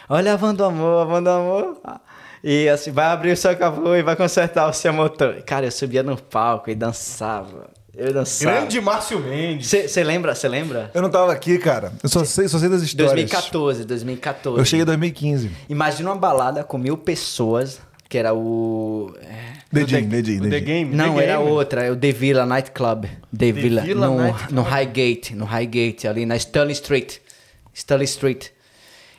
Olha 0.08 0.34
a 0.34 0.36
Van 0.38 0.54
do 0.56 0.64
Amor, 0.64 1.02
a 1.02 1.06
Van 1.06 1.24
do 1.24 1.30
Amor. 1.30 1.78
E 2.44 2.70
assim, 2.70 2.92
vai 2.92 3.08
abrir 3.08 3.32
o 3.32 3.38
seu 3.38 3.56
capô 3.58 3.96
e 3.96 4.04
vai 4.04 4.16
consertar 4.16 4.70
o 4.70 4.74
seu 4.74 4.94
motor. 4.94 5.42
Cara, 5.42 5.66
eu 5.66 5.72
subia 5.72 6.04
no 6.04 6.16
palco 6.16 6.70
e 6.70 6.76
dançava. 6.76 7.68
Eu 7.98 8.14
dançava. 8.14 8.58
Grande 8.58 8.82
Márcio 8.82 9.20
Mendes. 9.20 9.68
Você 9.70 10.04
lembra? 10.04 10.36
Você 10.36 10.48
lembra? 10.48 10.92
Eu 10.94 11.02
não 11.02 11.10
tava 11.10 11.32
aqui, 11.32 11.58
cara. 11.58 11.94
Eu 12.04 12.10
só 12.10 12.24
sei, 12.26 12.48
só 12.48 12.60
sei 12.60 12.70
das 12.70 12.82
histórias. 12.82 13.14
2014, 13.14 13.86
2014. 13.86 14.60
Eu 14.60 14.66
cheguei 14.66 14.84
em 14.84 14.86
2015. 14.86 15.52
Imagina 15.70 16.10
uma 16.10 16.16
balada 16.18 16.64
com 16.64 16.78
mil 16.78 16.98
pessoas, 16.98 17.80
que 18.10 18.18
era 18.18 18.34
o... 18.34 19.14
é, 19.22 19.56
Dedinho, 19.72 20.08
dedinho, 20.08 20.46
O 20.46 20.50
The. 20.50 20.60
Game. 20.60 20.96
Não, 20.96 21.16
The 21.16 21.24
era 21.24 21.38
Game. 21.38 21.50
outra, 21.52 21.84
é 21.84 21.92
o 21.92 21.96
The 21.96 22.12
Villa 22.12 22.46
Nightclub. 22.46 23.08
The, 23.38 23.52
Villa, 23.52 23.82
Villa 23.82 24.08
no, 24.08 24.18
Night 24.18 24.54
no 24.54 24.62
Highgate, 24.62 25.36
no 25.36 25.46
Highgate, 25.46 26.08
ali 26.08 26.26
na 26.26 26.36
Stanley 26.36 26.74
Street. 26.74 27.18
Stanley 27.74 28.06
Street. 28.06 28.48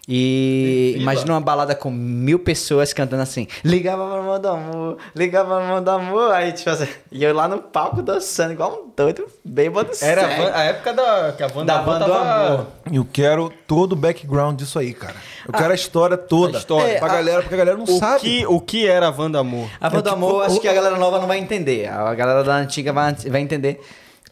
E 0.08 0.94
imagina 0.98 1.32
uma 1.32 1.40
balada 1.40 1.74
com 1.74 1.90
mil 1.90 2.38
pessoas 2.38 2.92
cantando 2.92 3.22
assim, 3.22 3.48
ligava 3.64 4.08
pra 4.08 4.22
mão 4.22 4.40
do 4.40 4.48
amor, 4.48 4.98
ligava 5.16 5.56
pra 5.56 5.66
mão 5.66 5.82
do 5.82 5.90
amor, 5.90 6.32
aí 6.32 6.52
tipo 6.52 6.70
assim, 6.70 6.86
e 7.10 7.24
eu 7.24 7.34
lá 7.34 7.48
no 7.48 7.58
palco 7.58 8.00
dançando 8.02 8.52
igual 8.52 8.84
um 8.84 8.90
doido, 8.96 9.26
bêbado 9.44 9.90
Era 10.00 10.24
a, 10.54 10.62
época 10.62 10.92
da, 10.92 11.34
que 11.36 11.42
a 11.42 11.46
Wanda 11.48 11.64
Da 11.74 11.82
Van 11.82 11.98
do 11.98 12.12
Amor. 12.12 12.66
Eu 12.92 13.04
quero 13.12 13.52
todo 13.66 13.94
o 13.94 13.96
background 13.96 14.56
disso 14.56 14.78
aí, 14.78 14.94
cara. 14.94 15.16
Eu 15.46 15.52
quero 15.52 15.72
a 15.72 15.74
história 15.74 16.16
toda. 16.16 16.58
A 16.58 16.60
história. 16.60 16.92
É, 16.92 16.98
pra 16.98 17.08
a- 17.10 17.14
galera, 17.16 17.40
porque 17.42 17.54
a 17.54 17.58
galera 17.58 17.76
não 17.76 17.84
O 17.84 17.98
sabe. 17.98 18.20
que, 18.20 18.46
o 18.46 18.60
que 18.60 18.86
era 18.86 19.08
a 19.08 19.10
Wanda 19.10 19.40
Amor? 19.40 19.68
A 19.80 19.88
Van 19.88 20.00
do 20.02 20.10
Amor, 20.10 20.44
acho 20.44 20.60
que 20.60 20.68
a 20.68 20.72
galera 20.72 20.96
nova 20.96 21.18
não 21.18 21.26
vai 21.26 21.38
entender, 21.38 21.88
a 21.88 22.14
galera 22.14 22.44
da 22.44 22.54
antiga 22.54 22.92
vai, 22.92 23.12
vai 23.12 23.40
entender. 23.40 23.80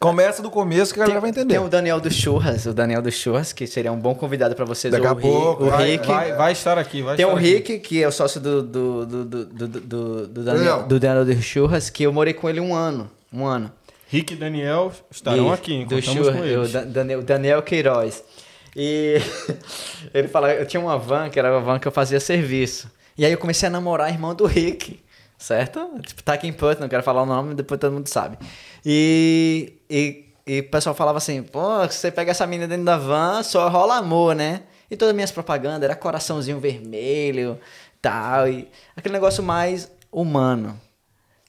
Começa 0.01 0.43
do 0.43 0.51
começo 0.51 0.93
que 0.93 1.01
a 1.01 1.05
galera 1.05 1.21
vai 1.21 1.31
entender. 1.31 1.55
Tem 1.55 1.63
o 1.65 1.69
Daniel 1.69 1.99
do 2.01 2.11
Churras, 2.11 2.67
o 2.67 2.75
Daniel 2.75 3.01
do 3.01 3.11
Churras, 3.11 3.53
que 3.53 3.67
seria 3.67 3.91
um 3.93 3.99
bom 3.99 4.15
convidado 4.15 4.55
pra 4.55 4.65
vocês. 4.65 4.93
Daqui 4.93 5.07
o 5.07 5.11
a 5.11 5.15
pouco, 5.17 5.65
o 5.65 5.71
vai- 5.71 5.93
Rick. 5.93 6.07
Vai, 6.07 6.33
vai 6.33 6.53
estar 6.53 6.79
aqui. 6.79 7.01
Vai 7.01 7.17
Tem 7.17 7.25
estar 7.25 7.35
o 7.35 7.39
aqui. 7.39 7.55
Rick, 7.55 7.79
que 7.79 8.03
é 8.03 8.09
o 8.09 8.13
sócio 8.13 8.39
do, 8.41 8.63
do, 8.63 9.07
do, 9.07 9.25
do, 9.25 9.45
do, 9.47 10.27
do, 10.27 10.43
Daniel, 10.45 10.83
do 10.83 11.01
Daniel 11.01 11.25
do 11.25 11.41
Churras, 11.41 11.89
que 11.89 12.03
eu 12.03 12.13
morei 12.13 12.35
com 12.35 12.49
ele 12.51 12.61
um 12.61 12.75
ano. 12.75 13.11
Um 13.33 13.47
ano. 13.47 13.73
Rick 14.09 14.35
e 14.35 14.37
Daniel 14.37 14.93
estarão 15.11 15.49
E- 15.51 15.53
aqui, 15.55 15.85
do 15.87 16.03
Churras, 16.03 16.35
com 16.37 16.43
o 16.43 16.45
eles. 16.45 16.73
Da- 16.73 16.85
Daniel, 16.85 17.23
Daniel 17.23 17.63
Queiroz. 17.63 18.23
E 18.77 19.19
ele 20.13 20.29
fala, 20.29 20.53
eu 20.53 20.67
tinha 20.67 20.81
uma 20.81 20.99
van, 20.99 21.31
que 21.31 21.39
era 21.39 21.51
uma 21.51 21.61
van 21.61 21.79
que 21.79 21.89
eu 21.89 21.93
fazia 21.93 22.21
serviço. 22.21 22.91
E 23.17 23.25
aí 23.25 23.33
eu 23.33 23.39
comecei 23.39 23.69
a 23.69 23.71
namorar 23.71 24.09
a 24.09 24.11
irmã 24.11 24.35
do 24.35 24.45
Rick, 24.45 25.01
certo? 25.45 25.91
Tipo, 26.01 26.23
tá 26.23 26.33
aqui 26.33 26.47
em 26.47 26.53
Put, 26.53 26.81
não 26.81 26.89
quero 26.89 27.03
falar 27.03 27.23
o 27.23 27.27
nome, 27.27 27.55
depois 27.55 27.79
todo 27.79 27.93
mundo 27.93 28.09
sabe. 28.09 28.39
E, 28.85 29.75
e, 29.91 30.25
e 30.47 30.61
o 30.61 30.71
pessoal 30.71 30.95
falava 30.95 31.19
assim, 31.19 31.43
pô, 31.43 31.87
você 31.87 32.11
pega 32.11 32.31
essa 32.31 32.47
menina 32.47 32.67
dentro 32.67 32.85
da 32.85 32.97
van, 32.97 33.43
só 33.43 33.69
rola 33.69 33.97
amor, 33.97 34.35
né? 34.35 34.63
E 34.91 34.97
todas 34.97 35.11
as 35.11 35.15
minhas 35.15 35.31
propagandas 35.31 35.83
era 35.83 35.95
coraçãozinho 35.95 36.59
vermelho, 36.59 37.59
tal, 38.01 38.49
e 38.49 38.69
aquele 38.97 39.13
negócio 39.13 39.43
mais 39.43 39.91
humano. 40.11 40.81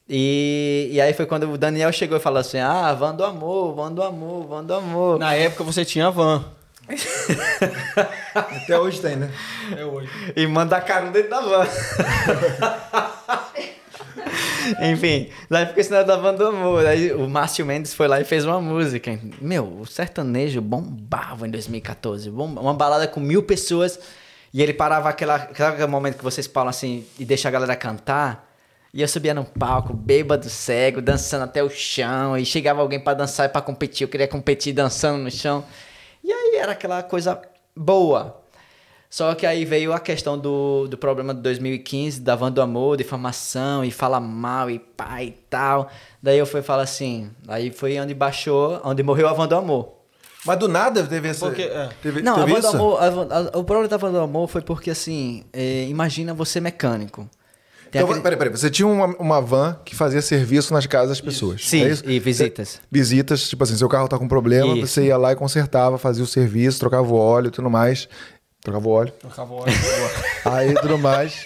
E, 0.09 0.89
e 0.91 0.99
aí 0.99 1.13
foi 1.13 1.25
quando 1.25 1.49
o 1.49 1.57
Daniel 1.57 1.91
chegou 1.91 2.17
e 2.17 2.21
falou 2.21 2.39
assim: 2.39 2.59
Ah, 2.59 2.93
van 2.93 3.15
do 3.15 3.23
amor, 3.23 3.73
van 3.73 3.91
do 3.91 4.03
amor, 4.03 4.45
van 4.45 4.63
do 4.63 4.75
amor. 4.75 5.17
Na 5.17 5.33
época 5.33 5.63
você 5.63 5.83
tinha 5.83 6.11
van. 6.11 6.45
Até 8.35 8.77
hoje 8.77 9.01
tem, 9.01 9.15
né? 9.15 9.31
É 9.75 9.83
hoje. 9.83 10.07
E 10.35 10.45
manda 10.45 10.79
caro 10.79 11.11
dentro 11.11 11.31
da 11.31 11.41
van. 11.41 11.65
Enfim, 14.91 15.29
daí 15.49 15.65
ficou 15.65 15.81
esse 15.81 15.91
negócio 15.91 16.07
da 16.07 16.17
van 16.17 16.33
do 16.33 16.45
amor. 16.45 16.85
Aí 16.85 17.11
o 17.11 17.27
Márcio 17.29 17.65
Mendes 17.65 17.93
foi 17.93 18.07
lá 18.07 18.19
e 18.19 18.23
fez 18.23 18.45
uma 18.45 18.59
música. 18.59 19.17
Meu, 19.41 19.81
o 19.81 19.85
sertanejo 19.85 20.61
bombava 20.61 21.47
em 21.47 21.51
2014. 21.51 22.29
Bomba, 22.29 22.61
uma 22.61 22.73
balada 22.73 23.07
com 23.07 23.19
mil 23.19 23.43
pessoas. 23.43 23.99
E 24.53 24.61
ele 24.61 24.73
parava 24.73 25.09
aquela, 25.09 25.35
aquele 25.35 25.87
momento 25.87 26.17
que 26.17 26.23
vocês 26.23 26.47
falam 26.47 26.69
assim 26.69 27.05
e 27.19 27.25
deixa 27.25 27.47
a 27.47 27.51
galera 27.51 27.75
cantar. 27.75 28.49
E 28.93 29.01
eu 29.01 29.07
subia 29.07 29.33
no 29.33 29.43
palco, 29.43 29.93
bêbado, 29.93 30.49
cego, 30.49 31.01
dançando 31.01 31.43
até 31.43 31.61
o 31.61 31.69
chão. 31.69 32.37
E 32.37 32.45
chegava 32.45 32.81
alguém 32.81 32.99
pra 32.99 33.13
dançar 33.13 33.47
e 33.47 33.49
pra 33.49 33.61
competir. 33.61 34.05
Eu 34.05 34.09
queria 34.09 34.27
competir 34.27 34.73
dançando 34.73 35.21
no 35.21 35.29
chão. 35.29 35.65
E 36.23 36.31
aí 36.31 36.55
era 36.55 36.71
aquela 36.71 37.03
coisa 37.03 37.41
boa. 37.75 38.44
Só 39.15 39.33
que 39.33 39.45
aí 39.45 39.63
veio 39.63 39.93
a 39.93 39.99
questão 39.99 40.37
do, 40.37 40.89
do 40.89 40.97
problema 40.97 41.33
de 41.33 41.39
2015, 41.39 42.19
da 42.19 42.35
Van 42.35 42.51
do 42.51 42.61
Amor, 42.61 42.97
difamação, 42.97 43.81
e 43.85 43.89
fala 43.89 44.19
mal, 44.19 44.69
e 44.69 44.77
pá, 44.77 45.23
e 45.23 45.31
tal. 45.49 45.89
Daí 46.21 46.37
eu 46.37 46.45
fui 46.45 46.61
falar 46.61 46.83
assim, 46.83 47.29
aí 47.47 47.71
foi 47.71 47.97
onde 47.97 48.13
baixou, 48.13 48.81
onde 48.83 49.01
morreu 49.03 49.29
a 49.29 49.31
Van 49.33 49.47
do 49.47 49.55
Amor. 49.55 49.93
Mas 50.45 50.59
do 50.59 50.67
nada 50.67 51.01
teve 51.05 51.29
essa. 51.29 51.45
Porque, 51.45 51.61
é. 51.61 51.89
Teve, 52.03 52.21
Não, 52.21 52.33
a 52.35 52.39
teve 52.41 52.51
Van 52.55 52.59
do 52.59 52.67
isso? 52.67 52.75
Amor, 52.75 52.99
a 53.01 53.05
a- 53.55 53.57
o 53.57 53.63
problema 53.63 53.87
da 53.87 53.95
Van 53.95 54.11
do 54.11 54.19
Amor 54.19 54.49
foi 54.49 54.61
porque 54.61 54.89
assim, 54.91 55.45
é, 55.53 55.85
imagina 55.87 56.33
você 56.33 56.59
mecânico. 56.59 57.21
Tem 57.89 58.01
Então, 58.01 58.09
aquele- 58.09 58.21
peraí, 58.21 58.37
peraí. 58.37 58.51
Você 58.57 58.69
tinha 58.69 58.85
uma, 58.87 59.05
uma 59.17 59.39
van 59.39 59.77
que 59.85 59.95
fazia 59.95 60.21
serviço 60.21 60.73
nas 60.73 60.85
casas 60.85 61.07
das 61.09 61.21
pessoas. 61.21 61.65
Sim, 61.65 61.83
é 61.85 61.89
isso? 61.89 62.03
e 62.05 62.19
visitas. 62.19 62.81
Visitas, 62.91 63.47
tipo 63.47 63.63
assim, 63.63 63.77
seu 63.77 63.87
carro 63.87 64.09
tá 64.09 64.19
com 64.19 64.27
problema, 64.27 64.75
Isso. 64.75 64.87
você 64.87 65.05
ia 65.05 65.15
lá 65.15 65.31
e 65.31 65.35
consertava, 65.37 65.97
fazia 65.97 66.21
o 66.23 66.27
serviço, 66.27 66.79
trocava 66.81 67.07
o 67.07 67.15
óleo 67.15 67.47
e 67.47 67.51
tudo 67.51 67.69
mais. 67.69 68.09
Trocava 68.65 68.87
o 68.87 68.91
óleo. 68.91 69.13
Trocava 69.19 69.53
o 69.53 69.57
óleo. 69.61 69.73
Boa. 70.43 70.55
Aí 70.57 70.73
tudo 70.73 70.97
mais. 70.97 71.45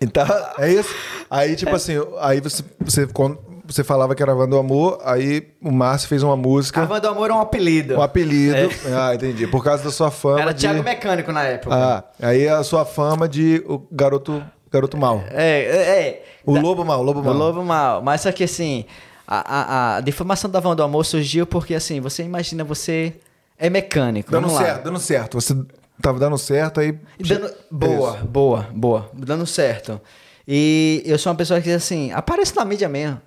Então, 0.00 0.26
é 0.58 0.72
isso. 0.72 0.94
Aí, 1.30 1.54
tipo 1.54 1.74
assim, 1.74 1.94
aí 2.20 2.40
você, 2.40 2.64
você, 2.80 3.06
quando 3.06 3.38
você 3.66 3.84
falava 3.84 4.14
que 4.14 4.22
era 4.22 4.34
Van 4.34 4.48
do 4.48 4.56
Amor, 4.56 4.98
aí 5.04 5.48
o 5.60 5.70
Márcio 5.70 6.08
fez 6.08 6.22
uma 6.22 6.32
A 6.32 6.36
música, 6.36 6.86
Van 6.86 7.00
do 7.00 7.08
Amor 7.08 7.28
é 7.30 7.34
um 7.34 7.40
apelido. 7.40 7.96
um 7.96 8.00
apelido. 8.02 8.56
Ah, 8.96 9.14
entendi. 9.14 9.46
Por 9.48 9.62
causa 9.62 9.84
da 9.84 9.90
sua 9.90 10.10
fama. 10.10 10.40
Era 10.40 10.54
de... 10.54 10.60
Thiago 10.60 10.82
Mecânico 10.82 11.30
na 11.32 11.42
época. 11.42 11.74
Ah, 11.74 12.04
aí 12.22 12.48
a 12.48 12.62
sua 12.62 12.84
fama 12.86 13.28
de 13.28 13.62
o 13.66 13.86
garoto, 13.92 14.42
garoto 14.70 14.96
mal. 14.96 15.22
É, 15.30 15.60
é, 15.60 16.00
é. 16.00 16.24
O 16.44 16.54
Da- 16.54 16.60
lobo 16.62 16.84
mal, 16.84 17.00
o 17.00 17.02
lobo 17.02 17.22
mal. 17.22 17.34
O 17.34 17.36
lobo 17.36 17.62
mal. 17.64 18.00
Mas 18.00 18.22
só 18.22 18.32
que 18.32 18.44
assim, 18.44 18.86
a, 19.26 19.36
a, 19.36 19.96
a 19.96 20.00
difamação 20.00 20.48
da 20.48 20.60
Van 20.60 20.74
do 20.74 20.82
Amor 20.82 21.04
surgiu 21.04 21.44
porque 21.44 21.74
assim, 21.74 22.00
você 22.00 22.22
imagina, 22.22 22.64
você 22.64 23.14
é 23.58 23.68
mecânico. 23.68 24.30
Dando 24.30 24.44
vamos 24.46 24.58
lá. 24.60 24.64
certo, 24.64 24.84
dando 24.84 24.98
certo. 25.00 25.40
Você 25.40 25.54
tava 26.02 26.18
dando 26.18 26.36
certo, 26.38 26.80
aí. 26.80 26.98
Dando- 27.20 27.52
boa, 27.70 28.16
Isso. 28.16 28.24
boa, 28.26 28.66
boa. 28.72 29.10
Dando 29.14 29.46
certo. 29.46 30.00
E 30.46 31.02
eu 31.04 31.18
sou 31.18 31.30
uma 31.30 31.36
pessoa 31.36 31.60
que, 31.60 31.70
assim, 31.70 32.10
aparece 32.12 32.54
na 32.56 32.64
mídia 32.64 32.88
mesmo. 32.88 33.20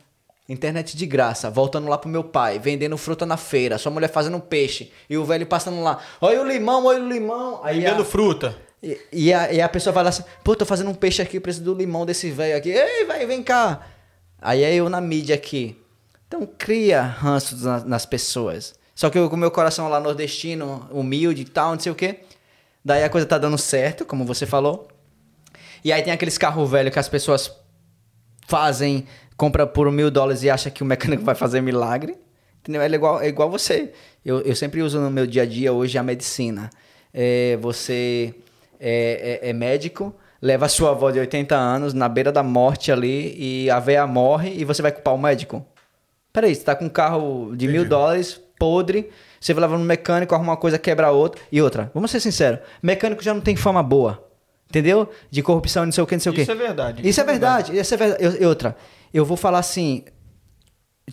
Internet 0.50 0.98
de 0.98 1.06
graça, 1.06 1.50
voltando 1.50 1.88
lá 1.88 1.98
pro 1.98 2.10
meu 2.10 2.24
pai, 2.24 2.60
vendendo 2.60 2.98
fruta 2.98 3.26
na 3.26 3.38
feira, 3.38 3.78
sua 3.78 3.92
mulher 3.92 4.10
fazendo 4.10 4.36
um 4.36 4.40
peixe, 4.42 4.92
e 5.10 5.16
o 5.18 5.24
velho 5.24 5.46
passando 5.46 5.82
lá, 5.82 6.00
olha 6.20 6.42
o 6.42 6.46
limão, 6.48 6.86
olha 6.86 7.02
o 7.02 7.08
limão. 7.08 7.62
Aí 7.64 7.80
Vendendo 7.80 8.02
a, 8.02 8.06
fruta. 8.06 8.58
e, 8.84 9.00
e 9.14 9.34
a, 9.34 9.54
e 9.54 9.62
a 9.62 9.70
pessoa 9.70 9.94
vai 9.94 10.04
lá 10.04 10.10
assim, 10.10 10.24
pô, 10.44 10.54
tô 10.56 10.66
fazendo 10.66 10.90
um 10.90 10.94
peixe 10.94 11.22
aqui, 11.22 11.40
preciso 11.40 11.64
do 11.64 11.74
limão 11.74 12.06
desse 12.06 12.30
velho 12.32 12.58
aqui. 12.58 12.70
Ei, 12.70 13.06
velho, 13.06 13.28
vem 13.28 13.42
cá. 13.44 13.88
Aí 14.42 14.64
é 14.64 14.74
eu 14.74 14.90
na 14.90 15.00
mídia 15.00 15.36
aqui. 15.36 15.78
Então 16.28 16.46
cria 16.58 17.02
ranço 17.02 17.56
nas, 17.64 17.84
nas 17.86 18.06
pessoas. 18.06 18.74
Só 18.94 19.10
que 19.10 19.18
eu 19.18 19.30
com 19.30 19.38
meu 19.38 19.52
coração 19.52 19.88
lá 19.88 20.00
nordestino, 20.02 20.86
humilde 20.92 21.44
e 21.44 21.46
tal, 21.46 21.74
não 21.74 21.80
sei 21.80 21.92
o 21.92 21.96
quê. 21.96 22.22
Daí 22.84 23.04
a 23.04 23.10
coisa 23.10 23.28
tá 23.28 23.38
dando 23.38 23.58
certo, 23.58 24.06
como 24.06 24.26
você 24.26 24.46
falou. 24.46 24.88
E 25.84 25.92
aí 25.92 26.02
tem 26.02 26.14
aqueles 26.14 26.38
carros 26.38 26.70
velhos 26.70 26.92
que 26.94 27.00
as 27.00 27.10
pessoas 27.10 27.52
fazem, 28.48 29.06
compra 29.38 29.66
por 29.66 29.92
mil 29.92 30.12
dólares 30.12 30.44
e 30.44 30.50
acha 30.50 30.70
que 30.70 30.84
o 30.84 30.86
mecânico 30.86 31.24
vai 31.24 31.36
fazer 31.36 31.62
milagre. 31.62 32.16
Entendeu? 32.60 32.82
É 32.82 32.90
igual, 32.90 33.22
é 33.22 33.28
igual 33.28 33.50
você. 33.50 33.92
Eu, 34.24 34.42
eu 34.42 34.56
sempre 34.56 34.82
uso 34.82 35.00
no 35.00 35.10
meu 35.10 35.26
dia 35.26 35.42
a 35.44 35.46
dia 35.46 35.74
hoje 35.74 35.98
a 35.98 36.04
medicina. 36.04 36.70
É, 37.14 37.58
você 37.60 38.34
é, 38.80 39.40
é- 39.44 39.50
é 39.50 39.54
médico, 39.54 40.14
leva 40.42 40.66
a 40.66 40.70
sua 40.70 40.92
avó 40.92 41.10
de 41.12 41.20
80 41.20 41.56
anos 41.56 41.94
na 41.94 42.08
beira 42.08 42.32
da 42.32 42.44
morte 42.44 42.92
ali 42.92 43.36
e 43.38 43.70
a 43.70 43.80
véia 43.80 44.06
morre 44.06 44.54
e 44.56 44.64
você 44.64 44.82
vai 44.82 44.92
culpar 44.92 45.14
o 45.16 45.18
médico? 45.18 45.66
Peraí, 46.32 46.54
você 46.56 46.64
tá 46.64 46.76
com 46.76 46.86
um 46.86 46.90
carro 46.90 47.54
de 47.56 47.68
mil 47.68 47.84
dólares, 47.84 48.40
podre, 48.58 49.10
você 49.42 49.54
vai 49.54 49.62
levar 49.64 49.78
no 49.78 49.84
mecânico, 49.84 50.34
arruma 50.36 50.52
uma 50.52 50.58
coisa, 50.58 50.78
quebra 50.80 51.12
outra. 51.12 51.42
E 51.52 51.62
outra, 51.62 51.92
vamos 51.94 52.12
ser 52.12 52.20
sinceros, 52.22 52.60
mecânico 52.82 53.22
já 53.24 53.34
não 53.34 53.42
tem 53.42 53.56
fama 53.58 53.84
boa. 53.84 54.26
Entendeu? 54.70 55.10
De 55.30 55.42
corrupção, 55.44 55.84
não 55.84 55.92
sei 55.92 56.02
o 56.02 56.08
que, 56.08 56.16
não 56.16 56.22
sei 56.22 56.32
o 56.32 56.36
que. 56.36 56.42
Isso 56.44 56.52
é 56.52 56.56
verdade. 56.56 57.06
Isso 57.10 57.20
é 57.20 57.24
verdade, 57.26 57.78
isso 57.78 57.94
é 57.94 57.98
verdade. 57.98 58.24
Eu- 58.24 58.42
e 58.42 58.46
outra, 58.46 58.78
eu 59.14 59.26
vou 59.26 59.36
falar 59.36 59.60
assim, 59.60 60.06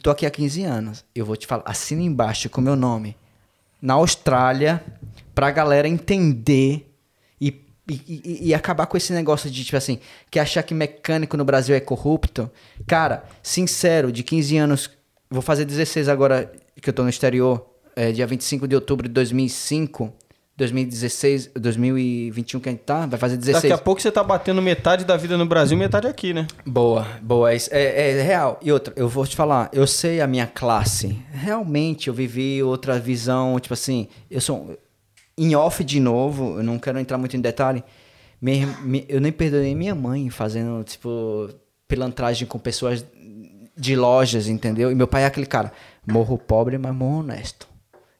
tô 0.02 0.10
aqui 0.10 0.24
há 0.26 0.30
15 0.30 0.62
anos, 0.62 1.04
eu 1.14 1.24
vou 1.26 1.36
te 1.36 1.46
falar, 1.46 1.62
assina 1.66 2.02
embaixo 2.02 2.48
com 2.48 2.60
o 2.60 2.64
meu 2.64 2.76
nome. 2.76 3.16
Na 3.82 3.94
Austrália, 3.94 4.80
pra 5.34 5.50
galera 5.50 5.88
entender 5.88 6.92
e 7.40 7.64
e, 7.90 7.94
e- 8.06 8.48
e 8.48 8.54
acabar 8.54 8.84
com 8.84 8.98
esse 8.98 9.14
negócio 9.14 9.50
de, 9.50 9.64
tipo 9.64 9.76
assim, 9.76 9.98
que 10.30 10.38
achar 10.38 10.62
que 10.62 10.74
mecânico 10.74 11.38
no 11.38 11.44
Brasil 11.44 11.74
é 11.74 11.80
corrupto. 11.80 12.50
Cara, 12.86 13.24
sincero, 13.42 14.12
de 14.12 14.22
15 14.22 14.58
anos, 14.58 14.90
vou 15.30 15.40
fazer 15.40 15.64
16 15.64 16.06
agora 16.06 16.52
que 16.82 16.90
eu 16.90 16.92
tô 16.92 17.02
no 17.02 17.08
exterior, 17.08 17.66
é, 17.98 18.12
dia 18.12 18.26
25 18.26 18.68
de 18.68 18.74
outubro 18.74 19.08
de 19.08 19.12
2005, 19.14 20.12
2016, 20.56 21.50
2021 21.54 22.60
que 22.60 22.68
a 22.68 22.72
gente 22.72 22.82
tá, 22.82 23.06
vai 23.06 23.18
fazer 23.18 23.36
16. 23.36 23.62
Daqui 23.62 23.72
a 23.72 23.78
pouco 23.78 24.00
você 24.00 24.10
tá 24.10 24.22
batendo 24.24 24.60
metade 24.62 25.04
da 25.04 25.16
vida 25.16 25.36
no 25.36 25.46
Brasil, 25.46 25.76
metade 25.76 26.06
aqui, 26.06 26.32
né? 26.34 26.46
Boa, 26.66 27.06
boa. 27.22 27.52
É, 27.52 27.56
é- 27.70 28.10
é 28.18 28.22
real. 28.22 28.58
E 28.62 28.70
outra, 28.72 28.92
eu 28.96 29.08
vou 29.08 29.26
te 29.26 29.34
falar, 29.36 29.68
eu 29.72 29.86
sei 29.86 30.20
a 30.20 30.26
minha 30.26 30.46
classe. 30.46 31.18
Realmente, 31.32 32.08
eu 32.08 32.14
vivi 32.14 32.62
outra 32.62 32.98
visão, 32.98 33.58
tipo 33.60 33.74
assim, 33.74 34.08
eu 34.30 34.40
sou. 34.40 34.76
Em 35.36 35.54
off 35.54 35.84
de 35.84 36.00
novo, 36.00 36.58
eu 36.58 36.62
não 36.64 36.78
quero 36.78 36.98
entrar 36.98 37.16
muito 37.18 37.36
em 37.36 37.40
detalhe. 37.40 37.82
minha 38.40 38.58
irm- 38.58 38.82
mi- 38.84 39.04
eu 39.08 39.20
nem 39.20 39.32
perdoei 39.32 39.74
minha 39.74 39.94
mãe 39.96 40.30
fazendo, 40.30 40.84
tipo, 40.84 41.48
pilantragem 41.88 42.46
com 42.46 42.56
pessoas 42.58 43.04
de 43.76 43.96
lojas, 43.96 44.46
entendeu? 44.48 44.90
E 44.92 44.94
meu 44.94 45.06
pai 45.08 45.22
é 45.22 45.26
aquele 45.26 45.46
cara, 45.46 45.72
morro 46.06 46.36
pobre, 46.38 46.78
mas 46.78 46.94
morro 46.94 47.18
honesto. 47.20 47.66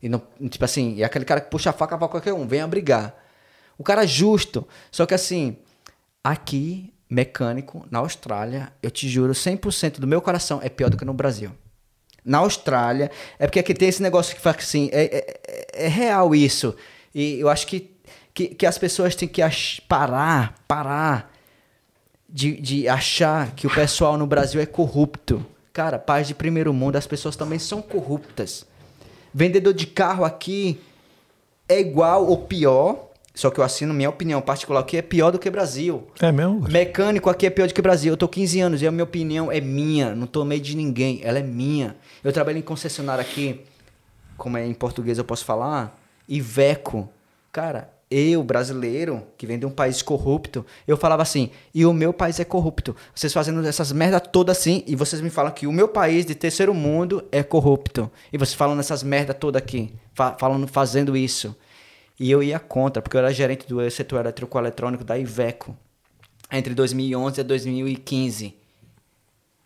E 0.03 0.09
não, 0.09 0.23
tipo 0.49 0.65
assim, 0.65 1.01
é 1.01 1.05
aquele 1.05 1.25
cara 1.25 1.41
que 1.41 1.51
puxa 1.51 1.71
a 1.71 1.73
faca 1.73 1.99
pra 1.99 2.09
qualquer 2.09 2.33
um, 2.33 2.47
venha 2.47 2.67
brigar. 2.67 3.15
O 3.77 3.83
cara 3.85 4.05
é 4.05 4.07
justo. 4.07 4.67
Só 4.91 5.07
que 5.07 5.15
assim, 5.15 5.57
aqui, 6.23 6.93
mecânico, 7.11 7.87
na 7.91 7.99
Austrália, 8.01 8.73
eu 8.83 8.91
te 8.91 9.09
juro, 9.09 9.33
100% 9.33 9.99
do 9.99 10.07
meu 10.07 10.21
coração 10.21 10.61
é 10.63 10.69
pior 10.69 10.91
do 10.91 10.97
que 10.97 11.05
no 11.05 11.15
Brasil. 11.15 11.51
Na 12.25 12.39
Austrália, 12.39 13.11
é 13.39 13.47
porque 13.47 13.59
aqui 13.61 13.73
tem 13.75 13.89
esse 13.89 14.03
negócio 14.03 14.35
que 14.35 14.41
faz 14.41 14.57
assim, 14.59 14.91
é, 14.93 15.05
é- 15.05 15.41
é- 15.47 15.87
é 15.87 15.89
real 15.89 16.35
isso. 16.35 16.75
E 17.15 17.41
eu 17.41 17.49
acho 17.49 17.67
que, 17.67 17.97
que, 18.35 18.49
que 18.49 18.67
as 18.67 18.77
pessoas 18.79 19.15
têm 19.15 19.27
que 19.29 19.41
parar, 19.89 20.55
parar 20.69 21.33
de, 22.29 22.61
de 22.61 22.89
achar 22.89 23.53
que 23.53 23.67
o 23.67 23.71
pessoal 23.75 24.17
no 24.19 24.27
Brasil 24.27 24.61
é 24.61 24.67
corrupto. 24.67 25.45
Cara, 25.73 25.99
paz 25.99 26.27
de 26.29 26.35
primeiro 26.35 26.73
mundo, 26.75 26.97
as 26.97 27.07
pessoas 27.07 27.37
também 27.37 27.59
são 27.59 27.81
corruptas. 27.81 28.67
Vendedor 29.33 29.73
de 29.73 29.87
carro 29.87 30.25
aqui 30.25 30.81
é 31.69 31.81
igual 31.81 32.27
ou 32.27 32.39
pior, 32.39 33.09
só 33.35 33.51
que 33.51 33.61
eu 33.61 33.65
assino 33.65 33.95
minha 33.95 34.09
opinião 34.09 34.41
particular 34.41 34.83
que 34.83 34.97
é 34.97 35.03
pior 35.03 35.31
do 35.31 35.39
que 35.39 35.49
Brasil. 35.51 36.09
É 36.21 36.33
mesmo? 36.33 36.69
Mecânico 36.69 37.31
aqui 37.31 37.47
é 37.47 37.51
pior 37.51 37.69
do 37.69 37.75
que 37.75 37.83
Brasil. 37.83 38.13
Eu 38.13 38.17
tô 38.17 38.27
15 38.27 38.61
anos 38.61 38.83
e 38.83 38.87
a 38.87 38.91
minha 38.91 39.05
opinião 39.05 39.53
é 39.53 39.61
minha, 39.61 40.15
não 40.15 40.27
tô 40.27 40.45
meio 40.45 40.61
de 40.61 40.77
ninguém, 40.77 41.21
ela 41.23 41.39
é 41.39 41.43
minha. 41.43 41.95
Eu 42.25 42.33
trabalho 42.33 42.59
em 42.59 42.63
concessionária 42.63 43.23
aqui, 43.23 43.61
como 44.37 44.57
é 44.57 44.67
em 44.67 44.75
português 44.75 45.19
eu 45.19 45.25
posso 45.25 45.45
falar, 45.45 45.97
Iveco. 46.29 47.09
Cara, 47.53 47.91
eu, 48.11 48.43
brasileiro, 48.43 49.23
que 49.37 49.47
vem 49.47 49.59
de 49.59 49.67
um 49.67 49.71
país 49.71 50.01
corrupto, 50.01 50.65
eu 50.87 50.97
falava 50.97 51.23
assim, 51.23 51.51
e 51.75 51.85
o 51.85 51.93
meu 51.93 52.13
país 52.13 52.41
é 52.41 52.45
corrupto. 52.45 52.97
Vocês 53.15 53.33
fazendo 53.33 53.67
essas 53.67 53.93
merda 53.93 54.19
toda 54.19 54.53
assim, 54.53 54.83
e 54.87 54.97
vocês 54.97 55.21
me 55.21 55.29
falam 55.31 55.53
que 55.53 55.67
o 55.67 55.73
meu 55.73 55.89
país 55.89 56.25
de 56.25 56.35
terceiro 56.35 56.73
mundo 56.73 57.23
é 57.31 57.43
corrupto. 57.43 58.11
E 58.33 58.39
vocês 58.39 58.55
falando 58.55 58.81
essas 58.81 59.03
merda 59.03 59.35
toda 59.35 59.59
aqui, 59.59 59.93
fa- 60.15 60.37
falando, 60.39 60.67
fazendo 60.67 61.17
isso. 61.17 61.55
E 62.19 62.31
eu 62.31 62.43
ia 62.43 62.59
contra, 62.59 63.03
porque 63.03 63.17
eu 63.17 63.21
era 63.21 63.33
gerente 63.33 63.67
do 63.69 63.89
setor 63.91 64.25
eletrônico 64.27 65.05
da 65.05 65.19
Iveco 65.19 65.77
entre 66.51 66.75
2011 66.75 67.41
e 67.41 67.45
2015. 67.45 68.55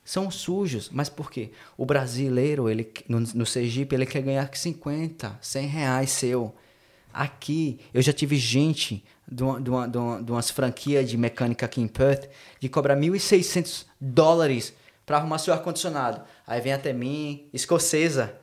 São 0.05 0.31
sujos, 0.33 0.91
mas 0.93 1.09
por 1.09 1.31
quê? 1.31 1.51
O 1.77 1.87
brasileiro, 1.87 2.69
ele, 2.69 2.93
no, 3.09 3.21
no 3.21 3.47
Sergipe, 3.47 3.95
ele 3.95 4.05
quer 4.05 4.21
ganhar 4.21 4.51
50, 4.53 5.39
100 5.41 5.67
reais 5.69 6.11
seu. 6.11 6.53
Aqui, 7.13 7.81
eu 7.93 8.01
já 8.01 8.13
tive 8.13 8.37
gente 8.37 9.05
de, 9.31 9.43
uma, 9.43 9.61
de, 9.61 9.71
uma, 9.71 9.89
de, 9.89 9.99
uma, 9.99 10.23
de 10.23 10.33
umas 10.33 10.51
franquias 10.51 11.09
de 11.09 11.17
mecânica 11.17 11.67
aqui 11.67 11.81
em 11.81 11.89
Perth 11.89 12.29
de 12.61 12.69
cobrar 12.69 12.97
1.600 12.97 13.87
dólares 14.01 14.75
para 15.05 15.19
arrumar 15.19 15.39
seu 15.39 15.53
ar-condicionado. 15.53 16.23
Aí 16.47 16.61
vem 16.61 16.73
até 16.73 16.93
mim, 16.93 17.49
escocesa, 17.53 18.35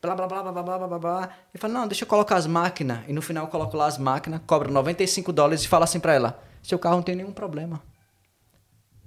blá 0.00 0.14
blá 0.14 0.26
blá 0.26 0.42
blá 0.42 0.52
blá 0.52 0.62
blá 0.62 0.88
blá 0.88 0.98
blá. 0.98 1.30
E 1.54 1.58
fala, 1.58 1.74
não, 1.74 1.88
deixa 1.88 2.04
eu 2.04 2.08
colocar 2.08 2.36
as 2.36 2.46
máquinas. 2.46 3.00
E 3.08 3.12
no 3.12 3.22
final 3.22 3.44
eu 3.44 3.50
coloco 3.50 3.76
lá 3.76 3.86
as 3.86 3.98
máquinas, 3.98 4.40
cobro 4.46 4.72
95 4.72 5.32
dólares 5.32 5.64
e 5.64 5.68
falo 5.68 5.84
assim 5.84 6.00
pra 6.00 6.14
ela: 6.14 6.42
seu 6.62 6.78
carro 6.78 6.96
não 6.96 7.02
tem 7.02 7.16
nenhum 7.16 7.32
problema. 7.32 7.82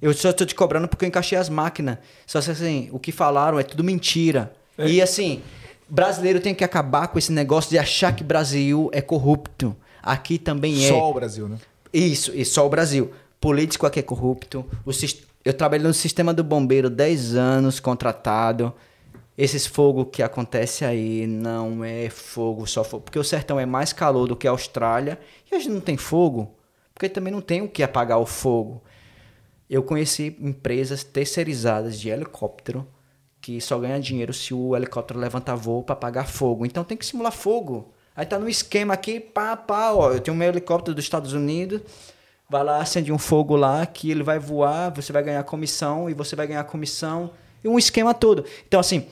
Eu 0.02 0.14
só 0.14 0.32
tô 0.32 0.46
te 0.46 0.56
cobrando 0.56 0.88
porque 0.88 1.04
eu 1.04 1.10
encaixei 1.10 1.38
as 1.38 1.50
máquinas. 1.50 1.98
Só 2.26 2.42
que 2.42 2.52
assim, 2.52 2.90
o 2.92 3.00
que 3.00 3.12
falaram 3.12 3.60
é 3.60 3.64
tudo 3.64 3.84
mentira. 3.84 4.54
E 4.78 5.02
assim, 5.02 5.42
brasileiro 5.90 6.40
tem 6.40 6.54
que 6.54 6.64
acabar 6.64 7.08
com 7.08 7.18
esse 7.18 7.32
negócio 7.32 7.70
de 7.70 7.78
achar 7.78 8.16
que 8.16 8.24
Brasil 8.24 8.90
é 8.94 9.02
corrupto. 9.02 9.76
Aqui 10.02 10.38
também 10.38 10.86
é. 10.86 10.88
Só 10.88 11.10
o 11.10 11.14
Brasil, 11.14 11.50
né? 11.50 11.58
Isso, 11.92 12.32
e 12.34 12.46
só 12.46 12.66
o 12.66 12.70
Brasil. 12.70 13.12
Político 13.42 13.86
aqui 13.86 14.00
é 14.00 14.04
corrupto. 14.04 14.66
O 14.86 14.92
eu 15.44 15.54
trabalhei 15.54 15.88
no 15.88 15.94
sistema 15.94 16.34
do 16.34 16.44
bombeiro 16.44 16.90
10 16.90 17.36
anos, 17.36 17.80
contratado. 17.80 18.74
Esses 19.38 19.66
fogo 19.66 20.06
que 20.06 20.22
acontece 20.22 20.84
aí 20.84 21.26
não 21.26 21.84
é 21.84 22.10
fogo, 22.10 22.68
só 22.68 22.84
fogo. 22.84 23.04
Porque 23.04 23.18
o 23.18 23.24
sertão 23.24 23.58
é 23.58 23.66
mais 23.66 23.94
calor 23.94 24.28
do 24.28 24.36
que 24.36 24.48
a 24.48 24.52
Austrália. 24.52 25.18
E 25.50 25.56
a 25.56 25.60
gente 25.60 25.72
não 25.72 25.80
tem 25.80 25.96
fogo. 25.96 26.54
Porque 26.94 27.08
também 27.08 27.32
não 27.32 27.40
tem 27.40 27.62
o 27.62 27.70
que 27.70 27.82
apagar 27.82 28.20
o 28.20 28.26
fogo. 28.26 28.84
Eu 29.70 29.82
conheci 29.82 30.36
empresas 30.42 31.04
terceirizadas 31.04 31.98
de 31.98 32.10
helicóptero 32.10 32.86
que 33.50 33.60
só 33.60 33.80
ganha 33.80 34.00
dinheiro 34.00 34.32
se 34.32 34.54
o 34.54 34.76
helicóptero 34.76 35.20
levantar 35.20 35.56
voo 35.56 35.82
para 35.82 35.94
apagar 35.94 36.28
fogo. 36.28 36.68
Então 36.68 36.84
tem 36.84 36.96
que 36.96 37.04
simular 37.04 37.32
fogo. 37.32 37.92
Aí 38.16 38.24
tá 38.24 38.38
no 38.38 38.48
esquema 38.48 38.94
aqui, 38.94 39.20
pá, 39.20 39.58
pá, 39.58 39.92
ó. 39.92 40.12
Eu 40.12 40.20
tenho 40.20 40.38
meu 40.38 40.50
helicóptero 40.50 40.94
dos 40.94 41.04
Estados 41.04 41.34
Unidos. 41.34 41.82
Vai 42.48 42.64
lá, 42.64 42.80
acende 42.80 43.12
um 43.12 43.18
fogo 43.18 43.56
lá, 43.56 43.88
que 43.88 44.12
ele 44.12 44.22
vai 44.22 44.38
voar, 44.38 44.92
você 44.92 45.12
vai 45.12 45.24
ganhar 45.24 45.44
comissão 45.44 46.08
e 46.08 46.14
você 46.14 46.36
vai 46.36 46.46
ganhar 46.46 46.64
comissão. 46.66 47.32
E 47.64 47.68
um 47.68 47.80
esquema 47.80 48.14
todo. 48.14 48.46
Então, 48.68 48.80
assim, 48.80 49.08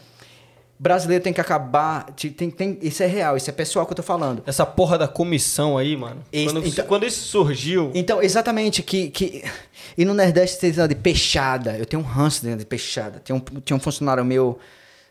brasileiro 0.79 1.23
tem 1.23 1.33
que 1.33 1.41
acabar. 1.41 2.11
te- 2.15 2.29
Tem, 2.29 2.49
tem, 2.49 2.77
isso 2.81 3.01
é 3.03 3.05
real, 3.07 3.35
isso 3.37 3.49
é 3.49 3.53
pessoal 3.53 3.85
que 3.85 3.91
eu 3.91 3.95
tô 3.95 4.03
falando. 4.03 4.43
Essa 4.45 4.65
porra 4.65 4.97
da 4.97 5.07
comissão 5.07 5.77
aí, 5.77 5.95
mano. 5.97 6.21
Isso, 6.31 6.53
quando, 6.53 6.67
então- 6.67 6.85
quando 6.85 7.05
isso 7.05 7.21
surgiu. 7.27 7.91
Então, 7.95 8.21
exatamente, 8.21 8.81
que, 8.83 9.09
que. 9.09 9.43
E 9.97 10.05
no 10.05 10.13
Nordeste 10.13 10.59
tem 10.59 10.69
esse 10.69 10.87
de 10.87 10.95
peixada. 10.95 11.77
Eu 11.77 11.85
tenho 11.85 12.01
um 12.01 12.05
ranço 12.05 12.43
dentro 12.43 12.59
de 12.59 12.65
peixada. 12.65 13.19
Tem 13.19 13.35
um, 13.35 13.39
tinha 13.39 13.75
um 13.75 13.79
funcionário 13.79 14.23
meu. 14.23 14.57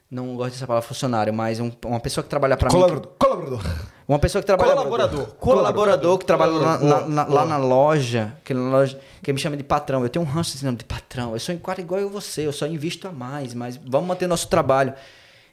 Não 0.09 0.37
gosto 0.37 0.53
dessa 0.53 0.69
palavra 0.69 0.87
funcionário, 0.87 1.35
mas 1.35 1.59
um- 1.59 1.73
uma 1.85 1.99
pessoa 1.99 2.23
que 2.23 2.31
trabalha 2.31 2.57
pra 2.57 2.69
mim. 2.69 2.75
Colaborador. 2.75 3.13
Colaborador. 3.19 3.61
Uma 4.07 4.21
pessoa 4.21 4.41
que 4.41 4.47
trabalha. 4.47 4.71
Colaborador. 4.73 5.27
Colaborador 5.35 6.19
que 6.19 6.25
trabalha 6.25 6.53
lá, 6.53 6.79
na- 6.79 7.01
na- 7.09 7.25
lá 7.27 7.45
na 7.45 7.57
loja, 7.57 8.33
que, 8.45 8.55
na 8.55 8.71
loja. 8.71 9.01
que 9.21 9.33
me 9.33 9.39
chama 9.41 9.57
de 9.57 9.65
patrão. 9.65 10.05
Eu 10.05 10.09
tenho 10.09 10.25
um 10.25 10.29
ranço 10.29 10.53
desse 10.53 10.65
nome 10.65 10.79
de 10.79 10.85
patrão. 10.85 11.33
Eu 11.33 11.41
sou 11.41 11.53
em 11.53 11.59
quadro 11.59 11.83
igual 11.83 12.01
eu 12.01 12.09
você, 12.09 12.47
eu 12.47 12.53
só 12.53 12.69
invisto 12.69 13.09
a 13.09 13.11
mais, 13.13 13.53
mas 13.53 13.77
vamos 13.85 14.07
manter 14.07 14.29
nosso 14.29 14.47
trabalho. 14.47 14.95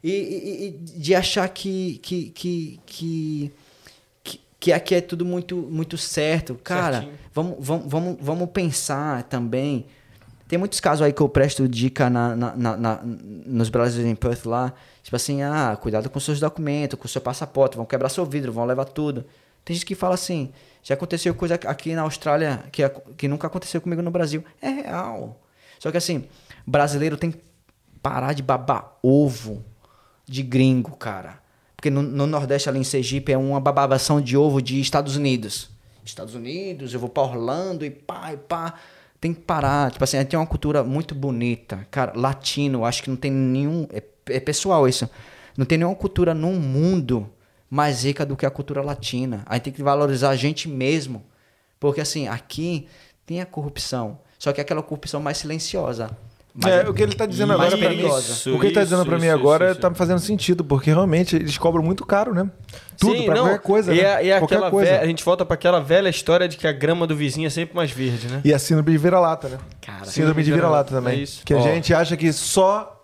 E, 0.04 0.10
e- 0.12 0.68
e 0.68 0.72
de 1.00 1.16
achar 1.16 1.48
que. 1.50 1.98
que, 2.00 2.30
que, 2.30 2.80
que 2.86 3.52
que, 4.60 4.72
aqui 4.72 4.96
é 4.96 5.02
tudo 5.02 5.26
muito, 5.26 5.58
muito 5.58 5.98
certo. 5.98 6.56
Cara, 6.64 7.02
Certinho. 7.02 7.20
vamos, 7.34 7.56
vamos, 7.60 7.86
vamos, 7.92 8.18
vamos 8.22 8.50
pensar 8.52 9.24
também. 9.24 9.86
Tem 10.48 10.58
muitos 10.58 10.80
casos 10.80 11.02
aí 11.06 11.12
que 11.12 11.20
eu 11.22 11.28
presto 11.28 11.68
dica 11.68 12.10
na, 12.10 12.34
na, 12.34 12.56
na- 12.56 12.78
na- 12.78 13.02
nos 13.04 13.68
brasileiros 13.68 14.10
em 14.10 14.16
Perth 14.16 14.46
lá. 14.46 14.74
Tipo 15.04 15.18
assim, 15.18 15.42
ah, 15.42 15.78
cuidado 15.82 16.10
com 16.10 16.18
seus 16.18 16.40
documentos, 16.40 16.98
com 16.98 17.10
seu 17.10 17.20
passaporte, 17.20 17.76
vão 17.76 17.86
quebrar 17.86 18.08
seu 18.08 18.26
vidro, 18.26 18.54
vão 18.54 18.64
levar 18.64 18.86
tudo. 18.86 19.26
Tem 19.66 19.74
gente 19.76 19.86
que 19.86 19.96
fala 19.96 20.14
assim, 20.16 20.50
já 20.82 20.94
aconteceu 20.96 21.36
coisa 21.36 21.56
aqui 21.56 21.94
na 21.94 22.04
Austrália 22.04 22.64
que, 22.72 22.88
que 23.18 23.28
nunca 23.28 23.48
aconteceu 23.48 23.82
comigo 23.82 24.02
no 24.02 24.12
Brasil. 24.12 24.46
É 24.62 24.70
real. 24.70 25.42
Só 25.78 25.92
que 25.92 25.98
assim, 25.98 26.24
brasileiro 26.66 27.18
tem 27.18 27.32
que 27.32 27.40
parar 28.02 28.32
de 28.32 28.42
babar 28.42 28.94
ovo 29.04 29.62
de 30.26 30.44
gringo, 30.44 30.96
cara. 30.96 31.40
Porque 31.76 31.90
no, 31.90 32.02
no 32.02 32.26
Nordeste, 32.26 32.70
ali 32.70 32.80
em 32.80 32.84
Sergipe, 32.84 33.32
é 33.32 33.38
uma 33.38 33.60
babação 33.60 34.22
de 34.22 34.38
ovo 34.38 34.62
de 34.62 34.80
Estados 34.80 35.16
Unidos. 35.16 35.70
Estados 36.06 36.36
Unidos, 36.36 36.94
eu 36.94 37.00
vou 37.00 37.10
pra 37.10 37.24
Orlando 37.24 37.86
e 37.86 37.90
pá, 37.90 38.34
e 38.34 38.38
pá. 38.38 38.76
Tem 39.20 39.34
que 39.34 39.42
parar. 39.42 39.92
Tipo 39.92 40.04
assim, 40.04 40.24
tem 40.26 40.38
uma 40.38 40.46
cultura 40.46 40.84
muito 40.84 41.16
bonita. 41.16 41.88
Cara, 41.90 42.14
latino, 42.16 42.84
acho 42.86 43.04
que 43.04 43.10
não 43.10 43.16
tem 43.16 43.32
nenhum. 43.32 43.88
É, 43.92 44.04
é 44.28 44.40
pessoal 44.40 44.88
isso. 44.88 45.10
Não 45.58 45.66
tem 45.66 45.78
nenhuma 45.78 45.96
cultura 45.96 46.34
no 46.34 46.52
mundo 46.52 47.30
mais 47.70 48.04
rica 48.04 48.26
do 48.26 48.36
que 48.36 48.46
a 48.46 48.52
cultura 48.52 48.82
latina. 48.82 49.44
A 49.46 49.56
gente 49.56 49.64
tem 49.64 49.74
que 49.74 49.84
valorizar 49.84 50.30
a 50.30 50.36
gente 50.36 50.68
mesmo. 50.68 51.24
Porque 51.80 52.02
assim, 52.02 52.28
aqui 52.28 52.88
tem 53.26 53.42
a 53.42 53.46
corrupção. 53.46 54.20
Só 54.38 54.52
que 54.52 54.60
é 54.60 54.64
aquela 54.64 54.84
corrupção 54.84 55.22
mais 55.22 55.38
silenciosa. 55.38 56.10
Mas 56.56 56.72
É, 56.72 56.90
o 56.90 56.94
que 56.94 57.02
ele 57.02 57.16
tá 57.16 57.26
dizendo 57.26 57.54
agora 57.54 57.70
pra 57.76 57.90
mim. 57.90 57.96
perigosa. 57.98 58.52
O 58.52 58.60
que 58.60 58.68
ele 58.68 58.76
tá 58.76 58.84
dizendo 58.84 59.04
pra 59.06 59.18
mim 59.18 59.26
isso, 59.26 59.34
agora 59.34 59.72
isso, 59.72 59.80
tá 59.80 59.90
me 59.90 59.96
fazendo 59.96 60.20
sentido, 60.20 60.64
porque 60.64 60.92
realmente 60.92 61.36
eles 61.36 61.58
cobram 61.58 61.84
muito 61.84 62.06
caro, 62.06 62.34
né? 62.34 62.48
Tudo, 63.00 63.26
não, 63.26 63.34
qualquer 63.34 63.60
coisa. 63.60 63.94
E, 63.94 64.02
né? 64.02 64.26
e 64.26 64.30
é 64.30 64.38
qualquer 64.38 64.70
coisa. 64.70 65.00
a 65.00 65.06
gente 65.08 65.24
volta 65.24 65.44
pra 65.44 65.56
aquela 65.56 65.80
velha 65.80 66.10
história 66.10 66.48
de 66.48 66.56
que 66.58 66.68
a 66.68 66.72
grama 66.72 67.08
do 67.08 67.16
vizinho 67.16 67.48
é 67.48 67.50
sempre 67.50 67.76
mais 67.76 67.90
verde, 67.90 68.28
né? 68.28 68.42
E 68.46 68.54
a 68.54 68.60
síndrome 68.60 68.92
de 68.92 68.98
vira-lata, 69.00 69.50
né? 69.50 69.58
Cara, 69.82 70.06
síndrome 70.06 70.44
de 70.44 70.52
vira-lata 70.52 70.94
também. 70.94 71.20
É 71.20 71.24
isso. 71.24 71.42
Que 71.44 71.56
a 71.56 71.60
gente 71.60 71.92
acha 71.94 72.16
que 72.16 72.32
só 72.32 73.03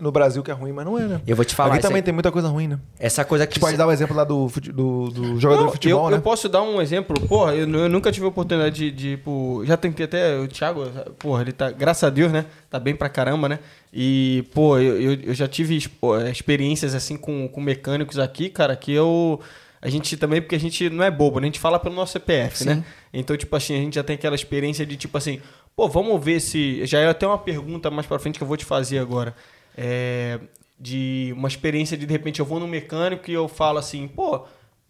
no 0.00 0.10
Brasil 0.12 0.42
que 0.42 0.50
é 0.50 0.54
ruim, 0.54 0.72
mas 0.72 0.84
não 0.84 0.98
é, 0.98 1.02
né? 1.02 1.20
Eu 1.26 1.36
vou 1.36 1.44
te 1.44 1.54
falar. 1.54 1.74
Aqui 1.74 1.82
também 1.82 1.96
aí- 1.96 2.02
tem 2.02 2.12
muita 2.14 2.30
coisa 2.32 2.48
ruim, 2.48 2.68
né? 2.68 2.78
Essa 2.98 3.24
coisa 3.24 3.46
que. 3.46 3.52
A 3.52 3.54
gente 3.54 3.60
pode 3.60 3.76
dar 3.76 3.86
o 3.86 3.92
exemplo 3.92 4.16
lá 4.16 4.24
do, 4.24 4.48
fute- 4.48 4.72
do, 4.72 5.08
do 5.10 5.38
jogador 5.40 5.60
Não, 5.62 5.66
de 5.68 5.72
futebol, 5.74 6.04
eu, 6.06 6.10
né? 6.10 6.16
eu 6.16 6.22
posso 6.22 6.48
dar 6.48 6.62
um 6.62 6.80
exemplo. 6.80 7.20
Porra, 7.28 7.54
eu, 7.54 7.68
eu 7.68 7.88
nunca 7.88 8.10
tive 8.10 8.26
a 8.26 8.28
oportunidade 8.28 8.74
de, 8.76 8.90
de, 8.90 9.16
tipo, 9.16 9.62
já 9.64 9.76
tentei 9.76 10.04
até 10.06 10.38
o 10.38 10.48
Thiago, 10.48 10.84
porra, 11.18 11.42
ele 11.42 11.52
tá, 11.52 11.70
graças 11.70 12.04
a 12.04 12.10
Deus, 12.10 12.32
né? 12.32 12.46
Tá 12.68 12.78
bem 12.78 12.94
pra 12.96 13.08
caramba, 13.08 13.48
né? 13.48 13.58
E, 13.92 14.44
pô, 14.54 14.78
eu, 14.78 15.00
eu, 15.00 15.18
eu 15.24 15.34
já 15.34 15.48
tive 15.48 15.88
pô, 16.00 16.16
experiências 16.20 16.94
assim 16.94 17.16
com, 17.16 17.48
com 17.48 17.60
mecânicos 17.60 18.18
aqui, 18.18 18.48
cara, 18.48 18.76
que 18.76 18.92
eu 18.92 19.40
a 19.82 19.88
gente 19.88 20.14
também, 20.18 20.42
porque 20.42 20.54
a 20.54 20.60
gente 20.60 20.90
não 20.90 21.02
é 21.02 21.10
bobo, 21.10 21.40
né? 21.40 21.46
A 21.46 21.48
gente 21.48 21.58
fala 21.58 21.78
pelo 21.78 21.94
nosso 21.94 22.12
CPF, 22.12 22.64
né? 22.66 22.84
Então, 23.14 23.34
tipo 23.36 23.56
assim, 23.56 23.74
a 23.74 23.78
gente 23.78 23.94
já 23.94 24.02
tem 24.04 24.14
aquela 24.14 24.34
experiência 24.34 24.84
de 24.84 24.94
tipo 24.94 25.16
assim, 25.16 25.40
pô, 25.74 25.88
vamos 25.88 26.22
ver 26.22 26.38
se. 26.38 26.84
Já 26.86 26.98
é 27.00 27.08
até 27.08 27.26
uma 27.26 27.38
pergunta 27.38 27.90
mais 27.90 28.06
pra 28.06 28.18
frente 28.18 28.36
que 28.38 28.42
eu 28.44 28.48
vou 28.48 28.58
te 28.58 28.64
fazer 28.66 28.98
agora. 28.98 29.34
É, 29.82 30.38
de 30.78 31.32
uma 31.36 31.48
experiência 31.48 31.96
de 31.96 32.04
de 32.04 32.12
repente 32.12 32.40
eu 32.40 32.44
vou 32.46 32.60
no 32.60 32.68
mecânico 32.68 33.30
e 33.30 33.34
eu 33.34 33.48
falo 33.48 33.78
assim, 33.78 34.06
pô, 34.08 34.44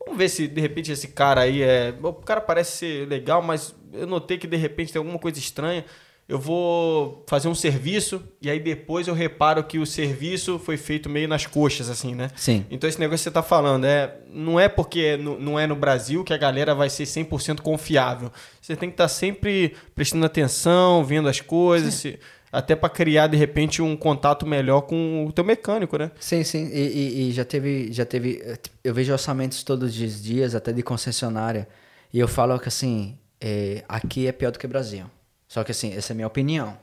vamos 0.05 0.19
ver 0.19 0.29
se 0.29 0.49
de 0.49 0.61
repente 0.61 0.91
esse 0.91 1.09
cara 1.09 1.43
aí 1.43 1.63
é. 1.63 1.95
O 2.03 2.13
cara 2.13 2.41
parece 2.41 2.77
ser 2.79 3.09
legal, 3.09 3.41
mas 3.41 3.73
eu 3.93 4.07
notei 4.07 4.37
que 4.39 4.47
de 4.49 4.57
repente 4.57 4.93
tem 4.93 4.99
alguma 4.99 5.19
coisa 5.19 5.39
estranha. 5.39 5.85
Eu 6.29 6.39
vou 6.39 7.25
fazer 7.29 7.49
um 7.49 7.57
serviço 7.57 8.23
e 8.41 8.49
aí 8.49 8.61
depois 8.61 9.09
eu 9.09 9.15
reparo 9.15 9.65
que 9.65 9.81
o 9.81 9.87
serviço 9.87 10.61
foi 10.61 10.77
feito 10.77 11.09
meio 11.09 11.27
nas 11.27 11.45
coxas, 11.45 11.91
assim, 11.91 12.15
né? 12.15 12.31
Sim. 12.37 12.65
Então 12.71 12.89
esse 12.89 13.01
negócio 13.01 13.19
que 13.19 13.25
você 13.25 13.31
tá 13.33 13.43
falando, 13.43 13.85
é, 13.85 14.15
não 14.33 14.59
é 14.61 14.69
porque 14.69 15.17
no- 15.17 15.41
não 15.41 15.59
é 15.59 15.67
no 15.67 15.75
Brasil 15.75 16.23
que 16.23 16.33
a 16.33 16.37
galera 16.37 16.73
vai 16.73 16.89
ser 16.89 17.05
100% 17.05 17.63
confiável. 17.63 18.31
Você 18.61 18.77
tem 18.77 18.89
que 18.91 18.95
estar 18.95 19.09
sempre 19.09 19.75
prestando 19.93 20.25
atenção, 20.25 21.03
vendo 21.05 21.29
as 21.29 21.41
coisas, 21.41 21.95
se- 21.95 22.19
até 22.53 22.75
para 22.75 22.89
criar 22.89 23.27
de 23.29 23.37
repente 23.37 23.81
um 23.81 23.97
contato 23.97 24.47
melhor 24.47 24.83
com 24.83 25.27
o 25.27 25.33
teu 25.33 25.45
mecânico, 25.45 25.97
né? 25.97 26.11
Sim, 26.19 26.43
sim. 26.45 26.69
E, 26.73 26.81
e- 26.81 27.29
e 27.29 27.33
já 27.33 27.45
teve, 27.45 27.93
já 27.93 28.05
teve. 28.05 28.43
Eu 28.83 28.93
vejo 28.95 29.13
orçamentos 29.13 29.63
todos 29.63 29.99
os 30.01 30.23
dias, 30.23 30.55
até 30.55 30.73
de 30.73 30.83
concessionária. 30.83 31.69
E 32.13 32.19
eu 32.19 32.27
falo 32.27 32.59
que 32.59 32.69
assim, 32.69 33.17
é, 33.41 33.85
aqui 33.89 34.27
é 34.27 34.33
pior 34.33 34.51
do 34.51 34.59
que 34.59 34.67
Brasil. 34.67 35.05
Só 35.49 35.63
que 35.65 35.71
assim, 35.71 35.93
essa 35.95 36.13
é 36.13 36.15
a 36.15 36.17
minha 36.17 36.27
opinião. 36.27 36.77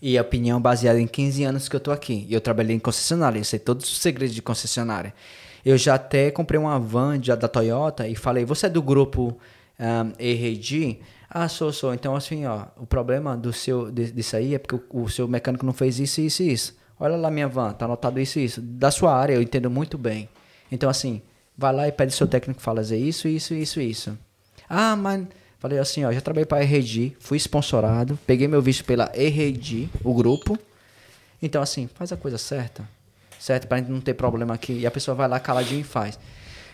E 0.00 0.18
a 0.18 0.22
opinião 0.22 0.60
baseada 0.60 1.00
em 1.00 1.06
15 1.06 1.44
anos 1.44 1.68
que 1.68 1.76
eu 1.76 1.80
tô 1.80 1.92
aqui. 1.92 2.26
E 2.28 2.34
eu 2.34 2.40
trabalhei 2.40 2.74
em 2.74 2.78
concessionária, 2.80 3.38
eu 3.38 3.44
sei 3.44 3.58
todos 3.60 3.88
os 3.90 3.98
segredos 3.98 4.34
de 4.34 4.42
concessionária. 4.42 5.14
Eu 5.64 5.78
já 5.78 5.94
até 5.94 6.30
comprei 6.32 6.58
uma 6.58 6.78
van 6.80 7.18
da 7.20 7.46
Toyota 7.46 8.08
e 8.08 8.16
falei, 8.16 8.44
você 8.44 8.66
é 8.66 8.68
do 8.68 8.82
grupo 8.82 9.38
um, 9.78 10.12
ERG? 10.18 11.00
Ah, 11.34 11.48
sou, 11.48 11.72
sou. 11.72 11.94
Então, 11.94 12.14
assim, 12.14 12.44
ó, 12.44 12.66
o 12.76 12.84
problema 12.84 13.34
do 13.34 13.54
seu, 13.54 13.90
disso 13.90 14.36
aí 14.36 14.54
é 14.54 14.58
porque 14.58 14.74
o, 14.74 15.04
o 15.04 15.08
seu 15.08 15.26
mecânico 15.26 15.64
não 15.64 15.72
fez 15.72 15.98
isso, 15.98 16.20
isso 16.20 16.42
e 16.42 16.52
isso. 16.52 16.76
Olha 17.00 17.16
lá 17.16 17.30
minha 17.30 17.48
van, 17.48 17.72
tá 17.72 17.86
anotado 17.86 18.20
isso 18.20 18.38
e 18.38 18.44
isso. 18.44 18.60
Da 18.60 18.90
sua 18.90 19.16
área, 19.16 19.32
eu 19.32 19.40
entendo 19.40 19.70
muito 19.70 19.96
bem. 19.96 20.28
Então, 20.70 20.90
assim, 20.90 21.22
vai 21.56 21.72
lá 21.72 21.88
e 21.88 21.92
pede 21.92 22.12
seu 22.12 22.26
técnico 22.26 22.60
fazer 22.60 22.98
isso, 22.98 23.26
isso, 23.26 23.54
isso, 23.54 23.80
isso. 23.80 24.18
Ah, 24.68 24.94
mas... 24.94 25.26
Falei 25.58 25.78
assim, 25.78 26.04
ó, 26.04 26.12
já 26.12 26.20
trabalhei 26.20 26.44
para 26.44 26.58
a 26.58 26.62
RG, 26.62 27.16
fui 27.20 27.38
sponsorado, 27.38 28.18
peguei 28.26 28.48
meu 28.48 28.60
visto 28.60 28.84
pela 28.84 29.10
RG, 29.14 29.88
o 30.02 30.12
grupo. 30.12 30.58
Então, 31.40 31.62
assim, 31.62 31.88
faz 31.94 32.12
a 32.12 32.16
coisa 32.16 32.36
certa, 32.36 32.86
certo? 33.38 33.68
Pra 33.68 33.78
gente 33.78 33.88
não 33.88 34.00
ter 34.00 34.14
problema 34.14 34.54
aqui. 34.54 34.72
E 34.80 34.86
a 34.86 34.90
pessoa 34.90 35.14
vai 35.14 35.28
lá 35.28 35.38
caladinho 35.38 35.80
e 35.80 35.84
faz. 35.84 36.18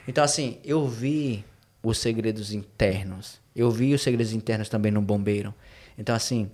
Então, 0.08 0.24
assim, 0.24 0.58
eu 0.64 0.88
vi 0.88 1.44
os 1.82 1.98
segredos 1.98 2.52
internos. 2.52 3.40
Eu 3.54 3.70
vi 3.70 3.94
os 3.94 4.02
segredos 4.02 4.32
internos 4.32 4.68
também 4.68 4.90
no 4.92 5.00
bombeiro. 5.02 5.54
Então, 5.96 6.14
assim, 6.14 6.50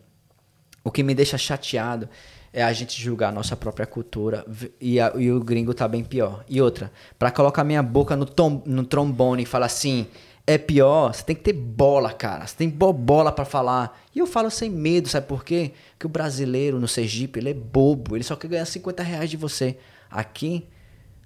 o 0.82 0.90
que 0.90 1.02
me 1.02 1.14
deixa 1.14 1.36
chateado 1.38 2.08
é 2.52 2.62
a 2.62 2.72
gente 2.72 3.00
julgar 3.00 3.30
a 3.30 3.32
nossa 3.32 3.56
própria 3.56 3.86
cultura 3.86 4.46
e, 4.80 5.00
a- 5.00 5.12
e 5.16 5.30
o 5.30 5.40
gringo 5.42 5.74
tá 5.74 5.88
bem 5.88 6.04
pior. 6.04 6.44
E 6.48 6.60
outra, 6.62 6.92
pra 7.18 7.30
colocar 7.30 7.64
minha 7.64 7.82
boca 7.82 8.14
no, 8.16 8.24
tom- 8.26 8.62
no 8.64 8.84
trombone 8.84 9.42
e 9.42 9.46
falar 9.46 9.66
assim, 9.66 10.06
é 10.46 10.56
pior, 10.56 11.12
você 11.14 11.24
tem 11.24 11.34
que 11.34 11.42
ter 11.42 11.52
bola, 11.54 12.12
cara. 12.12 12.46
Você 12.46 12.54
tem 12.56 12.68
bo- 12.68 12.92
bola 12.92 13.32
pra 13.32 13.44
falar. 13.44 13.98
E 14.14 14.18
eu 14.20 14.26
falo 14.26 14.50
sem 14.50 14.70
medo, 14.70 15.08
sabe 15.08 15.26
por 15.26 15.42
quê? 15.44 15.72
Porque 15.92 16.06
o 16.06 16.10
brasileiro 16.10 16.78
no 16.78 16.86
Sergipe, 16.86 17.40
ele 17.40 17.50
é 17.50 17.54
bobo, 17.54 18.14
ele 18.16 18.22
só 18.24 18.36
quer 18.36 18.48
ganhar 18.48 18.66
50 18.66 19.02
reais 19.02 19.28
de 19.30 19.36
você. 19.36 19.76
Aqui, 20.10 20.66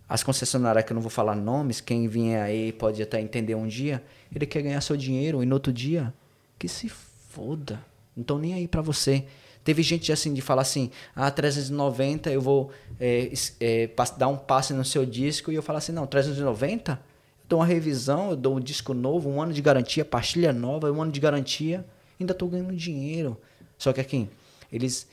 as 0.08 0.22
concessionárias 0.22 0.84
que 0.84 0.92
eu 0.92 0.94
não 0.94 1.02
vou 1.02 1.10
falar 1.10 1.36
nomes, 1.36 1.80
quem 1.80 2.08
vier 2.08 2.42
aí 2.42 2.72
pode 2.72 3.02
até 3.02 3.20
entender 3.20 3.54
um 3.54 3.66
dia, 3.66 4.02
ele 4.34 4.46
quer 4.46 4.62
ganhar 4.62 4.80
seu 4.80 4.96
dinheiro 4.96 5.42
e 5.42 5.46
no 5.46 5.54
outro 5.54 5.72
dia, 5.72 6.14
que 6.58 6.66
se 6.66 6.88
foda. 6.88 7.84
Não 8.16 8.22
estão 8.22 8.38
nem 8.38 8.54
aí 8.54 8.66
pra 8.66 8.80
você. 8.80 9.24
Teve 9.62 9.82
gente 9.82 10.10
assim 10.10 10.32
de 10.32 10.40
falar 10.40 10.62
assim, 10.62 10.90
ah, 11.14 11.30
390 11.30 12.30
eu 12.30 12.40
vou 12.40 12.70
é, 12.98 13.30
é, 13.60 13.90
dar 14.16 14.28
um 14.28 14.36
passe 14.36 14.72
no 14.72 14.84
seu 14.84 15.04
disco 15.04 15.52
e 15.52 15.54
eu 15.54 15.62
falo 15.62 15.76
assim, 15.76 15.92
não, 15.92 16.06
390? 16.06 16.92
Eu 16.92 16.98
dou 17.46 17.58
uma 17.58 17.66
revisão, 17.66 18.30
eu 18.30 18.36
dou 18.36 18.56
um 18.56 18.60
disco 18.60 18.94
novo, 18.94 19.28
um 19.28 19.42
ano 19.42 19.52
de 19.52 19.60
garantia, 19.60 20.06
pastilha 20.06 20.54
nova, 20.54 20.90
um 20.90 21.02
ano 21.02 21.12
de 21.12 21.20
garantia, 21.20 21.84
ainda 22.18 22.32
tô 22.32 22.46
ganhando 22.46 22.74
dinheiro. 22.74 23.38
Só 23.76 23.92
que 23.92 24.00
aqui, 24.00 24.26
eles, 24.72 25.06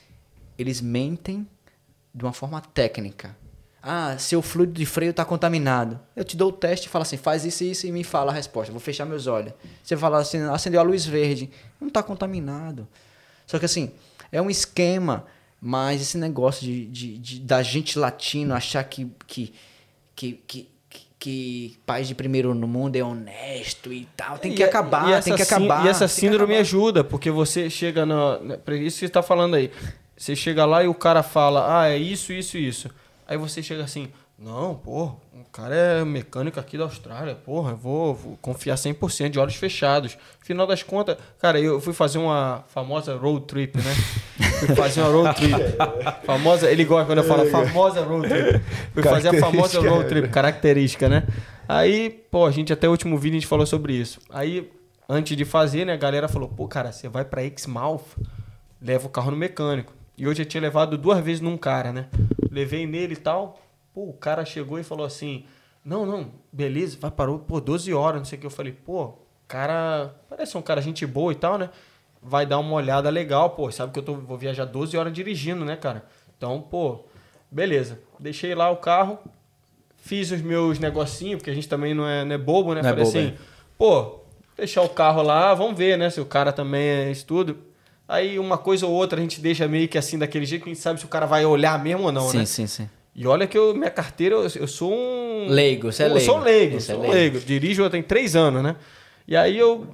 eles 0.58 0.80
mentem 0.80 1.46
de 2.14 2.24
uma 2.24 2.32
forma 2.32 2.60
técnica. 2.62 3.36
Ah, 3.88 4.16
seu 4.18 4.42
fluido 4.42 4.72
de 4.72 4.84
freio 4.84 5.10
está 5.10 5.24
contaminado. 5.24 6.00
Eu 6.16 6.24
te 6.24 6.36
dou 6.36 6.48
o 6.48 6.52
teste 6.52 6.88
e 6.88 6.90
falo 6.90 7.02
assim, 7.02 7.16
faz 7.16 7.44
isso 7.44 7.62
e 7.62 7.70
isso 7.70 7.86
e 7.86 7.92
me 7.92 8.02
fala 8.02 8.32
a 8.32 8.34
resposta. 8.34 8.72
Vou 8.72 8.80
fechar 8.80 9.04
meus 9.04 9.28
olhos. 9.28 9.52
Você 9.84 9.96
fala 9.96 10.18
assim, 10.18 10.40
acendeu 10.42 10.80
a 10.80 10.82
luz 10.82 11.06
verde. 11.06 11.48
Não 11.80 11.86
está 11.86 12.02
contaminado. 12.02 12.88
Só 13.46 13.60
que 13.60 13.64
assim, 13.64 13.92
é 14.32 14.42
um 14.42 14.50
esquema, 14.50 15.24
mas 15.60 16.02
esse 16.02 16.18
negócio 16.18 16.62
de, 16.66 16.86
de, 16.86 17.18
de- 17.18 17.40
da 17.40 17.62
gente 17.62 17.96
latino 17.96 18.54
achar 18.54 18.82
que, 18.82 19.08
que, 19.24 19.54
que, 20.16 20.32
que, 20.48 20.68
que- 21.16 21.78
país 21.86 22.08
de 22.08 22.14
primeiro 22.16 22.54
no 22.54 22.66
mundo 22.66 22.96
é 22.96 23.04
honesto 23.04 23.92
e 23.92 24.06
tal. 24.16 24.36
Tem 24.36 24.52
que 24.52 24.62
E- 24.62 24.64
acabar, 24.64 25.20
e 25.20 25.22
tem 25.22 25.36
que 25.36 25.42
acabar. 25.42 25.86
E 25.86 25.88
essa 25.88 26.08
síndrome 26.08 26.56
ajuda, 26.56 27.04
porque 27.04 27.30
você 27.30 27.70
chega 27.70 28.04
na. 28.04 28.38
na- 28.40 28.56
pra 28.58 28.74
Isso 28.74 28.98
que 28.98 29.06
você 29.06 29.12
tá 29.12 29.22
falando 29.22 29.54
aí. 29.54 29.70
Você 30.16 30.34
chega 30.34 30.64
lá 30.64 30.82
e 30.82 30.88
o 30.88 30.94
cara 30.94 31.22
fala, 31.22 31.82
ah, 31.82 31.88
é 31.88 31.96
isso, 31.96 32.32
isso, 32.32 32.56
isso. 32.58 32.90
Aí 33.28 33.36
você 33.36 33.62
chega 33.62 33.82
assim, 33.82 34.08
não, 34.38 34.74
pô, 34.74 35.04
o 35.32 35.44
cara 35.50 35.74
é 35.74 36.04
mecânico 36.04 36.60
aqui 36.60 36.76
da 36.76 36.84
Austrália, 36.84 37.34
porra, 37.34 37.70
eu 37.70 37.76
vou, 37.76 38.14
vou 38.14 38.38
confiar 38.40 38.76
100% 38.76 39.30
de 39.30 39.38
olhos 39.38 39.56
fechados. 39.56 40.18
Final 40.42 40.66
das 40.66 40.82
contas, 40.82 41.16
cara, 41.40 41.58
eu 41.58 41.80
fui 41.80 41.94
fazer 41.94 42.18
uma 42.18 42.62
famosa 42.68 43.16
road 43.16 43.46
trip, 43.46 43.78
né? 43.78 43.94
fui 44.60 44.76
fazer 44.76 45.00
uma 45.00 45.10
road 45.10 45.34
trip. 45.34 45.54
famosa, 46.24 46.70
ele 46.70 46.84
gosta 46.84 47.06
quando 47.06 47.18
eu 47.18 47.24
falo 47.24 47.46
famosa 47.46 48.02
road 48.02 48.28
trip. 48.28 48.62
Fui 48.92 49.02
fazer 49.02 49.28
a 49.28 49.40
famosa 49.40 49.80
road 49.80 50.04
trip, 50.10 50.28
característica, 50.28 51.08
né? 51.08 51.26
Aí, 51.66 52.10
pô, 52.30 52.46
a 52.46 52.50
gente 52.50 52.72
até 52.72 52.86
o 52.86 52.90
último 52.90 53.18
vídeo 53.18 53.36
a 53.36 53.40
gente 53.40 53.48
falou 53.48 53.66
sobre 53.66 53.94
isso. 53.94 54.20
Aí, 54.30 54.70
antes 55.08 55.36
de 55.36 55.44
fazer, 55.46 55.86
né, 55.86 55.94
a 55.94 55.96
galera 55.96 56.28
falou, 56.28 56.48
pô, 56.48 56.68
cara, 56.68 56.92
você 56.92 57.08
vai 57.08 57.24
pra 57.24 57.42
Exmouth, 57.42 58.04
leva 58.82 59.06
o 59.06 59.10
carro 59.10 59.30
no 59.30 59.36
mecânico. 59.36 59.94
E 60.18 60.26
hoje 60.26 60.42
eu 60.42 60.46
tinha 60.46 60.60
levado 60.60 60.96
duas 60.96 61.22
vezes 61.22 61.40
num 61.40 61.56
cara, 61.56 61.92
né? 61.92 62.08
Levei 62.50 62.86
nele 62.86 63.12
e 63.12 63.16
tal. 63.16 63.60
Pô, 63.92 64.08
o 64.08 64.12
cara 64.14 64.44
chegou 64.44 64.78
e 64.78 64.82
falou 64.82 65.04
assim: 65.04 65.44
Não, 65.84 66.06
não, 66.06 66.30
beleza, 66.50 66.96
vai 66.98 67.10
parou, 67.10 67.38
pô, 67.38 67.60
12 67.60 67.92
horas, 67.92 68.20
não 68.20 68.24
sei 68.24 68.38
o 68.38 68.40
que. 68.40 68.46
Eu 68.46 68.50
falei, 68.50 68.72
pô, 68.72 69.14
cara, 69.46 70.14
parece 70.28 70.56
um 70.56 70.62
cara 70.62 70.80
gente 70.80 71.06
boa 71.06 71.32
e 71.32 71.34
tal, 71.36 71.58
né? 71.58 71.68
Vai 72.22 72.46
dar 72.46 72.58
uma 72.58 72.72
olhada 72.72 73.10
legal, 73.10 73.50
pô, 73.50 73.70
sabe 73.70 73.92
que 73.92 73.98
eu 73.98 74.02
tô, 74.02 74.14
vou 74.14 74.38
viajar 74.38 74.64
12 74.64 74.96
horas 74.96 75.12
dirigindo, 75.12 75.64
né, 75.64 75.76
cara? 75.76 76.04
Então, 76.36 76.60
pô, 76.62 77.04
beleza. 77.50 78.00
Deixei 78.18 78.54
lá 78.54 78.70
o 78.70 78.76
carro, 78.78 79.18
fiz 79.98 80.30
os 80.30 80.40
meus 80.40 80.78
negocinhos, 80.78 81.36
porque 81.36 81.50
a 81.50 81.54
gente 81.54 81.68
também 81.68 81.94
não 81.94 82.08
é, 82.08 82.24
não 82.24 82.34
é 82.34 82.38
bobo, 82.38 82.74
né? 82.74 82.80
Não 82.80 82.88
é 82.88 82.92
Falei 82.92 83.04
bobo, 83.04 83.18
assim, 83.18 83.28
é. 83.28 83.34
pô, 83.76 84.20
deixar 84.56 84.80
o 84.80 84.88
carro 84.88 85.22
lá, 85.22 85.52
vamos 85.52 85.76
ver, 85.76 85.98
né? 85.98 86.08
Se 86.08 86.20
o 86.20 86.26
cara 86.26 86.52
também 86.52 86.82
é 86.82 87.10
estudo. 87.10 87.58
Aí 88.08 88.38
uma 88.38 88.56
coisa 88.56 88.86
ou 88.86 88.92
outra 88.92 89.18
a 89.18 89.22
gente 89.22 89.40
deixa 89.40 89.66
meio 89.66 89.88
que 89.88 89.98
assim, 89.98 90.18
daquele 90.18 90.46
jeito, 90.46 90.62
que 90.64 90.70
a 90.70 90.72
gente 90.72 90.82
sabe 90.82 91.00
se 91.00 91.04
o 91.06 91.08
cara 91.08 91.26
vai 91.26 91.44
olhar 91.44 91.82
mesmo 91.82 92.04
ou 92.04 92.12
não, 92.12 92.28
sim, 92.30 92.38
né? 92.38 92.44
sim, 92.46 92.66
sim. 92.66 92.88
E 93.14 93.26
olha 93.26 93.46
que 93.46 93.56
eu, 93.56 93.74
minha 93.74 93.90
carteira, 93.90 94.34
eu, 94.36 94.42
eu 94.56 94.68
sou 94.68 94.92
um. 94.92 95.46
Leigo, 95.48 95.90
você 95.90 96.02
é 96.04 96.06
Eu 96.06 96.20
sou 96.20 96.38
leigo. 96.38 96.44
leigo, 96.44 96.80
Você 96.80 96.92
é 96.92 96.94
sou 96.94 97.02
leigo. 97.02 97.14
leigo. 97.16 97.40
Dirijo 97.40 97.82
eu 97.82 97.90
tenho 97.90 98.04
três 98.04 98.36
anos, 98.36 98.62
né? 98.62 98.76
E 99.26 99.34
aí 99.36 99.56
eu 99.58 99.86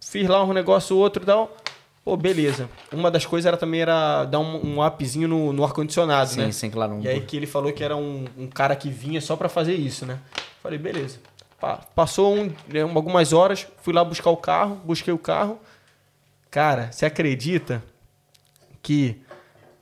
fiz 0.00 0.26
lá 0.26 0.42
um 0.42 0.52
negócio 0.52 0.96
outro 0.96 1.22
e 1.22 1.26
tal. 1.26 1.54
Pô, 2.04 2.16
beleza. 2.16 2.68
Uma 2.90 3.10
das 3.12 3.24
coisas 3.26 3.46
era 3.46 3.56
também 3.56 3.80
era 3.82 4.24
dar 4.24 4.40
um, 4.40 4.56
um 4.78 4.84
upzinho 4.84 5.28
no, 5.28 5.52
no 5.52 5.62
ar-condicionado, 5.64 6.30
Sim, 6.30 6.40
né? 6.40 6.50
sim, 6.50 6.68
claro. 6.70 6.94
um 6.94 7.00
E 7.02 7.06
aí 7.08 7.20
que 7.20 7.36
ele 7.36 7.46
falou 7.46 7.72
que 7.72 7.84
era 7.84 7.94
um, 7.94 8.24
um 8.36 8.48
cara 8.48 8.74
que 8.74 8.88
vinha 8.88 9.20
só 9.20 9.36
pra 9.36 9.48
fazer 9.48 9.74
isso, 9.74 10.04
né? 10.04 10.18
Falei, 10.62 10.78
beleza. 10.78 11.18
Pa- 11.60 11.76
Passou 11.94 12.34
um, 12.34 12.46
um- 12.74 12.96
algumas 12.96 13.32
horas, 13.32 13.68
fui 13.82 13.92
lá 13.92 14.02
buscar 14.02 14.30
o 14.30 14.36
carro, 14.36 14.80
busquei 14.84 15.12
o 15.14 15.18
carro. 15.18 15.60
Cara, 16.52 16.92
você 16.92 17.06
acredita 17.06 17.82
que. 18.82 19.22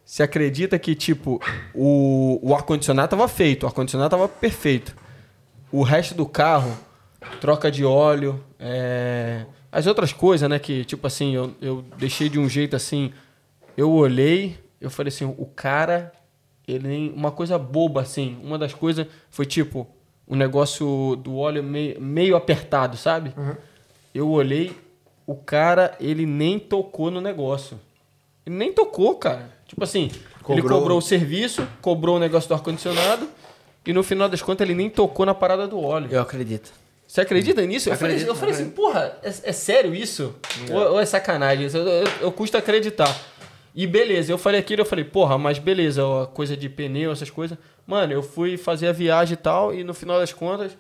Você 0.05 0.23
acredita 0.23 0.79
que, 0.79 0.95
tipo, 0.95 1.41
o, 1.75 2.39
o 2.43 2.55
ar-condicionado 2.55 3.11
tava 3.11 3.27
feito, 3.27 3.65
o 3.65 3.67
ar-condicionado 3.67 4.11
tava 4.11 4.29
perfeito. 4.29 4.95
O 5.73 5.83
resto 5.83 6.15
do 6.15 6.27
carro, 6.27 6.77
troca 7.41 7.73
de 7.73 7.85
óleo, 7.85 8.43
é, 8.59 9.47
as 9.71 9.89
outras 9.89 10.13
coisas, 10.13 10.49
né? 10.49 10.61
Que, 10.61 10.85
tipo 10.85 11.07
assim, 11.09 11.35
eu, 11.35 11.55
eu 11.61 11.85
deixei 11.99 12.29
de 12.29 12.39
um 12.39 12.49
jeito 12.49 12.77
assim. 12.77 13.13
Eu 13.77 13.91
olhei, 13.91 14.57
eu 14.81 14.91
falei 14.91 15.09
assim, 15.09 15.25
o 15.25 15.47
cara 15.47 16.13
ele 16.69 16.87
nem. 16.87 17.13
Uma 17.13 17.33
coisa 17.33 17.59
boba, 17.59 18.01
assim. 18.01 18.39
Uma 18.45 18.57
das 18.57 18.73
coisas 18.73 19.09
foi 19.29 19.45
tipo, 19.45 19.89
o 20.25 20.37
negócio 20.37 21.17
do 21.17 21.37
óleo 21.37 21.65
meio, 21.65 22.01
meio 22.01 22.37
apertado, 22.37 22.97
sabe? 22.97 23.35
Eu 24.15 24.29
olhei, 24.29 24.73
o 25.31 25.37
cara, 25.37 25.97
ele 26.01 26.27
nem 26.27 26.59
tocou 26.59 27.09
no 27.09 27.21
negócio. 27.21 27.79
Ele 28.45 28.57
nem 28.57 28.73
tocou, 28.73 29.15
cara. 29.15 29.49
Tipo 29.65 29.85
assim, 29.85 30.11
ele 30.49 30.61
Cobrou. 30.61 30.81
cobrou 30.81 30.99
o 30.99 31.01
serviço, 31.01 31.65
cobrou 31.81 32.17
o 32.17 32.19
negócio 32.19 32.49
do 32.49 32.55
ar-condicionado, 32.55 33.29
e 33.87 33.93
no 33.93 34.03
final 34.03 34.29
das 34.29 34.43
contas 34.43 34.67
ele 34.67 34.75
nem 34.75 34.91
tocou 34.91 35.25
na 35.25 35.33
parada 35.33 35.69
do 35.69 35.81
óleo. 35.81 36.09
Eu 36.11 36.21
acredito. 36.21 36.73
Você 37.07 37.21
acredita 37.21 37.65
nisso? 37.65 37.89
Eu 37.89 37.97
falei, 37.97 38.17
Acredito, 38.17 38.29
eu 38.29 38.35
falei 38.35 38.55
assim, 38.57 38.71
porra, 38.71 39.19
é, 39.23 39.29
é 39.29 39.53
sério 39.53 39.95
isso? 39.95 40.35
Ou, 40.69 40.95
ou 40.95 41.01
é 41.01 41.07
sacanagem? 41.07 41.69
Eu, 41.73 41.81
eu, 41.87 42.09
eu 42.23 42.33
custo 42.33 42.57
acreditar. 42.57 43.17
E 43.73 43.87
beleza, 43.87 44.33
eu 44.33 44.39
falei 44.39 44.59
aquilo, 44.59 44.83
eu 44.83 44.87
falei, 44.87 45.05
porra, 45.05 45.39
mas 45.39 45.61
beleza, 45.61 46.05
ó, 46.05 46.27
coisa 46.27 46.57
de 46.57 46.69
pneu, 46.69 47.13
essas 47.13 47.31
coisas. 47.31 47.57
Mano, 47.87 48.13
eu 48.13 48.23
fui 48.23 48.57
fazer 48.57 48.89
a 48.89 48.93
viagem 48.93 49.35
e 49.35 49.37
tal, 49.37 49.73
e 49.73 49.85
no 49.85 49.95
final 49.95 50.19
das 50.19 50.33
contas, 50.33 50.77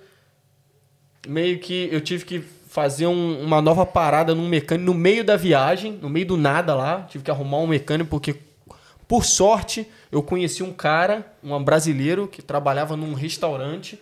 meio 1.29 1.61
que 1.61 1.89
eu 1.93 2.01
tive 2.01 2.25
que 2.25 2.45
fazer 2.71 3.07
um- 3.09 3.43
uma 3.43 3.61
nova 3.61 3.85
parada 3.85 4.33
num 4.33 4.49
mecânico 4.49 4.87
no 4.87 4.95
meio 4.97 5.25
da 5.25 5.37
viagem, 5.37 5.99
no 6.01 6.09
meio 6.09 6.25
do 6.25 6.37
nada 6.37 6.73
lá. 6.75 7.03
Tive 7.03 7.25
que 7.25 7.31
arrumar 7.31 7.59
um 7.59 7.67
mecânico 7.67 8.09
porque, 8.09 8.37
por 9.09 9.25
sorte, 9.25 9.85
eu 10.13 10.23
conheci 10.23 10.63
um 10.63 10.73
cara, 10.73 11.27
um 11.43 11.61
brasileiro, 11.63 12.29
que 12.29 12.41
trabalhava 12.41 12.97
num 12.97 13.13
restaurante, 13.13 14.01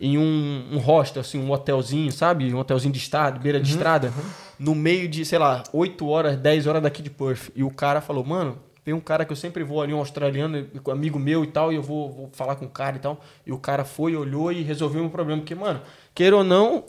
em 0.00 0.16
um, 0.16 0.64
um 0.72 0.78
hostel, 0.78 1.20
assim, 1.20 1.38
um 1.38 1.50
hotelzinho, 1.50 2.10
sabe? 2.10 2.52
Um 2.54 2.58
hotelzinho 2.58 2.92
de 2.92 2.98
estrada, 2.98 3.38
beira 3.38 3.60
de 3.60 3.70
estrada, 3.70 4.10
no 4.58 4.74
meio 4.74 5.08
de, 5.08 5.22
sei 5.26 5.38
lá, 5.38 5.62
8 5.70 6.06
horas, 6.08 6.36
10 6.38 6.66
horas 6.66 6.82
daqui 6.82 7.02
de 7.02 7.10
Perth. 7.10 7.50
E 7.54 7.62
o 7.62 7.70
cara 7.70 8.00
falou, 8.00 8.24
mano, 8.24 8.58
tem 8.82 8.94
um 8.94 9.00
cara 9.00 9.26
que 9.26 9.32
eu 9.32 9.36
sempre 9.36 9.62
vou 9.62 9.82
ali, 9.82 9.92
um 9.92 9.98
australiano, 9.98 10.66
amigo 10.90 11.18
meu 11.18 11.44
e 11.44 11.48
tal, 11.48 11.70
e 11.70 11.76
eu 11.76 11.82
vou, 11.82 12.10
vou 12.12 12.30
falar 12.32 12.56
com 12.56 12.64
o 12.64 12.68
cara 12.70 12.96
e 12.96 12.98
tal. 12.98 13.20
E 13.46 13.52
o 13.52 13.58
cara 13.58 13.84
foi, 13.84 14.16
olhou 14.16 14.50
e 14.50 14.62
resolveu 14.62 15.00
o 15.00 15.04
meu 15.04 15.10
problema. 15.12 15.40
Porque, 15.42 15.54
mano, 15.54 15.80
queira 16.14 16.36
ou 16.36 16.44
não, 16.44 16.84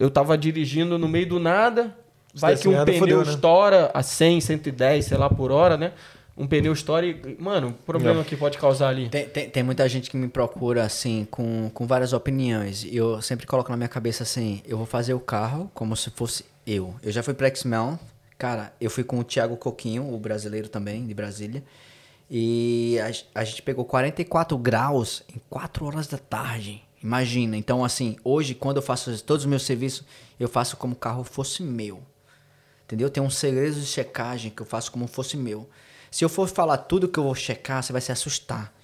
eu 0.00 0.10
tava 0.10 0.36
dirigindo 0.36 0.98
no 0.98 1.06
meio 1.06 1.28
do 1.28 1.38
nada, 1.38 1.94
vai 2.34 2.56
que 2.56 2.66
um 2.66 2.84
pneu 2.84 2.98
fodeu, 2.98 3.24
né? 3.24 3.30
estoura 3.30 3.90
a 3.92 4.02
100, 4.02 4.40
110, 4.40 5.04
sei 5.04 5.18
lá, 5.18 5.28
por 5.28 5.52
hora, 5.52 5.76
né? 5.76 5.92
Um 6.34 6.46
pneu 6.46 6.72
estoura 6.72 7.04
e, 7.04 7.36
mano, 7.38 7.68
o 7.68 7.72
problema 7.84 8.24
que 8.24 8.34
pode 8.34 8.56
causar 8.56 8.88
ali. 8.88 9.10
Tem, 9.10 9.28
tem, 9.28 9.50
tem 9.50 9.62
muita 9.62 9.86
gente 9.86 10.10
que 10.10 10.16
me 10.16 10.26
procura, 10.26 10.84
assim, 10.84 11.28
com, 11.30 11.70
com 11.74 11.86
várias 11.86 12.14
opiniões. 12.14 12.82
E 12.82 12.96
eu 12.96 13.20
sempre 13.20 13.46
coloco 13.46 13.70
na 13.70 13.76
minha 13.76 13.90
cabeça 13.90 14.22
assim: 14.22 14.62
eu 14.66 14.78
vou 14.78 14.86
fazer 14.86 15.12
o 15.12 15.20
carro 15.20 15.70
como 15.74 15.94
se 15.94 16.08
fosse 16.08 16.46
eu. 16.66 16.94
Eu 17.02 17.12
já 17.12 17.22
fui 17.22 17.34
pra 17.34 17.48
X-Mount. 17.48 17.98
Cara, 18.38 18.72
eu 18.80 18.88
fui 18.88 19.04
com 19.04 19.18
o 19.18 19.24
Thiago 19.24 19.54
Coquinho, 19.58 20.14
o 20.14 20.18
brasileiro 20.18 20.70
também, 20.70 21.06
de 21.06 21.12
Brasília. 21.12 21.62
E 22.30 22.96
a, 23.00 23.40
a 23.40 23.44
gente 23.44 23.60
pegou 23.60 23.84
44 23.84 24.56
graus 24.56 25.22
em 25.28 25.38
4 25.50 25.84
horas 25.84 26.06
da 26.06 26.16
tarde. 26.16 26.82
Imagina. 27.02 27.56
Então, 27.56 27.84
assim, 27.84 28.16
hoje, 28.22 28.54
quando 28.54 28.76
eu 28.76 28.82
faço 28.82 29.22
todos 29.24 29.44
os 29.44 29.48
meus 29.48 29.62
serviços, 29.62 30.04
eu 30.38 30.48
faço 30.48 30.76
como 30.76 30.92
o 30.92 30.96
carro 30.96 31.24
fosse 31.24 31.62
meu. 31.62 32.02
Entendeu? 32.84 33.08
Tem 33.08 33.22
uns 33.22 33.36
segredos 33.36 33.76
de 33.76 33.86
checagem 33.86 34.50
que 34.50 34.60
eu 34.60 34.66
faço 34.66 34.90
como 34.92 35.06
fosse 35.06 35.36
meu. 35.36 35.68
Se 36.10 36.24
eu 36.24 36.28
for 36.28 36.48
falar 36.48 36.76
tudo 36.76 37.08
que 37.08 37.18
eu 37.18 37.24
vou 37.24 37.34
checar, 37.34 37.82
você 37.82 37.92
vai 37.92 38.02
se 38.02 38.10
assustar. 38.10 38.74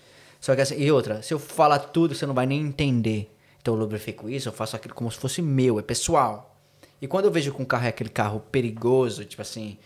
Só 0.41 0.55
que 0.55 0.61
assim, 0.61 0.79
e 0.79 0.91
outra, 0.93 1.23
se 1.23 1.35
eu 1.35 1.39
falar 1.39 1.79
tudo, 1.79 2.15
você 2.15 2.25
não 2.25 2.35
vai 2.35 2.47
nem 2.47 2.61
entender. 2.61 3.35
Então 3.61 3.75
eu 3.75 3.81
lubrifico 3.81 4.31
isso, 4.31 4.49
eu 4.49 4.53
faço 4.53 4.77
aquilo 4.77 4.95
como 4.95 5.11
se 5.11 5.19
fosse 5.19 5.43
meu, 5.43 5.79
é 5.79 5.83
pessoal. 5.83 6.57
E 7.03 7.09
quando 7.09 7.25
eu 7.25 7.33
vejo 7.33 7.53
que 7.53 7.61
um 7.61 7.65
carro 7.65 7.87
é 7.87 7.89
aquele 7.89 8.09
carro 8.09 8.41
perigoso, 8.41 9.25
tipo 9.25 9.43
assim, 9.43 9.77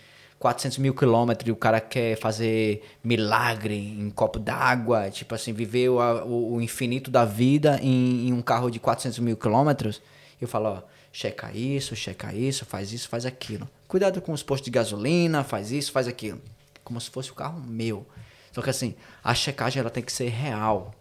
400 0.41 0.79
mil 0.79 0.95
quilômetros 0.95 1.47
e 1.47 1.53
o 1.53 1.57
cara 1.57 1.81
quer 1.81 2.17
fazer 2.17 2.83
milagre 3.05 3.77
em 3.77 4.09
copo 4.11 4.39
d'água, 4.39 5.11
tipo 5.11 5.35
assim, 5.35 5.53
viver 5.53 5.91
o, 5.91 5.99
o- 6.25 6.55
o 6.55 6.61
infinito 6.63 7.11
da 7.11 7.25
vida 7.27 7.79
em, 7.83 8.29
em 8.29 8.33
um 8.33 8.41
carro 8.43 8.71
de 8.71 8.81
400 8.81 9.19
mil 9.19 9.37
quilômetros, 9.37 10.01
eu 10.41 10.49
falo, 10.49 10.67
ó, 10.71 10.83
checa 11.13 11.53
isso, 11.53 11.95
checa 11.95 12.33
isso, 12.35 12.65
faz 12.65 12.91
isso, 12.91 13.07
faz 13.09 13.27
aquilo. 13.27 13.69
Cuidado 13.87 14.23
com 14.23 14.33
os 14.33 14.43
postos 14.43 14.65
de 14.65 14.71
gasolina, 14.71 15.45
faz 15.45 15.71
isso, 15.71 15.93
faz 15.93 16.09
aquilo. 16.09 16.41
Como 16.83 16.99
se 17.01 17.11
fosse 17.11 17.31
o 17.31 17.35
carro 17.35 17.61
meu. 17.61 18.07
Só 18.51 18.63
que 18.63 18.71
assim, 18.71 18.95
a 19.23 19.35
checagem 19.35 19.79
ela 19.81 19.91
tem 19.91 20.03
que 20.03 20.11
ser 20.11 20.29
real. 20.29 20.95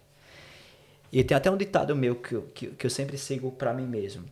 E 1.14 1.24
tem 1.24 1.38
até 1.38 1.50
um 1.50 1.56
ditado 1.58 1.96
meu 1.96 2.16
que, 2.16 2.36
eu- 2.36 2.42
que, 2.54 2.68
que 2.68 2.86
eu 2.86 2.90
sempre 2.90 3.18
sigo 3.18 3.52
pra 3.54 3.74
mim 3.74 3.86
mesmo. 3.88 4.26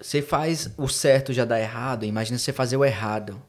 Você 0.00 0.20
faz 0.20 0.70
o 0.76 0.88
certo 0.88 1.32
já 1.32 1.44
dá 1.44 1.60
errado, 1.60 2.04
imagina 2.04 2.36
você 2.36 2.52
fazer 2.52 2.76
o 2.76 2.84
errado. 2.84 3.40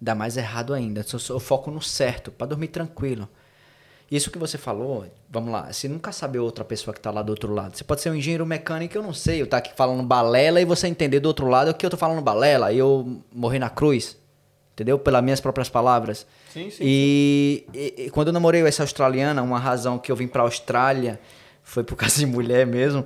Dá 0.00 0.14
mais 0.14 0.36
errado 0.36 0.74
ainda. 0.74 1.04
Eu, 1.30 1.40
foco 1.40 1.70
no 1.70 1.80
certo, 1.80 2.30
pra 2.30 2.46
dormir 2.46 2.68
tranquilo. 2.68 3.28
Isso 4.10 4.30
que 4.30 4.38
você 4.38 4.56
falou, 4.56 5.04
vamos 5.28 5.50
lá, 5.50 5.72
você 5.72 5.88
nunca 5.88 6.12
sabe 6.12 6.38
outra 6.38 6.64
pessoa 6.64 6.94
que 6.94 7.00
tá 7.00 7.10
lá 7.10 7.22
do 7.22 7.30
outro 7.30 7.52
lado. 7.52 7.76
Você 7.76 7.82
pode 7.82 8.00
ser 8.02 8.10
um 8.10 8.14
engenheiro 8.14 8.46
mecânico, 8.46 8.96
eu 8.96 9.02
não 9.02 9.12
sei, 9.12 9.42
eu 9.42 9.48
tá 9.48 9.56
aqui 9.56 9.72
falando 9.74 10.00
balela 10.02 10.60
e 10.60 10.64
você 10.64 10.86
entender 10.86 11.18
do 11.18 11.26
outro 11.26 11.48
lado 11.48 11.74
que 11.74 11.84
eu 11.84 11.90
tô 11.90 11.96
falando 11.96 12.20
balela 12.22 12.72
e 12.72 12.78
eu 12.78 13.20
morrer 13.32 13.58
na 13.58 13.68
cruz. 13.68 14.16
Entendeu? 14.74 14.96
Pelas 14.98 15.24
minhas 15.24 15.40
próprias 15.40 15.68
palavras. 15.68 16.24
Sim, 16.52 16.70
sim, 16.70 16.82
E, 16.82 17.66
e- 17.74 17.94
e 18.04 18.10
quando 18.10 18.28
eu 18.28 18.32
namorei 18.32 18.62
essa 18.64 18.82
australiana, 18.84 19.42
uma 19.42 19.58
razão 19.58 19.98
que 19.98 20.12
eu 20.12 20.16
vim 20.16 20.28
pra 20.28 20.42
Austrália 20.42 21.18
foi 21.64 21.82
por 21.82 21.96
causa 21.96 22.16
de 22.18 22.26
mulher 22.26 22.64
mesmo, 22.66 23.04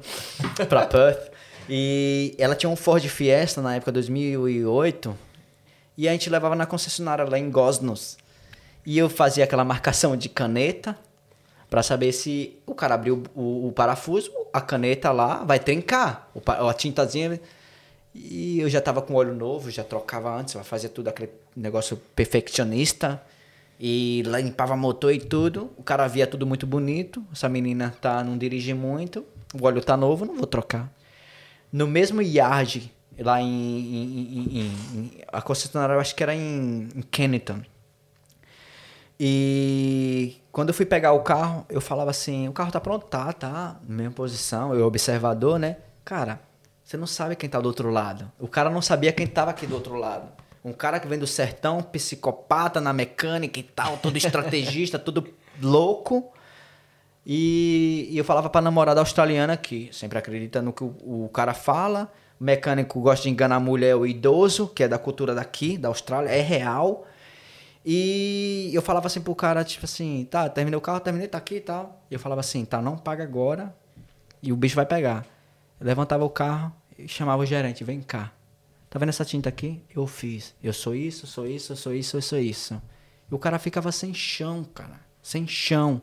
pra 0.68 0.84
Perth. 0.84 1.30
E 1.68 2.34
ela 2.38 2.54
tinha 2.56 2.68
um 2.68 2.76
Ford 2.76 3.02
Fiesta 3.06 3.62
na 3.62 3.76
época 3.76 3.90
2008 3.92 5.16
e 6.01 6.09
a 6.09 6.12
gente 6.12 6.31
levava 6.31 6.56
na 6.56 6.64
concessionária 6.64 7.27
lá 7.27 7.39
em 7.39 7.51
Gosnos. 7.51 8.16
E 8.86 8.97
eu 8.97 9.10
fazia 9.10 9.44
aquela 9.44 9.66
marcação 9.66 10.16
de 10.16 10.31
caneta 10.31 10.97
pra 11.68 11.82
saber 11.82 12.10
se 12.12 12.56
o 12.64 12.74
cara 12.74 12.94
abriu 12.94 13.22
o, 13.35 13.68
o 13.68 13.72
parafuso, 13.72 14.32
a 14.51 14.62
caneta 14.62 15.12
lá 15.12 15.44
vai 15.44 15.59
trincar, 15.59 16.31
o 16.35 16.40
a 16.66 16.72
tintazinha. 16.72 17.39
E 18.14 18.60
eu 18.60 18.70
já 18.70 18.81
tava 18.81 19.02
com 19.02 19.12
olho 19.12 19.35
novo, 19.35 19.70
já 19.70 19.85
trocava 19.85 20.35
antes, 20.35 20.55
eu 20.55 20.64
fazia 20.64 20.89
tudo 20.89 21.09
aquele 21.09 21.28
negócio 21.55 21.98
perfeccionista. 22.16 23.20
E 23.78 24.22
limpava 24.22 24.74
motor 24.78 25.12
e 25.12 25.20
tudo. 25.20 25.70
O 25.77 25.82
cara 25.82 26.06
via 26.06 26.27
tudo 26.27 26.47
muito 26.47 26.66
bonito. 26.66 27.22
Essa 27.31 27.48
menina 27.48 27.94
tá, 28.01 28.24
não 28.24 28.39
dirige 28.39 28.72
muito. 28.72 29.22
O 29.52 29.66
óleo 29.66 29.82
tá 29.82 29.98
novo, 29.98 30.24
não 30.24 30.35
vou 30.35 30.47
trocar. 30.47 30.90
No 31.70 31.86
mesmo 31.86 32.22
yard, 32.22 32.90
lá 33.22 33.40
em. 33.40 33.47
em- 33.48 34.60
em- 34.60 35.20
a 35.32 35.40
concessionária, 35.42 35.94
eu 35.94 36.01
acho 36.01 36.14
que 36.14 36.22
era 36.22 36.34
em, 36.34 36.88
em 36.94 37.02
Kennington. 37.02 37.60
E 39.18 40.40
quando 40.51 40.68
eu 40.68 40.74
fui 40.74 40.86
pegar 40.86 41.12
o 41.12 41.20
carro, 41.20 41.66
eu 41.68 41.80
falava 41.80 42.10
assim: 42.10 42.48
o 42.48 42.52
carro 42.52 42.72
tá 42.72 42.80
pronto, 42.80 43.06
tá, 43.06 43.32
tá, 43.32 43.76
na 43.86 43.94
mesma 43.97 44.12
posição, 44.12 44.74
eu 44.74 44.86
observador, 44.86 45.59
né? 45.59 45.76
Cara, 46.05 46.40
você 46.82 46.97
não 46.97 47.06
sabe 47.06 47.36
quem 47.36 47.48
tá 47.48 47.60
do 47.60 47.66
outro 47.66 47.90
lado. 47.90 48.30
O 48.38 48.48
cara 48.48 48.70
não 48.70 48.80
sabia 48.80 49.12
quem 49.12 49.26
tava 49.26 49.51
aqui 49.51 49.66
do 49.66 49.74
outro 49.74 49.94
lado. 49.97 50.28
Um 50.64 50.72
cara 50.72 50.98
que 51.01 51.06
vem 51.06 51.18
do 51.18 51.26
sertão, 51.26 51.82
psicopata 51.82 52.80
na 52.80 52.92
mecânica 52.92 53.60
e 53.60 53.62
tal, 53.62 53.97
todo 53.98 54.16
estrategista, 54.18 54.98
todo 54.98 55.26
louco. 55.60 56.32
E, 57.26 58.09
e 58.10 58.16
eu 58.18 58.24
falava 58.24 58.48
pra 58.48 58.62
namorada 58.62 59.01
australiana 59.01 59.56
que 59.56 59.90
sempre 59.92 60.18
acredita 60.18 60.62
no 60.62 60.72
que 60.72 60.82
o, 60.82 61.24
o 61.24 61.30
cara 61.32 61.52
fala. 61.52 62.10
O 62.40 62.44
mecânico 62.44 63.00
gosta 63.00 63.24
de 63.24 63.30
enganar 63.30 63.56
a 63.56 63.60
mulher, 63.60 63.94
o 63.94 64.06
idoso, 64.06 64.68
que 64.68 64.82
é 64.82 64.88
da 64.88 64.98
cultura 64.98 65.34
daqui, 65.34 65.76
da 65.76 65.88
Austrália, 65.88 66.30
é 66.30 66.40
real. 66.40 67.06
E 67.84 68.70
eu 68.72 68.82
falava 68.82 69.06
assim 69.06 69.20
pro 69.20 69.34
cara, 69.34 69.62
tipo 69.64 69.84
assim, 69.84 70.26
tá, 70.30 70.48
terminei 70.48 70.76
o 70.76 70.80
carro, 70.80 71.00
terminei, 71.00 71.28
tá 71.28 71.38
aqui 71.38 71.56
e 71.56 71.60
tal. 71.60 72.02
E 72.10 72.14
eu 72.14 72.20
falava 72.20 72.40
assim, 72.40 72.64
tá, 72.64 72.80
não 72.80 72.96
paga 72.96 73.24
agora 73.24 73.74
e 74.42 74.52
o 74.52 74.56
bicho 74.56 74.76
vai 74.76 74.86
pegar. 74.86 75.26
Eu 75.78 75.86
levantava 75.86 76.24
o 76.24 76.30
carro 76.30 76.72
e 76.98 77.06
chamava 77.08 77.42
o 77.42 77.46
gerente, 77.46 77.84
vem 77.84 78.00
cá. 78.00 78.32
Tá 78.88 78.98
vendo 78.98 79.10
essa 79.10 79.24
tinta 79.24 79.48
aqui? 79.48 79.82
Eu 79.94 80.06
fiz. 80.06 80.54
Eu 80.62 80.72
sou 80.72 80.94
isso, 80.94 81.26
sou 81.26 81.46
isso, 81.46 81.76
sou 81.76 81.94
isso, 81.94 82.16
eu 82.16 82.22
sou 82.22 82.38
isso. 82.38 82.82
E 83.30 83.34
o 83.34 83.38
cara 83.38 83.58
ficava 83.58 83.92
sem 83.92 84.12
chão, 84.12 84.64
cara. 84.74 85.00
Sem 85.22 85.46
chão. 85.46 86.02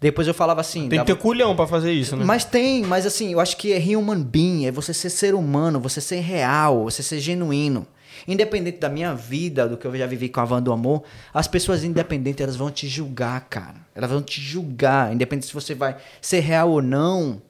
Depois 0.00 0.28
eu 0.28 0.34
falava 0.34 0.60
assim. 0.60 0.88
Tem 0.88 1.00
que 1.00 1.06
ter 1.06 1.16
culhão 1.16 1.56
pra 1.56 1.66
fazer 1.66 1.92
isso, 1.92 2.16
né? 2.16 2.24
mas 2.24 2.44
tem, 2.44 2.84
mas 2.84 3.04
assim, 3.04 3.32
eu 3.32 3.40
acho 3.40 3.56
que 3.56 3.72
é 3.72 3.96
human 3.96 4.22
being, 4.22 4.66
é 4.66 4.70
você 4.70 4.94
ser 4.94 5.10
ser 5.10 5.34
humano, 5.34 5.80
você 5.80 6.00
ser 6.00 6.20
real, 6.20 6.84
você 6.84 7.02
ser 7.02 7.18
genuíno. 7.18 7.86
Independente 8.26 8.78
da 8.78 8.88
minha 8.88 9.14
vida, 9.14 9.68
do 9.68 9.76
que 9.76 9.86
eu 9.86 9.96
já 9.96 10.06
vivi 10.06 10.28
com 10.28 10.40
a 10.40 10.44
Van 10.44 10.62
do 10.62 10.72
Amor, 10.72 11.02
as 11.32 11.46
pessoas 11.46 11.84
independentes, 11.84 12.40
elas 12.40 12.56
vão 12.56 12.70
te 12.70 12.88
julgar, 12.88 13.40
cara. 13.48 13.76
Elas 13.94 14.10
vão 14.10 14.22
te 14.22 14.40
julgar, 14.40 15.12
independente 15.12 15.46
se 15.46 15.54
você 15.54 15.74
vai 15.74 15.96
ser 16.20 16.40
real 16.40 16.70
ou 16.70 16.82
não. 16.82 17.40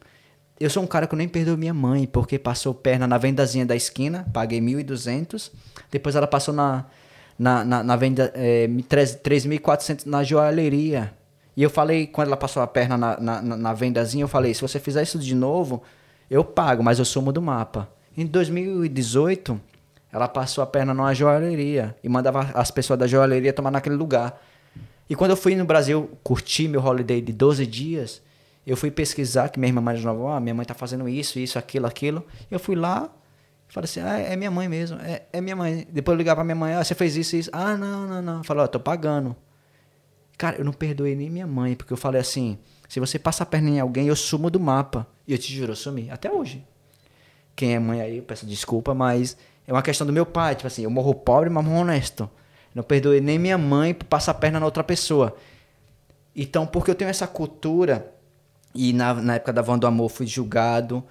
Eu 0.61 0.69
sou 0.69 0.83
um 0.83 0.87
cara 0.87 1.07
que 1.07 1.15
eu 1.15 1.19
nem 1.19 1.29
perdoo 1.29 1.57
minha 1.57 1.75
mãe, 1.75 2.07
porque 2.07 2.39
passou 2.39 2.75
perna 2.75 3.07
na 3.07 3.17
vendazinha 3.17 3.65
da 3.65 3.77
esquina, 3.77 4.27
paguei 4.33 4.61
1.200. 4.61 5.51
Depois 5.91 6.17
ela 6.17 6.27
passou 6.27 6.53
na, 6.53 6.87
na, 7.39 7.65
na, 7.65 7.83
na 7.83 7.97
venda 7.97 8.33
é, 8.35 8.67
3.400 8.67 10.05
na 10.07 10.25
joalheria. 10.25 11.13
E 11.59 11.63
eu 11.65 11.69
falei, 11.69 12.07
quando 12.07 12.29
ela 12.29 12.37
passou 12.37 12.63
a 12.63 12.69
perna 12.69 12.97
na, 12.97 13.19
na, 13.19 13.43
na- 13.43 13.73
vendazinha, 13.75 14.23
eu 14.23 14.29
falei, 14.29 14.55
se 14.55 14.63
você 14.63 14.79
fizer 14.79 15.03
isso 15.03 15.19
de 15.19 15.35
novo, 15.35 15.83
eu 16.31 16.45
pago, 16.45 16.85
mas 16.85 17.01
eu 17.01 17.05
sumo 17.05 17.33
do 17.33 17.43
mapa. 17.43 17.89
Em 18.17 18.25
2018, 18.25 19.61
ela 20.13 20.29
passou 20.29 20.63
a 20.63 20.67
perna 20.69 20.95
numa 20.95 21.13
joalheria 21.13 21.97
e 22.01 22.09
mandava 22.09 22.53
as 22.55 22.71
pessoas 22.71 22.97
da 22.97 23.09
joalheria 23.09 23.53
tomar 23.53 23.73
naquele 23.73 23.97
lugar. 23.97 24.41
E 25.11 25.17
quando 25.17 25.33
eu 25.33 25.37
fui 25.37 25.57
no 25.57 25.65
Brasil 25.65 26.09
curtir 26.23 26.69
meu 26.69 26.81
holiday 26.81 27.21
de 27.21 27.33
12 27.33 27.67
dias, 27.67 28.23
eu 28.65 28.77
fui 28.77 28.93
pesquisar 28.93 29.49
que 29.49 29.59
minha 29.59 29.71
irmã 29.71 29.81
mais 29.81 30.01
nova, 30.05 30.37
ah, 30.37 30.41
minha 30.41 30.55
mãe 30.55 30.65
tá 30.65 30.75
fazendo 30.75 31.09
isso, 31.09 31.41
isso, 31.41 31.59
aquilo, 31.59 31.89
aquilo. 31.89 32.25
Eu 32.49 32.61
fui 32.61 32.77
lá, 32.77 33.11
falei 33.67 33.87
assim, 33.87 33.99
ah, 33.99 34.17
é 34.17 34.37
minha 34.37 34.51
mãe 34.53 34.69
mesmo, 34.69 34.97
é, 35.01 35.23
é 35.33 35.41
minha 35.41 35.57
mãe. 35.57 35.89
Depois 35.91 36.15
eu 36.15 36.19
ligar 36.19 36.37
pra 36.37 36.45
minha 36.45 36.55
mãe, 36.55 36.75
ah, 36.75 36.85
você 36.85 36.95
fez 36.95 37.17
isso, 37.17 37.35
isso. 37.35 37.51
Ah, 37.53 37.77
não, 37.77 38.07
não, 38.07 38.23
não. 38.23 38.45
Falei, 38.45 38.63
ó, 38.63 38.67
tô 38.69 38.79
pagando. 38.79 39.35
Cara, 40.39 40.57
eu 40.57 40.65
não 40.65 40.73
perdoei 40.73 41.17
nem 41.17 41.29
minha 41.29 41.49
mãe, 41.49 41.75
porque 41.75 41.93
eu 41.93 41.97
falei 41.97 42.21
assim, 42.21 42.57
se 42.89 43.01
você 43.01 43.19
passar 43.19 43.43
a 43.43 43.47
perna 43.47 43.71
em 43.71 43.81
alguém, 43.81 44.07
eu 44.07 44.15
sumo 44.15 44.49
do 44.49 44.61
mapa. 44.61 45.05
E 45.27 45.33
eu 45.33 45.39
te 45.39 45.53
juro, 45.53 45.73
eu 45.73 45.77
sumi. 45.77 46.09
Até 46.11 46.33
hoje. 46.33 46.65
Quem 47.57 47.75
é 47.75 47.79
mãe 47.81 48.01
aí, 48.01 48.19
eu 48.19 48.23
peço 48.23 48.47
desculpa, 48.47 48.95
mas 48.95 49.37
é 49.67 49.73
uma 49.73 49.83
questão 49.83 50.07
do 50.07 50.13
meu 50.13 50.25
pai. 50.25 50.55
Tipo 50.55 50.69
assim, 50.69 50.85
eu 50.85 50.91
morro 50.91 51.13
pobre, 51.13 51.51
mas 51.51 51.65
morro 51.65 51.81
honesto. 51.81 52.31
Não 52.73 52.85
perdoei 52.85 53.21
nem 53.21 53.37
minha 53.37 53.59
mãe 53.59 53.93
por 53.93 54.05
passar 54.07 54.31
a 54.31 54.35
perna 54.35 54.61
na 54.61 54.67
outra 54.67 54.85
pessoa. 54.85 55.37
Então, 56.37 56.65
porque 56.65 56.93
eu 56.93 56.95
tenho 56.95 57.11
essa 57.11 57.27
cultura, 57.27 58.15
e 58.73 58.93
na, 58.93 59.15
na 59.15 59.35
época 59.35 59.53
da 59.53 59.61
Van 59.61 59.77
do 59.77 59.89
Amor 59.89 60.09
fui 60.09 60.27
julgado 60.27 61.03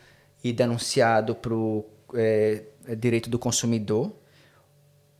e 0.41 0.53
denunciado 0.53 1.35
pro 1.35 1.85
é, 2.13 2.63
direito 2.97 3.29
do 3.29 3.37
consumidor. 3.37 4.13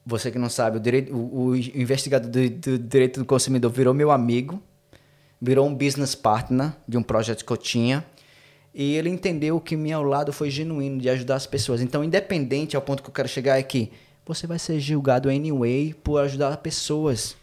Você 0.10 0.32
que 0.32 0.40
não 0.40 0.48
sabe, 0.48 0.78
o, 0.78 0.80
direito, 0.80 1.14
o, 1.14 1.48
o 1.50 1.56
investigador 1.58 2.32
do, 2.32 2.50
do 2.50 2.80
direito 2.80 3.20
do 3.20 3.26
consumidor 3.26 3.70
virou 3.70 3.94
meu 3.94 4.10
amigo, 4.10 4.64
virou 5.42 5.68
um 5.68 5.76
business 5.76 6.16
partner 6.16 6.72
de 6.88 6.98
um 6.98 7.04
projeto 7.04 7.44
que 7.44 7.52
eu 7.52 7.58
tinha. 7.58 8.06
E 8.74 8.96
ele 8.96 9.10
entendeu 9.10 9.60
que 9.60 9.76
meu 9.76 10.02
lado 10.04 10.32
foi 10.32 10.50
genuíno 10.50 11.02
de 11.02 11.10
ajudar 11.10 11.36
as 11.36 11.46
pessoas. 11.46 11.82
Então, 11.82 12.06
independente 12.06 12.76
ao 12.76 12.82
ponto 12.82 13.04
que 13.04 13.10
eu 13.10 13.14
quero 13.14 13.28
chegar 13.28 13.60
é 13.60 13.64
que 13.64 13.92
você 14.26 14.48
vai 14.48 14.58
ser 14.58 14.80
julgado 14.80 15.30
anyway 15.30 15.94
por 15.94 16.22
ajudar 16.22 16.56
pessoas. 16.58 17.36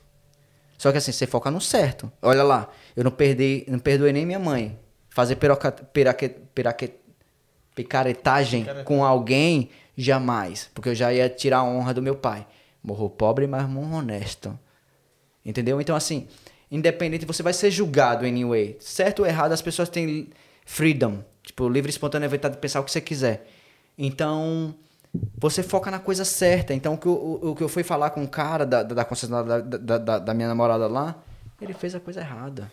Só 0.78 0.90
que 0.90 0.98
assim, 0.98 1.12
você 1.12 1.26
foca 1.26 1.50
no 1.50 1.60
certo. 1.60 2.10
Olha 2.22 2.42
lá, 2.42 2.68
eu 2.96 3.04
não 3.04 3.10
perdi, 3.10 3.64
não 3.68 3.78
perdoei 3.78 4.12
nem 4.12 4.24
minha 4.24 4.38
mãe. 4.38 4.78
Fazer 5.10 5.36
peroca, 5.36 5.70
peraque, 5.70 6.30
peraque, 6.54 6.94
picaretagem 7.74 8.66
com 8.84 9.04
alguém, 9.04 9.70
jamais. 9.96 10.70
Porque 10.74 10.90
eu 10.90 10.94
já 10.94 11.12
ia 11.12 11.28
tirar 11.28 11.58
a 11.58 11.64
honra 11.64 11.92
do 11.92 12.02
meu 12.02 12.16
pai. 12.16 12.46
Morro 12.84 13.08
pobre, 13.08 13.46
mas 13.46 13.66
morro 13.66 13.96
honesto. 13.96 14.58
Entendeu? 15.44 15.80
Então, 15.80 15.96
assim, 15.96 16.28
independente, 16.70 17.24
você 17.24 17.42
vai 17.42 17.54
ser 17.54 17.70
julgado 17.70 18.26
anyway. 18.26 18.76
Certo 18.78 19.20
ou 19.20 19.26
errado, 19.26 19.52
as 19.52 19.62
pessoas 19.62 19.88
têm 19.88 20.28
freedom. 20.66 21.24
Tipo, 21.42 21.68
livre, 21.68 21.90
espontânea 21.90 22.28
vontade 22.28 22.54
de 22.54 22.60
pensar 22.60 22.80
o 22.80 22.84
que 22.84 22.90
você 22.90 23.00
quiser. 23.00 23.48
Então, 23.96 24.74
você 25.38 25.62
foca 25.62 25.90
na 25.90 25.98
coisa 25.98 26.24
certa. 26.24 26.74
Então, 26.74 26.94
o 26.94 26.98
que 26.98 27.06
eu, 27.06 27.40
o, 27.42 27.54
que 27.54 27.62
eu 27.62 27.68
fui 27.68 27.82
falar 27.82 28.10
com 28.10 28.22
o 28.22 28.28
cara 28.28 28.66
da, 28.66 28.82
da, 28.82 28.94
da, 28.94 29.60
da, 29.60 29.98
da, 29.98 30.18
da 30.18 30.34
minha 30.34 30.48
namorada 30.48 30.86
lá, 30.86 31.22
ele 31.60 31.72
fez 31.72 31.94
a 31.94 32.00
coisa 32.00 32.20
errada. 32.20 32.70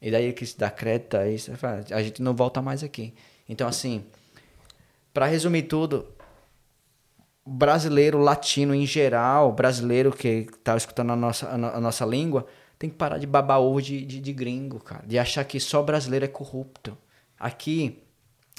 E 0.00 0.10
daí 0.10 0.24
ele 0.24 0.32
quis 0.32 0.54
dar 0.54 0.70
crédito 0.70 1.16
a 1.16 1.28
isso. 1.28 1.50
A 1.92 2.02
gente 2.02 2.22
não 2.22 2.34
volta 2.34 2.60
mais 2.60 2.82
aqui. 2.82 3.14
Então, 3.48 3.68
assim, 3.68 4.04
para 5.12 5.26
resumir 5.26 5.62
tudo, 5.62 6.06
brasileiro 7.46 8.18
latino 8.18 8.74
em 8.74 8.84
geral, 8.84 9.52
brasileiro 9.52 10.10
que 10.10 10.48
tá 10.64 10.76
escutando 10.76 11.12
a 11.12 11.16
nossa, 11.16 11.48
a, 11.48 11.80
nossa 11.80 12.04
língua, 12.04 12.46
tem 12.78 12.90
que 12.90 12.96
parar 12.96 13.18
de 13.18 13.26
babar 13.26 13.60
ovo 13.60 13.80
de, 13.80 14.04
de, 14.04 14.20
de 14.20 14.32
gringo, 14.32 14.80
cara. 14.80 15.06
De 15.06 15.18
achar 15.18 15.44
que 15.44 15.60
só 15.60 15.82
brasileiro 15.82 16.24
é 16.24 16.28
corrupto. 16.28 16.98
Aqui, 17.38 18.02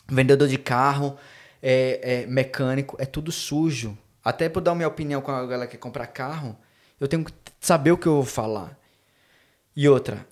vendedor 0.08 0.48
de 0.48 0.58
carro, 0.58 1.18
é, 1.62 2.22
é, 2.24 2.26
mecânico, 2.28 2.96
é 3.00 3.06
tudo 3.06 3.32
sujo. 3.32 3.98
Até 4.24 4.48
por 4.48 4.62
dar 4.62 4.74
minha 4.74 4.88
opinião 4.88 5.22
com 5.22 5.32
a 5.32 5.46
galera 5.46 5.68
que 5.68 5.74
quer 5.74 5.82
comprar 5.82 6.08
carro, 6.08 6.58
eu 7.00 7.08
tenho 7.08 7.26
que 7.26 7.34
saber 7.60 7.92
o 7.92 7.98
que 7.98 8.08
eu 8.08 8.16
vou 8.16 8.26
falar. 8.26 8.78
E 9.76 9.88
outra, 9.88 10.26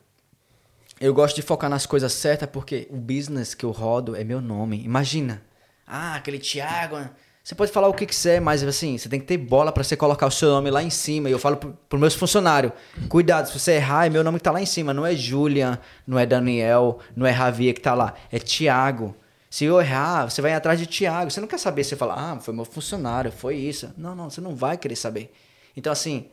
eu 0.99 1.13
gosto 1.13 1.35
de 1.35 1.41
focar 1.41 1.69
nas 1.69 1.85
coisas 1.85 2.13
certas 2.13 2.49
porque 2.49 2.87
o 2.89 2.97
business 2.97 3.53
que 3.53 3.65
eu 3.65 3.71
rodo 3.71 4.15
é 4.15 4.23
meu 4.23 4.39
nome. 4.39 4.83
Imagina, 4.83 5.43
ah, 5.85 6.15
aquele 6.15 6.39
Thiago. 6.39 7.09
Você 7.45 7.53
pode 7.53 7.71
falar 7.71 7.87
o 7.87 7.93
que 7.93 8.07
quiser, 8.07 8.41
mas 8.41 8.63
assim, 8.63 8.97
você 8.97 9.07
tem 9.07 9.19
que 9.19 9.27
ter 9.27 9.37
bola 9.37 9.71
para 9.71 9.83
você 9.83 9.95
colocar 9.95 10.25
o 10.25 10.31
seu 10.31 10.49
nome 10.49 10.71
lá 10.71 10.81
em 10.81 10.89
cima. 10.89 11.29
E 11.29 11.31
eu 11.31 11.37
falo 11.37 11.57
para 11.57 11.95
os 11.95 11.99
meus 11.99 12.15
funcionários: 12.15 12.73
cuidado, 13.07 13.47
se 13.47 13.59
você 13.59 13.73
errar, 13.73 14.07
é 14.07 14.09
meu 14.09 14.23
nome 14.23 14.39
que 14.39 14.43
tá 14.43 14.51
lá 14.51 14.59
em 14.59 14.65
cima. 14.65 14.95
Não 14.95 15.05
é 15.05 15.15
Julian, 15.15 15.77
não 16.07 16.17
é 16.17 16.25
Daniel, 16.25 16.97
não 17.15 17.23
é 17.23 17.31
Javier 17.31 17.75
que 17.75 17.81
tá 17.81 17.93
lá. 17.93 18.15
É 18.31 18.39
Thiago. 18.39 19.15
Se 19.47 19.63
eu 19.63 19.79
errar, 19.79 20.27
você 20.27 20.41
vai 20.41 20.55
atrás 20.55 20.79
de 20.79 20.87
Tiago. 20.87 21.29
Você 21.29 21.39
não 21.39 21.47
quer 21.47 21.59
saber, 21.59 21.83
você 21.83 21.95
fala, 21.95 22.15
ah, 22.17 22.39
foi 22.39 22.51
meu 22.51 22.65
funcionário, 22.65 23.31
foi 23.31 23.57
isso. 23.57 23.93
Não, 23.95 24.15
não, 24.15 24.27
você 24.27 24.41
não 24.41 24.55
vai 24.55 24.75
querer 24.75 24.95
saber. 24.95 25.31
Então, 25.77 25.93
assim, 25.93 26.25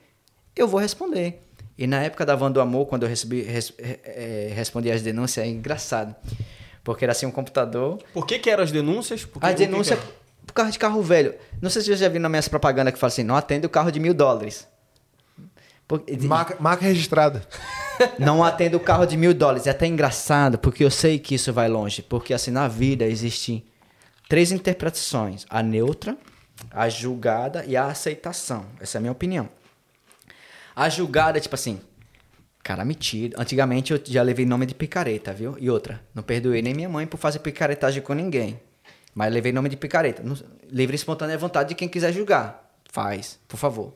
eu 0.57 0.67
vou 0.67 0.81
responder. 0.81 1.43
E 1.77 1.87
na 1.87 2.03
época 2.03 2.25
da 2.25 2.35
Van 2.35 2.51
do 2.51 2.59
Amor, 2.59 2.87
quando 2.87 3.03
eu 3.03 3.09
recebi, 3.11 3.43
res, 3.43 3.75
é, 3.79 4.51
respondi 4.55 4.91
as 4.91 5.03
denúncias, 5.03 5.45
é 5.45 5.49
engraçado. 5.49 6.17
Porque 6.83 7.05
era 7.05 7.13
assim 7.13 7.27
um 7.27 7.31
computador. 7.31 8.03
Por 8.15 8.27
que, 8.27 8.39
que 8.39 8.49
eram 8.49 8.65
as 8.65 8.73
denúncias? 8.73 9.27
Porque, 9.27 9.47
a 9.47 9.53
denúncia 9.53 9.95
que 9.95 10.03
que 10.03 10.22
por 10.47 10.53
causa 10.53 10.71
de 10.71 10.79
carro 10.79 11.03
velho. 11.03 11.35
Não 11.61 11.71
sei 11.71 11.83
se 11.83 11.89
você 11.89 11.97
já 11.97 12.09
viu 12.09 12.21
nas 12.21 12.31
minhas 12.31 12.49
propagandas 12.49 12.93
que 12.93 12.99
fala 12.99 13.13
assim, 13.13 13.23
não 13.23 13.37
atende 13.37 13.67
o 13.67 13.71
carro 13.71 13.91
de 13.91 14.01
mil 14.01 14.15
dólares. 14.15 14.67
Porque, 15.87 16.17
marca, 16.17 16.57
marca 16.59 16.85
registrada. 16.85 17.47
não 18.19 18.43
atendo 18.43 18.77
o 18.77 18.81
carro 18.81 19.07
de 19.07 19.17
mil 19.17 19.35
dólares. 19.35 19.67
É 19.67 19.71
até 19.71 19.87
engraçado, 19.87 20.59
porque 20.59 20.85
eu 20.85 20.91
sei 20.91 21.19
que 21.19 21.35
isso 21.35 21.53
vai 21.53 21.69
longe. 21.69 22.03
Porque 22.03 22.33
assim, 22.33 22.51
na 22.51 22.69
vida 22.69 23.05
existem 23.05 23.65
três 24.29 24.53
interpretações: 24.53 25.45
a 25.51 25.63
neutra, 25.63 26.17
a 26.71 26.89
julgada 26.89 27.65
e 27.67 27.77
a 27.77 27.87
aceitação. 27.87 28.67
Essa 28.81 28.97
é 28.97 28.99
a 28.99 29.03
minha 29.03 29.13
opinião. 29.13 29.49
A 30.75 30.89
julgada 30.89 31.39
é 31.39 31.41
tipo 31.41 31.55
assim, 31.55 31.81
cara 32.63 32.85
metido. 32.85 33.37
Antigamente 33.39 33.93
eu 33.93 34.01
já 34.05 34.23
levei 34.23 34.47
nome 34.47 34.67
de 34.67 34.75
picareta, 34.75 35.33
viu? 35.33 35.57
E 35.59 35.69
outra, 35.69 36.01
não 36.15 36.23
perdoei 36.23 36.63
nem 36.63 36.75
minha 36.75 36.89
mãe 36.89 37.07
por 37.07 37.19
fazer 37.19 37.41
picaretagem 37.41 38.03
com 38.03 38.15
ninguém. 38.15 38.59
Mas 39.15 39.33
levei 39.33 39.53
nome 39.53 39.69
de 39.69 39.77
picareta. 39.77 40.23
Livre 40.71 40.95
e 40.95 40.97
espontânea 40.97 41.37
vontade 41.37 41.71
de 41.71 41.75
quem 41.75 41.89
quiser 41.89 42.13
julgar. 42.13 42.71
Faz, 42.91 43.39
por 43.47 43.57
favor. 43.57 43.95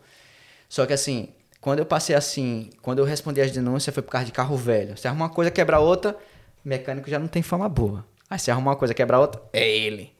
Só 0.69 0.85
que 0.87 0.93
assim, 0.93 1.29
quando 1.61 1.81
eu 1.81 1.87
passei 1.87 2.15
assim, 2.15 2.71
quando 2.83 2.99
eu 2.99 3.05
respondi 3.05 3.41
as 3.41 3.51
denúncias, 3.51 3.95
foi 3.95 4.03
por 4.03 4.11
causa 4.11 4.27
de 4.27 4.33
carro 4.33 4.57
velho. 4.57 4.97
Se 4.97 5.09
arruma 5.09 5.25
uma 5.27 5.31
coisa, 5.31 5.51
quebra 5.51 5.79
outra, 5.79 6.17
mecânico 6.65 7.09
já 7.09 7.19
não 7.19 7.29
tem 7.29 7.43
fama 7.43 7.69
boa. 7.69 8.05
Aí 8.29 8.39
se 8.39 8.51
arruma 8.51 8.71
uma 8.73 8.77
coisa, 8.77 8.93
quebra 8.93 9.19
outra, 9.19 9.41
é 9.53 9.69
ele. 9.69 10.13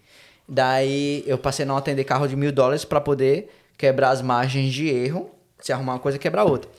Daí 0.49 1.25
eu 1.27 1.37
passei 1.37 1.65
a 1.65 1.67
não 1.67 1.77
atender 1.77 2.05
carro 2.05 2.29
de 2.29 2.37
mil 2.37 2.53
dólares 2.53 2.85
para 2.85 3.01
poder 3.01 3.51
quebrar 3.77 4.11
as 4.11 4.23
margens 4.23 4.73
de 4.73 4.89
erro. 4.89 5.31
Se 5.61 5.73
arrumar 5.73 5.95
uma 5.95 5.99
coisa, 5.99 6.19
quebra 6.19 6.45
outra. 6.45 6.71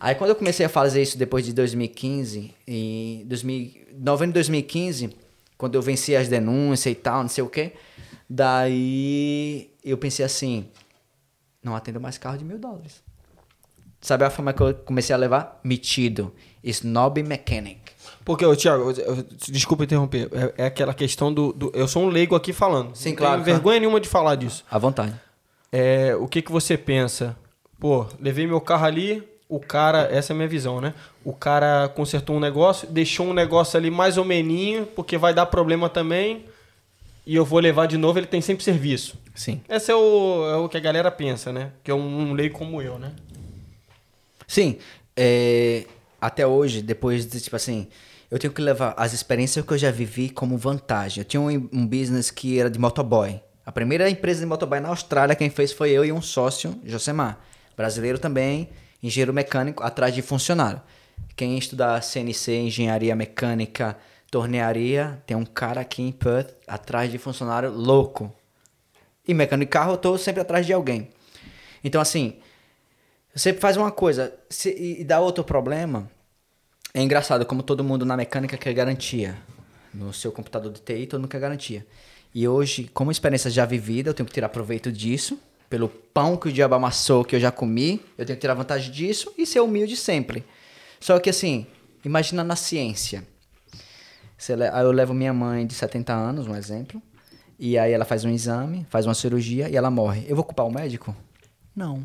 Aí 0.00 0.14
quando 0.14 0.30
eu 0.30 0.36
comecei 0.36 0.64
a 0.66 0.68
fazer 0.68 1.02
isso 1.02 1.16
depois 1.16 1.44
de 1.44 1.52
2015, 1.52 2.54
em 2.66 3.24
2000, 3.26 3.72
novembro 3.98 4.32
de 4.32 4.34
2015, 4.34 5.16
quando 5.64 5.76
eu 5.76 5.80
venci 5.80 6.14
as 6.14 6.28
denúncias 6.28 6.92
e 6.92 6.94
tal, 6.94 7.22
não 7.22 7.28
sei 7.30 7.42
o 7.42 7.48
quê, 7.48 7.72
daí 8.28 9.70
eu 9.82 9.96
pensei 9.96 10.22
assim, 10.22 10.68
não 11.62 11.74
atendo 11.74 11.98
mais 11.98 12.18
carro 12.18 12.36
de 12.36 12.44
mil 12.44 12.58
dólares. 12.58 13.02
Sabe 13.98 14.26
a 14.26 14.28
forma 14.28 14.52
que 14.52 14.60
eu 14.60 14.74
comecei 14.74 15.14
a 15.14 15.16
levar? 15.16 15.58
Metido. 15.64 16.34
Snob 16.62 17.22
mechanic. 17.22 17.80
Porque, 18.26 18.44
ô, 18.44 18.54
Thiago, 18.54 18.90
eu, 18.90 19.16
eu, 19.16 19.26
desculpa 19.48 19.84
interromper. 19.84 20.28
É, 20.34 20.64
é, 20.64 20.66
aquela 20.66 20.92
questão 20.92 21.32
do, 21.32 21.50
do, 21.54 21.72
Eu 21.74 21.88
sou 21.88 22.02
um 22.02 22.08
leigo 22.08 22.34
aqui 22.34 22.52
falando. 22.52 22.94
Sim, 22.94 23.10
Não 23.10 23.16
claro. 23.16 23.38
Não 23.38 23.44
tenho 23.44 23.56
vergonha 23.56 23.80
nenhuma 23.80 23.98
de 23.98 24.08
falar 24.10 24.34
disso. 24.34 24.62
À 24.70 24.76
vontade. 24.76 25.18
É, 25.72 26.14
o 26.14 26.28
que, 26.28 26.42
que 26.42 26.52
você 26.52 26.76
pensa? 26.76 27.34
Pô, 27.80 28.06
levei 28.20 28.46
meu 28.46 28.60
carro 28.60 28.84
ali, 28.84 29.26
o 29.54 29.60
cara. 29.60 30.08
Essa 30.10 30.32
é 30.32 30.34
a 30.34 30.36
minha 30.36 30.48
visão, 30.48 30.80
né? 30.80 30.94
O 31.24 31.32
cara 31.32 31.88
consertou 31.88 32.36
um 32.36 32.40
negócio, 32.40 32.88
deixou 32.88 33.26
um 33.26 33.32
negócio 33.32 33.78
ali 33.78 33.90
mais 33.90 34.18
ou 34.18 34.24
meninho, 34.24 34.86
porque 34.86 35.16
vai 35.16 35.32
dar 35.32 35.46
problema 35.46 35.88
também. 35.88 36.44
E 37.26 37.34
eu 37.34 37.44
vou 37.44 37.58
levar 37.58 37.86
de 37.86 37.96
novo, 37.96 38.18
ele 38.18 38.26
tem 38.26 38.40
sempre 38.40 38.62
serviço. 38.62 39.18
Sim. 39.34 39.60
Esse 39.68 39.90
é 39.90 39.94
o, 39.94 40.50
é 40.50 40.56
o 40.56 40.68
que 40.68 40.76
a 40.76 40.80
galera 40.80 41.10
pensa, 41.10 41.52
né? 41.52 41.70
Que 41.82 41.90
é 41.90 41.94
um, 41.94 42.30
um 42.30 42.32
leigo 42.34 42.58
como 42.58 42.82
eu, 42.82 42.98
né? 42.98 43.12
Sim, 44.46 44.76
é, 45.16 45.86
até 46.20 46.46
hoje, 46.46 46.82
depois 46.82 47.26
de, 47.26 47.40
tipo 47.40 47.56
assim, 47.56 47.88
eu 48.30 48.38
tenho 48.38 48.52
que 48.52 48.60
levar 48.60 48.94
as 48.96 49.12
experiências 49.12 49.64
que 49.64 49.72
eu 49.72 49.78
já 49.78 49.90
vivi 49.90 50.28
como 50.28 50.58
vantagem. 50.58 51.22
Eu 51.22 51.24
tinha 51.24 51.40
um, 51.40 51.68
um 51.72 51.86
business 51.86 52.30
que 52.30 52.58
era 52.58 52.68
de 52.68 52.78
motoboy. 52.78 53.40
A 53.64 53.72
primeira 53.72 54.10
empresa 54.10 54.40
de 54.40 54.46
motoboy 54.46 54.80
na 54.80 54.90
Austrália, 54.90 55.34
quem 55.34 55.48
fez 55.48 55.72
foi 55.72 55.90
eu 55.92 56.04
e 56.04 56.12
um 56.12 56.20
sócio, 56.20 56.78
Josemar. 56.84 57.38
Brasileiro 57.74 58.18
também, 58.18 58.68
engenheiro 59.06 59.32
mecânico, 59.32 59.82
atrás 59.82 60.14
de 60.14 60.22
funcionário. 60.22 60.80
Quem 61.36 61.58
estudar 61.58 62.02
CNC, 62.02 62.52
engenharia 62.56 63.14
mecânica, 63.14 63.96
tornearia, 64.30 65.22
tem 65.26 65.36
um 65.36 65.44
cara 65.44 65.82
aqui 65.82 66.02
em 66.02 66.10
Perth 66.10 66.54
atrás 66.66 67.10
de 67.10 67.18
funcionário 67.18 67.70
louco. 67.70 68.32
E 69.28 69.34
mecânico 69.34 69.68
de 69.68 69.72
carro, 69.72 69.92
eu 69.92 69.96
tô 69.96 70.16
sempre 70.16 70.40
atrás 70.40 70.64
de 70.66 70.72
alguém. 70.72 71.10
Então, 71.82 72.00
assim, 72.00 72.38
você 73.34 73.52
faz 73.52 73.76
uma 73.76 73.90
coisa 73.90 74.34
se, 74.48 74.70
e 74.70 75.04
dá 75.04 75.20
outro 75.20 75.44
problema. 75.44 76.10
É 76.92 77.02
engraçado 77.02 77.44
como 77.44 77.62
todo 77.62 77.84
mundo 77.84 78.04
na 78.06 78.16
mecânica 78.16 78.56
quer 78.56 78.72
garantia. 78.72 79.36
No 79.92 80.12
seu 80.12 80.32
computador 80.32 80.72
de 80.72 80.80
TI, 80.80 81.06
todo 81.06 81.20
mundo 81.20 81.30
quer 81.30 81.40
garantia. 81.40 81.86
E 82.34 82.48
hoje, 82.48 82.90
como 82.92 83.10
experiência 83.10 83.50
já 83.50 83.64
vivida, 83.64 84.10
eu 84.10 84.14
tenho 84.14 84.26
que 84.26 84.32
tirar 84.32 84.48
proveito 84.48 84.90
disso. 84.90 85.38
Pelo 85.74 85.88
pão 85.88 86.36
que 86.36 86.46
o 86.46 86.52
diabo 86.52 86.76
amassou, 86.76 87.24
que 87.24 87.34
eu 87.34 87.40
já 87.40 87.50
comi, 87.50 88.00
eu 88.16 88.24
tenho 88.24 88.36
que 88.36 88.40
tirar 88.40 88.54
vantagem 88.54 88.92
disso 88.92 89.34
e 89.36 89.44
ser 89.44 89.58
humilde 89.58 89.96
sempre. 89.96 90.44
Só 91.00 91.18
que 91.18 91.28
assim, 91.28 91.66
imagina 92.04 92.44
na 92.44 92.54
ciência. 92.54 93.26
Eu 94.48 94.92
levo 94.92 95.12
minha 95.12 95.32
mãe 95.32 95.66
de 95.66 95.74
70 95.74 96.12
anos, 96.12 96.46
um 96.46 96.54
exemplo, 96.54 97.02
e 97.58 97.76
aí 97.76 97.90
ela 97.90 98.04
faz 98.04 98.24
um 98.24 98.30
exame, 98.30 98.86
faz 98.88 99.04
uma 99.04 99.14
cirurgia 99.14 99.68
e 99.68 99.74
ela 99.74 99.90
morre. 99.90 100.24
Eu 100.28 100.36
vou 100.36 100.44
culpar 100.44 100.64
o 100.64 100.72
médico? 100.72 101.12
Não. 101.74 102.04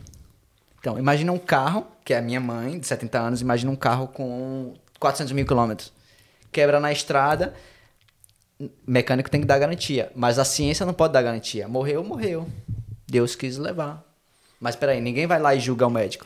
Então, 0.79 0.97
imagina 0.97 1.31
um 1.31 1.37
carro, 1.37 1.85
que 2.03 2.11
é 2.11 2.17
a 2.17 2.23
minha 2.23 2.39
mãe, 2.39 2.79
de 2.79 2.87
70 2.87 3.19
anos, 3.19 3.39
imagina 3.39 3.71
um 3.71 3.75
carro 3.75 4.07
com 4.07 4.73
400 4.99 5.31
mil 5.31 5.45
quilômetros. 5.45 5.93
Quebra 6.51 6.79
na 6.79 6.91
estrada, 6.91 7.53
mecânico 8.87 9.29
tem 9.29 9.41
que 9.41 9.45
dar 9.45 9.59
garantia. 9.59 10.11
Mas 10.15 10.39
a 10.39 10.43
ciência 10.43 10.87
não 10.87 10.93
pode 10.95 11.13
dar 11.13 11.21
garantia. 11.21 11.67
Morreu, 11.67 12.03
morreu. 12.03 12.47
Deus 13.10 13.36
quis 13.36 13.57
levar. 13.57 14.06
Mas 14.60 14.76
peraí, 14.76 15.02
ninguém 15.02 15.26
vai 15.26 15.40
lá 15.40 15.56
e 15.56 15.60
julga 15.60 15.88
o 15.88 15.90
médico. 15.90 16.26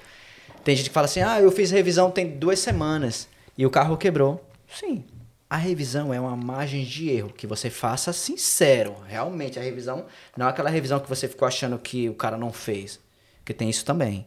Tem 0.64 0.76
gente 0.76 0.89
que 0.89 0.93
fala 0.93 1.05
assim, 1.05 1.22
ah, 1.22 1.41
eu 1.41 1.51
fiz 1.51 1.72
revisão 1.72 2.10
tem 2.10 2.38
duas 2.38 2.60
semanas 2.60 3.27
e 3.57 3.65
o 3.65 3.69
carro 3.69 3.97
quebrou. 3.97 4.43
Sim, 4.68 5.03
a 5.49 5.57
revisão 5.57 6.11
é 6.14 6.19
uma 6.19 6.35
margem 6.35 6.84
de 6.84 7.10
erro, 7.10 7.30
que 7.30 7.45
você 7.45 7.69
faça 7.69 8.11
sincero. 8.11 8.95
Realmente, 9.07 9.60
a 9.60 9.61
revisão 9.61 10.05
não 10.35 10.47
é 10.47 10.49
aquela 10.49 10.69
revisão 10.69 10.99
que 10.99 11.07
você 11.07 11.27
ficou 11.27 11.47
achando 11.47 11.77
que 11.77 12.10
o 12.10 12.15
cara 12.15 12.38
não 12.38 12.51
fez. 12.51 12.99
Porque 13.38 13.53
tem 13.53 13.69
isso 13.69 13.85
também. 13.85 14.26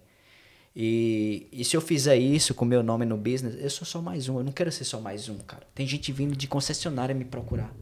E, 0.78 1.48
e 1.50 1.64
se 1.64 1.76
eu 1.76 1.80
fizer 1.80 2.16
isso 2.16 2.54
com 2.54 2.64
meu 2.64 2.82
nome 2.82 3.04
no 3.06 3.16
business, 3.16 3.56
eu 3.58 3.70
sou 3.70 3.84
só 3.84 4.00
mais 4.00 4.28
um. 4.28 4.38
Eu 4.38 4.44
não 4.44 4.52
quero 4.52 4.70
ser 4.70 4.84
só 4.84 5.00
mais 5.00 5.28
um, 5.28 5.38
cara. 5.38 5.66
Tem 5.74 5.84
gente 5.84 6.12
vindo 6.12 6.36
de 6.36 6.46
concessionária 6.46 7.14
me 7.14 7.24
procurar. 7.24 7.74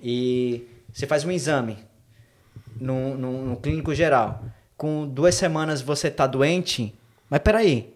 E 0.00 0.68
você 0.92 1.06
faz 1.06 1.24
um 1.24 1.32
exame 1.32 1.78
no, 2.80 3.16
no, 3.16 3.46
no 3.46 3.56
clínico 3.56 3.94
geral. 3.94 4.44
Com 4.76 5.06
duas 5.06 5.34
semanas 5.34 5.80
você 5.80 6.10
tá 6.10 6.26
doente, 6.26 6.94
mas 7.30 7.40
peraí. 7.40 7.94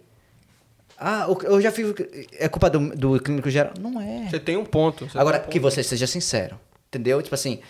Ah, 0.98 1.27
eu 1.44 1.61
já 1.61 1.73
fiz. 1.73 1.94
É 2.39 2.48
culpa 2.48 2.69
do, 2.69 2.94
do 2.94 3.20
clínico 3.20 3.48
geral? 3.48 3.73
Não 3.81 4.01
é. 4.01 4.28
Você 4.28 4.39
tem 4.39 4.57
um 4.57 4.65
ponto. 4.65 5.09
Agora, 5.15 5.39
um 5.39 5.51
que 5.51 5.59
ponto. 5.59 5.70
você 5.70 5.82
seja 5.82 6.07
sincero. 6.07 6.61
Entendeu? 6.89 7.23
Tipo 7.23 7.35
assim, 7.35 7.61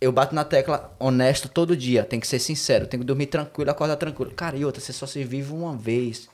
eu 0.00 0.12
bato 0.12 0.34
na 0.34 0.44
tecla 0.44 0.94
honesto 0.98 1.48
todo 1.48 1.76
dia. 1.76 2.04
Tem 2.04 2.20
que 2.20 2.26
ser 2.26 2.38
sincero. 2.38 2.86
Tem 2.86 3.00
que 3.00 3.06
dormir 3.06 3.26
tranquilo, 3.26 3.70
acordar 3.70 3.96
tranquilo. 3.96 4.32
Cara, 4.32 4.56
e 4.56 4.64
outra, 4.64 4.80
você 4.80 4.92
só 4.92 5.06
se 5.06 5.24
vive 5.24 5.52
uma 5.52 5.76
vez. 5.76 6.28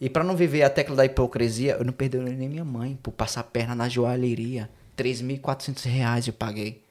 E 0.00 0.08
pra 0.08 0.24
não 0.24 0.36
viver 0.36 0.62
a 0.62 0.70
tecla 0.70 0.96
da 0.96 1.04
hipocrisia, 1.04 1.76
eu 1.78 1.84
não 1.84 1.92
perdoei 1.92 2.34
nem 2.34 2.48
minha 2.48 2.64
mãe 2.64 2.98
por 3.02 3.12
passar 3.12 3.40
a 3.40 3.44
perna 3.44 3.74
na 3.74 3.88
joalheria. 3.88 4.70
3.400 4.96 5.84
reais 5.84 6.26
eu 6.26 6.32
paguei. 6.32 6.82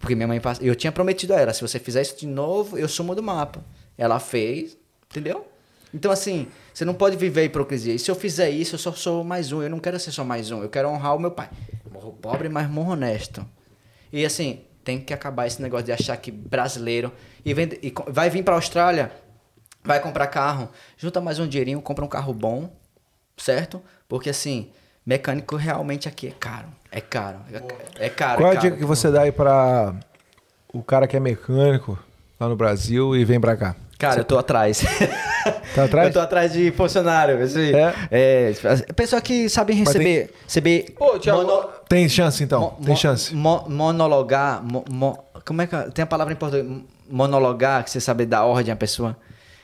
Porque 0.00 0.14
minha 0.14 0.28
mãe 0.28 0.40
passa. 0.40 0.62
Eu 0.62 0.74
tinha 0.74 0.92
prometido 0.92 1.34
a 1.34 1.40
ela: 1.40 1.52
se 1.52 1.60
você 1.62 1.78
fizer 1.78 2.02
isso 2.02 2.16
de 2.18 2.26
novo, 2.26 2.76
eu 2.78 2.88
sumo 2.88 3.14
do 3.14 3.22
mapa. 3.22 3.64
Ela 3.96 4.18
fez, 4.18 4.76
entendeu? 5.10 5.46
Então, 5.92 6.10
assim, 6.10 6.48
você 6.72 6.84
não 6.84 6.94
pode 6.94 7.16
viver 7.16 7.42
a 7.42 7.44
hipocrisia. 7.44 7.94
E 7.94 7.98
se 7.98 8.10
eu 8.10 8.16
fizer 8.16 8.50
isso, 8.50 8.74
eu 8.74 8.78
só 8.78 8.92
sou 8.92 9.22
mais 9.22 9.52
um. 9.52 9.62
Eu 9.62 9.70
não 9.70 9.78
quero 9.78 9.98
ser 10.00 10.10
só 10.10 10.24
mais 10.24 10.50
um. 10.50 10.60
Eu 10.62 10.68
quero 10.68 10.88
honrar 10.88 11.14
o 11.14 11.20
meu 11.20 11.30
pai. 11.30 11.48
Morro 11.92 12.12
pobre, 12.12 12.48
mas 12.48 12.68
morro 12.68 12.92
honesto. 12.92 13.46
E, 14.12 14.24
assim, 14.26 14.62
tem 14.82 15.00
que 15.00 15.14
acabar 15.14 15.46
esse 15.46 15.62
negócio 15.62 15.86
de 15.86 15.92
achar 15.92 16.16
que 16.16 16.32
brasileiro. 16.32 17.12
E, 17.44 17.54
vende- 17.54 17.78
e 17.80 17.92
vai 18.08 18.28
vir 18.28 18.42
pra 18.42 18.54
Austrália, 18.56 19.12
vai 19.84 20.00
comprar 20.00 20.26
carro, 20.26 20.68
junta 20.96 21.20
mais 21.20 21.38
um 21.38 21.46
dinheirinho, 21.46 21.80
compra 21.80 22.04
um 22.04 22.08
carro 22.08 22.34
bom, 22.34 22.74
certo? 23.36 23.80
Porque, 24.08 24.30
assim, 24.30 24.72
mecânico 25.06 25.56
realmente 25.56 26.08
aqui 26.08 26.28
é 26.28 26.32
caro. 26.38 26.66
É 26.90 27.00
caro. 27.00 27.38
É, 27.98 28.06
é 28.06 28.08
caro. 28.08 28.40
Qual 28.40 28.52
é 28.52 28.56
a 28.56 28.60
dica 28.60 28.76
que 28.76 28.84
você 28.84 29.10
dá 29.10 29.22
aí 29.22 29.32
pra 29.32 29.94
o 30.72 30.82
cara 30.82 31.06
que 31.06 31.16
é 31.16 31.20
mecânico 31.20 31.98
lá 32.38 32.48
no 32.48 32.56
Brasil 32.56 33.14
e 33.16 33.24
vem 33.24 33.40
pra 33.40 33.56
cá? 33.56 33.74
Cara, 33.98 34.20
eu 34.20 34.24
tô 34.24 34.36
atrás. 34.38 34.82
Tá 35.74 35.84
atrás? 35.84 36.08
Eu 36.08 36.12
tô 36.12 36.20
atrás 36.20 36.52
de 36.52 36.70
funcionário. 36.72 37.42
Assim, 37.42 37.72
É? 37.74 37.94
é. 38.10 38.52
Pessoa 38.94 39.20
que 39.22 39.48
sabe 39.48 39.72
receber. 39.72 40.30
receber 40.44 40.94
Pô, 40.98 41.18
Thiago, 41.18 41.42
mono- 41.42 41.68
Tem 41.88 42.08
chance 42.08 42.42
então? 42.42 42.60
mo- 42.60 42.78
Tem 42.84 42.96
chance? 42.96 43.34
mo- 43.34 43.64
monologar. 43.68 44.62
mo- 44.62 44.84
mo- 44.90 45.18
como 45.46 45.62
é 45.62 45.66
que. 45.66 45.74
é? 45.76 45.82
Tem 45.90 46.02
a 46.02 46.06
palavra 46.06 46.32
em 46.32 46.36
português. 46.36 46.66
Monologar, 47.08 47.84
que 47.84 47.90
você 47.90 48.00
sabe 48.00 48.26
dar 48.26 48.44
ordem 48.44 48.72
à 48.72 48.76
pessoa. 48.76 49.16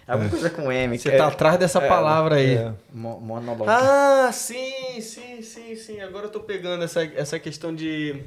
É 0.07 0.13
alguma 0.13 0.31
coisa 0.31 0.51
com 0.51 0.71
M. 0.73 0.99
Você 0.99 1.11
que 1.11 1.17
tá 1.17 1.25
é- 1.25 1.27
atrás 1.29 1.59
dessa 1.59 1.81
palavra 1.81 2.37
aí. 2.37 2.55
É. 2.57 2.73
mo- 2.93 3.21
monologar. 3.21 3.81
Ah, 3.83 4.33
sim, 4.33 5.01
sim, 5.01 5.41
sim, 5.43 5.75
sim. 5.77 6.01
Agora 6.01 6.27
eu 6.27 6.31
tô 6.31 6.41
pegando 6.41 6.83
essa, 6.85 7.05
essa 7.05 7.39
questão 7.39 7.75
de. 7.75 8.23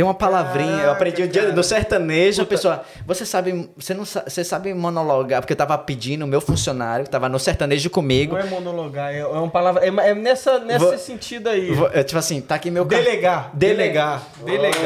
Tem 0.00 0.04
uma 0.06 0.14
palavrinha, 0.14 0.84
eu 0.84 0.92
aprendi 0.92 1.28
cara. 1.28 1.52
no 1.52 1.62
sertanejo, 1.62 2.38
Puta. 2.40 2.48
pessoa, 2.56 2.82
você 3.06 3.26
sabe, 3.26 3.68
você 3.76 3.92
não 3.92 4.06
você 4.06 4.42
sabe 4.42 4.72
monologar, 4.72 5.42
porque 5.42 5.52
eu 5.52 5.56
tava 5.58 5.76
pedindo 5.76 6.24
o 6.24 6.26
meu 6.26 6.40
funcionário, 6.40 7.04
que 7.04 7.10
tava 7.10 7.28
no 7.28 7.38
sertanejo 7.38 7.90
comigo, 7.90 8.32
Não 8.34 8.40
é 8.40 8.46
monologar, 8.46 9.12
é, 9.12 9.18
é 9.18 9.26
uma 9.26 9.50
palavra. 9.50 9.84
É, 9.84 9.88
é 9.88 10.14
nessa, 10.14 10.58
nesse 10.60 10.78
Vou- 10.78 10.96
sentido 10.96 11.50
aí. 11.50 11.70
Vou- 11.74 11.90
é, 11.92 12.02
tipo 12.02 12.18
assim, 12.18 12.40
tá 12.40 12.54
aqui 12.54 12.70
meu 12.70 12.86
ca- 12.86 12.96
Delegar. 12.96 13.50
Delegar. 13.52 14.22
Delegar. 14.42 14.80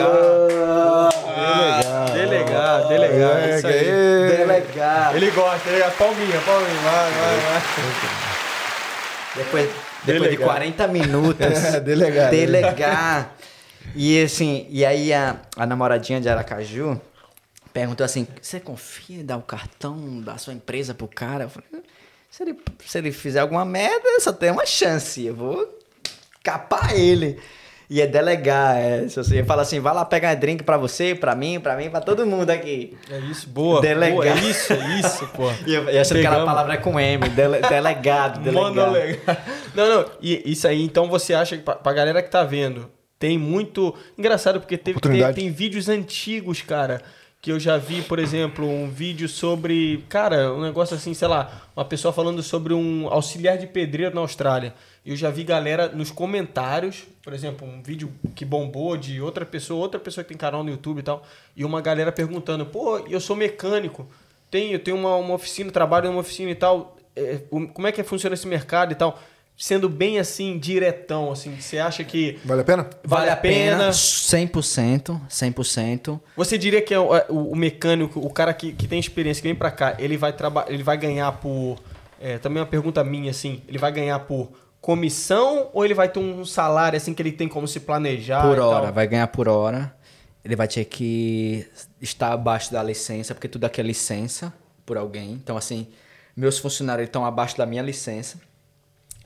Delegar. 1.15 2.11
Delegar, 2.12 2.89
delegar. 2.89 3.39
é 3.49 3.57
isso 3.57 3.66
aí. 3.69 3.85
Delegar. 4.36 5.15
Ele 5.15 5.31
gosta, 5.31 5.70
ele 5.70 5.78
gosta. 5.78 5.95
Palminha, 5.97 6.41
palminha. 6.45 6.81
Vai, 6.82 7.11
vai, 7.12 7.36
vai. 7.39 7.62
Depois, 9.36 9.70
depois 10.05 10.23
de 10.31 10.36
Delegar. 10.36 10.49
40 10.49 10.89
minutos. 10.89 11.47
É, 11.75 11.78
delegar. 11.78 12.31
Delegar. 12.31 13.31
E 13.94 14.23
assim, 14.23 14.66
e 14.70 14.84
aí 14.84 15.12
a, 15.12 15.36
a 15.56 15.66
namoradinha 15.66 16.20
de 16.20 16.28
Aracaju 16.28 17.00
perguntou 17.73 18.05
assim: 18.05 18.26
você 18.40 18.60
confia 18.60 19.20
em 19.20 19.24
dar 19.24 19.36
o 19.36 19.42
cartão 19.42 20.20
da 20.20 20.36
sua 20.36 20.52
empresa 20.52 20.94
pro 20.94 21.08
cara? 21.08 21.44
Eu 21.44 21.48
falei, 21.48 21.68
se 22.31 22.42
ele, 22.42 22.58
se 22.84 22.98
ele 22.98 23.12
fizer 23.12 23.40
alguma 23.40 23.64
merda, 23.64 24.20
só 24.20 24.32
tem 24.32 24.50
uma 24.50 24.66
chance. 24.66 25.24
Eu 25.24 25.34
vou 25.34 25.78
capar 26.42 26.94
ele. 26.98 27.40
E 27.89 28.00
é 28.00 28.06
delegar, 28.06 28.76
é. 28.76 29.08
Se 29.08 29.16
você 29.16 29.44
fala 29.44 29.62
assim, 29.62 29.78
vai 29.78 29.94
lá 29.94 30.05
pegar 30.05 30.34
drink 30.34 30.64
pra 30.64 30.76
você, 30.76 31.14
pra 31.14 31.34
mim, 31.34 31.60
pra 31.60 31.76
mim, 31.76 31.90
pra 31.90 32.00
todo 32.00 32.26
mundo 32.26 32.48
aqui. 32.50 32.97
É 33.10 33.18
isso, 33.18 33.48
boa. 33.48 33.81
Delegar. 33.81 34.14
Boa, 34.14 34.26
é 34.26 34.50
isso, 34.50 34.73
é 34.73 34.98
isso, 34.98 35.26
pô. 35.28 35.50
E 35.66 35.74
eu, 35.74 35.89
eu 35.89 36.00
achando 36.00 36.20
que 36.20 36.26
aquela 36.26 36.47
palavra 36.47 36.74
é 36.74 36.76
com 36.78 36.98
M, 36.98 37.28
dele, 37.28 37.60
delegado, 37.60 38.40
delegado. 38.40 38.97
Não, 39.74 39.89
não. 39.89 40.10
E 40.20 40.50
isso 40.50 40.66
aí, 40.66 40.82
então 40.82 41.08
você 41.08 41.34
acha 41.34 41.56
que 41.56 41.62
pra, 41.62 41.76
pra 41.76 41.92
galera 41.92 42.23
que 42.23 42.31
tá 42.31 42.42
vendo, 42.42 42.90
tem 43.25 43.39
muito. 43.39 43.94
Engraçado, 44.19 44.61
porque 44.61 44.77
teve, 44.77 45.01
tem, 45.01 45.33
tem 45.33 45.51
vídeos 45.51 45.89
antigos, 45.89 46.61
cara. 46.61 47.01
Que 47.41 47.51
eu 47.51 47.59
já 47.59 47.78
vi, 47.78 48.03
por 48.03 48.19
exemplo, 48.19 48.69
um 48.69 48.91
vídeo 48.91 49.31
sobre. 49.31 50.05
Cara, 50.11 50.53
um 50.53 50.61
negócio 50.61 50.94
assim, 50.94 51.15
sei 51.15 51.27
lá, 51.27 51.62
uma 51.75 51.86
pessoa 51.86 52.12
falando 52.12 52.43
sobre 52.43 52.75
um 52.75 53.09
auxiliar 53.09 53.57
de 53.57 53.67
pedreiro 53.67 54.15
na 54.15 54.20
Austrália. 54.20 54.75
Eu 55.07 55.17
já 55.17 55.31
vi 55.31 55.43
galera 55.43 55.89
nos 55.89 56.11
comentários, 56.11 57.05
por 57.23 57.33
exemplo, 57.33 57.67
um 57.67 57.83
vídeo 57.83 58.12
que 58.35 58.44
bombou 58.44 58.94
de 58.94 59.23
outra 59.23 59.47
pessoa, 59.47 59.81
outra 59.81 59.99
pessoa 59.99 60.23
que 60.23 60.28
tem 60.28 60.36
canal 60.36 60.62
no 60.62 60.69
YouTube 60.69 60.99
e 60.99 61.03
tal, 61.03 61.27
e 61.57 61.65
uma 61.65 61.81
galera 61.81 62.12
perguntando: 62.12 62.67
pô, 62.67 62.99
eu 63.09 63.20
sou 63.20 63.35
mecânico, 63.35 64.07
tenho, 64.51 64.75
eu 64.75 64.78
tenho 64.78 64.99
uma, 64.99 65.17
uma 65.17 65.35
oficina, 65.35 65.70
trabalho 65.70 66.09
numa 66.09 66.20
oficina 66.20 66.51
e 66.51 66.55
tal, 66.55 66.94
é, 67.17 67.41
como 67.49 67.86
é 67.86 67.93
que 67.93 68.03
funciona 68.03 68.35
esse 68.35 68.47
mercado 68.47 68.93
e 68.93 68.94
tal? 68.94 69.19
Sendo 69.57 69.89
bem 69.89 70.18
assim, 70.18 70.58
diretão, 70.58 71.31
assim, 71.31 71.60
você 71.60 71.78
acha 71.78 72.02
que 72.02 72.41
Vale 72.44 72.62
a 72.62 72.65
pena? 72.65 72.91
vale 73.05 73.31
a 73.31 73.36
pena? 73.36 73.91
100%, 73.91 75.20
100%. 75.31 76.20
Você 76.36 76.58
diria 76.58 76.83
que 76.83 76.92
é 76.92 76.99
o, 76.99 77.15
é 77.15 77.24
o- 77.28 77.52
o 77.52 77.57
mecânico, 77.57 78.18
o 78.18 78.31
cara 78.31 78.52
que, 78.52 78.73
que 78.73 78.89
tem 78.89 78.99
experiência, 78.99 79.41
que 79.41 79.47
vem 79.49 79.55
pra 79.55 79.70
cá, 79.70 79.94
ele 79.99 80.16
vai, 80.16 80.33
traba 80.33 80.65
ele 80.68 80.83
vai 80.83 80.97
ganhar 80.97 81.31
por. 81.33 81.76
é, 82.20 82.39
também 82.39 82.60
uma 82.60 82.66
pergunta 82.68 83.02
minha, 83.05 83.31
assim, 83.31 83.62
ele 83.68 83.78
vai 83.78 83.92
ganhar 83.92 84.18
por 84.20 84.50
comissão 84.81 85.70
ou 85.73 85.84
ele 85.84 85.94
vai 85.94 86.08
ter 86.08 86.18
um 86.18 86.44
salário 86.44 86.97
assim 86.97 87.15
que 87.15 87.23
ele 87.23 87.33
tem 87.33 87.49
como 87.49 87.66
se 87.68 87.81
planejar? 87.81 88.42
por 88.42 88.52
e 88.55 88.57
tal? 88.57 88.68
hora, 88.68 88.92
vai 88.92 89.07
ganhar 89.07 89.26
por 89.28 89.49
hora. 89.49 89.94
Ele 90.44 90.57
vai 90.57 90.68
ter 90.68 90.84
que 90.84 91.66
estar 92.02 92.33
abaixo 92.33 92.70
da 92.73 92.83
licença, 92.83 93.34
porque 93.34 93.49
tudo 93.49 93.65
aqui 93.65 93.81
é 93.81 93.84
licença 93.84 94.52
por 94.84 94.97
alguém. 94.99 95.33
Então, 95.33 95.57
assim, 95.57 95.86
meus 96.36 96.58
funcionários 96.58 97.07
estão 97.07 97.24
abaixo 97.24 97.57
da 97.57 97.65
minha 97.65 97.81
licença. 97.83 98.39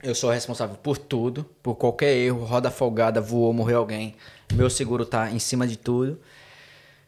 Eu 0.02 0.14
sou 0.14 0.30
responsável 0.30 0.76
por 0.76 0.96
tudo, 0.96 1.44
por 1.62 1.74
qualquer 1.74 2.14
erro, 2.16 2.44
roda 2.44 2.70
folgada, 2.70 3.20
voou, 3.20 3.52
morreu 3.52 3.78
alguém. 3.78 4.14
Meu 4.52 4.70
seguro 4.70 5.04
tá 5.04 5.30
em 5.30 5.38
cima 5.38 5.66
de 5.66 5.76
tudo. 5.76 6.20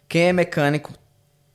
Quem 0.08 0.22
é 0.22 0.32
mecânico 0.32 0.92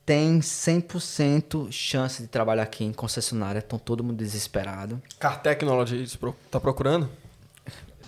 tem 0.06 0.38
100% 0.38 1.70
chance 1.70 2.22
de 2.22 2.28
trabalhar 2.28 2.62
aqui 2.62 2.84
em 2.84 2.92
concessionária. 2.92 3.58
Estão 3.58 3.78
todo 3.78 4.02
mundo 4.02 4.16
desesperado. 4.16 5.02
Car 5.18 5.42
Technology, 5.42 6.06
tá 6.50 6.58
procurando? 6.58 7.10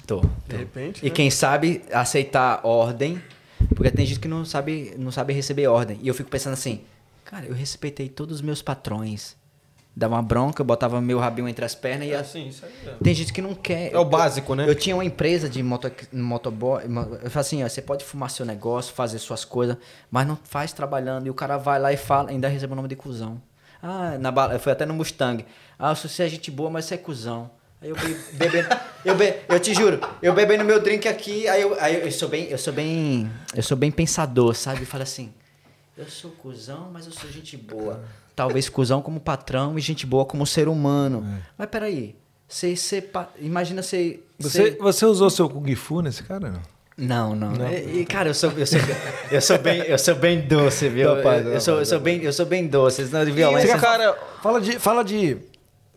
Tô. 0.07 0.23
De 0.47 0.57
repente. 0.57 1.05
E 1.05 1.11
né? 1.11 1.15
quem 1.15 1.31
sabe 1.31 1.83
aceitar 1.93 2.61
ordem, 2.65 3.23
porque 3.75 3.91
tem 3.91 4.07
gente 4.07 4.21
que 4.21 4.29
não 4.29 4.45
sabe, 4.45 4.95
não 4.97 5.13
sabe 5.13 5.35
receber 5.35 5.67
ordem. 5.67 5.99
E 6.01 6.09
eu 6.09 6.15
fico 6.15 6.31
pensando 6.31 6.55
assim, 6.55 6.83
cara, 7.25 7.45
eu 7.45 7.55
respeitei 7.55 8.09
todos 8.09 8.37
os 8.37 8.43
meus 8.43 8.63
patrões. 8.63 9.37
Dava 9.99 10.15
uma 10.15 10.23
bronca, 10.23 10.63
eu 10.63 10.65
botava 10.65 11.01
meu 11.01 11.19
rabinho 11.19 11.49
entre 11.49 11.65
as 11.65 11.75
pernas 11.75 12.07
e 12.07 12.13
É 12.13 12.17
a- 12.17 12.21
assim, 12.21 12.47
isso 12.47 12.65
aí. 12.65 12.95
tem 13.03 13.13
gente 13.13 13.33
que 13.33 13.43
não 13.43 13.53
quer. 13.53 13.93
É 13.93 13.99
o 13.99 14.05
básico, 14.05 14.55
né? 14.55 14.65
Eu 14.69 14.75
tinha 14.77 14.95
uma 14.95 15.05
empresa 15.05 15.49
de 15.49 15.61
moto, 15.61 15.91
motoboy. 16.13 16.87
mo- 16.87 17.19
Eu 17.21 17.29
falo 17.29 17.41
assim, 17.41 17.65
ó, 17.65 17.69
você 17.69 17.83
pode 17.83 18.05
fumar 18.05 18.31
seu 18.31 18.47
negócio, 18.47 18.95
fazer 18.95 19.19
suas 19.19 19.45
coisas, 19.45 19.77
mas 20.09 20.25
não 20.25 20.39
faz 20.45 20.73
trabalhando. 20.73 21.27
E 21.27 21.31
o 21.31 21.35
cara 21.35 21.57
vai 21.57 21.81
lá 21.81 21.93
e 21.93 21.97
fala, 21.97 22.31
ainda 22.31 22.47
recebe 22.47 22.73
o 22.75 22.77
nome 22.77 22.87
de 22.87 22.95
cuzão. 22.95 23.43
Ah, 23.83 24.17
na 24.21 24.31
bala, 24.31 24.57
foi 24.61 24.71
até 24.71 24.87
no 24.87 24.95
Mustang. 24.95 25.45
Ah, 25.77 25.97
você 25.97 26.23
é 26.23 26.29
gente 26.29 26.49
boa, 26.49 26.71
mas 26.71 26.85
você 26.85 26.95
é 26.95 26.99
cuzão. 26.99 27.51
Aí 27.83 27.89
eu 27.91 27.97
be- 27.97 28.19
bebendo, 28.35 28.69
eu, 29.05 29.17
be, 29.17 29.35
eu 29.49 29.59
te 29.59 29.75
juro, 29.75 30.01
eu 30.23 30.33
bebendo 30.33 30.65
meu 30.65 30.81
drink 30.81 31.09
aqui, 31.09 31.49
aí 31.49 31.63
eu, 31.63 31.77
aí 31.81 32.01
eu 32.03 32.13
sou 32.13 32.29
bem, 32.29 32.45
eu 32.45 32.59
sou 32.59 32.73
bem, 32.73 33.29
eu 33.55 33.63
sou 33.65 33.77
bem 33.77 33.91
pensador, 33.91 34.55
sabe? 34.55 34.85
Fala 34.85 35.03
assim, 35.03 35.33
eu 35.97 36.07
sou 36.09 36.31
cuzão, 36.33 36.89
mas 36.93 37.07
eu 37.07 37.13
sou 37.13 37.29
gente 37.31 37.57
boa. 37.57 38.05
Talvez 38.39 38.69
cuzão 38.69 39.03
como 39.03 39.19
patrão 39.19 39.77
e 39.77 39.81
gente 39.81 40.07
boa 40.07 40.25
como 40.25 40.47
ser 40.47 40.69
humano. 40.69 41.27
Mas 41.59 41.69
peraí, 41.69 42.15
você, 42.47 42.77
você, 42.77 43.03
pa- 43.03 43.29
imagina 43.41 43.83
você... 43.83 44.21
Você, 44.39 44.71
você 44.81 45.05
usou 45.05 45.29
seu 45.29 45.49
Kung 45.51 45.75
Fu 45.75 46.01
nesse 46.01 46.23
cara? 46.23 46.53
Não? 46.97 47.35
Não, 47.35 47.35
não. 47.35 47.69
E, 47.69 48.01
e, 48.01 48.05
cara, 48.07 48.29
eu 48.31 48.35
sou, 48.35 48.53
eu 48.57 48.65
sou, 48.67 48.79
eu 49.31 49.41
sou 49.41 49.59
bem, 49.59 49.81
eu 49.83 49.99
sou 49.99 50.15
bem 50.15 50.41
doce, 50.43 50.89
viu? 50.89 51.17
Rapaz, 51.17 51.45
eu, 51.47 51.53
eu 51.55 51.61
sou, 51.61 51.79
eu 51.81 51.85
sou 51.87 51.99
bem, 52.01 52.23
eu 52.23 52.33
sou 52.33 52.47
bem 52.47 52.67
doce. 52.69 53.07
Senão 53.07 53.25
de 53.25 53.31
violência. 53.33 53.69
Esse 53.73 53.79
cara, 53.79 54.17
Fala 54.43 54.61
de, 54.61 54.79
fala 54.79 55.03
de, 55.05 55.37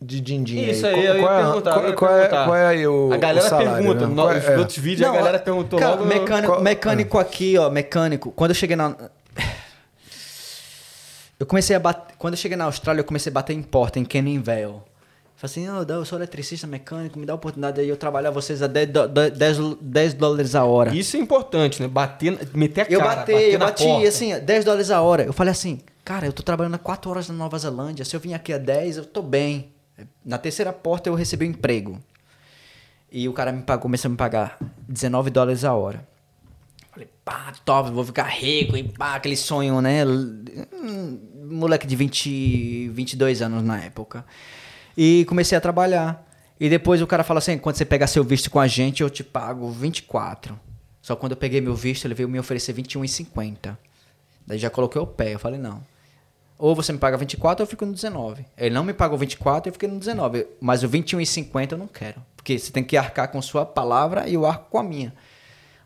de 0.01 0.19
din-din 0.19 0.61
Isso 0.69 0.85
aí. 0.87 1.05
eu 1.05 1.15
ia 1.15 1.21
qual, 1.21 1.33
é- 1.33 1.43
perguntar, 1.43 1.73
Qual, 1.73 1.87
ia 1.87 1.93
qual 1.93 2.11
é, 2.11 2.19
perguntar. 2.21 2.45
qual 2.45 2.55
é 2.55 2.65
aí 2.67 2.87
o 2.87 3.13
a 3.13 3.17
galera 3.17 3.45
o 3.45 3.49
salário, 3.49 3.71
pergunta, 3.73 4.01
né? 4.01 4.07
no- 4.07 4.15
Qual 4.15 4.31
é- 4.31 4.35
nos 4.35 4.45
é. 4.45 4.57
outros 4.57 4.77
vídeos 4.79 5.09
a 5.09 5.13
galera 5.13 5.37
perguntou 5.39 5.79
cara, 5.79 5.91
logo. 5.95 6.05
mecânico, 6.05 6.53
Qual- 6.53 6.61
mecânico 6.61 7.17
aqui, 7.19 7.57
ó, 7.57 7.69
mecânico. 7.69 8.31
Quando 8.31 8.49
eu 8.51 8.55
cheguei 8.55 8.75
na 8.75 8.95
Eu 11.41 11.45
comecei 11.47 11.75
a 11.75 11.79
bater, 11.79 12.13
quando 12.19 12.35
eu 12.35 12.37
cheguei 12.37 12.55
na 12.55 12.65
Austrália, 12.65 12.99
eu 12.99 13.03
comecei 13.03 13.31
a 13.31 13.33
bater 13.33 13.53
em 13.53 13.63
porta 13.63 13.97
em 13.97 14.05
Canning 14.05 14.39
Vale. 14.43 14.75
Falei 15.35 15.43
assim, 15.43 15.67
"Ô, 15.67 15.81
eu 15.81 16.05
sou 16.05 16.19
eletricista 16.19 16.67
mecânico, 16.67 17.17
me 17.17 17.25
dá 17.25 17.33
a 17.33 17.35
oportunidade 17.35 17.81
aí 17.81 17.89
eu 17.89 17.97
trabalhar 17.97 18.29
vocês 18.29 18.61
a 18.61 18.67
10, 18.67 18.89
do- 18.89 19.07
10, 19.07 19.57
10 19.81 20.13
dólares 20.13 20.53
a 20.53 20.63
hora. 20.65 20.95
Isso 20.95 21.17
é 21.17 21.19
importante, 21.19 21.81
né? 21.81 21.87
Bater, 21.87 22.37
meter 22.53 22.81
a 22.81 22.85
cara. 22.85 22.93
Eu 22.93 23.01
bati, 23.01 23.17
bater 23.31 23.53
eu 23.53 23.57
bati, 23.59 23.83
porta. 23.83 24.07
assim, 24.07 24.39
10 24.39 24.63
dólares 24.63 24.91
a 24.91 25.01
hora. 25.01 25.23
Eu 25.23 25.33
falei 25.33 25.49
assim, 25.49 25.79
cara, 26.05 26.27
eu 26.27 26.31
tô 26.31 26.43
trabalhando 26.43 26.75
há 26.75 26.77
4 26.77 27.09
horas 27.09 27.27
na 27.27 27.33
Nova 27.33 27.57
Zelândia. 27.57 28.05
Se 28.05 28.15
eu 28.15 28.19
vim 28.19 28.35
aqui 28.35 28.53
a 28.53 28.59
10, 28.59 28.97
eu 28.97 29.05
tô 29.05 29.23
bem. 29.23 29.71
Na 30.23 30.37
terceira 30.37 30.71
porta 30.71 31.09
eu 31.09 31.15
recebi 31.15 31.47
um 31.47 31.49
emprego. 31.49 31.97
E 33.11 33.27
o 33.27 33.33
cara 33.33 33.51
me 33.51 33.63
pagou, 33.63 33.81
começou 33.81 34.09
a 34.09 34.11
me 34.11 34.15
pagar 34.17 34.59
19 34.87 35.31
dólares 35.31 35.65
a 35.65 35.73
hora. 35.73 36.07
Falei, 36.91 37.09
pá, 37.23 37.53
top, 37.63 37.89
vou 37.91 38.03
ficar 38.03 38.25
rico 38.25 38.75
e 38.75 38.83
pá, 38.83 39.15
aquele 39.15 39.37
sonho, 39.37 39.79
né? 39.81 40.05
Hum, 40.05 41.19
Moleque 41.49 41.87
de 41.87 41.95
20, 41.95 42.89
22 42.89 43.41
anos 43.41 43.63
na 43.63 43.79
época. 43.79 44.25
E 44.97 45.25
comecei 45.25 45.57
a 45.57 45.61
trabalhar. 45.61 46.27
E 46.59 46.69
depois 46.69 47.01
o 47.01 47.07
cara 47.07 47.23
fala 47.23 47.39
assim: 47.39 47.57
quando 47.57 47.75
você 47.75 47.85
pegar 47.85 48.07
seu 48.07 48.23
visto 48.23 48.51
com 48.51 48.59
a 48.59 48.67
gente, 48.67 49.01
eu 49.01 49.09
te 49.09 49.23
pago 49.23 49.69
24. 49.71 50.59
Só 51.01 51.15
quando 51.15 51.31
eu 51.31 51.37
peguei 51.37 51.61
meu 51.61 51.75
visto, 51.75 52.05
ele 52.05 52.13
veio 52.13 52.29
me 52.29 52.39
oferecer 52.39 52.73
21,50. 52.73 53.77
Daí 54.45 54.57
já 54.57 54.69
coloquei 54.69 55.01
o 55.01 55.07
pé. 55.07 55.33
Eu 55.33 55.39
falei: 55.39 55.59
não. 55.59 55.81
Ou 56.57 56.75
você 56.75 56.93
me 56.93 56.99
paga 56.99 57.17
24 57.17 57.63
ou 57.63 57.65
eu 57.65 57.69
fico 57.69 57.85
no 57.85 57.93
19. 57.93 58.45
Ele 58.55 58.75
não 58.75 58.83
me 58.83 58.93
pagou 58.93 59.17
24 59.17 59.69
eu 59.69 59.73
fiquei 59.73 59.89
no 59.89 59.97
19. 59.97 60.45
Mas 60.59 60.83
o 60.83 60.89
21,50 60.89 61.71
eu 61.71 61.77
não 61.77 61.87
quero. 61.87 62.23
Porque 62.35 62.59
você 62.59 62.71
tem 62.71 62.83
que 62.83 62.95
arcar 62.95 63.29
com 63.29 63.41
sua 63.41 63.65
palavra 63.65 64.29
e 64.29 64.35
eu 64.35 64.45
arco 64.45 64.69
com 64.69 64.77
a 64.77 64.83
minha. 64.83 65.11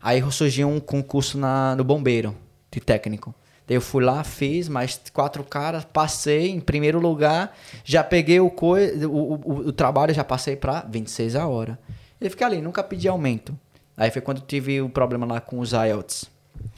Aí 0.06 0.22
surgiu 0.32 0.70
um 0.70 0.80
concurso 0.80 1.36
na, 1.36 1.76
no 1.76 1.84
bombeiro, 1.84 2.38
de 2.72 2.80
técnico. 2.80 3.34
Daí 3.68 3.76
eu 3.76 3.82
fui 3.82 4.04
lá, 4.04 4.24
fiz 4.24 4.70
mais 4.70 5.02
quatro 5.12 5.44
caras, 5.44 5.84
passei 5.84 6.52
em 6.52 6.60
primeiro 6.60 7.00
lugar, 7.00 7.58
já 7.84 8.04
peguei 8.04 8.40
o, 8.40 8.52
coi 8.52 9.04
o, 9.04 9.10
o, 9.10 9.58
o 9.70 9.74
trabalho, 9.74 10.14
já 10.14 10.24
passei 10.24 10.56
para 10.56 10.82
26 10.82 11.36
a 11.36 11.48
hora. 11.48 11.80
E 12.22 12.30
fiquei 12.30 12.46
ali, 12.46 12.62
nunca 12.62 12.84
pedi 12.84 13.08
aumento. 13.08 13.58
Aí 13.98 14.12
foi 14.12 14.22
quando 14.22 14.42
tive 14.42 14.80
o 14.80 14.90
problema 14.90 15.26
lá 15.26 15.42
com 15.42 15.58
os 15.58 15.72
IELTS. 15.72 16.30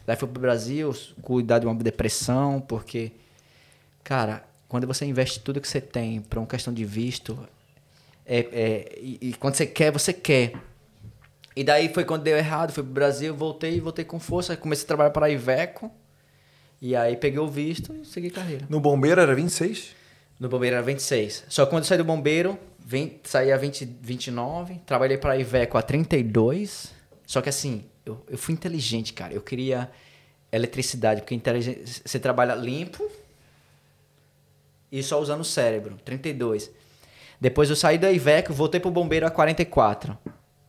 Daí 0.06 0.16
fui 0.16 0.30
pro 0.30 0.40
Brasil, 0.40 0.96
cuidar 1.22 1.60
de 1.60 1.66
uma 1.66 1.76
depressão, 1.76 2.62
porque, 2.62 3.12
cara, 4.06 4.42
quando 4.70 4.88
você 4.88 5.06
investe 5.06 5.42
tudo 5.42 5.60
que 5.60 5.68
você 5.68 5.82
tem 5.82 6.22
para 6.22 6.40
uma 6.40 6.48
questão 6.48 6.74
de 6.74 6.86
visto, 6.86 7.38
é, 8.26 8.40
é, 8.40 9.00
e, 9.02 9.20
e 9.22 9.34
quando 9.34 9.56
você 9.56 9.68
quer, 9.68 9.92
você 9.92 10.14
quer. 10.14 10.54
E 11.58 11.64
daí 11.64 11.92
foi 11.92 12.06
quando 12.06 12.22
deu 12.22 12.38
errado, 12.38 12.72
fui 12.72 12.84
pro 12.84 12.94
Brasil, 12.94 13.36
voltei, 13.36 13.82
voltei 13.82 14.06
com 14.06 14.20
força, 14.20 14.56
comecei 14.56 14.84
a 14.84 14.88
trabalhar 14.88 15.10
para 15.10 15.26
a 15.26 15.30
Iveco. 15.32 15.90
E 16.80 16.96
aí 16.96 17.18
peguei 17.18 17.40
o 17.40 17.48
visto 17.48 17.96
e 17.96 18.06
segui 18.06 18.30
carreira. 18.30 18.68
No 18.70 18.80
bombeiro 18.80 19.20
era 19.20 19.34
26? 19.34 19.96
No 20.40 20.50
bombeiro 20.50 20.76
era 20.76 20.86
26. 20.86 21.46
Só 21.50 21.66
que 21.66 21.72
quando 21.72 21.82
eu 21.82 21.88
saí 21.88 21.98
do 21.98 22.04
bombeiro, 22.04 22.60
vem, 22.78 23.20
saí 23.24 23.52
a 23.52 23.58
20, 23.58 23.98
29, 24.00 24.82
trabalhei 24.86 25.18
para 25.18 25.34
a 25.34 25.38
Iveco 25.40 25.80
a 25.80 25.82
32. 25.82 26.94
Só 27.26 27.42
que 27.42 27.50
assim, 27.50 27.86
eu, 28.06 28.24
eu 28.30 28.38
fui 28.38 28.54
inteligente, 28.54 29.12
cara. 29.12 29.34
Eu 29.34 29.42
queria 29.42 29.90
eletricidade, 30.52 31.22
porque 31.22 31.34
inteligente, 31.34 32.04
você 32.06 32.20
trabalha 32.20 32.54
limpo 32.54 33.10
e 34.92 35.02
só 35.02 35.20
usando 35.20 35.42
o 35.42 35.44
cérebro. 35.44 35.98
32. 36.06 36.70
Depois 37.42 37.68
eu 37.68 37.76
saí 37.76 37.98
da 37.98 38.12
Iveco, 38.12 38.54
voltei 38.54 38.80
pro 38.80 38.92
bombeiro 38.92 39.26
a 39.26 39.32
44. 39.32 40.16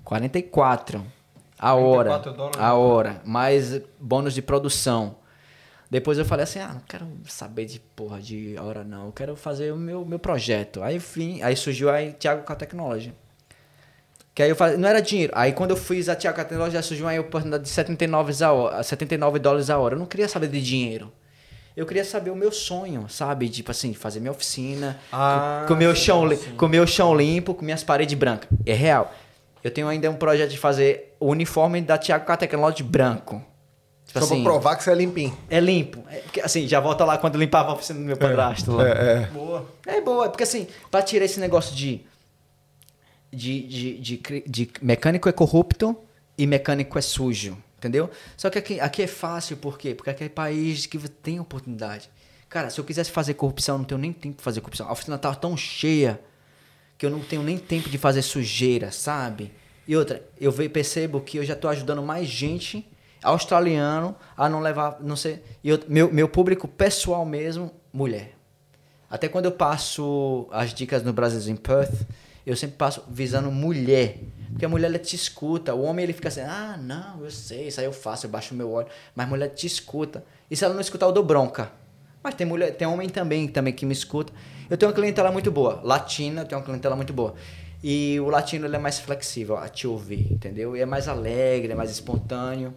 44. 0.09 1.05
A 1.59 1.75
hora. 1.75 2.09
44 2.09 2.33
dólares 2.33 2.59
A 2.59 2.75
hora. 2.75 3.21
Mais 3.27 3.79
bônus 4.01 4.33
de 4.33 4.41
produção. 4.41 5.17
Depois 5.91 6.17
eu 6.19 6.25
falei 6.25 6.45
assim, 6.45 6.61
ah, 6.61 6.73
não 6.75 6.83
quero 6.89 7.07
saber 7.27 7.67
de 7.67 7.79
porra 7.79 8.21
de 8.21 8.57
hora 8.59 8.85
não, 8.85 9.07
eu 9.07 9.13
quero 9.13 9.35
fazer 9.35 9.73
o 9.73 9.77
meu, 9.77 10.05
meu 10.05 10.19
projeto. 10.19 10.83
Aí 10.83 10.99
vim, 10.99 11.41
aí 11.43 11.57
surgiu 11.57 11.89
aí 11.91 12.13
Thiago 12.13 12.43
com 12.43 12.53
a 12.53 12.57
Technology. 12.57 13.15
Que 14.35 14.43
aí 14.43 14.51
eu 14.51 14.57
falei, 14.57 14.77
não 14.77 14.87
era 14.89 15.01
dinheiro. 15.01 15.33
Aí 15.35 15.53
quando 15.53 15.71
eu 15.71 15.77
fiz 15.77 16.09
a 16.11 16.15
Thiago 16.17 16.37
com 16.37 16.43
a 16.43 16.45
Technology, 16.45 16.75
já 16.75 16.83
surgiu 16.83 17.09
aí 17.09 17.17
a 17.17 17.21
oportunidade 17.23 17.65
de 17.65 17.71
79, 17.71 18.45
a 18.45 18.53
hora, 18.53 18.83
79 18.83 19.39
dólares 19.39 19.71
a 19.71 19.79
hora. 19.79 19.95
Eu 19.95 19.99
não 19.99 20.07
queria 20.07 20.29
saber 20.29 20.49
de 20.49 20.63
dinheiro. 20.63 21.11
Eu 21.75 21.87
queria 21.87 22.05
saber 22.05 22.31
o 22.31 22.37
meu 22.37 22.53
sonho, 22.53 23.07
sabe? 23.09 23.49
Tipo 23.49 23.71
assim, 23.71 23.95
fazer 23.95 24.21
minha 24.21 24.33
oficina, 24.33 24.99
Ah, 25.13 25.65
com, 25.67 25.75
com 25.75 25.79
meu 25.79 25.95
chão, 25.95 26.29
sim. 26.37 26.55
com 26.57 26.69
meu 26.69 26.87
chão 26.87 27.15
limpo, 27.17 27.55
com 27.55 27.65
minhas 27.65 27.83
paredes 27.83 28.19
brancas. 28.19 28.49
É 28.67 28.75
real. 28.75 29.13
Eu 29.63 29.71
tenho 29.71 29.89
ainda 29.89 30.11
um 30.11 30.17
projeto 30.17 30.51
de 30.51 30.59
fazer 30.59 31.17
o 31.19 31.27
uniforme 31.27 31.81
da 31.81 31.99
Thiago 31.99 32.25
com 32.25 32.33
a 32.33 32.37
Technology 32.37 32.83
branco. 32.83 33.43
Tipo 34.07 34.21
Só 34.21 34.25
assim, 34.25 34.43
pra 34.43 34.53
provar 34.53 34.77
que 34.77 34.85
você 34.85 34.91
é 34.91 34.95
limpinho. 34.95 35.37
é 35.51 35.61
limpo. 35.61 36.03
É, 36.11 36.17
porque, 36.21 36.41
assim, 36.41 36.67
já 36.67 36.81
volta 36.81 37.05
lá 37.05 37.19
quando 37.19 37.35
eu 37.35 37.41
limpava 37.41 37.71
a 37.71 37.75
oficina 37.75 37.99
do 37.99 38.05
meu 38.07 38.17
padrasto. 38.17 38.73
lá. 38.73 38.89
É, 38.89 38.93
é. 39.23 39.27
Boa. 39.27 39.67
É 39.87 40.01
boa, 40.01 40.27
é 40.27 40.29
porque 40.31 40.45
assim, 40.45 40.67
pra 40.91 41.03
tirar 41.03 41.25
esse 41.25 41.39
negócio 41.39 41.75
de. 41.75 42.07
De, 43.31 43.63
de, 43.67 43.99
de, 43.99 44.43
de 44.47 44.71
mecânico 44.81 45.29
é 45.29 45.33
corrupto 45.33 45.95
e 46.39 46.47
mecânico 46.47 46.99
é 46.99 47.03
sujo. 47.03 47.59
Entendeu? 47.77 48.11
Só 48.37 48.49
que 48.49 48.59
aqui, 48.59 48.81
aqui 48.81 49.03
é 49.03 49.07
fácil, 49.07 49.57
por 49.59 49.79
quê? 49.79 49.95
Porque 49.95 50.11
aqui 50.11 50.25
é 50.25 50.29
país 50.29 50.87
que 50.87 50.99
tem 51.09 51.39
oportunidade. 51.39 52.11
Cara, 52.49 52.71
se 52.71 52.81
eu 52.81 52.85
quisesse 52.85 53.11
fazer 53.11 53.35
corrupção, 53.35 53.75
eu 53.75 53.79
não 53.81 53.85
tenho 53.85 54.01
nem 54.01 54.13
tempo 54.13 54.39
de 54.39 54.43
fazer 54.43 54.61
corrupção. 54.61 54.89
A 54.89 54.93
oficina 54.93 55.19
tá 55.19 55.35
tão 55.35 55.57
cheia 55.57 56.19
que 56.99 57.07
eu 57.07 57.11
não 57.11 57.21
tenho 57.21 57.43
nem 57.43 57.57
tempo 57.57 57.89
de 57.89 57.97
fazer 57.97 58.21
sujeira, 58.23 58.91
sabe? 58.91 59.53
E 59.87 59.97
outra, 59.97 60.23
eu 60.39 60.53
percebo 60.69 61.21
que 61.21 61.39
eu 61.39 61.45
já 61.45 61.55
tô 61.57 61.69
ajudando 61.69 62.03
mais 62.03 62.27
gente 62.29 62.87
australiano 63.23 64.15
a 64.37 64.49
não 64.49 64.61
levar, 64.61 64.99
não 65.01 65.17
sei, 65.17 65.43
eu- 65.65 65.81
meu, 65.89 66.13
meu 66.13 66.29
público 66.29 66.67
pessoal 66.69 67.25
mesmo, 67.25 67.71
mulher. 67.93 68.35
Até 69.11 69.29
quando 69.29 69.47
eu 69.47 69.53
passo 69.53 70.47
as 70.51 70.75
dicas 70.75 71.03
no 71.03 71.13
Brasil 71.13 71.51
em 71.53 71.57
Perth, 71.57 72.07
eu 72.45 72.57
sempre 72.57 72.77
passo 72.77 73.03
visando 73.09 73.51
mulher. 73.51 74.19
Porque 74.51 74.65
a 74.65 74.69
mulher 74.69 74.89
ela 74.89 74.99
te 74.99 75.15
escuta. 75.17 75.75
O 75.75 75.83
homem 75.83 76.03
ele 76.03 76.13
fica 76.13 76.29
assim: 76.29 76.41
ah, 76.41 76.79
não, 76.81 77.23
eu 77.25 77.31
sei, 77.31 77.69
isso 77.69 77.81
aí 77.81 77.87
eu 77.87 77.93
faço, 77.93 78.27
eu 78.27 78.31
baixo 78.31 78.55
meu 78.55 78.71
olho. 78.71 78.89
Mas 79.15 79.27
a 79.27 79.31
mulher 79.31 79.49
te 79.49 79.67
escuta. 79.67 80.25
E 80.51 80.57
se 80.57 80.65
ela 80.65 80.75
não 80.75 80.81
escutar, 80.81 81.07
eu 81.07 81.13
dou 81.13 81.23
bronca. 81.25 81.71
Mas 82.23 82.35
tem 82.35 82.47
mulher, 82.47 82.77
tem 82.77 82.87
homem 82.87 83.09
também, 83.09 83.49
também 83.49 83.73
que 83.73 83.87
me 83.87 83.93
escuta. 83.93 84.33
Eu 84.69 84.77
tenho 84.77 84.91
uma 84.91 84.95
clientela 84.95 85.31
muito 85.31 85.51
boa. 85.51 85.81
Latina, 85.83 86.43
eu 86.43 86.45
tenho 86.45 86.61
uma 86.61 86.65
clientela 86.65 86.97
muito 86.97 87.13
boa. 87.13 87.35
E 87.83 88.19
o 88.21 88.29
latino 88.29 88.67
ele 88.67 88.77
é 88.77 88.79
mais 88.79 88.99
flexível 88.99 89.57
a 89.57 89.69
te 89.69 89.87
ouvir, 89.87 90.33
entendeu? 90.33 90.77
E 90.77 90.81
é 90.81 90.87
mais 90.87 91.07
alegre, 91.07 91.73
é 91.73 91.75
mais 91.77 91.91
espontâneo. 91.91 92.75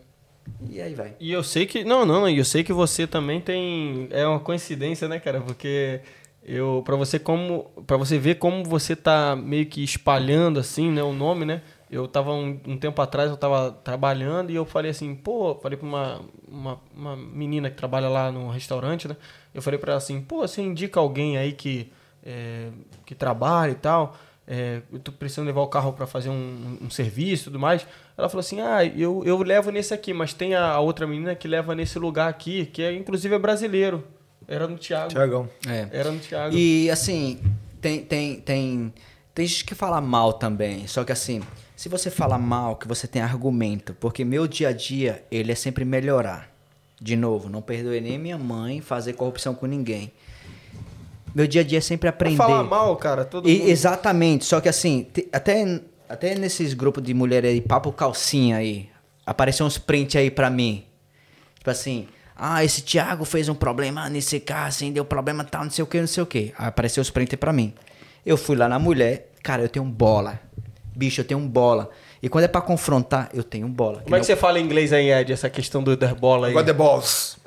E 0.69 0.81
aí 0.81 0.93
vai. 0.93 1.15
E 1.19 1.31
eu 1.31 1.43
sei 1.43 1.65
que. 1.65 1.83
Não, 1.83 2.05
não, 2.05 2.29
eu 2.29 2.45
sei 2.45 2.63
que 2.63 2.73
você 2.73 3.07
também 3.07 3.41
tem. 3.41 4.07
É 4.11 4.25
uma 4.27 4.39
coincidência, 4.39 5.07
né, 5.07 5.19
cara? 5.19 5.41
Porque 5.41 6.01
eu. 6.43 6.83
para 6.85 6.95
você 6.95 7.17
como. 7.17 7.63
para 7.87 7.97
você 7.97 8.17
ver 8.17 8.35
como 8.35 8.63
você 8.63 8.95
tá 8.95 9.35
meio 9.35 9.65
que 9.65 9.83
espalhando, 9.83 10.59
assim, 10.59 10.91
né? 10.91 11.01
O 11.01 11.13
nome, 11.13 11.45
né? 11.45 11.61
Eu 11.91 12.07
tava 12.07 12.31
um, 12.31 12.57
um 12.65 12.77
tempo 12.77 13.01
atrás, 13.01 13.29
eu 13.29 13.35
tava 13.35 13.71
trabalhando 13.83 14.49
e 14.49 14.55
eu 14.55 14.65
falei 14.65 14.91
assim, 14.91 15.13
pô, 15.13 15.55
falei 15.55 15.77
pra 15.77 15.85
uma, 15.85 16.21
uma, 16.47 16.79
uma 16.95 17.15
menina 17.17 17.69
que 17.69 17.75
trabalha 17.75 18.07
lá 18.07 18.31
no 18.31 18.49
restaurante, 18.49 19.09
né? 19.09 19.17
Eu 19.53 19.61
falei 19.61 19.77
pra 19.77 19.91
ela 19.91 19.97
assim, 19.97 20.21
pô, 20.21 20.47
você 20.47 20.61
indica 20.61 20.99
alguém 21.01 21.37
aí 21.37 21.51
que, 21.51 21.91
é, 22.25 22.69
que 23.05 23.13
trabalha 23.13 23.71
e 23.71 23.75
tal. 23.75 24.15
é, 24.47 24.81
eu 24.91 24.99
tô 24.99 25.11
precisando 25.11 25.47
levar 25.47 25.61
o 25.61 25.67
carro 25.67 25.93
para 25.93 26.07
fazer 26.07 26.29
um, 26.29 26.77
um 26.81 26.89
serviço 26.89 27.43
e 27.43 27.45
tudo 27.45 27.59
mais. 27.59 27.85
Ela 28.17 28.27
falou 28.27 28.41
assim: 28.41 28.59
Ah, 28.59 28.83
eu, 28.85 29.23
eu 29.25 29.41
levo 29.43 29.71
nesse 29.71 29.93
aqui, 29.93 30.13
mas 30.13 30.33
tem 30.33 30.55
a, 30.55 30.71
a 30.71 30.79
outra 30.79 31.07
menina 31.07 31.35
que 31.35 31.47
leva 31.47 31.73
nesse 31.75 31.97
lugar 31.99 32.29
aqui, 32.29 32.65
que 32.65 32.81
é 32.81 32.93
inclusive 32.93 33.33
é 33.33 33.39
brasileiro. 33.39 34.03
Era 34.47 34.67
no 34.67 34.77
Thiago. 34.77 35.09
Tiagão. 35.09 35.49
É. 35.67 35.87
Era 35.91 36.11
no 36.11 36.19
Thiago. 36.19 36.55
E 36.55 36.89
assim, 36.89 37.39
tem, 37.79 38.03
tem, 38.03 38.41
tem, 38.41 38.93
tem 39.33 39.45
gente 39.45 39.63
que 39.63 39.75
fala 39.75 40.01
mal 40.01 40.33
também. 40.33 40.85
Só 40.87 41.03
que 41.05 41.11
assim, 41.11 41.41
se 41.81 41.89
você 41.89 42.11
fala 42.11 42.37
mal, 42.37 42.75
que 42.75 42.87
você 42.87 43.07
tem 43.07 43.23
argumento. 43.23 43.95
Porque 43.95 44.23
meu 44.23 44.47
dia 44.47 44.69
a 44.69 44.71
dia, 44.71 45.23
ele 45.31 45.51
é 45.51 45.55
sempre 45.55 45.83
melhorar. 45.83 46.47
De 47.01 47.15
novo, 47.15 47.49
não 47.49 47.59
perdoe 47.59 47.99
nem 47.99 48.19
minha 48.19 48.37
mãe 48.37 48.81
fazer 48.81 49.13
corrupção 49.13 49.55
com 49.55 49.65
ninguém. 49.65 50.11
Meu 51.33 51.47
dia 51.47 51.61
a 51.61 51.63
dia 51.63 51.79
é 51.79 51.81
sempre 51.81 52.07
aprender. 52.07 52.37
Falar 52.37 52.61
mal, 52.63 52.95
cara, 52.97 53.25
todo 53.25 53.49
E- 53.49 53.57
mundo. 53.57 53.69
exatamente. 53.69 54.45
Só 54.45 54.61
que 54.61 54.69
assim, 54.69 55.07
até, 55.33 55.81
até 56.07 56.35
nesses 56.35 56.75
grupos 56.75 57.01
de 57.01 57.15
mulher 57.15 57.43
aí, 57.45 57.59
papo 57.59 57.91
calcinha 57.91 58.57
aí, 58.57 58.87
apareceu 59.25 59.65
uns 59.65 59.79
print 59.79 60.19
aí 60.19 60.29
pra 60.29 60.51
mim. 60.51 60.83
Tipo 61.57 61.71
assim, 61.71 62.07
ah, 62.35 62.63
esse 62.63 62.83
Thiago 62.83 63.25
fez 63.25 63.49
um 63.49 63.55
problema 63.55 64.07
nesse 64.07 64.39
carro, 64.39 64.67
assim, 64.67 64.91
deu 64.91 65.03
problema 65.03 65.43
tal, 65.43 65.63
não 65.63 65.71
sei 65.71 65.83
o 65.83 65.87
que, 65.87 65.99
não 65.99 66.05
sei 66.07 66.21
o 66.21 66.27
que. 66.27 66.53
Aí 66.59 66.67
apareceu 66.67 67.01
os 67.01 67.09
print 67.09 67.35
pra 67.37 67.51
mim. 67.51 67.73
Eu 68.23 68.37
fui 68.37 68.55
lá 68.55 68.69
na 68.69 68.77
mulher, 68.77 69.31
cara, 69.41 69.63
eu 69.63 69.69
tenho 69.69 69.85
bola. 69.85 70.39
Bicho, 70.95 71.21
eu 71.21 71.25
tenho 71.25 71.39
bola. 71.41 71.89
E 72.21 72.29
quando 72.29 72.43
é 72.43 72.47
pra 72.47 72.61
confrontar, 72.61 73.29
eu 73.33 73.43
tenho 73.43 73.67
bola. 73.67 74.01
Como 74.03 74.15
é 74.15 74.19
que 74.19 74.25
você 74.25 74.35
fala 74.35 74.59
em 74.59 74.63
inglês 74.63 74.93
aí, 74.93 75.11
Ed, 75.11 75.31
essa 75.33 75.49
questão 75.49 75.81
do 75.81 75.95
das 75.97 76.11
bola 76.13 76.47
aí? 76.47 76.53
God 76.53 76.65
the 76.65 76.73
balls. 76.73 77.37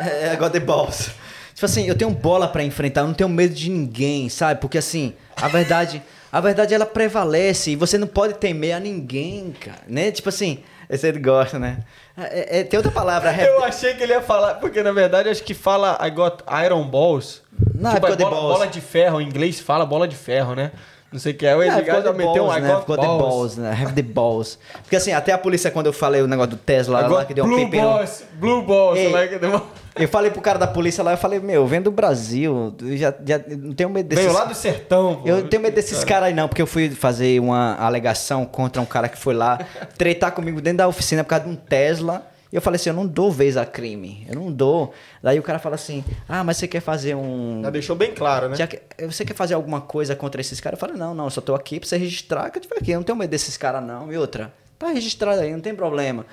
É, 0.00 0.32
I 0.32 0.36
got 0.36 0.52
the 0.52 0.60
balls. 0.60 1.10
Tipo 1.54 1.64
assim, 1.66 1.86
eu 1.88 1.94
tenho 1.96 2.10
bola 2.10 2.46
pra 2.46 2.62
enfrentar, 2.62 3.00
eu 3.00 3.06
não 3.06 3.14
tenho 3.14 3.28
medo 3.30 3.54
de 3.54 3.70
ninguém, 3.70 4.28
sabe? 4.28 4.60
Porque 4.60 4.76
assim, 4.76 5.14
a 5.40 5.48
verdade, 5.48 6.02
a 6.30 6.38
verdade 6.40 6.74
ela 6.74 6.84
prevalece 6.84 7.70
e 7.70 7.76
você 7.76 7.96
não 7.96 8.06
pode 8.06 8.34
temer 8.34 8.76
a 8.76 8.80
ninguém, 8.80 9.52
cara, 9.58 9.80
né? 9.88 10.10
Tipo 10.10 10.28
assim, 10.28 10.58
esse 10.88 11.08
ele 11.08 11.18
gosta, 11.18 11.58
né? 11.58 11.78
É, 12.16 12.60
é- 12.60 12.64
tem 12.64 12.76
outra 12.76 12.92
palavra, 12.92 13.32
Eu 13.42 13.64
achei 13.64 13.94
que 13.94 14.02
ele 14.02 14.12
ia 14.12 14.20
falar, 14.20 14.54
porque 14.56 14.82
na 14.82 14.92
verdade 14.92 15.30
acho 15.30 15.42
que 15.42 15.54
fala 15.54 15.98
I 16.06 16.10
got 16.10 16.42
iron 16.66 16.84
balls. 16.88 17.42
Não, 17.74 17.94
tipo, 17.94 18.06
I 18.06 18.10
é 18.10 18.12
got 18.12 18.18
bola, 18.18 18.30
balls. 18.36 18.52
bola 18.58 18.66
de 18.66 18.80
ferro, 18.82 19.20
em 19.20 19.26
inglês 19.26 19.58
fala 19.58 19.86
bola 19.86 20.06
de 20.06 20.14
ferro, 20.14 20.54
né? 20.54 20.72
Não 21.12 21.20
sei 21.20 21.32
o 21.32 21.36
que 21.36 21.46
é. 21.46 21.54
O 21.56 21.62
Edgar 21.62 21.84
já 21.84 21.94
got 21.94 22.02
the 22.04 22.12
meteu 22.12 22.44
um 22.44 22.46
balls, 22.48 22.62
né? 22.62 22.68
got, 22.74 22.86
Got 22.86 22.96
the 23.00 23.06
balls. 23.06 23.22
balls, 23.22 23.56
né? 23.56 23.78
Have 23.80 23.92
the 23.94 24.02
balls. 24.02 24.58
Porque 24.82 24.96
assim, 24.96 25.12
até 25.12 25.32
a 25.32 25.38
polícia, 25.38 25.70
quando 25.70 25.86
eu 25.86 25.92
falei 25.92 26.20
o 26.20 26.26
negócio 26.26 26.50
do 26.50 26.56
Tesla 26.56 26.98
I 27.00 27.02
lá, 27.04 27.08
got 27.08 27.26
que 27.26 27.34
deu 27.34 27.44
um 27.44 27.48
blue 27.48 27.68
balls, 27.68 28.24
blue 28.34 28.62
balls. 28.62 28.98
Ei. 28.98 29.08
like 29.12 29.38
the- 29.38 29.60
Eu 29.98 30.08
falei 30.08 30.30
pro 30.30 30.42
cara 30.42 30.58
da 30.58 30.66
polícia 30.66 31.02
lá, 31.02 31.12
eu 31.12 31.16
falei, 31.16 31.40
meu, 31.40 31.66
vem 31.66 31.80
do 31.80 31.90
Brasil, 31.90 32.74
já, 32.96 33.14
já 33.24 33.40
não 33.48 33.72
tenho 33.72 33.88
medo 33.88 34.08
desses... 34.08 34.24
Veio 34.26 34.36
lá 34.36 34.44
do 34.44 34.54
sertão. 34.54 35.20
pô. 35.22 35.28
Eu 35.28 35.38
não 35.38 35.46
tenho 35.48 35.62
medo 35.62 35.74
desses 35.74 36.04
caras 36.04 36.28
aí 36.28 36.34
não, 36.34 36.48
porque 36.48 36.60
eu 36.60 36.66
fui 36.66 36.90
fazer 36.90 37.40
uma 37.40 37.76
alegação 37.76 38.44
contra 38.44 38.82
um 38.82 38.84
cara 38.84 39.08
que 39.08 39.16
foi 39.16 39.32
lá 39.32 39.58
tretar 39.96 40.32
comigo 40.32 40.60
dentro 40.60 40.78
da 40.78 40.88
oficina 40.88 41.24
por 41.24 41.30
causa 41.30 41.44
de 41.46 41.50
um 41.50 41.56
Tesla. 41.56 42.26
E 42.52 42.56
eu 42.56 42.62
falei 42.62 42.76
assim, 42.76 42.90
eu 42.90 42.94
não 42.94 43.06
dou 43.06 43.30
vez 43.30 43.56
a 43.56 43.66
crime, 43.66 44.24
eu 44.28 44.36
não 44.36 44.52
dou. 44.52 44.94
Daí 45.22 45.38
o 45.38 45.42
cara 45.42 45.58
fala 45.58 45.74
assim, 45.74 46.04
ah, 46.28 46.44
mas 46.44 46.56
você 46.56 46.68
quer 46.68 46.80
fazer 46.80 47.16
um... 47.16 47.60
Já 47.62 47.70
deixou 47.70 47.96
bem 47.96 48.12
claro, 48.12 48.48
né? 48.48 48.66
Que- 48.66 49.06
você 49.06 49.24
quer 49.24 49.34
fazer 49.34 49.54
alguma 49.54 49.80
coisa 49.80 50.14
contra 50.14 50.40
esses 50.40 50.60
caras? 50.60 50.76
Eu 50.78 50.80
falei, 50.80 50.96
não, 50.96 51.12
não, 51.14 51.24
eu 51.24 51.30
só 51.30 51.40
tô 51.40 51.54
aqui 51.54 51.80
pra 51.80 51.88
você 51.88 51.96
registrar 51.96 52.48
que 52.50 52.58
eu 52.58 52.62
tiver 52.62 52.76
aqui. 52.76 52.92
Eu 52.92 52.98
não 52.98 53.04
tenho 53.04 53.18
medo 53.18 53.30
desses 53.30 53.56
caras, 53.56 53.82
não. 53.82 54.12
E 54.12 54.16
outra, 54.16 54.52
tá 54.78 54.88
registrado 54.88 55.40
aí, 55.40 55.52
não 55.52 55.60
tem 55.60 55.74
problema. 55.74 56.24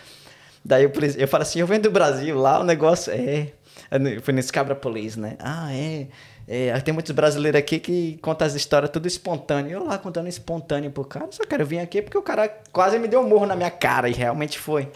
Daí 0.64 0.84
eu, 0.84 0.92
eu 1.18 1.28
falo 1.28 1.42
assim, 1.42 1.60
eu 1.60 1.68
venho 1.68 1.82
do 1.82 1.92
Brasil, 1.92 2.38
lá 2.38 2.60
o 2.60 2.64
negócio 2.64 3.12
é. 3.12 3.48
Eu 3.92 4.22
fui 4.22 4.34
nesse 4.34 4.52
Cabra 4.52 4.76
Police, 4.76 5.20
né? 5.20 5.36
Ah, 5.40 5.74
é. 5.74 6.08
é, 6.48 6.80
tem 6.80 6.94
muitos 6.94 7.12
brasileiros 7.12 7.60
aqui 7.60 7.80
que 7.80 8.18
contam 8.22 8.46
as 8.48 8.54
histórias 8.54 8.92
tudo 8.92 9.08
espontâneo. 9.08 9.72
Eu 9.72 9.84
lá 9.84 9.98
contando 9.98 10.28
espontâneo 10.28 10.92
pro 10.92 11.04
cara, 11.04 11.28
só 11.32 11.44
quero 11.44 11.66
vir 11.66 11.80
aqui 11.80 12.02
porque 12.04 12.18
o 12.18 12.22
cara 12.22 12.48
quase 12.72 12.98
me 13.00 13.08
deu 13.08 13.20
um 13.20 13.28
morro 13.28 13.46
na 13.48 13.56
minha 13.56 13.72
cara, 13.72 14.08
e 14.08 14.14
realmente 14.14 14.58
foi. 14.60 14.88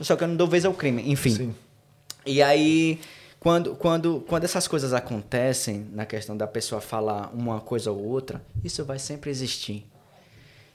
Só 0.00 0.16
que 0.16 0.24
eu 0.24 0.28
não 0.28 0.36
dou 0.36 0.46
vez 0.46 0.64
ao 0.64 0.74
crime. 0.74 1.10
Enfim. 1.10 1.30
Sim. 1.30 1.54
E 2.24 2.42
aí, 2.42 3.00
quando, 3.40 3.74
quando, 3.76 4.24
quando 4.28 4.44
essas 4.44 4.66
coisas 4.66 4.92
acontecem, 4.92 5.86
na 5.92 6.04
questão 6.04 6.36
da 6.36 6.46
pessoa 6.46 6.80
falar 6.80 7.30
uma 7.32 7.60
coisa 7.60 7.90
ou 7.90 8.04
outra, 8.04 8.42
isso 8.62 8.84
vai 8.84 8.98
sempre 8.98 9.30
existir. 9.30 9.86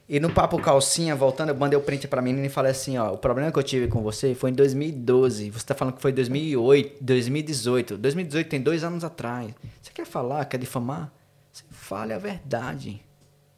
E 0.07 0.19
no 0.19 0.29
Papo 0.29 0.59
Calcinha, 0.59 1.15
voltando, 1.15 1.49
eu 1.49 1.55
mandei 1.55 1.77
o 1.77 1.81
print 1.81 2.07
pra 2.07 2.21
menina 2.21 2.45
e 2.45 2.49
falei 2.49 2.71
assim, 2.71 2.97
ó, 2.97 3.13
o 3.13 3.17
problema 3.17 3.51
que 3.51 3.57
eu 3.57 3.63
tive 3.63 3.87
com 3.87 4.01
você 4.01 4.35
foi 4.35 4.51
em 4.51 4.53
2012. 4.53 5.49
Você 5.49 5.65
tá 5.65 5.73
falando 5.73 5.95
que 5.95 6.01
foi 6.01 6.11
2008, 6.11 7.01
2018. 7.01 7.97
2018 7.97 8.49
tem 8.49 8.61
dois 8.61 8.83
anos 8.83 9.03
atrás. 9.03 9.53
Você 9.81 9.91
quer 9.93 10.05
falar, 10.05 10.43
quer 10.45 10.57
difamar? 10.57 11.11
Você 11.51 11.63
fale 11.71 12.13
a 12.13 12.17
verdade. 12.17 13.01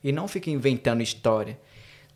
E 0.03 0.11
não 0.11 0.27
fique 0.27 0.51
inventando 0.51 1.01
história. 1.01 1.59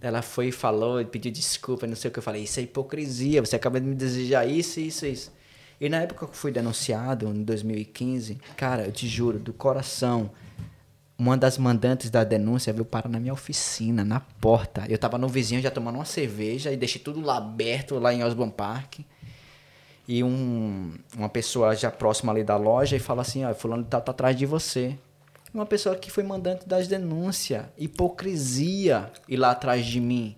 Ela 0.01 0.21
foi 0.21 0.47
e 0.47 0.51
falou, 0.51 1.03
pediu 1.05 1.31
desculpa, 1.31 1.85
não 1.85 1.95
sei 1.95 2.09
o 2.09 2.11
que. 2.11 2.19
Eu 2.19 2.23
falei, 2.23 2.43
isso 2.43 2.59
é 2.59 2.63
hipocrisia, 2.63 3.41
você 3.41 3.55
acaba 3.55 3.79
de 3.79 3.87
me 3.87 3.95
desejar 3.95 4.45
isso, 4.47 4.79
isso, 4.79 5.05
isso. 5.05 5.31
E 5.79 5.87
na 5.89 6.01
época 6.01 6.25
que 6.25 6.31
eu 6.31 6.35
fui 6.35 6.51
denunciado, 6.51 7.27
em 7.27 7.43
2015, 7.43 8.37
cara, 8.57 8.85
eu 8.85 8.91
te 8.91 9.07
juro, 9.07 9.39
do 9.39 9.53
coração, 9.53 10.29
uma 11.17 11.37
das 11.37 11.57
mandantes 11.57 12.09
da 12.09 12.23
denúncia 12.23 12.71
veio 12.71 12.85
parar 12.85 13.09
na 13.09 13.19
minha 13.19 13.33
oficina, 13.33 14.05
na 14.05 14.19
porta. 14.19 14.85
Eu 14.87 14.97
tava 14.97 15.17
no 15.17 15.27
vizinho 15.27 15.61
já 15.61 15.69
tomando 15.69 15.95
uma 15.95 16.05
cerveja 16.05 16.71
e 16.71 16.77
deixei 16.77 17.01
tudo 17.01 17.21
lá 17.21 17.37
aberto, 17.37 17.99
lá 17.99 18.13
em 18.13 18.23
Osborne 18.23 18.53
Park. 18.53 18.99
E 20.07 20.23
um, 20.23 20.93
uma 21.15 21.29
pessoa 21.29 21.75
já 21.75 21.91
próxima 21.91 22.31
ali 22.31 22.43
da 22.43 22.57
loja 22.57 22.95
e 22.95 22.99
fala 22.99 23.21
assim, 23.21 23.45
ó, 23.45 23.53
fulano 23.53 23.83
tá, 23.83 23.99
tá 24.01 24.11
atrás 24.11 24.35
de 24.35 24.45
você. 24.45 24.97
Uma 25.53 25.65
pessoa 25.65 25.95
que 25.95 26.11
foi 26.11 26.23
mandante 26.23 26.67
das 26.67 26.87
denúncias. 26.87 27.65
Hipocrisia 27.77 29.11
ir 29.27 29.37
lá 29.37 29.51
atrás 29.51 29.85
de 29.85 29.99
mim. 29.99 30.35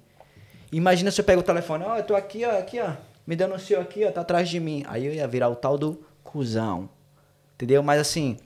Imagina 0.72 1.12
se 1.12 1.20
eu 1.20 1.26
pego 1.26 1.42
o 1.42 1.44
telefone, 1.44 1.84
ó, 1.86 1.98
eu 1.98 2.04
tô 2.04 2.16
aqui, 2.16 2.46
ó, 2.46 2.58
aqui, 2.58 2.80
ó. 2.80 2.94
Me 3.28 3.36
denunciou 3.36 3.82
aqui, 3.82 4.06
ó, 4.06 4.12
tá 4.12 4.22
atrás 4.22 4.50
de 4.50 4.60
mim. 4.60 4.84
Aí 4.88 5.06
eu 5.06 5.14
ia 5.14 5.28
virar 5.28 5.50
o 5.50 5.56
tal 5.56 5.78
do 5.78 6.02
cuzão. 6.24 6.90
Entendeu? 7.56 7.84
Mas 7.84 8.00
assim, 8.00 8.38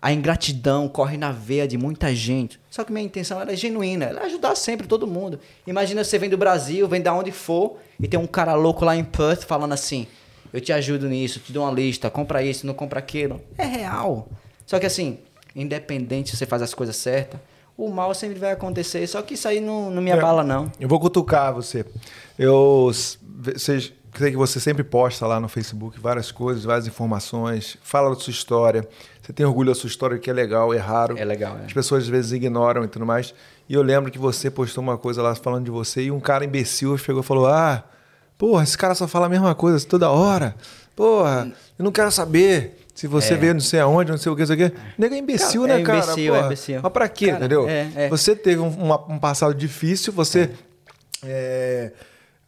a 0.00 0.12
ingratidão 0.12 0.88
corre 0.88 1.16
na 1.16 1.30
veia 1.30 1.66
de 1.66 1.78
muita 1.78 2.14
gente. 2.14 2.60
Só 2.70 2.82
que 2.82 2.92
minha 2.92 3.04
intenção 3.04 3.40
era 3.40 3.54
genuína, 3.54 4.06
era 4.06 4.24
ajudar 4.24 4.56
sempre 4.56 4.86
todo 4.86 5.06
mundo. 5.06 5.38
Imagina 5.66 6.02
você 6.02 6.18
vem 6.18 6.28
do 6.30 6.36
Brasil, 6.36 6.88
vem 6.88 7.00
da 7.00 7.14
onde 7.14 7.30
for, 7.30 7.78
e 8.00 8.08
tem 8.08 8.18
um 8.18 8.26
cara 8.26 8.54
louco 8.54 8.84
lá 8.84 8.96
em 8.96 9.04
Perth 9.04 9.44
falando 9.44 9.72
assim: 9.72 10.06
eu 10.52 10.60
te 10.60 10.72
ajudo 10.72 11.08
nisso, 11.08 11.38
te 11.38 11.52
dou 11.52 11.64
uma 11.64 11.72
lista, 11.72 12.10
compra 12.10 12.42
isso, 12.42 12.66
não 12.66 12.74
compra 12.74 12.98
aquilo. 12.98 13.40
É 13.56 13.64
real. 13.64 14.28
Só 14.66 14.78
que 14.80 14.86
assim, 14.86 15.18
independente 15.54 16.30
se 16.30 16.36
você 16.36 16.46
faz 16.46 16.62
as 16.62 16.74
coisas 16.74 16.96
certas, 16.96 17.40
o 17.76 17.88
mal 17.88 18.14
sempre 18.14 18.38
vai 18.38 18.52
acontecer. 18.52 19.06
Só 19.06 19.22
que 19.22 19.34
isso 19.34 19.48
aí 19.48 19.60
não, 19.60 19.90
não 19.90 20.02
me 20.02 20.12
abala, 20.12 20.44
não. 20.44 20.70
Eu 20.78 20.88
vou 20.88 21.00
cutucar 21.00 21.52
você. 21.52 21.84
Eu 22.38 22.90
sei 23.56 23.92
que 24.12 24.36
você 24.36 24.60
sempre 24.60 24.84
posta 24.84 25.26
lá 25.26 25.40
no 25.40 25.48
Facebook 25.48 25.98
várias 25.98 26.30
coisas, 26.30 26.64
várias 26.64 26.86
informações, 26.86 27.78
fala 27.82 28.10
da 28.10 28.16
sua 28.16 28.30
história. 28.30 28.86
Você 29.22 29.32
tem 29.32 29.46
orgulho 29.46 29.70
da 29.70 29.74
sua 29.74 29.86
história, 29.86 30.18
que 30.18 30.28
é 30.28 30.32
legal, 30.32 30.74
é 30.74 30.78
raro. 30.78 31.16
É 31.16 31.24
legal, 31.24 31.56
é. 31.58 31.64
As 31.64 31.72
pessoas 31.72 32.04
às 32.04 32.08
vezes 32.08 32.32
ignoram 32.32 32.84
e 32.84 32.88
tudo 32.88 33.06
mais. 33.06 33.34
E 33.68 33.74
eu 33.74 33.82
lembro 33.82 34.10
que 34.10 34.18
você 34.18 34.50
postou 34.50 34.82
uma 34.82 34.98
coisa 34.98 35.22
lá 35.22 35.34
falando 35.34 35.64
de 35.64 35.70
você 35.70 36.02
e 36.02 36.10
um 36.10 36.20
cara 36.20 36.44
imbecil 36.44 36.98
chegou 36.98 37.22
e 37.22 37.24
falou: 37.24 37.46
Ah, 37.46 37.84
porra, 38.36 38.62
esse 38.62 38.76
cara 38.76 38.94
só 38.94 39.08
fala 39.08 39.26
a 39.26 39.28
mesma 39.30 39.54
coisa 39.54 39.84
toda 39.86 40.10
hora. 40.10 40.54
Porra, 40.94 41.50
eu 41.78 41.84
não 41.84 41.92
quero 41.92 42.10
saber. 42.10 42.81
Se 42.94 43.06
você 43.06 43.34
É. 43.34 43.36
veio 43.36 43.54
não 43.54 43.60
sei 43.60 43.80
aonde, 43.80 44.10
não 44.10 44.18
sei 44.18 44.30
o 44.30 44.34
que, 44.36 44.42
não 44.42 44.46
sei 44.46 44.66
o 44.66 44.70
que. 44.70 44.76
Nego 44.98 45.14
é 45.14 45.18
imbecil, 45.18 45.62
Cara, 45.62 45.74
né, 45.74 45.80
é 45.80 45.84
cara? 45.84 45.98
imbecil, 45.98 46.24
é 46.24 46.36
Porra, 46.36 46.46
imbecil. 46.46 46.80
Mas 46.82 46.92
pra 46.92 47.08
quê, 47.08 47.26
Cara, 47.26 47.38
entendeu? 47.38 47.68
é, 47.68 47.88
é. 47.96 48.08
Você 48.08 48.36
teve 48.36 48.60
um, 48.60 48.92
um 49.08 49.18
passado 49.18 49.54
difícil, 49.54 50.12
você 50.12 50.50
é, 51.24 51.92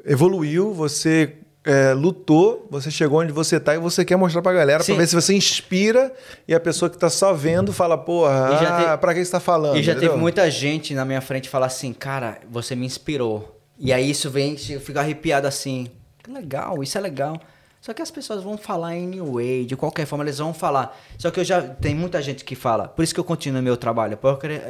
evoluiu, 0.04 0.72
você 0.72 1.34
é, 1.64 1.94
lutou, 1.94 2.66
você 2.70 2.90
chegou 2.90 3.20
onde 3.20 3.32
você 3.32 3.58
tá 3.58 3.74
e 3.74 3.78
você 3.78 4.04
quer 4.04 4.16
mostrar 4.16 4.42
pra 4.42 4.52
galera 4.52 4.82
Sim. 4.82 4.92
pra 4.92 5.00
ver 5.02 5.06
se 5.08 5.14
você 5.14 5.34
inspira 5.34 6.12
e 6.46 6.54
a 6.54 6.60
pessoa 6.60 6.90
que 6.90 6.98
tá 6.98 7.08
só 7.08 7.32
vendo 7.32 7.72
fala, 7.72 7.96
porra, 7.96 8.50
E 8.54 8.62
já 8.64 8.92
ah, 8.92 8.98
pra 8.98 9.14
que 9.14 9.24
você 9.24 9.30
tá 9.30 9.40
falando? 9.40 9.76
E 9.78 9.82
já 9.82 9.92
entendeu? 9.92 10.10
teve 10.10 10.20
muita 10.20 10.50
gente 10.50 10.92
na 10.94 11.04
minha 11.06 11.20
frente 11.22 11.48
falar 11.48 11.66
assim, 11.66 11.92
cara, 11.92 12.38
você 12.50 12.74
me 12.76 12.84
inspirou. 12.84 13.58
E 13.78 13.92
aí 13.92 14.10
isso 14.10 14.30
vem, 14.30 14.56
eu 14.68 14.80
fico 14.80 14.98
arrepiado 14.98 15.46
assim. 15.46 15.88
Que 16.22 16.30
legal, 16.30 16.82
isso 16.82 16.96
é 16.96 17.00
legal. 17.00 17.40
Só 17.84 17.92
que 17.92 18.00
as 18.00 18.10
pessoas 18.10 18.42
vão 18.42 18.56
falar 18.56 18.92
anyway, 18.92 19.66
de 19.66 19.76
qualquer 19.76 20.06
forma 20.06 20.24
eles 20.24 20.38
vão 20.38 20.54
falar. 20.54 20.98
Só 21.18 21.30
que 21.30 21.38
eu 21.38 21.44
já 21.44 21.60
tem 21.60 21.94
muita 21.94 22.22
gente 22.22 22.42
que 22.42 22.54
fala. 22.54 22.88
Por 22.88 23.02
isso 23.02 23.12
que 23.12 23.20
eu 23.20 23.24
continuo 23.24 23.60
meu 23.60 23.76
trabalho, 23.76 24.18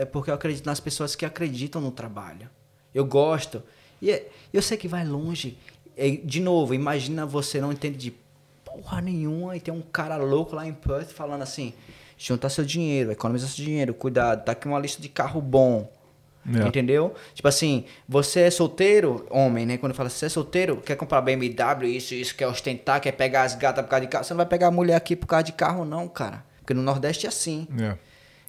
é 0.01 0.05
porque 0.05 0.33
eu 0.33 0.35
acredito 0.35 0.67
nas 0.67 0.81
pessoas 0.81 1.15
que 1.15 1.25
acreditam 1.25 1.81
no 1.81 1.93
trabalho. 1.93 2.51
Eu 2.93 3.05
gosto. 3.05 3.63
E 4.03 4.11
é- 4.11 4.29
eu 4.53 4.61
sei 4.61 4.77
que 4.77 4.89
vai 4.89 5.07
longe. 5.07 5.57
De 6.25 6.41
novo, 6.41 6.75
imagina 6.75 7.25
você 7.25 7.61
não 7.61 7.71
entende 7.71 7.97
de 7.97 8.17
porra 8.65 9.01
nenhuma 9.01 9.57
e 9.57 9.61
tem 9.61 9.73
um 9.73 9.81
cara 9.81 10.17
louco 10.17 10.57
lá 10.57 10.67
em 10.67 10.75
Perth 10.75 11.13
falando 11.13 11.43
assim: 11.43 11.73
juntar 12.19 12.49
seu 12.49 12.65
dinheiro, 12.65 13.13
economizar 13.13 13.49
seu 13.49 13.65
dinheiro, 13.65 13.95
cuidado, 13.95 14.45
tá 14.45 14.51
aqui 14.51 14.67
uma 14.67 14.81
lista 14.81 15.01
de 15.01 15.09
carro 15.09 15.41
bom. 15.41 15.89
É. 16.47 16.67
Entendeu? 16.67 17.15
Tipo 17.35 17.49
assim, 17.49 17.85
você 18.09 18.41
é 18.41 18.51
solteiro, 18.51 19.27
homem, 19.31 19.65
né? 19.65 19.79
Quando 19.79 19.95
fala 19.95 20.11
você 20.11 20.27
é 20.27 20.29
solteiro, 20.29 20.77
quer 20.77 20.97
comprar 20.97 21.21
BMW, 21.23 21.87
isso, 21.87 22.15
isso, 22.15 22.35
quer 22.35 22.47
ostentar, 22.47 23.01
quer 23.01 23.13
pegar 23.13 23.43
as 23.43 23.55
gatas 23.55 23.85
por 23.85 23.91
causa 23.91 24.05
de 24.05 24.11
carro. 24.11 24.25
Você 24.25 24.35
não 24.35 24.39
vai 24.39 24.47
pegar 24.47 24.69
a 24.69 24.71
mulher 24.71 24.97
aqui 24.97 25.17
por 25.17 25.27
causa 25.27 25.45
de 25.45 25.53
carro, 25.53 25.85
não, 25.85 26.07
cara. 26.07 26.45
Porque 26.61 26.75
no 26.75 26.83
Nordeste 26.83 27.27
é 27.27 27.29
assim. 27.29 27.67
É. 27.81 27.97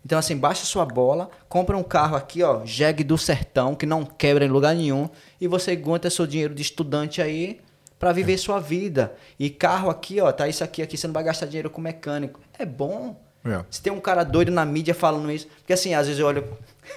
Então, 0.05 0.19
assim, 0.19 0.37
baixa 0.37 0.65
sua 0.65 0.85
bola, 0.85 1.31
compra 1.49 1.75
um 1.75 1.81
carro 1.81 2.15
aqui, 2.15 2.43
ó, 2.43 2.63
jegue 2.63 3.03
do 3.03 3.17
sertão, 3.17 3.73
que 3.73 3.87
não 3.87 4.05
quebra 4.05 4.45
em 4.45 4.49
lugar 4.49 4.75
nenhum, 4.75 5.09
e 5.41 5.47
você 5.47 5.71
aguenta 5.71 6.11
seu 6.11 6.27
dinheiro 6.27 6.53
de 6.53 6.61
estudante 6.61 7.23
aí 7.23 7.59
pra 7.97 8.11
viver 8.11 8.37
sua 8.37 8.59
vida. 8.59 9.15
E 9.39 9.49
carro 9.49 9.89
aqui, 9.89 10.21
ó, 10.21 10.31
tá 10.31 10.47
isso 10.47 10.63
aqui, 10.63 10.83
aqui, 10.83 10.95
você 10.95 11.07
não 11.07 11.13
vai 11.13 11.23
gastar 11.23 11.47
dinheiro 11.47 11.71
com 11.71 11.81
mecânico. 11.81 12.39
É 12.59 12.65
bom. 12.65 13.19
É. 13.43 13.63
Se 13.69 13.81
tem 13.81 13.91
um 13.91 13.99
cara 13.99 14.23
doido 14.23 14.51
na 14.51 14.63
mídia 14.63 14.93
falando 14.93 15.31
isso, 15.31 15.47
porque 15.47 15.73
assim, 15.73 15.93
às 15.93 16.05
vezes 16.05 16.19
eu 16.19 16.27
olho. 16.27 16.43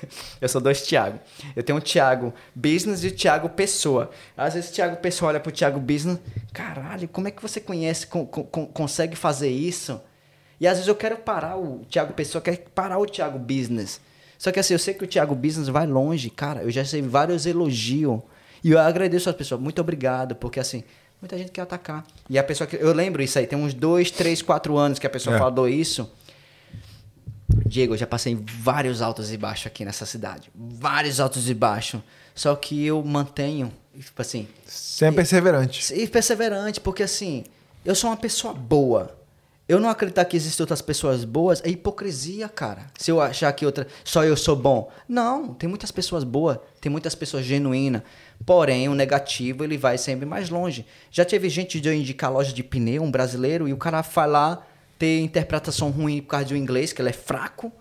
eu 0.41 0.49
sou 0.49 0.61
dois 0.61 0.83
Thiago. 0.83 1.19
Eu 1.57 1.63
tenho 1.63 1.79
o 1.79 1.81
Thiago 1.81 2.33
Business 2.55 3.03
e 3.05 3.09
o 3.09 3.13
Thiago 3.13 3.49
Pessoa. 3.49 4.11
Às 4.37 4.55
vezes 4.55 4.71
o 4.71 4.73
Thiago 4.73 4.97
Pessoa 4.97 5.31
olha 5.31 5.41
pro 5.41 5.53
Thiago 5.53 5.79
Business, 5.81 6.19
caralho, 6.53 7.09
como 7.09 7.29
é 7.29 7.31
que 7.31 7.43
você 7.43 7.61
conhece, 7.61 8.07
con- 8.07 8.27
con- 8.27 8.45
con- 8.45 8.67
consegue 8.67 9.17
fazer 9.17 9.51
isso? 9.51 10.01
E 10.61 10.67
às 10.67 10.75
vezes 10.75 10.89
eu 10.89 10.95
quero 10.97 11.17
parar 11.19 11.57
o 11.57 11.85
Thiago 11.91 12.13
Pessoa, 12.13 12.43
quero 12.43 12.59
parar 12.75 12.99
o 12.99 13.07
Thiago 13.07 13.39
Business. 13.39 14.01
Só 14.37 14.51
que 14.53 14.59
assim, 14.61 14.73
eu 14.75 14.79
sei 14.79 14.95
que 14.95 15.05
o 15.05 15.07
Thiago 15.07 15.35
Business 15.35 15.69
vai 15.69 15.87
longe, 15.87 16.31
cara. 16.31 16.63
Eu 16.63 16.71
já 16.71 16.85
sei 16.85 17.03
vários 17.03 17.47
elogios. 17.47 18.21
E 18.63 18.71
eu 18.73 18.79
agradeço 18.79 19.29
às 19.31 19.37
pessoas, 19.37 19.61
muito 19.61 19.81
obrigado, 19.81 20.35
porque 20.35 20.59
assim, 20.61 20.83
muita 21.21 21.37
gente 21.39 21.51
quer 21.53 21.61
atacar. 21.63 22.05
E 22.29 22.39
a 22.39 22.43
pessoa 22.45 22.67
que. 22.67 22.77
Eu 22.77 22.93
lembro 22.93 23.23
isso 23.23 23.39
aí, 23.39 23.47
tem 23.47 23.59
uns 23.59 23.73
dois, 23.75 24.11
três, 24.11 24.43
quatro 24.43 24.77
anos 24.77 24.99
que 24.99 25.07
a 25.07 25.11
pessoa 25.11 25.37
É. 25.37 25.39
falou 25.39 25.69
isso. 25.69 26.11
Diego, 27.67 27.95
eu 27.95 27.99
já 27.99 28.07
passei 28.07 28.39
vários 28.41 29.03
altos 29.03 29.33
e 29.33 29.37
baixos 29.37 29.67
aqui 29.67 29.85
nessa 29.85 30.07
cidade. 30.07 30.51
Vários 30.55 31.21
altos 31.21 31.49
e 31.49 31.55
baixos. 31.55 32.01
Só 32.35 32.55
que 32.55 32.85
eu 32.87 33.03
mantenho, 33.05 33.73
tipo 33.99 34.23
assim, 34.23 34.47
Sempre 34.65 35.17
perseverante. 35.17 35.95
e 35.95 36.07
perseverante, 36.07 36.81
porque 36.81 37.03
assim, 37.03 37.45
eu 37.85 37.95
sou 37.95 38.11
uma 38.11 38.17
pessoa 38.17 38.55
boa. 38.55 39.17
Eu 39.69 39.79
não 39.79 39.91
acreditar 39.91 40.25
que 40.25 40.35
existem 40.35 40.63
outras 40.63 40.81
pessoas 40.81 41.25
boas 41.25 41.61
é 41.63 41.69
hipocrisia, 41.69 42.49
cara. 42.49 42.87
Se 42.99 43.11
eu 43.11 43.21
achar 43.21 43.53
que 43.53 43.67
outra, 43.67 43.87
só 44.03 44.25
eu 44.25 44.35
sou 44.35 44.57
bom. 44.57 44.91
Não, 45.07 45.53
tem 45.53 45.69
muitas 45.69 45.91
pessoas 45.91 46.25
boas, 46.25 46.59
tem 46.81 46.91
muitas 46.91 47.15
pessoas 47.15 47.45
genuínas. 47.45 48.01
Porém, 48.47 48.89
o 48.89 48.95
negativo 48.95 49.65
ele 49.65 49.77
vai 49.77 49.99
sempre 49.99 50.25
mais 50.25 50.49
longe. 50.49 50.87
Já 51.11 51.23
teve 51.23 51.51
gente 51.51 51.81
de 51.83 51.89
eu 51.89 51.93
indicar 51.93 52.33
loja 52.33 52.51
de 52.51 52.63
pneu, 52.63 53.03
um 53.03 53.11
brasileiro, 53.11 53.69
e 53.69 53.73
o 53.75 53.77
cara 53.77 54.01
vai 54.01 54.27
lá 54.27 54.67
ter 54.99 55.21
interpretação 55.21 55.91
ruim 55.91 56.21
por 56.21 56.29
causa 56.29 56.47
do 56.47 56.57
inglês, 56.57 56.93
que 56.93 57.01
ele 57.01 57.11
é 57.11 57.13
fraco. 57.13 57.73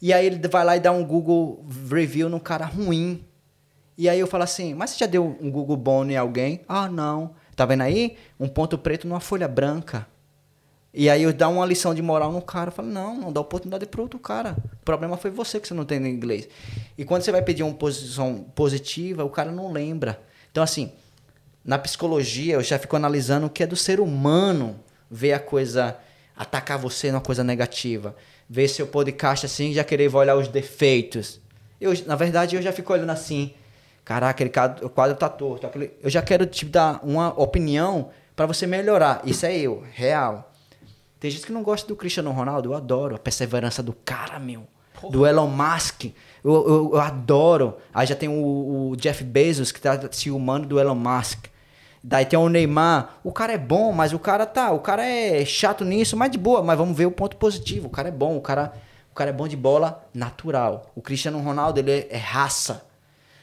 E 0.00 0.12
aí 0.12 0.26
ele 0.26 0.48
vai 0.48 0.64
lá 0.64 0.76
e 0.76 0.80
dá 0.80 0.92
um 0.92 1.04
Google 1.04 1.64
review 1.90 2.28
no 2.28 2.40
cara 2.40 2.64
ruim. 2.64 3.24
E 3.96 4.08
aí 4.08 4.18
eu 4.18 4.26
falo 4.26 4.44
assim, 4.44 4.74
mas 4.74 4.90
você 4.90 4.98
já 4.98 5.06
deu 5.06 5.36
um 5.40 5.50
Google 5.50 5.76
bom 5.76 6.04
em 6.04 6.16
alguém? 6.16 6.60
Ah, 6.68 6.88
não. 6.88 7.34
Tá 7.54 7.66
vendo 7.66 7.82
aí? 7.82 8.16
Um 8.40 8.48
ponto 8.48 8.78
preto 8.78 9.06
numa 9.06 9.20
folha 9.20 9.46
branca. 9.46 10.06
E 10.94 11.08
aí 11.08 11.22
eu 11.22 11.32
dá 11.32 11.48
uma 11.48 11.64
lição 11.64 11.94
de 11.94 12.02
moral 12.02 12.32
no 12.32 12.42
cara. 12.42 12.68
Eu 12.68 12.72
falo, 12.72 12.88
não, 12.88 13.16
não 13.16 13.32
dá 13.32 13.40
oportunidade 13.40 13.86
pro 13.86 14.02
outro 14.02 14.18
cara. 14.18 14.56
O 14.80 14.84
problema 14.84 15.16
foi 15.16 15.30
você 15.30 15.58
que 15.58 15.68
você 15.68 15.74
não 15.74 15.84
tem 15.84 16.04
inglês. 16.06 16.48
E 16.96 17.04
quando 17.04 17.22
você 17.22 17.32
vai 17.32 17.42
pedir 17.42 17.62
uma 17.62 17.74
posição 17.74 18.44
positiva, 18.54 19.24
o 19.24 19.30
cara 19.30 19.50
não 19.50 19.72
lembra. 19.72 20.20
Então, 20.50 20.62
assim, 20.62 20.92
na 21.64 21.78
psicologia 21.78 22.54
eu 22.54 22.62
já 22.62 22.78
fico 22.78 22.96
analisando 22.96 23.46
o 23.46 23.50
que 23.50 23.62
é 23.62 23.66
do 23.66 23.76
ser 23.76 24.00
humano 24.00 24.80
ver 25.10 25.32
a 25.32 25.38
coisa, 25.38 25.96
atacar 26.36 26.78
você 26.78 27.10
numa 27.10 27.20
coisa 27.20 27.42
negativa. 27.44 28.14
Ver 28.48 28.68
seu 28.68 28.86
podcast 28.86 29.46
assim 29.46 29.70
e 29.70 29.74
já 29.74 29.84
querer 29.84 30.14
olhar 30.14 30.36
os 30.36 30.48
defeitos. 30.48 31.40
Eu, 31.80 31.92
na 32.06 32.16
verdade, 32.16 32.56
eu 32.56 32.62
já 32.62 32.72
fico 32.72 32.92
olhando 32.92 33.10
assim. 33.10 33.52
Caraca, 34.04 34.30
aquele 34.32 34.50
quadro, 34.50 34.86
o 34.86 34.90
quadro 34.90 35.16
tá 35.16 35.28
torto. 35.28 35.66
aquele- 35.66 35.92
eu 36.02 36.10
já 36.10 36.20
quero 36.22 36.44
te 36.46 36.64
dar 36.64 37.00
uma 37.02 37.28
opinião 37.40 38.10
para 38.34 38.46
você 38.46 38.66
melhorar. 38.66 39.22
Isso 39.24 39.46
é 39.46 39.56
eu, 39.56 39.84
real. 39.92 40.52
Tem 41.20 41.30
gente 41.30 41.46
que 41.46 41.52
não 41.52 41.62
gosta 41.62 41.86
do 41.86 41.94
Cristiano 41.94 42.32
Ronaldo, 42.32 42.70
eu 42.70 42.74
adoro 42.74 43.14
a 43.14 43.18
perseverança 43.18 43.82
do 43.82 43.92
cara, 43.92 44.38
meu. 44.40 44.64
Do 45.10 45.26
Elon 45.26 45.48
Musk, 45.48 46.04
eu, 46.44 46.52
eu, 46.52 46.90
eu 46.94 47.00
adoro. 47.00 47.76
Aí 47.92 48.06
já 48.06 48.14
tem 48.14 48.28
o, 48.28 48.90
o 48.90 48.96
Jeff 48.96 49.22
Bezos 49.24 49.72
que 49.72 49.80
tá 49.80 50.08
ciumando 50.12 50.66
do 50.66 50.78
Elon 50.78 50.94
Musk. 50.94 51.46
Daí 52.04 52.26
tem 52.26 52.38
o 52.38 52.48
Neymar, 52.48 53.20
o 53.22 53.30
cara 53.30 53.52
é 53.52 53.58
bom, 53.58 53.92
mas 53.92 54.12
o 54.12 54.18
cara 54.18 54.44
tá, 54.44 54.72
o 54.72 54.80
cara 54.80 55.06
é 55.06 55.44
chato 55.44 55.84
nisso, 55.84 56.16
mas 56.16 56.32
de 56.32 56.38
boa, 56.38 56.60
mas 56.62 56.76
vamos 56.76 56.96
ver 56.96 57.06
o 57.06 57.12
ponto 57.12 57.36
positivo. 57.36 57.86
O 57.86 57.90
cara 57.90 58.08
é 58.08 58.12
bom, 58.12 58.36
o 58.36 58.40
cara, 58.40 58.72
o 59.12 59.14
cara 59.14 59.30
é 59.30 59.32
bom 59.32 59.46
de 59.46 59.56
bola 59.56 60.04
natural. 60.12 60.90
O 60.96 61.00
Cristiano 61.00 61.38
Ronaldo, 61.40 61.78
ele 61.78 61.92
é, 61.92 62.08
é 62.10 62.16
raça. 62.16 62.84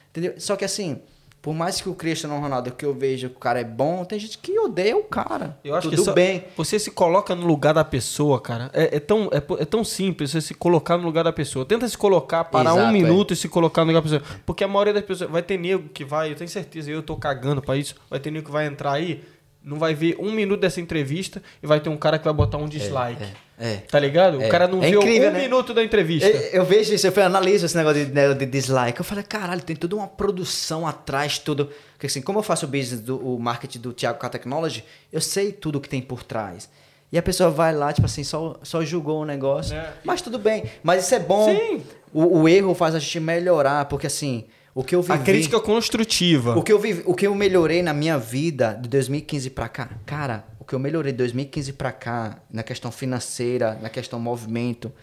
Entendeu? 0.09 0.33
Só 0.37 0.57
que 0.57 0.65
assim, 0.65 1.01
por 1.41 1.53
mais 1.53 1.79
que 1.79 1.87
o 1.87 1.95
Cristiano 1.95 2.37
Ronaldo 2.37 2.71
que 2.71 2.85
eu 2.85 2.93
vejo 2.93 3.29
que 3.29 3.37
o 3.37 3.39
cara 3.39 3.61
é 3.61 3.63
bom, 3.63 4.03
tem 4.03 4.19
gente 4.19 4.37
que 4.37 4.57
odeia 4.59 4.97
o 4.97 5.03
cara. 5.03 5.57
Eu 5.63 5.73
acho 5.73 5.89
Tudo 5.89 6.03
que 6.03 6.11
bem. 6.11 6.43
você 6.57 6.77
se 6.77 6.91
coloca 6.91 7.33
no 7.33 7.47
lugar 7.47 7.73
da 7.73 7.83
pessoa, 7.83 8.41
cara. 8.41 8.69
É, 8.73 8.97
é 8.97 8.99
tão, 8.99 9.29
é, 9.31 9.61
é 9.61 9.65
tão 9.65 9.83
simples 9.83 10.31
você 10.31 10.41
se 10.41 10.53
colocar 10.53 10.97
no 10.97 11.03
lugar 11.03 11.23
da 11.23 11.31
pessoa. 11.31 11.65
Tenta 11.65 11.87
se 11.87 11.97
colocar, 11.97 12.43
parar 12.43 12.71
Exato, 12.71 12.85
um 12.85 12.89
é. 12.89 12.91
minuto 12.91 13.33
e 13.33 13.37
se 13.37 13.47
colocar 13.47 13.85
no 13.85 13.87
lugar 13.87 14.01
da 14.01 14.09
pessoa. 14.09 14.41
Porque 14.45 14.65
a 14.65 14.67
maioria 14.67 14.93
das 14.93 15.03
pessoas. 15.03 15.31
Vai 15.31 15.41
ter 15.41 15.57
nego 15.57 15.87
que 15.89 16.03
vai, 16.03 16.31
eu 16.31 16.35
tenho 16.35 16.49
certeza, 16.49 16.91
eu 16.91 17.01
tô 17.01 17.15
cagando 17.15 17.61
pra 17.61 17.77
isso. 17.77 17.95
Vai 18.09 18.19
ter 18.19 18.31
nego 18.31 18.45
que 18.47 18.51
vai 18.51 18.65
entrar 18.65 18.91
aí, 18.91 19.23
não 19.63 19.79
vai 19.79 19.93
ver 19.93 20.17
um 20.19 20.31
minuto 20.33 20.59
dessa 20.59 20.81
entrevista 20.81 21.41
e 21.63 21.67
vai 21.67 21.79
ter 21.79 21.89
um 21.89 21.97
cara 21.97 22.19
que 22.19 22.25
vai 22.25 22.33
botar 22.33 22.57
um 22.57 22.67
dislike. 22.67 23.23
É. 23.59 23.77
Tá 23.91 23.99
ligado? 23.99 24.41
É. 24.41 24.47
O 24.47 24.49
cara 24.49 24.67
não 24.67 24.81
É 24.81 24.89
viu 24.89 25.01
incrível, 25.01 25.29
um 25.29 25.33
né? 25.33 25.41
minuto 25.41 25.73
da 25.73 25.83
entrevista. 25.83 26.27
Eu, 26.27 26.61
eu 26.61 26.65
vejo 26.65 26.93
isso, 26.93 27.05
eu 27.05 27.23
analiso 27.23 27.65
esse 27.65 27.75
negócio 27.75 28.05
de, 28.05 28.11
né, 28.11 28.33
de 28.33 28.45
dislike. 28.45 28.97
Eu 28.97 29.03
falei, 29.03 29.23
caralho, 29.23 29.61
tem 29.61 29.75
toda 29.75 29.95
uma 29.97 30.07
produção 30.07 30.87
atrás, 30.87 31.37
tudo. 31.37 31.69
Porque 31.93 32.07
assim, 32.07 32.21
como 32.21 32.39
eu 32.39 32.43
faço 32.43 32.65
o 32.65 32.69
business 32.69 33.01
do 33.01 33.17
o 33.17 33.37
marketing 33.37 33.79
do 33.79 33.91
Thiago 33.93 34.17
K 34.17 34.29
Technology, 34.29 34.85
eu 35.11 35.19
sei 35.19 35.51
tudo 35.51 35.81
que 35.81 35.89
tem 35.89 36.01
por 36.01 36.23
trás. 36.23 36.69
E 37.11 37.17
a 37.17 37.21
pessoa 37.21 37.49
vai 37.49 37.75
lá, 37.75 37.91
tipo 37.91 38.05
assim, 38.05 38.23
só, 38.23 38.57
só 38.63 38.83
julgou 38.85 39.21
o 39.21 39.25
negócio. 39.25 39.75
É. 39.75 39.93
Mas 40.03 40.21
tudo 40.21 40.39
bem. 40.39 40.63
Mas 40.81 41.03
isso 41.05 41.15
é 41.15 41.19
bom. 41.19 41.53
Sim. 41.53 41.83
O, 42.13 42.41
o 42.41 42.49
erro 42.49 42.73
faz 42.73 42.95
a 42.95 42.99
gente 42.99 43.19
melhorar, 43.19 43.85
porque 43.85 44.07
assim, 44.07 44.45
o 44.73 44.83
que 44.83 44.95
eu 44.95 45.01
vivi... 45.01 45.13
A 45.13 45.17
crítica 45.17 45.59
construtiva. 45.59 46.57
O 46.57 46.63
que, 46.63 46.71
eu 46.71 46.79
vivi, 46.79 47.03
o 47.05 47.13
que 47.13 47.27
eu 47.27 47.35
melhorei 47.35 47.81
na 47.81 47.93
minha 47.93 48.17
vida 48.17 48.77
de 48.79 48.87
2015 48.87 49.49
pra 49.49 49.67
cá, 49.67 49.89
cara, 50.05 50.45
que 50.69 50.75
eu 50.75 50.79
melhorei 50.79 51.11
de 51.11 51.17
2015 51.17 51.73
pra 51.73 51.91
cá, 51.91 52.37
na 52.51 52.61
questão 52.61 52.91
financeira, 52.91 53.79
na 53.81 53.89
questão 53.89 54.19
movimento, 54.19 54.93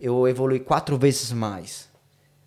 eu 0.00 0.28
evolui 0.28 0.60
quatro 0.60 0.96
vezes 0.96 1.32
mais. 1.32 1.88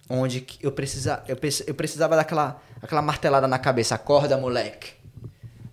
Onde 0.10 0.46
eu, 0.62 0.72
precisa, 0.72 1.22
eu, 1.28 1.38
eu 1.68 1.76
precisava 1.76 2.16
daquela 2.16 2.62
aquela 2.82 3.02
martelada 3.02 3.46
na 3.48 3.60
cabeça, 3.60 3.96
acorda, 3.96 4.38
moleque. 4.38 4.94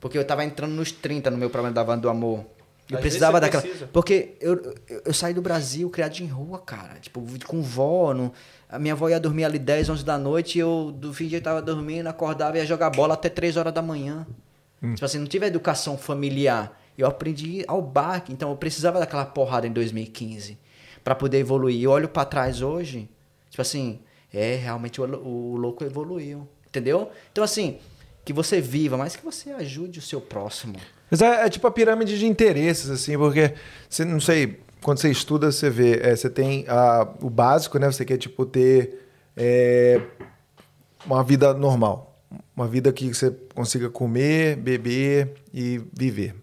Porque 0.01 0.19
eu 0.19 0.25
tava 0.25 0.45
entrando 0.45 0.73
nos 0.73 0.91
30 0.91 1.31
no 1.31 1.39
meu 1.39 1.49
problema 1.49 1.75
da 1.75 1.83
van 1.85 1.99
do 1.99 2.09
amor. 2.09 2.45
Eu 2.91 2.97
Às 2.97 3.01
precisava 3.01 3.41
daquela. 3.41 3.63
precisa. 3.63 3.89
Porque 3.93 4.37
eu, 4.41 4.77
eu, 4.89 5.03
eu 5.07 5.15
saí 5.15 5.33
do 5.33 5.43
Brasil 5.43 5.89
criado 5.91 6.19
em 6.19 6.27
rua, 6.27 6.59
cara. 6.59 6.99
Tipo, 7.01 7.25
com 7.47 7.63
vó. 7.63 8.13
No, 8.13 8.33
a 8.69 8.79
minha 8.79 8.95
avó 8.95 9.09
ia 9.09 9.21
dormir 9.21 9.45
ali 9.45 9.59
10, 9.59 9.91
11 9.91 10.05
da 10.05 10.19
noite 10.19 10.59
e 10.59 10.61
eu 10.61 10.93
do 10.95 11.13
fim 11.13 11.25
de 11.25 11.31
dia 11.31 11.41
tava 11.41 11.61
dormindo, 11.63 12.07
acordava 12.07 12.57
e 12.57 12.61
ia 12.61 12.67
jogar 12.67 12.91
bola 12.91 13.15
até 13.15 13.29
3 13.29 13.57
horas 13.57 13.73
da 13.73 13.83
manhã. 13.83 14.27
Tipo 14.81 15.05
assim, 15.05 15.19
não 15.19 15.27
tive 15.27 15.47
educação 15.47 15.99
familiar. 15.99 16.78
Eu 16.99 17.07
aprendi 17.07 17.65
ao 17.69 17.81
baque. 17.81 18.33
Então 18.33 18.51
eu 18.51 18.57
precisava 18.57 18.99
daquela 18.99 19.25
porrada 19.25 19.67
em 19.67 19.73
2015 19.73 20.59
pra 21.05 21.15
poder 21.15 21.39
evoluir. 21.39 21.83
Eu 21.83 21.91
olho 21.93 22.09
pra 22.09 22.25
trás 22.25 22.61
hoje, 22.61 23.09
tipo 23.49 23.63
assim, 23.63 24.01
é, 24.35 24.57
realmente 24.57 25.01
o, 25.01 25.05
o 25.05 25.57
louco 25.57 25.85
evoluiu. 25.85 26.47
Entendeu? 26.67 27.11
Então 27.33 27.43
assim, 27.45 27.79
que 28.25 28.33
você 28.33 28.61
viva, 28.61 28.97
mas 28.99 29.17
que 29.17 29.25
você 29.25 29.51
ajude 29.53 30.01
o 30.01 30.03
seu 30.03 30.21
próximo. 30.21 30.75
Mas 31.11 31.23
é, 31.23 31.47
é 31.47 31.49
tipo 31.49 31.67
a 31.67 31.71
pirâmide 31.71 32.19
de 32.19 32.27
interesses, 32.27 32.91
assim, 32.91 33.17
porque 33.17 33.55
você 33.89 34.05
não 34.05 34.21
sei, 34.21 34.61
quando 34.83 34.99
você 34.99 35.11
estuda, 35.11 35.51
você 35.51 35.71
vê, 35.71 35.99
é, 36.03 36.15
você 36.15 36.29
tem 36.29 36.67
a- 36.69 37.09
o 37.23 37.31
básico, 37.31 37.79
né? 37.79 37.91
Você 37.91 38.05
quer 38.05 38.19
tipo 38.19 38.45
ter 38.45 39.07
é, 39.35 40.03
uma 41.07 41.23
vida 41.25 41.55
normal, 41.55 42.21
uma 42.55 42.67
vida 42.69 42.93
que 42.93 43.09
você 43.15 43.31
consiga 43.55 43.89
comer, 43.89 44.57
beber 44.57 45.33
e 45.55 45.81
viver. 45.97 46.35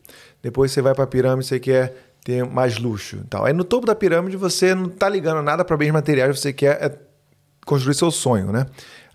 Depois 0.45 0.71
você 0.71 0.79
vai 0.79 0.93
para 0.93 1.05
a 1.05 1.07
pirâmide, 1.07 1.47
você 1.47 1.59
quer 1.59 1.91
ter 2.23 2.45
mais 2.45 2.77
luxo, 2.77 3.15
e 3.15 3.27
tal. 3.27 3.45
Aí 3.45 3.51
no 3.51 3.63
topo 3.63 3.87
da 3.87 3.95
pirâmide 3.95 4.37
você 4.37 4.75
não 4.75 4.87
tá 4.87 5.09
ligando 5.09 5.41
nada 5.41 5.65
para 5.65 5.75
bens 5.75 5.89
materiais, 5.89 6.39
você 6.39 6.53
quer 6.53 6.83
é, 6.83 6.95
construir 7.65 7.95
seu 7.95 8.11
sonho, 8.11 8.51
né? 8.51 8.67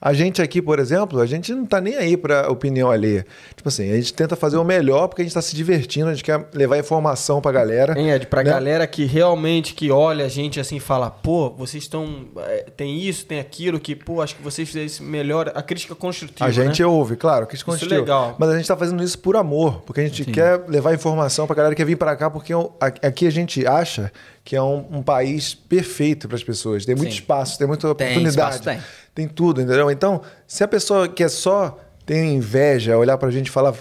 A 0.03 0.15
gente 0.15 0.41
aqui, 0.41 0.63
por 0.63 0.79
exemplo, 0.79 1.21
a 1.21 1.27
gente 1.27 1.53
não 1.53 1.67
tá 1.67 1.79
nem 1.81 1.95
aí 1.97 2.17
pra 2.17 2.51
opinião 2.51 2.91
alheia. 2.91 3.27
Tipo 3.55 3.69
assim, 3.69 3.91
a 3.93 3.97
gente 3.97 4.15
tenta 4.15 4.35
fazer 4.35 4.57
o 4.57 4.65
melhor 4.65 5.09
porque 5.09 5.21
a 5.21 5.25
gente 5.25 5.35
tá 5.35 5.43
se 5.43 5.55
divertindo, 5.55 6.09
a 6.09 6.15
gente 6.15 6.25
quer 6.25 6.47
levar 6.55 6.79
informação 6.79 7.41
pra 7.41 7.53
galera. 7.53 7.99
Hein, 8.01 8.11
Ed, 8.11 8.27
pra 8.27 8.43
né? 8.43 8.51
galera 8.51 8.87
que 8.87 9.05
realmente 9.05 9.75
que 9.75 9.91
olha 9.91 10.25
a 10.25 10.29
gente 10.29 10.59
assim 10.59 10.77
e 10.77 10.81
fala, 10.81 11.11
pô, 11.11 11.51
vocês 11.51 11.83
estão. 11.85 12.29
é, 12.39 12.67
tem 12.75 12.99
isso, 12.99 13.27
tem 13.27 13.39
aquilo, 13.41 13.79
que, 13.79 13.95
pô, 13.95 14.23
acho 14.23 14.37
que 14.37 14.43
vocês 14.43 14.67
fizeram 14.67 14.87
isso 14.87 15.03
melhor. 15.03 15.53
A 15.55 15.63
crítica 15.63 15.95
construtiva. 15.95 16.49
A 16.49 16.51
gente 16.53 16.81
né? 16.81 16.87
ouve, 16.89 17.17
claro, 17.17 17.47
que 17.47 17.55
isso 17.55 17.63
Isso 17.65 17.71
é 17.71 17.73
construiu. 17.75 18.01
legal. 18.01 18.37
Mas 18.39 18.49
a 18.49 18.57
gente 18.57 18.67
tá 18.69 18.77
fazendo 18.77 19.03
isso 19.05 19.19
por 19.19 19.37
amor, 19.37 19.83
porque 19.83 20.01
a 20.01 20.05
gente 20.05 20.25
quer 20.25 20.63
levar 20.67 20.95
informação 20.95 21.47
pra 21.47 21.55
galera 21.55 21.75
que 21.75 21.83
quer 21.83 21.87
vir 21.87 21.97
pra 21.97 22.17
cá, 22.17 22.31
porque 22.31 22.55
é 22.55 22.57
a- 22.57 22.87
aqui 23.09 23.27
a 23.27 23.31
gente 23.31 23.67
acha 23.67 24.11
que 24.43 24.57
é 24.57 24.63
um, 24.63 24.87
um 24.91 25.03
país 25.03 25.53
perfeito 25.55 26.27
para 26.27 26.37
as 26.37 26.43
pessoas. 26.43 26.87
Tem 26.87 26.95
muito 26.95 27.11
Sim. 27.13 27.19
espaço, 27.19 27.59
tem 27.59 27.67
muita 27.67 27.83
Tem, 27.95 28.07
oportunidade. 28.09 28.57
espaço 28.57 28.63
tem. 28.63 28.81
Tem 29.21 29.29
tudo, 29.29 29.61
entendeu? 29.61 29.91
Então, 29.91 30.23
se 30.47 30.65
a 30.65 30.69
pessoa 30.69 31.07
quer 31.07 31.29
só 31.29 31.79
ter 32.07 32.25
inveja, 32.25 32.97
olhar 32.97 33.19
pra 33.19 33.31
gente 33.31 33.49
e 33.49 33.51
falar 33.51 33.73
o 33.73 33.77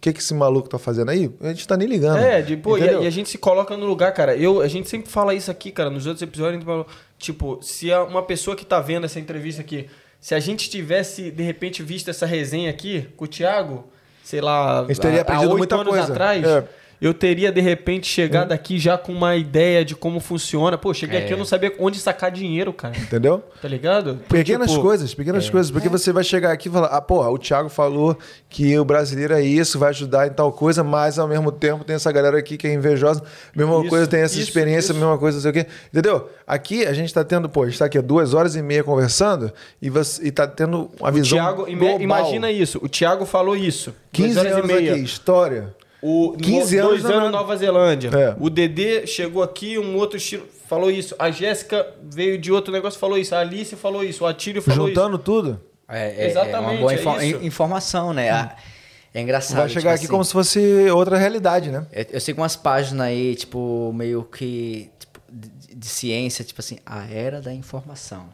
que, 0.00 0.12
que 0.12 0.18
esse 0.18 0.34
maluco 0.34 0.68
tá 0.68 0.76
fazendo 0.78 1.10
aí, 1.10 1.30
a 1.40 1.48
gente 1.48 1.68
tá 1.68 1.76
nem 1.76 1.86
ligando. 1.86 2.18
É, 2.18 2.42
pô, 2.56 2.76
e 2.76 2.88
a, 2.88 2.92
e 3.02 3.06
a 3.06 3.10
gente 3.10 3.28
se 3.28 3.38
coloca 3.38 3.76
no 3.76 3.86
lugar, 3.86 4.12
cara. 4.12 4.34
Eu, 4.36 4.60
a 4.60 4.66
gente 4.66 4.88
sempre 4.88 5.08
fala 5.08 5.34
isso 5.34 5.50
aqui, 5.52 5.70
cara, 5.70 5.88
nos 5.88 6.04
outros 6.06 6.22
episódios. 6.22 6.54
a 6.56 6.58
gente 6.58 6.66
fala, 6.66 6.86
Tipo, 7.16 7.60
se 7.62 7.88
uma 7.92 8.24
pessoa 8.24 8.56
que 8.56 8.66
tá 8.66 8.80
vendo 8.80 9.04
essa 9.04 9.20
entrevista 9.20 9.62
aqui, 9.62 9.88
se 10.20 10.34
a 10.34 10.40
gente 10.40 10.68
tivesse, 10.68 11.30
de 11.30 11.42
repente, 11.44 11.80
visto 11.80 12.10
essa 12.10 12.26
resenha 12.26 12.68
aqui 12.68 13.08
com 13.16 13.24
o 13.26 13.28
Thiago, 13.28 13.84
sei 14.24 14.40
lá, 14.40 14.80
A 14.80 14.86
gente 14.88 15.00
teria 15.00 15.20
aprendido 15.22 15.50
oito 15.50 15.58
muita 15.58 15.76
anos 15.76 15.88
coisa. 15.88 16.12
atrás, 16.12 16.44
É. 16.44 16.64
eu 17.02 17.12
teria 17.12 17.50
de 17.50 17.60
repente 17.60 18.06
chegado 18.06 18.52
aqui 18.52 18.78
já 18.78 18.96
com 18.96 19.12
uma 19.12 19.34
ideia 19.36 19.84
de 19.84 19.94
como 19.94 20.20
funciona. 20.20 20.78
Pô, 20.78 20.94
cheguei 20.94 21.18
É. 21.18 21.24
aqui 21.24 21.32
eu 21.32 21.36
não 21.36 21.44
sabia 21.44 21.72
onde 21.78 21.98
sacar 21.98 22.30
dinheiro, 22.30 22.72
cara. 22.72 22.96
Entendeu? 22.96 23.42
Tá 23.60 23.66
ligado? 23.68 24.20
Pequenas 24.28 24.70
Tipo, 24.70 24.82
coisas, 24.82 25.12
pequenas 25.12 25.50
coisas. 25.50 25.70
Porque 25.72 25.88
você 25.88 26.12
vai 26.12 26.22
chegar 26.22 26.52
aqui 26.52 26.68
e 26.68 26.72
falar, 26.72 26.86
ah, 26.86 27.00
porra, 27.00 27.28
o 27.30 27.36
Thiago 27.38 27.68
falou 27.68 28.16
que 28.48 28.78
o 28.78 28.84
brasileiro 28.84 29.34
é 29.34 29.42
isso, 29.42 29.78
vai 29.78 29.88
ajudar 29.90 30.28
em 30.28 30.30
tal 30.30 30.52
coisa, 30.52 30.84
mas 30.84 31.18
ao 31.18 31.26
mesmo 31.26 31.50
tempo 31.50 31.84
tem 31.84 31.96
essa 31.96 32.12
galera 32.12 32.38
aqui 32.38 32.56
que 32.56 32.66
é 32.68 32.72
invejosa. 32.72 33.22
Mesma 33.54 33.80
Isso, 33.80 33.88
coisa, 33.88 34.06
tem 34.06 34.20
essa 34.20 34.34
isso, 34.38 34.44
experiência, 34.48 34.92
isso. 34.92 35.00
mesma 35.00 35.18
coisa, 35.18 35.36
não 35.38 35.42
sei 35.42 35.50
o 35.50 35.54
quê. 35.54 35.66
Entendeu? 35.92 36.30
Aqui 36.46 36.86
a 36.86 36.92
gente 36.92 37.12
tá 37.12 37.24
tendo, 37.24 37.48
pô, 37.48 37.64
a 37.64 37.66
gente 37.66 37.78
tá 37.78 37.86
aqui 37.86 37.98
há 37.98 38.02
duas 38.02 38.32
horas 38.32 38.54
e 38.54 38.62
meia 38.62 38.84
conversando 38.84 39.52
e, 39.80 39.90
você, 39.90 40.24
e 40.26 40.30
tá 40.30 40.46
tendo 40.46 40.88
uma 41.00 41.08
O 41.08 41.12
visão. 41.12 41.38
Thiago, 41.38 41.64
global. 41.66 42.00
imagina 42.00 42.50
isso. 42.50 42.78
O 42.80 42.88
Thiago 42.88 43.24
falou 43.26 43.56
isso. 43.56 43.92
15 44.12 44.28
duas 44.34 44.38
horas 44.46 44.52
anos 44.58 44.70
e 44.70 44.72
meia. 44.74 44.92
aqui, 44.94 45.02
história. 45.02 45.74
O 46.02 46.32
15 46.36 46.76
no- 46.78 46.88
anos 46.88 47.02
dois 47.02 47.14
anos 47.14 47.30
na- 47.30 47.38
Nova 47.38 47.56
Zelândia. 47.56 48.10
É. 48.12 48.36
O 48.40 48.50
Dedê 48.50 49.06
chegou 49.06 49.42
aqui, 49.42 49.78
um 49.78 49.96
outro 49.96 50.16
estilo 50.16 50.44
falou 50.68 50.90
isso. 50.90 51.14
A 51.18 51.30
Jéssica 51.30 51.86
veio 52.02 52.36
de 52.38 52.50
outro 52.50 52.72
negócio 52.72 52.98
falou 52.98 53.16
isso. 53.16 53.34
A 53.34 53.38
Alice 53.40 53.76
falou 53.76 54.02
isso. 54.02 54.24
O 54.24 54.26
Atílio 54.26 54.60
falou 54.60 54.88
Juntando 54.88 55.16
tudo, 55.18 55.60
É, 55.88 56.08
é- 56.08 56.24
é 56.24 56.30
Exatamente, 56.30 56.70
uma 56.72 56.80
boa 56.80 56.92
é 56.92 56.94
info- 56.96 57.20
isso. 57.20 57.36
in- 57.42 57.46
informação, 57.46 58.12
né? 58.12 58.30
Ah, 58.30 58.56
É 59.14 59.20
engraçado. 59.20 59.58
vai 59.58 59.68
chegar 59.68 59.80
tipo 59.80 59.88
aqui 59.90 59.98
assim, 60.04 60.06
como 60.08 60.24
se 60.24 60.32
fosse 60.32 60.90
outra 60.90 61.16
realidade, 61.18 61.70
né? 61.70 61.86
Eu, 61.92 62.06
eu 62.12 62.20
sigo 62.20 62.40
umas 62.40 62.56
páginas 62.56 63.06
aí, 63.06 63.34
tipo, 63.36 63.92
meio 63.94 64.22
que 64.24 64.90
tipo, 64.98 65.20
de, 65.30 65.50
de 65.76 65.86
ciência, 65.86 66.42
tipo 66.44 66.60
assim, 66.60 66.78
a 66.86 67.04
era 67.12 67.40
da 67.42 67.52
informação. 67.52 68.26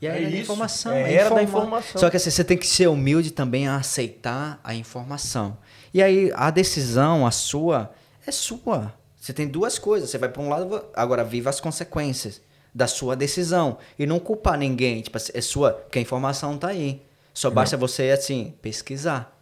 E 0.00 0.06
a 0.08 0.12
É 0.12 0.16
era 0.16 0.22
da 0.24 0.30
isso, 0.30 0.40
informação. 0.42 0.92
é 0.92 1.02
é 1.02 1.14
era 1.14 1.30
da 1.34 1.42
informar. 1.42 1.66
informação. 1.66 2.00
Só 2.00 2.08
que 2.08 2.16
assim, 2.16 2.30
você 2.30 2.42
tem 2.42 2.56
que 2.56 2.66
ser 2.66 2.86
humilde 2.88 3.30
também 3.32 3.68
a 3.68 3.76
aceitar 3.76 4.58
a 4.64 4.74
informação. 4.74 5.58
E 5.92 6.02
aí, 6.02 6.30
a 6.34 6.50
decisão, 6.50 7.26
a 7.26 7.30
sua, 7.30 7.90
é 8.26 8.30
sua. 8.30 8.92
Você 9.20 9.32
tem 9.32 9.46
duas 9.48 9.78
coisas. 9.78 10.10
Você 10.10 10.18
vai 10.18 10.28
para 10.28 10.42
um 10.42 10.48
lado, 10.48 10.84
agora 10.94 11.24
viva 11.24 11.50
as 11.50 11.60
consequências 11.60 12.40
da 12.74 12.86
sua 12.86 13.16
decisão. 13.16 13.78
E 13.98 14.06
não 14.06 14.18
culpar 14.18 14.56
ninguém. 14.58 15.00
Tipo 15.00 15.16
assim, 15.16 15.32
é 15.34 15.40
sua, 15.40 15.72
porque 15.72 15.98
a 15.98 16.02
informação 16.02 16.56
tá 16.58 16.68
aí. 16.68 17.02
Só 17.34 17.50
basta 17.50 17.76
você, 17.76 18.10
assim, 18.10 18.54
pesquisar. 18.62 19.34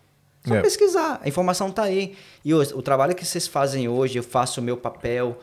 Só 0.47 0.55
É. 0.55 0.61
pesquisar. 0.63 1.21
A 1.23 1.29
informação 1.29 1.71
tá 1.71 1.83
aí. 1.83 2.17
E 2.45 2.55
hoje, 2.55 2.73
o 2.75 2.83
trabalho 2.83 3.15
que 3.15 3.25
vocês 3.25 3.47
fazem 3.47 3.89
hoje, 3.89 4.19
eu 4.19 4.23
faço 4.23 4.61
o 4.61 4.65
meu 4.65 4.77
papel. 4.77 5.39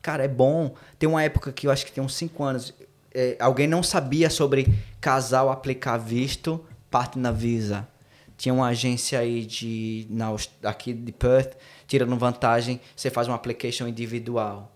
Cara, 0.00 0.24
é 0.24 0.28
bom. 0.28 0.74
Tem 0.98 1.08
uma 1.08 1.22
época 1.22 1.52
que 1.52 1.66
eu 1.66 1.70
acho 1.70 1.84
que 1.84 1.92
tem 1.92 2.02
uns 2.02 2.14
5 2.14 2.42
anos. 2.42 2.72
é, 3.18 3.34
alguém 3.40 3.66
não 3.66 3.82
sabia 3.82 4.28
sobre 4.28 4.72
casal 5.00 5.50
aplicar 5.50 5.96
visto, 5.96 6.62
parte 6.90 7.18
na 7.18 7.30
Visa. 7.32 7.88
Tinha 8.36 8.52
uma 8.54 8.68
agência 8.68 9.18
aí 9.18 9.44
de, 9.46 10.06
na, 10.10 10.34
aqui 10.64 10.92
de 10.92 11.12
Perth, 11.12 11.56
tirando 11.86 12.14
vantagem, 12.16 12.80
você 12.94 13.10
faz 13.10 13.26
uma 13.28 13.34
application 13.36 13.86
individual. 13.88 14.70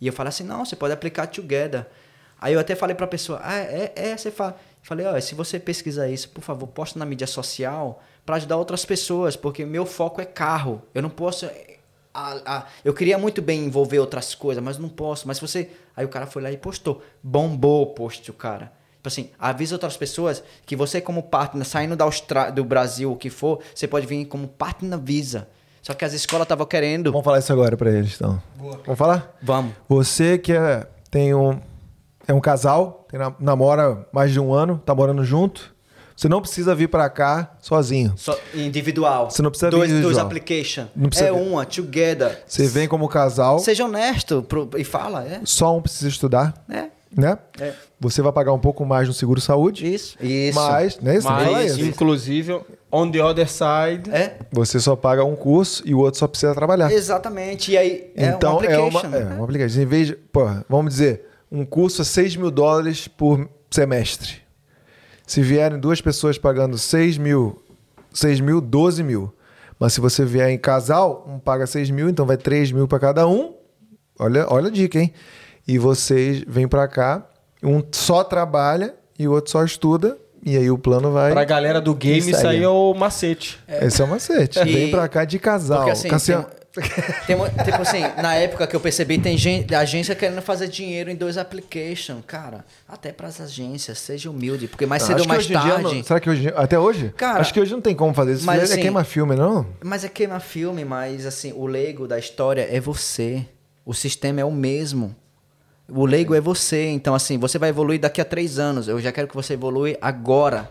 E 0.00 0.06
eu 0.06 0.12
falei 0.12 0.28
assim, 0.28 0.44
não, 0.44 0.64
você 0.64 0.76
pode 0.76 0.92
aplicar 0.92 1.26
together. 1.26 1.86
Aí 2.38 2.52
eu 2.52 2.60
até 2.60 2.74
falei 2.74 2.94
pra 2.94 3.06
pessoa, 3.06 3.40
ah, 3.42 3.56
é, 3.56 3.92
é, 3.96 4.16
você 4.16 4.30
fala. 4.30 4.58
Falei, 4.82 5.04
ó, 5.06 5.18
se 5.20 5.34
você 5.34 5.58
pesquisar 5.58 6.08
isso, 6.08 6.28
por 6.28 6.42
favor, 6.42 6.66
posta 6.68 6.98
na 6.98 7.04
mídia 7.06 7.26
social 7.26 8.02
para 8.24 8.36
ajudar 8.36 8.56
outras 8.56 8.84
pessoas, 8.84 9.34
porque 9.34 9.64
meu 9.64 9.84
foco 9.86 10.20
é 10.20 10.24
carro. 10.26 10.82
Eu 10.94 11.02
não 11.02 11.10
posso. 11.10 11.46
a- 12.14 12.40
a- 12.46 12.66
eu 12.84 12.94
queria 12.94 13.18
muito 13.18 13.40
bem 13.42 13.64
envolver 13.64 13.98
outras 13.98 14.34
coisas, 14.34 14.62
mas 14.62 14.78
não 14.78 14.88
posso. 14.88 15.26
Mas 15.26 15.40
você. 15.40 15.70
Aí 15.96 16.04
o 16.04 16.08
cara 16.08 16.26
foi 16.26 16.40
lá 16.42 16.52
e 16.52 16.56
postou. 16.56 17.02
Bombou 17.22 17.82
o 17.82 17.86
post, 17.86 18.30
o 18.30 18.34
cara. 18.34 18.70
Tipo 19.06 19.08
assim, 19.08 19.30
avisa 19.38 19.76
outras 19.76 19.96
pessoas 19.96 20.42
que 20.64 20.74
você, 20.74 21.00
como 21.00 21.22
partner, 21.22 21.64
saindo 21.64 21.94
da 21.94 22.04
Austra... 22.04 22.50
do 22.50 22.64
Brasil, 22.64 23.12
o 23.12 23.16
que 23.16 23.30
for, 23.30 23.60
você 23.72 23.86
pode 23.86 24.04
vir 24.04 24.24
como 24.24 24.48
partner 24.48 24.98
Visa. 24.98 25.46
Só 25.80 25.94
que 25.94 26.04
as 26.04 26.12
escolas 26.12 26.44
estavam 26.44 26.66
querendo. 26.66 27.12
Vamos 27.12 27.24
falar 27.24 27.38
isso 27.38 27.52
agora 27.52 27.76
pra 27.76 27.88
eles, 27.88 28.16
então. 28.16 28.42
Vamos 28.56 28.98
falar? 28.98 29.36
Vamos. 29.40 29.72
Você 29.88 30.36
que 30.38 30.52
é, 30.52 30.88
tem 31.08 31.32
um, 31.32 31.60
é 32.26 32.34
um 32.34 32.40
casal, 32.40 33.06
tem, 33.08 33.20
na- 33.20 33.32
namora 33.38 34.04
mais 34.12 34.32
de 34.32 34.40
um 34.40 34.52
ano, 34.52 34.82
tá 34.84 34.92
morando 34.92 35.22
junto, 35.22 35.72
você 36.16 36.28
não 36.28 36.40
precisa 36.40 36.74
vir 36.74 36.88
pra 36.88 37.08
cá 37.08 37.54
sozinho. 37.60 38.12
Só 38.16 38.36
individual. 38.54 39.30
Você 39.30 39.40
não 39.40 39.50
precisa 39.50 39.70
vir 39.70 39.76
dois, 39.76 39.88
dois 39.90 40.00
individual. 40.02 40.26
application. 40.26 40.86
Não 40.96 41.08
precisa 41.08 41.28
é 41.28 41.32
vir. 41.32 41.40
uma, 41.40 41.64
together. 41.64 42.42
Você 42.44 42.66
vem 42.66 42.88
como 42.88 43.06
casal, 43.08 43.60
Seja 43.60 43.84
honesto 43.84 44.42
pro- 44.42 44.68
e 44.76 44.82
fala, 44.82 45.24
é. 45.24 45.40
só 45.44 45.76
um 45.76 45.80
precisa 45.82 46.08
estudar, 46.08 46.64
É. 46.68 46.95
né? 47.14 47.38
É. 47.60 47.72
Você 47.98 48.20
vai 48.22 48.32
pagar 48.32 48.52
um 48.52 48.58
pouco 48.58 48.84
mais 48.84 49.08
no 49.08 49.14
seguro 49.14 49.40
saúde, 49.40 49.86
Isso. 49.92 50.16
Isso. 50.20 50.58
mas, 50.58 51.00
né? 51.00 51.20
Você 51.20 51.28
Mas, 51.28 51.72
isso. 51.72 51.82
inclusive, 51.82 52.60
on 52.90 53.10
the 53.10 53.22
other 53.22 53.48
side. 53.48 54.10
É. 54.10 54.38
Você 54.52 54.78
só 54.80 54.94
paga 54.96 55.24
um 55.24 55.36
curso 55.36 55.82
e 55.86 55.94
o 55.94 55.98
outro 55.98 56.18
só 56.18 56.26
precisa 56.26 56.54
trabalhar. 56.54 56.92
Exatamente. 56.92 57.72
E 57.72 57.78
aí, 57.78 58.12
é 58.16 58.26
então 58.26 58.58
uma 58.58 58.66
é 58.66 58.78
uma, 58.78 59.00
é 59.00 59.24
uma 59.24 59.44
application. 59.44 59.80
Em 59.80 59.86
vez 59.86 60.08
de, 60.08 60.14
porra, 60.14 60.64
vamos 60.68 60.92
dizer, 60.94 61.26
um 61.50 61.64
curso 61.64 62.02
a 62.02 62.04
6 62.04 62.36
mil 62.36 62.50
dólares 62.50 63.08
por 63.08 63.48
semestre. 63.70 64.42
Se 65.26 65.42
vierem 65.42 65.78
duas 65.78 66.00
pessoas 66.00 66.38
pagando 66.38 66.78
6 66.78 67.18
mil, 67.18 67.62
6 68.12 68.40
mil, 68.40 68.60
12 68.60 69.02
mil. 69.02 69.32
Mas 69.78 69.92
se 69.92 70.00
você 70.00 70.24
vier 70.24 70.50
em 70.50 70.58
casal, 70.58 71.26
um 71.28 71.38
paga 71.38 71.66
6 71.66 71.90
mil, 71.90 72.08
então 72.08 72.24
vai 72.24 72.36
3 72.36 72.72
mil 72.72 72.88
para 72.88 72.98
cada 72.98 73.26
um. 73.26 73.54
Olha, 74.18 74.46
olha 74.48 74.68
a 74.68 74.70
dica, 74.70 74.98
hein? 74.98 75.12
E 75.66 75.78
vocês 75.78 76.42
vêm 76.46 76.68
para 76.68 76.86
cá, 76.88 77.26
um 77.62 77.82
só 77.92 78.22
trabalha 78.22 78.94
e 79.18 79.26
o 79.26 79.32
outro 79.32 79.50
só 79.50 79.64
estuda. 79.64 80.16
E 80.44 80.56
aí 80.56 80.70
o 80.70 80.78
plano 80.78 81.10
vai. 81.10 81.32
Pra 81.32 81.42
galera 81.44 81.80
do 81.80 81.92
game, 81.92 82.18
Isso 82.18 82.30
isso 82.30 82.46
aí. 82.46 82.62
é 82.62 82.68
o 82.68 82.94
macete. 82.94 83.58
Esse 83.66 84.00
é 84.00 84.04
o 84.04 84.08
macete. 84.08 84.60
E- 84.60 84.64
Vem 84.72 84.90
pra 84.92 85.08
cá 85.08 85.24
de 85.24 85.40
casal. 85.40 85.78
Porque 85.78 85.90
assim, 85.90 86.08
Cassiano- 86.08 86.46
tem, 87.26 87.36
tem, 87.36 87.64
tipo 87.64 87.82
assim, 87.82 88.00
na 88.22 88.34
época 88.36 88.64
que 88.66 88.76
eu 88.76 88.78
percebi, 88.78 89.18
tem 89.18 89.36
gente, 89.36 89.74
agência 89.74 90.14
querendo 90.14 90.40
fazer 90.42 90.68
dinheiro 90.68 91.10
em 91.10 91.16
dois 91.16 91.36
applications. 91.36 92.22
Cara, 92.28 92.64
até 92.86 93.10
pras 93.12 93.40
agências, 93.40 93.98
seja 93.98 94.30
humilde, 94.30 94.68
porque 94.68 94.86
mais 94.86 95.02
Ah, 95.02 95.06
cedo 95.06 95.22
ou 95.22 95.26
mais 95.26 95.46
tarde. 95.48 95.82
não- 95.82 96.04
será 96.04 96.20
que 96.20 96.30
hoje, 96.30 96.52
até 96.54 96.78
hoje? 96.78 97.12
Cara, 97.16 97.40
acho 97.40 97.52
que 97.52 97.60
hoje 97.60 97.72
não 97.72 97.80
tem 97.80 97.96
como 97.96 98.14
fazer 98.14 98.34
isso. 98.34 98.46
mas 98.46 98.60
é 98.60 98.64
assim- 98.74 98.82
queima 98.82 99.02
filme, 99.02 99.34
não? 99.34 99.66
Mas 99.82 100.04
é 100.04 100.08
queima 100.08 100.38
filme, 100.38 100.84
mas 100.84 101.26
assim, 101.26 101.52
o 101.56 101.66
leigo 101.66 102.06
da 102.06 102.18
história 102.20 102.68
é 102.70 102.78
você. 102.78 103.44
O 103.84 103.92
sistema 103.92 104.40
é 104.40 104.44
o 104.44 104.52
mesmo. 104.52 105.16
O 105.88 106.04
leigo 106.04 106.34
é 106.34 106.40
você. 106.40 106.86
Então, 106.88 107.14
assim, 107.14 107.38
você 107.38 107.58
vai 107.58 107.68
evoluir 107.68 108.00
daqui 108.00 108.20
a 108.20 108.24
três 108.24 108.58
anos. 108.58 108.88
Eu 108.88 109.00
já 109.00 109.12
quero 109.12 109.28
que 109.28 109.34
você 109.34 109.54
evolui 109.54 109.96
agora. 110.00 110.70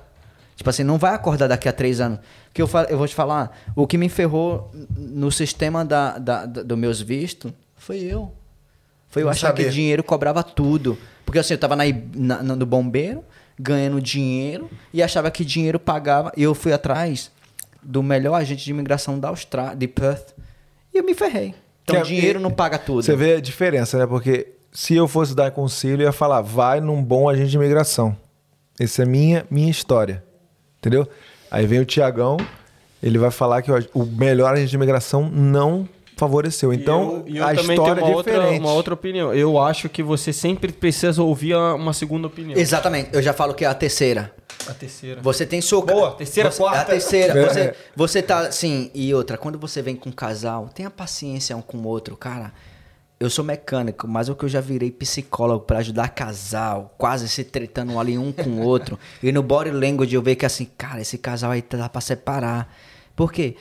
Tipo 0.55 0.69
assim, 0.69 0.83
não 0.83 0.97
vai 0.97 1.13
acordar 1.13 1.47
daqui 1.47 1.67
a 1.69 1.73
três 1.73 1.99
anos. 1.99 2.19
Que 2.53 2.61
eu, 2.61 2.69
eu 2.89 2.97
vou 2.97 3.07
te 3.07 3.15
falar, 3.15 3.57
o 3.75 3.85
que 3.85 3.97
me 3.97 4.07
ferrou 4.09 4.71
no 4.97 5.31
sistema 5.31 5.83
da, 5.85 6.17
da, 6.17 6.45
da- 6.45 6.63
dos 6.63 6.77
meus 6.77 7.01
vistos 7.01 7.51
foi 7.77 7.99
eu. 7.99 8.31
Foi 9.09 9.21
eu 9.21 9.25
Não 9.25 9.31
achar 9.31 9.53
que 9.53 9.63
saber. 9.63 9.73
dinheiro 9.73 10.03
cobrava 10.03 10.43
tudo. 10.43 10.97
Porque 11.25 11.39
assim, 11.39 11.53
eu 11.53 11.57
tava 11.57 11.75
na, 11.75 11.83
na- 12.15 12.43
no 12.55 12.65
bombeiro, 12.65 13.23
ganhando 13.59 14.01
dinheiro, 14.01 14.69
e 14.93 15.01
achava 15.03 15.29
que 15.31 15.43
dinheiro 15.45 15.79
pagava. 15.79 16.31
E 16.37 16.43
eu 16.43 16.53
fui 16.55 16.71
atrás 16.73 17.31
do 17.81 18.01
melhor 18.03 18.35
agente 18.35 18.63
de 18.65 18.71
imigração 18.71 19.19
da 19.19 19.29
Austrália, 19.29 19.75
de 19.75 19.87
Perth, 19.87 20.33
e 20.93 20.97
eu 20.97 21.03
me 21.03 21.13
ferrei. 21.13 21.53
Então, 21.83 21.95
Que 21.97 22.01
é- 22.01 22.03
dinheiro 22.03 22.39
não 22.39 22.51
paga 22.51 22.77
tudo. 22.77 23.03
Você 23.03 23.15
vê 23.15 23.35
a 23.35 23.39
diferença, 23.41 23.97
né? 23.97 24.05
Porque 24.07 24.47
se 24.75 24.93
eu 24.95 25.07
fosse 25.07 25.33
dar 25.33 25.49
conselho, 25.51 26.01
eu 26.01 26.07
ia 26.07 26.11
falar, 26.11 26.41
vai 26.41 26.81
num 26.81 27.01
bom 27.01 27.29
agente 27.29 27.49
de 27.49 27.55
imigração. 27.55 28.15
Essa 28.79 29.03
é 29.03 29.05
minha, 29.05 29.45
minha 29.49 29.71
história. 29.71 30.23
Entendeu? 30.79 31.07
Aí 31.49 31.65
vem 31.65 31.79
o 31.79 31.85
Tiagão, 31.85 32.37
ele 33.01 33.17
vai 33.17 33.31
falar 33.31 33.61
que 33.61 33.71
o 33.71 34.05
melhor 34.05 34.53
agente 34.53 34.69
de 34.69 34.75
imigração 34.75 35.29
não 35.31 35.87
favoreceu. 36.17 36.73
Então, 36.73 37.23
E 37.25 37.37
eu, 37.37 37.43
eu 37.43 37.47
a 37.47 37.55
também 37.55 37.75
história 37.77 37.95
tenho 37.95 38.05
uma 38.07 38.11
é 38.11 38.15
outra, 38.15 38.33
diferente. 38.33 38.59
uma 38.59 38.73
outra 38.73 38.93
opinião. 38.93 39.33
Eu 39.33 39.59
acho 39.59 39.87
que 39.89 40.03
você 40.03 40.31
sempre 40.33 40.71
precisa 40.71 41.23
ouvir 41.23 41.53
a- 41.53 41.73
uma 41.75 41.93
segunda 41.93 42.27
opinião. 42.27 42.57
Exatamente. 42.59 43.09
Eu 43.13 43.21
já 43.21 43.33
falo 43.33 43.53
que 43.53 43.63
é 43.65 43.67
a 43.67 43.73
terceira. 43.73 44.33
A 44.67 44.73
terceira. 44.73 45.21
Você 45.21 45.45
tem 45.45 45.61
sua. 45.61 45.85
Boa, 45.85 46.11
terceira, 46.11 46.51
você, 46.51 46.57
quarta. 46.57 46.81
A 46.81 46.85
terceira. 46.85 47.37
É. 47.39 47.47
Você, 47.47 47.75
você 47.95 48.21
tá 48.21 48.39
assim. 48.39 48.89
E 48.93 49.13
outra, 49.13 49.37
quando 49.37 49.59
você 49.59 49.81
vem 49.81 49.95
com 49.95 50.09
um 50.09 50.13
casal, 50.13 50.69
tenha 50.73 50.89
paciência 50.89 51.55
um 51.55 51.61
com 51.61 51.77
o 51.77 51.87
outro, 51.87 52.15
cara. 52.17 52.53
Eu 53.17 53.29
sou 53.29 53.45
mecânico, 53.45 54.07
mas 54.07 54.27
o 54.27 54.35
que 54.35 54.43
eu 54.43 54.49
já 54.49 54.59
virei 54.59 54.91
psicólogo 54.91 55.63
pra 55.63 55.79
ajudar 55.79 56.09
casal, 56.09 56.93
quase 56.97 57.29
se 57.29 57.43
tretando 57.45 57.97
ali 57.97 58.17
um 58.17 58.31
com 58.31 58.49
o 58.49 58.61
outro. 58.61 58.99
e 59.23 59.31
no 59.31 59.41
body 59.41 59.71
language 59.71 60.13
eu 60.13 60.21
vejo 60.21 60.37
que 60.37 60.45
assim, 60.45 60.65
cara, 60.77 61.01
esse 61.01 61.17
casal 61.17 61.51
aí 61.51 61.61
dá 61.67 61.87
pra 61.87 62.01
separar. 62.01 62.73
Por 63.15 63.31
quê? 63.31 63.55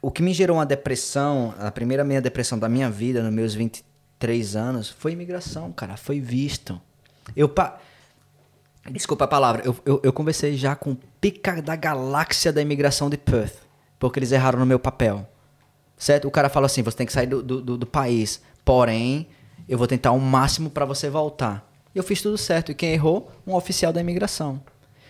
O 0.00 0.10
que 0.10 0.22
me 0.22 0.32
gerou 0.32 0.56
uma 0.58 0.66
depressão, 0.66 1.54
a 1.58 1.70
primeira 1.72 2.04
minha 2.04 2.20
depressão 2.20 2.56
da 2.58 2.68
minha 2.68 2.88
vida, 2.88 3.22
nos 3.22 3.32
meus 3.32 3.54
23 3.54 4.54
anos, 4.56 4.88
foi 4.88 5.12
imigração, 5.12 5.72
cara. 5.72 5.96
Foi 5.96 6.20
visto. 6.20 6.80
Eu 7.36 7.48
pa... 7.48 7.78
Desculpa 8.90 9.24
a 9.24 9.28
palavra. 9.28 9.62
Eu, 9.64 9.76
eu, 9.84 10.00
eu 10.04 10.12
conversei 10.12 10.56
já 10.56 10.74
com 10.74 10.92
o 10.92 10.98
pica 11.20 11.60
da 11.62 11.76
galáxia 11.76 12.52
da 12.52 12.60
imigração 12.62 13.08
de 13.08 13.16
Perth. 13.16 13.56
Porque 13.98 14.18
eles 14.18 14.32
erraram 14.32 14.58
no 14.58 14.66
meu 14.66 14.78
papel. 14.78 15.28
Certo? 15.96 16.26
O 16.26 16.32
cara 16.32 16.48
falou 16.48 16.66
assim: 16.66 16.82
você 16.82 16.96
tem 16.96 17.06
que 17.06 17.12
sair 17.12 17.28
do, 17.28 17.40
do, 17.40 17.60
do- 17.62 17.78
do 17.78 17.86
país. 17.86 18.42
Porém, 18.64 19.28
eu 19.68 19.78
vou 19.78 19.86
tentar 19.86 20.12
o 20.12 20.20
máximo 20.20 20.70
para 20.70 20.84
você 20.84 21.08
voltar. 21.08 21.70
Eu 21.94 22.02
fiz 22.02 22.22
tudo 22.22 22.38
certo. 22.38 22.72
E 22.72 22.74
quem 22.74 22.92
errou? 22.92 23.30
Um 23.46 23.54
oficial 23.54 23.92
da 23.92 24.00
imigração. 24.00 24.62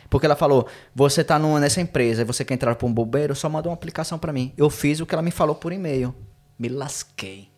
Porque 0.09 0.27
ela 0.27 0.37
falou: 0.37 0.67
você 0.95 1.25
tá 1.25 1.39
numa, 1.39 1.61
nessa 1.61 1.81
empresa 1.81 2.23
e 2.23 2.25
você 2.25 2.45
quer 2.45 2.55
entrar 2.55 2.75
para 2.75 2.87
um 2.87 2.93
bobeiro, 2.93 3.35
só 3.35 3.49
manda 3.49 3.69
uma 3.69 3.75
aplicação 3.75 4.19
para 4.19 4.33
mim. 4.33 4.53
Eu 4.57 4.69
fiz 4.69 5.01
o 5.01 5.07
que 5.07 5.15
ela 5.15 5.23
me 5.23 5.31
falou 5.31 5.55
por 5.55 5.73
e-mail. 5.73 6.15
Me 6.59 6.69
lasquei. 6.69 7.49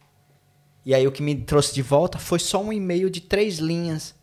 E 0.86 0.94
aí 0.94 1.06
o 1.06 1.12
que 1.12 1.22
me 1.22 1.34
trouxe 1.34 1.74
de 1.74 1.82
volta 1.82 2.18
foi 2.18 2.38
só 2.38 2.62
um 2.62 2.72
e-mail 2.72 3.08
de 3.08 3.20
três 3.20 3.58
linhas. 3.58 4.14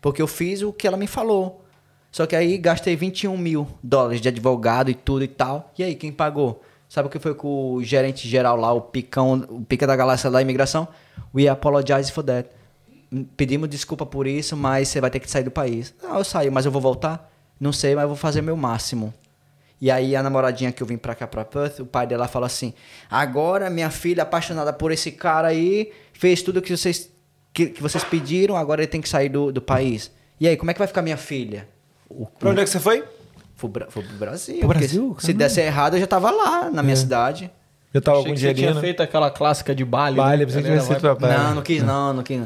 Porque 0.00 0.20
eu 0.20 0.26
fiz 0.26 0.62
o 0.62 0.72
que 0.72 0.86
ela 0.86 0.96
me 0.96 1.06
falou. 1.06 1.64
Só 2.12 2.26
que 2.26 2.36
aí 2.36 2.58
gastei 2.58 2.94
21 2.94 3.36
mil 3.36 3.66
dólares 3.82 4.20
de 4.20 4.28
advogado 4.28 4.88
e 4.88 4.94
tudo 4.94 5.24
e 5.24 5.28
tal. 5.28 5.72
E 5.76 5.82
aí, 5.82 5.96
quem 5.96 6.12
pagou? 6.12 6.62
Sabe 6.94 7.08
o 7.08 7.10
que 7.10 7.18
foi 7.18 7.34
com 7.34 7.72
o 7.72 7.82
gerente 7.82 8.28
geral 8.28 8.56
lá, 8.56 8.72
o 8.72 8.80
picão, 8.80 9.44
o 9.48 9.64
pica 9.64 9.84
da 9.84 9.96
galáxia 9.96 10.30
da 10.30 10.40
imigração? 10.40 10.86
We 11.34 11.48
apologize 11.48 12.12
for 12.12 12.22
that. 12.22 12.48
Pedimos 13.36 13.68
desculpa 13.68 14.06
por 14.06 14.28
isso, 14.28 14.56
mas 14.56 14.86
você 14.86 15.00
vai 15.00 15.10
ter 15.10 15.18
que 15.18 15.28
sair 15.28 15.42
do 15.42 15.50
país. 15.50 15.92
Não, 16.00 16.18
eu 16.18 16.22
saio, 16.22 16.52
mas 16.52 16.66
eu 16.66 16.70
vou 16.70 16.80
voltar? 16.80 17.32
Não 17.58 17.72
sei, 17.72 17.96
mas 17.96 18.02
eu 18.02 18.10
vou 18.10 18.16
fazer 18.16 18.42
meu 18.42 18.56
máximo. 18.56 19.12
E 19.80 19.90
aí 19.90 20.14
a 20.14 20.22
namoradinha 20.22 20.70
que 20.70 20.84
eu 20.84 20.86
vim 20.86 20.96
pra 20.96 21.16
cá, 21.16 21.26
pra 21.26 21.44
Perth, 21.44 21.80
o 21.80 21.84
pai 21.84 22.06
dela 22.06 22.28
fala 22.28 22.46
assim, 22.46 22.72
agora 23.10 23.68
minha 23.68 23.90
filha 23.90 24.22
apaixonada 24.22 24.72
por 24.72 24.92
esse 24.92 25.10
cara 25.10 25.48
aí, 25.48 25.90
fez 26.12 26.42
tudo 26.42 26.62
que 26.62 26.76
vocês, 26.76 27.10
que, 27.52 27.70
que 27.70 27.82
vocês 27.82 28.04
pediram, 28.04 28.56
agora 28.56 28.82
ele 28.82 28.86
tem 28.86 29.00
que 29.00 29.08
sair 29.08 29.28
do, 29.28 29.50
do 29.50 29.60
país. 29.60 30.12
E 30.38 30.46
aí, 30.46 30.56
como 30.56 30.70
é 30.70 30.74
que 30.74 30.78
vai 30.78 30.86
ficar 30.86 31.02
minha 31.02 31.16
filha? 31.16 31.66
O, 32.08 32.24
Pra 32.26 32.50
onde 32.50 32.60
é 32.60 32.62
que 32.62 32.70
você 32.70 32.78
foi? 32.78 33.02
Fui 33.56 33.70
pro, 33.70 33.90
fui 33.90 34.02
pro 34.02 34.16
Brasil. 34.16 34.58
Pro 34.58 34.68
Brasil? 34.68 35.16
Se 35.20 35.32
desse 35.32 35.60
errado, 35.60 35.94
eu 35.94 36.00
já 36.00 36.06
tava 36.06 36.30
lá, 36.30 36.70
na 36.70 36.82
minha 36.82 36.96
cidade. 36.96 37.50
Eu 37.92 38.02
tava 38.02 38.18
Achei 38.18 38.32
com 38.32 38.36
você 38.38 38.54
tinha 38.54 38.74
né? 38.74 38.80
feito 38.80 39.02
aquela 39.02 39.30
clássica 39.30 39.72
de 39.74 39.84
Bali. 39.84 40.16
Vale, 40.16 40.44
né? 40.44 40.52
você 40.52 40.60
vai 40.60 40.80
feito 40.80 41.16
pra- 41.16 41.38
Não, 41.38 41.54
não 41.54 41.62
quis 41.62 41.82
não, 41.82 42.12
não 42.12 42.22
quis. 42.24 42.42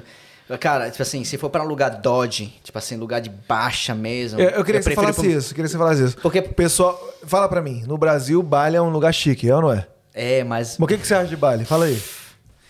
Cara, 0.60 0.90
tipo 0.90 1.02
assim, 1.02 1.24
se 1.24 1.36
for 1.36 1.50
pra 1.50 1.62
um 1.62 1.66
lugar 1.66 1.90
Dodge, 1.90 2.54
tipo 2.62 2.76
assim, 2.78 2.96
lugar 2.96 3.20
de 3.20 3.28
baixa 3.30 3.94
mesmo. 3.94 4.40
Eu, 4.40 4.50
eu 4.50 4.64
queria 4.64 4.80
que 4.80 4.84
você 4.84 4.94
falasse 4.94 5.20
pro- 5.20 5.30
isso, 5.30 5.48
queria 5.54 5.64
que 5.64 5.70
você 5.72 5.78
falasse 5.78 6.04
isso. 6.04 6.16
Porque- 6.22 6.40
Pessoal, 6.42 6.98
fala 7.26 7.48
pra 7.48 7.60
mim, 7.62 7.82
no 7.86 7.96
Brasil, 7.98 8.42
Bali 8.42 8.76
é 8.76 8.80
um 8.82 8.88
lugar 8.90 9.12
chique, 9.12 9.48
é 9.48 9.54
ou 9.54 9.62
não 9.62 9.72
é? 9.72 9.86
É, 10.14 10.44
mas, 10.44 10.76
Mas 10.78 10.84
o 10.84 10.86
que, 10.86 10.98
que 10.98 11.06
você 11.06 11.14
acha 11.14 11.28
de 11.28 11.36
Bali? 11.36 11.64
Fala 11.64 11.84
aí. 11.86 12.02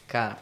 cara, 0.08 0.36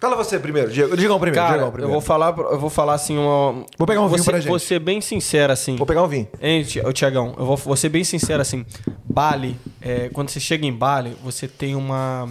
Fala 0.00 0.16
você 0.16 0.38
primeiro, 0.38 0.70
Diego. 0.70 0.96
Digam 0.96 1.20
primeiro, 1.20 1.36
Cara, 1.36 1.50
Diegão 1.52 1.66
eu 1.68 1.72
primeiro. 1.72 1.92
vou 1.92 2.00
falar, 2.00 2.34
eu 2.38 2.58
vou 2.58 2.70
falar 2.70 2.94
assim 2.94 3.18
uma. 3.18 3.66
Vou 3.76 3.86
pegar 3.86 4.00
um 4.00 4.08
vinho 4.08 4.18
você, 4.22 4.30
pra 4.30 4.40
gente. 4.40 4.48
Vou 4.48 4.58
ser 4.58 4.78
bem 4.78 5.00
sincero 5.00 5.52
assim. 5.52 5.76
Vou 5.76 5.86
pegar 5.86 6.02
um 6.02 6.08
vinho. 6.08 6.26
Hein, 6.40 6.64
Tiagão, 6.94 7.34
eu 7.38 7.44
vou, 7.44 7.56
vou 7.56 7.76
ser 7.76 7.90
bem 7.90 8.02
sincero 8.02 8.40
assim. 8.40 8.64
Bali, 9.04 9.58
é, 9.82 10.08
quando 10.08 10.30
você 10.30 10.40
chega 10.40 10.64
em 10.64 10.72
Bali, 10.72 11.14
você 11.22 11.46
tem 11.46 11.76
uma, 11.76 12.26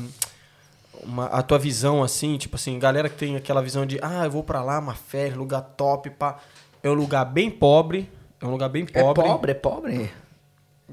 uma. 1.04 1.26
A 1.28 1.44
tua 1.44 1.60
visão, 1.60 2.02
assim, 2.02 2.38
tipo 2.38 2.56
assim, 2.56 2.80
galera 2.80 3.08
que 3.08 3.16
tem 3.16 3.36
aquela 3.36 3.62
visão 3.62 3.86
de, 3.86 4.00
ah, 4.02 4.26
eu 4.26 4.32
vou 4.32 4.44
pra 4.44 4.64
lá, 4.64 4.80
uma 4.80 4.96
férias, 4.96 5.38
lugar 5.38 5.62
top, 5.62 6.10
pá. 6.10 6.38
É 6.82 6.90
um 6.90 6.96
lugar 6.96 7.24
bem 7.26 7.52
pobre. 7.52 8.10
É 8.42 8.46
um 8.48 8.52
lugar 8.52 8.70
bem 8.70 8.88
é 8.94 9.02
pobre. 9.04 9.24
pobre, 9.24 9.52
é 9.52 9.54
pobre. 9.54 10.12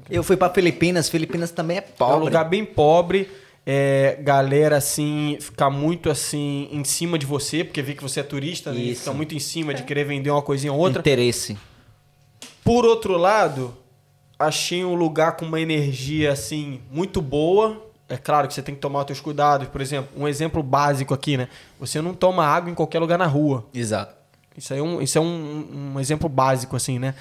Eu 0.09 0.21
fui 0.21 0.37
pra 0.37 0.49
Filipinas, 0.49 1.09
Filipinas 1.09 1.49
também 1.49 1.77
é 1.77 1.79
É 1.79 1.83
um 1.83 1.97
pobre. 1.97 2.25
lugar 2.25 2.43
bem 2.43 2.63
pobre. 2.63 3.27
É, 3.69 4.17
galera, 4.21 4.77
assim, 4.77 5.37
ficar 5.41 5.69
muito 5.69 6.09
assim 6.09 6.69
em 6.71 6.85
cima 6.85 7.19
de 7.19 7.25
você, 7.25 7.65
porque 7.65 7.81
vê 7.81 7.93
que 7.93 8.01
você 8.01 8.21
é 8.21 8.23
turista, 8.23 8.71
né? 8.71 8.79
E 8.79 8.91
Isso. 8.91 9.01
Fica 9.01 9.13
muito 9.13 9.35
em 9.35 9.39
cima 9.39 9.73
de 9.73 9.83
querer 9.83 10.05
vender 10.05 10.31
uma 10.31 10.41
coisinha 10.41 10.71
ou 10.71 10.79
outra. 10.79 11.01
Interesse. 11.01 11.57
Por 12.63 12.85
outro 12.85 13.17
lado, 13.17 13.75
achei 14.39 14.85
um 14.85 14.95
lugar 14.95 15.35
com 15.35 15.43
uma 15.43 15.59
energia 15.59 16.31
assim 16.31 16.79
muito 16.89 17.21
boa. 17.21 17.85
É 18.07 18.15
claro 18.15 18.47
que 18.47 18.53
você 18.53 18.61
tem 18.61 18.73
que 18.73 18.79
tomar 18.79 19.01
os 19.01 19.07
seus 19.07 19.19
cuidados. 19.19 19.67
Por 19.67 19.81
exemplo, 19.81 20.09
um 20.15 20.29
exemplo 20.29 20.63
básico 20.63 21.13
aqui, 21.13 21.35
né? 21.35 21.49
Você 21.77 22.01
não 22.01 22.13
toma 22.13 22.45
água 22.45 22.71
em 22.71 22.73
qualquer 22.73 22.99
lugar 22.99 23.17
na 23.17 23.25
rua. 23.25 23.65
Exato. 23.73 24.15
Isso 24.57 24.73
aí 24.73 24.79
é 24.79 24.83
um, 24.83 25.01
isso 25.01 25.17
é 25.17 25.21
um, 25.21 25.93
um 25.93 25.99
exemplo 25.99 26.29
básico, 26.29 26.77
assim, 26.77 26.99
né? 26.99 27.13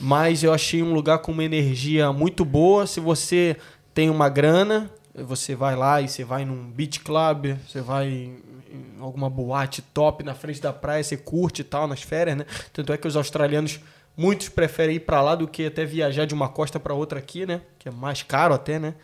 Mas 0.00 0.42
eu 0.42 0.54
achei 0.54 0.82
um 0.82 0.94
lugar 0.94 1.18
com 1.18 1.30
uma 1.30 1.44
energia 1.44 2.10
muito 2.10 2.42
boa. 2.42 2.86
Se 2.86 3.00
você 3.00 3.54
tem 3.92 4.08
uma 4.08 4.30
grana, 4.30 4.90
você 5.14 5.54
vai 5.54 5.76
lá 5.76 6.00
e 6.00 6.08
você 6.08 6.24
vai 6.24 6.44
num 6.44 6.70
beach 6.70 7.00
club, 7.00 7.56
você 7.66 7.80
vai 7.80 8.08
em 8.08 9.00
alguma 9.00 9.28
boate 9.28 9.82
top 9.82 10.22
na 10.22 10.34
frente 10.34 10.60
da 10.60 10.72
praia, 10.72 11.02
você 11.02 11.16
curte 11.16 11.62
e 11.62 11.64
tal 11.64 11.86
nas 11.86 12.02
férias, 12.02 12.36
né? 12.36 12.46
Tanto 12.72 12.92
é 12.92 12.96
que 12.96 13.08
os 13.08 13.16
australianos, 13.16 13.80
muitos 14.16 14.48
preferem 14.48 14.96
ir 14.96 15.00
pra 15.00 15.20
lá 15.20 15.34
do 15.34 15.48
que 15.48 15.66
até 15.66 15.84
viajar 15.84 16.24
de 16.24 16.34
uma 16.34 16.48
costa 16.48 16.78
pra 16.78 16.94
outra 16.94 17.18
aqui, 17.18 17.44
né? 17.44 17.62
Que 17.78 17.88
é 17.88 17.92
mais 17.92 18.22
caro 18.22 18.54
até, 18.54 18.78
né? 18.78 18.94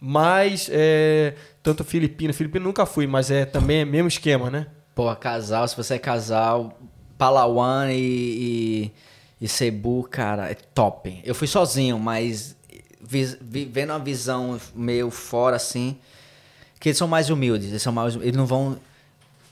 Mas, 0.00 0.68
é, 0.70 1.34
tanto 1.62 1.82
Filipina, 1.82 2.32
Filipina 2.32 2.64
nunca 2.64 2.86
fui, 2.86 3.06
mas 3.06 3.30
é 3.30 3.44
também 3.44 3.80
é 3.80 3.84
mesmo 3.84 4.08
esquema, 4.08 4.50
né? 4.50 4.66
Pô, 4.94 5.14
casal, 5.16 5.66
se 5.66 5.76
você 5.76 5.94
é 5.94 5.98
casal, 5.98 6.78
Palawan 7.16 7.90
e, 7.90 8.92
e, 9.40 9.44
e 9.44 9.48
Cebu, 9.48 10.06
cara, 10.08 10.50
é 10.50 10.54
top. 10.54 11.20
Eu 11.24 11.34
fui 11.34 11.48
sozinho, 11.48 11.98
mas 11.98 12.56
vendo 13.08 13.90
uma 13.90 13.98
visão 13.98 14.60
meio 14.74 15.10
fora 15.10 15.56
assim, 15.56 15.96
que 16.78 16.88
eles 16.90 16.98
são 16.98 17.08
mais 17.08 17.30
humildes, 17.30 17.68
eles 17.68 17.82
são 17.82 17.92
mais, 17.92 18.14
eles 18.16 18.36
não 18.36 18.46
vão 18.46 18.78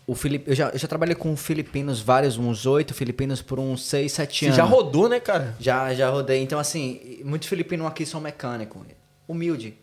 o 0.07 0.15
Filip, 0.15 0.49
eu, 0.49 0.55
já, 0.55 0.69
eu 0.69 0.79
já 0.79 0.87
trabalhei 0.87 1.17
com 1.17 1.37
filipinos, 1.37 2.01
vários, 2.01 2.39
uns 2.39 2.65
oito 2.65 2.95
filipinos 2.95 3.43
por 3.43 3.59
uns 3.59 3.85
seis, 3.85 4.13
sete 4.13 4.39
Você 4.39 4.45
anos. 4.47 4.57
já 4.57 4.63
rodou, 4.63 5.09
né, 5.09 5.19
cara? 5.19 5.57
Já, 5.59 5.93
já 5.95 6.09
rodei. 6.09 6.41
Então, 6.41 6.61
assim, 6.61 7.21
muitos 7.25 7.49
filipinos 7.49 7.85
aqui 7.89 8.07
são 8.07 8.21
mecânicos. 8.21 8.83
Humilde 9.27 9.75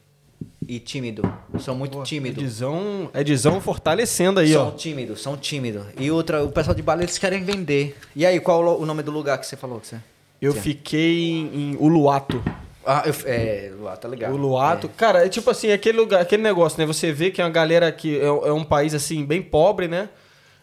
e 0.65 0.79
tímido. 0.79 1.21
São 1.59 1.75
muito 1.75 2.01
tímidos. 2.03 2.41
Edizão, 2.41 3.11
Edizão 3.13 3.59
fortalecendo 3.59 4.39
aí, 4.39 4.53
São 4.53 4.69
ó. 4.69 4.71
tímidos, 4.71 5.21
são 5.21 5.35
tímidos. 5.35 5.83
E 5.99 6.09
outra, 6.09 6.41
o 6.41 6.49
pessoal 6.49 6.73
de 6.73 6.81
Bali, 6.81 7.03
eles 7.03 7.17
querem 7.17 7.43
vender. 7.43 7.97
E 8.15 8.25
aí, 8.25 8.39
qual 8.39 8.79
o 8.79 8.85
nome 8.85 9.03
do 9.03 9.11
lugar 9.11 9.37
que 9.37 9.45
você 9.45 9.57
falou? 9.57 9.81
Que 9.81 9.87
você... 9.87 9.97
Eu 10.41 10.53
Sim. 10.53 10.61
fiquei 10.61 11.31
em 11.31 11.75
Uluato. 11.77 12.41
Ah, 12.85 13.03
eu, 13.05 13.13
é, 13.25 13.71
Luato, 13.77 14.01
tá 14.01 14.07
ligado. 14.07 14.33
Uluato. 14.33 14.89
Cara, 14.89 15.25
é 15.25 15.29
tipo 15.29 15.49
assim, 15.49 15.71
aquele 15.71 15.97
lugar, 15.97 16.21
aquele 16.21 16.43
negócio, 16.43 16.79
né? 16.79 16.85
Você 16.85 17.11
vê 17.11 17.31
que 17.31 17.41
é 17.41 17.45
uma 17.45 17.49
galera 17.51 17.91
que 17.91 18.19
é, 18.19 18.25
é 18.25 18.51
um 18.53 18.63
país, 18.63 18.93
assim, 18.93 19.23
bem 19.25 19.41
pobre, 19.41 19.87
né? 19.87 20.09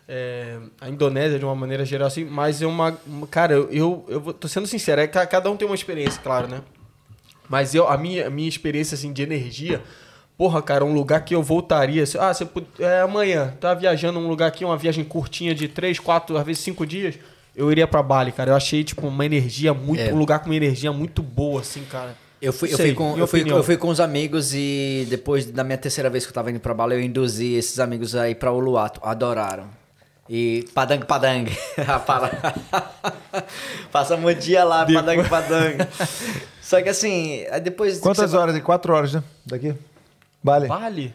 É, 0.08 0.58
a 0.81 0.89
Indonésia, 0.89 1.39
de 1.39 1.44
uma 1.44 1.55
maneira 1.55 1.84
geral, 1.84 2.08
assim, 2.08 2.24
mas 2.24 2.60
é 2.60 2.66
uma. 2.66 2.99
cara, 3.31 3.55
eu, 3.55 3.68
eu, 3.70 4.05
eu 4.26 4.32
tô 4.34 4.49
sendo 4.49 4.66
sincero, 4.66 5.00
é, 5.00 5.07
ca- 5.07 5.26
cada 5.26 5.50
um 5.50 5.57
tem 5.57 5.66
uma 5.66 5.74
experiência, 5.74 6.20
claro, 6.20 6.49
né? 6.49 6.62
Mas 7.49 7.74
eu, 7.74 7.89
a 7.89 7.97
minha, 7.97 8.26
a 8.26 8.31
minha 8.31 8.49
experiência, 8.49 8.94
assim, 8.94 9.12
de 9.12 9.23
energia, 9.23 9.81
porra, 10.36 10.60
cara, 10.62 10.84
um 10.84 10.92
lugar 10.94 11.24
que 11.24 11.34
eu 11.34 11.42
voltaria. 11.42 12.02
Ah, 12.18 12.34
você 12.34 12.47
é 12.81 13.00
amanhã, 13.00 13.55
tá 13.60 13.73
viajando 13.74 14.20
num 14.20 14.28
lugar 14.28 14.47
aqui, 14.49 14.65
uma 14.65 14.76
viagem 14.76 15.05
curtinha 15.05 15.55
de 15.55 15.68
3, 15.68 15.99
4, 15.99 16.36
às 16.36 16.44
vezes 16.44 16.62
5 16.62 16.84
dias, 16.86 17.16
eu 17.54 17.70
iria 17.70 17.86
pra 17.86 18.02
Bali, 18.02 18.32
cara. 18.32 18.50
Eu 18.50 18.56
achei, 18.56 18.84
tipo, 18.84 19.06
uma 19.06 19.24
energia 19.24 19.74
muito. 19.74 20.00
É. 20.00 20.12
Um 20.12 20.16
lugar 20.16 20.38
com 20.40 20.46
uma 20.46 20.56
energia 20.56 20.92
muito 20.92 21.22
boa, 21.22 21.60
assim, 21.60 21.84
cara. 21.84 22.14
Eu 22.40 22.54
fui, 22.54 22.72
eu, 22.72 22.76
Sei, 22.76 22.86
fui 22.86 22.94
com, 22.94 23.18
eu, 23.18 23.26
fui, 23.26 23.44
eu 23.46 23.62
fui 23.62 23.76
com 23.76 23.88
os 23.88 24.00
amigos 24.00 24.54
e 24.54 25.06
depois 25.10 25.44
da 25.44 25.62
minha 25.62 25.76
terceira 25.76 26.08
vez 26.08 26.24
que 26.24 26.30
eu 26.30 26.34
tava 26.34 26.50
indo 26.50 26.58
pra 26.58 26.72
Bali, 26.72 26.94
eu 26.94 27.02
induzi 27.02 27.52
esses 27.52 27.78
amigos 27.78 28.14
aí 28.14 28.34
pra 28.34 28.50
Uluato. 28.50 28.98
Adoraram. 29.02 29.68
E 30.26 30.64
padang 30.72 31.04
padang. 31.04 31.50
Passamos 33.92 34.32
um 34.32 34.38
dia 34.38 34.64
lá, 34.64 34.86
padang 34.86 35.28
padang. 35.28 35.76
Só 36.62 36.80
que 36.80 36.88
assim, 36.88 37.44
depois... 37.62 37.98
Quantas 37.98 38.32
horas? 38.32 38.56
E 38.56 38.60
quatro 38.60 38.94
horas, 38.94 39.12
né? 39.12 39.22
Daqui? 39.44 39.74
Vale. 40.42 40.66
Vale? 40.68 41.14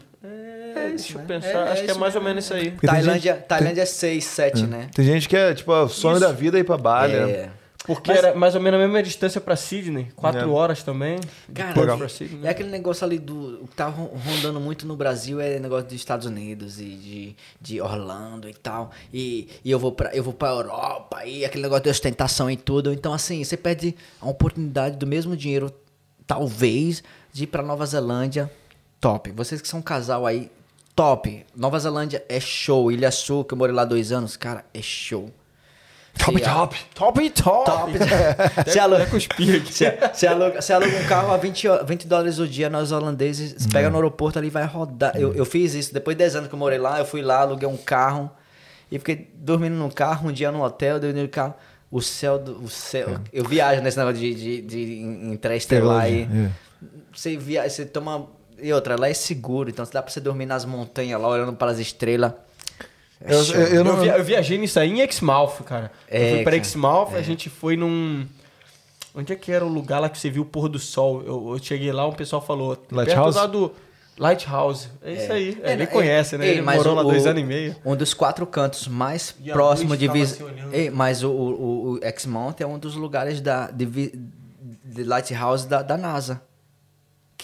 É, 0.96 0.98
deixa 0.98 1.14
eu 1.14 1.22
né? 1.22 1.26
pensar. 1.28 1.48
É, 1.48 1.54
é 1.54 1.72
Acho 1.72 1.82
que 1.84 1.88
é 1.88 1.92
isso 1.92 2.00
mais 2.00 2.16
ou 2.16 2.22
menos 2.22 2.44
isso 2.46 2.54
aí. 2.54 2.72
Porque 2.72 2.88
tem 2.88 2.96
Tailândia, 2.96 3.36
Tailândia 3.36 3.82
é 3.82 3.86
6, 3.86 4.24
7, 4.24 4.68
né? 4.68 4.90
Tem 4.94 5.06
gente 5.06 5.30
que 5.30 5.36
é, 5.38 5.54
tipo, 5.54 5.72
o 5.72 5.88
sonho 5.90 6.18
Isso. 6.18 6.26
da 6.26 6.32
vida 6.32 6.58
é 6.58 6.62
ir 6.62 6.64
pra 6.64 6.78
Bali. 6.78 7.14
né? 7.14 7.32
É. 7.32 7.50
Porque 7.86 8.12
era 8.12 8.34
mais 8.34 8.56
ou 8.56 8.62
menos 8.62 8.80
a 8.80 8.84
mesma 8.84 9.04
distância 9.04 9.40
pra 9.40 9.56
Sydney. 9.56 10.08
Quatro 10.16 10.42
É. 10.42 10.46
horas 10.48 10.82
também. 10.82 11.20
Cara, 11.54 12.10
Sydney. 12.10 12.40
é 12.44 12.50
aquele 12.50 12.70
negócio 12.72 13.06
ali 13.06 13.20
do. 13.20 13.62
O 13.64 13.68
que 13.68 13.76
tá 13.76 13.86
ron- 13.86 14.10
rondando 14.26 14.60
muito 14.60 14.88
no 14.88 14.96
Brasil 14.96 15.40
é 15.40 15.60
negócio 15.60 15.86
dos 15.86 15.94
Estados 15.94 16.26
Unidos 16.26 16.80
e 16.80 16.86
de, 16.86 17.36
de 17.62 17.80
Orlando 17.82 18.50
e 18.50 18.56
tal. 18.56 18.90
E, 19.14 19.50
e 19.64 19.70
eu 19.70 19.78
vou 19.78 19.92
pra, 19.92 20.10
eu 20.16 20.24
vou 20.24 20.34
pra 20.34 20.50
Europa 20.50 21.24
e 21.28 21.46
aquele 21.46 21.62
negócio 21.62 21.84
de 21.84 21.90
ostentação 21.92 22.50
e 22.50 22.58
tudo. 22.58 22.92
Então, 22.92 23.14
assim, 23.14 23.44
você 23.44 23.56
perde 23.56 23.96
a 24.20 24.28
oportunidade 24.28 24.98
do 24.98 25.06
mesmo 25.06 25.38
dinheiro, 25.38 25.72
talvez, 26.26 27.04
de 27.32 27.44
ir 27.44 27.48
pra 27.48 27.62
Nova 27.62 27.86
Zelândia. 27.86 28.50
Top. 29.00 29.32
Vocês 29.32 29.62
que 29.62 29.68
são 29.68 29.78
um 29.80 29.84
casal 29.84 30.26
aí, 30.26 30.50
top. 30.96 31.46
Nova 31.56 31.78
Zelândia 31.80 32.24
é 32.30 32.40
show. 32.40 32.92
Ilha 32.92 33.12
Sul, 33.12 33.44
que 33.44 33.54
eu 33.54 33.58
morei 33.58 33.76
lá 33.76 33.84
dois 33.86 34.12
anos, 34.12 34.38
cara, 34.38 34.64
é 34.74 34.82
show. 34.82 35.30
Top, 36.18 36.40
top. 36.42 36.78
Top, 36.96 37.30
top. 37.32 37.66
Top. 37.66 37.92
Você 38.72 38.80
aluga, 38.80 39.06
você, 40.14 40.28
aluga, 40.28 40.62
você 40.62 40.72
aluga 40.74 40.98
um 40.98 41.04
carro 41.08 41.34
a 41.34 41.38
20, 41.38 41.68
ho- 41.68 41.86
20 41.86 42.08
dólares 42.08 42.40
o 42.40 42.48
dia, 42.48 42.70
nós 42.70 42.94
holandeses, 42.94 43.54
você 43.58 43.68
pega 43.68 43.90
no 43.90 43.98
aeroporto 43.98 44.40
ali 44.40 44.48
e 44.48 44.50
vai 44.50 44.66
rodar. 44.66 45.14
Eu, 45.18 45.34
eu 45.34 45.46
fiz 45.46 45.74
isso, 45.74 45.94
depois 45.94 46.16
de 46.16 46.20
10 46.20 46.36
anos 46.38 46.48
que 46.50 46.56
eu 46.56 46.60
morei 46.60 46.78
lá, 46.80 47.00
eu 47.00 47.06
fui 47.06 47.22
lá, 47.22 47.42
aluguei 47.42 47.68
um 47.68 47.76
carro 47.76 48.32
e 48.90 48.98
fiquei 48.98 49.30
dormindo 49.36 49.76
no 49.76 49.92
carro, 49.94 50.30
um 50.30 50.32
dia 50.32 50.52
no 50.54 50.64
hotel, 50.64 51.00
dormindo 51.02 51.24
no 51.24 51.28
carro. 51.30 51.54
O 51.92 52.02
céu 52.02 52.40
do. 52.40 52.64
O 52.64 52.70
céu, 52.70 53.20
Eu 53.34 53.44
viajo 53.44 53.82
nesse 53.82 53.98
negócio 53.98 54.18
de, 54.20 54.34
de, 54.34 54.62
de 54.62 55.00
interestelar 55.02 56.10
e. 56.10 56.22
É. 56.24 56.50
Você 57.14 57.36
viaja, 57.38 57.70
você 57.70 57.86
toma. 57.86 58.28
E 58.62 58.72
outra, 58.74 58.96
lá 59.00 59.10
é 59.10 59.14
seguro, 59.14 59.70
então 59.70 59.86
dá 59.92 60.02
pra 60.02 60.12
você 60.12 60.20
dormir 60.20 60.46
nas 60.46 60.66
montanhas 60.66 61.20
lá, 61.22 61.28
olhando 61.28 61.54
para 61.54 61.72
as 61.72 61.80
estrelas. 61.80 62.32
É 63.22 63.34
Eu- 63.34 63.44
eu- 63.44 63.54
eu 63.62 63.68
Eu, 63.76 63.84
não- 63.84 63.98
via- 63.98 64.18
eu 64.18 64.24
viajei 64.24 64.58
nisso 64.58 64.80
aí 64.80 64.90
em 64.92 65.00
Exmouth, 65.02 65.64
cara. 65.66 65.92
É, 66.10 66.32
eu 66.32 66.36
fui 66.36 66.44
pra 66.44 66.56
Exmouth, 66.58 67.16
a 67.16 67.22
gente 67.22 67.50
foi 67.50 67.76
num... 67.78 68.26
Onde 69.18 69.32
é 69.32 69.36
que 69.36 69.52
era 69.52 69.64
o 69.66 69.70
lugar 69.70 70.00
lá 70.00 70.10
que 70.10 70.18
você 70.18 70.30
viu 70.30 70.42
o 70.44 70.46
pôr 70.46 70.68
do 70.68 70.78
sol? 70.80 71.22
Eu, 71.26 71.54
eu 71.54 71.60
cheguei 71.64 71.92
lá, 71.92 72.06
um 72.08 72.12
pessoal 72.12 72.42
falou... 72.42 72.78
Lighthouse? 72.92 73.34
Perto 73.34 73.36
lá 73.36 73.48
do... 73.48 73.72
Lighthouse. 74.18 74.90
É 75.02 75.12
isso 75.14 75.32
aí. 75.32 75.60
É, 75.64 75.74
ele 75.74 75.84
é, 75.84 75.86
conhece, 75.86 76.38
né? 76.38 76.46
ei, 76.48 76.52
Ele 76.54 76.62
morou 76.62 76.94
lá 76.96 77.02
o- 77.02 77.06
dois 77.10 77.26
anos 77.28 77.42
e 77.42 77.46
meio. 77.46 77.76
Um 77.86 77.96
dos 77.96 78.14
quatro 78.14 78.46
cantos 78.48 78.88
mais 78.88 79.36
E 79.44 79.52
próximo 79.52 79.96
de 79.98 80.08
vis... 80.08 80.38
Ei, 80.72 80.90
mas 80.90 81.24
o, 81.24 81.30
o, 81.30 81.92
o 81.94 82.00
Exmouth 82.06 82.56
é 82.60 82.66
um 82.66 82.78
dos 82.80 82.96
lugares 82.96 83.40
da 83.42 83.70
de, 83.72 83.86
de 83.86 85.04
Lighthouse 85.04 85.68
da, 85.68 85.82
da 85.82 85.98
NASA. 85.98 86.42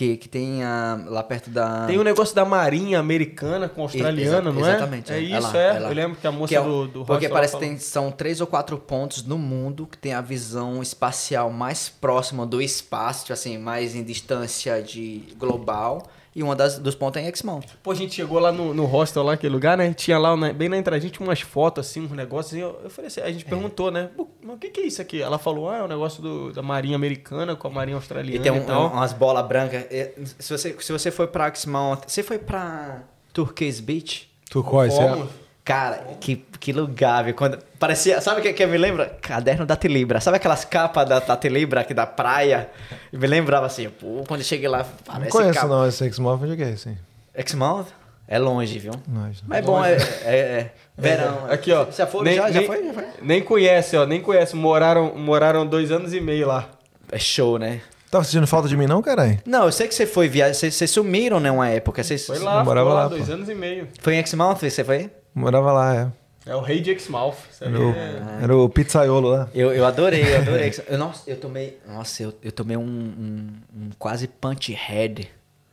Que, 0.02 0.18
que 0.18 0.28
tem 0.28 0.64
ah, 0.64 1.00
lá 1.06 1.22
perto 1.22 1.52
da. 1.52 1.86
Tem 1.86 1.96
o 2.00 2.04
negócio 2.04 2.34
da 2.34 2.44
marinha 2.44 2.98
americana 2.98 3.70
com 3.70 3.84
australiana, 3.84 4.50
Exa- 4.50 4.52
não 4.52 4.66
é? 4.66 4.70
Exatamente. 4.72 5.14
É 5.14 5.18
é 5.18 5.20
isso, 5.20 5.54
lá, 5.54 5.58
é. 5.60 5.80
lá. 5.80 5.90
Eu 5.90 5.94
lembro 5.94 6.18
que 6.20 6.26
a 6.26 6.32
moça 6.32 6.48
Que 6.48 6.56
é 6.56 6.62
um- 6.62 6.66
do, 6.66 6.88
do 6.88 7.06
Porque 7.06 7.30
parece 7.30 7.54
que 7.54 7.60
tem, 7.60 7.78
são 7.78 8.12
três 8.12 8.42
ou 8.42 8.48
quatro 8.48 8.80
pontos 8.80 9.24
no 9.24 9.38
mundo 9.38 9.86
que 9.86 9.96
tem 10.00 10.14
a 10.14 10.22
visão 10.22 10.82
espacial 10.82 11.52
mais 11.52 11.88
próxima 11.88 12.48
do 12.48 12.60
espaço, 12.60 13.32
assim, 13.32 13.60
mais 13.60 13.96
em 13.96 14.04
distância 14.04 14.82
de 14.82 15.22
global. 15.38 16.08
E 16.34 16.42
uma 16.42 16.56
das, 16.56 16.80
dos 16.80 16.96
pontos 16.96 17.22
é 17.22 17.26
em 17.26 17.30
Exmouth. 17.30 17.66
Pô, 17.84 17.92
a 17.92 17.96
gente 17.96 18.16
chegou 18.16 18.40
lá 18.40 18.54
no, 18.54 18.74
no 18.74 18.86
hostel, 18.86 19.22
lá, 19.22 19.34
aquele 19.34 19.54
lugar, 19.54 19.78
né? 19.78 19.94
Tinha 19.94 20.18
lá, 20.18 20.36
na- 20.38 20.54
bem 20.54 20.70
na 20.70 20.78
entrada, 20.78 20.96
a 20.96 21.00
gente 21.00 21.12
tinha 21.18 21.28
umas 21.28 21.42
fotos, 21.42 21.86
assim, 21.86 22.06
uns 22.06 22.12
negócios. 22.12 22.54
E 22.54 22.60
eu, 22.60 22.80
eu 22.86 22.90
falei 22.90 23.08
assim, 23.08 23.20
a 23.20 23.28
É. 23.30 23.34
gente 23.34 23.44
perguntou, 23.44 23.92
né? 23.92 24.10
"Pô, 24.16 24.28
mas 24.42 24.56
o 24.56 24.58
que, 24.58 24.70
que 24.70 24.80
é 24.80 24.86
isso 24.86 25.02
aqui? 25.02 25.22
Ela 25.22 25.38
falou, 25.38 25.70
ah, 25.70 25.80
é 25.80 25.84
um 25.84 25.88
negócio 25.90 26.22
do- 26.22 26.54
da 26.54 26.62
marinha 26.62 26.96
americana 26.96 27.54
com 27.56 27.68
a 27.68 27.72
marinha 27.72 27.98
australiana 27.98 28.38
E 28.38 28.40
e, 28.40 28.42
tem 28.42 28.52
um- 28.52 28.66
tal. 28.66 28.88
umas 28.92 29.12
bolas 29.12 29.46
brancas. 29.46 29.86
É, 29.92 30.14
Se 30.40 30.58
você, 30.58 30.74
se 30.80 30.92
você 30.94 31.12
foi 31.12 31.28
pra 31.28 31.50
Exmouth, 31.50 32.04
você 32.08 32.24
foi 32.24 32.40
pra 32.40 33.04
Turquoise 33.34 33.82
Beach? 33.82 34.32
Turquoise, 34.50 34.98
é. 34.98 35.24
Cara, 35.64 35.98
que, 36.20 36.38
que 36.60 36.74
lugar, 36.74 37.24
viu? 37.24 37.36
Quando, 37.36 37.60
parecia, 37.78 38.20
sabe 38.20 38.40
o 38.40 38.44
que, 38.44 38.52
que 38.52 38.66
me 38.66 38.78
lembra? 38.80 39.16
Caderno 39.22 39.66
da 39.66 39.76
Telibra. 39.76 40.20
Sabe 40.20 40.38
aquelas 40.38 40.66
capas 40.66 41.08
da, 41.08 41.20
da 41.20 41.38
Telibra 41.38 41.82
aqui 41.82 41.94
da 41.94 42.08
praia? 42.08 42.70
Me 43.14 43.28
lembrava 43.28 43.68
assim, 43.68 43.88
pô, 43.90 44.24
quando 44.28 44.40
eu 44.42 44.46
cheguei 44.46 44.68
lá, 44.68 44.80
Não 44.80 44.86
parece 45.06 45.30
conheço 45.32 45.54
capa. 45.54 45.68
não 45.68 45.88
esse 45.88 46.04
X-Move, 46.06 46.44
onde 46.46 46.54
é 46.54 46.56
que 46.56 46.64
é 46.64 46.70
esse? 46.72 46.90
hein? 46.90 46.98
Exmouth? 47.36 47.86
É 48.28 48.40
longe, 48.40 48.80
viu? 48.80 48.94
Nós, 49.08 49.44
Mas 49.46 49.60
é 49.60 49.62
bom, 49.62 49.84
é, 49.86 49.94
é, 49.94 50.00
é 50.32 50.72
verão. 50.98 51.46
Aqui, 51.52 51.72
ó. 51.74 51.86
Já 51.92 52.08
foi? 52.08 52.24
nem, 52.24 52.36
já, 52.38 52.50
já 52.50 52.60
nem- 52.60 52.68
foi? 52.68 52.86
Já 52.88 52.94
foi? 52.94 53.04
Nem 53.22 53.42
conhece, 53.42 53.98
ó. 53.98 54.06
Nem 54.06 54.22
conhece. 54.22 54.56
Moraram, 54.56 55.16
moraram 55.18 55.66
dois 55.68 55.92
anos 55.92 56.14
e 56.14 56.22
meio 56.22 56.48
lá. 56.48 56.70
É 57.12 57.20
show, 57.20 57.60
né? 57.60 57.82
Tava 58.10 58.24
sentindo 58.24 58.48
falta 58.48 58.68
de 58.70 58.76
mim 58.78 58.88
não, 58.88 59.02
caralho? 59.02 59.38
Não, 59.46 59.66
eu 59.66 59.72
sei 59.72 59.88
que 59.88 59.94
você 59.94 60.06
foi 60.06 60.28
viajar, 60.30 60.54
vocês, 60.54 60.90
sumiram, 60.92 61.40
né, 61.40 61.52
uma 61.52 61.68
época. 61.70 62.04
Vocês, 62.04 62.26
Foi 62.26 62.40
lá, 62.40 62.64
morava 62.64 62.90
lá, 62.90 63.02
lá, 63.04 63.08
dois 63.10 63.28
pô. 63.28 63.34
anos 63.34 63.48
e 63.50 63.56
meio. 63.56 63.88
Foi 64.02 64.16
em 64.16 64.20
Exmouth, 64.20 64.58
você 64.62 64.84
foi? 64.84 65.10
Morava 65.34 65.72
lá, 65.72 65.96
é. 65.96 66.08
É 66.52 66.56
o 66.56 66.62
rei 66.62 66.82
de 66.82 66.92
Exmouth. 66.92 67.36
Era 67.62 67.80
o, 67.80 67.92
é- 67.92 68.44
era 68.44 68.58
o 68.58 68.68
pizzaiolo 68.68 69.30
lá. 69.30 69.48
Eu, 69.54 69.72
eu 69.72 69.86
adorei, 69.86 70.24
eu 70.24 70.38
adorei. 70.40 70.72
Eu, 70.88 70.98
nossa, 70.98 71.30
eu 71.30 71.38
tomei. 71.38 71.78
Nossa, 71.88 72.24
eu, 72.24 72.34
eu 72.44 72.52
tomei 72.52 72.76
um, 72.76 72.82
um, 72.82 73.48
um 73.76 73.90
quase 74.00 74.28
punch 74.28 74.74
head. 74.74 75.30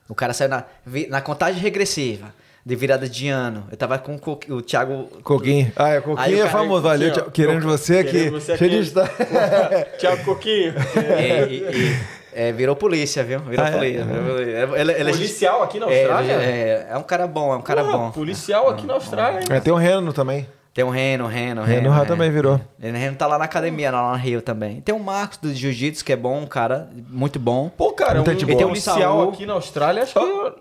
O 0.09 0.15
cara 0.15 0.33
saiu 0.35 0.51
na, 0.51 0.65
na 1.09 1.21
contagem 1.23 1.61
regressiva 1.61 2.35
de 2.65 2.77
virada 2.77 3.09
de 3.09 3.29
ano. 3.29 3.67
Eu 3.71 3.77
tava 3.79 3.99
com 3.99 4.17
o, 4.17 4.61
Thiago. 4.63 5.05
Coquinho. 5.23 5.73
Ah, 5.75 5.89
é, 5.89 5.97
Aí 5.97 6.03
Coquinho 6.03 6.29
o 6.37 6.41
é 6.41 6.43
cara- 6.43 6.51
famoso. 6.51 6.83
Valeu, 6.83 7.09
aqui. 7.09 7.15
Thiago. 7.17 7.31
querendo 7.31 7.63
você 7.65 7.99
aqui. 7.99 8.11
Querendo 8.13 8.33
você 8.41 8.57
Cheio 8.59 8.71
de 8.85 9.01
aqui. 9.01 9.99
Tiago 9.99 10.25
Coquinho. 10.25 10.75
É, 10.97 11.47
e- 11.49 11.63
e- 11.63 12.18
é, 12.41 12.53
virou 12.53 12.77
polícia, 12.77 13.25
viu? 13.25 13.41
Virou 13.41 13.65
Ah, 13.65 13.69
é? 13.69 13.73
polícia. 13.73 14.05
virou 14.05 14.37
polícia. 14.37 14.69
Ele- 14.81 14.93
ele- 14.93 15.11
Policial 15.11 15.63
aqui 15.65 15.81
na 15.81 15.87
é, 15.91 16.01
Austrália? 16.03 16.33
é, 16.35 16.87
é 16.91 16.97
um 16.97 17.03
cara 17.03 17.27
bom, 17.27 17.53
é 17.53 17.57
um 17.57 17.61
cara 17.63 17.83
Porra, 17.85 17.99
bom. 17.99 18.11
Policial 18.13 18.69
aqui 18.71 18.87
na 18.87 18.95
Austrália, 18.95 19.41
hein? 19.41 19.47
É, 19.51 19.59
tem 19.59 19.73
o 19.73 19.77
Reno 19.77 20.13
também. 20.13 20.47
Tem 20.73 20.85
o 20.85 20.91
Reno, 20.91 21.27
Reno, 21.27 21.63
Reno 21.63 21.83
Reno. 21.91 21.97
já 21.97 22.03
é. 22.03 22.05
também 22.05 22.31
virou. 22.31 22.61
Reno 22.81 23.17
tá 23.17 23.27
lá 23.27 23.37
na 23.39 23.47
academia, 23.47 23.91
lá 23.91 24.13
no 24.13 24.17
Rio 24.17 24.41
também. 24.41 24.81
Tem 24.81 24.95
o 24.95 25.01
Marcos 25.01 25.39
do 25.39 25.53
Jiu-Jitsu, 25.53 26.05
que 26.05 26.13
é 26.13 26.17
bom, 26.17 26.39
um 26.43 26.47
cara 26.47 26.89
muito 27.11 27.41
bom. 27.41 27.69
Pô, 27.69 27.93
cara, 27.93 28.23
um 28.23 28.25
gente 28.25 28.47
boa. 28.47 28.63
policial 28.69 28.97
Saul. 29.01 29.31
aqui 29.31 29.45
na 29.45 29.55
Austrália, 29.55 30.05
acho 30.05 30.15
que... 30.15 30.53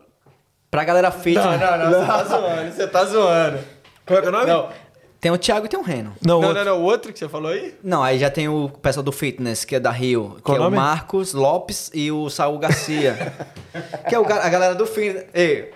Pra 0.72 0.84
galera 0.84 1.12
fit. 1.12 1.38
não, 1.38 1.52
você 1.92 2.06
tá 2.08 2.24
zoando, 2.26 2.72
você 2.72 2.88
tá 2.88 3.06
zoando. 3.06 3.60
Qual 4.08 4.20
é 4.20 4.28
o 4.28 4.32
nome? 4.32 4.46
Não, 4.48 4.70
Tem 5.28 5.32
o 5.34 5.38
Thiago 5.38 5.66
e 5.66 5.70
tem 5.70 5.78
o 5.78 5.84
Reno. 5.84 6.14
Não, 6.26 6.40
não, 6.40 6.48
outro. 6.48 6.64
não, 6.64 6.72
não, 6.74 6.82
o 6.82 6.84
outro 6.86 7.12
que 7.12 7.20
você 7.20 7.28
falou 7.28 7.52
aí? 7.52 7.76
Não, 7.84 8.02
aí 8.02 8.18
já 8.18 8.30
tem 8.30 8.48
o 8.48 8.70
pessoal 8.82 9.04
do 9.04 9.12
fitness, 9.12 9.66
que 9.66 9.76
é 9.76 9.80
da 9.80 9.92
Rio, 9.92 10.38
Qual 10.42 10.56
que 10.56 10.62
é 10.62 10.64
nome? 10.64 10.78
o 10.78 10.80
Marcos 10.80 11.34
Lopes 11.34 11.92
e 11.94 12.10
o 12.10 12.30
Saul 12.30 12.58
Garcia. 12.58 13.34
que 14.08 14.16
é 14.16 14.20
o, 14.20 14.24
a 14.24 14.48
galera 14.48 14.74
do 14.74 14.86
fitness. 14.86 15.26
Ei, 15.34 15.74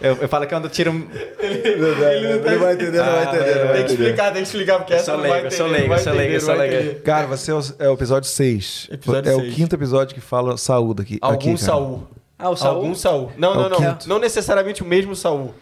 eu, 0.00 0.16
eu 0.22 0.26
falo 0.28 0.46
que 0.46 0.54
é 0.54 0.56
eu 0.56 0.68
tiro. 0.70 1.06
Ele 1.38 1.76
vai 1.94 2.16
entender, 2.16 2.50
não 2.50 2.58
vai 2.58 2.72
entender. 2.72 2.96
não 2.98 3.04
vai 3.04 3.26
Tem 3.26 3.34
que 3.34 3.52
entender. 3.52 3.92
explicar, 3.92 4.24
tem 4.32 4.42
que 4.42 4.48
explicar, 4.48 4.78
porque 4.78 4.92
Eu 4.94 4.96
essa 4.96 5.04
sou 5.04 5.14
não 5.18 5.20
vai 5.20 5.30
leigo, 5.32 5.44
eu 5.44 5.48
entender. 5.48 5.56
sou 5.58 5.66
não 5.66 5.72
leigo, 5.74 5.88
vai 5.88 5.98
eu 5.98 6.02
sou 6.02 6.12
leigo, 6.14 6.22
entender, 6.22 6.36
eu 6.36 6.40
sou 6.40 6.54
não 6.54 6.60
leigo. 6.60 6.74
entender. 6.76 7.02
Cara, 7.02 7.26
você 7.26 7.50
é 7.50 7.54
o, 7.54 7.60
é 7.80 7.88
o 7.90 7.92
episódio 7.92 8.30
6. 8.30 8.88
Episódio 8.90 9.30
é 9.32 9.36
o 9.36 9.50
quinto 9.52 9.74
episódio 9.76 10.14
que 10.14 10.20
fala 10.22 10.56
saúde 10.56 11.02
aqui. 11.02 11.18
Algum 11.20 11.34
aqui. 11.52 11.58
Saul. 11.58 12.08
Ah, 12.38 12.48
o 12.48 12.56
Saul? 12.56 12.76
Algum 12.76 12.94
Saul. 12.94 13.32
Não, 13.36 13.52
É 13.52 13.56
não, 13.56 13.68
não. 13.68 13.76
quinto. 13.76 14.08
Não 14.08 14.18
necessariamente 14.18 14.82
o 14.82 14.86
mesmo 14.86 15.14
Saul. 15.14 15.54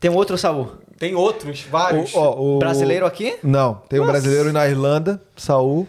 Tem 0.00 0.10
um 0.10 0.14
outro 0.14 0.38
Saul. 0.38 0.72
Tem 0.98 1.14
outros, 1.14 1.62
vários. 1.70 2.14
O, 2.14 2.18
ó, 2.18 2.40
o- 2.56 2.58
Brasileiro 2.58 3.04
aqui? 3.06 3.36
Não, 3.42 3.74
tem 3.88 3.98
um 4.00 4.02
Nossa. 4.04 4.12
brasileiro 4.12 4.52
na 4.52 4.66
Irlanda, 4.68 5.20
Saul. 5.36 5.86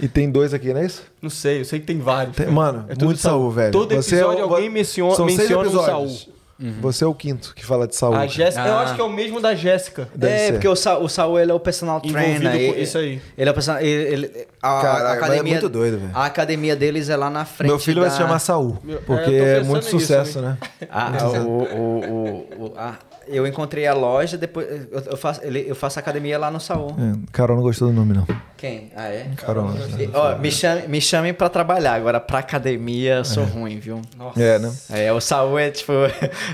E 0.00 0.08
tem 0.08 0.30
dois 0.30 0.52
aqui, 0.54 0.72
não 0.72 0.80
é 0.80 0.86
isso? 0.86 1.02
Não 1.20 1.30
sei, 1.30 1.60
eu 1.60 1.64
sei 1.64 1.78
que 1.80 1.86
tem 1.86 1.98
vários. 1.98 2.34
Tem- 2.36 2.46
mano, 2.48 2.86
É 2.88 3.04
muito 3.04 3.18
Saul, 3.20 3.50
velho. 3.50 3.70
Todo 3.72 3.94
Você 3.94 4.16
é 4.16 4.18
episódio 4.18 4.46
o- 4.46 4.54
alguém 4.54 4.68
menciona, 4.70 5.14
São 5.14 5.26
seis 5.26 5.38
menciona 5.40 5.62
um 5.62 5.66
episódios. 5.66 6.20
Saul. 6.22 6.32
Você 6.80 7.02
é 7.02 7.06
o 7.08 7.14
quinto 7.14 7.52
que 7.56 7.64
fala 7.66 7.88
de 7.88 7.96
Saul. 7.96 8.14
A 8.14 8.24
Jéssica, 8.26 8.64
eu 8.64 8.74
Ah. 8.74 8.82
acho 8.82 8.94
que 8.94 9.00
é 9.00 9.04
o 9.04 9.08
mesmo 9.10 9.40
da 9.40 9.52
Jéssica. 9.52 10.08
Deve 10.14 10.32
é, 10.32 10.38
ser. 10.46 10.52
porque 10.52 10.68
o, 10.68 10.76
Sa 10.76 10.96
o 10.96 11.08
Saul 11.08 11.40
ele 11.40 11.50
é 11.50 11.54
o 11.54 11.58
personal 11.58 12.00
Envolvido 12.04 12.38
trainer. 12.40 12.52
com 12.68 12.74
ele- 12.74 12.82
isso 12.84 12.98
aí. 12.98 13.20
Ele 13.36 13.48
é 13.48 13.50
o 13.50 13.54
personal. 13.54 13.80
Ele, 13.82 13.90
ele- 14.14 14.46
a, 14.62 14.78
a 14.78 14.82
Caralho, 14.82 15.02
mas 15.04 15.12
é 15.12 15.16
academia, 15.16 15.52
muito 15.54 15.68
doido, 15.68 15.98
velho. 15.98 16.10
A 16.14 16.24
academia 16.24 16.76
deles 16.76 17.08
é 17.08 17.16
lá 17.16 17.28
na 17.30 17.44
frente. 17.44 17.68
Meu 17.68 17.80
filho 17.80 17.96
da... 18.00 18.02
vai 18.02 18.10
se 18.10 18.16
chamar 18.22 18.38
Saul, 18.38 18.78
porque 19.06 19.30
é, 19.30 19.56
eu 19.56 19.60
é, 19.60 19.62
muito 19.64 19.84
nisso, 19.86 19.98
sucesso, 19.98 20.40
né? 20.40 20.56
né? 20.80 20.88
Ah, 20.88 21.10
o, 21.40 21.48
o, 21.48 21.64
o, 21.74 22.66
o- 22.66 22.72
a- 22.76 22.96
eu 23.26 23.46
encontrei 23.46 23.86
a 23.86 23.94
loja, 23.94 24.36
depois 24.36 24.66
eu, 24.90 25.00
eu 25.10 25.16
faço, 25.16 25.40
ele- 25.42 25.64
eu 25.68 25.74
faço 25.74 25.98
academia 25.98 26.38
lá 26.38 26.50
no 26.50 26.58
Saul. 26.60 26.90
É, 26.98 27.30
Carol 27.32 27.56
não 27.56 27.62
gostou 27.62 27.88
do 27.88 27.94
nome, 27.94 28.12
não. 28.14 28.26
Quem? 28.56 28.90
Ah, 28.96 29.08
é? 29.08 29.30
Carol 29.36 29.64
não. 29.70 29.76
E, 29.98 30.10
ó, 30.14 30.36
me 30.38 30.50
chame, 30.50 30.86
me 30.88 31.00
chame 31.00 31.32
pra 31.32 31.48
trabalhar, 31.48 31.94
agora 31.94 32.20
pra 32.20 32.38
academia 32.38 33.16
eu 33.16 33.24
sou 33.24 33.44
ruim, 33.44 33.78
viu? 33.78 34.00
Nossa. 34.16 34.40
É, 34.42 34.58
né? 34.58 34.72
É, 34.90 35.12
o 35.12 35.20
Saul 35.20 35.58
é 35.58 35.70
tipo. 35.70 35.92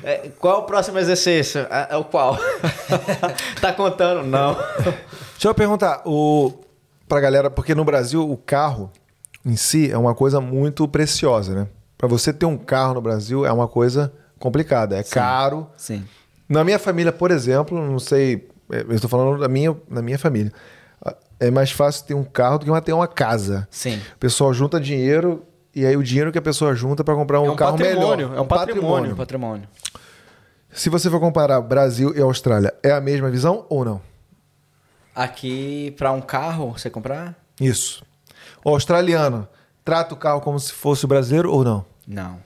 é, 0.02 0.30
qual 0.38 0.56
é 0.56 0.58
o 0.58 0.62
próximo 0.62 0.98
exercício? 0.98 1.60
É, 1.70 1.88
é 1.90 1.96
o 1.96 2.04
qual? 2.04 2.36
tá 3.60 3.72
contando? 3.72 4.26
Não. 4.26 4.54
Deixa 5.34 5.48
eu 5.48 5.54
perguntar, 5.54 6.02
o, 6.04 6.52
pra 7.08 7.20
galera, 7.20 7.50
porque 7.50 7.74
no 7.74 7.84
Brasil 7.84 8.28
o 8.28 8.36
carro 8.36 8.90
em 9.44 9.56
si 9.56 9.90
é 9.90 9.96
uma 9.98 10.14
coisa 10.14 10.40
muito 10.40 10.86
preciosa, 10.88 11.54
né? 11.54 11.68
Pra 11.96 12.08
você 12.08 12.32
ter 12.32 12.46
um 12.46 12.56
carro 12.56 12.94
no 12.94 13.00
Brasil 13.00 13.44
é 13.44 13.52
uma 13.52 13.66
coisa 13.68 14.12
complicada, 14.38 14.96
é 14.96 15.02
caro. 15.02 15.66
Sim. 15.76 16.04
Na 16.48 16.64
minha 16.64 16.78
família, 16.78 17.12
por 17.12 17.30
exemplo, 17.30 17.80
não 17.84 17.98
sei, 17.98 18.48
é, 18.70 18.80
eu 18.82 18.92
estou 18.92 19.10
falando 19.10 19.38
da 19.38 19.48
minha, 19.48 19.76
da 19.90 20.00
minha 20.00 20.18
família. 20.18 20.52
É 21.40 21.50
mais 21.50 21.70
fácil 21.70 22.04
ter 22.04 22.14
um 22.14 22.24
carro 22.24 22.58
do 22.58 22.66
que 22.66 22.80
ter 22.80 22.92
uma 22.92 23.06
casa. 23.06 23.68
Sim. 23.70 24.00
O 24.14 24.18
pessoal 24.18 24.52
junta 24.52 24.80
dinheiro 24.80 25.44
e 25.74 25.86
aí 25.86 25.96
o 25.96 26.02
dinheiro 26.02 26.32
que 26.32 26.38
a 26.38 26.42
pessoa 26.42 26.74
junta 26.74 27.04
para 27.04 27.14
comprar 27.14 27.40
um, 27.40 27.46
É 27.46 27.50
um 27.50 27.56
carro 27.56 27.78
patrimônio, 27.78 28.28
melhor. 28.28 28.38
é 28.38 28.40
um 28.40 28.46
patrimônio. 28.46 29.16
Patrimônio. 29.16 29.68
Se 30.72 30.88
você 30.90 31.08
for 31.08 31.20
comparar 31.20 31.60
Brasil 31.60 32.12
e 32.16 32.20
Austrália, 32.20 32.74
é 32.82 32.90
a 32.90 33.00
mesma 33.00 33.30
visão 33.30 33.64
ou 33.68 33.84
não? 33.84 34.00
Aqui, 35.14 35.92
pra 35.96 36.12
um 36.12 36.20
carro, 36.20 36.72
você 36.72 36.90
comprar? 36.90 37.34
Isso. 37.60 38.04
O 38.64 38.70
australiano 38.70 39.46
trata 39.84 40.14
o 40.14 40.16
carro 40.16 40.40
como 40.40 40.58
se 40.58 40.72
fosse 40.72 41.04
o 41.04 41.08
brasileiro 41.08 41.50
ou 41.52 41.64
não? 41.64 41.84
Não. 42.06 42.38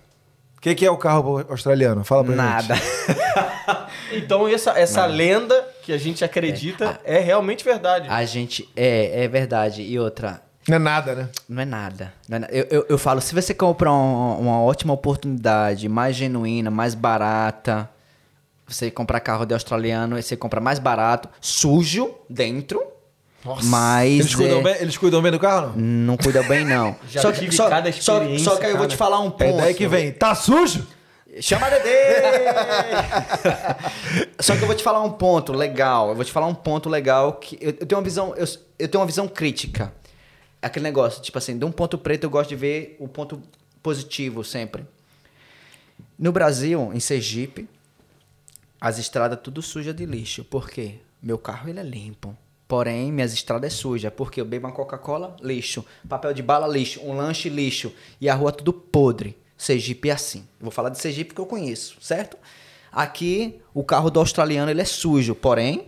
O 0.62 0.64
que, 0.64 0.76
que 0.76 0.86
é 0.86 0.90
o 0.92 0.96
carro 0.96 1.44
australiano? 1.50 2.04
Fala 2.04 2.22
pra 2.22 2.36
Nada. 2.36 2.74
gente. 2.76 2.86
Então 4.12 4.46
essa, 4.46 4.78
essa 4.78 5.06
lenda 5.06 5.66
que 5.82 5.92
a 5.92 5.98
gente 5.98 6.22
acredita 6.24 7.00
é, 7.02 7.18
realmente 7.18 7.64
verdade. 7.64 8.08
A 8.08 8.24
gente. 8.24 8.68
É, 8.76 9.24
é 9.24 9.28
verdade. 9.28 9.82
E 9.82 9.98
outra. 9.98 10.40
Não 10.68 10.76
é 10.76 10.78
nada, 10.78 11.14
né? 11.16 11.28
Não 11.48 11.62
é 11.62 11.64
nada. 11.64 12.12
Não 12.28 12.36
é 12.36 12.38
na- 12.40 12.46
eu, 12.50 12.66
eu, 12.70 12.86
eu 12.90 12.98
falo, 12.98 13.20
se 13.20 13.34
você 13.34 13.52
comprar 13.52 13.92
um- 13.92 14.38
uma 14.38 14.60
ótima 14.62 14.92
oportunidade, 14.92 15.88
mais 15.88 16.14
genuína, 16.14 16.70
mais 16.70 16.94
barata, 16.94 17.88
você 18.68 18.88
comprar 18.90 19.18
carro 19.20 19.44
de 19.46 19.54
australiano, 19.54 20.20
você 20.22 20.36
compra 20.36 20.60
mais 20.60 20.78
barato, 20.78 21.28
sujo 21.40 22.14
dentro, 22.30 22.80
Nossa. 23.44 23.66
mas 23.66 24.20
Eles 24.20 24.34
cuidam, 24.34 24.60
é, 24.60 24.62
bem, 24.62 24.76
eles 24.80 24.96
cuidam 24.96 25.22
bem 25.22 25.32
do 25.32 25.38
carro, 25.38 25.72
não? 25.76 26.14
não 26.14 26.16
cuida 26.16 26.42
bem 26.44 26.64
não. 26.64 26.94
Já 27.08 27.22
só, 27.22 27.32
tive 27.32 27.48
que, 27.48 27.54
só, 27.54 27.68
cada 27.68 27.90
só, 27.92 28.18
experiência, 28.18 28.50
só 28.50 28.56
que 28.56 28.66
aí 28.66 28.72
eu 28.72 28.78
vou 28.78 28.86
te 28.86 28.96
falar 28.96 29.20
um 29.20 29.30
ponto. 29.30 29.58
É 29.58 29.62
daí 29.62 29.74
que 29.74 29.88
vem. 29.88 30.12
Tá 30.12 30.34
sujo? 30.34 30.86
Chama 31.40 31.70
Dedê! 31.70 31.88
Só 34.38 34.54
que 34.54 34.62
eu 34.62 34.66
vou 34.66 34.76
te 34.76 34.82
falar 34.82 35.02
um 35.02 35.12
ponto 35.12 35.54
legal. 35.54 36.10
Eu 36.10 36.14
vou 36.14 36.24
te 36.24 36.30
falar 36.30 36.46
um 36.46 36.54
ponto 36.54 36.90
legal 36.90 37.34
que 37.34 37.56
eu, 37.58 37.70
eu 37.70 37.86
tenho 37.86 37.98
uma 37.98 38.04
visão, 38.04 38.34
eu, 38.36 38.44
eu 38.78 38.86
tenho 38.86 39.00
uma 39.00 39.06
visão 39.06 39.26
crítica. 39.26 39.94
Aquele 40.60 40.82
negócio, 40.82 41.22
tipo 41.22 41.38
assim, 41.38 41.58
de 41.58 41.64
um 41.64 41.72
ponto 41.72 41.96
preto 41.96 42.24
eu 42.24 42.30
gosto 42.30 42.50
de 42.50 42.56
ver 42.56 42.96
o 43.00 43.08
ponto 43.08 43.42
positivo 43.82 44.44
sempre. 44.44 44.84
No 46.18 46.32
Brasil, 46.32 46.90
em 46.92 47.00
Sergipe, 47.00 47.66
as 48.78 48.98
estradas 48.98 49.38
tudo 49.42 49.62
suja 49.62 49.94
de 49.94 50.04
lixo. 50.04 50.44
Por 50.44 50.68
quê? 50.68 50.96
Meu 51.22 51.38
carro 51.38 51.68
ele 51.68 51.80
é 51.80 51.82
limpo. 51.82 52.36
Porém, 52.72 53.12
minhas 53.12 53.34
estradas 53.34 53.70
é 53.70 53.76
suja. 53.76 54.10
Porque 54.10 54.40
eu 54.40 54.46
bebo 54.46 54.66
uma 54.66 54.72
Coca-Cola, 54.72 55.36
lixo. 55.42 55.84
Papel 56.08 56.32
de 56.32 56.42
bala, 56.42 56.66
lixo. 56.66 57.02
Um 57.02 57.12
lanche, 57.14 57.50
lixo. 57.50 57.92
E 58.18 58.30
a 58.30 58.34
rua 58.34 58.50
tudo 58.50 58.72
podre. 58.72 59.36
Sergipe 59.58 60.08
é 60.08 60.12
assim. 60.14 60.38
Eu 60.58 60.62
vou 60.64 60.70
falar 60.70 60.88
de 60.88 60.96
Sergipe 60.98 61.28
porque 61.34 61.42
eu 61.42 61.44
conheço, 61.44 61.96
certo? 62.00 62.38
Aqui, 62.90 63.60
o 63.74 63.84
carro 63.84 64.08
do 64.08 64.18
australiano 64.20 64.70
ele 64.70 64.80
é 64.80 64.86
sujo, 64.86 65.34
porém, 65.34 65.86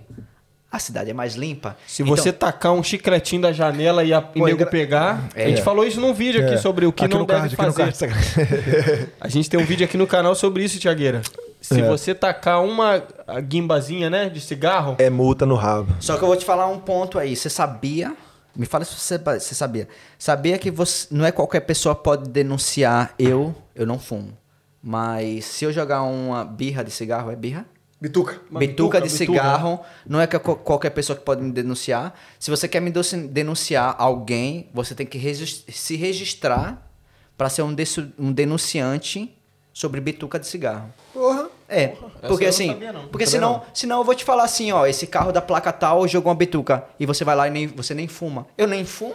a 0.70 0.78
cidade 0.78 1.08
é 1.08 1.14
mais 1.14 1.36
limpa. 1.36 1.74
Se 1.86 2.02
você 2.02 2.28
Então, 2.28 2.40
tacar 2.50 2.72
um 2.74 2.82
chicletinho 2.82 3.40
da 3.40 3.50
janela 3.50 4.04
e, 4.04 4.12
a, 4.12 4.18
e 4.34 4.38
Pô, 4.40 4.44
nego 4.46 4.66
pegar. 4.66 5.26
A 5.34 5.40
É. 5.40 5.48
gente 5.48 5.62
falou 5.62 5.86
isso 5.86 5.98
num 6.02 6.12
vídeo 6.12 6.44
aqui 6.44 6.52
É. 6.56 6.58
sobre 6.58 6.84
o 6.84 6.92
que 6.92 7.06
Aqui 7.06 7.14
não 7.14 7.24
deve 7.24 7.56
card, 7.56 7.96
fazer. 7.96 9.08
A 9.18 9.28
gente 9.28 9.48
tem 9.48 9.58
um 9.58 9.64
vídeo 9.64 9.86
aqui 9.86 9.96
no 9.96 10.06
canal 10.06 10.34
sobre 10.34 10.62
isso, 10.64 10.78
Tiagueira. 10.78 11.22
Se 11.64 11.80
É. 11.80 11.88
você 11.88 12.14
tacar 12.14 12.62
uma 12.62 13.02
guimbazinha, 13.42 14.10
né, 14.10 14.28
de 14.28 14.40
cigarro, 14.40 14.96
É 14.98 15.08
multa 15.08 15.46
no 15.46 15.54
rabo. 15.54 15.94
Só 16.00 16.16
que 16.16 16.22
eu 16.22 16.28
vou 16.28 16.36
te 16.36 16.44
falar 16.44 16.66
um 16.66 16.78
ponto 16.78 17.18
aí. 17.18 17.34
Você 17.34 17.48
sabia? 17.48 18.14
Me 18.54 18.66
fala 18.66 18.84
se 18.84 18.94
você, 18.94 19.16
você 19.18 19.54
sabia. 19.54 19.88
Sabia 20.18 20.58
que 20.58 20.70
você, 20.70 21.08
não 21.10 21.24
é 21.24 21.32
qualquer 21.32 21.60
pessoa 21.60 21.94
pode 21.94 22.28
denunciar 22.28 23.14
eu, 23.18 23.54
eu 23.74 23.86
não 23.86 23.98
fumo. 23.98 24.36
Mas 24.82 25.46
se 25.46 25.64
eu 25.64 25.72
jogar 25.72 26.02
uma 26.02 26.44
birra 26.44 26.84
de 26.84 26.90
cigarro, 26.90 27.30
é 27.30 27.36
birra? 27.36 27.64
Bituca. 28.00 28.34
Bituca, 28.34 28.58
bituca, 28.58 29.00
de 29.00 29.08
bituca. 29.08 29.16
cigarro, 29.16 29.80
não 30.06 30.20
é 30.20 30.26
que 30.26 30.38
qual- 30.38 30.58
qualquer 30.58 30.90
pessoa 30.90 31.16
que 31.16 31.24
pode 31.24 31.42
me 31.42 31.50
denunciar. 31.50 32.12
Se 32.38 32.50
você 32.50 32.68
quer 32.68 32.80
me 32.80 32.92
denunciar 33.30 33.94
alguém, 33.98 34.68
você 34.74 34.94
tem 34.94 35.06
que 35.06 35.18
se 35.72 35.96
registrar 35.96 36.86
para 37.38 37.48
ser 37.48 37.62
um, 37.62 37.74
um 38.18 38.30
denunciante 38.30 39.34
sobre 39.72 40.00
bituca 40.00 40.38
de 40.38 40.46
cigarro. 40.46 40.92
Porra. 41.12 41.48
É, 41.68 41.84
Essa 41.84 42.28
porque 42.28 42.44
não 42.44 42.50
assim, 42.50 42.68
sabia, 42.68 42.92
não. 42.92 43.08
porque 43.08 43.26
senão, 43.26 43.52
não. 43.52 43.62
senão 43.72 43.98
eu 43.98 44.04
vou 44.04 44.14
te 44.14 44.24
falar 44.24 44.44
assim, 44.44 44.70
ó, 44.72 44.86
esse 44.86 45.06
carro 45.06 45.32
da 45.32 45.40
placa 45.40 45.72
tal 45.72 46.06
jogou 46.06 46.30
uma 46.30 46.36
bituca 46.36 46.84
e 46.98 47.06
você 47.06 47.24
vai 47.24 47.34
lá 47.34 47.48
e 47.48 47.50
nem, 47.50 47.66
você 47.66 47.94
nem 47.94 48.06
fuma. 48.06 48.46
Eu 48.56 48.66
nem 48.66 48.84
fumo. 48.84 49.14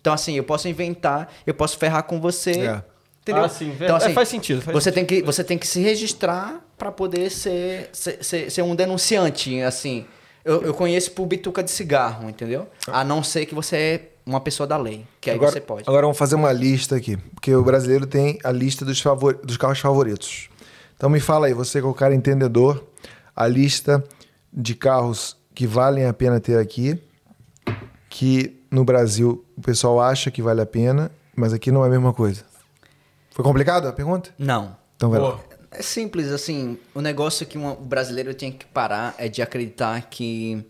Então 0.00 0.12
assim, 0.12 0.36
eu 0.36 0.44
posso 0.44 0.68
inventar, 0.68 1.32
eu 1.46 1.54
posso 1.54 1.78
ferrar 1.78 2.02
com 2.02 2.20
você. 2.20 2.50
É. 2.50 2.82
Entendeu? 3.22 3.44
Ah, 3.44 3.48
sim, 3.48 3.66
então, 3.66 3.78
verdade. 3.78 4.02
assim, 4.02 4.10
É, 4.10 4.14
faz 4.14 4.28
sentido, 4.28 4.62
faz 4.62 4.74
você 4.74 4.90
tem 4.90 5.04
que 5.04 5.22
você 5.22 5.44
tem 5.44 5.56
que 5.56 5.66
se 5.66 5.80
registrar 5.80 6.60
para 6.76 6.90
poder 6.90 7.30
ser, 7.30 7.88
ser, 7.92 8.22
ser, 8.22 8.50
ser 8.50 8.62
um 8.62 8.74
denunciante, 8.74 9.60
assim. 9.62 10.04
Eu, 10.44 10.62
eu 10.62 10.74
conheço 10.74 11.12
por 11.12 11.24
bituca 11.26 11.62
de 11.62 11.70
cigarro, 11.70 12.28
entendeu? 12.28 12.66
A 12.88 13.04
não 13.04 13.22
ser 13.22 13.46
que 13.46 13.54
você 13.54 13.76
é 13.76 14.08
uma 14.26 14.40
pessoa 14.40 14.66
da 14.66 14.76
lei, 14.76 15.04
que 15.20 15.30
aí 15.30 15.36
agora, 15.36 15.52
você 15.52 15.60
pode. 15.60 15.84
Agora 15.86 16.02
vamos 16.02 16.18
fazer 16.18 16.34
uma 16.34 16.52
lista 16.52 16.96
aqui. 16.96 17.16
Porque 17.16 17.54
o 17.54 17.62
brasileiro 17.62 18.06
tem 18.06 18.38
a 18.42 18.50
lista 18.50 18.84
dos, 18.84 19.00
favor, 19.00 19.34
dos 19.34 19.56
carros 19.56 19.78
favoritos. 19.78 20.48
Então 21.02 21.10
me 21.10 21.18
fala 21.18 21.48
aí, 21.48 21.52
você 21.52 21.80
que 21.80 21.84
é 21.84 21.90
o 21.90 21.92
cara 21.92 22.14
entendedor, 22.14 22.86
a 23.34 23.48
lista 23.48 24.04
de 24.52 24.72
carros 24.72 25.36
que 25.52 25.66
valem 25.66 26.06
a 26.06 26.12
pena 26.12 26.38
ter 26.38 26.56
aqui, 26.56 27.02
que 28.08 28.62
no 28.70 28.84
Brasil 28.84 29.44
o 29.56 29.60
pessoal 29.60 30.00
acha 30.00 30.30
que 30.30 30.40
vale 30.40 30.60
a 30.60 30.64
pena, 30.64 31.10
mas 31.34 31.52
aqui 31.52 31.72
não 31.72 31.82
é 31.82 31.88
a 31.88 31.90
mesma 31.90 32.12
coisa. 32.12 32.44
Foi 33.32 33.44
complicado 33.44 33.88
a 33.88 33.92
pergunta? 33.92 34.30
Não. 34.38 34.76
Então 34.94 35.10
vai 35.10 35.18
Boa. 35.18 35.32
lá. 35.32 35.40
É 35.72 35.82
simples, 35.82 36.30
assim, 36.30 36.78
o 36.94 37.00
negócio 37.00 37.44
que 37.46 37.58
uma- 37.58 37.72
o 37.72 37.82
brasileiro 37.82 38.32
tem 38.32 38.52
que 38.52 38.64
parar 38.66 39.16
é 39.18 39.28
de 39.28 39.42
acreditar 39.42 40.00
que, 40.02 40.64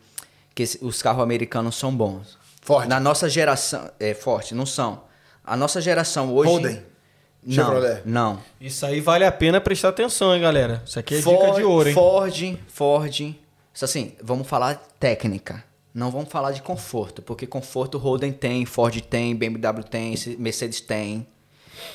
que 0.55 0.65
os 0.81 1.03
carros 1.03 1.23
americanos 1.23 1.77
são 1.77 1.95
bons. 1.95 2.39
Forte. 2.63 2.89
Na 2.89 2.99
nossa 2.99 3.29
geração, 3.29 3.91
é 4.01 4.15
forte, 4.15 4.55
não 4.55 4.65
são. 4.65 5.03
A 5.45 5.59
nossa 5.59 5.79
geração 5.79 6.33
hoje... 6.33 6.51
Holden. 6.51 6.92
Não, 7.45 7.55
Chevrolet. 7.55 8.03
não. 8.05 8.41
Isso 8.61 8.87
aí 8.87 9.01
vale 9.01 9.25
a 9.25 9.33
pena 9.33 9.61
prestar 9.61 9.89
atenção, 9.89 10.35
hein, 10.35 10.41
galera. 10.41 10.83
Isso 10.87 10.99
aqui 10.99 11.15
é 11.15 11.19
dica 11.19 11.31
Ford, 11.31 11.57
de 11.57 11.65
ouro, 11.65 11.89
hein? 11.89 11.95
Ford, 11.95 12.59
Ford. 12.69 13.21
Isso 13.75 13.85
assim, 13.85 14.13
vamos 14.23 14.47
falar 14.47 14.77
técnica. 15.01 15.65
Não 15.95 16.11
vamos 16.11 16.31
falar 16.31 16.53
de 16.53 16.63
conforto, 16.63 17.21
porque 17.21 17.47
conforto 17.47 17.99
Holden 17.99 18.33
tem, 18.33 18.65
Ford 18.65 18.99
tem, 19.03 19.35
BMW 19.35 19.83
tem, 19.85 20.15
Mercedes 20.39 20.81
tem. 20.81 21.27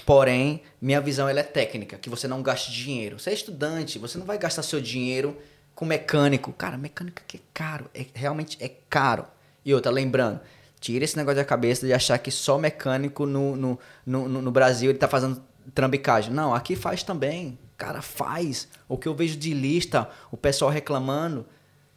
Porém, 0.06 0.62
minha 0.82 1.02
visão 1.02 1.28
ela 1.28 1.40
é 1.40 1.44
técnica, 1.44 1.98
que 1.98 2.10
você 2.10 2.28
não 2.28 2.42
gaste 2.42 2.72
dinheiro. 2.72 3.18
Você 3.18 3.30
é 3.30 3.34
estudante, 3.34 3.98
você 3.98 4.18
não 4.18 4.26
vai 4.26 4.38
gastar 4.38 4.64
seu 4.64 4.82
dinheiro 4.82 5.36
com 5.74 5.86
mecânico. 5.86 6.52
Cara, 6.54 6.78
mecânica 6.78 7.24
que 7.28 7.38
é 7.38 7.40
caro, 7.54 7.90
é, 7.94 8.06
realmente 8.14 8.58
é 8.60 8.70
caro. 8.90 9.26
E 9.66 9.74
outra, 9.74 9.92
lembrando, 9.92 10.40
tira 10.80 11.04
esse 11.06 11.18
negócio 11.18 11.38
da 11.38 11.46
cabeça 11.46 11.86
de 11.86 11.94
achar 11.94 12.18
que 12.20 12.32
só 12.32 12.58
mecânico 12.58 13.26
no, 13.26 13.56
no, 13.56 13.80
no, 14.06 14.28
no- 14.28 14.52
Brasil 14.52 14.90
ele 14.92 15.00
tá 15.00 15.08
fazendo 15.08 15.42
trambicagem. 15.74 16.32
Não, 16.34 16.54
aqui 16.54 16.76
faz 16.76 17.04
também. 17.04 17.58
Cara, 17.78 18.02
faz. 18.02 18.68
O 18.88 18.98
que 18.98 19.08
eu 19.08 19.14
vejo 19.16 19.38
de 19.38 19.54
lista, 19.54 20.10
o 20.32 20.38
pessoal 20.38 20.72
reclamando, 20.72 21.46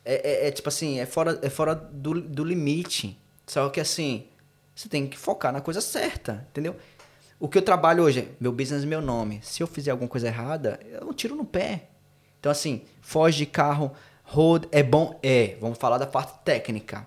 é, 0.05 0.45
é- 0.45 0.49
é 0.49 0.51
tipo 0.51 0.69
assim, 0.69 0.99
é 0.99 1.07
fora, 1.07 1.39
é 1.43 1.51
fora 1.51 1.75
do, 1.75 2.21
do 2.21 2.45
limite. 2.45 3.19
Só 3.47 3.69
que 3.69 3.81
assim, 3.81 4.27
você 4.75 4.89
tem 4.89 5.07
que 5.07 5.19
focar 5.19 5.53
na 5.53 5.61
coisa 5.61 5.81
certa, 5.81 6.47
entendeu? 6.51 6.77
O 7.39 7.49
que 7.49 7.57
eu 7.57 7.63
trabalho 7.63 8.03
hoje 8.05 8.21
é 8.21 8.29
meu 8.39 8.53
business, 8.53 8.85
meu 8.85 9.01
nome. 9.01 9.41
Se 9.43 9.63
eu 9.63 9.67
fizer 9.67 9.91
alguma 9.91 10.09
coisa 10.09 10.27
errada, 10.27 10.79
eu 11.01 11.13
tiro 11.15 11.35
no 11.35 11.45
pé. 11.45 11.85
Então, 12.39 12.53
assim, 12.53 12.83
foge 13.01 13.39
de 13.39 13.47
carro, 13.47 13.93
road 14.25 14.69
é 14.71 14.83
bom? 14.83 15.19
É. 15.23 15.57
Vamos 15.61 15.79
falar 15.79 15.97
da 15.99 16.07
parte 16.07 16.33
técnica. 16.45 17.07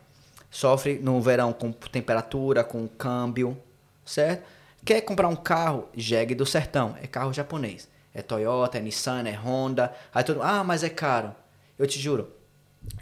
Sofre 0.54 1.00
no 1.00 1.20
verão 1.20 1.52
com 1.52 1.72
temperatura, 1.72 2.64
com 2.64 2.88
câmbio, 2.88 3.58
certo? 4.06 4.44
Quer 4.86 5.02
comprar 5.02 5.28
um 5.28 5.36
carro? 5.36 5.90
Jeg 5.98 6.36
do 6.36 6.46
Sertão. 6.46 6.96
É 7.02 7.08
carro 7.08 7.34
japonês. 7.34 7.90
É 8.14 8.22
Toyota, 8.22 8.78
é 8.78 8.82
Nissan, 8.82 9.24
é 9.28 9.34
Honda. 9.34 9.92
Aí 10.14 10.24
todo 10.24 10.44
ah, 10.44 10.64
mas 10.64 10.84
é 10.84 10.90
caro. 10.90 11.34
Eu 11.80 11.88
te 11.88 12.00
juro, 12.00 12.32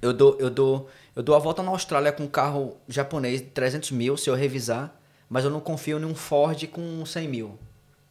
eu 0.02 0.14
dou, 0.14 0.38
eu 0.40 0.50
dou, 0.50 0.90
eu 1.14 1.22
dou 1.22 1.36
a 1.36 1.40
volta 1.40 1.62
na 1.62 1.72
Austrália 1.72 2.14
com 2.14 2.24
um 2.24 2.28
carro 2.28 2.78
japonês 2.88 3.42
de 3.42 3.48
300 3.48 3.92
mil, 3.92 4.16
se 4.16 4.30
eu 4.30 4.34
revisar, 4.34 4.98
mas 5.30 5.44
eu 5.44 5.52
não 5.52 5.60
confio 5.60 6.00
em 6.00 6.06
um 6.06 6.16
Ford 6.16 6.66
com 6.68 7.06
100 7.06 7.28
mil. 7.28 7.60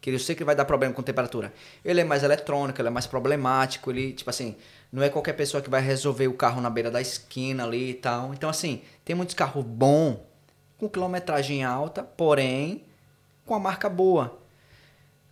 Que 0.03 0.11
eu 0.11 0.19
sei 0.19 0.35
que 0.35 0.45
vai 0.45 0.55
dar 0.55 0.67
problema 0.67 0.93
com 0.93 1.03
temperatura. 1.03 1.51
Ele 1.83 2.03
é 2.03 2.05
mais 2.05 2.23
eletrônico, 2.23 2.79
ele 2.79 2.89
é 2.89 2.91
mais 2.91 3.07
problemático, 3.07 3.91
ele, 3.91 4.13
tipo 4.13 4.29
assim, 4.29 4.55
não 4.93 5.03
é 5.03 5.09
qualquer 5.09 5.35
pessoa 5.35 5.63
que 5.63 5.71
vai 5.71 5.81
resolver 5.81 6.27
o 6.29 6.35
carro 6.35 6.61
na 6.61 6.71
beira 6.71 6.91
da 6.91 7.01
esquina 7.01 7.65
ali 7.65 7.91
e 7.91 7.95
tal. 7.95 8.35
Então, 8.35 8.51
assim, 8.51 8.83
tem 9.05 9.15
muitos 9.15 9.35
carros 9.35 9.65
bons, 9.65 10.19
com 10.79 10.89
quilometragem 10.89 11.63
alta, 11.63 12.03
porém, 12.03 12.85
com 13.45 13.55
a 13.55 13.59
marca 13.59 13.89
boa. 13.89 14.39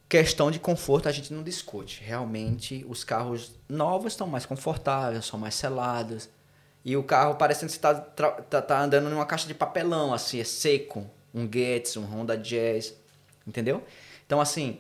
Questão 0.09 0.51
de 0.51 0.59
conforto 0.59 1.09
a 1.09 1.13
gente 1.13 1.33
não 1.33 1.43
discute. 1.43 2.03
Realmente, 2.03 2.85
os 2.89 3.05
carros 3.05 3.53
novos 3.69 4.13
estão 4.13 4.27
mais 4.27 4.47
confortáveis, 4.47 5.27
são 5.27 5.39
mais 5.39 5.55
selados. 5.55 6.29
E 6.85 6.97
o 6.97 7.03
carro 7.03 7.35
parecendo 7.35 7.67
que 7.67 7.73
você 7.73 7.81
tá, 7.81 7.95
tra- 7.95 8.31
tá, 8.43 8.63
tá 8.63 8.81
andando 8.81 9.11
numa 9.11 9.27
caixa 9.27 9.47
de 9.47 9.55
papelão, 9.55 10.15
assim, 10.15 10.41
é 10.41 10.45
seco. 10.45 11.07
Um 11.35 11.51
Getz, 11.51 11.97
um 11.99 12.05
Honda 12.05 12.39
Jazz, 12.39 12.95
entendeu? 13.47 13.85
Então, 14.27 14.41
assim, 14.41 14.79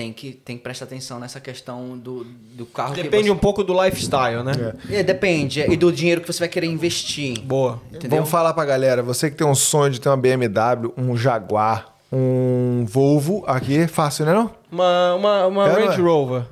tem 0.00 0.14
que, 0.14 0.32
tem 0.32 0.56
que 0.56 0.62
prestar 0.62 0.86
atenção 0.86 1.20
nessa 1.20 1.38
questão 1.40 1.98
do, 1.98 2.24
do 2.54 2.64
carro 2.64 2.94
que 2.94 3.02
Depende 3.02 3.24
você... 3.24 3.30
um 3.32 3.36
pouco 3.36 3.62
do 3.62 3.74
lifestyle, 3.84 4.42
né? 4.42 4.52
É, 4.90 5.02
depende. 5.02 5.60
E 5.60 5.76
do 5.76 5.92
dinheiro 5.92 6.22
que 6.22 6.26
você 6.26 6.38
vai 6.38 6.48
querer 6.48 6.66
investir. 6.68 7.38
Boa. 7.42 7.78
Entendeu? 7.90 8.08
Vamos 8.16 8.30
falar 8.30 8.54
pra 8.54 8.64
galera, 8.64 9.02
você 9.02 9.28
que 9.30 9.36
tem 9.36 9.46
um 9.46 9.54
sonho 9.54 9.92
de 9.92 10.00
ter 10.00 10.08
uma 10.08 10.16
BMW, 10.16 10.90
um 10.96 11.14
Jaguar, 11.14 11.94
um 12.10 12.86
Volvo, 12.88 13.44
aqui, 13.46 13.86
fácil, 13.86 14.24
né 14.24 14.32
não? 14.32 14.50
Uma, 14.72 15.14
uma, 15.16 15.46
uma 15.48 15.68
É, 15.68 15.72
Range 15.84 16.00
é? 16.00 16.02
Rover. 16.02 16.42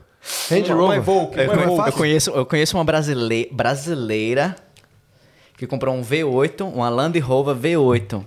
Range 0.51 0.73
Uma- 0.73 0.75
Uma 0.75 0.83
Rover. 0.83 0.99
Evoque. 0.99 1.39
Eu, 1.41 1.44
Uma 1.47 1.55
conhe- 1.55 1.62
Evoque. 1.73 1.89
eu 1.89 1.93
conheço, 1.94 2.31
eu 2.33 2.44
conheço 2.47 2.77
uma 2.77 2.85
brasile- 2.85 3.49
brasileira 3.51 4.57
que 5.57 5.67
comprou 5.67 5.94
um 5.94 6.02
V8, 6.02 6.65
uma 6.70 6.91
Land 6.91 7.18
Rover 7.18 7.57
V8. 7.57 8.23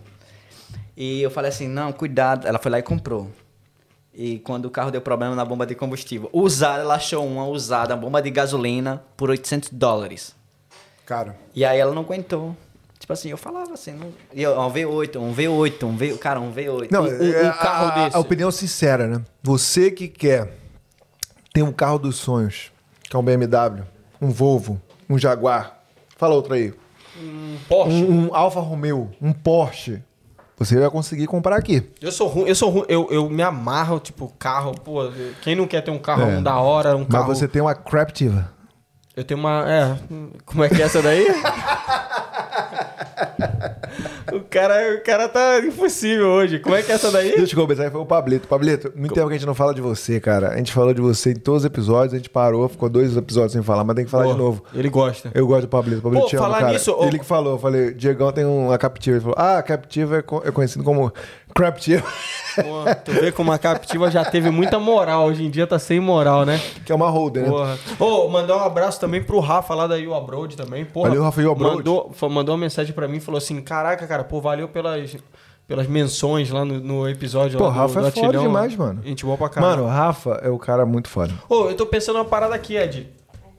E 0.98 1.22
eu 1.22 1.30
falei 1.30 1.50
assim, 1.50 1.68
não, 1.68 1.92
cuidado. 1.94 2.48
Ela 2.48 2.58
foi 2.58 2.72
lá 2.72 2.80
e 2.80 2.84
comprou. 2.84 3.30
E 4.14 4.40
quando 4.40 4.66
o 4.66 4.70
carro 4.70 4.92
deu 4.92 5.00
problema 5.02 5.36
na 5.36 5.46
bomba 5.46 5.66
de 5.66 5.74
combustível, 5.74 6.30
usada, 6.34 6.82
ela 6.82 6.96
achou 6.96 7.26
uma 7.26 7.46
usada, 7.46 7.94
uma 7.96 8.02
bomba 8.02 8.22
de 8.22 8.30
gasolina, 8.30 9.02
por 9.16 9.30
800 9.30 9.70
dólares. 9.72 10.36
Cara, 11.06 11.36
E 11.56 11.64
aí 11.66 11.80
ela 11.80 11.94
não 11.94 12.02
aguentou. 12.04 12.56
Tipo 13.00 13.14
assim, 13.14 13.30
eu 13.30 13.38
falava 13.38 13.74
assim, 13.74 13.94
não... 13.94 14.10
e 14.34 14.44
eu, 14.44 14.52
um 14.60 14.72
V8, 14.72 15.16
um 15.20 15.34
V8, 15.34 15.84
um 15.88 15.98
V8, 15.98 16.18
cara, 16.20 16.40
um 16.40 16.54
V8. 16.54 16.92
não, 16.92 17.04
um- 17.04 17.08
é, 17.08 17.50
um 17.50 17.54
carro 17.58 17.88
a, 17.88 18.04
desse. 18.06 18.16
a 18.16 18.20
opinião 18.20 18.52
sincera, 18.52 19.08
né? 19.08 19.22
Você 19.42 19.90
que 19.90 20.08
quer 20.08 20.54
ter 21.54 21.64
um 21.64 21.72
carro 21.72 21.98
dos 21.98 22.18
sonhos, 22.18 22.72
que 23.10 23.16
é 23.16 23.20
um 23.20 23.24
BMW, 23.24 23.84
um 24.22 24.30
Volvo, 24.30 24.80
um 25.10 25.18
Jaguar, 25.18 25.80
fala 26.16 26.36
outro 26.36 26.54
aí, 26.54 26.74
Porsche. 27.68 27.92
um, 28.04 28.28
um 28.28 28.36
Alfa 28.36 28.60
Romeo, 28.60 29.10
um 29.22 29.34
Porsche, 29.34 30.02
você 30.66 30.80
vai 30.80 30.90
conseguir 30.92 31.26
comprar 31.26 31.56
aqui. 31.56 31.90
Eu 32.00 32.12
sou 32.12 32.28
ruim, 32.28 32.48
eu 32.48 32.56
sou 32.56 32.70
ruim, 32.70 32.86
eu, 32.88 33.08
eu 33.10 33.28
me 33.30 33.42
amarro, 33.42 34.00
tipo, 34.00 34.32
carro, 34.38 34.74
pô, 34.74 35.12
quem 35.42 35.56
não 35.56 35.66
quer 35.66 35.82
ter 35.82 35.90
um 35.90 35.98
carro 35.98 36.22
É. 36.24 36.38
um 36.38 36.44
da 36.44 36.56
hora, 36.58 36.96
um 36.96 37.00
Mas 37.00 37.08
carro... 37.08 37.34
você 37.36 37.48
tem 37.48 37.62
uma 37.62 37.74
Craptiva. 37.74 38.52
Eu 39.16 39.24
tenho 39.24 39.40
uma, 39.40 39.66
é, 39.70 39.98
como 40.46 40.64
é 40.64 40.70
que 40.70 40.82
é 40.82 40.86
essa 40.86 41.02
daí? 41.02 41.26
o 44.34 44.42
cara, 44.42 44.96
o 44.96 45.04
cara 45.04 45.28
tá 45.30 45.60
impossível 45.60 46.28
hoje, 46.28 46.60
como 46.60 46.76
é 46.76 46.82
que 46.82 46.92
é 46.92 46.96
essa 46.96 47.12
daí? 47.12 47.36
Deixa 47.36 47.56
eu 47.56 47.62
começar, 47.62 47.90
foi 47.92 48.02
o 48.02 48.06
Pablito. 48.06 48.48
Pablito, 48.48 48.92
muito 48.96 49.14
tempo 49.14 49.28
que 49.28 49.34
a 49.34 49.38
gente 49.38 49.46
não 49.48 49.56
fala 49.56 49.74
de 49.74 49.82
você, 49.82 50.20
cara. 50.20 50.50
A 50.50 50.58
gente 50.58 50.72
falou 50.72 50.94
de 50.94 51.02
você 51.02 51.32
em 51.32 51.36
todos 51.36 51.62
os 51.62 51.66
episódios, 51.66 52.14
a 52.14 52.18
gente 52.18 52.30
parou, 52.30 52.68
ficou 52.70 52.90
dois 52.90 53.16
episódios 53.16 53.54
sem 53.54 53.62
falar, 53.62 53.84
mas 53.84 53.96
tem 53.96 54.06
que 54.06 54.12
falar 54.12 54.26
Pô, 54.26 54.32
de 54.34 54.38
novo. 54.38 54.64
Ele 54.74 54.90
gosta. 54.90 55.32
Eu 55.34 55.46
gosto 55.48 55.62
do 55.64 55.68
Pablito. 55.68 56.02
Pablito 56.02 56.24
Pô, 56.24 56.30
te 56.30 56.36
ama, 56.36 56.46
falar 56.46 56.60
cara. 56.60 56.74
nisso, 56.74 56.96
Ele 57.02 57.20
que 57.20 57.26
falou, 57.26 57.54
eu 57.54 57.60
falei, 57.60 57.94
Diegão 57.94 58.32
tem 58.32 58.46
uma 58.46 58.78
Captiva. 58.78 59.16
Ele 59.18 59.22
falou, 59.24 59.36
ah, 59.38 59.58
a 59.58 59.64
Captiva 59.64 60.18
é, 60.18 60.22
co- 60.22 60.42
é 60.46 60.52
conhecido 60.52 60.84
como 60.84 61.12
Craptiva. 61.54 62.04
Pô, 62.56 62.84
tu 63.06 63.12
vê 63.12 63.32
como 63.32 63.52
a 63.52 63.58
Captiva 63.58 64.12
já 64.12 64.26
teve 64.26 64.50
muita 64.50 64.80
moral. 64.80 65.28
Hoje 65.28 65.44
em 65.44 65.50
dia 65.50 65.66
tá 65.66 65.80
sem 65.80 66.00
moral, 66.00 66.46
né? 66.46 66.60
que 66.86 66.92
é 66.92 66.96
uma 66.96 67.10
holder, 67.10 67.44
né? 67.44 67.50
Porra. 67.50 67.80
Ô, 68.00 68.28
mandar 68.28 68.58
um 68.58 68.62
abraço 68.62 69.00
também 69.00 69.24
pro 69.24 69.40
Rafa 69.40 69.74
lá 69.74 69.88
da 69.88 69.96
You 69.96 70.14
Abroad 70.14 70.56
também. 70.58 70.84
Porra, 70.86 71.10
Valeu, 71.10 71.24
Rafa, 71.24 71.42
You 71.42 71.52
Abroad. 71.52 71.78
Mandou, 71.78 72.12
mandou 72.30 72.56
uma 72.56 72.62
mensagem 72.62 72.94
pra 72.94 73.08
mim 73.08 73.18
e 73.18 73.22
falou 73.22 73.38
assim: 73.38 73.62
Caraca, 73.62 74.06
cara, 74.06 74.24
pô, 74.24 74.42
valeu 74.42 74.68
pelas, 74.68 75.16
pelas 75.68 75.88
menções 75.88 76.50
lá 76.50 76.66
no, 76.66 76.80
no 76.80 77.10
episódio 77.10 77.58
Pô, 77.58 77.66
lá 77.66 77.70
do, 77.72 77.76
Rafa 77.76 78.02
do 78.02 78.08
é 78.08 78.12
foda 78.12 78.28
Atilhão, 78.28 78.44
demais, 78.44 78.76
mano. 78.76 79.02
Gente 79.04 79.26
boa 79.26 79.38
pra 79.38 79.50
caralho. 79.50 79.78
Mano, 79.78 79.88
o 79.88 79.90
Rafa 79.90 80.40
é 80.44 80.50
o 80.50 80.58
cara 80.58 80.86
muito 80.86 81.08
foda. 81.08 81.34
Ô, 81.48 81.70
eu 81.70 81.76
tô 81.76 81.86
pensando 81.86 82.18
uma 82.18 82.26
parada 82.26 82.54
aqui, 82.54 82.76
Ed. 82.76 83.10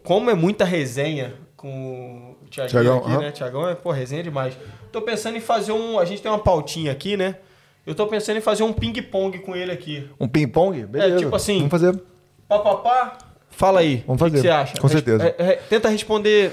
Como 0.02 0.28
é 0.28 0.34
muita 0.34 0.64
resenha 0.64 1.34
com 1.56 2.34
o 2.42 2.48
Thiagão, 2.50 2.98
aqui, 2.98 3.10
aham. 3.10 3.18
né? 3.20 3.30
Tiagão 3.30 3.68
é, 3.68 3.74
pô, 3.74 3.90
resenha 3.92 4.22
demais. 4.22 4.54
Tô 4.90 5.00
pensando 5.00 5.36
em 5.36 5.40
fazer 5.40 5.72
um. 5.72 5.98
A 5.98 6.04
gente 6.04 6.20
tem 6.20 6.30
uma 6.30 6.40
pautinha 6.40 6.90
aqui, 6.92 7.16
né? 7.16 7.36
Eu 7.86 7.94
tô 7.94 8.06
pensando 8.06 8.36
em 8.36 8.40
fazer 8.40 8.62
um 8.62 8.72
ping-pong 8.72 9.38
com 9.40 9.56
ele 9.56 9.72
aqui. 9.72 10.08
Um 10.20 10.28
ping-pong? 10.28 10.86
Beleza. 10.86 11.16
tipo 11.18 11.34
assim, 11.34 11.56
Vamos 11.58 11.70
fazer. 11.70 12.00
Pá, 12.48 12.58
pá, 12.60 12.74
pá. 12.76 13.18
Fala 13.50 13.80
aí. 13.80 14.02
Vamos 14.06 14.22
O 14.22 14.24
que 14.26 14.30
que 14.30 14.36
fazer. 14.38 14.48
você 14.48 14.50
acha? 14.50 14.80
Com 14.80 14.88
certeza. 14.88 15.24
É, 15.24 15.34
é, 15.38 15.52
tenta 15.68 15.88
responder. 15.88 16.52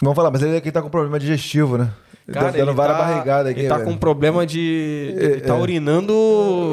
Vamos 0.00 0.16
falar, 0.16 0.30
mas 0.30 0.42
ele 0.42 0.56
aqui 0.56 0.72
tá 0.72 0.80
com 0.82 0.88
problema 0.88 1.18
digestivo, 1.18 1.76
né? 1.78 1.90
Ele 2.26 2.38
tá 2.38 2.50
dando 2.50 2.72
várias 2.74 2.96
tá, 2.98 3.04
barrigadas 3.04 3.50
aqui. 3.52 3.60
Ele 3.60 3.68
tá 3.68 3.76
velho. 3.76 3.90
com 3.90 3.96
problema 3.98 4.46
de. 4.46 5.14
Ele 5.18 5.40
tá 5.42 5.54
É, 5.54 5.58
é. 5.58 5.60
urinando 5.60 6.14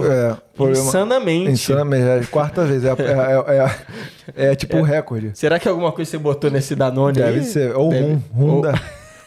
É, 0.10 0.38
problema- 0.56 0.86
insanamente. 0.88 1.52
Insanamente, 1.52 2.04
é 2.08 2.20
a 2.20 2.26
quarta 2.28 2.64
vez. 2.64 2.86
É, 2.86 2.90
é, 2.92 2.94
é, 2.94 4.46
é, 4.48 4.52
é 4.52 4.56
tipo 4.56 4.78
o 4.78 4.82
recorde. 4.82 5.32
Será 5.34 5.60
que 5.60 5.68
alguma 5.68 5.92
coisa 5.92 6.10
você 6.10 6.18
botou 6.18 6.50
nesse 6.50 6.74
Danone 6.74 7.18
Deve 7.20 7.40
aí? 7.40 7.46
ser. 7.46 7.76
Ou 7.76 7.90
Deve- 7.90 8.04
rum. 8.06 8.22
Rum, 8.34 8.50
ou- 8.56 8.62
da, 8.62 8.74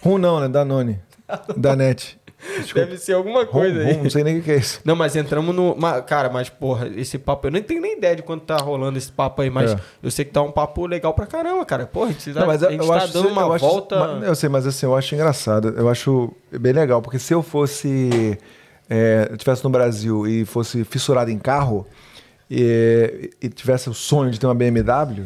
rum 0.02 0.16
não, 0.18 0.40
né? 0.40 0.48
Danone. 0.48 0.98
Danete. 1.56 2.18
Desculpa. 2.58 2.86
Deve 2.86 2.98
ser 2.98 3.12
alguma 3.14 3.46
coisa 3.46 3.80
aí. 3.80 3.96
não 3.96 4.10
sei 4.10 4.22
nem 4.22 4.38
o 4.38 4.42
que 4.42 4.50
é 4.50 4.56
isso. 4.56 4.80
Não, 4.84 4.94
mas 4.94 5.16
entramos 5.16 5.54
no. 5.54 5.74
Cara, 6.06 6.28
mas 6.30 6.48
porra, 6.48 6.86
esse 6.96 7.18
papo. 7.18 7.46
Eu 7.46 7.50
nem 7.52 7.62
tenho 7.62 7.80
nem 7.80 7.96
ideia 7.96 8.16
de 8.16 8.22
quanto 8.22 8.44
tá 8.44 8.56
rolando 8.56 8.98
esse 8.98 9.10
papo 9.10 9.42
aí, 9.42 9.50
mas 9.50 9.72
É. 9.72 9.76
eu 10.02 10.10
sei 10.10 10.24
que 10.24 10.30
tá 10.30 10.42
um 10.42 10.52
papo 10.52 10.86
legal 10.86 11.14
pra 11.14 11.26
caramba, 11.26 11.64
cara. 11.64 11.86
Porra, 11.86 12.10
a 12.10 12.12
gente, 12.12 12.32
tá, 12.32 12.40
Não, 12.40 12.46
mas 12.46 12.62
a 12.62 12.70
gente 12.70 12.80
eu 12.80 12.88
tá 12.88 12.96
acho, 12.96 13.12
dando 13.12 13.28
uma 13.28 13.42
eu 13.42 13.52
acho- 13.54 13.64
volta. 13.66 13.98
mas- 14.16 14.28
eu 14.28 14.34
sei, 14.34 14.48
mas 14.48 14.66
assim, 14.66 14.86
eu 14.86 14.94
acho 14.96 15.14
engraçado. 15.14 15.68
Eu 15.76 15.88
acho 15.88 16.32
bem 16.52 16.72
legal, 16.72 17.00
porque 17.00 17.18
se 17.18 17.32
eu 17.32 17.42
fosse. 17.42 18.38
É, 18.90 19.28
eu 19.30 19.36
tivesse 19.38 19.64
no 19.64 19.70
Brasil 19.70 20.26
e 20.26 20.44
fosse 20.44 20.84
fissurado 20.84 21.30
em 21.30 21.38
carro 21.38 21.86
e, 22.50 23.30
e 23.40 23.48
tivesse 23.48 23.88
o 23.88 23.94
sonho 23.94 24.30
de 24.30 24.38
ter 24.38 24.46
uma 24.46 24.54
BMW, 24.54 25.24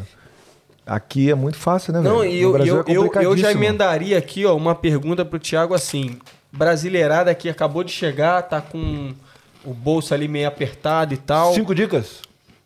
aqui 0.85 1.29
é 1.29 1.35
muito 1.35 1.57
fácil, 1.57 1.91
né, 1.93 1.99
Não, 2.01 2.19
velho? 2.19 2.31
e 2.31 2.35
No 2.41 2.47
eu, 2.47 2.51
Brasil 2.53 2.75
eu, 2.75 2.81
é 2.81 2.95
eu, 3.19 3.23
eu 3.31 3.37
já 3.37 3.51
emendaria 3.51 4.17
aqui, 4.17 4.45
ó, 4.45 4.55
uma 4.55 4.73
pergunta 4.73 5.25
pro 5.25 5.37
Thiago 5.37 5.73
assim. 5.73 6.17
Brasileirada 6.51 7.33
que 7.35 7.49
acabou 7.49 7.83
de 7.83 7.91
chegar, 7.91 8.41
tá 8.43 8.61
com 8.61 9.13
o 9.63 9.73
bolso 9.73 10.13
ali 10.13 10.27
meio 10.27 10.47
apertado 10.47 11.13
e 11.13 11.17
tal. 11.17 11.53
Cinco 11.53 11.75
dicas? 11.75 12.21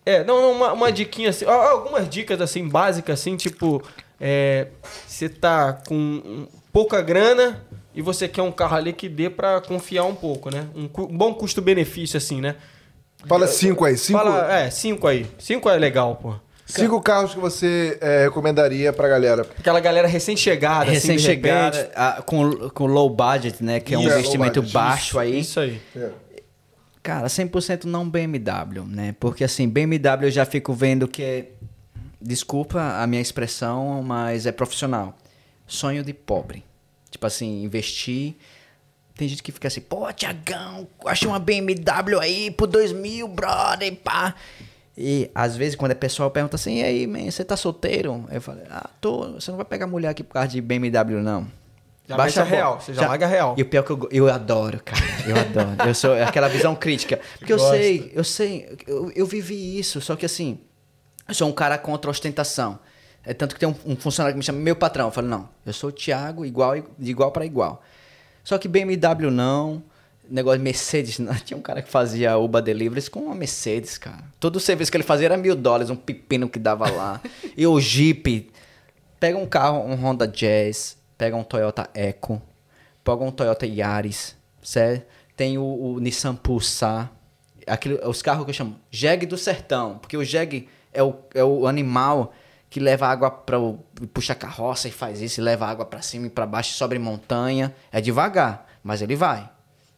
É, 0.06 0.24
não, 0.24 0.42
não, 0.42 0.52
uma, 0.52 0.74
uma 0.74 0.92
diquinha 0.92 1.30
assim, 1.30 1.46
algumas 1.46 2.10
dicas 2.10 2.42
assim, 2.42 2.68
básicas 2.68 3.20
assim, 3.20 3.38
tipo, 3.38 3.82
é, 4.20 4.68
você 5.08 5.30
tá 5.30 5.74
com 5.88 6.48
pouca 6.74 7.02
grana 7.02 7.64
e 7.96 8.02
você 8.02 8.28
quer 8.28 8.42
um 8.42 8.52
carro 8.52 8.76
ali 8.76 8.92
que 8.92 9.08
dê 9.08 9.30
pra 9.30 9.62
confiar 9.62 10.04
um 10.06 10.16
pouco, 10.16 10.50
né? 10.50 10.68
Um, 10.76 10.90
um 11.04 11.18
bom 11.18 11.34
custo-benefício 11.34 12.18
assim, 12.18 12.42
né? 12.42 12.56
Fala 13.28 13.48
cinco 13.48 13.86
aí. 13.86 13.98
Cinco, 13.98 14.20
Fala, 14.20 14.54
é, 14.54 14.70
cinco 14.70 15.08
aí. 15.08 15.26
Cinco 15.40 15.70
é 15.70 15.78
legal, 15.78 16.16
pô. 16.16 16.36
Cinco 16.66 17.02
carros 17.02 17.34
que 17.34 17.40
você 17.40 17.98
é, 18.02 18.24
recomendaria 18.24 18.92
pra 18.94 19.08
galera. 19.08 19.48
Aquela 19.58 19.80
galera 19.80 20.08
recém-chegada, 20.08 20.92
assim, 20.92 21.08
de 21.08 21.14
Recém-chegada, 21.14 22.24
com, 22.26 22.70
com 22.70 22.86
low 22.86 23.10
budget, 23.10 23.64
né? 23.64 23.80
Que 23.80 23.94
é 23.94 23.98
um 23.98 24.02
Isso, 24.02 24.10
low 24.10 24.20
investimento 24.20 24.62
budget. 24.62 24.74
baixo 24.74 25.20
aí. 25.20 25.40
Isso 25.40 25.60
aí. 25.60 25.82
Cara, 27.02 27.28
100% 27.28 27.84
não 27.84 28.10
BMW, 28.10 28.86
né? 28.88 29.14
Porque 29.20 29.44
assim, 29.44 29.68
BMW 29.68 30.28
eu 30.28 30.32
já 30.32 30.46
fico 30.46 30.74
vendo 30.74 31.08
que 31.08 31.22
é. 31.22 31.48
Desculpa 32.22 32.80
a 32.80 33.06
minha 33.06 33.22
expressão, 33.22 34.02
mas 34.02 34.46
é 34.46 34.52
profissional. 34.54 35.14
Sonho 35.68 36.02
de 36.02 36.14
pobre. 36.14 36.64
Tipo 37.12 37.28
assim, 37.28 37.64
investir. 37.64 38.36
Tem 39.16 39.28
gente 39.28 39.44
que 39.44 39.52
fica 39.52 39.68
assim, 39.68 39.82
pô, 39.82 40.12
Tiagão, 40.14 40.88
achei 41.06 41.28
uma 41.28 41.38
BMW 41.38 42.20
aí 42.20 42.50
por 42.50 42.66
2 42.66 42.94
mil, 42.94 43.28
brother, 43.28 43.94
pá. 43.98 44.34
E 44.98 45.30
às 45.34 45.58
vezes 45.58 45.76
quando 45.76 45.92
a 45.92 45.96
pessoa 45.96 46.30
pergunta 46.30 46.56
assim, 46.56 46.80
e 46.80 46.84
aí, 46.84 47.08
man, 47.08 47.30
você 47.30 47.44
tá 47.44 47.58
solteiro? 47.58 48.26
Eu 48.32 48.42
falo, 48.42 48.60
ah, 48.70 48.90
tô, 49.02 49.34
você 49.34 49.50
não 49.50 49.58
vai 49.58 49.66
pegar 49.66 49.88
mulher 49.88 50.10
aqui 50.10 50.24
por 50.24 50.34
causa 50.34 50.50
de 50.50 50.62
BMW, 50.62 51.22
não. 51.22 51.48
Já 52.06 52.18
Baixa 52.18 52.44
real, 52.44 52.82
você 52.82 52.94
já 52.94 53.08
larga 53.08 53.26
a 53.26 53.30
real. 53.30 53.56
E 53.58 53.62
o 53.62 53.66
pior 53.66 53.82
é 53.82 53.86
que 53.86 53.92
eu, 53.92 54.10
eu 54.12 54.30
adoro, 54.30 54.82
cara. 54.84 55.02
Eu 55.26 55.38
adoro. 55.38 55.88
Eu 55.88 55.96
sou 55.96 56.14
aquela 56.22 56.50
visão 56.50 56.76
crítica. 56.76 57.20
Porque 57.40 57.54
eu 57.54 57.58
Gosta. 57.58 57.78
sei, 57.78 58.12
eu 58.14 58.24
sei, 58.26 58.78
eu, 58.86 59.12
eu 59.16 59.26
vivi 59.26 59.80
isso, 59.80 60.02
só 60.02 60.16
que 60.16 60.26
assim, 60.26 60.60
eu 61.28 61.34
sou 61.34 61.48
um 61.48 61.54
cara 61.54 61.78
contra 61.78 62.10
a 62.10 62.12
ostentação. 62.12 62.78
É 63.26 63.34
tanto 63.34 63.56
que 63.56 63.60
tem 63.60 63.70
um, 63.70 63.76
um 63.86 63.96
funcionário 63.96 64.34
que 64.34 64.38
me 64.38 64.44
chama 64.44 64.60
meu 64.60 64.76
patrão. 64.76 65.06
Eu 65.06 65.12
falo, 65.12 65.28
não, 65.28 65.50
eu 65.66 65.72
sou 65.72 65.90
o 65.90 65.94
Thiago, 65.94 66.46
igual, 66.46 66.74
de 66.76 67.10
igual 67.10 67.32
para 67.32 67.46
igual. 67.46 67.82
Só 68.44 68.58
que 68.58 68.68
BMW 68.68 69.32
não. 69.32 69.82
Negócio 70.30 70.58
de 70.58 70.64
Mercedes, 70.64 71.20
não. 71.20 71.34
Tinha 71.44 71.58
um 71.58 71.62
cara 71.62 71.82
que 71.82 71.90
fazia 71.90 72.38
Uber 72.38 72.62
Deliveries 72.62 73.10
com 73.10 73.22
uma 73.22 73.36
Mercedes, 73.36 73.98
cara. 73.98 74.24
Todo 74.40 74.58
o 74.58 74.60
serviço 74.60 74.92
que 74.92 74.98
ele 74.98 75.04
fazia 75.04 75.28
era 75.28 75.38
mil 75.38 75.56
dólares, 75.56 75.90
um 75.90 75.96
pepino 75.96 76.50
que 76.50 76.60
dava 76.60 76.90
lá. 76.90 77.22
e 77.56 77.66
o 77.68 77.80
Jeep. 77.80 78.52
Pega 79.20 79.38
um 79.38 79.46
carro, 79.46 79.80
um 79.86 79.96
Honda 79.96 80.28
Jazz, 80.28 80.98
pega 81.18 81.36
um 81.36 81.44
Toyota 81.44 81.90
Eco, 81.94 82.42
pega 83.04 83.24
um 83.24 83.32
Toyota 83.32 83.66
Yaris, 83.66 84.36
certo? 84.62 85.06
Tem 85.36 85.58
o, 85.58 85.64
o 85.64 86.00
Nissan 86.00 86.36
Pulsar, 86.36 87.10
aquele, 87.66 87.96
os 88.06 88.22
carros 88.22 88.44
que 88.44 88.52
eu 88.52 88.54
chamo 88.54 88.80
jegue 88.92 89.26
do 89.26 89.38
sertão, 89.38 89.98
porque 89.98 90.18
o 90.18 90.24
jegue 90.26 90.68
é 90.92 91.02
o, 91.02 91.16
é 91.34 91.44
o 91.44 91.68
animal 91.68 92.34
que 92.70 92.80
leva 92.80 93.08
água 93.08 93.30
para 93.30 93.58
puxa 94.14 94.34
a 94.34 94.36
carroça 94.36 94.88
e 94.88 94.92
faz 94.92 95.22
isso, 95.22 95.40
e 95.40 95.44
leva 95.44 95.68
água 95.68 95.86
para 95.86 96.02
cima 96.02 96.28
e 96.28 96.30
para 96.30 96.46
baixo, 96.46 96.74
sobre 96.74 96.98
montanha, 96.98 97.74
é 97.92 98.02
devagar, 98.02 98.66
mas 98.84 99.02
ele 99.02 99.16
vai. 99.16 99.50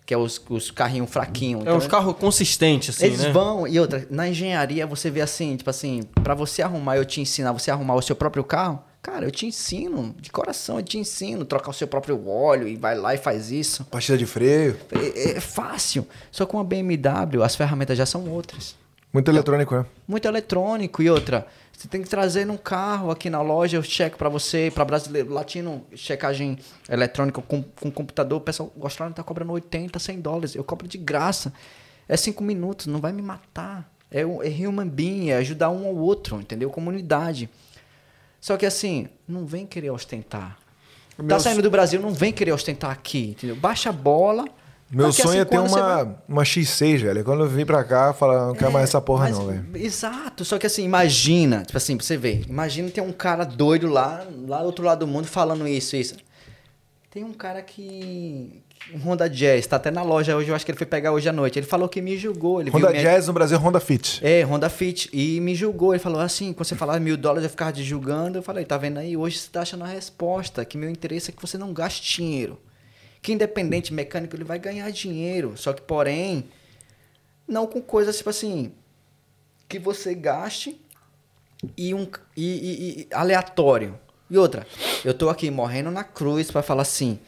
Que 0.05 0.13
é 0.13 0.17
os, 0.17 0.39
os 0.49 0.69
carrinhos 0.69 1.09
fraquinhos. 1.09 1.65
É 1.65 1.73
uns 1.73 1.87
carros 1.87 2.15
consistentes, 2.17 2.95
assim, 2.95 3.05
Eles 3.07 3.21
né? 3.21 3.31
vão, 3.31 3.67
e 3.67 3.79
outra, 3.79 4.05
na 4.09 4.29
engenharia 4.29 4.85
você 4.85 5.09
vê 5.09 5.21
assim, 5.21 5.55
tipo 5.55 5.69
assim, 5.69 6.03
pra 6.23 6.35
você 6.35 6.61
arrumar, 6.61 6.97
eu 6.97 7.05
te 7.05 7.21
ensinar, 7.21 7.51
você 7.51 7.71
arrumar 7.71 7.95
o 7.95 8.01
seu 8.01 8.15
próprio 8.15 8.43
carro, 8.43 8.83
cara, 9.01 9.25
eu 9.25 9.31
te 9.31 9.45
ensino, 9.45 10.15
de 10.19 10.31
coração, 10.31 10.77
eu 10.77 10.83
te 10.83 10.97
ensino, 10.97 11.43
trocar 11.43 11.71
o 11.71 11.73
seu 11.73 11.87
próprio 11.87 12.27
óleo 12.27 12.67
e 12.67 12.75
vai 12.75 12.95
lá 12.95 13.15
e 13.15 13.17
faz 13.17 13.51
isso. 13.51 13.83
Pastilha 13.85 14.17
de 14.17 14.25
freio. 14.25 14.77
É, 14.91 15.37
é 15.37 15.39
fácil. 15.39 16.07
Só 16.31 16.45
com 16.45 16.59
a 16.59 16.63
BMW, 16.63 17.43
as 17.43 17.55
ferramentas 17.55 17.97
já 17.97 18.05
são 18.05 18.27
outras. 18.29 18.75
Muito 19.15 19.31
eletrônico, 19.31 19.75
né? 19.75 19.85
Muito 20.05 20.27
eletrônico 20.27 21.01
e 21.01 21.09
outra. 21.09 21.47
Você 21.71 21.87
tem 21.87 22.01
que 22.01 22.09
trazer 22.09 22.43
num 22.43 22.57
carro 22.57 23.09
aqui 23.09 23.29
na 23.29 23.41
loja, 23.41 23.77
eu 23.77 23.83
checo 23.83 24.17
pra 24.17 24.27
você, 24.27 24.69
pra 24.75 24.83
brasileiro, 24.83 25.31
latino, 25.31 25.85
checagem 25.95 26.59
eletrônica 26.89 27.41
com, 27.41 27.63
com 27.63 27.89
computador. 27.89 28.39
O 28.39 28.41
pessoal, 28.41 28.73
o 28.75 28.83
Austrália 28.83 29.15
tá 29.15 29.23
cobrando 29.23 29.53
80, 29.53 29.97
100 29.97 30.19
dólares. 30.19 30.53
Eu 30.53 30.65
cobro 30.65 30.85
de 30.85 30.97
graça. 30.97 31.53
É 32.09 32.17
cinco 32.17 32.43
minutos, 32.43 32.87
não 32.87 32.99
vai 32.99 33.13
me 33.13 33.21
matar. 33.21 33.89
É, 34.11 34.19
é 34.19 34.67
human 34.67 34.89
being, 34.89 35.29
é 35.29 35.37
ajudar 35.37 35.69
um 35.69 35.87
ao 35.87 35.95
outro, 35.95 36.41
entendeu? 36.41 36.69
Comunidade. 36.69 37.49
Só 38.41 38.57
que 38.57 38.65
assim, 38.65 39.07
não 39.25 39.45
vem 39.45 39.65
querer 39.65 39.91
ostentar. 39.91 40.57
Tá 41.15 41.23
Meu 41.23 41.39
saindo 41.39 41.61
do 41.61 41.71
Brasil, 41.71 42.01
não 42.01 42.11
vem 42.11 42.33
querer 42.33 42.51
ostentar 42.51 42.91
aqui, 42.91 43.29
entendeu? 43.29 43.55
Baixa 43.55 43.91
a 43.91 43.93
bola. 43.93 44.43
Meu 44.91 45.07
daqui 45.07 45.21
sonho 45.23 45.35
é 45.35 45.39
cinco 45.39 45.49
ter 45.51 45.57
você 45.59 45.79
vai- 45.79 46.03
uma, 46.03 46.15
uma 46.27 46.43
X6, 46.43 47.01
velho. 47.01 47.23
Quando 47.23 47.43
eu 47.43 47.49
vim 47.49 47.65
pra 47.65 47.83
cá, 47.83 48.07
eu 48.09 48.13
falo, 48.13 48.47
não 48.47 48.55
quero 48.55 48.71
mais 48.71 48.89
essa 48.89 49.01
porra, 49.01 49.25
Mas- 49.25 49.37
não, 49.37 49.47
velho. 49.47 49.65
Exato, 49.75 50.45
só 50.45 50.57
que 50.59 50.67
assim, 50.67 50.83
imagina, 50.83 51.63
tipo 51.65 51.75
assim, 51.77 51.97
pra 51.97 52.05
você 52.05 52.15
ver, 52.15 52.45
imagina 52.47 52.89
ter 52.89 53.01
um 53.01 53.11
cara 53.11 53.43
doido 53.43 53.87
lá, 53.87 54.25
lá 54.47 54.59
do 54.59 54.65
outro 54.65 54.85
lado 54.85 54.99
do 54.99 55.07
mundo 55.07 55.25
falando 55.27 55.67
isso, 55.67 55.95
isso. 55.95 56.15
Tem 57.09 57.23
um 57.23 57.33
cara 57.33 57.61
que. 57.61 58.61
Um 58.93 58.99
Honda 58.99 59.27
Jazz, 59.27 59.65
tá 59.65 59.77
até 59.77 59.89
na 59.89 60.03
loja 60.03 60.35
hoje, 60.35 60.49
eu 60.49 60.55
acho 60.55 60.63
que 60.63 60.69
ele 60.69 60.77
foi 60.77 60.85
pegar 60.85 61.11
hoje 61.11 61.27
à 61.27 61.33
noite. 61.33 61.57
Ele 61.57 61.65
falou 61.65 61.89
que 61.89 61.99
me 62.03 62.15
julgou. 62.17 62.61
Ele 62.61 62.69
Honda 62.69 62.87
viu 62.91 62.97
minha- 62.97 63.03
Jazz 63.15 63.25
no 63.25 63.33
Brasil 63.33 63.57
é 63.57 63.59
Honda 63.59 63.79
Fit. 63.79 64.19
É, 64.23 64.43
Honda 64.43 64.69
Fit. 64.69 65.09
E 65.11 65.39
me 65.39 65.55
julgou. 65.55 65.93
Ele 65.93 65.99
falou 66.03 66.19
assim: 66.21 66.53
quando 66.53 66.67
você 66.67 66.75
falava 66.75 66.99
mil 66.99 67.17
dólares, 67.17 67.45
eu 67.45 67.49
ficava 67.49 67.71
te 67.73 67.83
julgando. 67.83 68.37
Eu 68.37 68.43
falei: 68.43 68.63
tá 68.65 68.77
vendo 68.77 68.99
aí? 68.99 69.17
Hoje 69.17 69.39
você 69.39 69.49
tá 69.49 69.61
achando 69.61 69.83
a 69.83 69.87
resposta. 69.87 70.63
Que 70.63 70.77
meu 70.77 70.89
interesse 70.89 71.31
é 71.31 71.33
que 71.33 71.41
você 71.41 71.57
não 71.57 71.73
gaste 71.73 72.15
dinheiro. 72.17 72.59
Que 73.25 73.33
independente 73.33 73.91
mecânico, 73.91 74.35
ele 74.35 74.43
vai 74.43 74.59
ganhar 74.59 74.87
dinheiro. 74.91 75.57
Só 75.57 75.73
que, 75.73 75.81
porém, 75.81 76.47
não 77.47 77.65
com 77.65 77.81
coisas 77.81 78.15
tipo 78.15 78.29
assim. 78.29 78.71
Que 79.67 79.79
você 79.79 80.13
gaste 80.13 80.79
e 81.75 81.91
um 81.95 82.07
e, 82.37 82.43
e- 82.45 83.01
e 83.01 83.07
aleatório. 83.11 83.97
E 84.29 84.37
outra, 84.37 84.67
eu 85.03 85.11
tô 85.11 85.27
aqui 85.27 85.49
morrendo 85.49 85.89
na 85.89 86.03
cruz 86.03 86.51
pra 86.51 86.61
falar 86.61 86.83
assim: 86.83 87.19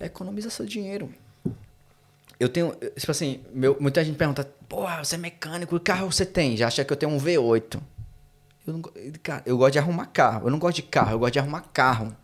economiza 0.00 0.48
seu 0.48 0.64
dinheiro. 0.64 1.12
Eu 2.40 2.48
tenho, 2.48 2.74
tipo 2.96 3.10
assim, 3.10 3.42
meu- 3.52 3.76
muita 3.78 4.02
gente 4.02 4.16
pergunta, 4.16 4.50
porra, 4.66 5.04
você 5.04 5.16
é 5.16 5.18
mecânico, 5.18 5.78
que 5.78 5.84
carro 5.84 6.10
você 6.10 6.24
tem? 6.24 6.56
Já 6.56 6.68
acha 6.68 6.82
que 6.82 6.90
eu 6.92 6.96
tenho 6.96 7.12
um 7.12 7.18
V8. 7.18 7.78
Eu, 8.66 8.72
não, 8.72 8.80
cara, 9.22 9.42
eu 9.44 9.58
gosto 9.58 9.72
de 9.74 9.78
arrumar 9.80 10.06
carro. 10.06 10.46
Eu 10.46 10.50
não 10.50 10.58
gosto 10.58 10.76
de 10.76 10.82
carro, 10.82 11.12
eu 11.12 11.18
gosto 11.18 11.34
de 11.34 11.38
arrumar 11.40 11.60
carro. 11.74 12.16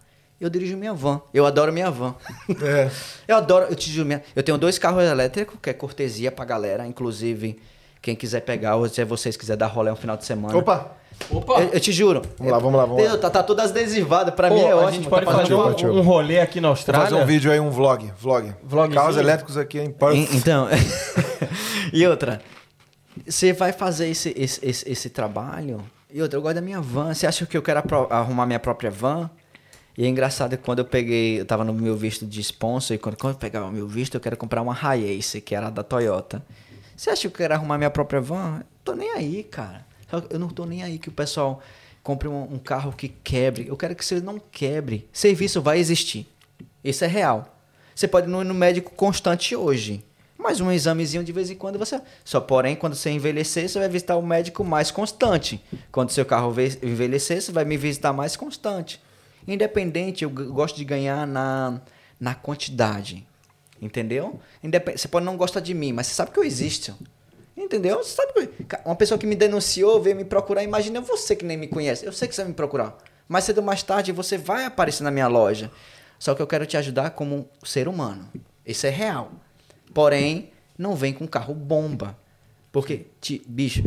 Eu 0.42 0.50
dirijo 0.50 0.76
minha 0.76 0.92
van. 0.92 1.20
Eu 1.32 1.46
adoro 1.46 1.72
minha 1.72 1.88
van. 1.90 2.14
É. 2.62 2.90
Eu 3.28 3.36
adoro, 3.36 3.66
eu 3.70 3.76
te 3.76 3.88
juro, 3.88 4.06
minha- 4.06 4.22
eu 4.34 4.42
tenho 4.42 4.58
dois 4.58 4.76
carros 4.78 5.04
elétricos, 5.04 5.56
que 5.62 5.70
é 5.70 5.72
cortesia 5.72 6.32
pra 6.32 6.44
galera, 6.44 6.84
inclusive 6.86 7.60
quem 8.02 8.16
quiser 8.16 8.40
pegar, 8.40 8.74
ou 8.74 8.88
se 8.88 9.04
vocês 9.04 9.36
quiserem 9.36 9.58
dar 9.60 9.68
rolê 9.68 9.90
um 9.92 9.96
final 9.96 10.16
de 10.16 10.24
semana. 10.24 10.56
Opa! 10.58 10.96
Opa! 11.30 11.60
Eu, 11.60 11.68
eu 11.74 11.80
te 11.80 11.92
juro. 11.92 12.20
Vamos 12.36 12.52
lá, 12.52 12.58
vamos 12.58 12.76
lá, 12.80 12.84
vamos 12.86 13.04
lá. 13.08 13.16
Tá, 13.18 13.30
tá 13.30 13.42
tudo 13.44 13.60
adesivado, 13.60 14.32
pra 14.32 14.48
Pô, 14.48 14.54
mim 14.56 14.62
é 14.62 14.72
a 14.72 14.76
ótimo. 14.76 14.92
gente 14.92 15.04
tá 15.04 15.10
pode 15.10 15.26
fazendo 15.26 15.38
fazer 15.42 15.54
Partiu, 15.54 15.88
um, 15.88 15.92
partiu. 15.94 15.94
um 15.94 16.00
rolê 16.02 16.40
aqui 16.40 16.60
na 16.60 16.68
Vou 16.68 16.72
Austrália. 16.72 17.08
fazer 17.08 17.22
um 17.22 17.24
vídeo 17.26 17.52
aí, 17.52 17.60
um 17.60 17.70
vlog. 17.70 18.12
Vlog. 18.18 18.52
Vlogzinho? 18.64 19.00
Carros 19.00 19.16
elétricos 19.16 19.56
aqui 19.56 19.78
em 19.78 19.92
Perth. 19.92 20.14
En- 20.16 20.28
Então, 20.36 20.66
e 21.92 22.04
outra, 22.06 22.40
você 23.26 23.52
vai 23.52 23.72
fazer 23.72 24.08
esse, 24.08 24.34
esse, 24.36 24.58
esse, 24.66 24.90
esse 24.90 25.08
trabalho, 25.10 25.80
e 26.12 26.20
outra, 26.20 26.36
eu 26.38 26.42
gosto 26.42 26.56
da 26.56 26.60
minha 26.60 26.80
van, 26.80 27.14
você 27.14 27.26
acha 27.26 27.46
que 27.46 27.56
eu 27.56 27.62
quero 27.62 27.80
arrumar 28.10 28.44
minha 28.46 28.58
própria 28.60 28.90
van? 28.90 29.30
E 29.96 30.04
é 30.04 30.08
engraçado 30.08 30.56
que 30.56 30.62
quando 30.62 30.78
eu 30.78 30.84
peguei, 30.84 31.40
eu 31.40 31.44
tava 31.44 31.64
no 31.64 31.72
meu 31.74 31.94
visto 31.96 32.24
de 32.26 32.40
sponsor, 32.40 32.94
e 32.94 32.98
quando, 32.98 33.16
quando 33.16 33.34
eu 33.34 33.38
pegar 33.38 33.64
o 33.66 33.70
meu 33.72 33.86
visto, 33.86 34.14
eu 34.14 34.20
quero 34.20 34.36
comprar 34.36 34.62
uma 34.62 34.72
Hiace, 34.74 35.40
que 35.40 35.54
era 35.54 35.68
da 35.70 35.82
Toyota. 35.82 36.42
Você 36.96 37.10
acha 37.10 37.20
que 37.22 37.26
eu 37.26 37.32
quero 37.32 37.54
arrumar 37.54 37.76
minha 37.78 37.90
própria 37.90 38.20
van? 38.20 38.58
Eu 38.60 38.66
tô 38.84 38.94
nem 38.94 39.10
aí, 39.10 39.42
cara. 39.44 39.84
Eu- 40.30 40.38
não 40.38 40.48
tô 40.48 40.64
nem 40.64 40.82
aí 40.82 40.98
que 40.98 41.08
o 41.08 41.12
pessoal 41.12 41.60
compre 42.02 42.26
um, 42.28 42.54
um 42.54 42.58
carro 42.58 42.92
que 42.92 43.08
quebre. 43.08 43.66
Eu 43.68 43.76
quero 43.76 43.94
que 43.94 44.04
você 44.04 44.20
não 44.20 44.38
quebre. 44.50 45.08
Serviço 45.12 45.60
vai 45.60 45.78
existir. 45.78 46.26
Isso 46.82 47.04
é 47.04 47.08
real. 47.08 47.58
Você 47.94 48.08
pode 48.08 48.26
ir 48.26 48.30
no 48.30 48.54
médico 48.54 48.92
constante 48.94 49.54
hoje. 49.54 50.02
Mas 50.38 50.60
um 50.60 50.70
examezinho 50.72 51.22
de 51.22 51.30
vez 51.32 51.50
em 51.50 51.54
quando 51.54 51.78
você. 51.78 52.00
Só 52.24 52.40
porém, 52.40 52.74
quando 52.74 52.94
você 52.96 53.10
envelhecer, 53.10 53.68
você 53.68 53.78
vai 53.78 53.88
visitar 53.88 54.16
o 54.16 54.22
médico 54.22 54.64
mais 54.64 54.90
constante. 54.90 55.62
Quando 55.92 56.10
seu 56.10 56.24
carro 56.24 56.50
ve- 56.50 56.78
envelhecer, 56.82 57.40
você 57.40 57.52
vai 57.52 57.64
me 57.64 57.76
visitar 57.76 58.12
mais 58.12 58.34
constante. 58.36 59.00
Independente, 59.46 60.24
eu 60.24 60.30
gosto 60.30 60.76
de 60.76 60.84
ganhar 60.84 61.26
na, 61.26 61.80
na 62.20 62.34
quantidade. 62.34 63.26
Entendeu? 63.80 64.40
Independ- 64.62 64.98
Você 64.98 65.08
pode 65.08 65.26
não 65.26 65.36
gostar 65.36 65.60
de 65.60 65.74
mim, 65.74 65.92
mas 65.92 66.06
você 66.06 66.14
sabe 66.14 66.30
que 66.30 66.38
eu 66.38 66.44
existo. 66.44 66.96
Entendeu? 67.56 67.98
Você 68.02 68.14
sabe 68.16 68.46
que 68.46 68.76
uma 68.84 68.94
pessoa 68.96 69.18
que 69.18 69.26
me 69.26 69.34
denunciou 69.34 70.00
veio 70.00 70.16
me 70.16 70.24
procurar. 70.24 70.62
Imagina 70.62 71.00
você 71.00 71.34
que 71.36 71.44
nem 71.44 71.56
me 71.56 71.66
conhece. 71.66 72.04
Eu 72.06 72.12
sei 72.12 72.28
que 72.28 72.34
você 72.34 72.42
vai 72.42 72.48
me 72.50 72.54
procurar. 72.54 72.96
Mais 73.28 73.44
cedo 73.44 73.58
ou 73.58 73.64
mais 73.64 73.82
tarde 73.82 74.12
você 74.12 74.38
vai 74.38 74.64
aparecer 74.64 75.02
na 75.02 75.10
minha 75.10 75.26
loja. 75.28 75.70
Só 76.18 76.34
que 76.34 76.40
eu 76.40 76.46
quero 76.46 76.64
te 76.64 76.76
ajudar 76.76 77.10
como 77.10 77.48
ser 77.64 77.88
humano. 77.88 78.28
Isso 78.64 78.86
é 78.86 78.90
real. 78.90 79.32
Porém, 79.92 80.50
não 80.78 80.94
vem 80.94 81.12
com 81.12 81.26
carro 81.26 81.52
bomba. 81.54 82.16
Porque, 82.70 83.06
bicho, 83.46 83.82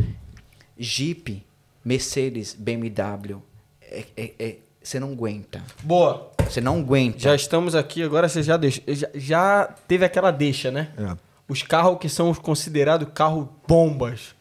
Jeep, 0.78 1.44
Mercedes, 1.84 2.54
BMW, 2.54 3.42
é, 3.80 4.04
é- 4.16 4.32
é- 4.38 4.56
você 4.86 5.00
não 5.00 5.12
aguenta. 5.12 5.60
Boa. 5.82 6.30
Você 6.48 6.60
não 6.60 6.78
aguenta. 6.78 7.18
Já 7.18 7.34
estamos 7.34 7.74
aqui, 7.74 8.02
agora 8.02 8.28
você 8.28 8.42
já 8.42 8.56
deixa. 8.56 8.80
Já, 8.86 9.08
já 9.14 9.68
teve 9.88 10.04
aquela 10.04 10.30
deixa, 10.30 10.70
né? 10.70 10.88
É. 10.96 11.16
Os 11.48 11.62
carros 11.62 11.98
que 11.98 12.08
são 12.08 12.32
considerados 12.34 13.08
carros 13.14 13.46
bombas. 13.66 14.34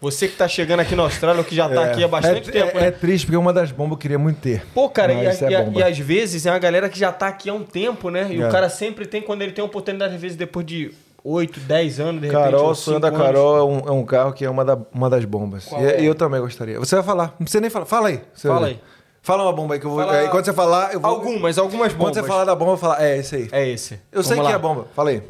Você 0.00 0.28
que 0.28 0.36
tá 0.36 0.46
chegando 0.46 0.78
aqui 0.80 0.94
na 0.94 1.02
Austrália, 1.02 1.40
ou 1.40 1.44
que 1.44 1.56
já 1.56 1.68
tá 1.68 1.86
aqui 1.86 2.04
há 2.04 2.06
bastante 2.06 2.48
é, 2.50 2.52
tempo, 2.52 2.78
é, 2.78 2.80
né? 2.82 2.86
é 2.86 2.90
triste, 2.92 3.26
porque 3.26 3.36
uma 3.36 3.52
das 3.52 3.72
bombas 3.72 3.92
eu 3.92 3.96
queria 3.98 4.18
muito 4.18 4.38
ter. 4.40 4.64
Pô, 4.72 4.88
cara, 4.88 5.12
e, 5.12 5.26
a- 5.26 5.32
é 5.32 5.50
e 5.50 5.54
a- 5.56 5.64
e 5.64 5.82
às 5.82 5.98
vezes 5.98 6.46
é 6.46 6.52
uma 6.52 6.58
galera 6.60 6.88
que 6.88 6.96
já 6.96 7.10
tá 7.10 7.26
aqui 7.26 7.50
há 7.50 7.54
um 7.54 7.64
tempo, 7.64 8.08
né? 8.08 8.28
E 8.30 8.40
É. 8.40 8.46
o 8.46 8.52
cara 8.52 8.68
sempre 8.68 9.06
tem, 9.06 9.20
quando 9.20 9.42
ele 9.42 9.50
tem 9.50 9.64
oportunidade, 9.64 10.14
às 10.14 10.20
vezes 10.20 10.36
depois 10.36 10.64
de 10.64 10.92
8, 11.24 11.58
10 11.58 11.98
anos, 11.98 12.20
de 12.20 12.28
repente. 12.28 12.44
Carol, 12.44 12.70
o 12.70 12.74
sonho 12.76 13.00
da 13.00 13.08
anos. 13.08 13.20
Carol 13.20 13.56
é 13.58 13.64
um, 13.64 13.78
é 13.88 13.90
um 13.90 14.04
carro 14.04 14.32
que 14.32 14.44
é 14.44 14.48
uma, 14.50 14.64
da- 14.64 14.78
uma 14.94 15.10
das 15.10 15.24
bombas. 15.24 15.64
Qual 15.64 15.82
E, 15.82 15.86
é? 15.86 16.00
e 16.00 16.06
eu 16.06 16.14
também 16.14 16.40
gostaria. 16.40 16.78
Você 16.78 16.94
vai 16.94 17.04
falar. 17.04 17.26
Não 17.38 17.38
precisa 17.44 17.60
nem 17.60 17.68
falar. 17.68 17.86
Fala 17.86 18.08
aí. 18.10 18.20
Fala 18.40 18.60
vai 18.60 18.70
aí. 18.70 18.80
Fala 19.28 19.42
uma 19.42 19.52
bomba 19.52 19.74
aí 19.74 19.80
que 19.80 19.84
eu 19.84 19.90
vou. 19.90 20.00
Fala- 20.00 20.14
aí 20.16 20.28
quando 20.30 20.46
você 20.46 20.54
falar, 20.54 20.94
eu 20.94 21.00
vou. 21.00 21.10
Algumas, 21.10 21.58
algumas 21.58 21.92
bombas. 21.92 22.14
Quando 22.14 22.14
você 22.14 22.26
falar 22.26 22.44
da 22.46 22.54
bomba, 22.54 22.72
eu 22.72 22.76
vou 22.76 22.88
falar. 22.90 23.04
É, 23.04 23.18
esse 23.18 23.36
aí. 23.36 23.48
É 23.52 23.68
esse. 23.68 24.00
Eu 24.10 24.22
sei 24.22 24.36
Vamos 24.36 24.48
que 24.50 24.52
lá. 24.54 24.58
é 24.58 24.62
bomba. 24.62 24.86
Fala 24.96 25.10
aí. 25.10 25.22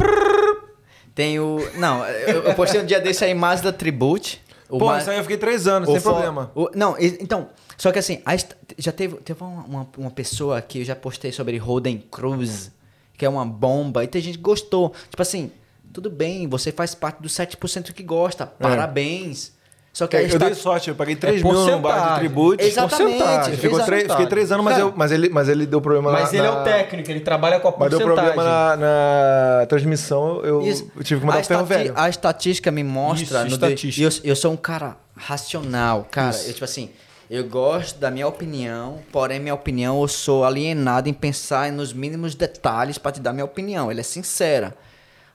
Tem 1.15 1.41
o. 1.41 1.59
Não, 1.77 2.07
eu, 2.07 2.44
eu 2.44 2.55
postei 2.55 2.81
um 2.81 2.86
dia 2.86 3.01
desse 3.01 3.25
aí 3.25 3.35
Mazda 3.35 3.73
Tribute. 3.73 4.41
O 4.68 4.78
Pô, 4.78 4.86
Ma- 4.86 4.99
isso 4.99 5.10
aí 5.10 5.17
eu 5.17 5.23
fiquei 5.23 5.36
três 5.36 5.67
anos, 5.67 5.89
o 5.89 5.93
sem 5.93 6.01
fo- 6.01 6.10
problema. 6.10 6.52
o- 6.55 6.70
não, 6.75 6.97
e- 6.97 7.18
então. 7.20 7.49
Só 7.77 7.91
que 7.91 7.99
assim, 7.99 8.20
a 8.25 8.35
est- 8.36 8.55
já 8.77 8.93
teve, 8.93 9.17
teve 9.17 9.43
uma, 9.43 9.65
uma, 9.65 9.89
uma 9.99 10.10
pessoa 10.12 10.60
que 10.62 10.81
eu 10.81 10.85
já 10.85 10.94
postei 10.94 11.33
sobre 11.33 11.57
Roden 11.59 11.99
Cruz, 12.10 12.70
que 13.17 13.25
é 13.25 13.28
uma 13.28 13.44
bomba, 13.44 14.05
e 14.05 14.07
tem 14.07 14.20
gente 14.23 14.36
que 14.39 14.44
gostou. 14.44 14.93
Tipo 15.10 15.23
assim, 15.23 15.51
tudo 15.93 16.09
bem, 16.09 16.47
você 16.47 16.70
faz 16.70 16.94
parte 16.94 17.20
dos 17.20 17.33
7% 17.33 17.93
que 17.93 18.02
gosta. 18.05 18.47
Parabéns. 18.47 19.58
Só 19.99 20.07
que 20.07 20.17
É. 20.17 20.33
eu 20.33 20.39
dei 20.39 20.55
sorte, 20.55 20.89
eu 20.91 20.94
paguei 20.94 21.17
3 21.17 21.43
mil 21.43 21.52
no 21.52 21.59
porcentagem. 21.59 21.83
bar 21.83 22.12
de 22.12 22.18
tributo. 22.20 22.62
Exatamente, 22.65 23.18
Porcentagem. 23.18 23.57
Ficou 23.57 23.81
três, 23.81 24.02
fiquei 24.09 24.27
três 24.28 24.52
anos, 24.52 24.65
mas, 24.65 24.75
Cara, 24.75 24.86
eu, 24.86 24.93
mas, 24.97 25.10
ele, 25.10 25.28
mas 25.28 25.49
ele 25.49 25.67
deu 25.67 25.81
problema 25.81 26.12
Mas 26.12 26.31
na, 26.31 26.39
ele 26.39 26.47
é 26.47 26.51
o 26.52 26.62
técnico, 26.62 27.10
ele 27.10 27.18
trabalha 27.18 27.59
com 27.59 27.67
a 27.67 27.75
Mas 27.77 27.91
deu 27.91 27.99
porcentagem. 27.99 28.33
problema 28.33 28.49
na, 28.49 28.77
na 29.60 29.67
transmissão, 29.67 30.41
eu, 30.44 30.62
Isso. 30.62 30.89
eu 30.97 31.02
tive 31.02 31.18
que 31.18 31.27
mandar 31.27 31.41
a 31.41 31.43
o 31.43 31.44
ferro 31.44 31.65
velho. 31.65 31.93
A 31.97 32.09
estatística 32.09 32.70
me 32.70 32.85
mostra. 32.85 33.44
Isso, 33.44 33.55
estatística. 33.57 34.07
eu, 34.07 34.31
eu 34.31 34.36
sou 34.36 34.52
um 34.52 34.57
cara 34.57 34.97
racional, 35.17 36.07
cara. 36.09 36.36
Eu, 36.47 36.52
tipo 36.52 36.65
assim, 36.65 36.91
eu 37.28 37.43
gosto 37.49 37.99
da 37.99 38.09
minha 38.09 38.28
opinião, 38.28 39.01
porém, 39.10 39.41
minha 39.41 39.55
opinião, 39.55 40.01
eu 40.01 40.07
sou 40.07 40.44
alienado 40.44 41.09
em 41.09 41.12
pensar 41.12 41.73
nos 41.73 41.93
mínimos 41.93 42.36
detalhes 42.36 42.99
para 42.99 43.10
te 43.10 43.18
dar 43.20 43.33
minha 43.33 43.44
opinião. 43.44 43.91
Ele 43.91 43.99
é 43.99 44.05
sincera. 44.05 44.77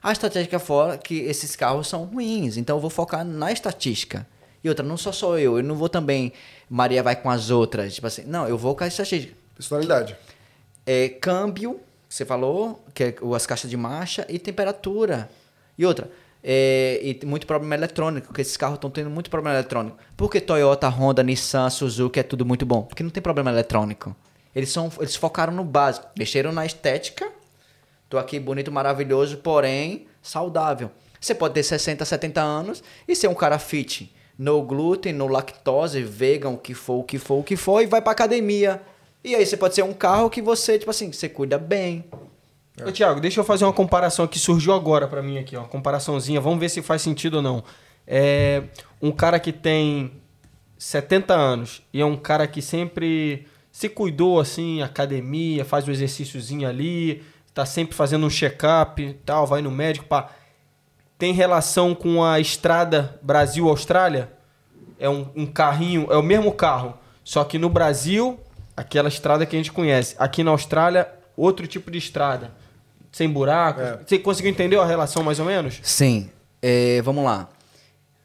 A 0.02 0.10
estatística 0.10 0.58
fora 0.58 0.96
que 0.96 1.20
esses 1.20 1.54
carros 1.54 1.86
são 1.86 2.04
ruins, 2.04 2.56
então 2.56 2.76
eu 2.76 2.80
vou 2.80 2.88
focar 2.90 3.24
na 3.26 3.52
estatística. 3.52 4.26
E 4.64 4.68
outra, 4.68 4.84
não 4.84 4.96
só 4.96 5.12
sou 5.12 5.38
eu, 5.38 5.58
eu 5.58 5.62
não 5.62 5.76
vou 5.76 5.90
também. 5.90 6.32
Maria 6.70 7.02
vai 7.02 7.14
com 7.14 7.28
as 7.28 7.50
outras. 7.50 7.94
Tipo 7.94 8.06
assim, 8.06 8.24
não, 8.24 8.48
eu 8.48 8.56
vou 8.56 8.74
com 8.74 8.82
a 8.82 8.86
estatística 8.86 9.36
Personalidade. 9.54 10.16
é, 10.86 11.10
câmbio, 11.10 11.80
que 12.08 12.14
você 12.14 12.24
falou, 12.24 12.82
que 12.94 13.04
é 13.04 13.14
as 13.36 13.46
caixas 13.46 13.70
de 13.70 13.76
marcha, 13.76 14.26
e 14.28 14.38
temperatura. 14.38 15.28
E 15.76 15.84
outra, 15.84 16.10
é, 16.42 16.98
e 17.02 17.26
muito 17.26 17.46
problema 17.46 17.74
eletrônico, 17.74 18.28
porque 18.28 18.40
esses 18.40 18.56
carros 18.56 18.76
estão 18.76 18.90
tendo 18.90 19.10
muito 19.10 19.28
problema 19.28 19.56
eletrônico. 19.56 19.98
Por 20.16 20.30
que 20.30 20.40
Toyota, 20.40 20.88
Honda, 20.88 21.22
Nissan, 21.22 21.68
Suzuki 21.68 22.20
é 22.20 22.22
tudo 22.22 22.46
muito 22.46 22.64
bom? 22.64 22.82
Porque 22.82 23.02
não 23.02 23.10
tem 23.10 23.22
problema 23.22 23.50
eletrônico. 23.50 24.16
Eles, 24.54 24.70
são, 24.70 24.90
eles 24.98 25.14
focaram 25.14 25.52
no 25.52 25.64
básico, 25.64 26.06
mexeram 26.18 26.52
na 26.52 26.64
estética. 26.64 27.30
Tô 28.08 28.16
aqui 28.16 28.40
bonito, 28.40 28.72
maravilhoso, 28.72 29.38
porém 29.38 30.06
saudável. 30.22 30.90
Você 31.20 31.34
pode 31.34 31.54
ter 31.54 31.62
60, 31.62 32.04
70 32.04 32.40
anos 32.40 32.82
e 33.06 33.16
ser 33.16 33.28
um 33.28 33.34
cara 33.34 33.58
fit. 33.58 34.14
No 34.38 34.62
glúten, 34.62 35.12
no 35.12 35.28
lactose, 35.28 36.02
vegan, 36.02 36.50
o 36.50 36.58
que 36.58 36.74
for, 36.74 37.00
o 37.00 37.04
que 37.04 37.18
for, 37.18 37.38
o 37.38 37.44
que 37.44 37.56
for, 37.56 37.80
e 37.82 37.86
vai 37.86 38.02
pra 38.02 38.12
academia. 38.12 38.82
E 39.22 39.34
aí 39.34 39.46
você 39.46 39.56
pode 39.56 39.74
ser 39.74 39.82
um 39.82 39.92
carro 39.92 40.28
que 40.28 40.42
você, 40.42 40.78
tipo 40.78 40.90
assim, 40.90 41.12
você 41.12 41.28
cuida 41.28 41.56
bem. 41.56 42.04
Ô, 42.84 42.90
Thiago, 42.90 43.20
deixa 43.20 43.40
eu 43.40 43.44
fazer 43.44 43.64
uma 43.64 43.72
comparação 43.72 44.26
que 44.26 44.38
surgiu 44.38 44.72
agora 44.72 45.06
pra 45.06 45.22
mim 45.22 45.38
aqui, 45.38 45.56
ó. 45.56 45.62
Comparaçãozinha. 45.62 46.40
Vamos 46.40 46.58
ver 46.58 46.68
se 46.68 46.82
faz 46.82 47.02
sentido 47.02 47.36
ou 47.36 47.42
não. 47.42 47.62
É 48.06 48.64
um 49.00 49.12
cara 49.12 49.38
que 49.38 49.52
tem 49.52 50.12
70 50.76 51.32
anos 51.32 51.82
e 51.92 52.00
é 52.00 52.04
um 52.04 52.16
cara 52.16 52.46
que 52.46 52.60
sempre 52.60 53.46
se 53.70 53.88
cuidou 53.88 54.38
assim, 54.38 54.82
academia, 54.82 55.64
faz 55.64 55.88
um 55.88 55.90
exercíciozinho 55.90 56.68
ali, 56.68 57.22
tá 57.54 57.64
sempre 57.64 57.94
fazendo 57.94 58.26
um 58.26 58.30
check-up 58.30 59.16
tal, 59.24 59.46
vai 59.46 59.62
no 59.62 59.70
médico, 59.70 60.06
pá. 60.06 60.30
Tem 61.18 61.32
relação 61.32 61.94
com 61.94 62.24
a 62.24 62.40
estrada 62.40 63.18
Brasil-Austrália? 63.22 64.32
É 64.98 65.08
um, 65.08 65.28
um 65.34 65.46
carrinho, 65.46 66.06
é 66.10 66.16
o 66.16 66.22
mesmo 66.22 66.52
carro, 66.52 66.94
só 67.22 67.44
que 67.44 67.58
no 67.58 67.68
Brasil, 67.68 68.38
aquela 68.76 69.08
estrada 69.08 69.46
que 69.46 69.56
a 69.56 69.58
gente 69.58 69.72
conhece. 69.72 70.14
Aqui 70.18 70.42
na 70.42 70.50
Austrália, 70.50 71.10
outro 71.36 71.66
tipo 71.66 71.90
de 71.90 71.98
estrada. 71.98 72.52
Sem 73.12 73.28
buraco. 73.28 73.80
É. 73.80 74.00
Você 74.04 74.18
conseguiu 74.18 74.50
entender 74.50 74.76
a 74.76 74.84
relação 74.84 75.22
mais 75.22 75.38
ou 75.38 75.46
menos? 75.46 75.80
Sim. 75.82 76.30
É, 76.60 77.00
vamos 77.02 77.24
lá. 77.24 77.48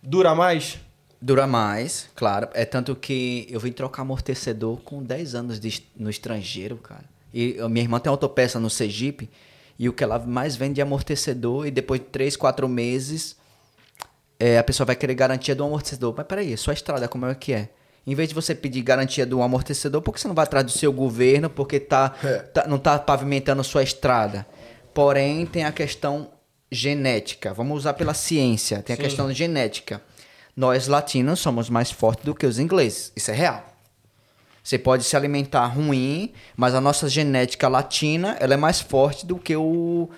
Dura 0.02 0.34
mais? 0.34 0.80
Dura 1.22 1.46
mais, 1.46 2.10
claro. 2.16 2.48
É 2.54 2.64
tanto 2.66 2.96
que 2.96 3.46
eu 3.50 3.60
vim 3.60 3.72
trocar 3.72 4.04
amortecedor 4.04 4.78
com 4.78 5.04
10 5.04 5.36
anos 5.36 5.60
de 5.60 5.84
no 5.96 6.10
estrangeiro, 6.10 6.78
cara. 6.78 7.04
E 7.34 7.60
a 7.60 7.68
minha 7.68 7.84
irmã 7.84 8.00
tem 8.00 8.10
autopeça 8.10 8.60
no 8.60 8.70
Sergipe. 8.70 9.30
E 9.80 9.88
o 9.88 9.94
que 9.94 10.04
ela 10.04 10.20
mais 10.20 10.56
vende 10.58 10.82
é 10.82 10.84
amortecedor. 10.84 11.66
E 11.66 11.72
depois 11.72 12.02
de 12.02 12.08
3, 12.08 12.36
4 12.36 12.68
meses, 12.68 13.38
é, 14.38 14.58
a 14.58 14.64
pessoa 14.64 14.86
vai 14.86 14.96
querer 14.96 15.14
garantia 15.16 15.56
do 15.56 15.64
amortecedor. 15.64 16.14
Mas 16.16 16.28
peraí, 16.28 16.56
sua 16.58 16.74
estrada 16.74 17.08
como 17.08 17.26
é 17.26 17.34
que 17.34 17.54
é? 17.54 17.70
Em 18.06 18.14
vez 18.16 18.28
de 18.30 18.36
você 18.36 18.54
pedir 18.54 18.82
garantia 18.82 19.26
do 19.26 19.42
amortecedor, 19.42 20.02
por 20.02 20.14
que 20.14 20.20
você 20.20 20.28
não 20.28 20.36
vai 20.36 20.44
atrás 20.44 20.66
do 20.66 20.72
seu 20.72 20.92
governo? 20.92 21.50
Porque 21.50 21.80
tá, 21.80 22.14
É. 22.24 22.38
tá- 22.40 22.68
não 22.68 22.78
tá 22.78 23.00
pavimentando 23.00 23.64
sua 23.64 23.82
estrada. 23.84 24.46
Porém, 24.94 25.46
tem 25.46 25.64
a 25.64 25.72
questão 25.72 26.30
genética. 26.72 27.54
Vamos 27.54 27.78
usar 27.78 27.94
pela 27.94 28.14
ciência. 28.14 28.82
Tem 28.82 28.94
a 28.96 28.98
Sim. 28.98 29.04
questão 29.04 29.32
genética. 29.34 30.02
Nós 30.56 30.88
latinos 30.88 31.40
somos 31.40 31.70
mais 31.70 31.90
fortes 31.92 32.26
do 32.26 32.36
que 32.36 32.46
os 32.46 32.60
ingleses. 32.60 33.12
Isso 33.16 33.32
é 33.32 33.34
real. 33.34 33.64
Você 34.64 34.78
pode 34.78 35.04
se 35.04 35.16
alimentar 35.16 35.66
ruim, 35.68 36.32
mas 36.56 36.76
a 36.76 36.82
nossa 36.82 37.08
genética 37.10 37.68
latina 37.68 38.38
ela 38.40 38.54
é 38.54 38.58
mais 38.58 38.80
forte 38.80 39.26
do 39.26 39.38
que 39.38 39.56
o. 39.56 40.10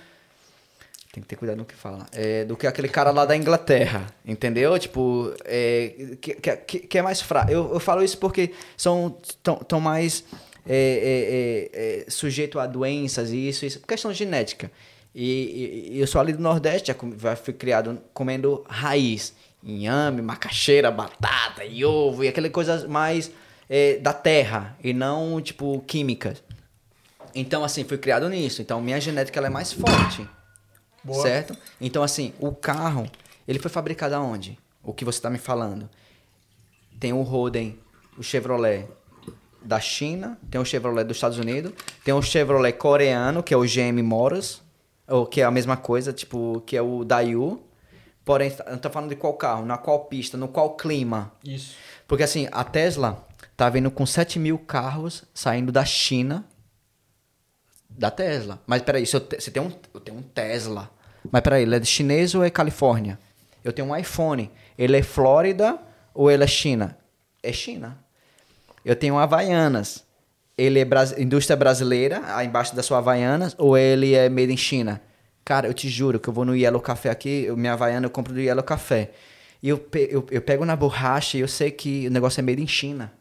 Tem 1.13 1.21
que 1.21 1.27
ter 1.27 1.35
cuidado 1.35 1.57
no 1.57 1.65
que 1.65 1.75
fala. 1.75 2.05
É, 2.13 2.45
do 2.45 2.55
que 2.55 2.65
aquele 2.65 2.87
cara 2.87 3.11
lá 3.11 3.25
da 3.25 3.35
Inglaterra. 3.35 4.07
Entendeu? 4.25 4.77
Tipo, 4.79 5.33
é, 5.43 6.15
que, 6.21 6.35
que, 6.35 6.79
que- 6.79 6.97
é 6.97 7.01
mais 7.01 7.21
fraco. 7.21 7.51
Eu, 7.51 7.73
eu 7.73 7.79
falo 7.81 8.01
isso 8.01 8.17
porque 8.17 8.51
são 8.77 9.17
tão, 9.43 9.55
tão 9.57 9.79
mais 9.81 10.23
é, 10.65 11.67
é, 11.73 11.79
é, 11.99 12.03
é, 12.07 12.09
sujeito 12.09 12.59
a 12.59 12.65
doenças 12.65 13.31
e 13.31 13.49
isso, 13.49 13.65
isso, 13.65 13.79
questão 13.81 14.13
genética. 14.13 14.71
E, 15.13 15.89
e- 15.91 15.99
eu 15.99 16.07
sou 16.07 16.21
ali 16.21 16.31
do 16.31 16.41
Nordeste, 16.41 16.95
fui 17.43 17.53
criado 17.53 18.01
comendo 18.13 18.63
raiz, 18.69 19.33
inhame, 19.61 20.21
macaxeira, 20.21 20.89
batata 20.89 21.65
e 21.65 21.83
ovo, 21.83 22.23
e 22.23 22.29
aquela 22.29 22.49
coisa 22.49 22.87
mais 22.87 23.29
é, 23.73 23.97
da 23.99 24.11
terra, 24.11 24.77
e 24.83 24.91
não, 24.91 25.39
tipo, 25.39 25.79
químicas. 25.87 26.43
Então, 27.33 27.63
assim, 27.63 27.85
fui 27.85 27.97
criado 27.97 28.27
nisso. 28.27 28.61
Então, 28.61 28.81
minha 28.81 28.99
genética 28.99 29.39
ela 29.39 29.47
é 29.47 29.49
mais 29.49 29.71
forte. 29.71 30.27
Certo? 31.21 31.57
Então, 31.79 32.03
assim, 32.03 32.33
o 32.37 32.51
carro, 32.51 33.09
ele 33.47 33.59
foi 33.59 33.71
fabricado 33.71 34.13
aonde? 34.13 34.59
O 34.83 34.93
que 34.93 35.05
você 35.05 35.19
está 35.19 35.29
me 35.29 35.37
falando? 35.37 35.89
Tem 36.99 37.13
o 37.13 37.21
Roden, 37.21 37.79
o 38.17 38.21
Chevrolet 38.21 38.89
da 39.63 39.79
China, 39.79 40.37
tem 40.49 40.59
o 40.59 40.65
Chevrolet 40.65 41.05
dos 41.05 41.15
Estados 41.15 41.37
Unidos, 41.37 41.71
tem 42.03 42.13
o 42.13 42.21
Chevrolet 42.21 42.73
coreano, 42.73 43.41
que 43.41 43.53
é 43.53 43.57
o 43.57 43.61
GM 43.61 44.03
Motors, 44.03 44.61
ou 45.07 45.25
que 45.25 45.39
é 45.39 45.45
a 45.45 45.51
mesma 45.51 45.77
coisa, 45.77 46.11
tipo, 46.11 46.61
que 46.65 46.75
é 46.75 46.81
o 46.81 47.05
Daewoo. 47.05 47.65
Porém, 48.25 48.53
eu 48.67 48.77
tô 48.77 48.89
falando 48.89 49.09
de 49.09 49.15
qual 49.15 49.33
carro, 49.33 49.65
na 49.65 49.77
qual 49.77 50.05
pista, 50.05 50.37
no 50.37 50.49
qual 50.49 50.75
clima. 50.75 51.31
Isso. 51.43 51.73
Porque 52.05 52.23
assim, 52.23 52.49
a 52.51 52.65
Tesla 52.65 53.25
tá 53.65 53.69
vindo 53.69 53.91
com 53.91 54.05
7 54.07 54.39
mil 54.39 54.57
carros 54.57 55.23
saindo 55.35 55.71
da 55.71 55.85
China 55.85 56.43
da 57.89 58.09
Tesla. 58.09 58.59
Mas 58.65 58.81
peraí, 58.81 59.05
se 59.05 59.15
eu 59.15 59.19
te- 59.19 59.39
você 59.39 59.51
tem 59.51 59.61
um, 59.61 59.71
eu 59.93 59.99
tenho 59.99 60.17
um 60.17 60.21
Tesla. 60.23 60.89
Mas 61.31 61.41
peraí, 61.41 61.61
ele 61.63 61.75
é 61.75 61.83
chinês 61.83 62.33
ou 62.33 62.43
é 62.43 62.49
Califórnia? 62.49 63.19
Eu 63.63 63.71
tenho 63.71 63.87
um 63.89 63.95
iPhone. 63.95 64.49
Ele 64.77 64.97
é 64.97 65.03
Flórida 65.03 65.77
ou 66.13 66.31
ele 66.31 66.43
é 66.43 66.47
China? 66.47 66.97
É 67.43 67.53
China. 67.53 67.97
Eu 68.83 68.95
tenho 68.95 69.13
um 69.13 69.19
Havaianas. 69.19 70.03
Ele 70.57 70.79
é 70.79 70.85
bras- 70.85 71.15
indústria 71.17 71.55
brasileira, 71.55 72.21
embaixo 72.43 72.75
da 72.75 72.81
sua 72.81 72.97
Havaianas, 72.97 73.55
ou 73.59 73.77
ele 73.77 74.13
é 74.15 74.27
made 74.27 74.51
in 74.51 74.57
China? 74.57 74.99
Cara, 75.45 75.67
eu 75.67 75.73
te 75.73 75.87
juro 75.87 76.19
que 76.19 76.27
eu 76.29 76.33
vou 76.33 76.45
no 76.45 76.55
Yellow 76.55 76.81
Café 76.81 77.09
aqui, 77.09 77.43
eu, 77.45 77.55
minha 77.55 77.73
Havaiana 77.73 78.05
eu 78.07 78.09
compro 78.09 78.33
do 78.33 78.39
Yellow 78.39 78.63
Café. 78.63 79.11
E 79.61 79.69
eu, 79.69 79.77
pe- 79.77 80.07
eu, 80.11 80.25
eu 80.31 80.41
pego 80.41 80.65
na 80.65 80.75
borracha 80.75 81.37
e 81.37 81.41
eu 81.41 81.47
sei 81.47 81.69
que 81.69 82.07
o 82.07 82.11
negócio 82.11 82.39
é 82.39 82.43
made 82.43 82.61
in 82.61 82.67
China. 82.67 83.11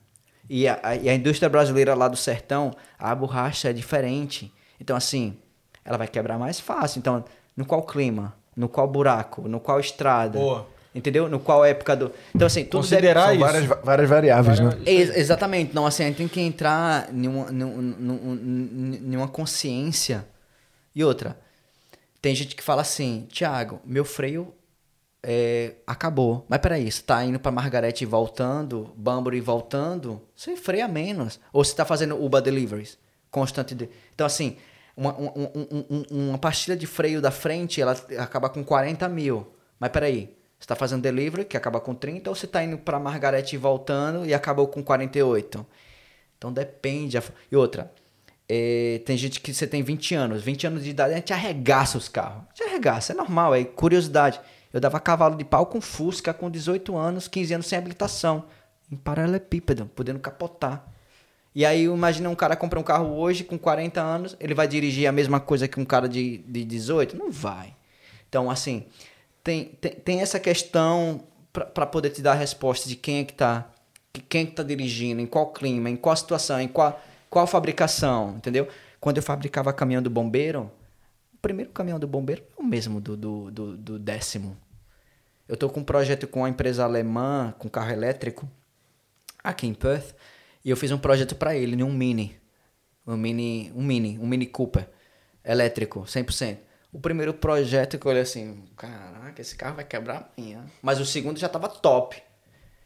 E 0.52 0.66
a, 0.66 0.80
a- 0.82 0.96
e 0.96 1.08
a 1.08 1.14
indústria 1.14 1.48
brasileira 1.48 1.94
lá 1.94 2.08
do 2.08 2.16
sertão, 2.16 2.72
a 2.98 3.14
borracha 3.14 3.70
é 3.70 3.72
diferente. 3.72 4.52
Então, 4.80 4.96
assim, 4.96 5.36
ela 5.84 5.96
vai 5.96 6.08
quebrar 6.08 6.38
mais 6.38 6.58
fácil. 6.58 6.98
Então, 6.98 7.24
no 7.56 7.64
qual 7.64 7.82
clima? 7.84 8.34
No 8.56 8.68
qual 8.68 8.88
buraco? 8.88 9.46
No 9.48 9.60
qual 9.60 9.78
estrada? 9.78 10.36
Boa. 10.38 10.66
Entendeu? 10.92 11.28
No 11.28 11.38
qual 11.38 11.64
época 11.64 11.94
do. 11.94 12.10
Então, 12.34 12.48
assim, 12.48 12.64
tudo 12.64 12.82
deve- 12.82 12.96
Considerar 12.96 13.22
São 13.26 13.32
isso. 13.34 13.40
várias, 13.40 13.64
várias 13.84 14.08
variáveis, 14.08 14.58
né? 14.58 14.70
Ex- 14.84 15.16
exatamente. 15.16 15.70
Então, 15.70 15.86
assim, 15.86 16.02
a 16.02 16.06
gente 16.08 16.16
tem 16.16 16.26
que 16.26 16.40
entrar 16.40 17.08
em 17.14 17.28
uma, 17.28 17.48
em 17.52 19.16
uma 19.16 19.28
consciência. 19.28 20.26
E 20.94 21.04
outra, 21.04 21.38
tem 22.20 22.34
gente 22.34 22.56
que 22.56 22.62
fala 22.62 22.82
assim, 22.82 23.28
Thiago, 23.32 23.80
meu 23.84 24.04
freio 24.04 24.52
é, 25.22 25.74
acabou. 25.86 26.46
Mas 26.48 26.60
peraí, 26.60 26.90
você 26.90 27.02
tá 27.02 27.24
indo 27.24 27.38
pra 27.38 27.52
Margarete 27.52 28.04
e 28.04 28.06
voltando, 28.06 28.92
Bamburi 28.96 29.38
e 29.38 29.40
voltando, 29.40 30.20
você 30.34 30.56
freia 30.56 30.88
menos. 30.88 31.38
Ou 31.52 31.64
você 31.64 31.74
tá 31.74 31.84
fazendo 31.84 32.22
Uber 32.22 32.40
Deliveries 32.40 32.98
constante. 33.30 33.74
De... 33.74 33.88
Então, 34.14 34.26
assim, 34.26 34.56
uma, 34.96 35.14
um- 35.18 35.26
um- 35.36 35.50
um- 35.54 35.86
um- 36.10 36.28
uma 36.30 36.38
pastilha 36.38 36.76
de 36.76 36.86
freio 36.86 37.20
da 37.20 37.30
frente, 37.30 37.80
ela 37.80 37.92
acaba 38.18 38.48
com 38.48 38.64
40 38.64 39.08
mil. 39.08 39.46
Mas 39.78 39.90
peraí, 39.90 40.36
você 40.58 40.66
tá 40.66 40.74
fazendo 40.74 41.02
delivery, 41.02 41.44
que 41.44 41.56
acaba 41.56 41.80
com 41.80 41.94
30, 41.94 42.28
ou 42.30 42.34
você 42.36 42.46
tá 42.46 42.62
indo 42.62 42.76
pra 42.78 42.98
Margarete 42.98 43.54
e 43.54 43.58
voltando 43.58 44.26
e 44.26 44.34
acabou 44.34 44.66
com 44.68 44.82
48? 44.82 45.64
Então 46.36 46.52
depende. 46.52 47.16
a- 47.18 47.22
E 47.50 47.56
outra, 47.56 47.92
é, 48.48 49.00
tem 49.06 49.16
gente 49.16 49.40
que 49.40 49.54
você 49.54 49.66
tem 49.66 49.82
20 49.82 50.14
anos, 50.14 50.42
20 50.42 50.66
anos 50.66 50.82
de 50.84 50.90
idade, 50.90 51.12
a 51.12 51.16
gente 51.16 51.32
arregaça 51.32 51.96
os 51.96 52.08
carros. 52.08 52.42
A 52.52 52.54
gente 52.56 52.68
arregaça, 52.70 53.12
é 53.12 53.16
normal, 53.16 53.54
é 53.54 53.64
curiosidade. 53.64 54.40
Eu 54.72 54.80
dava 54.80 55.00
cavalo 55.00 55.36
de 55.36 55.44
pau 55.44 55.66
com 55.66 55.80
Fusca 55.80 56.32
com 56.32 56.50
18 56.50 56.96
anos, 56.96 57.26
15 57.28 57.54
anos 57.54 57.66
sem 57.66 57.78
habilitação. 57.78 58.44
Em 58.90 58.96
paralelepípedo, 58.96 59.86
podendo 59.94 60.18
capotar. 60.18 60.84
E 61.54 61.64
aí, 61.66 61.84
imagina 61.84 62.28
um 62.30 62.34
cara 62.34 62.54
comprar 62.56 62.78
um 62.78 62.82
carro 62.84 63.16
hoje 63.16 63.42
com 63.44 63.58
40 63.58 64.00
anos, 64.00 64.36
ele 64.38 64.54
vai 64.54 64.68
dirigir 64.68 65.08
a 65.08 65.12
mesma 65.12 65.40
coisa 65.40 65.66
que 65.66 65.80
um 65.80 65.84
cara 65.84 66.08
de, 66.08 66.38
de 66.38 66.64
18? 66.64 67.16
Não 67.16 67.30
vai. 67.30 67.74
Então, 68.28 68.48
assim, 68.50 68.86
tem, 69.42 69.64
tem, 69.80 69.92
tem 69.92 70.20
essa 70.20 70.38
questão 70.38 71.22
para 71.52 71.86
poder 71.86 72.10
te 72.10 72.22
dar 72.22 72.32
a 72.32 72.34
resposta 72.34 72.88
de 72.88 72.94
quem 72.94 73.18
é 73.20 73.24
que 73.24 73.32
tá, 73.32 73.68
que- 74.12 74.20
quem 74.22 74.42
é 74.42 74.46
que 74.46 74.52
tá 74.52 74.62
dirigindo, 74.62 75.20
em 75.20 75.26
qual 75.26 75.52
clima, 75.52 75.90
em 75.90 75.96
qual 75.96 76.14
situação, 76.14 76.60
em 76.60 76.68
qual, 76.68 77.00
qual 77.28 77.46
fabricação, 77.46 78.34
entendeu? 78.36 78.68
Quando 79.00 79.16
eu 79.16 79.22
fabricava 79.22 79.72
caminhão 79.72 80.02
do 80.02 80.10
bombeiro, 80.10 80.70
primeiro 81.40 81.70
caminhão 81.70 81.98
do 81.98 82.06
bombeiro 82.06 82.42
é 82.56 82.60
o 82.60 82.64
mesmo 82.64 83.00
do, 83.00 83.16
do, 83.16 83.50
do, 83.50 83.76
do 83.76 83.98
décimo. 83.98 84.56
Eu 85.48 85.56
tô 85.56 85.68
com 85.68 85.80
um 85.80 85.84
projeto 85.84 86.26
com 86.28 86.40
uma 86.40 86.48
empresa 86.48 86.84
alemã, 86.84 87.54
com 87.58 87.68
carro 87.68 87.90
elétrico, 87.90 88.48
aqui 89.42 89.66
em 89.66 89.74
Perth, 89.74 90.14
e 90.64 90.70
eu 90.70 90.76
fiz 90.76 90.90
um 90.92 90.98
projeto 90.98 91.34
para 91.34 91.56
ele, 91.56 91.74
em 91.74 91.82
um 91.82 91.92
Mini. 91.92 92.38
Um 93.06 93.16
Mini, 93.16 93.72
um 93.74 93.82
Mini, 93.82 94.18
um 94.18 94.26
Mini 94.26 94.46
Cooper 94.46 94.88
elétrico, 95.44 96.00
100%. 96.02 96.58
O 96.92 97.00
primeiro 97.00 97.32
projeto 97.32 97.98
que 97.98 98.06
eu 98.06 98.10
olhei 98.10 98.22
assim, 98.22 98.64
caraca, 98.76 99.40
esse 99.40 99.56
carro 99.56 99.76
vai 99.76 99.84
quebrar 99.84 100.32
amanhã. 100.36 100.64
Mas 100.82 101.00
o 101.00 101.06
segundo 101.06 101.38
já 101.38 101.48
tava 101.48 101.68
top. 101.68 102.20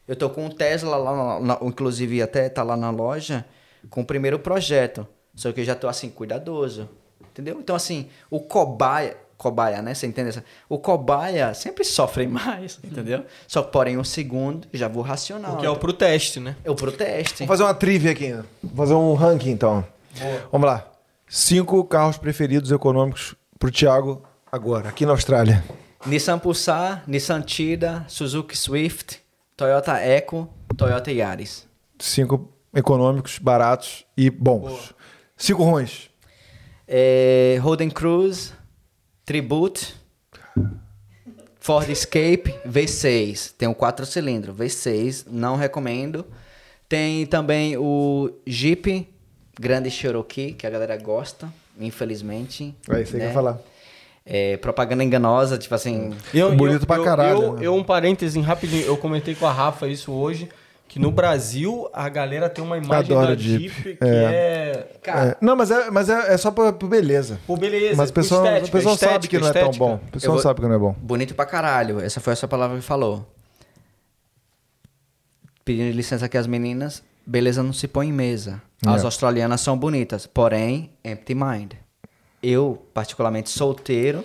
Eu 0.06 0.14
tô 0.14 0.28
com 0.30 0.44
um 0.44 0.50
Tesla 0.50 0.96
lá, 0.96 1.40
na- 1.40 1.58
inclusive 1.62 2.20
até 2.22 2.48
tá 2.48 2.62
lá 2.62 2.76
na 2.76 2.90
loja, 2.90 3.44
com 3.90 4.02
o 4.02 4.06
primeiro 4.06 4.38
projeto. 4.38 5.06
Só 5.34 5.50
que 5.52 5.60
eu 5.60 5.64
já 5.64 5.74
tô 5.74 5.88
assim, 5.88 6.10
cuidadoso. 6.10 6.88
Entendeu? 7.34 7.58
Então 7.58 7.74
assim, 7.74 8.08
o 8.30 8.38
cobaia, 8.38 9.16
cobaia, 9.36 9.82
né? 9.82 9.92
Você 9.92 10.06
entende? 10.06 10.28
essa? 10.28 10.44
O 10.68 10.78
cobaia 10.78 11.52
sempre 11.52 11.82
sofre 11.82 12.26
mais, 12.28 12.78
entendeu? 12.84 13.24
Só 13.48 13.60
que 13.60 13.72
porém 13.72 13.98
o 13.98 14.04
segundo, 14.04 14.68
já 14.72 14.86
vou 14.86 15.02
racional. 15.02 15.54
O 15.54 15.56
que 15.56 15.66
é 15.66 15.70
o 15.70 15.76
pro 15.76 15.92
teste, 15.92 16.38
né? 16.38 16.54
Eu 16.64 16.76
pro 16.76 16.92
teste. 16.92 17.38
Vamos 17.38 17.48
fazer 17.48 17.64
uma 17.64 17.74
trivia 17.74 18.12
aqui. 18.12 18.32
Vamos 18.62 18.76
fazer 18.76 18.94
um 18.94 19.14
ranking, 19.14 19.50
então. 19.50 19.84
Vamos 20.52 20.68
lá. 20.68 20.86
Cinco 21.28 21.82
carros 21.84 22.16
preferidos 22.16 22.70
econômicos 22.70 23.34
pro 23.58 23.68
Thiago 23.68 24.22
agora, 24.52 24.88
aqui 24.88 25.04
na 25.04 25.10
Austrália. 25.10 25.64
Nissan 26.06 26.38
Pulsar, 26.38 27.02
Nissan 27.08 27.42
Tida, 27.42 28.04
Suzuki 28.06 28.56
Swift, 28.56 29.20
Toyota 29.56 29.98
Eco, 29.98 30.48
Toyota 30.76 31.10
Yaris. 31.10 31.66
Cinco 31.98 32.52
econômicos, 32.72 33.38
baratos 33.40 34.04
e 34.16 34.30
bons. 34.30 34.94
Cinco 35.36 35.64
ruins. 35.64 36.10
É, 36.86 37.58
Holden 37.62 37.90
Cruise, 37.90 38.52
Tribute, 39.24 39.94
Ford 41.58 41.88
Escape, 41.88 42.54
V6. 42.68 43.54
Tem 43.56 43.66
um 43.66 43.74
4 43.74 44.04
cilindros, 44.04 44.56
V6, 44.56 45.26
não 45.30 45.56
recomendo. 45.56 46.26
Tem 46.88 47.24
também 47.26 47.76
o 47.76 48.30
Jeep 48.46 49.08
Grande 49.58 49.90
Cherokee, 49.90 50.52
que 50.52 50.66
a 50.66 50.70
galera 50.70 50.96
gosta, 50.96 51.52
infelizmente. 51.80 52.74
É 52.90 53.00
isso 53.00 53.00
aí 53.00 53.04
que 53.06 53.14
eu 53.14 53.18
né? 53.20 53.26
ia 53.26 53.32
falar. 53.32 53.58
É, 54.26 54.56
propaganda 54.56 55.04
enganosa, 55.04 55.58
tipo 55.58 55.74
assim. 55.74 56.14
Bonito 56.56 56.86
pra 56.86 57.02
caralho, 57.02 57.42
Eu, 57.42 57.52
né? 57.54 57.66
eu, 57.66 57.74
um 57.74 57.84
parêntese 57.84 58.40
rapidinho, 58.40 58.84
eu 58.84 58.96
comentei 58.96 59.34
com 59.34 59.46
a 59.46 59.52
Rafa 59.52 59.86
isso 59.86 60.12
hoje, 60.12 60.48
que 60.94 61.00
no 61.00 61.10
Brasil 61.10 61.88
a 61.92 62.08
galera 62.08 62.48
tem 62.48 62.62
uma 62.62 62.78
imagem 62.78 63.12
Adoro 63.16 63.34
da 63.34 63.34
Jeep. 63.34 63.68
Jeep, 63.68 63.96
que 63.96 64.04
é... 64.04 64.96
Cara, 65.02 65.30
É, 65.30 65.36
não, 65.40 65.56
mas 65.56 65.68
é, 65.72 65.90
mas 65.90 66.08
é, 66.08 66.34
é 66.34 66.36
só 66.36 66.52
por, 66.52 66.72
por 66.74 66.88
beleza. 66.88 67.40
Pô, 67.48 67.56
beleza. 67.56 67.96
Mas 67.96 68.10
o 68.10 68.12
pessoal, 68.12 68.44
estética, 68.44 68.68
o 68.68 68.70
pessoal 68.70 68.96
sabe 68.96 69.12
estética, 69.14 69.36
que 69.36 69.42
não 69.42 69.48
é 69.48 69.52
tão 69.52 69.70
bom. 69.72 69.94
O 69.96 70.10
pessoal 70.12 70.34
vou- 70.34 70.42
sabe 70.42 70.60
que 70.60 70.66
não 70.68 70.74
é 70.74 70.78
bom. 70.78 70.94
Bonito 71.00 71.34
pra 71.34 71.44
caralho. 71.46 71.98
Essa 72.00 72.20
foi 72.20 72.32
essa 72.32 72.46
palavra 72.46 72.76
que 72.76 72.84
falou. 72.84 73.28
Pedindo 75.64 75.94
licença 75.96 76.26
aqui 76.26 76.36
às 76.38 76.46
meninas. 76.46 77.02
Beleza 77.26 77.62
não 77.62 77.72
se 77.72 77.88
põe 77.88 78.08
em 78.08 78.12
mesa. 78.12 78.62
As 78.86 79.02
É. 79.02 79.04
australianas 79.04 79.60
são 79.62 79.76
bonitas, 79.76 80.26
porém, 80.26 80.90
empty 81.04 81.34
mind. 81.34 81.72
Eu, 82.42 82.86
particularmente 82.94 83.50
solteiro. 83.50 84.24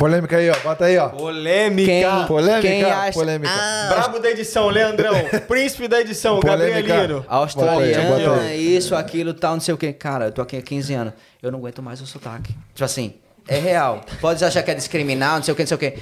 Polêmica 0.00 0.38
aí, 0.38 0.48
ó. 0.48 0.56
Bota 0.60 0.86
aí, 0.86 0.96
ó. 0.96 1.10
Polêmica. 1.10 1.86
Quem, 1.90 2.26
polêmica, 2.26 2.62
quem 2.62 2.82
acha, 2.84 3.12
polêmica. 3.12 3.52
Ah, 3.54 3.88
Brabo 3.90 4.18
da 4.18 4.30
edição, 4.30 4.68
Leandrão. 4.70 5.12
Príncipe 5.46 5.86
da 5.88 6.00
edição, 6.00 6.40
Polêmica. 6.40 6.80
Gabrielino. 6.80 7.24
australiana, 7.28 8.08
Bota 8.08 8.16
aí, 8.22 8.26
bota 8.26 8.40
aí. 8.40 8.76
isso, 8.76 8.94
aquilo, 8.96 9.34
tal, 9.34 9.52
não 9.52 9.60
sei 9.60 9.74
o 9.74 9.76
que. 9.76 9.92
Cara, 9.92 10.28
eu 10.28 10.32
tô 10.32 10.40
aqui 10.40 10.56
há 10.56 10.62
15 10.62 10.94
anos. 10.94 11.12
Eu 11.42 11.52
não 11.52 11.58
aguento 11.58 11.82
mais 11.82 12.00
o 12.00 12.06
sotaque. 12.06 12.54
Tipo 12.74 12.82
assim, 12.84 13.12
é 13.46 13.58
real. 13.58 14.00
Pode 14.22 14.42
achar 14.42 14.62
que 14.62 14.70
é 14.70 14.74
discriminar, 14.74 15.36
não 15.36 15.42
sei 15.42 15.52
o 15.52 15.54
que, 15.54 15.62
não 15.64 15.66
sei 15.68 15.74
o 15.74 15.78
que. 15.78 15.94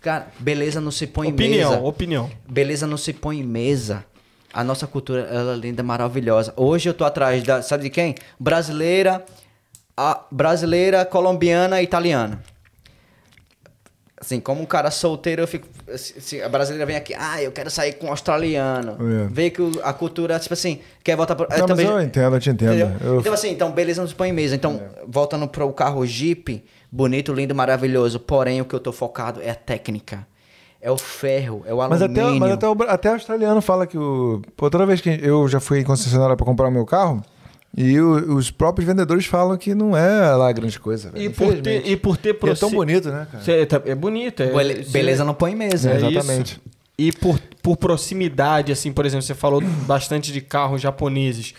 Cara, 0.00 0.28
beleza 0.38 0.80
não 0.80 0.92
se 0.92 1.08
põe 1.08 1.26
em 1.28 1.32
Opinião, 1.32 1.70
mesa. 1.70 1.82
opinião. 1.82 2.30
Beleza 2.48 2.86
não 2.86 2.96
se 2.96 3.12
põe 3.12 3.40
em 3.40 3.44
mesa. 3.44 4.04
A 4.54 4.62
nossa 4.62 4.86
cultura, 4.86 5.22
ela 5.22 5.54
é 5.54 5.56
linda, 5.56 5.82
maravilhosa. 5.82 6.54
Hoje 6.56 6.88
eu 6.88 6.94
tô 6.94 7.04
atrás 7.04 7.42
da, 7.42 7.62
sabe 7.62 7.82
de 7.82 7.90
quem? 7.90 8.14
Brasileira, 8.38 9.24
a 9.96 10.20
brasileira, 10.30 11.04
colombiana 11.04 11.80
e 11.80 11.84
italiana. 11.84 12.40
Assim, 14.22 14.38
como 14.38 14.60
um 14.60 14.66
cara 14.66 14.90
solteiro, 14.90 15.40
eu 15.42 15.48
fico. 15.48 15.66
Se 15.96 16.20
se 16.20 16.42
a 16.42 16.48
brasileira 16.48 16.84
vem 16.84 16.94
aqui, 16.94 17.14
ah, 17.18 17.42
eu 17.42 17.50
quero 17.50 17.70
sair 17.70 17.94
com 17.94 18.06
um 18.08 18.10
australiano. 18.10 18.98
É. 19.24 19.28
Vê 19.32 19.48
que 19.48 19.62
o- 19.62 19.72
a 19.82 19.94
cultura, 19.94 20.38
tipo 20.38 20.52
assim, 20.52 20.80
quer 21.02 21.16
voltar 21.16 21.34
pro. 21.34 21.46
Não, 21.48 21.66
mas 21.68 21.78
eu 21.80 22.00
entendo, 22.02 22.36
eu 22.36 22.40
te 22.40 22.50
entendo. 22.50 22.74
Eu- 23.02 23.20
Então, 23.20 23.32
assim, 23.32 23.50
então, 23.50 23.72
beleza, 23.72 24.02
não 24.02 24.08
se 24.08 24.14
põe 24.14 24.30
mesa. 24.30 24.54
Então, 24.54 24.78
voltando 25.08 25.48
pro 25.48 25.72
carro 25.72 26.04
Jeep, 26.06 26.62
bonito, 26.92 27.32
lindo, 27.32 27.54
maravilhoso. 27.54 28.20
Porém, 28.20 28.60
o 28.60 28.64
que 28.66 28.74
eu 28.74 28.80
tô 28.80 28.92
focado 28.92 29.40
é 29.42 29.48
a 29.50 29.54
técnica. 29.54 30.26
É 30.82 30.90
o 30.90 30.98
ferro, 30.98 31.62
é 31.66 31.72
o 31.72 31.78
Mas 31.78 32.02
até, 32.02 32.20
alumínio. 32.20 32.40
mas 32.40 32.52
até 32.52 32.68
o, 32.68 32.76
até 32.88 33.10
o 33.10 33.12
australiano 33.14 33.62
fala 33.62 33.86
que 33.86 33.96
o. 33.96 34.42
Toda 34.54 34.84
vez 34.84 35.00
que 35.00 35.08
eu 35.22 35.48
já 35.48 35.60
fui 35.60 35.78
em 35.80 35.84
concessionária 35.84 36.36
para 36.36 36.44
comprar 36.44 36.68
o 36.68 36.70
meu 36.70 36.84
carro, 36.84 37.22
e 37.76 38.00
o- 38.00 38.36
os 38.36 38.50
próprios 38.50 38.86
vendedores 38.86 39.26
falam 39.26 39.56
que 39.56 39.74
não 39.74 39.96
é 39.96 40.34
lá 40.34 40.50
grande 40.52 40.78
coisa. 40.78 41.10
velho, 41.10 41.24
E 41.24 41.30
por 41.30 41.54
ter, 41.60 41.86
e 41.86 41.96
por 41.96 42.16
ter 42.16 42.36
E 42.42 42.48
é 42.50 42.54
tão 42.54 42.70
bonito, 42.70 43.10
né, 43.10 43.26
cara? 43.30 43.44
Cê- 43.44 43.64
tá- 43.66 43.82
É 43.84 43.94
bonito. 43.94 44.42
É, 44.42 44.48
cê- 44.84 44.90
Beleza 44.90 45.24
não 45.24 45.34
põe 45.34 45.54
mesa. 45.54 45.90
É 45.92 45.96
Exatamente. 45.96 46.52
isso. 46.52 46.60
E 46.98 47.12
por, 47.12 47.38
por 47.62 47.76
proximidade, 47.76 48.70
assim, 48.72 48.92
por 48.92 49.06
exemplo, 49.06 49.22
você 49.22 49.34
falou 49.34 49.60
bastante 49.86 50.32
de 50.32 50.40
carros 50.40 50.80
japoneses. 50.82 51.54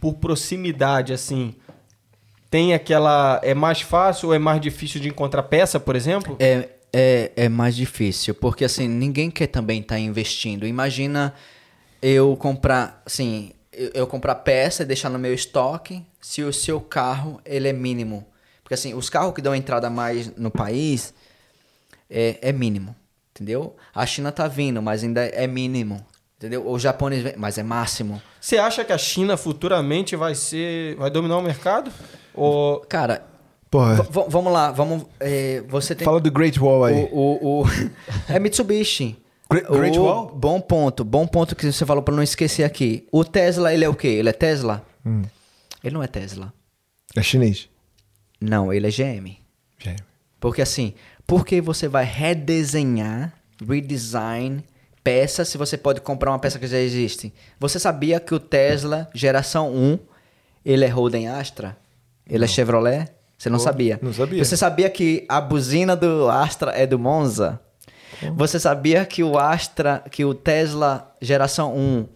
Por 0.00 0.14
proximidade, 0.14 1.12
assim, 1.12 1.54
tem 2.50 2.74
aquela. 2.74 3.38
É 3.44 3.54
mais 3.54 3.80
fácil 3.82 4.28
ou 4.30 4.34
é 4.34 4.38
mais 4.38 4.60
difícil 4.60 5.00
de 5.00 5.08
encontrar 5.08 5.42
peça, 5.44 5.78
por 5.78 5.94
exemplo? 5.94 6.36
É, 6.40 6.68
é, 6.92 7.30
é 7.36 7.48
mais 7.48 7.76
difícil, 7.76 8.34
porque 8.34 8.64
assim, 8.64 8.88
ninguém 8.88 9.30
quer 9.30 9.46
também 9.46 9.80
estar 9.80 9.98
investindo. 9.98 10.66
Imagina 10.66 11.32
eu 12.02 12.34
comprar, 12.36 13.00
assim, 13.06 13.52
eu, 13.94 14.06
comprar 14.06 14.34
peça 14.36 14.82
e 14.82 14.86
deixar 14.86 15.08
no 15.08 15.18
meu 15.18 15.32
estoque 15.32 16.04
se 16.20 16.42
o 16.42 16.52
seu 16.52 16.80
carro 16.80 17.40
ele 17.44 17.68
é 17.68 17.72
mínimo. 17.72 18.26
Porque 18.62 18.74
assim, 18.74 18.94
os 18.94 19.08
carros 19.10 19.34
que 19.34 19.42
dão 19.42 19.54
entrada 19.54 19.88
mais 19.90 20.34
no 20.36 20.50
país 20.50 21.12
é, 22.08 22.38
é 22.42 22.52
mínimo, 22.52 22.94
entendeu? 23.34 23.76
A 23.94 24.04
China 24.06 24.30
tá 24.32 24.46
vindo, 24.48 24.80
mas 24.82 25.02
ainda 25.02 25.24
é 25.24 25.46
mínimo, 25.46 26.04
entendeu? 26.38 26.66
O 26.68 26.78
japonês 26.78 27.22
vem, 27.22 27.34
mas 27.36 27.58
é 27.58 27.62
máximo. 27.62 28.20
Você 28.40 28.58
acha 28.58 28.84
que 28.84 28.92
a 28.92 28.98
China 28.98 29.36
futuramente 29.36 30.14
vai 30.16 30.34
ser. 30.34 30.96
vai 30.96 31.10
dominar 31.10 31.36
o 31.38 31.42
mercado? 31.42 31.90
Ou. 32.34 32.80
Cara, 32.88 33.26
Porra, 33.70 34.02
v- 34.02 34.24
vamos 34.28 34.52
lá, 34.52 34.70
vamos. 34.72 35.04
é, 35.20 35.62
você 35.68 35.94
tem 35.94 36.04
fala 36.04 36.20
do 36.20 36.30
Great 36.30 36.58
Wall 36.60 36.84
aí. 36.84 37.08
O, 37.12 37.16
o, 37.18 37.62
o- 37.62 37.64
é 38.28 38.38
Mitsubishi. 38.38 39.16
Great- 39.50 39.98
Wall? 39.98 40.28
Bom 40.34 40.60
ponto, 40.60 41.04
bom 41.04 41.26
ponto 41.26 41.56
que 41.56 41.70
você 41.70 41.84
falou 41.84 42.02
para 42.02 42.14
não 42.14 42.22
esquecer 42.22 42.62
aqui. 42.64 43.06
O 43.10 43.24
Tesla, 43.24 43.72
ele 43.74 43.84
é 43.84 43.88
o 43.88 43.94
quê? 43.94 44.08
Ele 44.08 44.28
é 44.28 44.32
Tesla? 44.32 44.84
Hum. 45.04 45.22
Ele 45.82 45.94
não 45.94 46.02
é 46.02 46.06
Tesla. 46.06 46.52
É 47.16 47.22
chinês. 47.22 47.68
Não, 48.40 48.72
ele 48.72 48.86
é 48.86 48.90
GM. 48.90 49.36
Gente. 49.78 50.04
Porque 50.38 50.62
assim, 50.62 50.94
por 51.26 51.44
que 51.44 51.60
você 51.60 51.88
vai 51.88 52.04
redesenhar, 52.04 53.32
redesign 53.66 54.62
peças 55.02 55.48
se 55.48 55.58
você 55.58 55.76
pode 55.76 56.00
comprar 56.00 56.30
uma 56.30 56.38
peça 56.38 56.58
que 56.58 56.66
já 56.66 56.78
existe? 56.78 57.32
Você 57.58 57.78
sabia 57.78 58.20
que 58.20 58.34
o 58.34 58.38
Tesla 58.40 59.08
geração 59.14 59.74
1, 59.74 59.98
ele 60.64 60.84
é 60.84 60.88
Holden 60.88 61.28
Astra? 61.28 61.76
Ele 62.28 62.44
é 62.44 62.48
Chevrolet? 62.48 63.08
Você 63.36 63.48
não 63.50 63.58
sabia? 63.58 63.98
não 64.02 64.12
sabia. 64.12 64.44
Você 64.44 64.56
sabia 64.56 64.88
que 64.90 65.24
a 65.28 65.40
buzina 65.40 65.96
do 65.96 66.28
Astra 66.28 66.72
é 66.72 66.86
do 66.86 66.98
Monza? 66.98 67.58
Você 68.36 68.58
sabia 68.60 69.04
que 69.06 69.22
o 69.22 69.38
Astra, 69.38 70.04
que 70.10 70.24
o 70.24 70.34
Tesla 70.34 71.14
geração 71.20 71.76
1, 71.76 72.06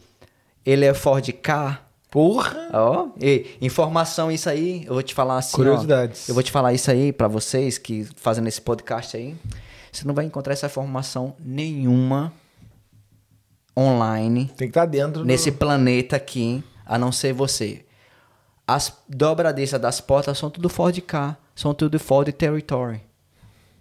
ele 0.65 0.85
é 0.85 0.95
Ford 0.95 1.27
K? 1.33 1.81
Porra! 2.11 2.69
Ó, 2.73 3.09
e 3.21 3.57
informação 3.61 4.31
isso 4.31 4.49
aí, 4.49 4.85
eu 4.87 4.95
vou 4.95 5.03
te 5.03 5.13
falar 5.13 5.39
assim, 5.39 5.55
ó. 5.55 5.57
Curiosidades. 5.57 6.29
eu 6.29 6.35
vou 6.35 6.43
te 6.45 6.53
falar 6.53 6.73
isso 6.73 6.91
aí 6.91 7.13
pra 7.13 7.27
vocês 7.27 7.77
que 7.77 8.07
fazem 8.17 8.47
esse 8.47 8.61
podcast 8.61 9.17
aí. 9.17 9.35
Você 9.91 10.07
não 10.07 10.15
vai 10.15 10.25
encontrar 10.25 10.53
essa 10.53 10.67
informação 10.67 11.35
nenhuma 11.41 12.33
online 13.77 14.47
Tem 14.57 14.69
que 14.69 14.71
estar 14.79 14.87
dentro 14.87 15.21
do- 15.21 15.25
nesse 15.25 15.51
planeta 15.51 16.17
aqui, 16.17 16.63
a 16.87 16.97
não 16.99 17.11
ser 17.11 17.33
você. 17.33 17.85
As 18.67 18.93
dobradiças 19.09 19.81
das 19.81 20.01
portas 20.01 20.39
são 20.39 20.49
tudo 20.49 20.69
Ford 20.69 20.97
K, 21.01 21.37
são 21.55 21.75
tudo 21.75 21.99
Ford 21.99 22.31
Territory. 22.33 23.01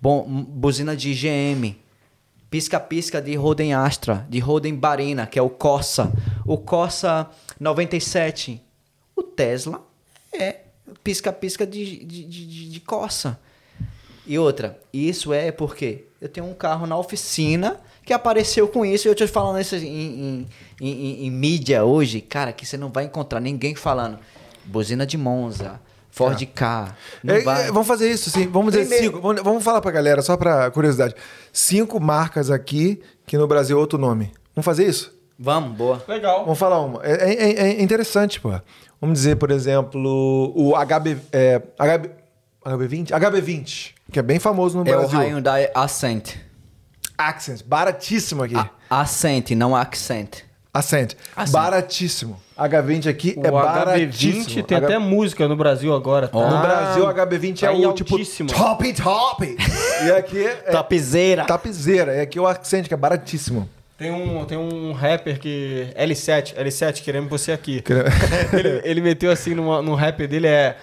Bom, 0.02 0.26
m- 0.28 0.44
buzina 0.44 0.96
de 0.96 1.14
GM, 1.14 1.76
pisca-pisca 2.58 3.20
de 3.20 3.34
Roden 3.36 3.74
Astra, 3.74 4.28
de 4.30 4.38
Roden 4.38 4.76
Barina, 4.76 5.26
que 5.26 5.40
é 5.40 5.42
o 5.42 5.50
Corsa. 5.50 6.14
O 6.46 6.56
Corsa 6.56 7.28
97. 7.60 8.62
O 9.16 9.24
Tesla 9.24 9.84
é 10.32 10.58
pisca-pisca 11.04 11.66
de, 11.66 12.06
de, 12.06 12.24
de, 12.26 12.70
de- 12.70 12.80
Corsa. 12.82 13.40
E 14.28 14.38
outra, 14.38 14.80
isso 14.94 15.34
é 15.34 15.52
porque 15.52 16.04
eu 16.22 16.30
tenho 16.30 16.46
um 16.46 16.54
carro 16.54 16.86
na 16.86 16.96
oficina 16.96 17.82
que 18.06 18.14
apareceu 18.14 18.68
com 18.68 18.86
isso 18.86 19.08
e 19.08 19.10
eu 19.10 19.16
te 19.16 19.26
falando 19.26 19.60
isso 19.60 19.76
em, 19.76 19.88
em, 19.88 20.48
em- 20.80 21.26
em 21.26 21.32
mídia 21.32 21.84
hoje, 21.84 22.22
cara, 22.22 22.54
que 22.54 22.68
você 22.68 22.78
não 22.78 22.90
vai 22.90 23.06
encontrar 23.06 23.40
ninguém 23.40 23.74
falando 23.74 24.20
buzina 24.66 25.08
de 25.08 25.18
Monza, 25.18 25.82
Ford 26.14 26.40
K. 26.46 26.96
Não 27.24 27.34
É, 27.36 27.40
vai. 27.42 27.64
é, 27.64 27.68
vamos 27.72 27.88
fazer 27.88 28.10
isso, 28.12 28.30
sim. 28.30 28.48
Vamos 28.48 28.72
dizer 28.72 28.86
Primeiro- 28.88 29.06
cinco. 29.16 29.22
Vamos, 29.22 29.42
vamos 29.42 29.64
falar 29.64 29.82
pra 29.82 29.90
galera, 29.92 30.22
só 30.22 30.38
pra 30.38 30.70
curiosidade. 30.70 31.16
Cinco 31.52 32.00
marcas 32.00 32.52
aqui 32.52 33.02
que 33.26 33.36
no 33.38 33.48
Brasil 33.48 33.78
é 33.78 33.80
outro 33.80 33.98
nome. 33.98 34.32
Vamos 34.56 34.64
fazer 34.66 34.86
isso? 34.88 35.12
Vamos, 35.40 35.76
boa. 35.76 36.04
Legal. 36.08 36.44
Vamos 36.44 36.60
falar 36.60 36.80
uma. 36.82 37.04
É, 37.04 37.34
é- 37.34 37.60
é 37.80 37.82
interessante, 37.82 38.40
pô. 38.40 38.52
Vamos 39.02 39.18
dizer, 39.20 39.36
por 39.38 39.50
exemplo, 39.50 40.54
o 40.56 40.76
HB, 40.76 41.18
é, 41.32 41.62
HB, 41.80 42.12
HB20? 42.64 43.12
HB20, 43.12 43.94
que 44.12 44.20
é 44.20 44.22
bem 44.22 44.40
famoso 44.40 44.78
no 44.78 44.88
É 44.88 44.96
o 44.96 45.00
Brasil. 45.00 45.20
Hyundai 45.20 45.70
Accent. 45.74 46.36
Accent, 47.18 47.64
baratíssimo 47.66 48.44
aqui. 48.44 48.56
A- 48.56 48.70
Accent, 48.90 49.52
não 49.52 49.76
Accent. 49.76 50.44
Accent, 50.74 51.14
Accent. 51.36 51.54
baratíssimo. 51.54 52.42
HB20 52.58 53.08
aqui 53.08 53.36
O 53.38 53.46
é 53.46 53.52
baratíssimo. 53.52 54.44
HB20 54.44 54.64
tem 54.66 54.78
H- 54.78 54.88
até 54.88 54.98
música 54.98 55.48
no 55.48 55.56
Brasil 55.56 55.94
agora, 55.94 56.28
tá? 56.28 56.50
No 56.50 56.62
Brasil, 56.62 57.06
HB20 57.06 57.64
é 57.64 57.68
tá 57.68 57.74
em 57.74 57.86
o 57.86 57.94
tipo 57.94 58.14
altíssimo. 58.16 58.50
top, 58.50 58.92
top. 58.94 59.56
e 60.08 60.12
aqui 60.12 60.44
é 60.46 60.54
Topzera. 60.72 61.46
tapizeira. 61.46 62.16
E 62.16 62.22
aqui 62.22 62.40
o 62.40 62.48
Accent, 62.48 62.88
que 62.88 62.94
é 62.94 62.98
baratíssimo. 62.98 63.70
Tem 63.98 64.12
um, 64.12 64.44
tem 64.46 64.58
um 64.58 64.92
rapper 64.94 65.40
que. 65.40 65.90
L7, 65.96 66.56
L7, 66.56 67.04
queremos 67.04 67.30
você 67.30 67.52
aqui. 67.52 67.84
Ele, 68.52 68.82
ele 68.84 69.02
meteu 69.02 69.30
assim 69.32 69.54
numa, 69.54 69.82
no 69.82 69.94
rapper 69.94 70.28
dele 70.28 70.48
é. 70.48 70.76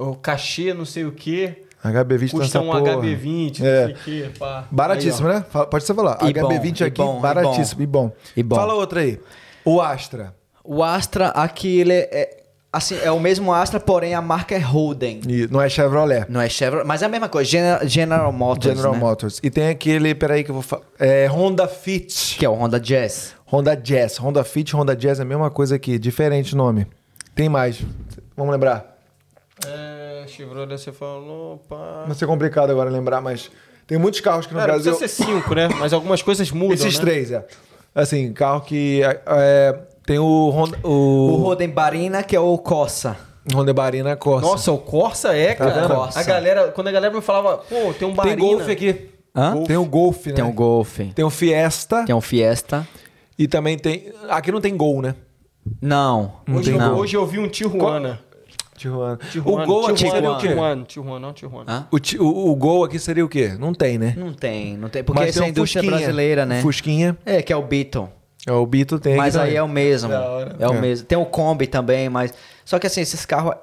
O 0.00 0.14
cachê, 0.16 0.74
não 0.74 0.84
sei 0.84 1.04
o 1.04 1.12
quê. 1.12 1.64
HB20 1.84 2.30
Custa 2.30 2.38
nessa 2.38 2.60
um 2.60 2.66
porra. 2.66 2.80
HB20, 2.80 3.60
É. 3.62 3.80
não 3.80 3.86
sei 3.86 3.94
o 3.94 3.98
quê. 4.04 4.30
Pá. 4.38 4.64
Baratíssimo, 4.70 5.28
Aí, 5.28 5.34
né? 5.34 5.44
Pode 5.70 5.84
você 5.84 5.94
falar. 5.94 6.18
E 6.22 6.32
bom, 6.32 6.48
HB20 6.48 6.80
e 6.80 6.84
aqui, 6.84 7.00
bom, 7.02 7.20
baratíssimo. 7.20 7.82
E 7.82 7.86
bom. 7.86 8.12
E 8.36 8.42
bom. 8.42 8.56
Fala 8.56 8.74
outra 8.74 9.00
aí. 9.00 9.20
O 9.64 9.80
Astra. 9.80 10.34
O 10.64 10.82
Astra 10.82 11.28
aqui, 11.28 11.80
ele 11.80 11.92
é, 11.92 12.08
é- 12.12 12.42
assim, 12.72 12.98
é 13.02 13.10
o 13.10 13.20
mesmo 13.20 13.52
Astra, 13.54 13.78
porém 13.80 14.14
a 14.14 14.20
marca 14.20 14.54
é 14.54 14.58
Holden. 14.58 15.20
E 15.26 15.46
não 15.50 15.60
é 15.62 15.68
Chevrolet. 15.68 16.26
Não 16.28 16.40
é 16.40 16.48
Chevrolet, 16.48 16.86
mas 16.86 17.00
é 17.02 17.06
a 17.06 17.08
mesma 17.08 17.28
coisa, 17.28 17.48
General, 17.48 17.86
General 17.88 18.32
Motors, 18.32 18.74
General 18.76 18.92
né? 18.92 18.98
Motors. 18.98 19.40
E 19.42 19.48
tem 19.50 19.68
aquele, 19.68 20.14
peraí 20.14 20.42
que 20.44 20.50
eu 20.50 20.54
vou 20.54 20.62
falar. 20.62 20.82
É 20.98 21.26
Honda 21.26 21.66
Fit. 21.68 22.36
Que 22.38 22.44
é 22.44 22.48
o 22.48 22.54
Honda 22.54 22.78
Jazz. 22.80 23.34
Honda 23.50 23.74
Jazz. 23.76 24.18
Honda 24.18 24.44
Fit, 24.44 24.74
Honda 24.76 24.94
Jazz 24.96 25.20
é 25.20 25.22
a 25.22 25.24
mesma 25.24 25.50
coisa 25.50 25.76
aqui, 25.76 25.98
diferente 25.98 26.54
o 26.54 26.56
nome. 26.58 26.86
Tem 27.34 27.48
mais. 27.48 27.80
Vamos 28.36 28.52
lembrar. 28.52 28.98
É, 29.66 29.97
Chevrolet 30.28 30.78
você 30.78 30.92
falou, 30.92 31.58
pá. 31.68 32.04
Não 32.06 32.14
sei 32.14 32.26
complicado 32.28 32.70
agora 32.70 32.88
lembrar, 32.90 33.20
mas 33.20 33.50
tem 33.86 33.98
muitos 33.98 34.20
carros 34.20 34.46
que 34.46 34.52
no 34.54 34.60
Cara, 34.60 34.72
Brasil. 34.74 34.94
precisa 34.94 35.24
ser 35.24 35.24
cinco, 35.24 35.54
né? 35.54 35.68
Mas 35.78 35.92
algumas 35.92 36.22
coisas 36.22 36.50
mudam, 36.50 36.74
Esses 36.74 36.94
né? 36.98 37.00
três, 37.00 37.32
é. 37.32 37.44
Assim, 37.94 38.32
carro 38.32 38.60
que. 38.60 39.02
é, 39.02 39.20
é, 39.26 39.78
tem 40.06 40.18
o 40.18 40.50
Honda. 40.50 40.78
O 40.84 40.90
O, 40.90 41.36
Roden 41.42 41.68
Barina, 41.70 42.22
que 42.22 42.36
é 42.36 42.40
o 42.40 42.56
Corsa. 42.58 43.16
Honda 43.52 43.72
Barina 43.72 44.14
Corsa. 44.14 44.46
Nossa, 44.46 44.72
o 44.72 44.78
Corsa 44.78 45.34
é, 45.34 45.54
Tá 45.54 45.64
cara. 45.70 45.88
vendo? 45.88 46.08
A 46.14 46.22
galera, 46.22 46.68
quando 46.68 46.88
a 46.88 46.92
galera 46.92 47.14
me 47.14 47.22
falava, 47.22 47.58
pô, 47.58 47.74
tem 47.94 48.06
um 48.06 48.12
tem 48.12 48.14
Barina. 48.14 48.36
Golf 48.36 48.68
aqui. 48.68 49.10
Hã? 49.34 49.62
Tem 49.64 49.76
o 49.76 49.84
Golf, 49.86 50.26
né? 50.26 50.32
Tem 50.34 50.44
o 50.44 50.52
Golf. 50.52 50.98
Tem 51.14 51.24
o 51.24 51.30
Fiesta. 51.30 52.04
Tem 52.04 52.14
o 52.14 52.20
Fiesta. 52.20 52.86
E 53.38 53.46
também 53.48 53.78
tem. 53.78 54.12
Aqui 54.28 54.52
não 54.52 54.60
tem 54.60 54.76
Gol, 54.76 55.00
né? 55.00 55.14
Não. 55.80 56.32
Hoje, 56.50 56.72
não. 56.72 56.92
eu, 56.92 56.96
hoje 56.98 57.16
eu 57.16 57.26
vi 57.26 57.38
um 57.38 57.48
Tijuana. 57.48 58.20
Tijuana. 58.78 59.18
Tijuana. 59.30 59.62
O 59.62 59.66
Gol 59.66 59.86
aqui 59.88 59.98
seria 60.10 60.30
o 60.32 60.38
quê? 60.38 60.48
Tijuana, 60.48 60.84
Tijuana, 60.84 61.18
não, 61.26 61.32
Tijuana. 61.32 61.88
O, 61.90 62.24
o, 62.24 62.50
o 62.52 62.56
Gol 62.56 62.84
aqui 62.84 62.98
seria 62.98 63.24
o 63.24 63.28
quê? 63.28 63.54
Não 63.58 63.74
tem, 63.74 63.98
né? 63.98 64.14
Não 64.16 64.32
tem, 64.32 64.76
não 64.76 64.88
tem. 64.88 65.02
Porque 65.04 65.20
Mas 65.20 65.30
essa 65.30 65.44
é 65.44 65.46
um 65.46 65.50
indústria 65.50 65.82
Fusquinha. 65.82 65.98
brasileira, 66.00 66.46
né? 66.46 66.62
Fusquinha. 66.62 67.18
É, 67.26 67.42
que 67.42 67.52
é 67.52 67.56
o 67.56 67.62
Beetle. 67.62 68.08
É, 68.46 68.52
o 68.52 68.64
Bito 68.64 68.98
tem 68.98 69.16
Mas 69.16 69.36
aí 69.36 69.42
também. 69.48 69.56
é 69.58 69.62
o 69.62 69.68
mesmo. 69.68 70.10
É 70.12 70.66
o 70.68 70.72
É. 70.74 70.80
mesmo. 70.80 71.06
Tem 71.06 71.18
o 71.18 71.26
Kombi 71.26 71.66
também, 71.66 72.08
mas. 72.08 72.32
Só 72.64 72.78
que 72.78 72.86
assim, 72.86 73.00
esses 73.02 73.26
carros. 73.26 73.54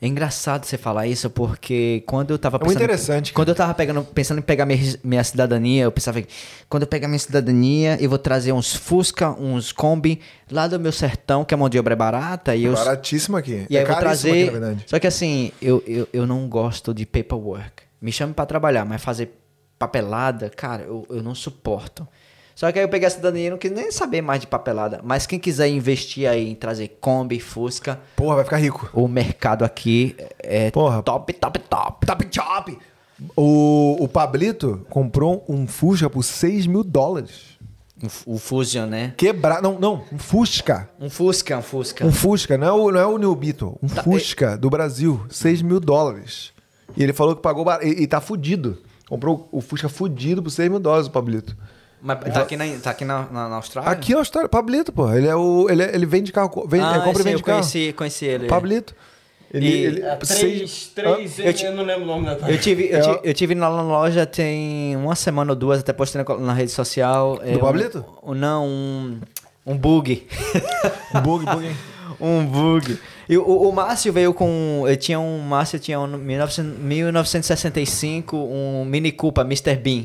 É 0.00 0.06
engraçado 0.06 0.64
você 0.66 0.76
falar 0.76 1.06
isso, 1.06 1.30
porque 1.30 2.02
quando 2.06 2.30
eu 2.30 2.38
tava 2.38 2.56
É 2.56 2.60
pensando. 2.60 2.76
interessante, 2.76 3.32
cara. 3.32 3.34
Quando 3.34 3.48
eu 3.48 3.54
tava 3.54 3.72
pegando, 3.72 4.04
pensando 4.04 4.38
em 4.38 4.42
pegar 4.42 4.66
minha, 4.66 4.78
minha 5.02 5.24
cidadania, 5.24 5.84
eu 5.84 5.92
pensava 5.92 6.20
que 6.20 6.28
quando 6.68 6.82
eu 6.82 6.86
pegar 6.86 7.08
minha 7.08 7.18
cidadania, 7.18 7.96
eu 7.98 8.10
vou 8.10 8.18
trazer 8.18 8.52
uns 8.52 8.74
Fusca, 8.74 9.30
uns 9.30 9.72
Kombi 9.72 10.20
lá 10.50 10.68
do 10.68 10.78
meu 10.78 10.92
sertão, 10.92 11.44
que 11.46 11.54
a 11.54 11.56
mão 11.56 11.68
de 11.70 11.78
obra 11.78 11.94
é 11.94 11.96
barata, 11.96 12.54
e 12.54 12.64
eu. 12.64 12.74
Baratíssimo 12.74 13.38
aqui. 13.38 13.66
E 13.70 13.76
aí 13.76 13.82
é 13.82 13.82
eu 13.84 13.86
vou 13.86 13.96
caríssimo 13.96 14.02
trazer. 14.02 14.30
aqui, 14.32 14.44
na 14.44 14.50
verdade. 14.52 14.84
Só 14.86 14.98
que 14.98 15.06
assim, 15.06 15.50
eu, 15.62 15.82
eu, 15.86 16.06
eu 16.12 16.26
não 16.26 16.46
gosto 16.46 16.92
de 16.92 17.06
paperwork. 17.06 17.84
Me 17.98 18.12
chame 18.12 18.34
pra 18.34 18.44
trabalhar, 18.44 18.84
mas 18.84 19.02
fazer 19.02 19.30
papelada, 19.78 20.50
cara, 20.50 20.82
eu, 20.82 21.06
eu 21.08 21.22
não 21.22 21.34
suporto. 21.34 22.06
Só 22.56 22.72
que 22.72 22.78
aí 22.78 22.84
eu 22.84 22.88
peguei 22.88 23.06
a 23.06 23.10
cidadania 23.10 23.48
e 23.48 23.50
não 23.50 23.58
quis 23.58 23.70
nem 23.70 23.92
saber 23.92 24.22
mais 24.22 24.40
de 24.40 24.46
papelada. 24.46 24.98
Mas 25.04 25.26
quem 25.26 25.38
quiser 25.38 25.68
investir 25.68 26.26
aí 26.28 26.50
em 26.50 26.54
trazer 26.54 26.96
Kombi, 27.00 27.38
Fusca, 27.38 28.00
Porra, 28.16 28.36
vai 28.36 28.44
ficar 28.44 28.56
rico. 28.56 28.88
o 28.94 29.06
mercado 29.06 29.62
aqui 29.62 30.16
é 30.38 30.70
Porra. 30.70 31.02
top, 31.02 31.32
top, 31.34 31.58
top. 31.60 32.06
Top 32.06 32.26
Chop! 32.34 32.78
O, 33.36 33.96
o 34.00 34.08
Pablito 34.08 34.86
comprou 34.88 35.44
um 35.48 35.66
Fusca 35.66 36.08
por 36.08 36.22
6 36.22 36.66
mil 36.66 36.82
dólares. 36.82 37.56
O, 38.02 38.06
F- 38.06 38.22
o 38.26 38.38
Fusion, 38.38 38.86
né? 38.86 39.12
Quebrar. 39.18 39.60
Não, 39.62 39.78
não, 39.78 40.02
um 40.12 40.18
Fusca. 40.18 40.88
Um 41.00 41.08
Fusca, 41.10 41.58
um 41.58 41.62
Fusca. 41.62 42.06
Um 42.06 42.12
Fusca, 42.12 42.56
não 42.58 42.66
é 42.66 42.72
o, 42.72 42.90
não 42.90 43.00
é 43.00 43.06
o 43.06 43.18
New 43.18 43.34
Beetle. 43.34 43.78
Um 43.82 43.86
Tá, 43.88 44.02
Fusca 44.02 44.56
do 44.56 44.68
Brasil, 44.70 45.24
6 45.30 45.60
mil 45.62 45.78
dólares. 45.80 46.52
E 46.96 47.02
ele 47.02 47.12
falou 47.12 47.36
que 47.36 47.42
pagou 47.42 47.64
bar... 47.64 47.80
e, 47.82 48.02
e 48.02 48.06
tá 48.06 48.20
fudido. 48.20 48.78
Comprou 49.08 49.46
o 49.52 49.60
Fusca 49.60 49.88
fudido 49.88 50.42
por 50.42 50.50
6 50.50 50.70
mil 50.70 50.78
dólares, 50.80 51.06
o 51.06 51.10
Pablito. 51.10 51.56
Mas 52.06 52.32
tá 52.32 52.40
aqui, 52.42 52.56
na, 52.56 52.64
tá 52.80 52.90
aqui 52.90 53.04
na, 53.04 53.22
na, 53.32 53.48
na 53.48 53.56
Austrália? 53.56 53.90
Aqui 53.90 54.12
é 54.12 54.16
o 54.16 54.20
Austrália. 54.20 54.48
Pablito, 54.48 54.92
pô. 54.92 55.12
Ele, 55.12 55.26
é 55.26 55.34
o, 55.34 55.66
ele, 55.68 55.82
é- 55.82 55.94
ele 55.94 56.06
vende 56.06 56.30
carro. 56.30 56.64
Vende, 56.68 56.84
ah, 56.84 56.96
é, 56.96 56.98
compra 57.00 57.10
e 57.10 57.16
sim, 57.16 57.22
vende 57.30 57.40
eu 57.40 57.44
carro. 57.44 57.58
conheci, 57.60 57.92
conheci 57.94 58.24
ele. 58.26 58.46
Pablito. 58.46 58.94
Ele, 59.52 59.66
E- 59.66 59.84
ele- 59.84 60.02
É, 60.02 60.18
seis- 60.22 60.90
três, 60.94 61.34
três, 61.34 61.62
Eu 61.64 61.70
eu, 61.70 61.76
não 61.76 61.82
lembro 61.84 62.04
o 62.04 62.06
nome 62.06 62.26
da 62.26 62.48
Eu 62.48 62.58
tive, 62.60 62.88
eu, 62.90 62.98
É, 62.98 63.00
ti- 63.00 63.08
ó. 63.08 63.20
eu 63.24 63.34
tive 63.34 63.54
na 63.54 63.68
loja 63.68 64.24
tem 64.26 64.96
uma 64.96 65.14
semana 65.16 65.50
ou 65.52 65.56
duas, 65.56 65.80
até 65.80 65.92
postei 65.92 66.22
na, 66.22 66.36
na 66.38 66.52
rede 66.52 66.70
social. 66.70 67.38
é, 67.42 67.52
Do 67.52 67.58
Pablito? 67.60 68.04
Um, 68.22 68.30
um- 68.32 68.34
não, 68.34 68.66
um, 68.66 69.20
um 69.66 69.76
bug. 69.76 70.26
Um 71.14 71.20
bug, 71.20 71.44
bug. 71.44 71.76
um 72.20 72.44
bug. 72.46 72.98
E 73.28 73.36
o, 73.38 73.42
o 73.44 73.72
Márcio 73.72 74.12
veio 74.12 74.32
com. 74.34 74.84
Eu 74.86 74.96
tinha 74.96 75.18
um. 75.18 75.40
Márcio 75.40 75.78
tinha 75.80 75.98
um 75.98 76.06
1900 76.06 76.78
1965, 76.80 78.36
um 78.36 78.84
Mini 78.84 79.10
Cooper 79.12 79.44
Mr. 79.44 79.74
Bean. 79.76 80.04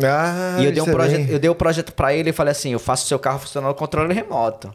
Ah, 0.00 0.58
e 0.60 0.66
eu 0.66 0.72
dei, 0.72 0.80
um 0.80 0.86
é 0.86 0.92
projeto, 0.92 1.28
eu 1.28 1.38
dei 1.40 1.50
o 1.50 1.54
projeto 1.54 1.92
pra 1.92 2.14
ele 2.14 2.30
e 2.30 2.32
falei 2.32 2.52
assim: 2.52 2.72
eu 2.72 2.78
faço 2.78 3.04
o 3.04 3.08
seu 3.08 3.18
carro 3.18 3.40
funcionar 3.40 3.68
no 3.68 3.74
controle 3.74 4.14
remoto. 4.14 4.72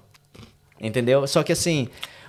Entendeu? 0.81 1.25
Só 1.27 1.43
que 1.43 1.53
assim, 1.53 1.87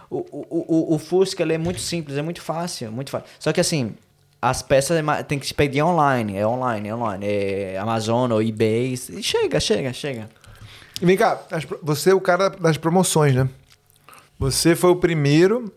o, 0.08 0.18
o, 0.18 0.46
o, 0.50 0.94
o 0.94 0.98
Fusca 0.98 1.42
ele 1.42 1.54
é 1.54 1.58
muito 1.58 1.80
simples, 1.80 2.16
é 2.16 2.22
muito 2.22 2.40
fácil, 2.40 2.92
muito 2.92 3.10
fácil. 3.10 3.26
Só 3.40 3.52
que 3.52 3.60
assim, 3.60 3.94
as 4.40 4.62
peças 4.62 4.96
é 4.96 5.22
tem 5.24 5.38
que 5.40 5.46
se 5.46 5.54
pedir 5.54 5.82
online, 5.82 6.36
é 6.36 6.46
online, 6.46 6.88
é 6.88 6.94
online, 6.94 7.26
é 7.26 7.78
Amazon 7.78 8.30
ou 8.30 8.40
eBay. 8.40 8.92
e 8.92 9.22
Chega, 9.22 9.58
chega, 9.58 9.92
chega. 9.92 10.28
E 11.02 11.04
Vem 11.04 11.16
cá, 11.16 11.40
você 11.82 12.10
é 12.10 12.14
o 12.14 12.20
cara 12.20 12.48
das 12.48 12.76
promoções, 12.76 13.34
né? 13.34 13.48
Você 14.38 14.76
foi 14.76 14.90
o 14.90 14.96
primeiro. 14.96 15.72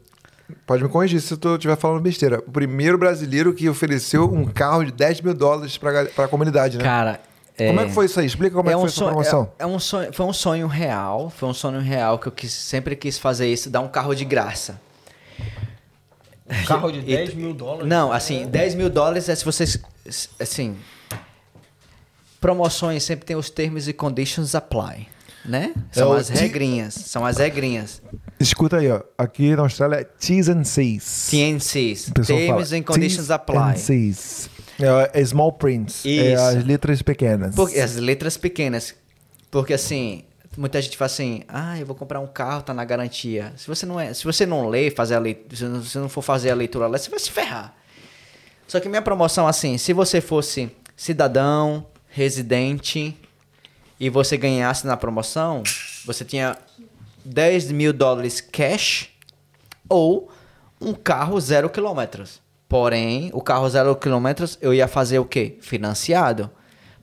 Pode 0.66 0.82
me 0.84 0.90
corrigir 0.90 1.20
se 1.22 1.34
eu 1.34 1.56
estiver 1.56 1.76
falando 1.78 2.02
besteira. 2.02 2.40
O 2.48 2.52
primeiro 2.52 2.98
brasileiro 2.98 3.54
que 3.54 3.68
ofereceu 3.68 4.32
um 4.32 4.46
carro 4.46 4.84
de 4.86 4.92
10 4.94 5.22
mil 5.22 5.34
dólares 5.34 5.78
pra, 5.78 5.92
gal- 5.92 6.06
pra 6.08 6.28
comunidade, 6.28 6.78
né? 6.78 6.84
Cara, 6.84 7.20
Como 7.58 7.80
é 7.82 7.86
que 7.86 7.92
foi 7.92 8.06
isso 8.06 8.20
aí? 8.20 8.26
Explica 8.26 8.56
como 8.56 8.70
é, 8.70 8.74
que 8.74 8.78
um 8.78 8.82
foi 8.82 8.88
essa 8.88 8.96
sonho- 8.96 9.10
promoção. 9.10 9.52
é- 9.60 9.64
é 9.64 9.66
um 9.66 9.80
sonho, 9.80 10.14
foi 10.14 10.26
um 10.26 10.32
sonho 10.34 10.68
real, 10.68 11.30
foi 11.30 11.50
um 11.50 11.54
sonho 11.54 11.80
real 11.82 12.18
que 12.20 12.28
eu 12.28 12.32
quis- 12.32 12.54
sempre 12.54 12.96
quis 12.96 13.18
fazer 13.18 13.52
isso, 13.52 13.70
dar 13.70 13.82
um 13.82 13.88
carro 13.88 14.14
de 14.16 14.24
graça. 14.24 14.80
Um 16.50 16.66
carro 16.66 16.92
de 16.92 17.00
E- 17.00 17.04
10 17.04 17.34
mil 17.34 17.54
dólares. 17.54 17.88
Não, 17.90 18.12
assim, 18.14 18.46
10 18.48 18.74
mil 18.76 18.90
dólares 18.90 19.28
é 19.28 19.36
se 19.36 19.44
vocês. 19.44 19.78
Assim. 20.40 20.78
Promoções 22.40 23.04
sempre 23.04 23.26
tem 23.26 23.36
os 23.36 23.50
termos 23.50 23.88
e 23.88 23.94
conditions 23.94 24.54
apply. 24.56 25.08
Né? 25.48 25.74
São 25.92 26.10
o 26.10 26.14
as 26.14 26.28
regrinhas. 26.28 26.94
São 26.94 27.26
as 27.26 27.38
regrinhas. 27.38 28.02
Escuta 28.40 28.78
aí, 28.78 28.92
ó. 28.92 29.02
Aqui 29.18 29.56
na 29.56 29.64
Austrália 29.64 29.98
é 29.98 30.04
T's 30.04 30.50
and 30.50 30.64
C's. 30.66 31.30
TNCs. 31.32 32.10
O 32.10 32.14
pessoal 32.14 32.40
Terms 32.40 32.74
and 32.74 32.84
conditions 32.84 33.28
T's 33.28 33.32
apply. 33.32 33.58
and 33.58 33.76
C's. 33.78 34.50
É, 34.80 35.22
é 35.22 35.26
small 35.26 35.54
prints. 35.54 36.06
É 36.06 36.34
Isso. 36.34 36.44
as 36.44 36.64
letras 36.66 37.02
pequenas. 37.02 37.56
Porque 37.56 37.80
as 37.80 37.96
letras 37.96 38.38
pequenas. 38.38 38.94
Porque 39.50 39.74
assim, 39.74 40.24
muita 40.58 40.82
gente 40.82 40.98
fala 40.98 41.08
assim: 41.08 41.44
"Ah, 41.48 41.80
eu 41.80 41.86
vou 41.86 41.96
comprar 41.96 42.20
um 42.20 42.28
carro, 42.28 42.62
tá 42.62 42.74
na 42.74 42.86
garantia". 42.86 43.54
Se 43.58 43.68
você 43.68 43.86
não 43.86 44.00
é, 44.00 44.14
se 44.14 44.24
você 44.24 44.46
não 44.46 44.68
lê, 44.68 44.92
fazer 44.92 45.16
a 45.16 45.20
leitura, 45.20 45.56
se 45.56 45.90
se 45.90 45.98
não 45.98 46.10
for 46.10 46.22
fazer 46.22 46.52
a 46.52 46.56
leitura 46.56 46.88
lá, 46.88 46.98
você 46.98 47.10
vai 47.10 47.20
se 47.20 47.32
ferrar. 47.32 47.74
Só 48.68 48.80
que 48.80 48.90
minha 48.90 49.02
promoção 49.02 49.48
assim, 49.48 49.78
se 49.78 49.94
você 49.94 50.20
fosse 50.20 50.70
cidadão, 50.96 51.86
residente 52.10 53.18
e 54.00 54.10
você 54.10 54.38
ganhasse 54.38 54.86
na 54.86 54.96
promoção, 54.96 55.64
você 56.06 56.24
tinha 56.24 56.58
10 57.26 57.72
mil 57.72 57.92
dólares 57.92 58.40
cash 58.40 59.10
ou 59.90 60.30
um 60.80 60.94
carro 60.94 61.40
zero 61.40 61.70
quilômetros. 61.70 62.42
Porém, 62.70 63.30
o 63.34 63.42
carro 63.42 63.70
zero 63.70 63.96
quilômetros 63.96 64.58
eu 64.62 64.74
ia 64.74 64.88
fazer 64.88 65.20
o 65.20 65.26
quê? 65.26 65.58
Financiado. 65.62 66.50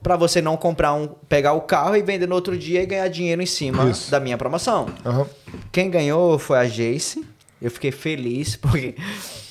Pra 0.01 0.15
você 0.15 0.39
não 0.41 0.55
comprar 0.55 0.93
um, 0.93 1.07
pegar 1.07 1.53
o 1.53 1.61
carro 1.61 1.95
e 1.95 2.03
vender 2.03 2.27
no 2.27 2.35
outro 2.35 2.55
dia 2.55 2.83
e 2.83 2.85
ganhar 2.85 3.07
dinheiro 3.07 3.41
em 3.41 3.47
cima 3.47 3.89
Isso. 3.89 4.11
da 4.11 4.19
minha 4.19 4.37
promoção. 4.37 4.87
Aham. 5.03 5.25
Quem 5.71 5.89
ganhou 5.89 6.37
foi 6.37 6.59
a 6.59 6.65
Jace. 6.65 7.25
Eu 7.59 7.71
fiquei 7.71 7.91
feliz 7.91 8.55
porque 8.55 8.95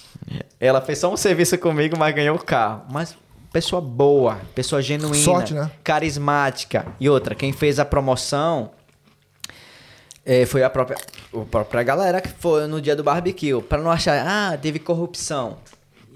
ela 0.60 0.80
fez 0.80 0.98
só 0.98 1.12
um 1.12 1.16
serviço 1.16 1.58
comigo, 1.58 1.98
mas 1.98 2.14
ganhou 2.14 2.36
o 2.36 2.42
carro. 2.42 2.84
Mas 2.90 3.16
pessoa 3.54 3.80
boa, 3.80 4.40
pessoa 4.52 4.82
genuína, 4.82 5.14
Sorte, 5.14 5.54
né? 5.54 5.70
carismática. 5.84 6.84
E 6.98 7.08
outra, 7.08 7.36
quem 7.36 7.52
fez 7.52 7.78
a 7.78 7.84
promoção 7.84 8.72
eh, 10.26 10.44
foi 10.44 10.64
a 10.64 10.68
própria, 10.68 10.98
a 11.32 11.44
própria 11.44 11.84
galera 11.84 12.20
que 12.20 12.30
foi 12.30 12.66
no 12.66 12.80
dia 12.80 12.96
do 12.96 13.04
barbecue. 13.04 13.62
Pra 13.62 13.78
não 13.78 13.92
achar, 13.92 14.26
ah, 14.26 14.58
teve 14.58 14.80
corrupção. 14.80 15.58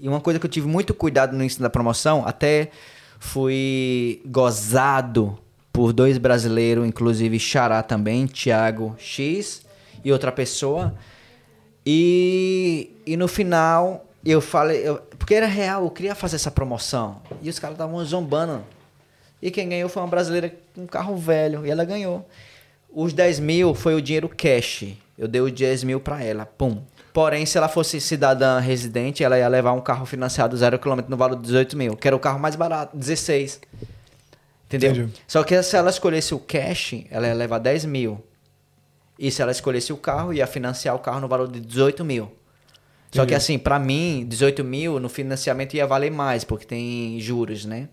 E 0.01 0.09
uma 0.09 0.19
coisa 0.19 0.37
que 0.37 0.45
eu 0.45 0.49
tive 0.49 0.67
muito 0.67 0.93
cuidado 0.93 1.31
no 1.31 1.39
início 1.39 1.61
da 1.61 1.69
promoção, 1.69 2.27
até 2.27 2.71
fui 3.19 4.21
gozado 4.25 5.39
por 5.71 5.93
dois 5.93 6.17
brasileiros, 6.17 6.85
inclusive 6.85 7.39
Xará 7.39 7.81
também, 7.81 8.27
Thiago 8.27 8.97
X 8.99 9.61
e 10.03 10.11
outra 10.11 10.29
pessoa. 10.29 10.93
E, 11.85 12.91
e 13.05 13.15
no 13.15 13.29
final 13.29 14.08
eu 14.25 14.41
falei, 14.41 14.87
eu- 14.87 14.97
porque 15.17 15.33
era 15.35 15.45
real, 15.45 15.83
eu 15.83 15.89
queria 15.91 16.15
fazer 16.15 16.35
essa 16.35 16.51
promoção. 16.51 17.21
E 17.41 17.49
os 17.49 17.59
caras 17.59 17.75
estavam 17.75 18.03
zombando. 18.03 18.63
E 19.41 19.49
quem 19.51 19.69
ganhou 19.69 19.87
foi 19.89 20.01
uma 20.01 20.09
brasileira 20.09 20.53
com 20.75 20.81
um 20.81 20.87
carro 20.87 21.15
velho, 21.15 21.65
e 21.65 21.69
ela 21.71 21.85
ganhou. 21.85 22.27
Os 22.93 23.13
10 23.13 23.39
mil 23.39 23.73
foi 23.73 23.95
o 23.95 24.01
dinheiro 24.01 24.27
cash. 24.27 24.85
Eu 25.17 25.27
dei 25.27 25.39
os 25.41 25.51
10 25.51 25.83
mil 25.83 25.99
pra 25.99 26.23
ela, 26.23 26.45
pum. 26.45 26.81
Porém, 27.13 27.45
se 27.45 27.57
ela 27.57 27.67
fosse 27.67 27.99
cidadã 27.99 28.59
residente, 28.59 29.23
ela 29.23 29.37
ia 29.37 29.47
levar 29.47 29.71
um 29.73 29.81
carro 29.81 30.05
financiado 30.05 30.55
zero 30.57 30.77
quilômetro 30.77 31.09
no 31.09 31.17
valor 31.17 31.35
de 31.35 31.41
18 31.43 31.75
mil, 31.77 31.95
que 31.95 32.07
era 32.07 32.15
o 32.15 32.19
carro 32.19 32.39
mais 32.39 32.55
barato, 32.55 32.95
16. 32.95 33.59
Entendeu? 34.67 34.91
Entendi. 34.91 35.13
Só 35.27 35.43
que 35.43 35.61
se 35.63 35.75
ela 35.75 35.89
escolhesse 35.89 36.33
o 36.33 36.39
cash, 36.39 37.03
ela 37.09 37.27
ia 37.27 37.33
levar 37.33 37.57
10 37.59 37.85
mil. 37.85 38.23
E 39.17 39.31
se 39.31 39.41
ela 39.41 39.51
escolhesse 39.51 39.91
o 39.91 39.97
carro, 39.97 40.31
ia 40.33 40.45
financiar 40.47 40.95
o 40.95 40.99
carro 40.99 41.19
no 41.19 41.27
valor 41.27 41.47
de 41.47 41.59
18 41.59 42.05
mil. 42.05 42.31
Só 43.11 43.25
que 43.25 43.33
assim, 43.33 43.57
pra 43.57 43.79
mim, 43.79 44.25
18 44.27 44.63
mil 44.63 44.99
no 44.99 45.09
financiamento 45.09 45.73
ia 45.73 45.87
valer 45.87 46.11
mais, 46.11 46.43
porque 46.43 46.65
tem 46.65 47.19
juros, 47.19 47.65
né? 47.65 47.89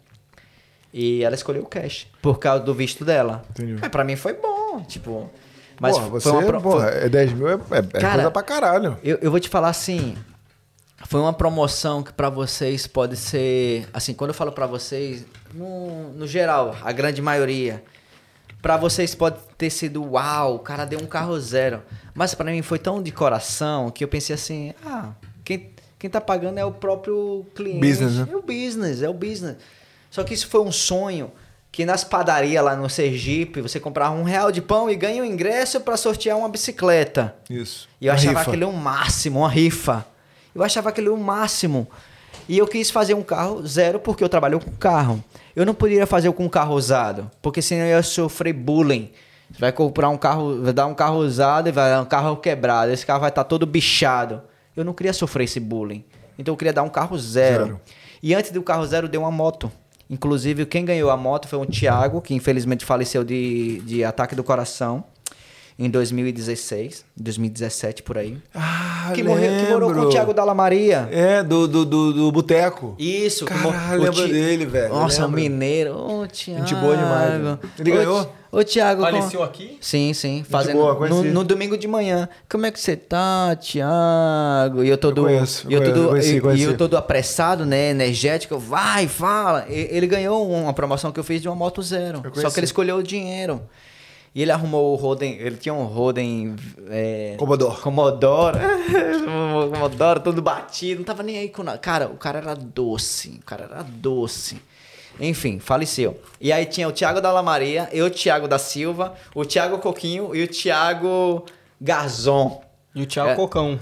E 0.92 1.22
ela 1.24 1.34
escolheu 1.34 1.62
o 1.62 1.66
cash, 1.66 2.06
por 2.22 2.38
causa 2.38 2.62
do 2.64 2.72
visto 2.74 3.04
dela. 3.04 3.44
Entendi. 3.50 3.76
Mas 3.80 3.90
pra 3.90 4.04
mim 4.04 4.16
foi 4.16 4.34
bom, 4.34 4.82
tipo... 4.86 5.30
Mas 5.80 5.94
Porra, 5.96 6.10
foi 6.10 6.20
você, 6.20 6.28
uma 6.30 6.42
pro- 6.42 6.60
porra, 6.62 6.90
foi- 6.90 7.04
é 7.04 7.08
10 7.08 7.32
mil 7.34 7.48
é, 7.48 7.52
é- 7.54 7.78
é 7.78 8.00
Cara, 8.00 8.14
coisa 8.14 8.30
pra 8.30 8.42
caralho. 8.42 8.96
eu, 9.04 9.18
eu 9.20 9.30
vou 9.30 9.38
te 9.38 9.48
falar 9.50 9.68
assim, 9.68 10.16
foi 11.06 11.20
uma 11.20 11.34
promoção 11.34 12.02
que 12.02 12.12
pra 12.14 12.30
vocês 12.30 12.86
pode 12.86 13.14
ser, 13.16 13.86
assim, 13.92 14.14
quando 14.14 14.30
eu 14.30 14.34
falo 14.34 14.52
pra 14.52 14.66
vocês, 14.66 15.26
no, 15.52 16.12
no 16.14 16.26
geral, 16.26 16.74
a 16.82 16.92
grande 16.92 17.20
maioria, 17.20 17.84
pra 18.66 18.76
vocês 18.76 19.14
pode 19.14 19.36
ter 19.56 19.70
sido 19.70 20.02
uau, 20.02 20.56
o 20.56 20.58
cara 20.58 20.84
deu 20.84 20.98
um 20.98 21.06
carro 21.06 21.38
zero, 21.38 21.80
mas 22.12 22.34
pra 22.34 22.50
mim 22.50 22.62
foi 22.62 22.80
tão 22.80 23.00
de 23.00 23.12
coração 23.12 23.90
que 23.92 24.02
eu 24.02 24.08
pensei 24.08 24.34
assim, 24.34 24.74
ah, 24.84 25.10
quem, 25.44 25.70
quem 25.96 26.10
tá 26.10 26.20
pagando 26.20 26.58
é 26.58 26.64
o 26.64 26.72
próprio 26.72 27.46
cliente, 27.54 27.78
Business, 27.78 28.14
né? 28.14 28.26
é 28.28 28.36
o 28.36 28.42
business, 28.42 29.02
é 29.02 29.08
o 29.08 29.14
business. 29.14 29.56
Só 30.10 30.24
que 30.24 30.34
isso 30.34 30.48
foi 30.48 30.60
um 30.62 30.72
sonho 30.72 31.30
que 31.70 31.86
nas 31.86 32.02
padarias 32.02 32.64
lá 32.64 32.74
no 32.74 32.90
Sergipe, 32.90 33.60
você 33.60 33.78
comprava 33.78 34.16
um 34.16 34.24
real 34.24 34.50
de 34.50 34.60
pão 34.60 34.90
e 34.90 34.96
ganha 34.96 35.22
um 35.22 35.26
ingresso 35.26 35.80
pra 35.82 35.96
sortear 35.96 36.36
uma 36.36 36.48
bicicleta. 36.48 37.36
Isso. 37.48 37.88
E 38.00 38.06
eu 38.06 38.12
Uma 38.12 38.18
achava 38.18 38.38
rifa. 38.40 38.50
aquele 38.50 38.64
o 38.64 38.72
máximo, 38.72 39.38
uma 39.40 39.48
rifa. 39.48 40.04
Eu 40.52 40.64
achava 40.64 40.88
aquele 40.88 41.08
o 41.08 41.16
máximo. 41.16 41.86
E 42.48 42.58
eu 42.58 42.66
quis 42.66 42.90
fazer 42.90 43.14
um 43.14 43.22
carro 43.22 43.64
zero 43.64 44.00
porque 44.00 44.24
eu 44.24 44.28
trabalho 44.28 44.58
com 44.58 44.72
carro. 44.72 45.22
Eu 45.56 45.64
não 45.64 45.74
poderia 45.74 46.06
fazer 46.06 46.30
com 46.32 46.44
um 46.44 46.48
carro 46.50 46.74
usado, 46.74 47.30
porque 47.40 47.62
senão 47.62 47.86
eu 47.86 47.96
ia 47.96 48.02
sofrer 48.02 48.52
bullying. 48.52 49.10
Você 49.50 49.58
vai 49.58 49.72
comprar 49.72 50.10
um 50.10 50.18
carro, 50.18 50.62
vai 50.62 50.72
dar 50.74 50.86
um 50.86 50.94
carro 50.94 51.16
usado 51.16 51.68
e 51.70 51.72
vai 51.72 51.90
dar 51.90 52.02
um 52.02 52.04
carro 52.04 52.36
quebrado. 52.36 52.92
Esse 52.92 53.06
carro 53.06 53.20
vai 53.20 53.30
estar 53.30 53.42
todo 53.44 53.64
bichado. 53.64 54.42
Eu 54.76 54.84
não 54.84 54.92
queria 54.92 55.14
sofrer 55.14 55.44
esse 55.44 55.58
bullying. 55.58 56.04
Então 56.38 56.52
eu 56.52 56.58
queria 56.58 56.74
dar 56.74 56.82
um 56.82 56.90
carro 56.90 57.18
zero. 57.18 57.64
Zero. 57.64 57.80
E 58.22 58.34
antes 58.34 58.50
do 58.50 58.62
carro 58.62 58.86
zero, 58.86 59.08
deu 59.08 59.22
uma 59.22 59.30
moto. 59.30 59.72
Inclusive, 60.10 60.66
quem 60.66 60.84
ganhou 60.84 61.10
a 61.10 61.16
moto 61.16 61.48
foi 61.48 61.58
um 61.58 61.64
Thiago, 61.64 62.20
que 62.20 62.34
infelizmente 62.34 62.84
faleceu 62.84 63.24
de, 63.24 63.80
de 63.80 64.04
ataque 64.04 64.34
do 64.34 64.44
coração. 64.44 65.04
Em 65.78 65.90
2016, 65.90 67.04
2017 67.16 68.02
por 68.02 68.16
aí. 68.16 68.38
Ah, 68.54 69.10
que, 69.14 69.22
morreu, 69.22 69.52
que 69.64 69.70
morou 69.70 69.88
com 69.90 69.94
o 69.96 69.98
lembro. 69.98 70.10
Thiago 70.10 70.32
Dalla 70.32 70.54
Maria. 70.54 71.08
É, 71.12 71.42
do, 71.42 71.68
do, 71.68 71.84
do, 71.84 72.12
do 72.12 72.32
Boteco. 72.32 72.94
Isso, 72.98 73.44
Caralho, 73.44 74.02
lembro 74.02 74.26
Ti- 74.26 74.32
dele, 74.32 74.64
velho. 74.66 74.88
Nossa, 74.94 75.22
o 75.22 75.26
lembro. 75.26 75.40
mineiro. 75.40 75.94
Ô, 75.94 76.26
Thiago. 76.26 76.66
Gente 76.66 76.74
boa 76.80 76.96
demais, 76.96 77.32
velho. 77.32 77.60
Ele 77.78 77.90
ganhou? 77.90 78.32
Ô, 78.50 78.64
Thiago. 78.64 79.02
Faleceu 79.02 79.42
aqui? 79.42 79.76
Sim, 79.80 80.14
sim. 80.14 80.42
Fazendo 80.48 80.78
boa, 80.78 80.92
no, 80.94 80.98
conheci. 80.98 81.28
no 81.28 81.44
domingo 81.44 81.76
de 81.76 81.86
manhã. 81.86 82.26
Como 82.48 82.64
é 82.64 82.70
que 82.70 82.80
você 82.80 82.96
tá, 82.96 83.54
Thiago? 83.56 84.82
E 84.82 84.88
eu 84.88 84.96
todo. 84.96 85.22
conheço, 85.24 85.66
e 85.70 85.74
eu 85.74 85.80
conheço, 85.80 85.94
todo, 86.00 86.08
conheci, 86.10 86.40
conheci. 86.40 86.62
E 86.62 86.64
eu 86.66 86.76
todo 86.76 86.96
apressado, 86.96 87.66
né? 87.66 87.90
Energético. 87.90 88.58
Vai, 88.58 89.06
fala. 89.08 89.66
E- 89.68 89.88
Ele 89.90 90.06
ganhou 90.06 90.50
uma 90.50 90.72
promoção 90.72 91.12
que 91.12 91.20
eu 91.20 91.24
fiz 91.24 91.42
de 91.42 91.48
uma 91.48 91.54
moto 91.54 91.82
zero. 91.82 92.22
Só 92.34 92.48
que 92.50 92.58
ele 92.58 92.64
escolheu 92.66 92.96
o 92.96 93.02
dinheiro. 93.02 93.60
E 94.36 94.42
ele 94.42 94.50
arrumou 94.52 94.92
o 94.92 94.96
Roden. 94.96 95.38
Ele 95.40 95.56
tinha 95.56 95.72
um 95.72 95.84
Roden. 95.84 96.56
É, 96.90 97.36
Commodore. 97.38 97.80
Commodore. 97.80 98.58
Commodore, 99.72 100.20
todo 100.20 100.42
batido. 100.42 100.98
Não 100.98 101.04
tava 101.06 101.22
nem 101.22 101.38
aí 101.38 101.48
com 101.48 101.62
nada. 101.62 101.78
Cara, 101.78 102.06
o 102.08 102.18
cara 102.18 102.38
era 102.40 102.54
doce. 102.54 103.38
O 103.40 103.44
cara 103.46 103.64
era 103.64 103.82
doce. 103.82 104.60
Enfim, 105.18 105.58
faleceu. 105.58 106.20
E 106.38 106.52
aí 106.52 106.66
tinha 106.66 106.86
o 106.86 106.92
Thiago 106.92 107.18
Dalla 107.22 107.42
Maria, 107.42 107.88
eu, 107.90 108.04
o 108.04 108.10
Thiago 108.10 108.46
da 108.46 108.58
Silva, 108.58 109.14
o 109.34 109.42
Thiago 109.46 109.78
Coquinho 109.78 110.34
e 110.36 110.42
o 110.44 110.48
Thiago 110.48 111.46
Garzon. 111.80 112.62
E 112.94 113.02
o 113.02 113.06
Thiago 113.06 113.30
É. 113.30 113.34
Cocão. 113.34 113.80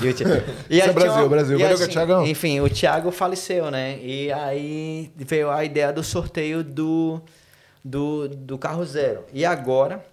E 0.00 0.08
o 0.08 0.14
Thi- 0.14 0.22
e 0.70 0.76
Isso 0.78 0.84
aí 0.84 0.90
é 0.90 0.92
Brasil, 0.92 1.22
uma- 1.22 1.28
Brasil. 1.28 1.58
e 1.58 1.62
Valeu, 1.64 1.88
Thiagão. 1.88 2.24
Enfim, 2.24 2.60
o 2.60 2.70
Thiago 2.70 3.10
faleceu, 3.10 3.68
né? 3.68 3.98
E 4.00 4.30
aí 4.30 5.10
veio 5.16 5.50
a 5.50 5.64
ideia 5.64 5.92
do 5.92 6.04
sorteio 6.04 6.62
do, 6.62 7.20
do, 7.84 8.28
do 8.28 8.58
carro 8.58 8.84
zero. 8.84 9.24
E 9.32 9.44
agora, 9.44 10.04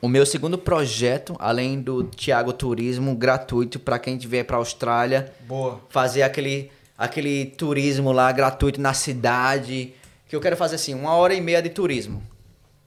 o 0.00 0.08
meu 0.08 0.26
segundo 0.26 0.58
projeto, 0.58 1.34
além 1.38 1.80
do 1.80 2.04
Thiago 2.04 2.52
Turismo, 2.52 3.14
gratuito 3.14 3.78
para 3.78 3.98
quem 3.98 4.18
vier 4.18 4.44
para 4.44 4.56
Austrália, 4.56 5.32
Boa. 5.46 5.80
fazer 5.88 6.22
aquele, 6.22 6.70
aquele 6.96 7.46
turismo 7.46 8.12
lá 8.12 8.30
gratuito 8.32 8.80
na 8.80 8.94
cidade. 8.94 9.94
Que 10.28 10.34
eu 10.34 10.40
quero 10.40 10.56
fazer 10.56 10.76
assim, 10.76 10.94
uma 10.94 11.14
hora 11.14 11.34
e 11.34 11.40
meia 11.40 11.62
de 11.62 11.70
turismo 11.70 12.22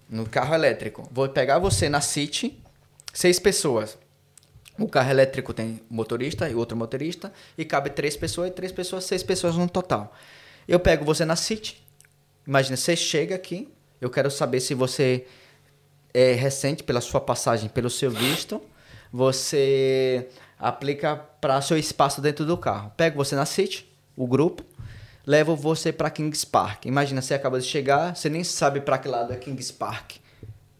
no 0.09 0.27
carro 0.27 0.53
elétrico. 0.53 1.07
Vou 1.11 1.27
pegar 1.29 1.59
você 1.59 1.87
na 1.87 2.01
City, 2.01 2.59
seis 3.13 3.39
pessoas. 3.39 3.97
O 4.77 4.87
carro 4.87 5.09
elétrico 5.09 5.53
tem 5.53 5.81
motorista 5.89 6.49
e 6.49 6.55
outro 6.55 6.77
motorista, 6.77 7.33
e 7.57 7.65
cabe 7.65 7.89
três 7.89 8.15
pessoas, 8.15 8.49
e 8.49 8.51
três 8.51 8.71
pessoas, 8.71 9.03
seis 9.03 9.21
pessoas 9.21 9.55
no 9.55 9.69
total. 9.69 10.15
Eu 10.67 10.79
pego 10.79 11.03
você 11.03 11.25
na 11.25 11.35
City, 11.35 11.83
imagina, 12.47 12.77
você 12.77 12.95
chega 12.95 13.35
aqui, 13.35 13.67
eu 14.01 14.09
quero 14.09 14.31
saber 14.31 14.59
se 14.59 14.73
você 14.73 15.25
é 16.13 16.33
recente 16.33 16.83
pela 16.83 17.01
sua 17.01 17.21
passagem, 17.21 17.69
pelo 17.69 17.89
seu 17.89 18.09
visto, 18.09 18.61
você 19.11 20.29
aplica 20.57 21.15
para 21.15 21.61
seu 21.61 21.77
espaço 21.77 22.21
dentro 22.21 22.45
do 22.45 22.57
carro. 22.57 22.91
Pego 22.95 23.17
você 23.17 23.35
na 23.35 23.45
City, 23.45 23.89
o 24.15 24.27
grupo, 24.27 24.63
levo 25.25 25.55
você 25.55 25.91
para 25.91 26.09
Kings 26.09 26.45
Park. 26.45 26.85
Imagina, 26.85 27.21
você 27.21 27.33
acaba 27.33 27.59
de 27.59 27.65
chegar, 27.65 28.15
você 28.15 28.29
nem 28.29 28.43
sabe 28.43 28.81
para 28.81 28.97
que 28.97 29.07
lado 29.07 29.33
é 29.33 29.35
Kings 29.35 29.73
Park. 29.73 30.17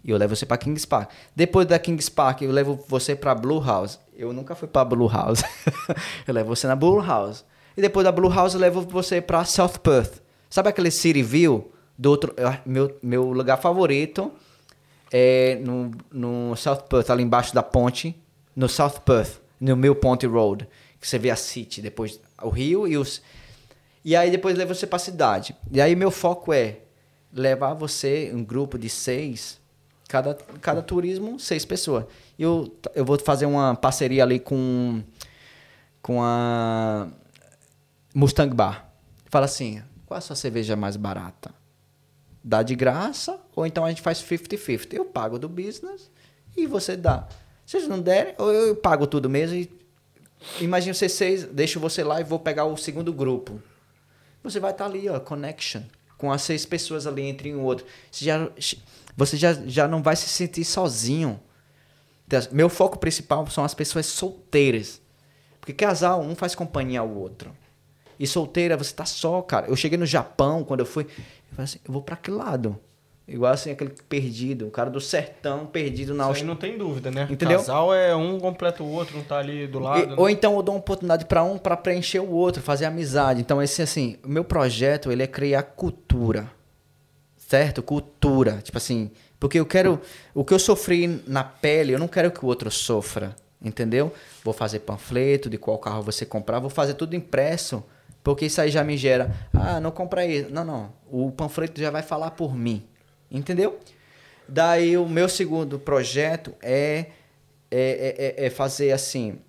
E 0.04 0.12
eu 0.12 0.18
levo 0.18 0.36
você 0.36 0.46
para 0.46 0.58
Kings 0.58 0.88
Park. 0.88 1.12
Depois 1.36 1.68
da 1.68 1.78
Kings 1.78 2.10
Park, 2.10 2.42
eu 2.42 2.52
levo 2.52 2.84
você 2.88 3.16
para 3.16 3.36
Blue 3.36 3.64
House. 3.64 4.00
Eu 4.16 4.34
nunca 4.34 4.56
fui 4.56 4.68
para 4.68 4.86
Blue 4.86 5.08
House. 5.08 5.44
eu 6.26 6.34
levo 6.34 6.56
você 6.56 6.68
na 6.68 6.76
Blue 6.76 7.00
House. 7.02 7.46
E 7.76 7.82
depois 7.82 8.04
da 8.04 8.12
Blue 8.12 8.30
House, 8.34 8.54
eu 8.54 8.60
levo 8.60 8.82
você 8.82 9.22
para 9.22 9.44
South 9.46 9.80
Perth. 9.84 10.22
Sabe 10.50 10.70
aquele 10.70 10.90
City 10.90 11.22
View 11.22 11.72
do 12.00 12.10
outro 12.10 12.34
eu- 12.38 12.54
meu 12.66 12.98
meu 13.04 13.24
lugar 13.32 13.58
favorito 13.58 14.32
é 15.12 15.56
no, 15.56 15.92
no 16.12 16.56
South 16.56 16.84
Perth, 16.90 17.10
ali 17.10 17.24
embaixo 17.24 17.54
da 17.54 17.62
ponte, 17.62 18.16
no 18.56 18.70
South 18.70 19.02
Perth, 19.06 19.40
no 19.60 19.76
Mill 19.76 19.96
Ponte 19.96 20.26
Road, 20.26 20.66
que 21.00 21.06
você 21.08 21.20
vê 21.20 21.30
a 21.30 21.36
City, 21.36 21.82
depois 21.82 22.20
o 22.42 22.50
rio 22.50 22.88
e 22.88 22.96
os 22.98 23.22
e 24.06 24.16
aí 24.16 24.32
depois 24.32 24.58
leva 24.58 24.74
você 24.74 24.88
para 24.88 24.96
a 24.96 25.00
cidade. 25.00 25.54
E 25.70 25.82
aí 25.82 25.94
meu 25.96 26.10
foco 26.10 26.54
é 26.54 26.78
levar 27.34 27.74
você 27.74 28.32
um 28.34 28.44
grupo 28.44 28.78
de 28.80 28.90
seis, 28.90 29.60
cada, 30.08 30.36
cada 30.62 30.82
turismo 30.82 31.38
seis 31.38 31.66
pessoas. 31.66 32.06
Eu 32.38 32.74
eu 32.96 33.04
vou 33.04 33.20
fazer 33.20 33.46
uma 33.46 33.76
parceria 33.76 34.24
ali 34.24 34.40
com 34.40 35.04
com 36.02 36.24
a 36.24 37.10
Mustang 38.16 38.56
Bar. 38.56 38.90
Fala 39.26 39.46
assim, 39.46 39.82
qual 40.06 40.18
a 40.18 40.22
sua 40.22 40.36
cerveja 40.36 40.76
mais 40.78 40.96
barata? 40.96 41.54
Dá 42.44 42.64
de 42.64 42.74
graça 42.76 43.40
ou 43.56 43.66
então 43.66 43.84
a 43.86 43.90
gente 43.90 44.02
faz 44.02 44.20
50-50. 44.20 44.94
Eu 44.94 45.06
pago 45.06 45.38
do 45.38 45.50
business 45.50 46.10
e 46.56 46.66
você 46.66 46.96
dá. 46.96 47.28
Se 47.66 47.78
vocês 47.78 47.88
não 47.88 48.00
derem, 48.00 48.34
ou 48.38 48.52
eu 48.52 48.76
pago 48.76 49.06
tudo 49.06 49.30
mesmo 49.30 49.56
e 49.58 49.70
imagina 50.62 50.94
vocês 50.94 51.12
seis, 51.12 51.44
deixo 51.44 51.80
você 51.80 52.04
lá 52.04 52.20
e 52.22 52.24
vou 52.24 52.40
pegar 52.40 52.66
o 52.66 52.76
segundo 52.78 53.12
grupo. 53.14 53.62
Você 54.44 54.60
vai 54.60 54.72
estar 54.72 54.86
ali, 54.86 55.10
ó, 55.10 55.20
connection, 55.20 55.82
com 56.18 56.32
as 56.32 56.42
seis 56.42 56.66
pessoas 56.66 57.06
ali 57.06 57.24
entre 57.24 57.54
um 57.54 57.62
outro. 57.62 57.86
Você 58.10 58.24
já, 58.26 58.50
você 59.16 59.36
já, 59.38 59.54
já 59.54 59.88
não 59.88 60.02
vai 60.02 60.16
se 60.16 60.30
sentir 60.30 60.64
sozinho. 60.64 61.40
Das- 62.26 62.48
Meu 62.48 62.70
foco 62.70 62.98
principal 62.98 63.46
são 63.48 63.64
as 63.66 63.74
pessoas 63.74 64.06
solteiras. 64.06 65.02
Porque 65.60 65.74
casal, 65.74 66.22
um 66.22 66.36
faz 66.36 66.56
companhia 66.56 67.02
ao 67.02 67.10
outro. 67.10 67.54
E 68.18 68.26
solteira, 68.26 68.76
você 68.78 68.94
tá 68.94 69.06
só, 69.06 69.42
cara. 69.42 69.68
Eu 69.68 69.76
cheguei 69.76 69.98
no 69.98 70.06
Japão, 70.06 70.64
quando 70.64 70.80
eu 70.82 70.86
fui, 70.86 71.06
eu 71.52 71.56
falei 71.56 71.64
assim, 71.66 71.80
eu 71.86 71.92
vou 71.92 72.02
pra 72.02 72.16
que 72.16 72.32
lado? 72.32 72.80
Igual 73.28 73.54
assim, 73.54 73.70
aquele 73.70 73.92
perdido, 74.10 74.68
o 74.68 74.72
cara 74.72 74.90
do 74.90 75.00
sertão 75.00 75.68
perdido 75.68 76.16
na 76.16 76.24
Austrália. 76.24 76.48
não 76.48 76.56
tem 76.56 76.78
dúvida, 76.78 77.12
né? 77.12 77.28
Entendeu? 77.30 77.60
Casal 77.60 77.94
é 77.94 78.16
um 78.16 78.40
completa 78.40 78.82
o 78.82 78.92
outro, 78.92 79.16
não 79.18 79.24
tá 79.24 79.38
ali 79.38 79.68
do 79.68 79.78
lado. 79.78 80.04
E- 80.04 80.08
né? 80.08 80.16
ou 80.18 80.28
então 80.28 80.56
eu 80.56 80.64
dou 80.64 80.74
uma 80.74 80.80
oportunidade 80.80 81.26
para 81.26 81.44
um 81.44 81.56
para 81.58 81.78
preencher 81.78 82.20
o 82.20 82.32
outro, 82.32 82.60
fazer 82.62 82.86
amizade. 82.86 83.40
Então 83.40 83.62
esse 83.62 83.84
assim, 83.84 84.18
o 84.24 84.28
meu 84.30 84.44
projeto 84.44 85.12
ele 85.12 85.22
é 85.22 85.28
criar 85.28 85.62
cultura. 85.62 86.52
Certo? 87.38 87.84
Cultura, 87.84 88.62
tipo 88.64 88.78
assim, 88.78 89.12
porque 89.40 89.60
eu 89.60 89.66
quero 89.66 90.00
o 90.34 90.44
que 90.44 90.54
eu 90.54 90.60
sofri 90.60 91.22
na 91.28 91.44
pele, 91.44 91.94
eu 91.94 92.00
não 92.00 92.08
quero 92.08 92.32
que 92.32 92.44
o 92.44 92.48
outro 92.48 92.70
sofra, 92.72 93.36
entendeu? 93.64 94.12
Vou 94.44 94.54
fazer 94.54 94.80
panfleto 94.80 95.50
de 95.50 95.58
qual 95.58 95.78
carro 95.78 96.02
você 96.02 96.26
comprar, 96.26 96.60
vou 96.60 96.70
fazer 96.70 96.96
tudo 96.96 97.16
impresso, 97.16 97.84
porque 98.24 98.46
isso 98.46 98.60
aí 98.62 98.70
já 98.70 98.84
me 98.84 98.98
gera, 98.98 99.34
ah, 99.54 99.80
não 99.80 99.92
compra 99.92 100.26
isso. 100.26 100.50
Não, 100.52 100.64
não, 100.64 100.94
o 101.10 101.32
panfleto 101.32 101.80
já 101.80 101.90
vai 101.92 102.02
falar 102.02 102.32
por 102.32 102.56
mim. 102.56 102.86
Entendeu? 103.32 103.80
Daí 104.48 104.98
o 104.98 105.08
meu 105.08 105.30
segundo 105.30 105.78
projeto 105.78 106.54
é, 106.62 107.08
é, 107.70 108.36
é, 108.40 108.46
é 108.46 108.50
fazer 108.50 108.92
assim 108.92 109.40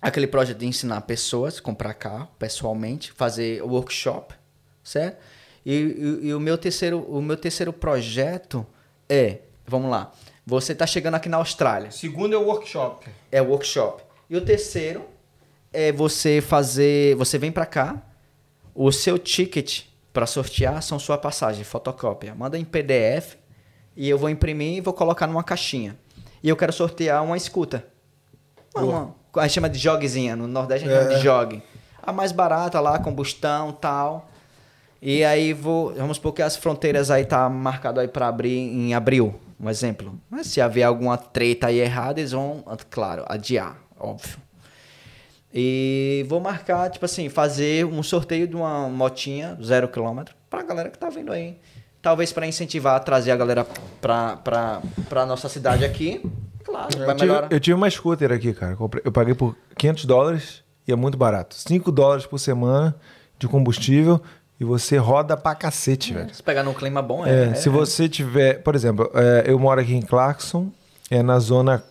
aquele 0.00 0.26
projeto 0.26 0.58
de 0.58 0.66
ensinar 0.66 1.00
pessoas 1.02 1.58
a 1.58 1.62
comprar 1.62 1.94
carro 1.94 2.28
pessoalmente, 2.38 3.12
fazer 3.12 3.62
workshop, 3.62 4.34
certo? 4.84 5.18
E, 5.64 5.72
e- 5.74 6.26
e 6.28 6.34
o 6.34 6.40
meu 6.40 6.56
terceiro 6.56 7.00
o 7.00 7.20
meu 7.20 7.36
terceiro 7.36 7.72
projeto 7.72 8.66
é, 9.08 9.38
vamos 9.66 9.90
lá, 9.90 10.12
você 10.46 10.72
está 10.72 10.86
chegando 10.86 11.14
aqui 11.16 11.28
na 11.28 11.36
Austrália, 11.38 11.90
Segundo 11.90 12.34
é 12.34 12.38
o 12.38 12.44
workshop. 12.46 13.08
é 13.30 13.40
workshop. 13.42 14.02
E 14.28 14.36
o 14.36 14.40
terceiro 14.44 15.04
é 15.72 15.92
você 15.92 16.40
fazer, 16.40 17.14
você 17.16 17.38
vem 17.38 17.52
para 17.52 17.66
cá, 17.66 18.02
o 18.74 18.90
seu 18.90 19.18
ticket 19.18 19.84
para 20.12 20.26
sortear 20.26 20.82
são 20.82 20.98
sua 20.98 21.16
passagem, 21.16 21.64
fotocópia. 21.64 22.34
Manda 22.34 22.58
em 22.58 22.64
PDF 22.64 23.36
e 23.96 24.08
eu 24.08 24.18
vou 24.18 24.28
imprimir 24.28 24.78
e 24.78 24.80
vou 24.80 24.92
colocar 24.92 25.26
numa 25.26 25.44
caixinha. 25.44 25.96
E 26.42 26.48
eu 26.48 26.56
quero 26.56 26.72
sortear 26.72 27.22
uma 27.22 27.36
escuta. 27.36 27.84
Uma, 28.74 29.14
a 29.36 29.42
gente 29.42 29.54
chama 29.54 29.68
de 29.68 29.78
jogzinha, 29.78 30.34
no 30.34 30.46
Nordeste 30.46 30.88
a 30.88 30.90
gente 30.90 31.02
chama 31.02 31.16
de 31.16 31.22
jog. 31.22 31.62
A 32.02 32.12
mais 32.12 32.32
barata 32.32 32.80
lá, 32.80 32.98
combustão, 32.98 33.72
tal. 33.72 34.28
E 35.02 35.24
aí 35.24 35.52
vou, 35.52 35.94
vamos 35.94 36.16
supor 36.16 36.32
que 36.32 36.42
as 36.42 36.56
fronteiras 36.56 37.10
aí 37.10 37.24
tá 37.24 37.48
marcado 37.48 38.00
aí 38.00 38.08
para 38.08 38.28
abrir 38.28 38.56
em 38.56 38.94
abril, 38.94 39.38
um 39.58 39.68
exemplo. 39.68 40.18
Mas 40.28 40.48
se 40.48 40.60
haver 40.60 40.82
alguma 40.82 41.16
treta 41.16 41.68
aí 41.68 41.78
errada, 41.78 42.20
eles 42.20 42.32
vão, 42.32 42.64
claro, 42.90 43.24
adiar, 43.28 43.76
óbvio. 43.98 44.38
E 45.52 46.24
vou 46.28 46.40
marcar, 46.40 46.88
tipo 46.90 47.04
assim, 47.04 47.28
fazer 47.28 47.84
um 47.84 48.02
sorteio 48.02 48.46
de 48.46 48.54
uma 48.54 48.88
motinha 48.88 49.58
zero 49.62 49.88
quilômetro 49.88 50.34
pra 50.48 50.62
galera 50.62 50.90
que 50.90 50.98
tá 50.98 51.08
vindo 51.10 51.32
aí. 51.32 51.56
Talvez 52.00 52.32
para 52.32 52.46
incentivar, 52.46 53.02
trazer 53.04 53.30
a 53.32 53.36
galera 53.36 53.66
pra, 54.00 54.36
pra, 54.36 54.80
pra 55.08 55.26
nossa 55.26 55.48
cidade 55.48 55.84
aqui. 55.84 56.22
Claro, 56.64 56.88
vai 56.98 57.08
Eu 57.08 57.14
tive, 57.16 57.26
melhorar. 57.28 57.52
eu 57.52 57.60
tive 57.60 57.74
uma 57.74 57.90
scooter 57.90 58.30
aqui, 58.32 58.52
cara. 58.54 58.76
Eu 59.04 59.10
paguei 59.12 59.34
por 59.34 59.56
500 59.76 60.04
dólares 60.04 60.62
e 60.86 60.92
é 60.92 60.96
muito 60.96 61.18
barato. 61.18 61.54
5 61.56 61.90
dólares 61.90 62.26
por 62.26 62.38
semana 62.38 62.94
de 63.38 63.48
combustível 63.48 64.20
e 64.58 64.64
você 64.64 64.96
roda 64.98 65.36
pra 65.36 65.54
cacete, 65.54 66.14
velho. 66.14 66.32
Se 66.34 66.42
pegar 66.42 66.62
num 66.62 66.74
clima 66.74 67.02
bom, 67.02 67.26
É, 67.26 67.48
é. 67.50 67.54
se 67.54 67.68
você 67.68 68.08
tiver, 68.08 68.62
por 68.62 68.74
exemplo, 68.74 69.10
é, 69.14 69.44
eu 69.46 69.58
moro 69.58 69.80
aqui 69.80 69.94
em 69.94 70.02
Clarkson, 70.02 70.70
é 71.10 71.22
na 71.22 71.38
zona 71.38 71.82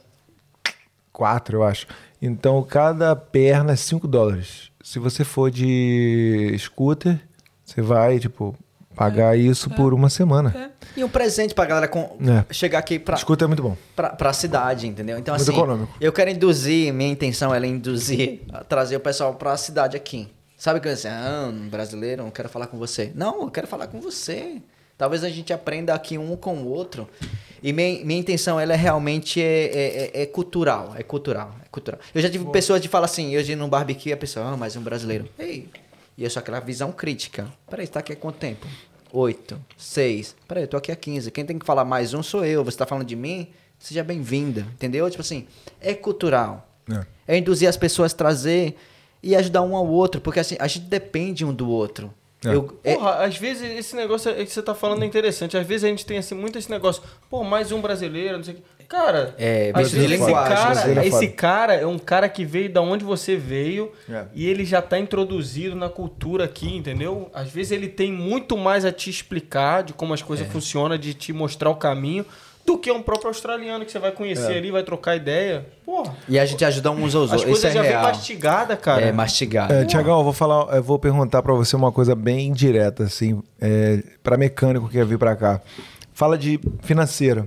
4, 1.12 1.58
eu 1.58 1.64
acho. 1.64 1.86
Então, 2.22 2.62
cada 2.64 3.16
perna 3.16 3.74
é 3.74 3.76
5 3.76 4.08
dólares. 4.08 4.72
Se 4.84 5.00
você 5.00 5.24
for 5.24 5.50
de 5.50 6.56
scooter, 6.58 7.20
você 7.64 7.82
vai, 7.82 8.20
tipo, 8.20 8.56
pagar 8.96 9.38
isso 9.38 9.70
por 9.70 9.94
uma 9.94 10.10
semana. 10.10 10.54
É. 10.56 11.00
E 11.00 11.04
um 11.04 11.10
presente 11.10 11.54
pra 11.54 11.66
galera 11.66 11.88
com... 11.88 12.18
É. 12.28 12.54
chegar 12.54 12.80
aqui 12.80 13.00
pra, 13.00 13.16
Escuta 13.16 13.46
é 13.46 13.48
muito 13.48 13.64
bom. 13.64 13.78
pra, 13.96 14.10
pra 14.10 14.34
cidade, 14.34 14.88
entendeu? 14.88 15.18
Então, 15.18 15.34
Muito 15.36 15.50
assim, 15.50 15.58
econômico. 15.58 15.94
eu 16.02 16.12
quero 16.12 16.30
induzir, 16.30 16.94
minha 16.94 17.10
intenção 17.10 17.54
é 17.54 17.66
induzir, 17.66 18.42
trazer 18.68 18.98
o 18.98 19.00
pessoal 19.00 19.34
pra 19.36 19.56
cidade 19.56 19.96
aqui. 19.96 20.28
Sabe 20.58 20.82
que 20.82 20.90
eu 20.90 20.92
assim, 20.92 21.08
ah, 21.08 21.50
brasileiro, 21.72 22.24
não 22.24 22.32
quero 22.32 22.50
falar 22.50 22.68
com 22.68 22.78
você. 22.78 23.14
Não, 23.16 23.44
eu 23.44 23.52
quero 23.52 23.66
falar 23.66 23.88
com 23.88 24.02
você. 24.02 24.62
Talvez 24.98 25.24
a 25.24 25.30
gente 25.30 25.54
aprenda 25.54 25.94
aqui 25.94 26.18
um 26.18 26.36
com 26.36 26.56
o 26.56 26.68
outro. 26.68 27.08
E 27.62 27.74
minha, 27.74 28.04
minha 28.06 28.20
intenção, 28.20 28.60
ela 28.60 28.74
é 28.74 28.76
realmente 28.78 29.42
é, 29.42 29.46
é- 29.66 30.12
é- 30.16 30.22
é 30.22 30.26
cultural, 30.26 30.94
é 30.98 31.04
cultural, 31.04 31.56
é 31.64 31.68
cultural. 31.70 32.00
Eu 32.14 32.22
já 32.22 32.30
tive 32.30 32.46
pessoas 32.46 32.82
de 32.82 32.88
falar 32.88 33.06
assim, 33.06 33.32
ia 33.32 33.56
num 33.56 33.68
barbecue, 33.70 34.12
a 34.14 34.18
pessoa, 34.18 34.48
ah, 34.54 34.58
mas 34.58 34.76
um 34.76 34.82
brasileiro. 34.82 35.28
Ei, 35.38 35.68
e 36.18 36.24
eu 36.24 36.30
só 36.30 36.40
aquela 36.40 36.60
visão 36.60 36.92
crítica. 36.92 37.48
Peraí, 37.70 37.86
você 37.86 37.92
tá 37.94 38.00
aqui 38.00 38.14
há 38.14 38.16
quanto 38.16 38.38
tempo? 38.38 38.66
Oito, 39.12 39.60
seis. 39.78 40.36
Peraí, 40.48 40.64
eu 40.64 40.68
tô 40.68 40.78
aqui 40.78 40.92
há 40.92 40.96
15. 40.96 41.32
Quem 41.32 41.46
tem 41.46 41.58
que 41.58 41.66
falar 41.66 41.84
mais 41.84 42.14
um 42.14 42.22
sou 42.22 42.46
eu. 42.46 42.64
Você 42.64 42.78
tá 42.78 42.86
falando 42.86 43.08
de 43.08 43.16
mim? 43.16 43.48
Seja 43.80 44.04
bem-vinda. 44.04 44.62
Entendeu? 44.74 45.10
Tipo 45.10 45.22
assim, 45.22 45.48
é 45.82 45.94
cultural. 45.96 46.70
É. 46.92 47.06
É 47.36 47.38
induzir 47.38 47.68
as 47.68 47.78
pessoas 47.78 48.14
a 48.14 48.18
trazer 48.18 48.76
e 49.24 49.36
ajudar 49.36 49.62
um 49.64 49.76
ao 49.76 49.88
outro. 49.88 50.22
Porque 50.22 50.40
assim, 50.40 50.56
a 50.60 50.68
gente 50.68 50.86
depende 50.86 51.44
um 51.44 51.54
do 51.54 51.68
outro. 51.70 52.14
É. 52.46 52.56
Eu, 52.56 52.80
é- 52.84 52.96
Porra, 52.96 53.16
às 53.26 53.38
vezes 53.38 53.78
esse 53.78 53.96
negócio 53.96 54.34
que 54.34 54.46
você 54.46 54.62
tá 54.62 54.74
falando 54.74 55.04
é 55.04 55.06
interessante. 55.06 55.58
Às 55.58 55.66
vezes 55.68 55.84
a 55.84 55.88
gente 55.88 56.06
tem 56.06 56.18
assim, 56.18 56.36
muito 56.36 56.58
esse 56.58 56.70
negócio, 56.72 57.04
pô, 57.30 57.44
mais 57.44 57.72
um 57.72 57.82
brasileiro, 57.82 58.38
não 58.38 58.44
sei 58.44 58.54
o 58.54 58.58
que. 58.58 58.64
Cara, 58.90 59.36
É, 59.38 59.72
vezes 59.74 59.94
esse 59.94 60.18
brasileiro 60.18 60.34
cara, 60.34 61.04
é 61.04 61.08
esse 61.08 61.28
cara 61.28 61.74
é 61.76 61.86
um 61.86 62.00
cara 62.00 62.28
que 62.28 62.44
veio 62.44 62.72
da 62.74 62.82
onde 62.82 63.06
você 63.06 63.36
veio 63.36 63.92
É. 64.10 64.26
e 64.34 64.48
ele 64.48 64.66
já 64.66 64.82
tá 64.82 64.98
introduzido 64.98 65.76
na 65.76 65.90
cultura 65.90 66.46
aqui, 66.46 66.76
entendeu? 66.76 67.30
Às 67.32 67.50
vezes 67.52 67.72
ele 67.72 67.88
tem 67.88 68.12
muito 68.12 68.58
mais 68.58 68.86
a 68.86 68.92
te 68.92 69.10
explicar 69.12 69.84
de 69.84 69.94
como 69.94 70.12
as 70.12 70.24
coisas 70.24 70.48
É. 70.48 70.50
funcionam, 70.50 70.98
de 70.98 71.14
te 71.14 71.32
mostrar 71.32 71.70
o 71.70 71.76
caminho, 71.76 72.26
do 72.70 72.78
que 72.78 72.92
um 72.92 73.02
próprio 73.02 73.30
australiano 73.30 73.84
que 73.84 73.92
você 73.92 73.98
vai 73.98 74.12
conhecer 74.12 74.56
ali, 74.56 74.70
vai 74.70 74.84
trocar 74.84 75.16
ideia. 75.16 75.66
Porra, 75.84 76.16
e 76.28 76.38
a 76.38 76.46
gente 76.46 76.64
ajuda 76.64 76.92
uns 76.92 77.16
aos 77.16 77.32
as 77.32 77.42
outros. 77.42 77.42
Isso 77.42 77.50
coisas 77.50 77.72
é 77.72 77.74
já 77.74 77.82
vem 77.82 77.90
real. 77.90 78.04
mastigada, 78.04 78.78
cara. 78.78 79.02
É 79.02 79.12
mastigado. 79.12 79.74
É, 79.74 79.86
Tiagão, 79.86 80.20
eu 80.20 80.24
vou 80.24 80.34
falar, 80.34 80.76
eu 80.76 80.84
vou 80.84 81.00
perguntar 81.00 81.42
pra 81.42 81.52
você 81.56 81.76
uma 81.76 81.92
coisa 81.92 82.14
bem 82.14 82.54
direta, 82.54 83.06
assim, 83.06 83.42
é, 83.60 84.04
para 84.22 84.38
mecânico 84.38 84.86
que 84.86 84.94
quer 85.00 85.06
vir 85.06 85.18
pra 85.18 85.36
cá. 85.36 85.60
Fala 86.14 86.38
de 86.38 86.60
financeira. 86.84 87.44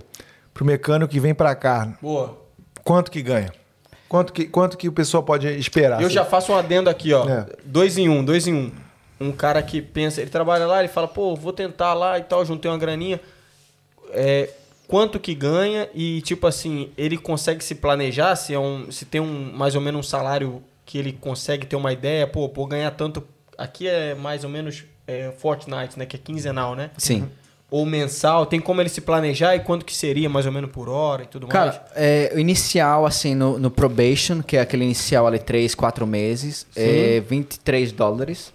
Pro 0.53 0.65
mecânico 0.65 1.13
que 1.13 1.21
vem 1.21 1.33
pra 1.33 1.55
cá, 1.55 1.97
Boa. 2.03 2.37
quanto 2.83 3.09
que 3.09 3.23
ganha? 3.23 3.53
Quanto 4.09 4.33
que, 4.33 4.45
quanto 4.47 4.77
que 4.77 4.89
o 4.89 4.93
pessoal 4.93 5.23
pode 5.23 5.47
esperar? 5.57 6.01
Eu 6.01 6.09
assim? 6.09 6.17
já 6.17 6.25
faço 6.25 6.53
um 6.53 6.57
adendo 6.57 6.91
aqui, 6.91 7.15
ó. 7.15 7.27
É. 7.29 7.47
Dois 7.65 7.97
em 7.97 8.09
um, 8.09 8.25
dois 8.25 8.49
em 8.49 8.55
um. 8.55 8.73
Um 9.21 9.31
cara 9.31 9.63
que 9.63 9.81
pensa, 9.81 10.21
ele 10.21 10.31
trabalha 10.31 10.67
lá, 10.67 10.81
ele 10.81 10.89
fala, 10.89 11.07
pô, 11.07 11.37
vou 11.37 11.53
tentar 11.53 11.95
lá 11.95 12.19
e 12.19 12.23
tal, 12.25 12.45
juntei 12.45 12.69
uma 12.69 12.77
graninha. 12.77 13.21
É, 14.11 14.51
quanto 14.87 15.19
que 15.19 15.35
ganha 15.35 15.89
e, 15.95 16.21
tipo 16.23 16.47
assim, 16.47 16.91
ele 16.97 17.17
consegue 17.17 17.63
se 17.63 17.75
planejar, 17.75 18.37
se, 18.37 18.55
é 18.55 18.59
um, 18.59 18.91
se 18.91 19.05
tem 19.05 19.21
um 19.21 19.53
mais 19.53 19.75
ou 19.75 19.81
menos 19.81 20.07
um 20.07 20.09
salário 20.09 20.63
que 20.85 20.99
ele 20.99 21.13
consegue 21.13 21.67
ter 21.67 21.77
uma 21.77 21.93
ideia, 21.93 22.27
pô, 22.27 22.49
por 22.49 22.67
ganhar 22.67 22.91
tanto. 22.93 23.25
Aqui 23.57 23.89
é 23.89 24.15
mais 24.15 24.45
ou 24.45 24.51
menos 24.51 24.85
é, 25.07 25.33
Fortnite, 25.39 25.99
né? 25.99 26.07
Que 26.07 26.17
é 26.17 26.19
quinzenal, 26.19 26.75
né? 26.75 26.91
Sim. 26.99 27.29
Ou 27.71 27.87
mensal, 27.87 28.45
tem 28.45 28.61
como 28.61 28.83
ele 28.83 28.91
se 28.91 29.01
planejar 29.01 29.57
e 29.57 29.61
quanto 29.61 29.87
que 29.87 29.97
seria 29.97 30.29
mais 30.29 30.45
ou 30.45 30.53
menos 30.53 30.71
por 30.71 30.91
hora 30.91 31.23
e 31.23 31.27
tudo 31.27 31.47
mais? 31.47 31.55
Cara, 31.55 31.87
é, 31.95 32.31
o 32.35 32.39
inicial, 32.39 33.07
assim, 33.07 33.35
no, 33.35 33.59
no 33.59 33.71
probation, 33.71 34.43
que 34.43 34.59
é 34.59 34.61
aquele 34.61 34.85
inicial 34.85 35.27
ali, 35.27 35.39
3, 35.39 35.75
4 35.75 36.07
meses, 36.07 36.67
é 36.77 37.21
23 37.21 37.93
dólares. 37.93 38.53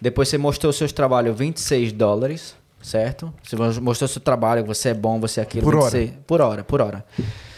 Depois 0.00 0.28
você 0.28 0.38
mostrou 0.38 0.72
seus 0.72 0.92
trabalhos, 0.92 1.36
26 1.36 1.90
dólares, 1.90 2.54
certo? 2.84 3.32
Você 3.42 3.56
mostrou 3.80 4.06
seu 4.06 4.20
trabalho, 4.20 4.64
você 4.64 4.90
é 4.90 4.94
bom, 4.94 5.18
você 5.18 5.40
é 5.40 5.42
aquilo. 5.42 5.64
Por 5.64 5.74
hora. 5.74 5.90
26 5.90 6.12
Por 6.26 6.40
hora, 6.42 6.62
por 6.62 6.80
hora. 6.82 7.04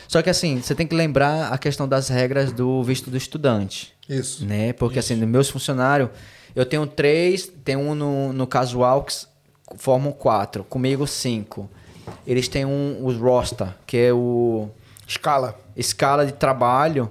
Só 0.06 0.22
que 0.22 0.30
assim, 0.30 0.62
você 0.62 0.72
tem 0.74 0.86
que 0.86 0.94
lembrar 0.94 1.52
a 1.52 1.58
questão 1.58 1.88
das 1.88 2.08
regras 2.08 2.52
do 2.52 2.82
visto 2.84 3.10
do 3.10 3.16
estudante. 3.16 3.92
Isso. 4.08 4.46
Né? 4.46 4.72
Porque 4.72 5.00
assim, 5.00 5.16
nos 5.16 5.28
meus 5.28 5.50
funcionários, 5.50 6.10
eu 6.54 6.64
tenho 6.64 6.86
três, 6.86 7.50
tem 7.64 7.76
um 7.76 7.92
no, 7.94 8.32
no 8.32 8.46
casual 8.46 9.02
que 9.02 9.12
formam 9.76 10.12
quatro, 10.12 10.62
comigo 10.62 11.06
cinco. 11.08 11.68
Eles 12.24 12.46
têm 12.46 12.64
um, 12.64 13.04
os 13.04 13.16
roster, 13.16 13.74
que 13.84 13.96
é 13.96 14.12
o 14.12 14.70
Escala. 15.08 15.58
escala 15.76 16.24
de 16.24 16.32
trabalho 16.32 17.10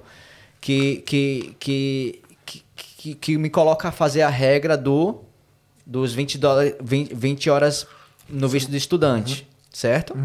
que, 0.62 0.98
que, 1.06 1.56
que, 1.60 2.22
que, 2.46 2.64
que, 2.76 3.16
que 3.16 3.38
me 3.38 3.50
coloca 3.50 3.90
a 3.90 3.92
fazer 3.92 4.22
a 4.22 4.30
regra 4.30 4.78
do 4.78 5.22
dos 5.86 6.14
20, 6.14 6.38
dólares, 6.38 6.76
20, 6.82 7.14
20 7.14 7.50
horas 7.50 7.86
no 8.30 8.48
visto 8.50 8.70
de 8.72 8.78
estudante, 8.78 9.48
certo? 9.72 10.16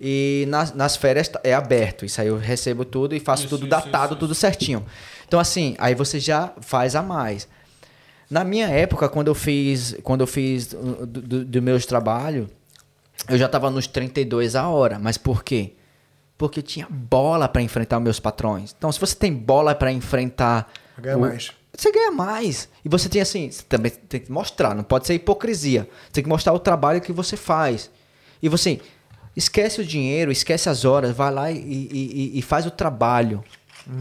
E 0.00 0.46
nas, 0.48 0.72
nas 0.74 0.96
férias 0.96 1.28
tá- 1.28 1.40
é 1.44 1.52
aberto. 1.54 2.04
Isso 2.04 2.20
aí 2.20 2.28
eu 2.28 2.38
recebo 2.38 2.84
tudo 2.84 3.14
e 3.14 3.20
faço 3.20 3.42
Isso, 3.44 3.50
tudo 3.50 3.62
isso, 3.62 3.70
datado, 3.70 4.12
isso, 4.14 4.20
tudo 4.20 4.34
certinho. 4.34 4.84
Então, 5.28 5.38
assim, 5.38 5.74
aí 5.78 5.94
você 5.94 6.18
já 6.18 6.52
faz 6.60 6.96
a 6.96 7.02
mais. 7.02 7.46
Na 8.30 8.42
minha 8.44 8.68
época, 8.68 9.08
quando 9.08 9.28
eu 9.28 9.34
fiz, 9.34 9.96
quando 10.02 10.22
eu 10.22 10.26
fiz 10.26 10.68
do, 10.68 11.06
do, 11.06 11.44
do 11.44 11.62
meus 11.62 11.84
trabalhos, 11.84 12.48
eu 13.28 13.36
já 13.36 13.48
tava 13.48 13.70
nos 13.70 13.86
32 13.86 14.56
a 14.56 14.68
hora. 14.68 14.98
Mas 14.98 15.18
por 15.18 15.44
quê? 15.44 15.74
Porque 16.38 16.60
eu 16.60 16.62
tinha 16.62 16.86
bola 16.88 17.46
para 17.48 17.60
enfrentar 17.60 17.98
os 17.98 18.02
meus 18.02 18.18
patrões. 18.20 18.74
Então, 18.76 18.90
se 18.90 18.98
você 18.98 19.14
tem 19.14 19.32
bola 19.34 19.74
para 19.74 19.92
enfrentar. 19.92 20.72
Ganha 20.96 21.18
o- 21.18 21.20
mais. 21.20 21.52
Você 21.76 21.92
ganha 21.92 22.10
mais. 22.10 22.68
E 22.84 22.88
você 22.88 23.08
tem 23.08 23.22
assim, 23.22 23.50
você 23.50 23.62
também 23.62 23.90
tem 23.90 24.20
que 24.20 24.30
mostrar, 24.30 24.74
não 24.74 24.82
pode 24.84 25.06
ser 25.06 25.14
hipocrisia. 25.14 25.88
Você 26.06 26.12
tem 26.14 26.22
que 26.24 26.28
mostrar 26.28 26.52
o 26.52 26.58
trabalho 26.58 27.00
que 27.00 27.12
você 27.12 27.36
faz. 27.36 27.90
E 28.42 28.48
você 28.48 28.80
esquece 29.36 29.80
o 29.80 29.84
dinheiro, 29.84 30.32
esquece 30.32 30.68
as 30.68 30.84
horas, 30.84 31.14
vai 31.16 31.32
lá 31.32 31.50
e, 31.50 31.56
e- 31.58 32.38
e- 32.38 32.42
faz 32.42 32.66
o 32.66 32.70
trabalho. 32.70 33.42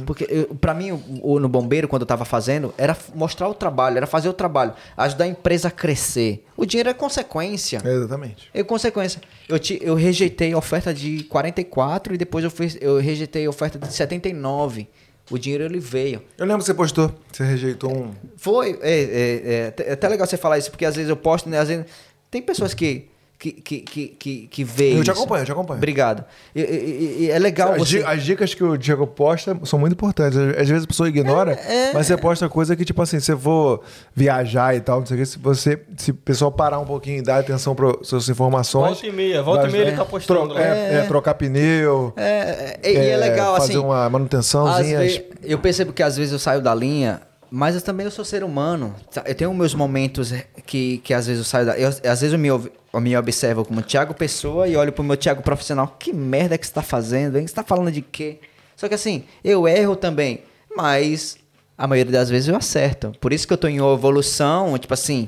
Porque 0.05 0.27
eu, 0.29 0.53
pra 0.55 0.73
mim, 0.73 0.91
o, 0.91 1.01
o- 1.33 1.39
no 1.39 1.47
bombeiro, 1.47 1.87
quando 1.87 2.01
eu 2.01 2.05
tava 2.05 2.25
fazendo, 2.25 2.73
era 2.77 2.95
mostrar 3.15 3.47
o 3.47 3.53
trabalho, 3.53 3.97
era 3.97 4.05
fazer 4.05 4.27
o 4.27 4.33
trabalho, 4.33 4.73
ajudar 4.97 5.23
a 5.23 5.27
empresa 5.27 5.69
a 5.69 5.71
crescer. 5.71 6.45
O 6.57 6.65
dinheiro 6.65 6.89
é 6.89 6.93
consequência. 6.93 7.81
É, 7.83 7.93
exatamente. 7.93 8.49
É 8.53 8.61
consequência. 8.63 9.21
Eu, 9.47 9.57
te, 9.57 9.79
eu 9.81 9.95
rejeitei 9.95 10.51
a 10.53 10.57
oferta 10.57 10.93
de 10.93 11.23
44 11.23 12.13
e 12.13 12.17
depois 12.17 12.43
eu, 12.43 12.51
fiz, 12.51 12.77
eu 12.81 12.99
rejeitei 12.99 13.45
a 13.45 13.49
oferta 13.49 13.79
de 13.79 13.91
79. 13.93 14.87
O 15.29 15.37
dinheiro 15.37 15.63
ele 15.63 15.79
veio. 15.79 16.21
Eu 16.37 16.45
lembro 16.45 16.59
que 16.59 16.65
você 16.65 16.73
postou, 16.73 17.13
você 17.31 17.43
rejeitou 17.43 17.95
um. 17.95 18.11
Foi, 18.37 18.79
é, 18.81 18.91
é, 18.91 19.53
é, 19.53 19.67
até- 19.67 19.83
é 19.89 19.91
até 19.93 20.07
legal 20.07 20.25
você 20.27 20.37
falar 20.37 20.57
isso, 20.57 20.71
porque 20.71 20.85
às 20.85 20.95
vezes 20.95 21.09
eu 21.09 21.15
posto, 21.17 21.47
né? 21.49 21.59
Às 21.59 21.67
vezes 21.67 21.85
tem 22.31 22.41
pessoas 22.41 22.73
que 22.73 23.07
que, 23.39 23.53
que, 23.53 23.79
que, 23.79 24.07
que, 24.09 24.47
que 24.47 24.63
vê 24.65 24.91
Eu 24.91 24.95
te 24.97 25.01
isso. 25.03 25.11
acompanho, 25.11 25.41
eu 25.43 25.45
te 25.45 25.51
acompanho. 25.53 25.77
Obrigado. 25.77 26.25
E, 26.53 26.61
e- 26.61 27.17
e 27.21 27.31
é 27.31 27.39
legal 27.39 27.71
As, 27.71 27.77
você... 27.77 27.99
di- 27.99 28.03
as 28.03 28.21
dicas 28.23 28.53
que 28.53 28.61
o 28.61 28.75
Diego 28.75 29.07
posta 29.07 29.57
são 29.63 29.79
muito 29.79 29.93
importantes. 29.93 30.37
Às 30.37 30.67
vezes 30.67 30.83
a 30.83 30.87
pessoa 30.87 31.07
ignora, 31.07 31.53
É, 31.53 31.89
é. 31.89 31.93
mas 31.93 32.05
você 32.07 32.17
posta 32.17 32.49
coisa 32.49 32.75
que, 32.75 32.83
tipo 32.83 33.01
assim, 33.01 33.17
se 33.21 33.27
você 33.27 33.37
for 33.37 33.81
viajar 34.13 34.75
e 34.75 34.81
tal, 34.81 34.99
não 34.99 35.05
sei 35.05 35.15
o 35.15 35.19
que, 35.21 35.25
se 35.25 35.39
você, 35.39 35.79
se 35.95 36.11
o 36.11 36.15
pessoal 36.15 36.51
parar 36.51 36.79
um 36.79 36.85
pouquinho 36.85 37.19
e 37.19 37.21
dar 37.21 37.39
atenção 37.39 37.73
para 37.73 37.93
suas 38.03 38.27
informações. 38.27 38.91
Volta 38.99 39.07
e 39.07 39.11
meia, 39.13 39.41
volta 39.41 39.67
e 39.69 39.71
meia 39.71 39.81
ele 39.83 39.91
é, 39.91 39.95
tá 39.95 40.03
postando 40.03 40.39
tro- 40.49 40.53
lá. 40.55 40.61
é, 40.61 40.95
é, 40.95 41.01
trocar 41.03 41.33
pneu. 41.35 42.11
É, 42.17 42.77
é, 42.83 42.91
e 42.91 42.97
é 43.09 43.15
legal, 43.15 43.55
fazer 43.55 43.71
assim... 43.73 43.81
uma 43.81 44.05
Às 44.05 44.11
manutençãozinha. 44.11 44.99
ve- 44.99 45.29
eu 45.43 45.59
percebo 45.59 45.93
que 45.93 46.03
às 46.03 46.17
vezes 46.17 46.33
eu 46.33 46.39
saio 46.39 46.61
da 46.61 46.75
linha, 46.75 47.21
mas 47.51 47.75
eu 47.75 47.81
também 47.81 48.05
eu 48.05 48.11
sou 48.11 48.23
ser 48.23 48.43
humano. 48.43 48.95
Eu 49.25 49.35
tenho 49.35 49.53
meus 49.53 49.73
momentos 49.73 50.33
que, 50.65 50.99
que 50.99 51.13
às 51.13 51.27
vezes 51.27 51.39
eu 51.39 51.45
saio 51.45 51.65
da. 51.65 51.77
Eu, 51.77 51.89
às 51.89 52.21
vezes 52.21 52.33
eu 52.33 52.39
me, 52.39 52.47
eu 52.47 52.71
me 53.01 53.17
observo 53.17 53.65
como 53.65 53.81
Thiago 53.81 54.13
Pessoa 54.13 54.67
e 54.67 54.75
olho 54.75 54.91
pro 54.91 55.03
meu 55.03 55.17
Thiago 55.17 55.41
profissional. 55.41 55.95
Que 55.99 56.13
merda 56.13 56.57
que 56.57 56.65
você 56.65 56.73
tá 56.73 56.81
fazendo, 56.81 57.37
hein? 57.37 57.47
Você 57.47 57.53
tá 57.53 57.63
falando 57.63 57.91
de 57.91 58.01
quê? 58.01 58.39
Só 58.75 58.87
que 58.87 58.95
assim, 58.95 59.25
eu 59.43 59.67
erro 59.67 59.95
também, 59.95 60.43
mas 60.75 61.37
a 61.77 61.87
maioria 61.87 62.11
das 62.11 62.29
vezes 62.29 62.47
eu 62.47 62.55
acerto. 62.55 63.13
Por 63.19 63.33
isso 63.33 63.47
que 63.47 63.53
eu 63.53 63.57
tô 63.57 63.67
em 63.67 63.77
evolução, 63.77 64.77
tipo 64.77 64.93
assim, 64.93 65.27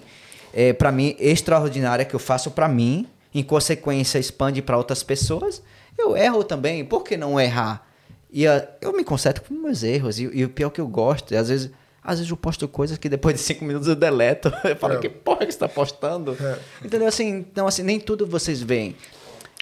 é, 0.53 0.73
para 0.73 0.91
mim, 0.91 1.15
extraordinária 1.19 2.05
que 2.05 2.13
eu 2.13 2.19
faço 2.19 2.51
pra 2.51 2.67
mim, 2.67 3.07
em 3.33 3.43
consequência 3.43 4.19
expande 4.19 4.61
pra 4.61 4.77
outras 4.77 5.01
pessoas. 5.01 5.61
Eu 5.97 6.15
erro 6.15 6.43
também, 6.43 6.85
por 6.85 7.03
que 7.03 7.17
não 7.17 7.39
errar? 7.39 7.87
E 8.31 8.47
ah, 8.47 8.67
eu 8.81 8.93
me 8.93 9.03
conserto 9.03 9.41
com 9.41 9.53
meus 9.53 9.83
erros. 9.83 10.19
E, 10.19 10.29
e 10.33 10.45
o 10.45 10.49
pior 10.49 10.67
é 10.67 10.71
que 10.71 10.81
eu 10.81 10.87
gosto, 10.87 11.33
e 11.33 11.37
às 11.37 11.49
vezes, 11.49 11.71
às 12.03 12.17
vezes 12.19 12.29
eu 12.31 12.37
posto 12.37 12.67
coisas 12.67 12.97
que 12.97 13.07
depois 13.07 13.35
de 13.35 13.41
cinco 13.41 13.63
minutos 13.65 13.87
eu 13.87 13.95
deleto. 13.95 14.51
Eu 14.63 14.75
falo, 14.75 14.95
É. 14.95 14.97
que 14.97 15.09
porra 15.09 15.45
que 15.45 15.51
você 15.51 15.59
tá 15.59 15.69
postando? 15.69 16.35
É. 16.39 16.57
Entendeu? 16.85 17.07
Assim, 17.07 17.27
então, 17.29 17.67
assim, 17.67 17.83
nem 17.83 17.99
tudo 17.99 18.25
vocês 18.25 18.61
veem. 18.61 18.95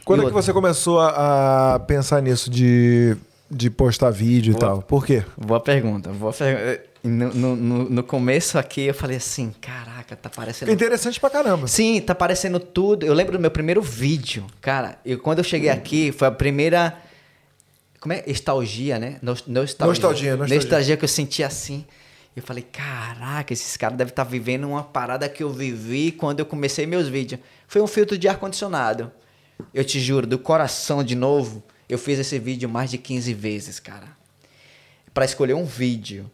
Quando 0.06 0.20
E 0.20 0.22
é 0.22 0.26
que 0.26 0.34
outra, 0.34 0.42
você 0.42 0.54
começou 0.54 1.00
a, 1.00 1.76
a 1.76 1.80
pensar 1.80 2.22
nisso 2.22 2.50
de, 2.50 3.16
de 3.52 3.70
postar 3.70 4.10
vídeo 4.10 4.54
e 4.54 4.58
tal? 4.58 4.82
Por 4.82 5.06
quê? 5.06 5.24
Boa 5.38 5.60
pergunta. 5.60 6.10
Boa 6.12 6.32
pergunta. 6.34 6.82
No, 7.04 7.56
no, 7.56 7.90
no- 7.90 8.04
começo 8.04 8.58
aqui 8.58 8.82
eu 8.82 8.94
falei 8.94 9.16
assim, 9.18 9.54
caraca, 9.62 10.16
tá 10.18 10.30
parecendo 10.30 10.70
É 10.70 10.74
interessante 10.74 11.18
pra 11.20 11.30
caramba. 11.30 11.66
Sim, 11.68 12.02
tá 12.02 12.14
parecendo 12.16 12.60
tudo. 12.60 13.06
Eu 13.06 13.14
lembro 13.14 13.34
do 13.38 13.40
meu 13.42 13.52
primeiro 13.52 13.82
vídeo. 13.82 14.46
Cara, 14.62 14.98
eu, 15.06 15.18
quando 15.20 15.38
eu 15.38 15.44
cheguei 15.46 15.70
aqui, 15.70 16.12
foi 16.12 16.28
a 16.28 16.32
primeira. 16.32 16.98
Como 18.02 18.12
é? 18.14 18.24
Nostalgia, 18.28 18.98
né? 19.00 19.18
Nos- 19.22 19.46
Nostalgia. 19.46 19.88
Nostalgia, 19.88 20.32
nostalgia. 20.32 20.56
Nostalgia 20.56 20.98
que 20.98 21.04
eu 21.06 21.10
senti 21.10 21.44
assim. 21.44 21.86
Eu 22.40 22.44
falei, 22.44 22.64
caraca, 22.64 23.52
esses 23.52 23.76
caras 23.76 23.98
devem 23.98 24.12
estar 24.12 24.24
vivendo 24.24 24.64
uma 24.64 24.82
parada 24.82 25.28
que 25.28 25.44
eu 25.44 25.52
vivi 25.52 26.10
quando 26.10 26.40
eu 26.40 26.46
comecei 26.46 26.86
meus 26.86 27.10
vídeos. 27.10 27.42
Foi 27.68 27.82
um 27.82 27.88
filtro 27.88 28.18
de 28.18 28.30
ar-condicionado. 28.30 29.12
Eu 29.74 29.84
te 29.84 30.00
juro, 30.00 30.26
do 30.26 30.40
coração 30.40 31.04
de 31.04 31.16
novo, 31.16 31.62
eu 31.90 31.98
fiz 31.98 32.18
esse 32.18 32.40
vídeo 32.40 32.70
mais 32.70 32.90
de 32.90 32.98
15 32.98 33.34
vezes, 33.34 33.78
cara. 33.78 34.08
Pra 35.14 35.26
escolher 35.26 35.54
um 35.54 35.66
vídeo. 35.66 36.32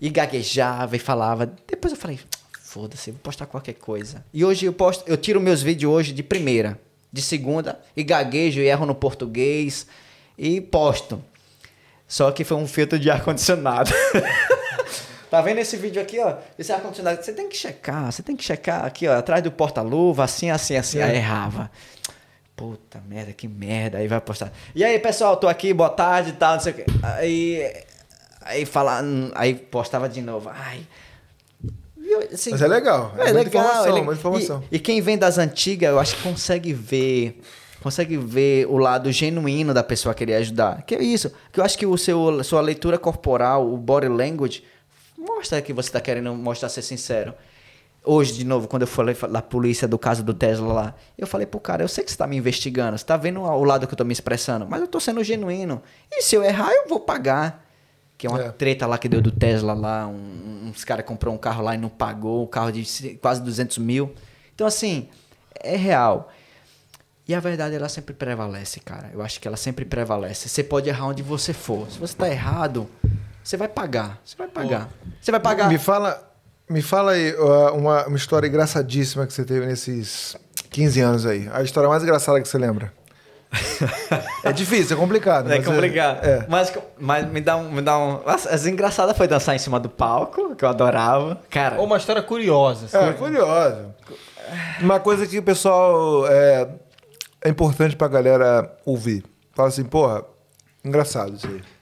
E 0.00 0.08
gaguejava 0.08 0.96
e 0.96 0.98
falava. 0.98 1.44
Depois 1.68 1.92
eu 1.92 1.98
falei, 1.98 2.18
foda-se, 2.62 3.10
vou 3.10 3.20
postar 3.20 3.44
qualquer 3.44 3.74
coisa. 3.74 4.24
E 4.32 4.42
hoje 4.42 4.64
eu 4.64 4.72
posto, 4.72 5.04
eu 5.06 5.18
tiro 5.18 5.38
meus 5.38 5.60
vídeos 5.60 5.92
hoje 5.92 6.14
de 6.14 6.22
primeira, 6.22 6.80
de 7.12 7.20
segunda, 7.20 7.78
e 7.94 8.02
gaguejo 8.02 8.62
e 8.62 8.66
erro 8.66 8.86
no 8.86 8.94
português 8.94 9.86
e 10.38 10.62
posto. 10.62 11.22
Só 12.08 12.30
que 12.30 12.42
foi 12.42 12.56
um 12.56 12.66
filtro 12.66 12.98
de 12.98 13.10
ar-condicionado. 13.10 13.90
tá 15.30 15.40
vendo 15.42 15.58
esse 15.58 15.76
vídeo 15.76 16.00
aqui, 16.00 16.18
ó? 16.20 16.34
Esse 16.58 16.72
ar-condicionado, 16.72 17.22
você 17.22 17.32
tem 17.32 17.48
que 17.48 17.56
checar, 17.56 18.10
você 18.12 18.22
tem 18.22 18.36
que 18.36 18.44
checar 18.44 18.84
aqui, 18.84 19.06
ó, 19.08 19.16
atrás 19.16 19.42
do 19.42 19.50
porta-luva, 19.50 20.24
assim, 20.24 20.50
assim, 20.50 20.76
assim. 20.76 21.00
Aí 21.00 21.16
errava. 21.16 21.70
Puta 22.54 23.02
merda, 23.06 23.32
que 23.32 23.46
merda. 23.46 23.98
Aí 23.98 24.08
vai 24.08 24.20
postar. 24.20 24.50
E 24.74 24.82
aí, 24.82 24.98
pessoal, 24.98 25.36
tô 25.36 25.46
aqui, 25.46 25.74
boa 25.74 25.90
tarde 25.90 26.30
e 26.30 26.32
tal, 26.34 26.54
não 26.54 26.60
sei 26.60 26.72
o 26.72 26.74
quê. 26.76 26.84
Aí. 27.02 27.84
Aí 28.42 28.64
fala, 28.64 29.02
aí 29.34 29.54
postava 29.54 30.08
de 30.08 30.22
novo. 30.22 30.48
Ai. 30.54 30.86
Assim, 32.32 32.52
Mas 32.52 32.62
é 32.62 32.68
legal. 32.68 33.12
É, 33.18 33.32
muita 33.32 33.48
informação, 33.48 33.98
ele- 33.98 34.12
informação. 34.12 34.64
E, 34.70 34.76
e 34.76 34.78
quem 34.78 35.00
vem 35.00 35.18
das 35.18 35.38
antigas, 35.38 35.90
eu 35.90 35.98
acho 35.98 36.16
que 36.16 36.22
consegue 36.22 36.72
ver. 36.72 37.40
Consegue 37.82 38.16
ver 38.16 38.66
o 38.68 38.78
lado 38.78 39.12
genuíno 39.12 39.74
da 39.74 39.82
pessoa 39.82 40.14
querer 40.14 40.34
ajudar. 40.36 40.82
Que 40.82 40.94
é 40.94 41.02
isso. 41.02 41.30
Que 41.52 41.60
eu 41.60 41.64
acho 41.64 41.76
que 41.76 41.84
o 41.86 41.96
seu, 41.98 42.42
sua 42.42 42.60
leitura 42.60 42.98
corporal, 42.98 43.70
o 43.70 43.76
body 43.76 44.08
language, 44.08 44.64
mostra 45.26 45.60
que 45.60 45.72
você 45.72 45.90
tá 45.90 46.00
querendo 46.00 46.32
mostrar 46.34 46.68
ser 46.68 46.82
sincero. 46.82 47.34
Hoje, 48.04 48.34
de 48.34 48.44
novo, 48.44 48.68
quando 48.68 48.82
eu 48.82 48.86
falei 48.88 49.16
da 49.30 49.42
polícia 49.42 49.88
do 49.88 49.98
caso 49.98 50.22
do 50.22 50.32
Tesla 50.32 50.72
lá, 50.72 50.94
eu 51.18 51.26
falei 51.26 51.44
pro 51.46 51.58
cara, 51.58 51.82
eu 51.82 51.88
sei 51.88 52.04
que 52.04 52.10
você 52.12 52.16
tá 52.16 52.24
me 52.26 52.36
investigando, 52.36 52.96
você 52.96 53.04
tá 53.04 53.16
vendo 53.16 53.40
o 53.40 53.64
lado 53.64 53.84
que 53.86 53.92
eu 53.94 53.98
tô 53.98 54.04
me 54.04 54.12
expressando, 54.12 54.64
mas 54.68 54.80
eu 54.80 54.86
tô 54.86 55.00
sendo 55.00 55.24
genuíno. 55.24 55.82
E 56.10 56.22
se 56.22 56.36
eu 56.36 56.44
errar, 56.44 56.70
eu 56.72 56.88
vou 56.88 57.00
pagar. 57.00 57.64
Que 58.16 58.26
é 58.26 58.30
uma 58.30 58.40
É. 58.40 58.48
treta 58.50 58.86
lá 58.86 58.96
que 58.96 59.08
deu 59.10 59.20
do 59.20 59.30
Tesla 59.30 59.74
lá, 59.74 60.06
um- 60.06 60.68
uns 60.70 60.84
caras 60.84 61.04
comprou 61.04 61.34
um 61.34 61.36
carro 61.38 61.62
lá 61.62 61.74
e 61.74 61.78
não 61.78 61.88
pagou, 61.90 62.44
um 62.44 62.46
carro 62.46 62.70
de 62.72 63.18
quase 63.20 63.42
200 63.42 63.76
mil. 63.76 64.14
Então, 64.54 64.66
assim, 64.66 65.08
é 65.62 65.76
real. 65.76 66.32
E 67.28 67.34
a 67.34 67.40
verdade, 67.40 67.74
ela 67.74 67.88
sempre 67.90 68.14
prevalece, 68.14 68.78
cara. 68.80 69.10
Eu 69.12 69.20
acho 69.20 69.38
que 69.40 69.46
ela 69.48 69.56
sempre 69.56 69.84
prevalece. 69.84 70.48
Você 70.48 70.62
pode 70.62 70.88
errar 70.88 71.08
onde 71.08 71.22
você 71.22 71.52
for. 71.52 71.90
Se 71.90 71.98
você 71.98 72.14
tá 72.16 72.30
errado, 72.30 72.88
você 73.46 73.56
vai 73.56 73.68
pagar. 73.68 74.18
Você 74.24 74.36
vai 74.36 74.48
pagar. 74.48 74.88
Você 75.20 75.30
vai 75.30 75.38
pagar. 75.38 75.68
Me 75.68 75.78
fala, 75.78 76.20
me 76.68 76.82
fala 76.82 77.12
aí 77.12 77.32
uma, 77.72 78.04
uma 78.08 78.16
história 78.16 78.48
engraçadíssima 78.48 79.24
que 79.24 79.32
você 79.32 79.44
teve 79.44 79.64
nesses 79.64 80.36
15 80.68 81.00
anos 81.00 81.26
aí. 81.26 81.48
A 81.52 81.62
história 81.62 81.88
mais 81.88 82.02
engraçada 82.02 82.40
que 82.40 82.48
você 82.48 82.58
lembra. 82.58 82.92
é 84.42 84.50
difícil, 84.52 84.96
é 84.96 85.00
complicado. 85.00 85.52
É 85.52 85.58
mas 85.58 85.64
complicado. 85.64 86.26
É. 86.26 86.44
Mas, 86.48 86.76
mas 86.98 87.30
me 87.30 87.40
dá 87.40 87.56
um. 87.56 87.70
Me 87.70 87.80
dá 87.80 87.96
um... 87.96 88.20
As, 88.26 88.48
as 88.48 88.66
engraçadas 88.66 89.16
foi 89.16 89.28
dançar 89.28 89.54
em 89.54 89.60
cima 89.60 89.78
do 89.78 89.88
palco, 89.88 90.56
que 90.56 90.64
eu 90.64 90.68
adorava. 90.68 91.40
Cara, 91.48 91.78
Ou 91.78 91.86
uma 91.86 91.98
história 91.98 92.22
curiosa. 92.22 92.86
assim. 92.86 93.10
É, 93.10 93.12
curioso. 93.12 93.94
Uma 94.80 94.98
coisa 94.98 95.24
que 95.24 95.38
o 95.38 95.42
pessoal 95.42 96.26
é, 96.26 96.68
é 97.44 97.48
importante 97.48 97.94
pra 97.94 98.08
galera 98.08 98.76
ouvir. 98.84 99.24
Fala 99.54 99.68
assim, 99.68 99.84
porra, 99.84 100.24
engraçado 100.84 101.36
isso 101.36 101.46
aí. 101.46 101.75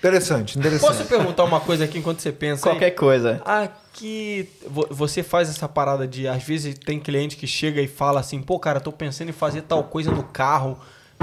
Interessante, 0.00 0.58
interessante. 0.58 0.88
Posso 0.96 1.04
perguntar 1.04 1.44
uma 1.44 1.60
coisa 1.60 1.84
aqui 1.84 1.98
enquanto 1.98 2.20
você 2.20 2.32
pensa? 2.32 2.66
aí? 2.66 2.72
qualquer 2.72 2.90
coisa. 2.92 3.40
Aqui, 3.44 4.48
vo- 4.66 4.88
você 4.90 5.22
faz 5.22 5.48
essa 5.50 5.68
parada 5.68 6.08
de. 6.08 6.26
Às 6.26 6.42
vezes 6.42 6.74
tem 6.78 6.98
cliente 6.98 7.36
que 7.36 7.46
chega 7.46 7.80
e 7.82 7.86
fala 7.86 8.18
assim: 8.20 8.40
pô, 8.40 8.58
cara, 8.58 8.80
tô 8.80 8.90
pensando 8.90 9.28
em 9.28 9.32
fazer 9.32 9.60
tal 9.62 9.84
coisa 9.84 10.10
no 10.10 10.22
carro. 10.24 10.78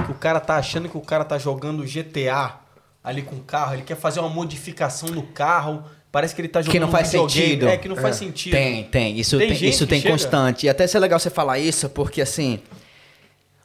Que 0.06 0.12
o 0.12 0.16
cara 0.16 0.40
tá 0.40 0.58
achando 0.58 0.88
que 0.88 0.96
o 0.96 1.02
cara 1.02 1.26
tá 1.26 1.40
jogando 1.40 1.84
GTA 1.84 2.58
ali 3.04 3.24
com 3.24 3.36
o 3.38 3.40
carro. 3.42 3.74
Ele 3.74 3.82
quer 3.82 3.96
fazer 3.96 4.20
uma 4.20 4.30
modificação 4.30 5.10
no 5.10 5.24
carro. 5.24 5.84
Parece 6.12 6.36
que 6.36 6.42
ele 6.42 6.48
tá 6.48 6.62
jogando 6.62 6.72
Que 6.74 6.80
não 6.80 6.88
um 6.88 6.92
faz 6.92 7.08
videogame. 7.08 7.42
sentido. 7.48 7.68
É, 7.68 7.78
que 7.78 7.90
não 7.90 7.96
faz 7.96 8.16
sentido. 8.16 8.54
Tem, 8.54 8.84
tem. 8.84 9.20
Isso 9.20 9.38
Tem 9.40 9.54
tem, 9.56 9.70
isso 9.70 9.88
tem 9.88 10.00
chega- 10.02 10.14
constante. 10.14 10.68
E 10.68 10.70
até 10.70 10.86
ser 10.86 11.00
legal 11.00 11.20
você 11.20 11.32
falar 11.32 11.58
isso, 11.58 11.90
porque 11.90 12.22
assim. 12.22 12.60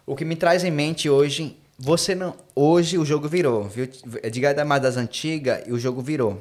O 0.06 0.16
que 0.16 0.24
me 0.24 0.36
traz 0.36 0.64
em 0.64 0.70
mente 0.70 1.10
hoje. 1.10 1.54
Você 1.84 2.14
não. 2.14 2.36
Hoje 2.54 2.96
o 2.96 3.04
jogo 3.04 3.26
virou, 3.28 3.64
viu? 3.64 3.88
Diga 4.30 4.64
mais 4.64 4.80
das 4.80 4.96
antigas 4.96 5.64
e 5.66 5.72
o 5.72 5.78
jogo 5.80 6.00
virou. 6.00 6.40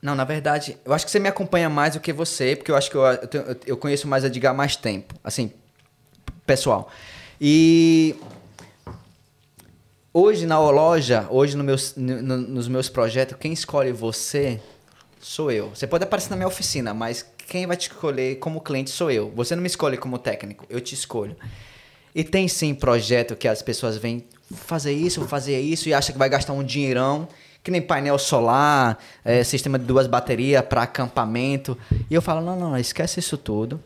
Não, 0.00 0.14
na 0.14 0.22
verdade, 0.24 0.76
eu 0.84 0.92
acho 0.92 1.04
que 1.04 1.10
você 1.10 1.18
me 1.18 1.28
acompanha 1.28 1.68
mais 1.68 1.94
do 1.94 2.00
que 2.00 2.12
você, 2.12 2.54
porque 2.54 2.70
eu 2.70 2.76
acho 2.76 2.88
que 2.88 2.96
eu, 2.96 3.02
eu, 3.04 3.26
tenho- 3.26 3.56
eu 3.66 3.76
conheço 3.76 4.06
mais 4.06 4.22
a 4.22 4.28
Edgar 4.28 4.52
há 4.52 4.54
mais 4.56 4.76
tempo. 4.76 5.14
Assim, 5.24 5.52
pessoal. 6.46 6.88
E 7.40 8.14
hoje 10.14 10.46
na 10.46 10.60
loja, 10.60 11.26
hoje 11.28 11.56
no 11.56 11.64
meus, 11.64 11.96
no- 11.96 12.22
nos 12.22 12.68
meus 12.68 12.88
projetos, 12.88 13.36
quem 13.40 13.52
escolhe 13.52 13.90
você 13.90 14.60
sou 15.20 15.50
eu. 15.50 15.70
Você 15.70 15.88
pode 15.88 16.04
aparecer 16.04 16.30
na 16.30 16.36
minha 16.36 16.46
oficina, 16.48 16.94
mas 16.94 17.26
quem 17.48 17.66
vai 17.66 17.76
te 17.76 17.90
escolher 17.90 18.36
como 18.36 18.60
cliente 18.60 18.90
sou 18.90 19.10
eu. 19.10 19.28
Você 19.34 19.56
não 19.56 19.62
me 19.62 19.66
escolhe 19.68 19.96
como 19.96 20.18
técnico, 20.18 20.64
eu 20.70 20.80
te 20.80 20.94
escolho. 20.94 21.36
E 22.14 22.22
tem 22.22 22.46
sim 22.46 22.74
projeto 22.74 23.34
que 23.34 23.48
as 23.48 23.62
pessoas 23.62 23.96
vêm 23.96 24.24
fazer 24.52 24.92
isso, 24.92 25.26
fazer 25.26 25.60
isso 25.60 25.88
e 25.88 25.94
acha 25.94 26.12
que 26.12 26.18
vai 26.18 26.28
gastar 26.28 26.52
um 26.52 26.62
dinheirão, 26.62 27.28
que 27.62 27.70
nem 27.70 27.80
painel 27.80 28.18
solar, 28.18 28.98
eh, 29.24 29.44
sistema 29.44 29.78
de 29.78 29.84
duas 29.84 30.06
baterias 30.06 30.64
para 30.64 30.82
acampamento. 30.82 31.76
E 32.10 32.14
eu 32.14 32.22
falo, 32.22 32.40
não, 32.40 32.58
não, 32.58 32.76
esquece 32.76 33.20
isso 33.20 33.36
tudo. 33.36 33.80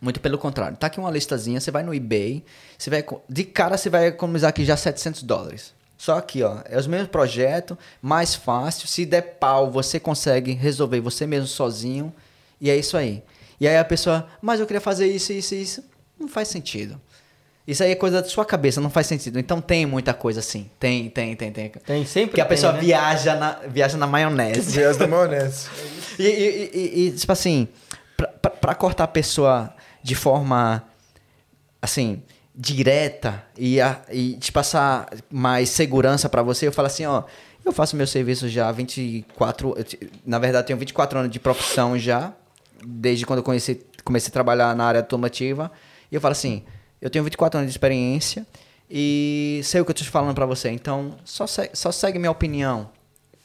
Muito 0.00 0.20
pelo 0.20 0.36
contrário. 0.36 0.76
Tá 0.76 0.88
aqui 0.88 1.00
uma 1.00 1.10
listazinha, 1.10 1.60
você 1.60 1.70
vai 1.70 1.82
no 1.82 1.94
eBay, 1.94 2.44
você 2.76 2.90
vai 2.90 3.04
de 3.28 3.44
cara 3.44 3.78
você 3.78 3.88
vai 3.88 4.08
economizar 4.08 4.50
aqui 4.50 4.64
já 4.64 4.76
700 4.76 5.22
dólares. 5.22 5.72
Só 5.96 6.18
aqui, 6.18 6.42
ó, 6.42 6.58
é 6.66 6.76
os 6.76 6.86
mesmos 6.86 7.08
projetos, 7.08 7.78
mais 8.02 8.34
fácil, 8.34 8.86
se 8.86 9.06
der 9.06 9.22
pau, 9.22 9.70
você 9.70 9.98
consegue 9.98 10.52
resolver 10.52 11.00
você 11.00 11.26
mesmo 11.26 11.46
sozinho, 11.46 12.12
e 12.60 12.68
é 12.68 12.76
isso 12.76 12.96
aí. 12.96 13.22
E 13.60 13.66
aí 13.66 13.78
a 13.78 13.84
pessoa, 13.84 14.28
mas 14.42 14.60
eu 14.60 14.66
queria 14.66 14.80
fazer 14.80 15.06
isso, 15.06 15.32
isso, 15.32 15.54
isso. 15.54 15.84
Não 16.18 16.28
faz 16.28 16.48
sentido. 16.48 17.00
Isso 17.66 17.82
aí 17.82 17.92
é 17.92 17.94
coisa 17.94 18.20
da 18.20 18.28
sua 18.28 18.44
cabeça, 18.44 18.80
não 18.80 18.90
faz 18.90 19.06
sentido. 19.06 19.38
Então 19.38 19.60
tem 19.60 19.86
muita 19.86 20.12
coisa 20.12 20.40
assim. 20.40 20.70
Tem, 20.78 21.08
tem, 21.08 21.34
tem, 21.34 21.50
tem. 21.50 21.68
Tem, 21.70 22.04
sempre 22.04 22.34
Que 22.34 22.40
a 22.40 22.44
tem, 22.44 22.50
pessoa 22.56 22.74
né? 22.74 22.80
viaja, 22.80 23.34
na, 23.36 23.52
viaja 23.68 23.96
na 23.96 24.06
maionese. 24.06 24.72
Viés 24.78 24.96
da 24.96 25.06
maionese. 25.06 25.68
E, 26.18 26.22
e- 26.22 26.70
e- 26.74 27.06
e, 27.08 27.10
tipo 27.12 27.32
assim, 27.32 27.66
pra, 28.16 28.28
pra- 28.28 28.50
pra 28.52 28.74
cortar 28.76 29.02
a 29.04 29.08
pessoa 29.08 29.74
de 30.00 30.14
forma, 30.14 30.84
assim, 31.82 32.22
direta 32.54 33.42
e, 33.58 33.80
a- 33.80 34.00
e 34.12 34.34
te 34.34 34.52
passar 34.52 35.08
mais 35.28 35.70
segurança 35.70 36.28
pra 36.28 36.40
você, 36.40 36.68
eu 36.68 36.72
falo 36.72 36.86
assim, 36.86 37.04
ó, 37.04 37.24
eu 37.64 37.72
faço 37.72 37.96
meu 37.96 38.06
serviço 38.06 38.48
já 38.48 38.68
há 38.68 38.72
24, 38.72 39.74
eu 39.76 40.08
na 40.24 40.38
verdade 40.38 40.68
tenho 40.68 40.78
24 40.78 41.18
anos 41.18 41.30
de 41.32 41.40
profissão 41.40 41.98
já, 41.98 42.32
desde 42.86 43.26
quando 43.26 43.38
eu 43.40 43.42
conheci, 43.42 43.84
comecei 44.04 44.28
a 44.28 44.32
trabalhar 44.32 44.76
na 44.76 44.84
área 44.84 45.00
automotiva, 45.00 45.68
e 46.12 46.14
eu 46.14 46.20
falo 46.20 46.30
assim, 46.32 46.62
eu 47.04 47.10
tenho 47.10 47.22
24 47.24 47.58
anos 47.58 47.70
de 47.70 47.76
experiência 47.76 48.44
e 48.90 49.60
sei 49.62 49.80
o 49.80 49.84
que 49.84 49.90
eu 49.92 49.94
te 49.94 50.04
falando 50.04 50.34
pra 50.34 50.46
você, 50.46 50.70
então 50.70 51.14
só, 51.24 51.46
se- 51.46 51.70
só 51.74 51.92
segue 51.92 52.18
minha 52.18 52.30
opinião, 52.32 52.90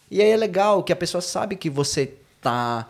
e 0.09 0.21
aí 0.21 0.29
é 0.31 0.35
legal 0.37 0.81
que 0.83 0.91
a 0.91 0.95
pessoa 0.95 1.21
sabe 1.21 1.55
que 1.55 1.69
você 1.69 2.15
tá, 2.41 2.89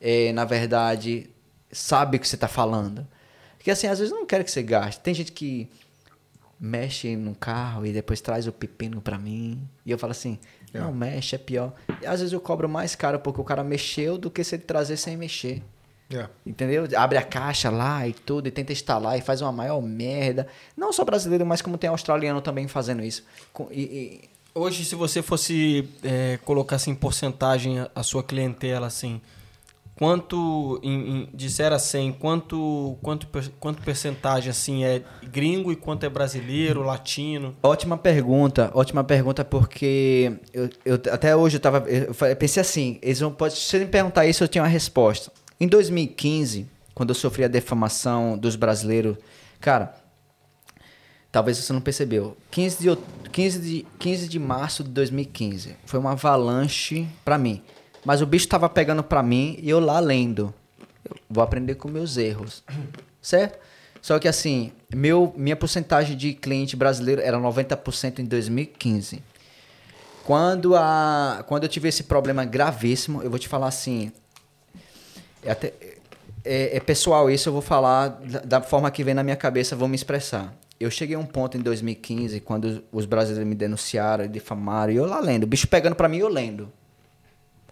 eh, 0.00 0.32
na 0.32 0.44
verdade, 0.44 1.28
sabe 1.72 2.16
o 2.16 2.20
que 2.20 2.28
você 2.28 2.36
tá 2.36 2.46
falando. 2.48 3.04
Porque 3.56 3.70
assim, 3.70 3.86
às 3.88 3.98
vezes 3.98 4.12
eu 4.12 4.18
não 4.18 4.26
quero 4.26 4.44
que 4.44 4.50
você 4.50 4.62
gaste. 4.62 5.00
Tem 5.00 5.12
gente 5.12 5.32
que 5.32 5.68
mexe 6.58 7.16
no 7.16 7.34
carro 7.34 7.84
e 7.86 7.92
depois 7.92 8.20
traz 8.20 8.46
o 8.46 8.52
pepino 8.52 9.00
pra 9.00 9.18
mim. 9.18 9.60
E 9.84 9.90
eu 9.90 9.98
falo 9.98 10.12
assim, 10.12 10.38
não 10.84 10.92
mexe, 10.92 11.34
é 11.34 11.38
pior. 11.38 11.72
E 12.02 12.06
às 12.06 12.20
vezes 12.20 12.32
eu 12.32 12.40
cobro 12.40 12.68
mais 12.68 12.94
caro 12.94 13.18
porque 13.18 13.40
o 13.40 13.44
cara 13.44 13.62
mexeu 13.64 14.16
do 14.18 14.30
que 14.30 14.44
se 14.44 14.54
ele 14.56 14.62
trazer 14.62 14.96
sem 14.96 15.16
mexer. 15.16 15.62
É. 16.12 16.26
Entendeu? 16.44 16.88
Abre 16.96 17.18
a 17.18 17.22
caixa 17.22 17.70
lá 17.70 18.06
e 18.06 18.12
tudo, 18.12 18.48
e 18.48 18.50
tenta 18.50 18.72
instalar 18.72 19.16
e 19.18 19.20
faz 19.20 19.40
uma 19.40 19.52
maior 19.52 19.80
merda. 19.80 20.46
Não 20.76 20.92
só 20.92 21.04
brasileiro, 21.04 21.46
mas 21.46 21.62
como 21.62 21.78
tem 21.78 21.88
australiano 21.90 22.40
também 22.40 22.66
fazendo 22.68 23.02
isso. 23.02 23.24
E- 23.70 23.80
e, 24.24 24.30
Hoje, 24.52 24.84
se 24.84 24.96
você 24.96 25.22
fosse 25.22 25.88
é, 26.02 26.36
colocar 26.44 26.74
assim, 26.74 26.90
em 26.90 26.94
porcentagem 26.96 27.86
a- 27.94 28.02
sua 28.02 28.20
clientela, 28.24 28.88
assim, 28.88 29.20
quanto, 29.94 30.80
em, 30.82 30.92
em, 31.22 31.28
de 31.32 31.48
0 31.48 31.74
a 31.74 31.78
100, 31.78 32.12
quanto, 32.12 32.96
quanto, 33.02 33.28
quanto 33.60 33.82
percentagem 33.82 34.50
assim, 34.50 34.82
é 34.82 35.02
gringo 35.30 35.70
e 35.70 35.76
quanto 35.76 36.04
é 36.04 36.08
brasileiro, 36.08 36.82
latino? 36.82 37.54
Ótima 37.62 37.98
pergunta, 37.98 38.70
ótima 38.74 39.04
pergunta, 39.04 39.44
porque 39.44 40.32
eu, 40.54 40.68
eu- 40.84 40.94
até 41.12 41.36
hoje 41.36 41.56
eu 41.58 41.60
tava. 41.60 41.84
Eu 41.88 42.36
pensei 42.36 42.60
assim, 42.60 42.98
eles 43.02 43.20
vão, 43.20 43.30
pode, 43.30 43.54
se 43.56 43.78
me 43.78 43.86
perguntar 43.86 44.26
isso, 44.26 44.42
eu 44.42 44.48
tinha 44.48 44.62
uma 44.62 44.68
resposta. 44.68 45.30
Em 45.60 45.68
2015, 45.68 46.66
quando 46.94 47.10
eu 47.10 47.14
sofri 47.14 47.44
a 47.44 47.48
defamação 47.48 48.38
dos 48.38 48.56
brasileiros, 48.56 49.16
cara, 49.60 49.94
talvez 51.30 51.58
você 51.58 51.72
não 51.72 51.80
percebeu. 51.80 52.36
15 52.50 52.78
de, 52.80 52.88
out- 52.88 53.02
15 53.30 53.60
de, 53.60 53.86
15 53.98 54.28
de 54.28 54.38
março 54.38 54.82
de 54.82 54.90
2015 54.90 55.76
foi 55.84 56.00
uma 56.00 56.12
avalanche 56.12 57.06
pra 57.24 57.36
mim. 57.38 57.62
Mas 58.04 58.22
o 58.22 58.26
bicho 58.26 58.48
tava 58.48 58.68
pegando 58.68 59.02
pra 59.04 59.22
mim 59.22 59.58
e 59.60 59.68
eu 59.68 59.78
lá 59.80 60.00
lendo. 60.00 60.52
Eu 61.04 61.16
vou 61.28 61.44
aprender 61.44 61.74
com 61.74 61.88
meus 61.88 62.16
erros. 62.16 62.62
Certo? 63.20 63.58
Só 64.00 64.18
que 64.18 64.26
assim, 64.26 64.72
meu, 64.94 65.34
minha 65.36 65.54
porcentagem 65.54 66.16
de 66.16 66.32
cliente 66.32 66.74
brasileiro 66.74 67.20
era 67.20 67.38
90% 67.38 68.20
em 68.20 68.24
2015. 68.24 69.22
Quando, 70.24 70.74
a, 70.74 71.44
quando 71.46 71.64
eu 71.64 71.68
tive 71.68 71.88
esse 71.90 72.04
problema 72.04 72.46
gravíssimo, 72.46 73.22
eu 73.22 73.28
vou 73.28 73.38
te 73.38 73.46
falar 73.46 73.68
assim. 73.68 74.10
É, 75.44 75.50
até, 75.50 75.72
é, 76.44 76.76
é 76.76 76.80
pessoal 76.80 77.30
isso, 77.30 77.48
eu 77.48 77.52
vou 77.52 77.62
falar 77.62 78.08
da, 78.08 78.40
da 78.40 78.60
forma 78.60 78.90
que 78.90 79.02
vem 79.04 79.14
na 79.14 79.22
minha 79.22 79.36
cabeça, 79.36 79.74
vou 79.76 79.88
me 79.88 79.94
expressar. 79.96 80.54
Eu 80.78 80.90
cheguei 80.90 81.14
a 81.14 81.18
um 81.18 81.26
ponto 81.26 81.56
em 81.58 81.60
2015, 81.60 82.40
quando 82.40 82.82
os 82.90 83.04
brasileiros 83.04 83.46
me 83.48 83.54
denunciaram, 83.54 84.26
difamaram, 84.26 84.92
e 84.92 84.96
eu 84.96 85.04
lá 85.04 85.20
lendo, 85.20 85.44
o 85.44 85.46
bicho 85.46 85.68
pegando 85.68 85.94
pra 85.94 86.08
mim, 86.08 86.18
eu 86.18 86.28
lendo. 86.28 86.72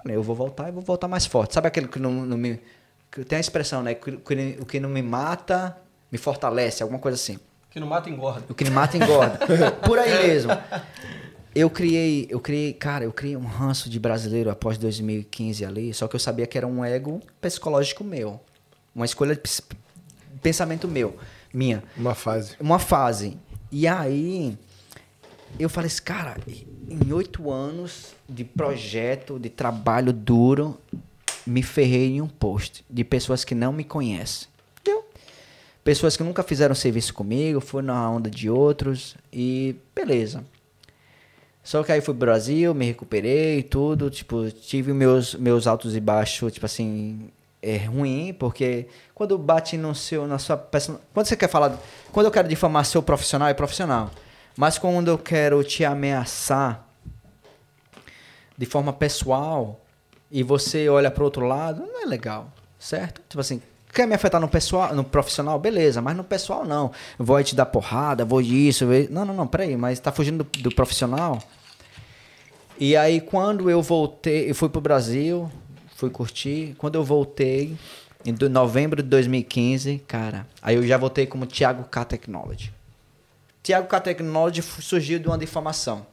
Falei, 0.02 0.16
eu 0.16 0.22
vou 0.22 0.36
voltar 0.36 0.68
e 0.68 0.72
vou 0.72 0.82
voltar 0.82 1.08
mais 1.08 1.24
forte. 1.26 1.54
Sabe 1.54 1.68
aquele 1.68 1.88
que 1.88 1.98
não, 1.98 2.12
não 2.12 2.36
me. 2.36 2.60
Que 3.10 3.24
tem 3.24 3.38
a 3.38 3.40
expressão, 3.40 3.82
né? 3.82 3.94
Que, 3.94 4.12
que- 4.18 4.58
o 4.60 4.66
que 4.66 4.78
não 4.78 4.88
me 4.90 5.02
mata, 5.02 5.76
me 6.12 6.18
fortalece, 6.18 6.82
alguma 6.82 7.00
coisa 7.00 7.16
assim. 7.16 7.38
Que 7.70 7.80
não 7.80 7.86
mata 7.86 8.08
engorda. 8.10 8.44
O 8.48 8.54
que 8.54 8.64
me 8.64 8.70
mata 8.70 8.96
engorda. 8.96 9.38
Por 9.84 9.98
aí 9.98 10.28
mesmo. 10.28 10.52
Eu 11.58 11.68
criei, 11.68 12.24
eu 12.30 12.38
criei, 12.38 12.72
cara, 12.72 13.04
eu 13.04 13.12
criei 13.12 13.36
um 13.36 13.44
ranço 13.44 13.90
de 13.90 13.98
brasileiro 13.98 14.48
após 14.48 14.78
2015 14.78 15.64
ali, 15.64 15.92
só 15.92 16.06
que 16.06 16.14
eu 16.14 16.20
sabia 16.20 16.46
que 16.46 16.56
era 16.56 16.64
um 16.64 16.84
ego 16.84 17.20
psicológico 17.40 18.04
meu. 18.04 18.40
Uma 18.94 19.04
escolha 19.04 19.34
de 19.34 19.42
pensamento 20.40 20.86
meu, 20.86 21.16
minha 21.52 21.82
Uma 21.96 22.14
fase. 22.14 22.54
uma 22.60 22.78
fase. 22.78 23.36
E 23.72 23.88
aí, 23.88 24.56
eu 25.58 25.68
falei 25.68 25.88
assim, 25.88 26.02
cara, 26.02 26.36
em 26.46 27.12
oito 27.12 27.50
anos 27.50 28.14
de 28.28 28.44
projeto, 28.44 29.36
de 29.36 29.48
trabalho 29.50 30.12
duro, 30.12 30.78
me 31.44 31.64
ferrei 31.64 32.18
em 32.18 32.20
um 32.20 32.28
post 32.28 32.84
de 32.88 33.02
pessoas 33.02 33.44
que 33.44 33.56
não 33.56 33.72
me 33.72 33.82
conhecem. 33.82 34.46
Entendeu? 34.80 35.04
Pessoas 35.82 36.16
que 36.16 36.22
nunca 36.22 36.44
fizeram 36.44 36.72
serviço 36.72 37.12
comigo, 37.12 37.60
foram 37.60 37.88
na 37.88 38.08
onda 38.08 38.30
de 38.30 38.48
outros 38.48 39.16
e 39.32 39.74
beleza. 39.92 40.44
Só 41.68 41.84
que 41.84 41.92
aí 41.92 42.00
fui 42.00 42.14
pro 42.14 42.20
Brasil, 42.20 42.72
me 42.72 42.86
recuperei, 42.86 43.62
tudo, 43.62 44.08
tipo, 44.08 44.50
tive 44.50 44.94
meus, 44.94 45.34
meus 45.34 45.66
altos 45.66 45.94
e 45.94 46.00
baixos, 46.00 46.50
tipo 46.50 46.64
assim, 46.64 47.28
é 47.60 47.76
ruim, 47.76 48.32
porque 48.32 48.86
quando 49.14 49.36
bate 49.36 49.76
no 49.76 49.94
seu, 49.94 50.26
na 50.26 50.38
sua 50.38 50.56
person... 50.56 50.96
quando 51.12 51.26
você 51.26 51.36
quer 51.36 51.50
falar, 51.50 51.78
quando 52.10 52.24
eu 52.24 52.32
quero 52.32 52.48
difamar 52.48 52.86
seu 52.86 53.02
profissional, 53.02 53.48
é 53.48 53.52
profissional. 53.52 54.10
Mas 54.56 54.78
quando 54.78 55.08
eu 55.08 55.18
quero 55.18 55.62
te 55.62 55.84
ameaçar 55.84 56.88
de 58.56 58.64
forma 58.64 58.90
pessoal 58.90 59.78
e 60.30 60.42
você 60.42 60.88
olha 60.88 61.10
pro 61.10 61.24
outro 61.24 61.44
lado, 61.44 61.82
não 61.82 62.02
é 62.02 62.06
legal, 62.06 62.50
certo? 62.78 63.20
Tipo 63.28 63.42
assim, 63.42 63.60
quer 63.92 64.06
me 64.06 64.14
afetar 64.14 64.40
no 64.40 64.48
pessoal, 64.48 64.94
no 64.94 65.04
profissional, 65.04 65.58
beleza, 65.58 66.00
mas 66.00 66.16
no 66.16 66.24
pessoal 66.24 66.64
não. 66.64 66.92
Vou 67.18 67.44
te 67.44 67.54
dar 67.54 67.66
porrada, 67.66 68.24
vou 68.24 68.40
isso, 68.40 68.86
vou... 68.86 69.06
não, 69.10 69.26
não, 69.26 69.34
não, 69.34 69.46
peraí, 69.46 69.76
mas 69.76 70.00
tá 70.00 70.10
fugindo 70.10 70.44
do, 70.44 70.62
do 70.62 70.74
profissional? 70.74 71.38
E 72.80 72.96
aí 72.96 73.20
quando 73.20 73.68
eu 73.68 73.82
voltei, 73.82 74.50
eu 74.50 74.54
fui 74.54 74.68
pro 74.68 74.80
Brasil, 74.80 75.50
fui 75.96 76.10
curtir, 76.10 76.74
quando 76.78 76.94
eu 76.94 77.02
voltei 77.02 77.76
em 78.24 78.32
novembro 78.48 79.02
de 79.02 79.08
2015, 79.08 80.02
cara, 80.06 80.46
aí 80.62 80.76
eu 80.76 80.86
já 80.86 80.96
voltei 80.96 81.26
como 81.26 81.44
Thiago 81.44 81.84
K 81.84 82.04
Technology. 82.04 82.72
Thiago 83.62 83.88
K 83.88 84.00
Technology 84.00 84.62
surgiu 84.62 85.18
de 85.18 85.26
uma 85.26 85.36
difamação, 85.36 86.06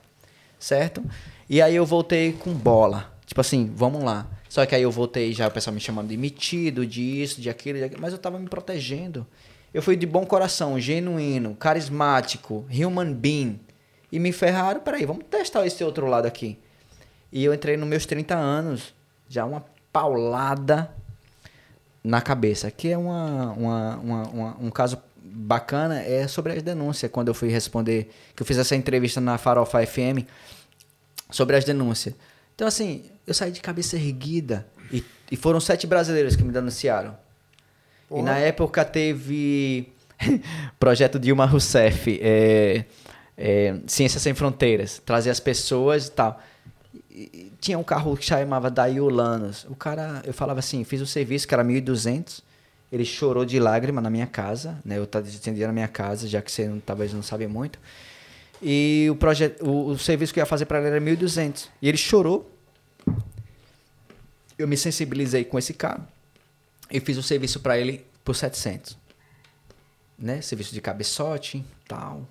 certo? 0.58 1.04
E 1.48 1.62
aí 1.62 1.76
eu 1.76 1.86
voltei 1.86 2.34
com 2.34 2.52
bola. 2.52 3.14
Tipo 3.26 3.42
assim, 3.42 3.72
vamos 3.76 4.04
lá. 4.04 4.28
Só 4.50 4.66
que 4.66 4.74
aí 4.74 4.82
eu 4.82 4.92
voltei 4.92 5.34
já 5.34 5.48
o 5.48 5.52
pessoal 5.52 5.74
me 5.74 5.80
chamando 5.80 6.08
de 6.08 6.18
metido, 6.18 6.86
de 6.86 7.02
isso, 7.02 7.42
de 7.42 7.50
aquilo, 7.50 7.78
de 7.78 7.84
aquilo, 7.84 8.02
mas 8.02 8.14
eu 8.14 8.20
tava 8.20 8.40
me 8.40 8.48
protegendo. 8.48 9.26
Eu 9.74 9.82
fui 9.82 9.96
de 9.96 10.06
bom 10.06 10.26
coração, 10.26 10.80
genuíno, 10.80 11.56
carismático, 11.56 12.66
human 12.72 13.14
being. 13.14 13.60
E 14.16 14.20
me 14.20 14.32
ferraram, 14.32 14.80
peraí, 14.80 15.06
vamos 15.06 15.26
testar 15.30 15.66
esse 15.66 15.84
outro 15.84 16.06
lado 16.08 16.26
aqui. 16.26 16.58
E 17.32 17.44
eu 17.44 17.54
entrei 17.54 17.76
nos 17.76 17.88
meus 17.90 18.06
30 18.06 18.34
anos, 18.34 18.94
já 19.28 19.44
uma 19.44 19.66
paulada 19.92 20.90
na 22.02 22.22
cabeça. 22.22 22.72
Que 22.72 22.92
é 22.92 22.98
uma, 22.98 23.52
uma, 23.52 23.96
uma- 23.98 24.28
uma- 24.30 24.58
um 24.62 24.70
caso 24.72 24.98
bacana, 25.22 26.02
é 26.02 26.28
sobre 26.30 26.54
as 26.54 26.64
denúncias. 26.64 27.12
Quando 27.12 27.28
eu 27.28 27.34
fui 27.34 27.50
responder, 27.50 28.10
que 28.36 28.42
eu 28.42 28.46
fiz 28.46 28.58
essa 28.58 28.74
entrevista 28.76 29.20
na 29.20 29.38
Farofa 29.38 29.86
FM, 29.86 30.24
sobre 31.30 31.58
as 31.58 31.66
denúncias. 31.66 32.16
Então, 32.56 32.68
assim, 32.68 33.04
eu 33.28 33.34
saí 33.34 33.52
de 33.52 33.60
cabeça 33.60 33.98
erguida. 33.98 34.66
E, 34.94 35.04
e 35.30 35.36
foram 35.36 35.60
sete 35.60 35.86
brasileiros 35.86 36.36
que 36.38 36.44
me 36.44 36.54
denunciaram. 36.54 37.18
E 38.10 38.22
na 38.22 38.38
época 38.38 38.86
teve 38.86 39.90
projeto 40.80 41.20
Dilma 41.20 41.46
Rousseff, 41.46 42.18
é, 42.22 42.86
é, 43.38 43.76
Ciências 43.88 44.22
Sem 44.22 44.34
Fronteiras, 44.34 45.02
trazer 45.06 45.30
as 45.30 45.40
pessoas 45.40 46.08
e 46.08 46.12
tal. 46.12 46.42
E 47.12 47.52
tinha 47.62 47.78
um 47.78 47.84
carro 47.84 48.16
que 48.18 48.26
chamava 48.26 48.70
Daiolanos. 48.70 49.66
O 49.70 49.76
cara, 49.76 50.22
eu 50.26 50.34
falava 50.34 50.60
assim, 50.60 50.84
fiz 50.84 51.02
o 51.02 51.08
serviço, 51.08 51.48
que 51.48 51.54
era 51.54 51.64
1.200. 51.64 52.42
Ele 52.92 53.06
chorou 53.06 53.46
de 53.46 53.60
lágrima 53.60 54.02
na 54.02 54.10
minha 54.10 54.28
casa, 54.28 54.78
né? 54.86 54.98
Eu 54.98 55.04
atendia 55.04 55.68
na 55.68 55.74
minha 55.74 55.88
casa, 55.88 56.28
já 56.28 56.42
que 56.42 56.52
você 56.52 56.68
não, 56.68 56.80
talvez 56.80 57.14
não 57.14 57.24
sabe 57.24 57.48
muito. 57.48 57.80
E 58.62 59.08
o, 59.10 59.16
projeto, 59.16 59.66
o, 59.66 59.92
o 59.92 59.98
serviço 59.98 60.34
que 60.34 60.40
eu 60.40 60.42
ia 60.42 60.46
fazer 60.46 60.66
para 60.66 60.80
ele 60.80 60.88
era 60.88 61.02
1.200. 61.02 61.68
E 61.82 61.90
ele 61.90 61.98
chorou. 61.98 62.52
Eu 64.58 64.68
me 64.68 64.78
sensibilizei 64.78 65.44
com 65.44 65.60
esse 65.60 65.74
cara 65.74 66.08
e 66.90 67.00
fiz 67.00 67.18
o 67.18 67.24
serviço 67.24 67.60
para 67.60 67.78
ele 67.78 68.06
por 68.24 68.36
700. 68.36 68.98
Né? 70.18 70.42
Serviço 70.42 70.74
de 70.74 70.80
cabeçote, 70.80 71.66
tal. 71.88 72.26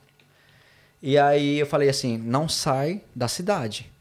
E 1.07 1.19
aí 1.19 1.59
eu 1.59 1.67
falei 1.67 1.91
assim, 1.91 2.17
não 2.17 2.49
sai 2.49 3.03
da 3.15 3.29
cidade. 3.29 3.93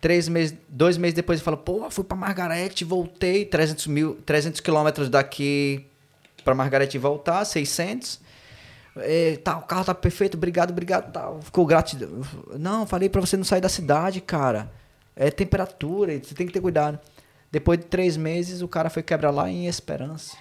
Três 0.00 0.26
meses, 0.26 0.56
dois 0.66 0.96
meses 0.96 1.12
depois 1.14 1.38
ele 1.38 1.44
falou, 1.44 1.60
pô, 1.60 1.90
fui 1.90 2.02
pra 2.02 2.16
Margarete, 2.16 2.82
voltei, 2.82 3.44
300 3.44 3.86
mil, 3.88 4.14
300 4.24 4.58
quilômetros 4.62 5.10
daqui 5.10 5.84
pra 6.42 6.54
Margarete 6.54 6.96
voltar, 6.96 7.44
600. 7.44 8.18
É, 8.96 9.36
tá, 9.44 9.58
o 9.58 9.62
carro 9.62 9.84
tá 9.84 9.94
perfeito, 9.94 10.38
obrigado, 10.38 10.70
obrigado, 10.70 11.12
tal. 11.12 11.42
Ficou 11.42 11.66
gratidão. 11.66 12.22
Não, 12.58 12.86
falei 12.86 13.10
pra 13.10 13.20
você 13.20 13.36
não 13.36 13.44
sair 13.44 13.60
da 13.60 13.68
cidade, 13.68 14.22
cara. 14.22 14.72
É 15.14 15.30
temperatura, 15.30 16.18
você 16.18 16.34
tem 16.34 16.46
que 16.46 16.52
ter 16.54 16.60
cuidado. 16.62 16.98
Depois 17.52 17.78
de 17.78 17.84
três 17.84 18.16
meses, 18.16 18.62
o 18.62 18.68
cara 18.68 18.88
foi 18.88 19.02
quebrar 19.02 19.30
lá 19.30 19.50
em 19.50 19.66
Esperança. 19.66 20.34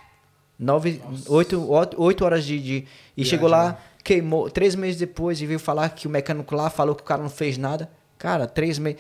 Nove, 0.58 1.02
oito, 1.28 1.70
oito, 1.70 2.02
oito 2.02 2.24
horas 2.26 2.46
de, 2.46 2.60
de- 2.62 2.88
E 3.18 3.26
chegou 3.26 3.50
lá, 3.50 3.78
queimou. 4.04 4.50
Três 4.50 4.76
meses 4.76 4.98
depois, 5.00 5.42
e 5.42 5.46
veio 5.46 5.60
falar 5.60 5.90
que 5.90 6.08
o 6.08 6.10
mecânico 6.10 6.56
lá 6.56 6.70
falou 6.70 6.96
que 6.96 7.02
o 7.02 7.06
cara 7.06 7.22
não 7.22 7.30
fez 7.30 7.58
nada. 7.58 7.90
Cara, 8.18 8.48
três 8.48 8.78
meses. 8.80 9.00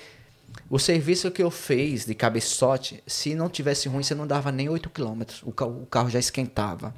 O 0.69 0.79
serviço 0.79 1.29
que 1.29 1.43
eu 1.43 1.51
fiz 1.51 2.05
de 2.05 2.15
cabeçote, 2.15 3.03
se 3.05 3.35
não 3.35 3.49
tivesse 3.49 3.87
ruim, 3.87 4.01
você 4.03 4.15
não 4.15 4.25
dava 4.25 4.51
nem 4.51 4.67
8 4.69 4.89
quilômetros. 4.89 5.41
O, 5.43 5.51
ca- 5.51 5.65
o 5.65 5.85
carro 5.85 6.09
já 6.09 6.17
esquentava. 6.19 6.93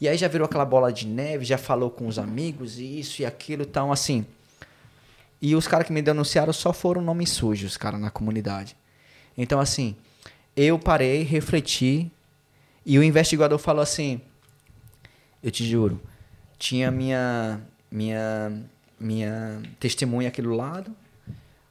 E 0.00 0.06
aí 0.08 0.16
já 0.16 0.28
virou 0.28 0.44
aquela 0.46 0.64
bola 0.64 0.92
de 0.92 1.06
neve, 1.06 1.44
já 1.44 1.58
falou 1.58 1.90
com 1.90 2.06
os 2.06 2.18
amigos, 2.18 2.78
e 2.78 3.00
isso 3.00 3.22
e 3.22 3.26
aquilo, 3.26 3.62
então 3.62 3.90
assim. 3.90 4.24
E 5.40 5.54
os 5.56 5.66
caras 5.66 5.86
que 5.86 5.92
me 5.92 6.00
denunciaram 6.02 6.52
só 6.52 6.72
foram 6.72 7.00
nomes 7.02 7.30
sujos, 7.30 7.76
cara, 7.76 7.98
na 7.98 8.10
comunidade. 8.10 8.76
Então, 9.36 9.58
assim, 9.58 9.96
eu 10.54 10.78
parei, 10.78 11.22
refleti, 11.22 12.10
e 12.84 12.98
o 12.98 13.02
investigador 13.02 13.58
falou 13.58 13.82
assim: 13.82 14.20
Eu 15.42 15.50
te 15.50 15.64
juro, 15.68 16.00
tinha 16.58 16.90
minha, 16.90 17.60
minha, 17.90 18.52
minha 18.98 19.62
testemunha 19.78 20.28
aqui 20.28 20.40
do 20.42 20.52
lado, 20.54 20.94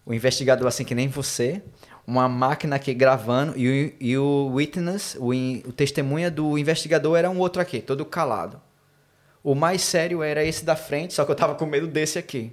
o 0.05 0.13
investigador, 0.13 0.67
assim 0.67 0.83
que 0.83 0.93
nem 0.93 1.07
você, 1.07 1.61
uma 2.05 2.29
máquina 2.29 2.75
aqui 2.75 2.93
gravando, 2.93 3.57
e, 3.57 3.87
o- 3.87 3.93
e 4.03 4.17
o 4.17 4.51
witness, 4.53 5.15
o, 5.19 5.29
o 5.67 5.71
testemunha 5.71 6.29
do 6.29 6.57
investigador 6.57 7.17
era 7.17 7.29
um 7.29 7.39
outro 7.39 7.61
aqui, 7.61 7.81
todo 7.81 8.05
calado. 8.05 8.61
O 9.43 9.53
mais 9.55 9.81
sério 9.81 10.21
era 10.23 10.43
esse 10.43 10.63
da 10.65 10.75
frente, 10.75 11.13
só 11.13 11.23
que 11.25 11.31
eu 11.31 11.35
tava 11.35 11.55
com 11.55 11.65
medo 11.65 11.87
desse 11.87 12.17
aqui. 12.17 12.51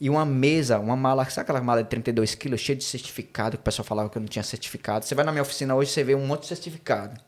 E 0.00 0.10
uma 0.10 0.24
mesa, 0.26 0.78
uma 0.78 0.96
mala, 0.96 1.24
sabe 1.26 1.42
aquela 1.44 1.60
mala 1.62 1.82
de 1.82 1.88
32 1.88 2.34
quilos, 2.34 2.60
cheia 2.60 2.76
de 2.76 2.84
certificado, 2.84 3.56
que 3.56 3.60
o 3.60 3.64
pessoal 3.64 3.84
falava 3.86 4.08
que 4.10 4.18
eu 4.18 4.20
não 4.20 4.28
tinha 4.28 4.42
certificado. 4.42 5.04
Você 5.04 5.14
vai 5.14 5.24
na 5.24 5.32
minha 5.32 5.42
oficina 5.42 5.74
hoje, 5.74 5.90
você 5.90 6.02
vê 6.04 6.14
um 6.14 6.26
monte 6.26 6.42
de 6.42 6.48
certificado. 6.48 7.18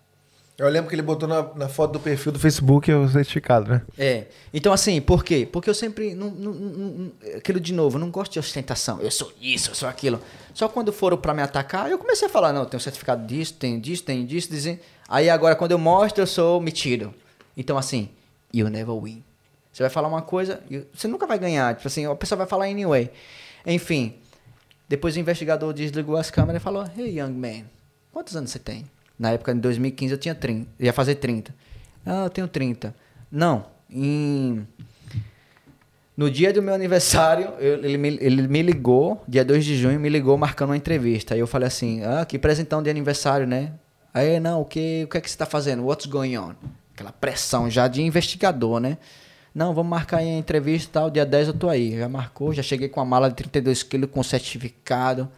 Eu 0.59 0.68
lembro 0.70 0.89
que 0.89 0.94
ele 0.94 1.02
botou 1.02 1.28
na, 1.28 1.43
na 1.55 1.68
foto 1.68 1.93
do 1.93 2.01
perfil 2.01 2.33
do 2.33 2.39
Facebook 2.39 2.91
o 2.91 3.07
certificado, 3.09 3.70
né? 3.70 3.83
É. 3.99 4.25
Então, 4.55 4.73
assim, 4.73 5.01
por 5.02 5.23
quê? 5.23 5.47
Porque 5.51 5.68
eu 5.68 5.75
sempre. 5.75 6.15
Não, 6.15 6.31
não- 6.31 6.52
não- 6.55 7.12
aquilo 7.36 7.60
de 7.60 7.75
novo, 7.75 7.97
eu 7.97 8.01
não 8.01 8.10
gosto 8.10 8.33
de 8.33 8.39
ostentação. 8.39 8.99
Eu 9.01 9.10
sou 9.10 9.31
isso, 9.41 9.70
eu 9.70 9.75
sou 9.75 9.86
aquilo. 9.86 10.18
Só 10.55 10.67
quando 10.67 10.94
foram 10.94 11.18
pra 11.18 11.35
me 11.35 11.43
atacar, 11.43 11.91
eu 11.91 11.99
comecei 11.99 12.26
a 12.26 12.31
falar: 12.31 12.55
não, 12.55 12.65
tenho 12.65 12.81
certificado 12.81 13.26
disso, 13.26 13.52
tenho 13.55 13.78
disso, 13.78 14.02
tenho 14.02 14.26
disso, 14.26 14.49
dizer. 14.49 14.83
Aí 15.07 15.28
agora, 15.28 15.55
quando 15.55 15.73
eu 15.73 15.78
mostro, 15.78 16.23
eu 16.23 16.26
sou 16.26 16.59
metido. 16.59 17.12
Então, 17.55 17.76
assim, 17.76 18.09
you 18.52 18.68
never 18.70 18.94
win. 18.99 19.23
Você 19.70 19.83
vai 19.83 19.91
falar 19.91 20.09
uma 20.09 20.23
coisa, 20.23 20.62
você 20.94 21.07
nunca 21.07 21.26
vai 21.26 21.39
ganhar. 21.39 21.75
Tipo 21.76 21.86
assim, 21.89 22.07
a 22.07 22.15
pessoa 22.15 22.39
vai 22.39 22.47
falar 22.47 22.65
anyway. 22.65 23.10
Enfim. 23.67 24.15
Depois 24.89 25.17
o 25.17 25.18
investigador 25.18 25.73
desligou 25.75 26.17
as 26.17 26.31
câmeras 26.31 26.62
e 26.62 26.65
falou: 26.65 26.85
Hey, 26.97 27.18
young 27.20 27.33
man, 27.35 27.65
Quantos 28.10 28.35
anos 28.35 28.51
você 28.51 28.59
tem? 28.59 28.86
Na 29.19 29.31
época, 29.31 29.53
em 29.53 29.59
2015, 29.59 30.12
eu 30.12 30.19
tinha 30.19 30.35
30. 30.35 30.69
Ia 30.78 30.93
fazer 30.93 31.15
30. 31.17 31.55
Ah, 32.05 32.25
eu 32.25 32.31
tenho 32.31 32.47
30. 32.49 32.95
Não, 33.31 33.65
em... 33.91 34.67
No 36.17 36.31
dia 36.31 36.51
do 36.53 36.62
meu 36.62 36.73
aniversário, 36.75 37.53
eu- 37.59 37.85
ele, 37.85 37.99
me, 37.99 38.09
ele 38.20 38.49
me 38.49 38.62
ligou, 38.62 39.23
dia 39.28 39.45
2 39.45 39.65
de 39.65 39.77
junho, 39.77 40.01
me 40.01 40.09
ligou 40.09 40.36
marcando 40.39 40.70
uma 40.70 40.77
entrevista. 40.77 41.35
Aí 41.35 41.41
eu 41.41 41.47
falei 41.47 41.69
assim, 41.69 42.03
ah, 42.05 42.25
que 42.25 42.39
presentão 42.39 42.83
de 42.83 42.89
aniversário, 42.89 43.47
né? 43.47 43.73
Aí, 44.15 44.41
não, 44.41 44.62
o 44.62 44.65
que, 44.65 45.05
o 45.05 45.09
que 45.09 45.19
é 45.19 45.20
que 45.20 45.31
você 45.31 45.36
tá 45.36 45.45
fazendo? 45.45 45.85
What's 45.85 46.07
going 46.07 46.39
on? 46.39 46.55
Aquela 46.95 47.12
pressão 47.12 47.69
já 47.69 47.86
de 47.86 48.01
investigador, 48.03 48.81
né? 48.81 48.97
Não, 49.55 49.75
vamos 49.75 49.91
marcar 49.91 50.19
aí 50.19 50.28
a 50.28 50.39
entrevista 50.39 50.89
e 50.89 50.93
tal, 50.93 51.11
dia 51.11 51.27
10 51.27 51.49
eu 51.49 51.55
tô 51.55 51.69
aí. 51.69 51.99
Já 51.99 52.09
marcou, 52.09 52.53
já 52.55 52.62
cheguei 52.62 52.89
com 52.89 53.01
a 53.01 53.05
mala 53.05 53.28
de 53.28 53.35
32 53.36 53.83
quilos, 53.83 54.09
com 54.11 54.23
certificado, 54.23 55.28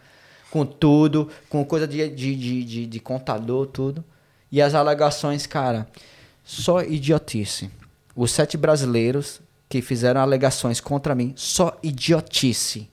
com 0.49 0.65
tudo, 0.65 1.29
com 1.49 1.63
coisa 1.63 1.87
de, 1.87 2.09
de, 2.09 2.35
de, 2.35 2.63
de, 2.63 2.85
de 2.85 2.99
contador, 2.99 3.67
tudo. 3.67 4.03
E 4.51 4.61
as 4.61 4.73
alegações, 4.73 5.45
cara, 5.45 5.87
só 6.43 6.81
idiotice. 6.81 7.69
Os 8.15 8.31
sete 8.31 8.57
brasileiros 8.57 9.39
que 9.69 9.81
fizeram 9.81 10.19
alegações 10.19 10.81
contra 10.81 11.13
mim, 11.13 11.33
só 11.35 11.77
idiotice. 11.83 12.89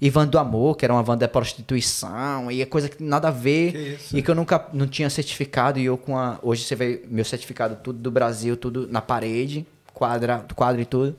Ivan 0.00 0.26
do 0.26 0.38
Amor, 0.38 0.76
que 0.76 0.84
era 0.84 0.94
uma 0.94 1.02
van 1.02 1.18
da 1.18 1.28
prostituição, 1.28 2.50
e 2.50 2.62
é 2.62 2.66
coisa 2.66 2.88
que 2.88 3.02
nada 3.02 3.28
a 3.28 3.30
ver, 3.30 4.00
e 4.14 4.22
que 4.22 4.30
eu 4.30 4.34
nunca 4.34 4.66
não 4.72 4.86
tinha 4.86 5.10
certificado, 5.10 5.78
e 5.78 5.84
eu 5.84 5.98
com 5.98 6.16
a. 6.16 6.38
Hoje 6.42 6.64
você 6.64 6.74
vê 6.74 7.02
meu 7.06 7.24
certificado 7.24 7.76
tudo 7.76 7.98
do 7.98 8.10
Brasil, 8.10 8.56
tudo 8.56 8.88
na 8.88 9.02
parede, 9.02 9.66
quadra, 9.92 10.46
quadro 10.54 10.80
e 10.80 10.86
tudo. 10.86 11.14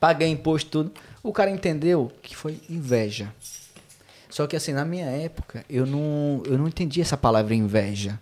Paguei 0.00 0.28
imposto, 0.28 0.68
tudo. 0.70 0.92
O 1.22 1.32
cara 1.32 1.50
entendeu 1.50 2.10
que 2.22 2.34
foi 2.34 2.58
inveja. 2.68 3.32
Só 4.30 4.46
que 4.46 4.56
assim, 4.56 4.72
na 4.72 4.84
minha 4.84 5.06
época, 5.06 5.64
eu 5.68 5.84
não, 5.84 6.42
eu 6.46 6.56
não 6.56 6.68
entendi 6.68 7.00
essa 7.00 7.16
palavra 7.16 7.54
inveja. 7.54 8.18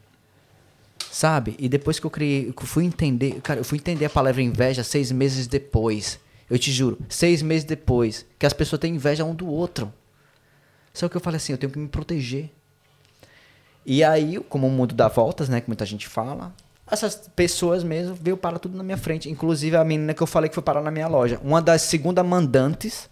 Sabe? 1.10 1.54
E 1.58 1.68
depois 1.68 2.00
que 2.00 2.06
eu 2.06 2.10
criei, 2.10 2.52
que 2.52 2.62
eu 2.62 2.66
fui 2.66 2.84
entender, 2.84 3.40
cara, 3.42 3.60
eu 3.60 3.64
fui 3.64 3.78
entender 3.78 4.06
a 4.06 4.10
palavra 4.10 4.42
inveja 4.42 4.82
seis 4.82 5.12
meses 5.12 5.46
depois. 5.46 6.18
Eu 6.48 6.58
te 6.58 6.72
juro, 6.72 6.98
seis 7.08 7.42
meses 7.42 7.64
depois, 7.64 8.24
que 8.38 8.46
as 8.46 8.54
pessoas 8.54 8.80
têm 8.80 8.94
inveja 8.94 9.24
um 9.24 9.34
do 9.34 9.46
outro. 9.46 9.92
Só 10.94 11.08
que 11.08 11.16
eu 11.16 11.20
falei 11.20 11.36
assim, 11.36 11.52
eu 11.52 11.58
tenho 11.58 11.70
que 11.70 11.78
me 11.78 11.88
proteger. 11.88 12.50
E 13.84 14.02
aí, 14.02 14.38
como 14.48 14.66
o 14.66 14.70
mundo 14.70 14.94
dá 14.94 15.08
voltas, 15.08 15.48
né, 15.48 15.60
que 15.60 15.68
muita 15.68 15.84
gente 15.84 16.08
fala, 16.08 16.54
essas 16.90 17.28
pessoas 17.36 17.84
mesmo 17.84 18.14
veio 18.14 18.36
parar 18.36 18.58
tudo 18.58 18.76
na 18.76 18.82
minha 18.82 18.96
frente. 18.96 19.30
Inclusive 19.30 19.76
a 19.76 19.84
menina 19.84 20.14
que 20.14 20.22
eu 20.22 20.26
falei 20.26 20.48
que 20.48 20.54
foi 20.54 20.62
parar 20.62 20.82
na 20.82 20.90
minha 20.90 21.06
loja. 21.06 21.38
Uma 21.42 21.60
das 21.60 21.82
segunda 21.82 22.22
mandantes, 22.22 23.08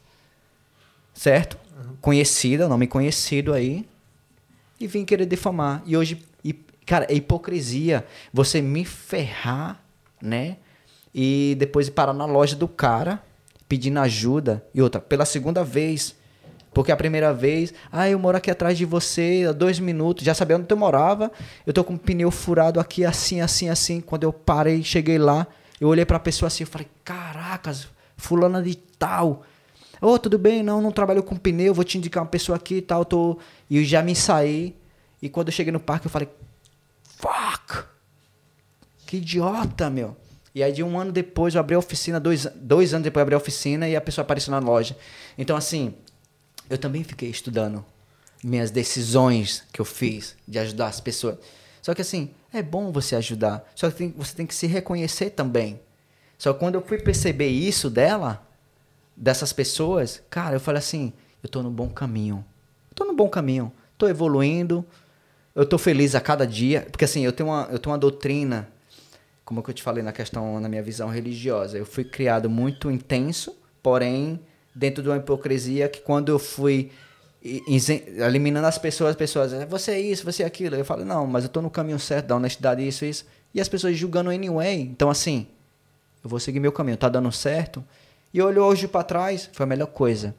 certo? 1.15 1.59
Conhecida, 2.01 2.69
nome 2.69 2.87
conhecido 2.87 3.53
aí. 3.53 3.87
E 4.79 4.87
vim 4.87 5.05
querer 5.05 5.27
difamar. 5.27 5.83
E 5.87 5.97
hoje, 5.97 6.25
e, 6.45 6.53
cara, 6.85 7.07
é 7.09 7.15
hipocrisia 7.15 8.05
você 8.33 8.61
me 8.61 8.85
ferrar, 8.85 9.83
né? 10.21 10.57
E 11.15 11.57
depois 11.59 11.89
parar 11.89 12.13
na 12.13 12.27
loja 12.27 12.55
do 12.57 12.69
cara 12.69 13.23
pedindo 13.69 13.99
ajuda. 14.01 14.65
E 14.75 14.81
outra, 14.81 15.01
pela 15.01 15.25
segunda 15.25 15.65
vez. 15.65 16.15
Porque 16.73 16.93
a 16.93 16.97
primeira 16.97 17.33
vez, 17.33 17.73
ah, 17.91 18.09
eu 18.09 18.19
moro 18.19 18.37
aqui 18.37 18.51
atrás 18.51 18.77
de 18.77 18.85
você 18.85 19.47
há 19.49 19.53
dois 19.53 19.81
minutos, 19.81 20.23
já 20.23 20.35
sabia 20.35 20.59
onde 20.59 20.71
eu 20.71 20.77
morava, 20.77 21.33
eu 21.67 21.73
tô 21.73 21.83
com 21.83 21.95
o 21.95 21.99
pneu 21.99 22.31
furado 22.31 22.79
aqui, 22.79 23.03
assim, 23.03 23.41
assim, 23.41 23.71
assim. 23.71 23.99
Quando 23.99 24.25
eu 24.25 24.33
parei, 24.33 24.83
cheguei 24.83 25.17
lá, 25.17 25.47
eu 25.81 25.89
olhei 25.89 26.05
pra 26.05 26.19
pessoa 26.19 26.49
assim, 26.49 26.65
eu 26.65 26.69
falei, 26.69 26.87
caracas, 27.03 27.89
fulana 28.15 28.63
de 28.63 28.75
tal. 28.75 29.43
Ô, 30.01 30.19
tudo 30.19 30.39
bem, 30.39 30.63
não, 30.63 30.81
não 30.81 30.93
trabalhou 30.93 31.23
com 31.23 31.37
pneu, 31.37 31.73
vou 31.73 31.85
te 31.85 31.97
indicar 31.99 32.23
uma 32.23 32.29
pessoa 32.29 32.57
aqui 32.57 32.77
e 32.77 32.83
tal, 32.83 33.05
tô... 33.05 33.39
E 33.69 33.79
eu 33.79 33.85
já 33.85 34.03
me 34.03 34.15
saí, 34.15 34.77
e 35.23 35.29
quando 35.29 35.49
eu 35.49 35.53
cheguei 35.53 35.73
no 35.73 35.81
parque, 35.81 36.07
eu 36.07 36.11
falei, 36.11 36.29
fuck, 37.03 37.85
que 39.07 39.17
idiota, 39.19 39.89
meu. 39.89 40.17
E 40.55 40.63
aí, 40.63 40.73
de 40.73 40.83
um 40.83 40.99
ano 40.99 41.13
depois, 41.13 41.55
eu 41.55 41.61
abri 41.61 41.75
a 41.75 41.79
oficina, 41.79 42.19
dois, 42.19 42.47
dois 42.57 42.95
anos 42.95 43.05
depois 43.05 43.21
eu 43.21 43.23
abri 43.25 43.35
a 43.35 43.39
oficina 43.39 43.89
e 43.89 43.95
a 43.95 44.01
pessoa 44.01 44.23
apareceu 44.23 44.51
na 44.51 44.59
loja. 44.59 44.97
Então, 45.37 45.57
assim, 45.57 45.95
eu 46.69 46.79
também 46.79 47.05
fiquei 47.05 47.29
estudando 47.29 47.85
minhas 48.43 48.71
decisões 48.71 49.65
que 49.73 49.81
eu 49.81 49.85
fiz 49.85 50.35
de 50.47 50.59
ajudar 50.59 50.87
as 50.87 51.01
pessoas. 51.01 51.37
Só 51.83 51.95
que, 51.95 52.03
assim, 52.03 52.31
é 52.53 52.63
bom 52.63 52.91
você 52.91 53.17
ajudar. 53.17 53.71
Só 53.75 53.91
que 53.91 53.97
tem- 53.97 54.15
você 54.17 54.35
tem 54.35 54.47
que 54.47 54.55
se 54.55 54.67
reconhecer 54.67 55.31
também. 55.31 55.81
Só 56.39 56.53
que 56.53 56.59
quando 56.59 56.75
eu 56.77 56.83
fui 56.83 56.99
perceber 56.99 57.49
isso 57.49 57.89
dela, 57.91 58.47
dessas 59.17 59.53
pessoas, 59.53 60.23
cara, 60.29 60.57
eu 60.57 60.61
falei 60.61 60.79
assim, 60.79 61.13
eu 61.43 61.49
tô 61.49 61.63
no 61.63 61.71
bom 61.71 61.89
caminho. 61.89 62.45
Eu 62.91 62.95
tô 62.95 63.05
no 63.05 63.15
bom 63.15 63.29
caminho. 63.29 63.73
Tô 63.97 64.09
evoluindo. 64.09 64.85
Eu 65.55 65.65
tô 65.65 65.79
feliz 65.79 66.15
a 66.15 66.21
cada 66.21 66.47
dia. 66.47 66.87
Porque 66.91 67.05
assim, 67.05 67.25
eu 67.25 67.33
tenho 67.33 67.49
uma, 67.49 67.69
eu 67.71 67.79
tenho 67.79 67.93
uma 67.93 67.99
doutrina, 67.99 68.69
como 69.45 69.63
que 69.63 69.71
eu 69.71 69.75
te 69.75 69.83
falei 69.83 70.03
na 70.03 70.13
questão, 70.13 70.61
na 70.61 70.69
minha 70.69 70.83
visão 70.83 71.09
religiosa. 71.09 71.79
Eu 71.79 71.87
fui 71.87 72.05
criado 72.05 72.51
muito 72.51 72.91
intenso, 72.91 73.57
porém, 73.83 74.41
dentro 74.75 75.03
de 75.03 75.09
uma 75.09 75.17
hipocrisia 75.17 75.89
que 75.89 76.01
quando 76.01 76.31
eu 76.31 76.39
fui 76.39 76.91
eliminando 77.43 78.67
as 78.67 78.77
pessoas, 78.77 79.11
as 79.11 79.17
pessoas, 79.17 79.53
"É, 79.53 79.65
você 79.65 79.93
é 79.93 80.01
isso, 80.01 80.25
você 80.25 80.43
é 80.43 80.47
aquilo. 80.47 80.75
Eu 80.75 80.85
falo, 80.85 81.05
não, 81.05 81.27
mas 81.27 81.45
eu 81.45 81.49
tô 81.49 81.63
no 81.63 81.71
caminho 81.71 81.99
certo, 81.99 82.27
da 82.27 82.37
honestidade, 82.37 82.87
isso, 82.87 83.05
isso. 83.05 83.25
E 83.55 83.61
as 83.61 83.69
pessoas 83.69 83.97
julgando 83.97 84.31
anyway. 84.31 84.81
Então, 84.81 85.09
assim, 85.09 85.47
eu 86.25 86.29
vou 86.29 86.41
seguir 86.41 86.59
meu 86.59 86.73
caminho, 86.73 86.97
tá 86.97 87.09
dando 87.09 87.31
certo. 87.31 87.85
E 88.33 88.43
olhou 88.43 88.69
hoje 88.69 88.87
pra 88.87 89.03
trás, 89.03 89.49
foi 89.53 89.65
a 89.65 89.67
melhor 89.67 89.87
coisa. 89.87 90.35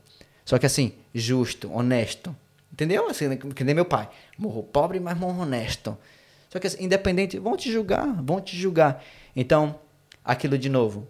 Só 0.46 0.58
que 0.58 0.66
assim, 0.66 0.94
justo, 1.14 1.72
honesto. 1.72 2.36
Entendeu? 2.72 3.08
Assim, 3.10 3.36
que 3.38 3.64
nem 3.64 3.74
meu 3.74 3.86
pai. 3.86 4.10
Morro 4.38 4.64
pobre, 4.64 5.00
mas 5.00 5.18
morro 5.18 5.42
honesto. 5.42 5.98
Só 6.50 6.60
que 6.60 6.68
assim, 6.68 6.84
independente, 6.84 7.40
vão 7.40 7.58
te 7.58 7.72
julgar, 7.72 8.06
vão 8.22 8.40
te 8.40 8.56
julgar. 8.56 9.04
Então, 9.36 9.80
aquilo 10.24 10.58
de 10.58 10.70
novo. 10.70 11.08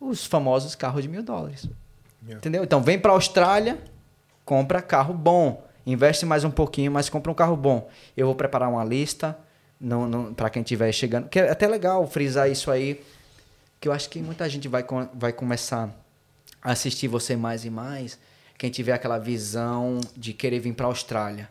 Os 0.00 0.24
famosos 0.24 0.74
carros 0.74 1.02
de 1.02 1.08
mil 1.08 1.22
dólares. 1.22 1.68
Entendeu? 2.26 2.62
Então, 2.62 2.82
vem 2.82 2.98
pra 2.98 3.12
Austrália, 3.12 3.78
compra 4.44 4.80
carro 4.80 5.12
bom. 5.12 5.66
Investe 5.84 6.24
mais 6.24 6.44
um 6.44 6.50
pouquinho, 6.50 6.92
mas 6.92 7.08
compra 7.08 7.32
um 7.32 7.34
carro 7.34 7.56
bom. 7.56 7.90
Eu 8.16 8.26
vou 8.26 8.34
preparar 8.34 8.68
uma 8.68 8.84
lista 8.84 9.36
não, 9.80 10.06
não, 10.06 10.34
para 10.34 10.50
quem 10.50 10.62
estiver 10.62 10.92
chegando. 10.92 11.28
Que 11.28 11.40
é 11.40 11.50
até 11.50 11.66
legal 11.66 12.06
frisar 12.06 12.50
isso 12.50 12.70
aí 12.70 13.02
que 13.80 13.88
eu 13.88 13.92
acho 13.92 14.10
que 14.10 14.20
muita 14.20 14.46
gente 14.48 14.68
vai, 14.68 14.84
vai 15.14 15.32
começar 15.32 15.84
a 15.84 15.88
assistir 16.62 17.08
você 17.08 17.36
mais 17.36 17.64
e 17.64 17.70
mais, 17.70 18.18
quem 18.58 18.70
tiver 18.70 18.92
aquela 18.92 19.18
visão 19.18 20.00
de 20.16 20.32
querer 20.32 20.58
vir 20.58 20.74
para 20.74 20.86
a 20.86 20.88
Austrália. 20.88 21.48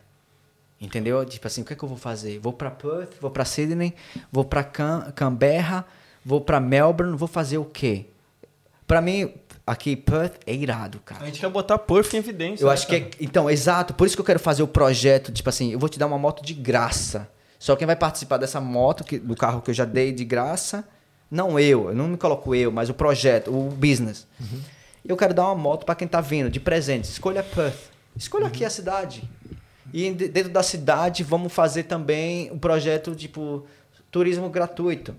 Entendeu? 0.80 1.24
Tipo 1.26 1.46
assim, 1.46 1.62
o 1.62 1.64
que 1.64 1.72
é 1.72 1.76
que 1.76 1.82
eu 1.82 1.88
vou 1.88 1.98
fazer? 1.98 2.38
Vou 2.38 2.52
para 2.52 2.70
Perth, 2.70 3.14
vou 3.20 3.30
para 3.30 3.44
Sydney, 3.44 3.94
vou 4.32 4.44
para 4.44 4.64
Can 4.64 5.12
Canberra, 5.14 5.84
vou 6.24 6.40
para 6.40 6.58
Melbourne, 6.58 7.16
vou 7.16 7.28
fazer 7.28 7.58
o 7.58 7.64
quê? 7.64 8.06
Para 8.86 9.02
mim, 9.02 9.34
aqui 9.66 9.94
Perth 9.94 10.40
é 10.46 10.54
irado, 10.54 10.98
cara. 11.00 11.22
A 11.22 11.26
gente 11.26 11.38
quer 11.38 11.50
botar 11.50 11.76
Perth 11.78 12.14
em 12.14 12.16
evidência. 12.18 12.64
Eu 12.64 12.68
né, 12.68 12.74
acho 12.74 12.86
que 12.86 12.98
cara? 12.98 13.10
é, 13.12 13.24
então, 13.24 13.50
exato, 13.50 13.92
por 13.92 14.06
isso 14.06 14.16
que 14.16 14.20
eu 14.20 14.24
quero 14.24 14.40
fazer 14.40 14.62
o 14.62 14.68
projeto, 14.68 15.30
tipo 15.30 15.48
assim, 15.48 15.72
eu 15.72 15.78
vou 15.78 15.88
te 15.88 15.98
dar 15.98 16.06
uma 16.06 16.18
moto 16.18 16.42
de 16.42 16.54
graça. 16.54 17.28
Só 17.58 17.76
quem 17.76 17.86
vai 17.86 17.96
participar 17.96 18.38
dessa 18.38 18.58
moto, 18.58 19.04
que, 19.04 19.18
do 19.18 19.36
carro 19.36 19.60
que 19.60 19.70
eu 19.70 19.74
já 19.74 19.84
dei 19.84 20.12
de 20.12 20.24
graça, 20.24 20.88
não 21.30 21.60
eu, 21.60 21.90
eu 21.90 21.94
não 21.94 22.08
me 22.08 22.16
coloco 22.16 22.54
eu, 22.54 22.72
mas 22.72 22.88
o 22.88 22.94
projeto, 22.94 23.50
o 23.54 23.68
business. 23.68 24.26
Eu 25.06 25.16
quero 25.16 25.32
dar 25.34 25.46
uma 25.46 25.54
moto 25.54 25.84
para 25.84 25.94
quem 25.94 26.06
tá 26.06 26.20
vindo, 26.20 26.50
de 26.50 26.60
presente. 26.60 27.04
Escolha 27.04 27.42
Perth. 27.42 27.90
Escolha 28.16 28.46
aqui 28.46 28.64
a 28.64 28.70
cidade. 28.70 29.22
E 29.92 30.10
de- 30.12 30.28
dentro 30.28 30.50
da 30.52 30.62
cidade, 30.62 31.22
vamos 31.24 31.52
fazer 31.52 31.84
também 31.84 32.50
um 32.52 32.58
projeto 32.58 33.14
tipo 33.14 33.64
turismo 34.10 34.48
gratuito. 34.48 35.16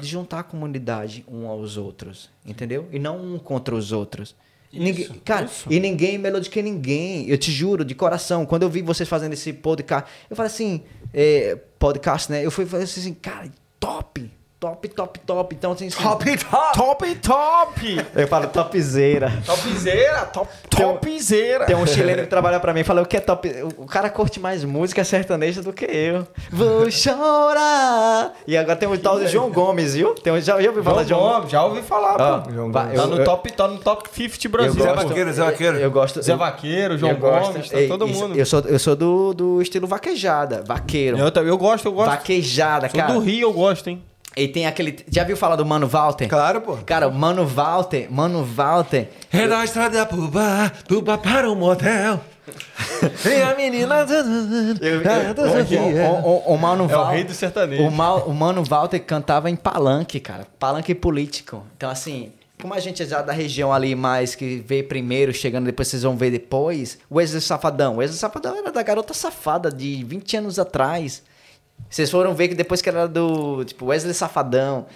De 0.00 0.08
juntar 0.08 0.40
a 0.40 0.42
comunidade 0.42 1.24
um 1.28 1.46
aos 1.46 1.76
outros, 1.76 2.28
entendeu? 2.44 2.88
E 2.90 2.98
não 2.98 3.20
um 3.34 3.38
contra 3.38 3.72
os 3.74 3.92
outros. 3.92 4.34
Ninguém, 4.72 5.06
cara, 5.24 5.48
e 5.70 5.78
ninguém 5.78 6.16
é 6.16 6.18
melhor 6.18 6.40
do 6.40 6.50
que 6.50 6.60
ninguém. 6.60 7.28
Eu 7.28 7.38
te 7.38 7.52
juro, 7.52 7.84
de 7.84 7.94
coração. 7.94 8.44
Quando 8.44 8.64
eu 8.64 8.68
vi 8.68 8.82
vocês 8.82 9.08
fazendo 9.08 9.34
esse 9.34 9.52
podcast, 9.52 10.10
eu 10.28 10.34
falei 10.34 10.50
assim, 10.50 10.82
é, 11.12 11.56
podcast, 11.78 12.28
né? 12.32 12.44
Eu 12.44 12.50
fui 12.50 12.66
falei 12.66 12.82
assim, 12.84 13.14
cara, 13.14 13.48
top, 13.78 14.28
top, 14.64 14.88
top, 14.88 15.18
top. 15.20 15.54
Então, 15.54 15.72
assim, 15.72 15.86
assim 15.88 16.02
Top, 16.02 16.24
top! 16.74 17.14
Top! 17.16 18.06
eu 18.16 18.28
falo 18.28 18.46
topzera. 18.48 19.32
Topzera! 19.44 20.20
Top, 20.26 20.48
Tem 20.70 20.86
topzera! 20.86 21.64
Tem 21.66 21.76
um 21.76 21.86
chileno 21.86 22.22
que 22.22 22.28
trabalha 22.28 22.58
pra 22.60 22.72
mim 22.72 22.80
e 22.80 22.84
fala 22.84 23.02
o 23.02 23.06
que 23.06 23.16
é 23.16 23.20
top. 23.20 23.48
O 23.78 23.86
cara 23.86 24.08
curte 24.10 24.40
mais 24.40 24.64
música 24.64 25.04
sertaneja 25.04 25.62
do 25.62 25.72
que 25.72 25.84
eu. 25.84 26.26
Vou 26.50 26.90
chorar. 26.90 28.32
E 28.46 28.56
agora 28.56 28.76
tem 28.76 28.88
o 28.88 28.98
tal 28.98 29.18
do 29.18 29.26
João 29.26 29.50
Gomes, 29.50 29.94
viu? 29.94 30.14
Tem 30.14 30.32
um, 30.32 30.40
já, 30.40 30.60
já 30.60 30.68
ouviu 30.68 30.82
falar 30.82 31.04
João 31.04 31.04
de 31.04 31.08
João 31.24 31.34
Gomes? 31.36 31.50
Já 31.50 31.64
ouvi 31.64 31.82
falar, 31.82 32.20
Ó, 32.20 32.40
pô. 32.40 32.50
João 32.52 32.70
Gomes. 32.72 32.94
Tá 33.00 33.06
no, 33.06 33.16
eu- 33.18 33.24
top, 33.24 33.52
tá 33.52 33.68
no 33.68 33.78
top 33.78 34.08
50 34.12 34.48
Brasil. 34.48 34.74
eu 34.74 34.82
Zé 34.82 34.92
gosto- 34.94 35.08
Vaqueiro, 35.08 35.32
Zé 35.32 35.44
Vaqueiro. 35.44 35.76
Eu 35.78 35.90
gosto. 35.90 36.22
Zé 36.22 36.36
Vaqueiro, 36.36 36.98
João 36.98 37.14
gosto- 37.14 37.52
Gomes, 37.52 37.70
tá 37.70 37.80
Ei, 37.80 37.88
todo 37.88 38.06
isso- 38.06 38.20
mundo. 38.20 38.36
Eu 38.36 38.46
sou, 38.46 38.60
eu 38.60 38.78
sou 38.78 38.96
do, 38.96 39.34
do 39.34 39.62
estilo 39.62 39.86
vaquejada, 39.86 40.62
vaqueiro. 40.66 41.18
Eu, 41.18 41.30
também- 41.30 41.50
eu 41.50 41.58
gosto, 41.58 41.86
eu 41.86 41.92
gosto. 41.92 42.10
Vaquejada, 42.10 42.88
Sou 42.88 43.00
cara. 43.00 43.12
do 43.12 43.18
Rio, 43.20 43.48
eu 43.48 43.52
gosto, 43.52 43.88
hein? 43.88 44.02
E 44.36 44.48
tem 44.48 44.66
aquele. 44.66 44.98
Já 45.10 45.24
viu 45.24 45.36
falar 45.36 45.56
do 45.56 45.64
Mano 45.64 45.86
Walter? 45.86 46.28
Claro, 46.28 46.60
pô. 46.60 46.76
Cara, 46.78 47.06
o 47.08 47.12
Mano 47.14 47.46
Walter, 47.46 48.08
Mano 48.10 48.44
Walter. 48.44 49.08
É 49.32 49.46
na 49.46 49.64
estrada 49.64 50.04
pro 50.06 50.28
bar, 50.28 50.72
do 50.88 51.00
bar 51.00 51.18
para 51.18 51.50
o 51.50 51.54
motel. 51.54 52.20
e 53.24 53.42
a 53.42 53.54
menina. 53.54 54.04
O, 56.22 56.28
o, 56.50 56.54
o 56.54 56.58
Mano 56.58 56.90
É 56.90 56.96
o 56.96 57.04
rei 57.04 57.24
do 57.24 57.32
sertanejo. 57.32 57.82
O, 57.82 57.90
Mal- 57.90 58.24
o 58.26 58.34
Mano 58.34 58.62
Walter 58.64 58.98
cantava 59.00 59.50
em 59.50 59.56
palanque, 59.56 60.20
cara. 60.20 60.46
Palanque 60.58 60.94
político. 60.94 61.64
Então, 61.76 61.88
assim, 61.88 62.32
como 62.60 62.74
a 62.74 62.80
gente 62.80 63.02
é 63.02 63.06
já 63.06 63.22
da 63.22 63.32
região 63.32 63.72
ali 63.72 63.94
mais 63.94 64.34
que 64.34 64.62
veio 64.66 64.84
primeiro, 64.86 65.32
chegando 65.32 65.66
depois, 65.66 65.88
vocês 65.88 66.02
vão 66.02 66.16
ver 66.16 66.30
depois. 66.30 66.98
O 67.08 67.16
Wesley 67.16 67.40
Safadão. 67.40 67.94
O 67.94 67.96
Wesley 67.98 68.18
Safadão 68.18 68.56
era 68.56 68.70
da 68.72 68.82
garota 68.82 69.14
safada 69.14 69.70
de 69.70 70.04
20 70.04 70.36
anos 70.36 70.58
atrás. 70.58 71.22
Vocês 71.90 72.10
foram 72.10 72.34
ver 72.34 72.48
que 72.48 72.56
depois 72.56 72.82
que 72.82 72.88
era 72.88 73.06
do, 73.06 73.64
tipo, 73.64 73.86
Wesley 73.86 74.12
Safadão. 74.14 74.86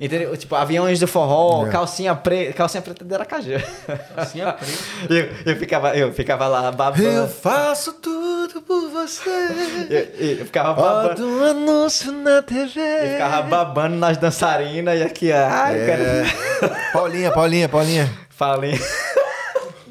Entendeu? 0.00 0.36
Tipo, 0.36 0.54
aviões 0.54 1.00
do 1.00 1.08
forró, 1.08 1.66
calcinha 1.66 2.14
preta. 2.14 2.52
Calcinha 2.52 2.80
preta 2.82 3.04
de 3.04 3.12
Aracaju. 3.14 3.52
É 3.54 3.58
preto. 3.58 4.52
eu, 5.10 5.28
eu, 5.44 5.56
ficava, 5.56 5.96
eu 5.96 6.12
ficava 6.12 6.46
lá 6.46 6.70
babando. 6.70 7.02
Eu 7.02 7.26
faço 7.26 7.94
tudo 7.94 8.62
por 8.62 8.88
você. 8.90 9.28
Eu, 9.90 10.28
eu 10.38 10.44
ficava 10.46 10.72
babando. 10.80 11.26
Um 11.26 11.44
anúncio 11.44 12.12
na 12.12 12.40
TV. 12.42 12.80
Eu 12.80 13.12
ficava 13.12 13.42
babando 13.42 13.96
nas 13.96 14.16
dançarinas 14.16 15.00
e 15.00 15.02
aqui, 15.02 15.32
ó. 15.32 15.48
Ai, 15.50 15.80
É. 15.80 15.86
cara. 15.86 16.72
Paulinha, 16.92 17.32
Paulinha, 17.32 17.68
Paulinha. 17.68 18.12
Falei. 18.30 18.78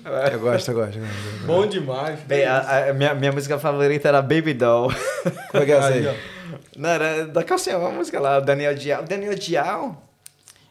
Eu 0.32 0.40
gosto, 0.40 0.70
eu 0.70 0.76
gosto. 0.76 0.98
eu 0.98 1.02
gosto. 1.04 1.46
Bom 1.48 1.66
demais. 1.66 2.20
Bem, 2.22 2.46
a, 2.46 2.90
a 2.90 2.94
minha, 2.94 3.14
minha 3.16 3.32
música 3.32 3.58
favorita 3.58 4.08
era 4.08 4.22
Baby 4.22 4.54
Doll. 4.54 4.92
Como 5.52 5.64
é 5.64 5.66
que 5.66 5.72
é 5.72 5.76
essa 5.78 5.88
Aí. 5.88 6.20
Não, 6.78 6.90
era 6.90 7.26
da 7.26 7.44
calcinha, 7.44 7.78
uma 7.80 7.90
música 7.90 8.20
lá, 8.20 8.38
o 8.38 8.42
Daniel 8.42 8.76
Dial. 8.76 9.02
O 9.04 9.06
Daniel 9.08 9.34
Dial, 9.34 10.00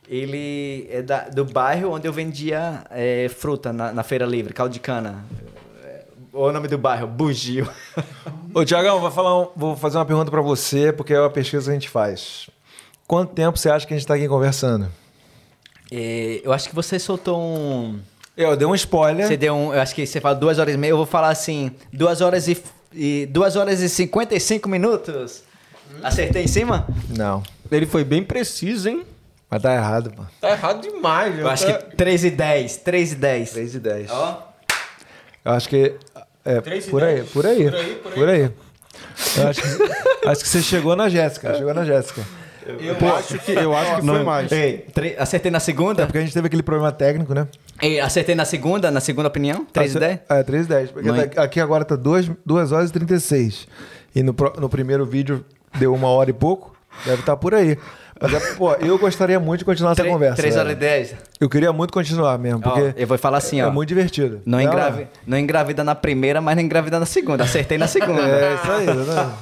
ele 0.09 0.87
é 0.91 1.03
da- 1.03 1.29
do 1.29 1.45
bairro 1.45 1.91
onde 1.93 2.07
eu 2.07 2.13
vendia 2.13 2.85
é, 2.91 3.29
fruta 3.29 3.73
na, 3.73 3.93
na 3.93 4.03
feira 4.05 4.25
livre, 4.25 4.55
caldo 4.55 4.73
de 4.73 4.79
cana. 4.81 5.25
É, 5.83 6.05
O 6.33 6.53
nome 6.53 6.69
do 6.69 6.79
bairro, 6.79 7.07
Bugio. 7.09 7.69
Ô, 8.55 8.65
Tiagão, 8.65 9.01
vou, 9.01 9.11
falar 9.11 9.37
um- 9.41 9.49
vou 9.57 9.77
fazer 9.77 9.99
uma 9.99 10.07
pergunta 10.07 10.31
pra 10.31 10.43
você, 10.43 10.93
porque 10.93 11.13
é 11.13 11.19
uma 11.21 11.31
pesquisa 11.31 11.65
que 11.65 11.71
a 11.71 11.75
gente 11.75 11.89
faz. 11.89 12.49
Quanto 13.07 13.33
tempo 13.35 13.59
você 13.59 13.69
acha 13.69 13.85
que 13.87 13.95
a 13.95 13.97
gente 13.97 14.07
tá 14.07 14.15
aqui 14.15 14.29
conversando? 14.29 14.89
É, 15.91 16.41
eu 16.45 16.53
acho 16.53 16.69
que 16.69 16.75
você 16.75 16.99
soltou 17.01 17.39
um... 17.41 17.99
Eu 18.37 18.57
dei 18.57 18.67
um 18.67 18.75
spoiler. 18.75 19.27
Você 19.27 19.37
deu 19.37 19.55
um... 19.55 19.73
Eu 19.73 19.81
acho 19.81 19.95
que 19.95 20.07
você 20.07 20.21
fala 20.21 20.35
duas 20.35 20.59
horas 20.59 20.75
e 20.75 20.77
meia, 20.77 20.91
eu 20.91 20.97
vou 20.97 21.07
falar 21.07 21.29
assim, 21.29 21.71
duas 21.93 22.21
horas 22.21 22.49
e... 22.49 22.61
e 22.93 23.27
duas 23.27 23.57
horas 23.57 23.81
e 23.81 23.89
55 23.89 24.69
minutos. 24.69 25.43
Acertei 26.03 26.43
em 26.43 26.49
cima? 26.49 26.87
Não, 27.17 27.43
Ele 27.71 27.87
foi 27.87 28.05
bem 28.05 28.23
preciso, 28.23 28.89
hein? 28.89 29.05
mas 29.49 29.63
tá 29.63 29.73
errado, 29.73 30.11
pô. 30.11 30.23
Tá 30.41 30.51
errado 30.51 30.83
demais. 30.83 31.39
Eu 31.39 31.49
acho 31.49 31.67
que 31.67 31.73
3 31.97 32.25
e 32.25 32.31
10, 32.31 32.77
3 32.79 33.13
e 33.13 33.15
10. 33.15 33.51
3 33.53 33.75
e 33.75 33.79
10. 33.79 34.11
Ó. 34.11 34.49
Eu 35.45 35.53
acho 35.53 35.69
que. 35.69 35.95
É, 36.45 36.57
e 36.57 36.83
por 36.83 37.05
aí. 37.05 37.23
Por 37.23 37.47
aí, 37.47 37.71
por 37.71 37.75
aí. 37.77 37.95
Por 38.15 38.29
aí. 38.29 38.51
Eu 39.37 39.49
acho 39.49 39.63
que, 39.63 40.29
acho 40.29 40.43
que 40.43 40.49
você 40.49 40.63
chegou 40.63 40.97
na 40.97 41.09
Jéssica. 41.09 41.55
Chegou 41.55 41.73
na 41.73 41.85
Jéssica. 41.85 42.23
Eu 42.67 43.15
acho 43.15 43.39
que, 43.39 43.53
eu 43.53 43.77
acho 43.77 43.97
que 44.01 44.07
foi 44.07 44.25
mais. 44.25 44.51
Ei, 44.53 44.87
acertei 45.19 45.51
na 45.51 45.61
segunda? 45.61 46.07
Porque 46.07 46.19
a 46.19 46.21
gente 46.23 46.33
teve 46.33 46.47
aquele 46.47 46.63
problema 46.63 46.91
técnico, 46.91 47.35
né? 47.35 47.47
Ei, 47.83 48.01
acertei 48.01 48.35
na 48.35 48.45
segunda, 48.45 48.91
na 48.91 49.01
segunda 49.01 49.29
opinião? 49.29 49.67
3 49.73 49.95
e 49.95 49.99
10? 49.99 50.19
É, 50.29 50.43
3 50.43 50.67
e 50.67 50.69
10. 50.69 50.91
Porque 50.91 51.09
Não 51.09 51.17
é- 51.17 51.27
tá- 51.27 51.43
aqui 51.43 51.61
agora 51.61 51.85
tá 51.85 51.97
2, 51.97 52.31
duas 52.45 52.73
horas 52.73 52.91
e 52.91 52.93
36. 52.93 53.67
E 54.15 54.23
no, 54.23 54.35
no 54.59 54.69
primeiro 54.69 55.05
vídeo 55.05 55.45
deu 55.79 55.93
uma 55.93 56.09
hora 56.09 56.31
e 56.31 56.33
pouco. 56.33 56.75
Deve 57.05 57.21
estar 57.21 57.37
por 57.37 57.55
aí. 57.55 57.77
Mas, 58.21 58.33
é, 58.33 58.55
pô, 58.55 58.73
eu 58.75 58.99
gostaria 58.99 59.41
muito 59.41 59.61
de 59.61 59.65
continuar 59.65 59.93
essa 59.93 60.05
conversa. 60.05 60.37
3 60.37 60.57
horas 60.57 60.73
e 60.73 60.75
velho. 60.75 61.09
10. 61.09 61.15
Eu 61.41 61.49
queria 61.49 61.73
muito 61.73 61.93
continuar 61.93 62.39
mesmo, 62.39 62.61
Ó, 62.65 62.71
porque 62.71 62.95
eu 63.01 63.07
vou 63.07 63.19
falar 63.19 63.39
assim, 63.39 63.61
é 63.61 63.67
ó. 63.67 63.71
muito 63.71 63.89
divertido. 63.89 64.41
Não, 64.47 64.59
lá. 64.59 64.65
engravi... 64.65 65.07
não 65.27 65.39
engravida 65.39 65.83
na 65.83 65.95
primeira, 65.95 66.41
mas 66.41 66.57
não 66.57 66.63
engravida 66.63 66.99
na 67.01 67.07
segunda. 67.07 67.45
Acertei 67.45 67.77
na 67.77 67.87
segunda. 67.87 68.23
É 68.23 68.55
isso 68.55 68.73
aí, 68.73 68.87
né? 68.87 69.33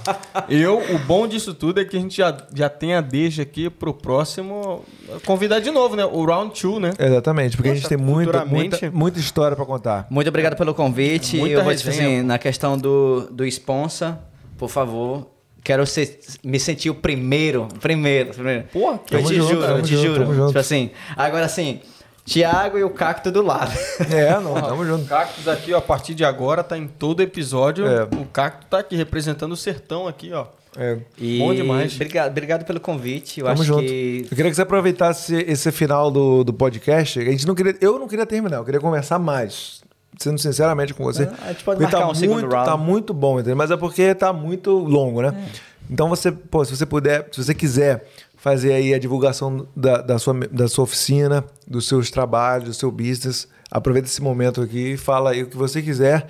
Eu, 0.49 0.79
o 0.95 0.99
bom 1.01 1.27
disso 1.29 1.55
tudo 1.55 1.81
é 1.81 1.85
que 1.85 1.97
a 1.97 2.01
gente 2.01 2.17
já, 2.17 2.37
já 2.55 2.69
tem 2.69 2.95
a 2.95 3.01
deixa 3.01 3.43
aqui 3.43 3.69
pro 3.69 3.93
próximo 3.93 4.85
convidar 5.25 5.61
de 5.61 5.71
novo, 5.71 5.95
né? 5.95 6.05
O 6.05 6.25
round 6.25 6.61
2, 6.61 6.81
né? 6.81 6.91
Exatamente, 6.99 7.57
porque 7.57 7.71
a 7.71 7.75
gente 7.75 7.83
Poxa, 7.85 7.97
tem 7.97 8.05
muita, 8.05 8.45
muita, 8.45 8.91
muita 8.91 9.19
história 9.19 9.57
pra 9.57 9.67
contar. 9.67 10.07
Muito 10.11 10.29
obrigado 10.29 10.57
pelo 10.57 10.75
convite. 10.75 11.37
Muita 11.37 11.57
eu 11.57 11.65
vou 11.65 11.75
dizer 11.75 11.91
resenha, 11.91 12.19
assim, 12.19 12.27
na 12.27 12.39
questão 12.39 12.79
do, 12.79 13.29
do 13.31 13.45
sponsor, 13.47 14.15
por 14.57 14.69
favor. 14.69 15.27
Quero 15.65 15.87
ser, 15.87 16.19
me 16.43 16.59
sentir 16.59 16.91
o 16.91 16.95
primeiro. 16.95 17.69
Primeiro, 17.81 18.35
primeiro. 18.35 18.65
Porra, 18.73 19.01
eu 19.11 19.25
te 19.25 19.35
junto, 19.37 19.49
juro, 19.55 19.65
eu 19.65 19.83
te 19.83 19.91
junto, 19.97 20.03
juro. 20.07 20.21
tamo 20.21 20.35
junto. 20.35 20.47
Tipo 20.49 20.59
assim, 20.59 20.91
agora 21.17 21.45
assim, 21.45 21.81
Tiago 22.25 22.79
e 22.79 22.85
o 22.85 22.91
Cacto 22.91 23.31
do 23.31 23.43
lado. 23.43 23.73
É, 24.11 24.39
não, 24.41 24.55
tamo 24.55 24.83
O 24.83 24.87
junto. 24.87 25.07
Cactus 25.07 25.47
aqui, 25.47 25.73
ó, 25.73 25.79
a 25.79 25.83
partir 25.83 26.15
de 26.15 26.25
agora, 26.25 26.65
tá 26.65 26.77
em 26.77 26.89
todo 26.89 27.21
episódio. 27.23 27.87
É. 27.87 28.03
O 28.05 28.25
Cacto 28.33 28.67
tá 28.67 28.79
aqui 28.79 28.97
representando 28.97 29.53
o 29.53 29.57
sertão 29.57 30.09
aqui, 30.09 30.33
ó. 30.33 30.47
É, 30.77 30.99
E 31.19 31.39
Bom 31.39 31.55
demais. 31.55 31.95
Obrigado, 31.95 32.31
obrigado 32.31 32.65
pelo 32.65 32.81
convite. 32.81 33.41
Eu 33.41 33.47
tamo 33.47 33.61
acho 33.61 33.65
junto. 33.65 33.83
que 33.85 34.23
Eu 34.31 34.37
queria 34.37 34.51
que 34.51 34.55
você 34.57 34.63
aproveitasse 34.63 35.35
esse 35.47 35.71
final 35.71 36.11
do, 36.11 36.43
do 36.43 36.53
podcast. 36.53 37.21
A 37.21 37.25
gente 37.25 37.47
não 37.47 37.55
queria, 37.55 37.77
eu 37.81 37.99
não 37.99 38.09
queria 38.09 38.25
terminar, 38.25 38.57
eu 38.57 38.65
queria 38.65 38.81
conversar 38.81 39.19
mais. 39.19 39.82
Sendo 40.19 40.39
sinceramente 40.39 40.93
com 40.93 41.05
você. 41.05 41.23
A 41.43 41.53
gente 41.53 41.65
pode 41.65 41.81
Porque 41.81 41.83
marcar 41.83 42.01
tá 42.01 42.09
um 42.09 42.15
segundo 42.15 42.41
muito, 42.41 42.53
round. 42.53 42.71
Tá 42.71 42.77
muito 42.77 43.15
bom, 43.15 43.41
entendeu? 43.41 43.57
Mas 43.57 43.71
é 43.71 43.77
porque 43.77 44.15
tá 44.15 44.33
muito 44.33 44.71
longo, 44.71 45.23
né? 45.23 45.49
Então 45.91 46.09
você, 46.09 46.31
pô, 46.31 46.65
se 46.65 46.77
você 46.77 46.87
puder, 46.87 47.29
se 47.33 47.43
você 47.43 47.55
quiser 47.55 48.07
fazer 48.37 48.73
aí 48.73 48.93
a 48.93 48.99
divulgação 48.99 49.67
da, 49.75 49.99
da, 49.99 50.19
sua, 50.19 50.35
da 50.51 50.69
sua 50.69 50.85
oficina, 50.85 51.45
dos 51.67 51.87
seus 51.87 52.11
trabalhos, 52.11 52.69
do 52.69 52.75
seu 52.75 52.91
business, 52.91 53.49
aproveita 53.71 54.09
esse 54.09 54.21
momento 54.21 54.61
aqui 54.61 54.93
e 54.93 54.97
fala 54.97 55.31
aí 55.31 55.43
o 55.43 55.47
que 55.47 55.57
você 55.57 55.81
quiser. 55.81 56.27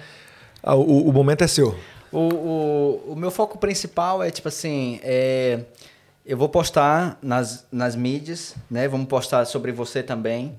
Ah, 0.63 0.75
O, 0.75 1.09
o 1.09 1.13
momento 1.13 1.43
é 1.43 1.47
seu. 1.47 1.75
O, 2.13 2.19
o, 2.19 3.13
o 3.13 3.17
meu 3.17 3.31
foco 3.31 3.57
principal 3.59 4.23
é, 4.23 4.31
tipo 4.31 4.49
assim, 4.49 5.01
é, 5.03 5.61
eu 6.25 6.37
vou 6.37 6.49
postar 6.49 7.19
nas, 7.23 7.65
nas 7.73 7.97
mídias, 7.97 8.55
né? 8.71 8.87
Vamos 8.87 9.07
postar 9.07 9.45
sobre 9.47 9.73
você 9.73 10.03
também. 10.03 10.55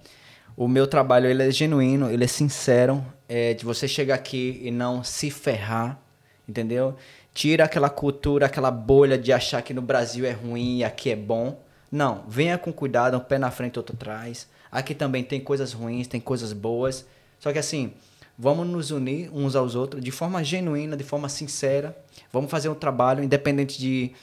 O 0.55 0.67
meu 0.67 0.85
trabalho, 0.85 1.27
ele 1.27 1.43
é 1.43 1.51
genuíno, 1.51 2.09
ele 2.09 2.23
é 2.23 2.27
sincero, 2.27 3.03
é 3.27 3.53
de 3.53 3.65
você 3.65 3.87
chegar 3.87 4.15
aqui 4.15 4.59
e 4.63 4.69
não 4.69 5.03
se 5.03 5.31
ferrar, 5.31 5.99
entendeu? 6.47 6.95
Tira 7.33 7.65
aquela 7.65 7.89
cultura, 7.89 8.45
aquela 8.45 8.69
bolha 8.69 9.17
de 9.17 9.33
achar 9.33 9.61
que 9.63 9.73
no 9.73 9.81
Brasil 9.81 10.25
é 10.25 10.31
ruim 10.31 10.79
e 10.79 10.83
aqui 10.83 11.09
é 11.09 11.15
bom. 11.15 11.59
Não, 11.91 12.23
venha 12.27 12.57
com 12.57 12.71
cuidado, 12.71 13.17
um 13.17 13.19
pé 13.19 13.39
na 13.39 13.49
frente, 13.49 13.79
outro 13.79 13.95
atrás. 13.95 14.47
Aqui 14.71 14.93
também 14.93 15.23
tem 15.23 15.39
coisas 15.39 15.73
ruins, 15.73 16.07
tem 16.07 16.21
coisas 16.21 16.53
boas. 16.53 17.05
Só 17.39 17.51
que 17.51 17.59
assim, 17.59 17.93
vamos 18.37 18.67
nos 18.67 18.91
unir 18.91 19.29
uns 19.33 19.55
aos 19.55 19.73
outros 19.73 20.03
de 20.03 20.11
forma 20.11 20.43
genuína, 20.43 20.95
de 20.95 21.03
forma 21.03 21.29
sincera. 21.29 21.97
Vamos 22.31 22.51
fazer 22.51 22.69
um 22.69 22.75
trabalho 22.75 23.23
independente 23.23 23.79
de 23.79 24.13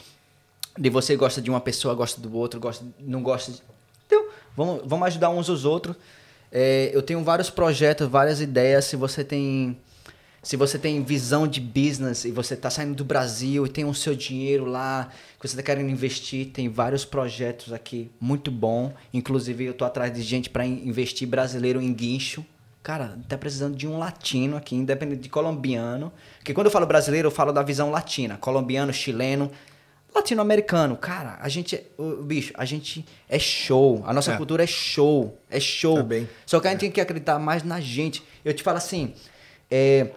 de 0.79 0.89
você 0.89 1.17
gosta 1.17 1.43
de 1.43 1.51
uma 1.51 1.61
pessoa, 1.61 1.95
gosta 1.95 2.21
do 2.21 2.35
outro, 2.37 2.61
gosta, 2.61 2.85
não 2.99 3.23
gosta. 3.23 3.53
De... 3.53 3.63
Então, 4.07 4.29
vamos, 4.57 4.83
vamos 4.85 5.07
ajudar 5.09 5.31
uns 5.31 5.49
aos 5.51 5.65
outros. 5.65 5.97
É, 6.53 6.91
eu 6.93 7.03
tenho 7.03 7.23
vários 7.23 7.51
projetos, 7.51 8.09
várias 8.09 8.41
ideias. 8.41 8.85
Se 8.85 8.97
você 8.97 9.23
tem 9.23 9.77
se 10.43 10.57
você 10.57 10.79
tem 10.79 11.03
visão 11.03 11.47
de 11.47 11.61
business 11.61 12.25
e 12.25 12.31
você 12.31 12.55
está 12.55 12.71
saindo 12.71 12.95
do 12.95 13.05
Brasil 13.05 13.67
e 13.67 13.69
tem 13.69 13.85
o 13.85 13.93
seu 13.93 14.15
dinheiro 14.15 14.65
lá, 14.65 15.11
que 15.39 15.47
você 15.47 15.53
está 15.53 15.63
querendo 15.63 15.91
investir, 15.91 16.47
tem 16.47 16.67
vários 16.67 17.05
projetos 17.05 17.75
aqui 17.75 18.11
muito 18.19 18.51
bom. 18.51 18.95
Inclusive, 19.13 19.67
eu 19.67 19.75
tô 19.75 19.85
atrás 19.85 20.13
de 20.15 20.23
gente 20.23 20.49
para 20.49 20.65
investir 20.65 21.29
brasileiro 21.29 21.81
em 21.81 21.93
guincho. 21.93 22.45
Cara, 22.83 23.19
tá 23.29 23.37
precisando 23.37 23.77
de 23.77 23.87
um 23.87 23.99
latino 23.99 24.57
aqui, 24.57 24.75
independente 24.75 25.21
de 25.21 25.29
colombiano. 25.29 26.11
Porque 26.39 26.55
quando 26.55 26.69
eu 26.69 26.73
falo 26.73 26.87
brasileiro, 26.87 27.27
eu 27.29 27.33
falo 27.33 27.53
da 27.53 27.63
visão 27.63 27.91
latina. 27.91 28.39
Colombiano, 28.39 28.91
chileno, 28.95 29.51
latino-americano. 30.15 30.97
Cara, 30.97 31.39
a 31.41 31.49
gente, 31.49 31.77
é- 31.77 31.85
o 31.99 32.23
bicho, 32.23 32.53
a 32.57 32.65
gente 32.65 33.05
é 33.29 33.39
show. 33.39 34.03
A 34.07 34.13
nossa 34.13 34.33
É. 34.33 34.37
cultura 34.37 34.65
é 34.65 34.67
show. 34.67 35.39
É 35.49 35.61
show. 35.61 35.97
Tá 35.97 36.03
bem. 36.03 36.29
Só 36.47 36.59
que 36.61 36.69
a 36.69 36.71
gente 36.71 36.81
tem 36.81 36.91
que 36.91 37.01
acreditar 37.01 37.39
mais 37.39 37.63
na 37.63 37.81
gente. 37.81 38.23
Eu 38.45 38.53
te 38.55 38.63
falo 38.63 38.79
assim, 38.79 39.13
é, 39.71 40.09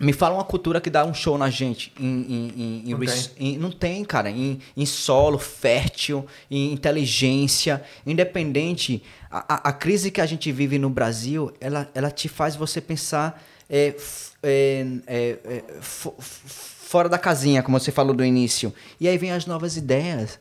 me 0.00 0.12
fala 0.12 0.34
uma 0.34 0.44
cultura 0.44 0.80
que 0.80 0.90
dá 0.90 1.04
um 1.04 1.14
show 1.14 1.38
na 1.38 1.48
gente. 1.48 1.92
Em, 1.98 2.04
em- 2.04 2.82
em- 2.86 2.90
Não 2.90 2.98
res- 2.98 3.30
em- 3.38 3.56
não 3.58 3.70
tem, 3.70 4.04
cara. 4.04 4.28
Em, 4.28 4.60
solo 4.84 5.38
fértil, 5.38 6.26
em 6.50 6.72
inteligência, 6.72 7.82
independente. 8.04 9.02
A, 9.30 9.54
a- 9.54 9.68
a 9.68 9.72
crise 9.72 10.10
que 10.10 10.20
a 10.20 10.26
gente 10.26 10.50
vive 10.50 10.78
no 10.78 10.90
Brasil, 10.90 11.52
ela, 11.60 11.88
ela 11.94 12.10
te 12.10 12.28
faz 12.28 12.56
você 12.56 12.80
pensar 12.80 13.42
é, 13.70 13.88
f- 13.96 14.32
é, 14.42 14.86
é, 15.06 15.38
é, 15.44 15.64
fo- 15.80 16.14
f- 16.18 16.73
fora 16.94 17.08
da 17.08 17.18
casinha, 17.18 17.60
como 17.60 17.76
você 17.80 17.90
falou 17.90 18.14
do 18.14 18.24
início. 18.24 18.72
E 19.00 19.08
aí 19.08 19.18
vem 19.18 19.32
as 19.32 19.46
novas 19.46 19.76
ideias. 19.76 20.38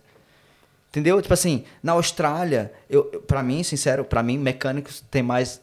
Entendeu? 0.91 1.19
Tipo 1.19 1.33
assim, 1.33 1.64
na 1.82 1.93
Austrália, 1.93 2.72
eu, 2.88 3.06
pra 3.25 3.41
mim, 3.41 3.64
sincero, 3.64 4.06
pra 4.06 4.22
mim, 4.22 4.38
mecânicos 4.38 5.03
tem 5.09 5.23
mais 5.23 5.59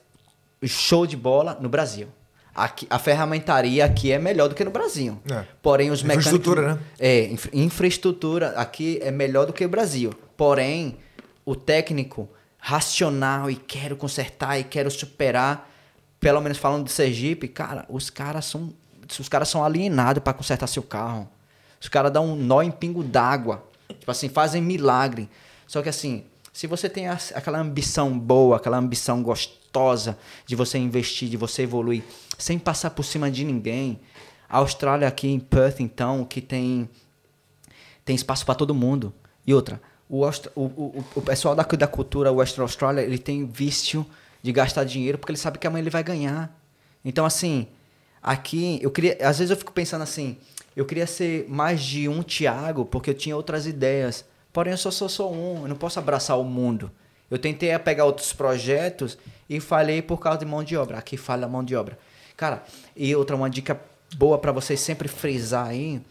show 0.64 1.06
de 1.06 1.16
bola 1.16 1.56
no 1.60 1.68
Brasil. 1.68 2.08
Aqui, 2.52 2.88
a 2.90 2.98
ferramentaria 2.98 3.84
aqui 3.84 4.10
é 4.10 4.18
melhor 4.18 4.48
do 4.48 4.54
que 4.56 4.64
no 4.64 4.72
Brasil. 4.72 5.16
É. 5.30 5.44
Porém, 5.62 5.92
os 5.92 6.02
mecânicos. 6.02 6.26
Infraestrutura, 6.26 6.74
né? 6.74 6.80
É, 6.98 7.24
infra- 7.26 7.50
infraestrutura 7.54 8.48
aqui 8.56 8.98
é 9.00 9.12
melhor 9.12 9.46
do 9.46 9.52
que 9.52 9.64
o 9.64 9.68
Brasil. 9.68 10.12
Porém, 10.36 10.96
o 11.44 11.54
técnico 11.54 12.28
racional 12.58 13.48
e 13.48 13.54
quero 13.54 13.94
consertar 13.96 14.58
e 14.58 14.64
quero 14.64 14.90
superar, 14.90 15.70
pelo 16.18 16.40
menos 16.40 16.58
falando 16.58 16.82
do 16.82 16.90
Sergipe, 16.90 17.46
cara, 17.46 17.86
os 17.88 18.10
caras 18.10 18.44
são 18.46 18.74
os 19.18 19.28
caras 19.28 19.48
são 19.48 19.64
alienados 19.64 20.22
para 20.22 20.32
consertar 20.32 20.66
seu 20.66 20.82
carro. 20.82 21.28
Os 21.80 21.88
caras 21.88 22.12
dão 22.12 22.32
um 22.32 22.36
nó 22.36 22.62
em 22.62 22.70
pingo 22.70 23.02
d'água. 23.02 23.64
Tipo 23.88 24.10
assim, 24.10 24.28
fazem 24.28 24.62
milagre. 24.62 25.28
Só 25.66 25.82
que 25.82 25.88
assim, 25.88 26.24
se 26.52 26.66
você 26.66 26.88
tem 26.88 27.08
aquela 27.08 27.58
ambição 27.58 28.18
boa, 28.18 28.56
aquela 28.56 28.76
ambição 28.76 29.22
gostosa 29.22 30.18
de 30.46 30.54
você 30.54 30.78
investir, 30.78 31.28
de 31.28 31.36
você 31.36 31.62
evoluir, 31.62 32.02
sem 32.38 32.58
passar 32.58 32.90
por 32.90 33.04
cima 33.04 33.30
de 33.30 33.44
ninguém, 33.44 34.00
a 34.48 34.58
Austrália 34.58 35.06
aqui 35.08 35.28
em 35.28 35.38
Perth, 35.38 35.80
então, 35.80 36.24
que 36.24 36.40
tem 36.40 36.88
tem 38.04 38.16
espaço 38.16 38.44
para 38.44 38.56
todo 38.56 38.74
mundo. 38.74 39.12
E 39.46 39.54
outra, 39.54 39.80
o, 40.08 40.24
o, 40.24 40.60
o, 40.60 41.04
o 41.14 41.22
pessoal 41.22 41.54
da, 41.54 41.62
da 41.62 41.86
cultura 41.86 42.32
Western 42.32 42.62
Australia, 42.62 43.02
ele 43.02 43.18
tem 43.18 43.46
vício 43.46 44.04
de 44.42 44.50
gastar 44.50 44.82
dinheiro 44.84 45.18
porque 45.18 45.30
ele 45.30 45.38
sabe 45.38 45.58
que 45.58 45.66
amanhã 45.66 45.82
ele 45.82 45.90
vai 45.90 46.02
ganhar. 46.02 46.52
Então, 47.04 47.24
assim, 47.24 47.68
aqui, 48.22 48.78
eu 48.82 48.90
queria. 48.90 49.16
Às 49.20 49.38
vezes 49.38 49.50
eu 49.50 49.56
fico 49.56 49.72
pensando 49.72 50.02
assim, 50.02 50.36
eu 50.76 50.84
queria 50.84 51.06
ser 51.06 51.46
mais 51.48 51.82
de 51.82 52.08
um 52.08 52.22
Tiago 52.22 52.84
porque 52.84 53.10
eu 53.10 53.14
tinha 53.14 53.36
outras 53.36 53.66
ideias. 53.66 54.24
Porém, 54.52 54.72
eu 54.72 54.78
só 54.78 54.90
sou 54.90 55.08
só 55.08 55.30
um, 55.30 55.62
eu 55.62 55.68
não 55.68 55.76
posso 55.76 55.98
abraçar 55.98 56.38
o 56.38 56.44
mundo. 56.44 56.90
Eu 57.30 57.38
tentei 57.38 57.78
pegar 57.78 58.04
outros 58.04 58.32
projetos 58.32 59.16
e 59.48 59.60
falhei 59.60 60.02
por 60.02 60.18
causa 60.18 60.40
de 60.40 60.44
mão 60.44 60.64
de 60.64 60.76
obra. 60.76 60.98
Aqui 60.98 61.16
falha 61.16 61.44
a 61.44 61.48
mão 61.48 61.62
de 61.62 61.76
obra. 61.76 61.98
Cara, 62.36 62.64
e 62.96 63.14
outra, 63.14 63.36
uma 63.36 63.48
dica 63.48 63.80
boa 64.16 64.38
para 64.38 64.50
vocês 64.50 64.80
sempre 64.80 65.06
frisar 65.06 65.68
aí 65.68 66.02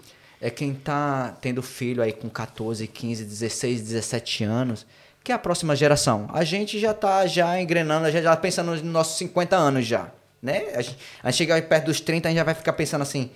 é 0.42 0.50
quem 0.50 0.74
tá 0.74 1.36
tendo 1.42 1.62
filho 1.62 2.02
aí 2.02 2.14
com 2.14 2.30
14, 2.30 2.88
15, 2.88 3.26
16, 3.26 3.82
17 3.82 4.44
anos, 4.46 4.86
que 5.24 5.32
é 5.32 5.36
a 5.36 5.40
próxima 5.40 5.76
geração. 5.76 6.30
A 6.32 6.44
gente 6.44 6.80
já 6.80 6.94
tá 6.94 7.28
já 7.28 7.60
engrenando, 7.60 8.10
gente 8.10 8.24
já 8.24 8.38
pensando 8.38 8.72
nos 8.72 8.82
nossos 8.82 9.18
50 9.18 9.56
anos 9.58 9.86
já, 9.86 10.12
né? 10.42 10.74
A 10.76 10.82
gente, 10.82 10.98
a 11.24 11.32
gente 11.32 11.38
chega 11.38 11.62
perto 11.62 11.86
dos 11.86 12.00
30, 12.00 12.28
a 12.28 12.32
gente 12.32 12.38
já 12.38 12.44
vai 12.44 12.54
ficar 12.54 12.74
pensando 12.74 13.02
assim, 13.02 13.32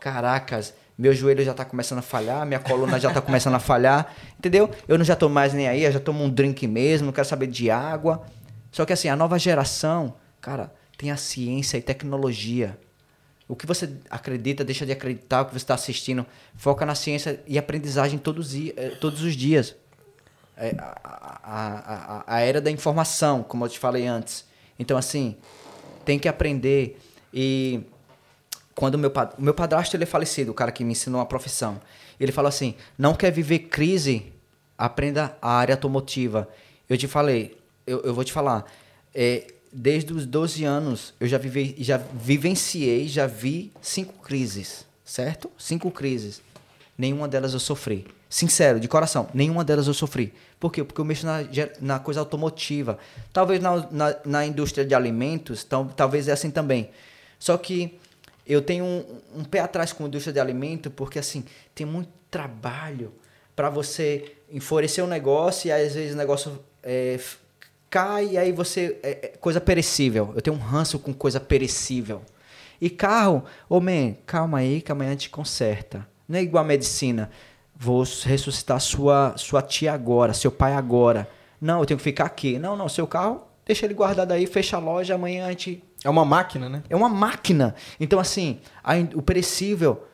caracas, 0.00 0.74
meu 0.96 1.14
joelho 1.14 1.44
já 1.44 1.54
tá 1.54 1.64
começando 1.64 2.00
a 2.00 2.02
falhar, 2.02 2.44
minha 2.44 2.58
coluna 2.58 2.98
já 2.98 3.12
tá 3.12 3.20
começando 3.20 3.54
a 3.54 3.60
falhar, 3.60 4.12
entendeu? 4.36 4.68
Eu 4.88 4.98
não 4.98 5.04
já 5.04 5.14
tô 5.14 5.28
mais 5.28 5.54
nem 5.54 5.68
aí, 5.68 5.84
eu 5.84 5.92
já 5.92 6.00
tomo 6.00 6.24
um 6.24 6.28
drink 6.28 6.66
mesmo, 6.66 7.06
não 7.06 7.12
quero 7.12 7.28
saber 7.28 7.46
de 7.46 7.70
água. 7.70 8.26
Só 8.72 8.84
que 8.84 8.92
assim, 8.92 9.08
a 9.08 9.14
nova 9.14 9.38
geração, 9.38 10.14
cara, 10.40 10.72
tem 10.96 11.12
a 11.12 11.16
ciência 11.16 11.78
e 11.78 11.80
tecnologia. 11.80 12.76
O 13.46 13.56
que 13.56 13.64
você 13.64 13.88
acredita, 14.10 14.64
deixa 14.64 14.84
de 14.84 14.92
acreditar, 14.92 15.42
o 15.42 15.44
que 15.46 15.52
você 15.52 15.58
está 15.58 15.74
assistindo, 15.74 16.26
foca 16.56 16.84
na 16.84 16.94
ciência 16.94 17.40
e 17.46 17.56
aprendizagem 17.56 18.18
todos, 18.18 18.54
eh, 18.54 18.96
todos 19.00 19.22
os 19.22 19.34
dias. 19.34 19.74
É 20.56 20.74
a, 20.76 21.40
a, 21.44 22.16
a, 22.18 22.24
a 22.26 22.40
era 22.40 22.60
da 22.60 22.70
informação, 22.70 23.44
como 23.44 23.64
eu 23.64 23.68
te 23.68 23.78
falei 23.78 24.06
antes. 24.06 24.44
Então, 24.78 24.98
assim, 24.98 25.36
tem 26.08 26.18
que 26.18 26.26
aprender. 26.26 26.98
E 27.34 27.80
quando 28.74 28.96
meu, 28.96 29.10
pa- 29.10 29.34
o 29.38 29.42
meu 29.42 29.52
padrasto 29.52 29.94
ele 29.94 30.04
é 30.04 30.06
falecido, 30.06 30.52
o 30.52 30.54
cara 30.54 30.72
que 30.72 30.82
me 30.82 30.92
ensinou 30.92 31.20
a 31.20 31.26
profissão, 31.26 31.78
ele 32.18 32.32
falou 32.32 32.48
assim: 32.48 32.74
não 32.96 33.14
quer 33.14 33.30
viver 33.30 33.58
crise, 33.58 34.32
aprenda 34.78 35.36
a 35.42 35.50
área 35.52 35.74
automotiva. 35.74 36.48
Eu 36.88 36.96
te 36.96 37.06
falei, 37.06 37.58
eu, 37.86 38.00
eu 38.00 38.14
vou 38.14 38.24
te 38.24 38.32
falar, 38.32 38.64
é, 39.14 39.48
desde 39.70 40.14
os 40.14 40.24
12 40.24 40.64
anos 40.64 41.12
eu 41.20 41.28
já, 41.28 41.36
vivi, 41.36 41.74
já 41.78 41.98
vivenciei, 41.98 43.06
já 43.06 43.26
vi 43.26 43.70
cinco 43.82 44.14
crises, 44.22 44.86
certo? 45.04 45.50
Cinco 45.58 45.90
crises. 45.90 46.40
Nenhuma 46.96 47.28
delas 47.28 47.52
eu 47.52 47.60
sofri. 47.60 48.06
Sincero, 48.28 48.78
de 48.78 48.86
coração, 48.88 49.28
nenhuma 49.32 49.64
delas 49.64 49.86
eu 49.86 49.94
sofri. 49.94 50.34
Por 50.60 50.70
quê? 50.70 50.84
Porque 50.84 51.00
eu 51.00 51.04
mexo 51.04 51.24
na, 51.24 51.38
na 51.80 51.98
coisa 51.98 52.20
automotiva. 52.20 52.98
Talvez 53.32 53.60
na, 53.62 53.88
na, 53.90 54.16
na 54.24 54.46
indústria 54.46 54.84
de 54.84 54.94
alimentos, 54.94 55.64
tal, 55.64 55.86
talvez 55.86 56.28
é 56.28 56.32
assim 56.32 56.50
também. 56.50 56.90
Só 57.38 57.56
que 57.56 57.98
eu 58.46 58.60
tenho 58.60 58.84
um, 58.84 59.04
um 59.36 59.44
pé 59.44 59.60
atrás 59.60 59.92
com 59.92 60.04
a 60.04 60.08
indústria 60.08 60.32
de 60.32 60.40
alimento, 60.40 60.90
porque 60.90 61.18
assim, 61.18 61.44
tem 61.74 61.86
muito 61.86 62.10
trabalho 62.30 63.12
para 63.56 63.70
você 63.70 64.36
enfurecer 64.50 65.02
um 65.02 65.08
negócio 65.08 65.68
e 65.68 65.72
às 65.72 65.94
vezes 65.94 66.14
o 66.14 66.16
negócio 66.16 66.58
é, 66.82 67.18
cai 67.90 68.30
e 68.32 68.38
aí 68.38 68.52
você. 68.52 68.98
É, 69.02 69.10
é 69.10 69.28
coisa 69.40 69.60
perecível. 69.60 70.32
Eu 70.34 70.42
tenho 70.42 70.56
um 70.56 70.60
ranço 70.60 70.98
com 70.98 71.12
coisa 71.12 71.40
perecível. 71.40 72.22
E 72.80 72.88
carro, 72.88 73.44
ô 73.68 73.80
man, 73.80 74.14
calma 74.24 74.58
aí 74.58 74.80
que 74.80 74.92
amanhã 74.92 75.10
gente 75.10 75.30
conserta. 75.30 76.06
Não 76.28 76.38
é 76.38 76.42
igual 76.42 76.62
a 76.62 76.66
medicina. 76.66 77.30
Vou 77.78 78.02
ressuscitar 78.24 78.80
sua, 78.80 79.34
sua 79.36 79.62
tia 79.62 79.92
agora, 79.92 80.34
seu 80.34 80.50
pai 80.50 80.74
agora. 80.74 81.28
Não, 81.60 81.78
eu 81.80 81.86
tenho 81.86 81.98
que 81.98 82.02
ficar 82.04 82.24
aqui. 82.24 82.58
Não, 82.58 82.76
não, 82.76 82.88
seu 82.88 83.06
carro, 83.06 83.42
deixa 83.64 83.86
ele 83.86 83.94
guardado 83.94 84.32
aí, 84.32 84.46
fecha 84.46 84.76
a 84.76 84.80
loja, 84.80 85.14
amanhã 85.14 85.46
a 85.46 85.50
gente 85.50 85.82
É 86.04 86.10
uma 86.10 86.24
máquina, 86.24 86.68
né? 86.68 86.82
é 86.90 86.96
uma 86.96 87.08
máquina. 87.08 87.74
Então, 88.00 88.18
assim, 88.18 88.58
a 88.82 88.94
o 89.14 89.22
perecível, 89.22 90.04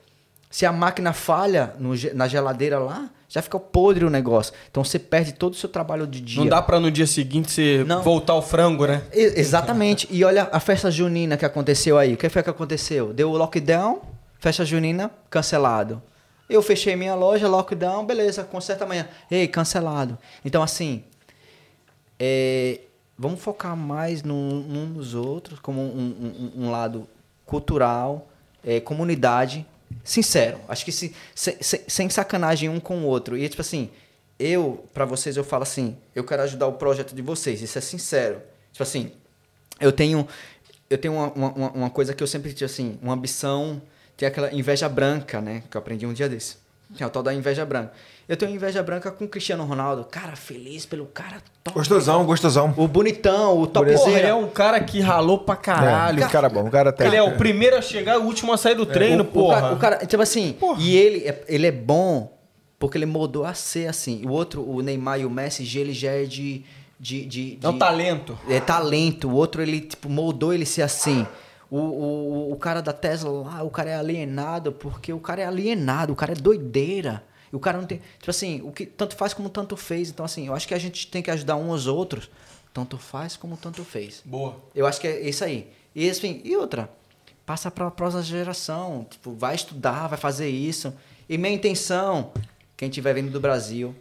se 0.51 0.67
a 0.67 0.73
máquina 0.73 1.13
falha 1.15 1.75
no 1.79 1.95
na 2.15 2.29
geladeira 2.29 2.79
lá, 2.79 3.09
já 3.29 3.41
fica 3.41 3.59
podre 3.59 4.05
o 4.05 4.11
negócio. 4.11 4.53
Então, 4.71 4.85
você 4.85 4.99
perde 4.99 5.33
todo 5.33 5.55
o 5.55 5.57
seu 5.57 5.69
trabalho 5.69 6.07
de 6.07 6.21
dia. 6.21 6.41
Não 6.43 6.49
dá 6.49 6.61
pra 6.63 6.79
no 6.79 6.91
dia 6.91 7.07
seguinte 7.07 7.51
você 7.51 7.83
Não. 7.87 8.03
voltar 8.03 8.35
ao 8.35 8.43
frango, 8.43 8.87
né? 8.87 9.03
E- 9.13 9.41
exatamente. 9.41 10.07
E 10.11 10.23
olha 10.23 10.49
a 10.53 10.61
festa 10.61 10.91
junina 10.91 11.37
que 11.37 11.45
aconteceu 11.47 11.97
aí. 11.99 12.13
O 12.13 12.17
que 12.19 12.29
foi 12.29 12.43
que 12.43 12.51
aconteceu? 12.51 13.13
Deu 13.13 13.31
o 13.31 13.37
lockdown, 13.39 14.03
festa 14.39 14.65
junina, 14.67 15.11
cancelado. 15.31 16.01
Eu 16.49 16.61
fechei 16.63 16.95
minha 16.97 17.15
loja, 17.15 17.49
lockdown, 17.49 18.05
beleza, 18.05 18.45
conserta 18.45 18.85
amanhã. 18.85 19.09
Ei, 19.31 19.49
cancelado. 19.49 20.19
Então, 20.45 20.63
assim, 20.63 21.03
é, 22.19 22.81
vamos 23.19 23.41
focar 23.41 23.77
mais 23.77 24.23
num, 24.23 24.61
num 24.61 24.87
nos 24.87 25.15
outros, 25.15 25.59
como 25.59 25.81
um, 25.81 26.53
um- 26.57 26.65
um 26.65 26.71
lado 26.71 27.09
cultural, 27.47 28.29
é, 28.65 28.81
comunidade, 28.81 29.67
sincero. 30.03 30.59
Acho 30.69 30.85
que 30.85 30.93
se, 30.93 31.15
se- 31.35 31.57
se- 31.61 31.85
sem 31.89 32.09
sacanagem 32.09 32.69
um 32.69 32.81
com 32.81 32.99
o 32.99 33.05
outro. 33.07 33.37
E 33.37 33.49
tipo 33.49 33.61
assim, 33.63 33.91
eu, 34.39 34.85
pra 34.93 35.05
vocês, 35.05 35.37
eu 35.37 35.45
falo 35.45 35.63
assim, 35.63 35.97
eu 36.15 36.25
quero 36.25 36.43
ajudar 36.43 36.67
o 36.67 36.73
projeto 36.75 37.15
de 37.15 37.23
vocês, 37.23 37.63
isso 37.63 37.79
é 37.79 37.81
sincero. 37.81 38.41
Tipo 38.73 38.83
assim, 38.83 39.13
eu 39.81 39.93
tenho 39.93 40.27
eu 40.91 40.99
tenho 40.99 41.15
uma, 41.15 41.33
uma, 41.33 41.71
uma 41.73 41.91
coisa 41.91 42.13
que 42.15 42.23
eu 42.23 42.27
sempre 42.27 42.53
tive 42.53 42.67
assim, 42.67 42.99
uma 43.03 43.15
ambição, 43.15 43.81
tem 44.17 44.27
aquela 44.29 44.53
inveja 44.55 44.89
branca, 44.89 45.41
né, 45.41 45.63
que 45.71 45.77
eu 45.77 45.79
aprendi 45.81 46.07
um 46.07 46.13
dia 46.13 46.29
desse. 46.29 46.57
É 47.01 47.07
o 47.07 47.11
tal 47.11 47.23
da 47.23 47.33
inveja 47.35 47.65
branca. 47.65 47.93
Eu 48.29 48.37
tenho 48.37 48.55
inveja 48.55 48.83
branca 48.83 49.11
com 49.11 49.25
o 49.25 49.29
Cristiano 49.29 49.65
Ronaldo, 49.65 50.05
cara, 50.05 50.37
feliz 50.37 50.87
pelo 50.87 51.07
cara 51.07 51.39
top. 51.65 51.77
Gostosão, 51.77 52.25
gostosão. 52.25 52.73
O 52.77 52.87
bonitão, 52.87 53.61
o 53.61 53.67
Porra, 53.67 53.87
ele 53.89 53.99
topzera. 53.99 54.29
é 54.29 54.35
um 54.35 54.49
cara 54.49 54.79
que 54.81 55.01
ralou 55.01 55.39
pra 55.39 55.57
caralho. 55.57 56.23
É, 56.23 56.29
cara 56.29 56.49
bom, 56.49 56.67
o 56.69 56.71
cara 56.71 56.93
tá. 56.93 57.05
Ele 57.05 57.17
é 57.17 57.23
o 57.23 57.37
primeiro 57.37 57.77
a 57.77 57.83
chegar 57.83 58.15
e 58.15 58.19
o 58.19 58.23
último 58.25 58.53
a 58.53 58.57
sair 58.57 58.75
do 58.77 58.87
treino, 58.87 59.23
o, 59.23 59.27
porra. 59.27 59.57
O 59.57 59.61
cara, 59.61 59.75
o 59.75 59.79
cara, 59.79 60.07
tipo 60.07 60.23
assim, 60.23 60.57
e 60.79 60.97
ele 60.97 61.27
é, 61.27 61.43
ele 61.49 61.67
é 61.67 61.73
bom 61.73 62.33
porque 62.79 62.97
ele 62.99 63.07
moldou 63.07 63.45
a 63.45 63.55
ser 63.55 63.89
assim. 63.89 64.23
O 64.27 64.31
outro, 64.31 64.63
o 64.63 64.81
Neymar 64.81 65.21
e 65.21 65.25
o 65.25 65.31
Messi, 65.31 65.67
ele 65.79 65.93
já 65.93 66.13
é 66.13 66.25
de... 66.25 66.63
de, 67.01 67.25
de, 67.27 67.59
É 67.63 67.69
um 67.69 67.73
de- 67.73 67.79
talento. 67.79 68.39
É 68.49 68.61
talento. 68.61 69.29
O 69.29 69.35
outro, 69.35 69.61
ele, 69.63 69.81
tipo, 69.81 70.09
moldou 70.09 70.53
ele 70.53 70.67
ser 70.67 70.83
assim. 70.83 71.27
O, 71.71 71.79
o, 71.79 72.53
o 72.53 72.57
cara 72.57 72.81
da 72.81 72.93
Tesla 72.93 73.31
lá, 73.31 73.63
o 73.63 73.71
cara 73.71 73.91
é 73.91 73.97
alienado 73.97 74.73
porque 74.73 75.13
o 75.13 75.21
cara 75.21 75.43
é 75.43 75.47
alienado, 75.47 76.13
o 76.13 76.17
cara 76.17 76.33
é 76.33 76.37
doideira. 76.37 77.25
E 77.53 77.57
o 77.57 77.61
cara 77.61 77.79
não 77.79 77.87
tem. 77.87 78.01
Tipo 78.19 78.31
assim, 78.31 78.61
o 78.63 78.73
que 78.73 78.85
tanto 78.85 79.15
faz 79.17 79.33
como 79.33 79.49
tanto 79.49 79.77
fez. 79.77 80.11
Então, 80.11 80.25
assim, 80.25 80.49
eu 80.49 80.55
acho 80.55 80.67
que 80.67 80.75
a 80.75 80.79
gente 80.79 81.07
tem 81.07 81.23
que 81.23 81.31
ajudar 81.31 81.57
uns 81.57 81.71
aos 81.71 81.87
outros. 81.87 82.31
Tanto 82.73 82.99
faz 82.99 83.37
como 83.37 83.57
tanto 83.57 83.85
fez. 83.85 84.23
Boa. 84.25 84.57
Eu 84.75 84.87
acho 84.87 85.01
que 85.01 85.07
é 85.07 85.29
isso 85.29 85.45
aí. 85.45 85.71
E 85.95 86.11
assim, 86.11 86.41
e 86.45 86.57
outra, 86.57 86.91
passa 87.47 87.71
para 87.71 87.87
a 87.87 87.91
próxima 87.91 88.23
geração, 88.23 89.07
tipo, 89.09 89.33
vai 89.33 89.55
estudar, 89.55 90.09
vai 90.09 90.19
fazer 90.19 90.49
isso. 90.49 90.93
E 91.29 91.39
minha 91.39 91.55
intenção, 91.55 92.33
quem 92.77 92.89
estiver 92.89 93.15
vindo 93.15 93.31
do 93.31 93.41
Brasil, 93.41 93.95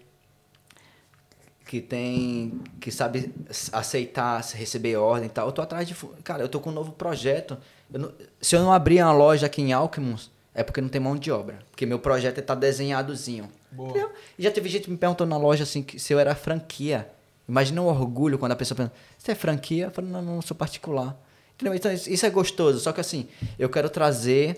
que 1.73 1.81
tem, 1.81 2.53
que 2.79 2.91
sabe 2.91 3.33
aceitar, 3.71 4.43
receber 4.53 4.95
ordem 4.95 5.25
e 5.25 5.29
tal, 5.31 5.47
eu 5.47 5.51
tô 5.51 5.59
atrás 5.59 5.87
de, 5.87 5.95
cara, 6.23 6.43
eu 6.43 6.47
tô 6.47 6.59
com 6.59 6.69
um 6.69 6.73
novo 6.73 6.91
projeto. 6.91 7.57
Eu 7.91 7.99
não- 7.99 8.11
se 8.39 8.55
eu 8.55 8.61
não 8.61 8.71
abrir 8.71 9.01
uma 9.01 9.11
loja 9.11 9.47
aqui 9.47 9.59
em 9.63 9.73
Alckmons, 9.73 10.29
é 10.53 10.61
porque 10.61 10.79
não 10.79 10.87
tem 10.87 11.01
mão 11.01 11.15
de 11.17 11.31
obra, 11.31 11.57
porque 11.71 11.83
meu 11.87 11.97
projeto 11.97 12.39
tá 12.43 12.53
desenhadozinho. 12.53 13.49
Boa. 13.71 14.11
E 14.37 14.43
já 14.43 14.51
teve 14.51 14.69
gente 14.69 14.87
me 14.87 14.95
perguntando 14.97 15.31
na 15.31 15.37
loja 15.37 15.63
assim 15.63 15.81
que 15.81 15.97
se 15.97 16.13
eu 16.13 16.19
era 16.19 16.35
franquia. 16.35 17.09
Imagina 17.49 17.81
o 17.81 17.87
orgulho 17.87 18.37
quando 18.37 18.51
a 18.51 18.55
pessoa 18.55 18.75
pergunta, 18.75 18.95
você 19.17 19.31
é 19.31 19.35
franquia? 19.35 19.85
Eu 19.85 19.91
falo, 19.91 20.07
não, 20.07 20.21
não, 20.21 20.41
sou 20.43 20.55
particular. 20.55 21.17
Entendeu? 21.55 21.73
Então 21.73 21.91
isso 21.91 22.23
é 22.23 22.29
gostoso, 22.29 22.79
só 22.81 22.91
que 22.91 23.01
assim, 23.01 23.27
eu 23.57 23.67
quero 23.67 23.89
trazer 23.89 24.55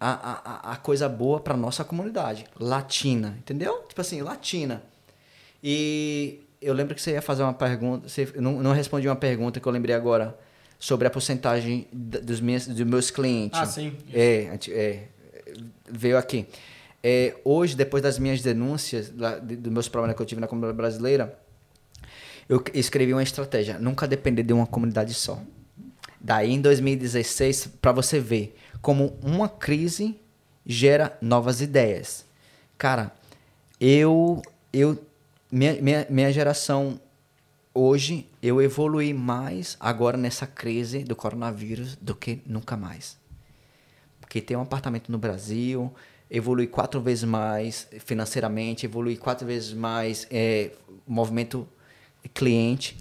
a, 0.00 0.10
a, 0.70 0.72
a- 0.72 0.76
coisa 0.76 1.10
boa 1.10 1.40
pra 1.40 1.56
nossa 1.58 1.84
comunidade, 1.84 2.46
latina, 2.58 3.36
entendeu? 3.38 3.82
Tipo 3.86 4.00
assim, 4.00 4.22
latina. 4.22 4.82
E 5.62 6.40
eu 6.60 6.74
lembro 6.74 6.94
que 6.94 7.02
você 7.02 7.12
ia 7.12 7.22
fazer 7.22 7.42
uma 7.42 7.54
pergunta, 7.54 8.08
você 8.08 8.28
não, 8.36 8.62
não 8.62 8.72
respondi 8.72 9.08
uma 9.08 9.16
pergunta 9.16 9.60
que 9.60 9.66
eu 9.66 9.72
lembrei 9.72 9.94
agora 9.94 10.36
sobre 10.78 11.06
a 11.06 11.10
porcentagem 11.10 11.86
dos 11.92 12.40
meus, 12.40 12.66
dos 12.66 12.86
meus 12.86 13.10
clientes. 13.10 13.58
Ah, 13.60 13.66
sim. 13.66 13.92
É, 14.12 14.58
é, 14.70 15.04
veio 15.88 16.18
aqui. 16.18 16.46
é, 17.02 17.36
hoje, 17.44 17.76
depois 17.76 18.02
das 18.02 18.18
minhas 18.18 18.42
denúncias, 18.42 19.12
lá, 19.16 19.38
de- 19.38 19.56
dos 19.56 19.72
meus 19.72 19.88
problemas 19.88 20.16
que 20.16 20.22
eu 20.22 20.26
tive 20.26 20.40
na 20.40 20.46
comunidade 20.48 20.76
brasileira, 20.76 21.38
eu 22.48 22.62
escrevi 22.74 23.12
uma 23.12 23.22
estratégia: 23.22 23.78
nunca 23.78 24.06
depender 24.08 24.42
de 24.42 24.52
uma 24.52 24.66
comunidade 24.66 25.14
só. 25.14 25.40
Daí, 26.20 26.52
em 26.52 26.60
2016, 26.60 27.68
para 27.80 27.92
você 27.92 28.18
ver 28.20 28.56
como 28.80 29.16
uma 29.22 29.48
crise 29.48 30.16
gera 30.66 31.16
novas 31.20 31.60
ideias. 31.60 32.24
Cara, 32.78 33.12
eu, 33.80 34.40
eu 34.72 34.96
minha, 35.52 35.74
minha, 35.82 36.06
minha 36.08 36.32
geração 36.32 36.98
hoje, 37.74 38.26
eu 38.42 38.60
evolui 38.62 39.12
mais 39.12 39.76
agora 39.78 40.16
nessa 40.16 40.46
crise 40.46 41.04
do 41.04 41.14
coronavírus 41.14 41.94
do 41.96 42.14
que 42.14 42.40
nunca 42.46 42.74
mais. 42.74 43.18
Porque 44.18 44.40
tem 44.40 44.56
um 44.56 44.62
apartamento 44.62 45.12
no 45.12 45.18
Brasil, 45.18 45.92
evolui 46.30 46.66
quatro 46.66 47.02
vezes 47.02 47.24
mais 47.24 47.86
financeiramente, 48.00 48.86
evolui 48.86 49.16
quatro 49.16 49.46
vezes 49.46 49.74
mais 49.74 50.26
é, 50.30 50.70
movimento 51.06 51.68
cliente. 52.32 52.96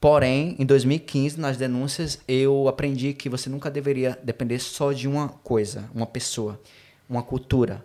Porém, 0.00 0.54
em 0.58 0.64
2015, 0.64 1.38
nas 1.40 1.56
denúncias, 1.56 2.20
eu 2.26 2.68
aprendi 2.68 3.12
que 3.12 3.28
você 3.28 3.50
nunca 3.50 3.68
deveria 3.68 4.18
depender 4.22 4.60
só 4.60 4.92
de 4.92 5.08
uma 5.08 5.28
coisa, 5.28 5.90
uma 5.92 6.06
pessoa, 6.06 6.60
uma 7.08 7.22
cultura. 7.22 7.84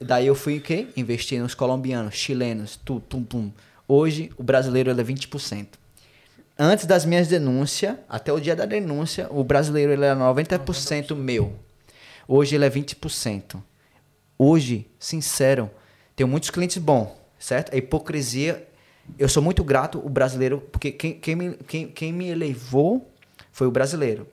Daí 0.00 0.26
eu 0.26 0.34
fui 0.34 0.56
o 0.56 0.60
quê? 0.62 0.88
Investir 0.96 1.40
nos 1.40 1.54
colombianos, 1.54 2.14
chilenos, 2.14 2.80
tu, 2.82 3.00
tum, 3.00 3.22
tum. 3.22 3.52
Hoje, 3.86 4.30
o 4.38 4.42
brasileiro 4.42 4.90
é 4.90 4.94
20%. 4.94 5.66
Antes 6.58 6.86
das 6.86 7.04
minhas 7.04 7.28
denúncias, 7.28 7.96
até 8.08 8.32
o 8.32 8.40
dia 8.40 8.56
da 8.56 8.64
denúncia, 8.64 9.28
o 9.30 9.44
brasileiro 9.44 9.92
ele 9.92 10.04
era 10.04 10.18
90% 10.18 11.14
meu. 11.14 11.54
Hoje 12.26 12.54
ele 12.54 12.64
é 12.64 12.70
20%. 12.70 13.62
Hoje, 14.38 14.86
sincero, 14.98 15.70
tenho 16.16 16.28
muitos 16.28 16.50
clientes 16.50 16.78
bons, 16.78 17.10
certo? 17.38 17.74
A 17.74 17.76
hipocrisia, 17.76 18.66
eu 19.18 19.28
sou 19.28 19.42
muito 19.42 19.62
grato 19.62 20.00
o 20.04 20.08
brasileiro, 20.08 20.60
porque 20.72 20.92
quem, 20.92 21.14
quem, 21.18 21.36
me, 21.36 21.54
quem, 21.66 21.88
quem 21.88 22.12
me 22.12 22.28
elevou 22.28 23.10
foi 23.52 23.66
o 23.66 23.70
brasileiro. 23.70 24.26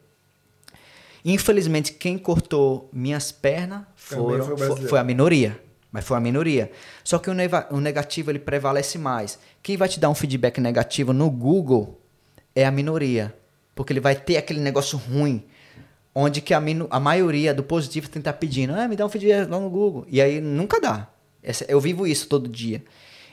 Infelizmente, 1.25 1.91
quem 1.91 2.17
cortou 2.17 2.89
minhas 2.93 3.31
pernas 3.33 3.81
foram, 4.15 4.45
foi 4.57 4.87
foi, 4.87 4.99
a 4.99 5.03
minoria. 5.03 5.61
Mas 5.91 6.05
foi 6.05 6.17
a 6.17 6.19
minoria. 6.19 6.71
Só 7.03 7.17
que 7.17 7.29
o, 7.29 7.33
neva- 7.33 7.67
o 7.71 7.79
negativo 7.79 8.29
ele 8.31 8.39
prevalece 8.39 8.97
mais. 8.97 9.39
Quem 9.63 9.77
vai 9.77 9.87
te 9.87 9.99
dar 9.99 10.09
um 10.09 10.15
feedback 10.15 10.59
negativo 10.59 11.13
no 11.13 11.29
Google 11.29 11.99
é 12.55 12.65
a 12.65 12.71
minoria. 12.71 13.33
Porque 13.73 13.93
ele 13.93 13.99
vai 13.99 14.15
ter 14.15 14.37
aquele 14.37 14.59
negócio 14.59 14.97
ruim. 14.97 15.43
Onde 16.13 16.41
que 16.41 16.53
a, 16.53 16.59
minu- 16.59 16.87
a 16.89 16.99
maioria 16.99 17.53
do 17.53 17.63
positivo 17.63 18.07
tem 18.07 18.13
que 18.21 18.27
estar 18.29 18.33
pedindo, 18.33 18.73
ah, 18.73 18.87
me 18.87 18.95
dá 18.95 19.05
um 19.05 19.09
feedback 19.09 19.47
lá 19.49 19.59
no 19.59 19.69
Google. 19.69 20.05
E 20.09 20.21
aí 20.21 20.41
nunca 20.41 20.79
dá. 20.81 21.07
Eu 21.67 21.79
vivo 21.79 22.05
isso 22.05 22.27
todo 22.27 22.49
dia. 22.49 22.83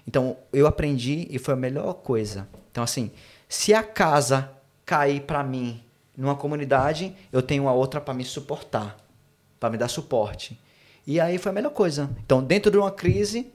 Então 0.06 0.36
eu 0.52 0.66
aprendi 0.66 1.26
e 1.30 1.38
foi 1.38 1.54
a 1.54 1.56
melhor 1.56 1.94
coisa. 1.94 2.46
Então 2.70 2.84
assim, 2.84 3.10
se 3.48 3.72
a 3.74 3.82
casa 3.82 4.50
cair 4.84 5.22
pra 5.22 5.42
mim 5.42 5.82
numa 6.16 6.36
comunidade, 6.36 7.14
eu 7.32 7.42
tenho 7.42 7.66
a 7.68 7.72
outra 7.72 8.00
pra 8.00 8.14
me 8.14 8.24
suportar, 8.24 8.96
Pra 9.58 9.70
me 9.70 9.78
dar 9.78 9.88
suporte. 9.88 10.60
E 11.06 11.20
aí 11.20 11.38
foi 11.38 11.50
a 11.50 11.52
melhor 11.52 11.70
coisa. 11.72 12.10
Então 12.24 12.42
dentro 12.42 12.70
de 12.70 12.78
uma 12.78 12.90
crise 12.90 13.46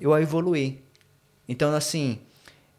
eu 0.00 0.16
evoluí. 0.18 0.82
Então 1.48 1.74
assim, 1.74 2.18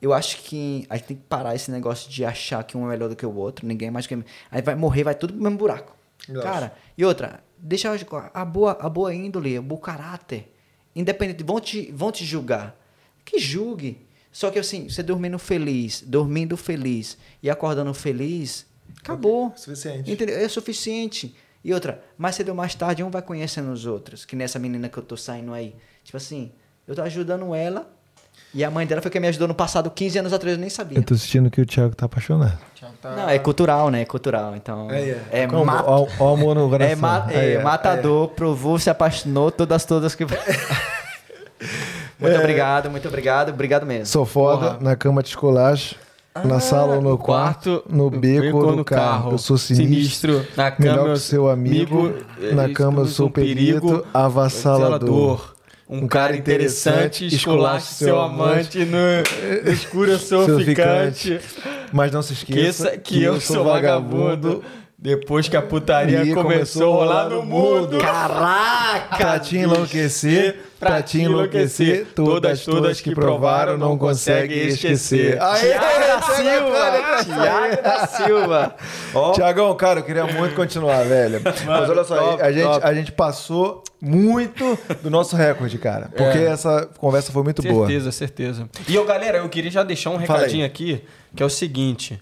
eu 0.01 0.13
acho 0.13 0.41
que 0.43 0.85
a 0.89 0.95
gente 0.97 1.07
tem 1.07 1.17
que 1.17 1.23
parar 1.23 1.55
esse 1.55 1.69
negócio 1.71 2.09
de 2.09 2.23
achar 2.23 2.63
que 2.63 2.77
um 2.77 2.85
é 2.85 2.89
melhor 2.89 3.09
do 3.09 3.15
que 3.15 3.25
o 3.25 3.33
outro, 3.35 3.65
ninguém 3.67 3.87
é 3.87 3.91
mais 3.91 4.07
que 4.07 4.17
aí 4.51 4.61
vai 4.61 4.75
morrer, 4.75 5.03
vai 5.03 5.15
tudo 5.15 5.33
pro 5.33 5.41
mesmo 5.43 5.57
buraco. 5.57 5.95
Cara, 6.43 6.73
e 6.97 7.03
outra, 7.05 7.43
deixa 7.57 7.87
eu- 7.87 8.23
a 8.33 8.45
boa, 8.45 8.77
a 8.79 8.89
boa 8.89 9.13
índole, 9.13 9.57
o 9.57 9.63
bom 9.63 9.77
caráter. 9.77 10.53
Independente, 10.95 11.43
vão 11.43 11.59
te, 11.59 11.91
vão 11.93 12.11
te 12.11 12.25
julgar. 12.25 12.75
Que 13.23 13.39
julgue. 13.39 14.05
Só 14.31 14.51
que 14.51 14.59
assim, 14.59 14.89
você 14.89 15.01
dormindo 15.01 15.39
feliz, 15.39 16.01
dormindo 16.05 16.55
feliz 16.57 17.17
e 17.41 17.49
acordando 17.49 17.93
feliz, 17.93 18.65
acabou. 19.01 19.53
Suficiente. 19.55 20.11
Entendeu? 20.11 20.37
É 20.37 20.47
suficiente. 20.47 21.35
E 21.63 21.73
outra, 21.73 22.01
mais 22.17 22.35
cedo 22.35 22.49
ou 22.49 22.55
mais 22.55 22.73
tarde, 22.75 23.03
um 23.03 23.09
vai 23.09 23.21
conhecendo 23.21 23.71
os 23.71 23.85
outros. 23.85 24.25
Que 24.25 24.35
nessa 24.35 24.57
menina 24.59 24.87
que 24.89 24.97
eu 24.97 25.03
tô 25.03 25.17
saindo 25.17 25.53
aí. 25.53 25.75
Tipo 26.03 26.17
assim, 26.17 26.51
eu 26.87 26.95
tô 26.95 27.01
ajudando 27.01 27.53
ela. 27.53 27.89
E 28.53 28.63
a 28.63 28.71
mãe 28.71 28.87
dela 28.87 29.01
foi 29.01 29.11
quem 29.11 29.21
me 29.21 29.27
ajudou 29.27 29.47
no 29.47 29.53
passado, 29.53 29.91
15 29.91 30.17
anos 30.19 30.33
atrás, 30.33 30.55
eu 30.55 30.59
nem 30.61 30.69
sabia. 30.69 30.97
Eu 30.97 31.03
tô 31.03 31.13
sentindo 31.15 31.51
que 31.51 31.61
o 31.61 31.65
Thiago 31.65 31.93
tá 31.95 32.05
apaixonado. 32.05 32.57
Não, 33.03 33.29
é 33.29 33.37
cultural, 33.37 33.91
né? 33.91 34.01
É 34.01 34.05
cultural. 34.05 34.55
Então. 34.55 34.87
É, 35.29 35.45
Como? 35.45 35.65
ma- 35.65 35.83
Ó, 35.85 36.07
ó 36.19 36.33
amor 36.33 36.55
no 36.55 36.67
coração. 36.69 36.91
é, 36.93 36.95
ma- 36.95 37.27
é, 37.31 37.59
matador, 37.61 38.29
provou, 38.29 38.79
se 38.79 38.89
apaixonou, 38.89 39.51
todas, 39.51 39.85
todas 39.85 40.15
que. 40.15 40.25
muito 42.19 42.37
obrigado, 42.37 42.89
muito 42.89 43.07
obrigado, 43.07 43.49
obrigado 43.49 43.85
mesmo. 43.85 44.05
Sou 44.07 44.25
foda, 44.25 44.71
Porra. 44.71 44.79
na 44.81 44.95
cama 44.95 45.21
de 45.21 45.29
escolacho, 45.29 45.95
na 46.45 46.59
sala 46.59 46.95
ou 46.95 47.01
no 47.01 47.17
quarto, 47.17 47.83
no 47.89 48.09
beco 48.09 48.57
ou 48.57 48.75
no 48.75 48.85
carro. 48.85 49.31
Eu 49.31 49.37
sou 49.37 49.57
sinistro, 49.57 50.45
Na 50.55 50.73
melhor 50.77 50.95
cama 50.95 51.03
que 51.05 51.09
eu 51.11 51.17
seu 51.17 51.49
amigo, 51.49 52.13
na 52.53 52.65
eh, 52.65 52.69
cama 52.69 53.01
eu 53.01 53.05
sou 53.07 53.27
um 53.27 53.31
perigo, 53.31 53.89
perito, 53.89 54.07
avassalador. 54.13 55.55
Um 55.89 56.07
cara 56.07 56.37
interessante, 56.37 57.25
esculache 57.25 57.95
seu 57.95 58.21
amante, 58.21 58.85
no, 58.85 58.97
escuro 59.71 60.11
eu 60.11 60.19
sou 60.19 60.45
Seu 60.45 60.59
ficante. 60.59 61.39
Mas 61.91 62.11
não 62.11 62.21
se 62.21 62.33
esqueça 62.33 62.89
Esqueça 62.89 62.97
que, 62.99 63.23
eu 63.23 63.41
sou 63.41 63.63
vagabundo. 63.63 64.63
Depois 65.01 65.47
que 65.47 65.55
a 65.55 65.61
putaria 65.61 66.23
E 66.23 66.33
começou 66.33 66.93
a 67.01 67.05
rolar 67.05 67.29
no 67.29 67.41
mundo. 67.41 67.99
Caraca! 67.99 69.15
Pra 69.15 69.39
te 69.39 69.55
enlouquecer, 69.57 70.59
pra 70.77 71.01
te 71.01 71.21
enlouquecer, 71.21 72.07
todas, 72.13 72.65
todas 72.65 72.99
que 72.99 73.15
provaram 73.15 73.77
não 73.77 73.97
conseguem 73.97 74.67
esquecer. 74.67 75.41
Aê, 75.41 75.69
Tiago 75.69 75.99
da 76.05 76.21
Silva! 76.21 77.23
Tiago 77.23 77.81
da 77.81 78.07
Silva! 78.07 78.75
Ó, 79.13 79.31
Tiagão, 79.31 79.73
cara, 79.75 80.01
eu 80.01 80.03
queria 80.03 80.25
muito 80.25 80.53
continuar, 80.53 81.05
velho. 81.05 81.39
Mas 81.65 81.89
olha 81.89 82.03
só, 82.03 82.17
top, 82.31 82.43
a, 82.43 82.51
gente, 82.51 82.63
top. 82.63 82.85
a 82.85 82.93
gente 82.93 83.11
passou 83.13 83.83
muito 84.01 84.77
do 85.01 85.09
nosso 85.09 85.33
recorde, 85.37 85.77
cara. 85.77 86.09
Porque 86.09 86.37
É. 86.39 86.47
essa 86.47 86.89
conversa 86.97 87.31
foi 87.31 87.43
muito 87.43 87.61
boa. 87.61 87.87
Certeza, 87.87 88.11
certeza. 88.11 88.69
E 88.85 88.95
eu, 88.95 89.05
galera, 89.05 89.37
eu 89.37 89.47
queria 89.47 89.71
já 89.71 89.81
deixar 89.83 90.09
um 90.09 90.17
recadinho 90.17 90.65
aqui, 90.65 91.01
que 91.33 91.41
é 91.41 91.45
o 91.45 91.49
seguinte. 91.49 92.19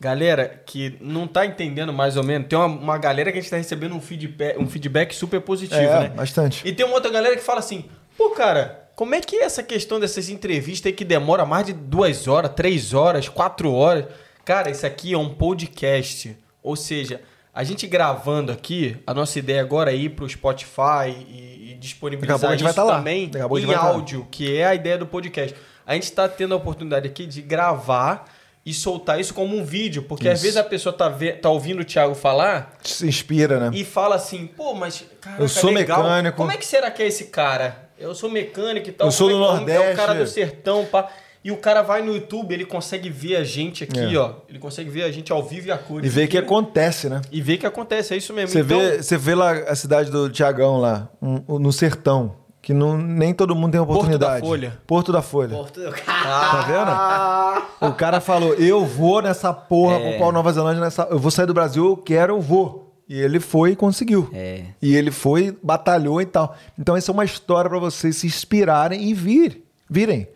Galera 0.00 0.62
que 0.64 0.96
não 1.00 1.26
tá 1.26 1.44
entendendo 1.44 1.92
mais 1.92 2.16
ou 2.16 2.22
menos, 2.22 2.46
tem 2.48 2.56
uma, 2.56 2.66
uma 2.66 2.98
galera 2.98 3.32
que 3.32 3.38
a 3.38 3.40
gente 3.40 3.50
tá 3.50 3.56
recebendo 3.56 3.94
um 3.94 4.00
feedback, 4.00 4.56
um 4.58 4.68
feedback 4.68 5.12
super 5.14 5.40
positivo, 5.40 5.80
É, 5.80 6.00
né? 6.00 6.08
bastante. 6.10 6.66
E 6.66 6.72
tem 6.72 6.86
uma 6.86 6.94
outra 6.94 7.10
galera 7.10 7.34
que 7.36 7.42
fala 7.42 7.58
assim, 7.58 7.84
pô, 8.16 8.30
cara, 8.30 8.88
como 8.94 9.14
é 9.14 9.20
que 9.20 9.36
é 9.36 9.44
essa 9.44 9.62
questão 9.62 9.98
dessas 9.98 10.28
entrevistas 10.28 10.90
aí 10.90 10.92
que 10.92 11.04
demora 11.04 11.44
mais 11.44 11.66
de 11.66 11.72
duas 11.72 12.28
horas, 12.28 12.52
três 12.54 12.94
horas, 12.94 13.28
quatro 13.28 13.72
horas? 13.72 14.06
Cara, 14.44 14.70
isso 14.70 14.86
aqui 14.86 15.12
é 15.14 15.18
um 15.18 15.34
podcast. 15.34 16.36
Ou 16.62 16.74
seja, 16.76 17.20
a 17.52 17.64
gente 17.64 17.86
gravando 17.86 18.52
aqui, 18.52 18.96
a 19.06 19.12
nossa 19.12 19.38
ideia 19.38 19.60
agora 19.60 19.92
é 19.92 19.96
ir 19.96 20.10
pro 20.10 20.28
Spotify 20.28 21.10
e, 21.28 21.72
e 21.72 21.74
disponibilizar 21.74 22.54
isso 22.54 22.72
tá 22.72 22.86
também 22.86 23.24
em 23.24 23.28
tá 23.30 23.80
áudio, 23.80 24.26
que 24.30 24.56
é 24.56 24.64
a 24.64 24.74
ideia 24.74 24.96
do 24.96 25.06
podcast. 25.06 25.56
A 25.84 25.94
gente 25.94 26.04
está 26.04 26.28
tendo 26.28 26.54
a 26.54 26.56
oportunidade 26.56 27.06
aqui 27.08 27.26
de 27.26 27.42
gravar 27.42 28.24
e 28.68 28.74
soltar 28.74 29.18
isso 29.20 29.32
como 29.32 29.56
um 29.56 29.64
vídeo, 29.64 30.02
porque 30.02 30.28
às 30.28 30.34
Isso. 30.34 30.42
vezes 30.42 30.56
a 30.58 30.64
pessoa 30.64 30.92
tá, 30.92 31.08
ve- 31.08 31.32
tá 31.32 31.48
ouvindo 31.48 31.80
o 31.80 31.84
Thiago 31.84 32.14
falar 32.14 32.76
Se 32.82 33.06
inspira, 33.06 33.58
né? 33.58 33.70
e 33.72 33.84
fala 33.84 34.16
assim, 34.16 34.46
pô, 34.46 34.74
mas 34.74 35.04
cara, 35.20 35.42
Eu 35.42 35.48
sou 35.48 35.72
mecânico. 35.72 36.36
Como 36.36 36.52
é 36.52 36.56
que 36.56 36.66
será 36.66 36.90
que 36.90 37.02
é 37.02 37.06
esse 37.06 37.24
cara? 37.26 37.88
Eu 37.98 38.14
sou 38.14 38.30
mecânico 38.30 38.88
e 38.88 38.92
tal. 38.92 39.08
Eu 39.08 39.10
sou 39.12 39.30
como 39.30 39.38
do 39.40 39.44
é 39.44 39.64
que- 39.64 39.70
É 39.70 39.74
o 39.74 39.78
Nordeste. 39.78 39.96
cara 39.96 40.14
do 40.14 40.26
sertão, 40.26 40.84
pá. 40.84 41.08
E 41.42 41.50
o 41.52 41.56
cara 41.56 41.82
vai 41.82 42.02
no 42.02 42.12
YouTube, 42.14 42.52
ele 42.52 42.66
consegue 42.66 43.08
ver 43.08 43.36
a 43.36 43.44
gente 43.44 43.84
aqui, 43.84 44.14
É. 44.14 44.18
ó. 44.18 44.34
Ele 44.48 44.58
consegue 44.58 44.90
ver 44.90 45.04
a 45.04 45.10
gente 45.10 45.32
ao 45.32 45.42
vivo 45.42 45.68
e 45.68 45.70
a 45.70 45.78
cores. 45.78 46.04
E 46.06 46.08
ver 46.14 46.26
que 46.26 46.36
aqui, 46.36 46.44
acontece, 46.46 47.08
né? 47.08 47.22
E 47.32 47.40
ver 47.40 47.56
que 47.58 47.64
acontece, 47.66 48.12
é 48.12 48.16
isso 48.16 48.34
mesmo. 48.34 48.48
Você, 48.50 48.60
então, 48.60 48.78
vê, 48.78 49.02
você 49.02 49.16
vê 49.16 49.34
lá 49.34 49.52
a 49.52 49.74
cidade 49.74 50.10
do 50.10 50.28
Tiagão 50.28 50.78
lá, 50.78 51.08
um- 51.22 51.58
no 51.58 51.72
sertão, 51.72 52.34
que 52.68 52.74
não, 52.74 52.98
nem 52.98 53.32
todo 53.32 53.54
mundo 53.56 53.72
tem 53.72 53.80
Porto 53.80 53.88
da 53.88 53.94
oportunidade. 53.94 54.46
Folha. 54.46 54.78
Porto 54.86 55.10
da 55.10 55.22
Folha. 55.22 55.56
Porto- 55.56 55.80
Tá 56.04 57.64
vendo? 57.80 57.88
O 57.90 57.94
cara 57.94 58.20
falou: 58.20 58.52
eu 58.52 58.84
vou 58.84 59.22
nessa 59.22 59.54
porra 59.54 59.94
É. 59.96 60.00
com 60.10 60.16
o 60.16 60.18
pau 60.18 60.30
Nova 60.32 60.52
Zelândia, 60.52 60.78
nessa... 60.82 61.08
eu 61.10 61.18
vou 61.18 61.30
sair 61.30 61.46
do 61.46 61.54
Brasil, 61.54 61.82
eu 61.86 61.96
quero, 61.96 62.34
eu 62.34 62.40
vou. 62.42 62.92
E 63.08 63.18
ele 63.18 63.40
foi 63.40 63.70
e 63.70 63.74
conseguiu. 63.76 64.28
É. 64.34 64.64
E 64.82 64.94
ele 64.94 65.10
foi, 65.10 65.56
batalhou 65.62 66.20
e 66.20 66.26
tal. 66.26 66.54
Então, 66.78 66.94
essa 66.94 67.10
é 67.10 67.14
uma 67.14 67.24
história 67.24 67.70
pra 67.70 67.78
vocês 67.78 68.16
se 68.16 68.26
inspirarem 68.26 69.02
e 69.08 69.14
vir, 69.14 69.64
virem. 69.88 70.28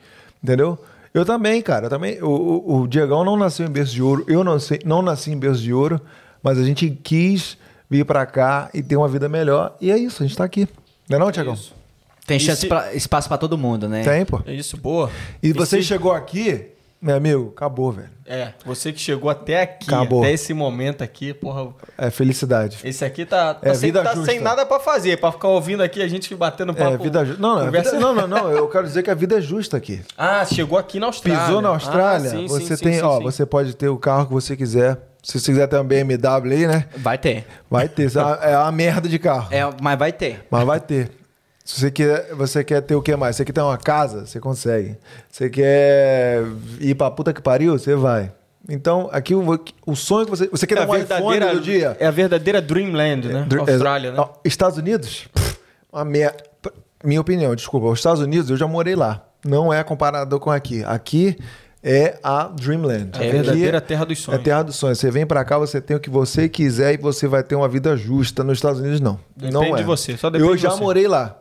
Entendeu? 0.43 0.79
Eu 1.13 1.27
também, 1.27 1.61
cara. 1.61 1.85
Eu 1.85 1.91
também, 1.91 2.19
o, 2.23 2.31
o, 2.31 2.81
o 2.81 2.89
Diegão 2.89 3.27
não 3.27 3.37
nasceu 3.37 3.67
em 3.67 3.71
berço 3.71 3.93
de 3.93 4.03
ouro. 4.03 4.25
Eu 4.27 4.43
não, 4.43 4.59
sei, 4.59 4.81
não 4.87 5.03
nasci 5.03 5.31
em 5.31 5.39
berço 5.39 5.61
de 5.61 5.75
ouro. 5.75 6.01
Mas 6.43 6.59
a 6.59 6.65
gente 6.65 6.89
quis 7.05 7.59
vir 7.91 8.07
pra 8.07 8.25
cá 8.25 8.71
e 8.73 8.83
ter 8.83 8.97
uma 8.97 9.07
vida 9.07 9.29
melhor. 9.29 9.77
E 9.79 9.91
é 9.93 9.99
isso, 9.99 10.23
a 10.23 10.27
gente 10.27 10.39
tá 10.39 10.45
aqui. 10.45 10.67
Não 11.11 11.17
é 11.19 11.21
não, 11.21 11.31
Tiagão? 11.31 11.59
Tem 12.27 12.37
E 12.37 12.41
chance 12.41 12.63
se- 12.63 12.69
pra- 12.69 12.95
espaço 12.95 13.29
pra 13.29 13.37
todo 13.39 13.59
mundo, 13.59 13.89
né? 13.89 14.03
Tem, 14.05 14.25
pô. 14.25 14.41
É 14.47 14.53
isso, 14.55 14.77
boa. 14.77 15.11
E 15.43 15.53
você 15.53 15.79
se- 15.79 15.85
chegou 15.89 16.13
aqui 16.13 16.69
Meu 17.05 17.17
amigo, 17.17 17.53
acabou, 17.57 17.91
velho. 17.91 18.11
É, 18.25 18.53
você 18.65 18.93
que 18.93 19.01
chegou 19.01 19.29
até 19.29 19.61
aqui, 19.63 19.93
Acabou. 19.93 20.23
até 20.23 20.31
esse 20.35 20.55
momento 20.55 21.03
aqui, 21.03 21.35
porra. 21.35 21.73
É 21.99 22.11
felicidade. 22.11 22.79
Esse 22.85 23.05
aqui 23.05 23.27
tá, 23.27 23.55
tá, 23.55 23.71
É, 23.71 23.75
sem, 23.75 23.89
vida 23.89 24.05
tá 24.05 24.15
justa. 24.15 24.31
sem 24.31 24.41
nada 24.41 24.65
pra 24.65 24.79
fazer, 24.79 25.19
pra 25.19 25.33
ficar 25.33 25.49
ouvindo 25.49 25.83
aqui 25.83 26.01
a 26.01 26.07
gente 26.07 26.33
batendo 26.37 26.73
papo. 26.73 26.95
É, 26.95 26.97
vida 26.97 27.25
justa. 27.25 27.43
Não, 27.43 27.55
não, 27.57 27.63
é 27.63 27.65
conversa- 27.65 27.99
não, 27.99 28.15
não, 28.15 28.29
não. 28.29 28.51
Eu 28.53 28.69
quero 28.69 28.87
dizer 28.87 29.03
que 29.03 29.11
a 29.11 29.15
vida 29.15 29.37
é 29.39 29.41
justa 29.41 29.77
aqui. 29.77 30.01
Ah, 30.17 30.45
chegou 30.45 30.79
aqui 30.79 31.01
na 31.01 31.07
Austrália. 31.07 31.45
Pisou 31.45 31.61
na 31.61 31.71
Austrália, 31.71 32.31
Ah, 32.31 32.35
sim, 32.37 32.47
você 32.47 32.77
sim, 32.77 32.85
tem, 32.85 32.95
sim, 32.95 33.03
ó, 33.03 33.17
sim. 33.19 33.25
você 33.25 33.45
pode 33.45 33.75
ter 33.75 33.89
o 33.89 33.97
carro 33.99 34.27
que 34.27 34.33
você 34.33 34.57
quiser. 34.57 34.97
Se 35.25 35.41
você 35.41 35.51
quiser 35.51 35.67
ter 35.67 35.75
uma 35.79 35.83
BMW 35.85 36.53
aí, 36.55 36.67
né? 36.69 36.87
Vai 36.99 37.19
ter. 37.19 37.45
Vai 37.69 37.89
ter. 37.89 38.17
É 38.17 38.21
uma- 38.23 38.35
é 38.45 38.59
uma 38.59 38.71
merda 38.71 39.09
de 39.09 39.19
carro. 39.19 39.49
É, 39.53 39.69
mas 39.81 39.99
vai 39.99 40.13
ter. 40.13 40.47
Mas 40.49 40.65
vai 40.65 40.79
ter. 40.79 41.11
Se 41.73 41.81
você 41.81 41.91
quer, 41.91 42.35
você 42.35 42.63
quer 42.65 42.81
ter 42.83 42.95
o 42.95 43.01
que 43.01 43.17
mais? 43.17 43.37
Você 43.37 43.45
quer 43.47 43.53
ter 43.53 43.61
uma 43.63 43.79
casa? 43.79 44.27
Você 44.27 44.39
consegue. 44.39 44.97
Você 45.31 45.49
quer 45.49 46.43
ir 46.79 46.95
pra 46.95 47.11
puta 47.11 47.33
que 47.33 47.41
pariu? 47.41 47.79
Você 47.79 47.95
vai. 47.95 48.31
Então, 48.69 49.09
aqui 49.11 49.35
o, 49.35 49.43
o 49.87 49.97
sonho 49.97 50.27
que 50.27 50.31
você. 50.31 50.49
Você 50.49 50.67
quer 50.67 50.79
É 50.79 50.83
a 50.83 50.87
um 50.87 50.95
iPhone 50.97 51.41
do 51.55 51.61
dia? 51.61 51.97
É 51.99 52.07
a 52.07 52.11
verdadeira 52.11 52.61
Dreamland, 52.61 53.27
né? 53.29 53.45
Dr- 53.49 53.61
Austrália, 53.61 54.09
é, 54.09 54.13
né? 54.13 54.25
Estados 54.45 54.77
Unidos? 54.79 55.27
Pff, 55.33 55.59
merda. 56.07 56.37
Minha 57.03 57.21
opinião, 57.21 57.55
desculpa. 57.57 57.87
Os 57.89 57.99
Estados 57.99 58.21
Unidos, 58.21 58.51
eu 58.51 58.57
já 58.57 58.67
morei 58.69 58.95
lá. 58.95 59.25
Não 59.45 59.73
é 59.73 59.83
comparado 59.83 60.39
com 60.39 60.51
aqui. 60.51 60.85
Aqui 60.85 61.37
é 61.83 62.19
a 62.23 62.45
Dreamland. 62.49 63.11
É 63.19 63.29
a 63.29 63.33
verdadeira 63.33 63.81
terra 63.81 64.05
dos 64.05 64.19
É 64.19 64.23
sonhos. 64.23 64.43
terra 64.45 64.63
dos 64.63 64.77
sonhos. 64.77 64.99
Você 65.01 65.11
vem 65.11 65.27
pra 65.27 65.45
cá, 65.45 65.59
você 65.59 65.81
tem 65.81 65.97
o 65.97 66.01
que 66.01 66.11
você 66.11 66.49
quiser 66.49 66.95
e 66.95 66.97
você 66.99 67.27
vai 67.27 67.43
ter 67.43 67.57
uma 67.57 67.69
vida 67.69 67.97
justa. 67.97 68.45
Nos 68.45 68.59
Estados 68.59 68.79
Unidos, 68.81 69.01
não. 69.01 69.19
Depende 69.35 69.55
não 69.55 69.75
é. 69.75 69.79
de 69.79 69.83
você, 69.85 70.17
só 70.17 70.31
depende 70.31 70.49
Eu 70.51 70.55
de 70.55 70.63
já 70.63 70.71
você. 70.71 70.81
morei 70.81 71.09
lá. 71.09 71.39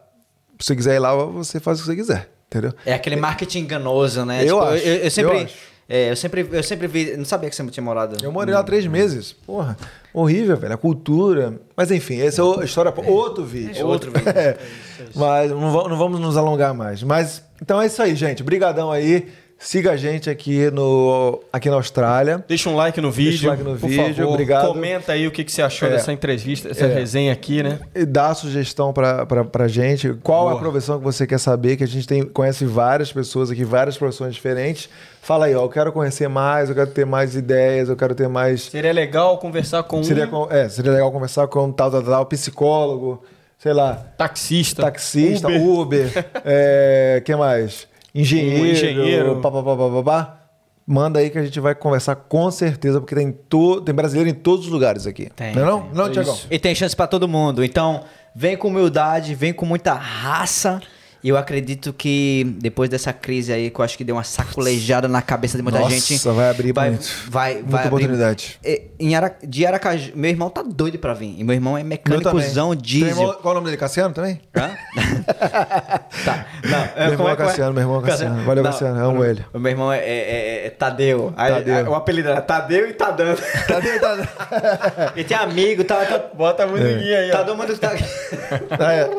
Se 0.62 0.68
você 0.68 0.76
quiser 0.76 0.96
ir 0.96 1.00
lá, 1.00 1.14
você 1.16 1.60
faz 1.60 1.80
o 1.80 1.82
que 1.82 1.88
você 1.90 1.96
quiser. 1.96 2.30
Entendeu? 2.48 2.74
É 2.86 2.94
aquele 2.94 3.16
marketing 3.16 3.60
enganoso, 3.60 4.26
né? 4.26 4.44
Eu 4.44 4.56
Tipo, 4.60 4.60
acho, 4.74 4.86
Eu, 4.88 4.96
eu 4.96 5.12
sempre. 5.12 5.38
eu 5.38 5.44
acho. 5.44 5.56
é, 5.90 6.12
eu 6.12 6.16
sempre, 6.16 6.48
eu 6.52 6.64
sempre 6.64 6.88
vi. 6.88 7.16
Não 7.18 7.24
sabia 7.26 7.50
que 7.50 7.56
você 7.56 7.66
tinha 7.68 7.84
morado. 7.84 8.18
Eu 8.24 8.32
morei 8.32 8.54
lá 8.54 8.62
três 8.62 8.86
meses. 8.86 9.32
Porra, 9.32 9.78
horrível, 10.14 10.58
velho. 10.58 10.74
A 10.74 10.78
cultura. 10.78 11.60
Mas 11.76 11.92
enfim, 11.92 12.20
essa 12.22 12.42
é 12.42 12.44
o- 12.44 12.62
história 12.62 12.92
para 12.92 13.10
outro 13.10 13.44
vídeo. 13.46 13.80
É 13.82 13.86
outro 13.86 14.12
vídeo. 14.12 14.28
É. 14.36 14.58
Mas 15.16 15.50
não, 15.50 15.88
não 15.90 15.98
vamos 15.98 16.20
nos 16.20 16.38
alongar 16.38 16.74
mais. 16.74 17.02
Mas 17.04 17.42
então 17.62 17.82
é 17.82 17.88
isso 17.88 18.02
aí, 18.02 18.16
gente. 18.16 18.44
Brigadão 18.44 18.92
aí. 18.92 19.28
Siga 19.64 19.92
a 19.92 19.96
gente 19.96 20.28
aqui, 20.28 20.72
no, 20.72 21.40
aqui 21.54 21.70
na 21.70 21.76
Austrália. 21.76 22.44
Deixa 22.48 22.68
um 22.68 22.76
like 22.76 23.00
no 23.00 23.12
Deixa 23.12 23.32
vídeo. 23.32 23.48
um 23.48 23.52
like 23.52 23.64
no 23.64 23.78
por 23.78 23.90
vídeo, 23.90 24.16
favor. 24.16 24.30
obrigado. 24.32 24.68
Comenta 24.68 25.12
aí 25.14 25.28
o 25.28 25.32
que, 25.32 25.44
que 25.44 25.52
você 25.52 25.62
achou 25.62 25.88
É. 25.88 25.92
dessa 25.92 26.12
entrevista, 26.12 26.70
essa 26.72 26.86
É. 26.86 26.94
resenha 26.94 27.32
aqui, 27.32 27.62
né? 27.62 27.80
E 27.94 28.04
dá 28.04 28.30
a 28.30 28.34
sugestão 28.34 28.92
pra, 28.92 29.24
pra, 29.24 29.46
pra 29.46 29.68
gente. 29.68 30.14
Qual 30.24 30.46
Boa. 30.46 30.56
a 30.56 30.58
profissão 30.58 30.98
que 30.98 31.04
você 31.04 31.28
quer 31.28 31.38
saber? 31.40 31.78
Que 31.78 31.84
a 31.84 31.88
gente 31.88 32.08
tem, 32.08 32.24
conhece 32.24 32.66
várias 32.66 33.14
pessoas 33.14 33.52
aqui, 33.52 33.64
várias 33.64 33.96
profissões 33.98 34.34
diferentes. 34.34 34.90
Fala 35.22 35.46
aí, 35.46 35.54
ó. 35.56 35.62
Eu 35.64 35.70
quero 35.70 35.92
conhecer 35.94 36.28
mais, 36.28 36.68
eu 36.70 36.74
quero 36.76 36.90
ter 36.90 37.06
mais 37.06 37.36
ideias, 37.36 37.88
eu 37.88 37.96
quero 37.96 38.16
ter 38.16 38.28
mais. 38.28 38.64
Seria 38.64 38.92
legal 38.92 39.38
conversar 39.38 39.84
com 39.84 40.04
Seria, 40.04 40.28
um 40.28 40.48
é, 40.52 40.68
seria 40.70 40.92
legal 40.92 41.12
conversar 41.12 41.48
com 41.48 41.66
um 41.66 41.72
tal, 41.72 41.92
tal, 41.92 42.02
tal, 42.02 42.26
psicólogo, 42.26 43.24
sei 43.60 43.74
lá, 43.74 43.94
taxista. 44.18 44.82
taxista, 44.82 45.48
Uber. 45.50 45.62
Uber, 46.08 46.26
é, 46.44 47.22
que 47.24 47.36
mais? 47.36 47.91
Engenheiro, 48.14 48.64
Um 48.64 48.66
engenheiro. 48.68 49.36
Pá, 49.42 49.52
pá, 49.52 49.64
pá, 49.64 49.76
pá, 49.76 49.90
pá, 49.90 50.04
pá. 50.04 50.38
Manda 50.86 51.20
aí 51.20 51.30
que 51.30 51.38
a 51.38 51.44
gente 51.44 51.60
vai 51.60 51.74
conversar 51.74 52.16
com 52.16 52.50
certeza, 52.52 53.00
porque 53.00 53.16
tem, 53.16 53.32
to, 53.32 53.82
tem 53.82 53.94
brasileiro 53.94 54.30
em 54.30 54.34
todos 54.34 54.66
os 54.66 54.72
lugares 54.72 55.08
aqui. 55.08 55.30
Tem, 55.36 55.56
não 55.56 55.62
é 55.62 55.66
não? 55.66 55.82
tem. 55.82 55.94
Não, 55.94 56.12
Tiagão? 56.12 56.38
E 56.50 56.60
tem 56.60 56.76
chance 56.76 56.96
pra 56.96 57.08
todo 57.08 57.28
mundo. 57.28 57.64
Então, 57.64 58.04
vem 58.36 58.58
com 58.58 58.68
humildade, 58.68 59.34
vem 59.36 59.54
com 59.54 59.66
muita 59.66 59.94
raça. 59.94 60.82
E 61.24 61.30
eu 61.30 61.38
acredito 61.38 61.94
que 61.94 62.56
depois 62.60 62.90
dessa 62.90 63.14
crise 63.14 63.54
aí, 63.54 63.70
que 63.70 63.80
eu 63.80 63.86
acho 63.86 63.96
que 63.96 64.04
deu 64.04 64.16
uma 64.16 64.24
sacolejada 64.24 65.08
na 65.08 65.22
cabeça 65.22 65.56
de 65.56 65.62
muita 65.64 65.78
Nossa, 65.80 65.92
gente. 65.96 66.18
vai 66.30 66.50
abrir 66.50 66.74
vai, 66.74 66.90
muito. 66.90 67.08
vai, 67.30 67.54
Muita 67.54 67.70
vai 67.70 67.80
abrir- 67.86 67.88
oportunidade. 67.96 68.60
É, 68.64 68.82
Em 69.00 69.16
Ara... 69.16 69.36
De 69.44 69.66
Aracaju, 69.66 70.14
meu 70.16 70.32
irmão 70.32 70.50
tá 70.50 70.64
doido 70.64 70.98
pra 70.98 71.14
vir. 71.14 71.36
E 71.40 71.44
meu 71.44 71.54
irmão 71.54 71.78
é 71.78 71.84
mecânicozão 71.84 72.74
diesel. 72.76 73.10
irmão- 73.10 73.34
qual 73.42 73.50
é 73.54 73.58
o 73.58 73.60
nome 73.60 73.66
dele? 73.66 73.78
Cassiano 73.78 74.14
também? 74.16 74.42
Hã? 74.56 74.72
tá. 76.26 76.46
Não, 76.64 77.04
Meu 77.06 77.12
irmão 77.14 77.30
é 77.30 77.36
Cassiano, 77.36 77.74
meu 77.74 77.84
irmão 77.84 78.02
é 78.04 78.06
Cassiano. 78.08 78.44
Valeu, 78.44 78.64
Cassiano, 78.64 79.06
amo 79.06 79.24
ele. 79.24 79.46
Meu 79.54 79.72
irmão 79.72 79.92
é, 79.94 80.00
é- 80.00 80.04
é- 80.64 80.68
é 80.68 80.70
Tadeu. 80.72 81.34
Aí- 81.38 81.52
Tadeu. 81.54 81.76
aí 81.76 81.84
o 81.84 81.94
apelido 81.96 82.30
era 82.30 82.42
Tadeu 82.42 82.90
e 82.90 82.94
tá 82.94 83.12
dando. 83.12 83.40
Cadê? 83.68 83.92
Tá... 84.02 85.14
e 85.16 85.24
tem 85.24 85.38
amigo, 85.38 85.84
tá, 85.84 86.04
tá, 86.06 86.18
Bota 86.34 86.64
a 86.64 86.68
musiquinha 86.68 87.20
aí, 87.20 87.32
ó. 87.32 87.38
todo 87.38 87.56
mundo 87.56 87.78
tá. 87.78 87.92
Ah, 88.80 88.94
é. 88.94 89.10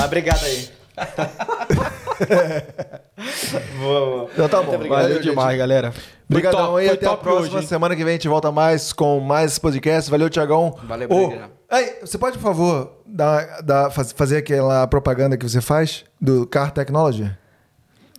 Ah, 0.00 0.04
obrigado 0.06 0.42
aí. 0.44 0.68
boa, 3.78 4.00
boa. 4.10 4.30
Então 4.32 4.48
tá 4.48 4.62
bom. 4.62 4.78
Valeu 4.88 5.14
gente. 5.16 5.22
demais, 5.30 5.58
galera. 5.58 5.92
Obrigadão 6.28 6.76
aí, 6.76 6.88
até 6.90 7.06
a 7.06 7.16
próxima 7.16 7.58
hoje, 7.58 7.66
semana 7.66 7.96
que 7.96 8.04
vem 8.04 8.12
a 8.12 8.16
gente 8.16 8.28
volta 8.28 8.50
mais 8.52 8.92
com 8.92 9.18
mais 9.20 9.58
podcasts. 9.58 10.08
Valeu, 10.08 10.30
Tiagão. 10.30 10.76
Valeu, 10.84 11.08
obrigado. 11.10 11.50
aí, 11.68 11.96
você 12.00 12.16
pode, 12.18 12.38
por 12.38 12.44
favor, 12.44 12.92
dar, 13.06 13.62
dar- 13.62 13.90
faz- 13.90 14.12
fazer 14.12 14.36
aquela 14.38 14.86
propaganda 14.86 15.36
que 15.36 15.48
você 15.48 15.60
faz 15.60 16.04
do 16.20 16.46
Car 16.46 16.70
Technology? 16.72 17.30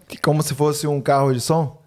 Que 0.07 0.17
como 0.17 0.43
se 0.43 0.53
fosse 0.53 0.85
um 0.87 0.99
carro 0.99 1.33
de 1.33 1.39
som? 1.39 1.79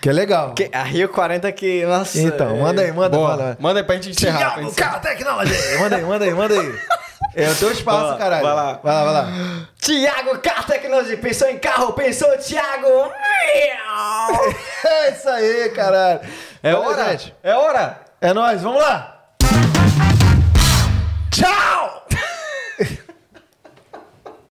Que 0.00 0.08
é 0.10 0.12
legal. 0.12 0.54
Que- 0.54 0.70
a 0.72 0.82
Rio 0.82 1.08
40 1.08 1.50
que. 1.52 1.86
Nossa. 1.86 2.20
Então, 2.20 2.58
manda 2.58 2.82
aí, 2.82 2.92
manda, 2.92 3.16
Boa. 3.16 3.30
fala. 3.30 3.56
Manda 3.60 3.80
aí 3.80 3.84
pra 3.84 3.94
gente 3.94 4.10
encerrar. 4.10 4.54
pra. 4.54 4.70
Car 4.72 5.00
Technology! 5.00 5.54
Manda 5.78 5.96
aí, 5.96 6.02
manda 6.04 6.24
aí, 6.24 6.34
manda 6.34 6.60
aí. 6.60 6.74
É 7.34 7.50
o 7.50 7.54
teu 7.56 7.72
espaço, 7.72 8.08
vai 8.08 8.18
caralho. 8.18 8.42
Vai 8.44 8.54
lá. 8.54 8.80
Vai 8.82 8.94
lá, 8.94 9.04
vai 9.04 9.12
lá. 9.12 9.68
Tiago 9.80 10.38
Car 10.38 10.66
Tecnologia. 10.66 11.16
Pensou 11.16 11.48
em 11.48 11.58
carro? 11.58 11.92
Pensou, 11.92 12.36
Tiago? 12.38 13.12
é 14.84 15.10
isso 15.10 15.28
aí, 15.28 15.70
caralho. 15.70 16.20
É 16.62 16.74
hora. 16.74 17.10
Gente. 17.10 17.34
É 17.42 17.54
hora. 17.54 18.00
É 18.20 18.32
nós. 18.32 18.62
Vamos 18.62 18.80
lá. 18.80 19.10
Tchau! 21.30 22.03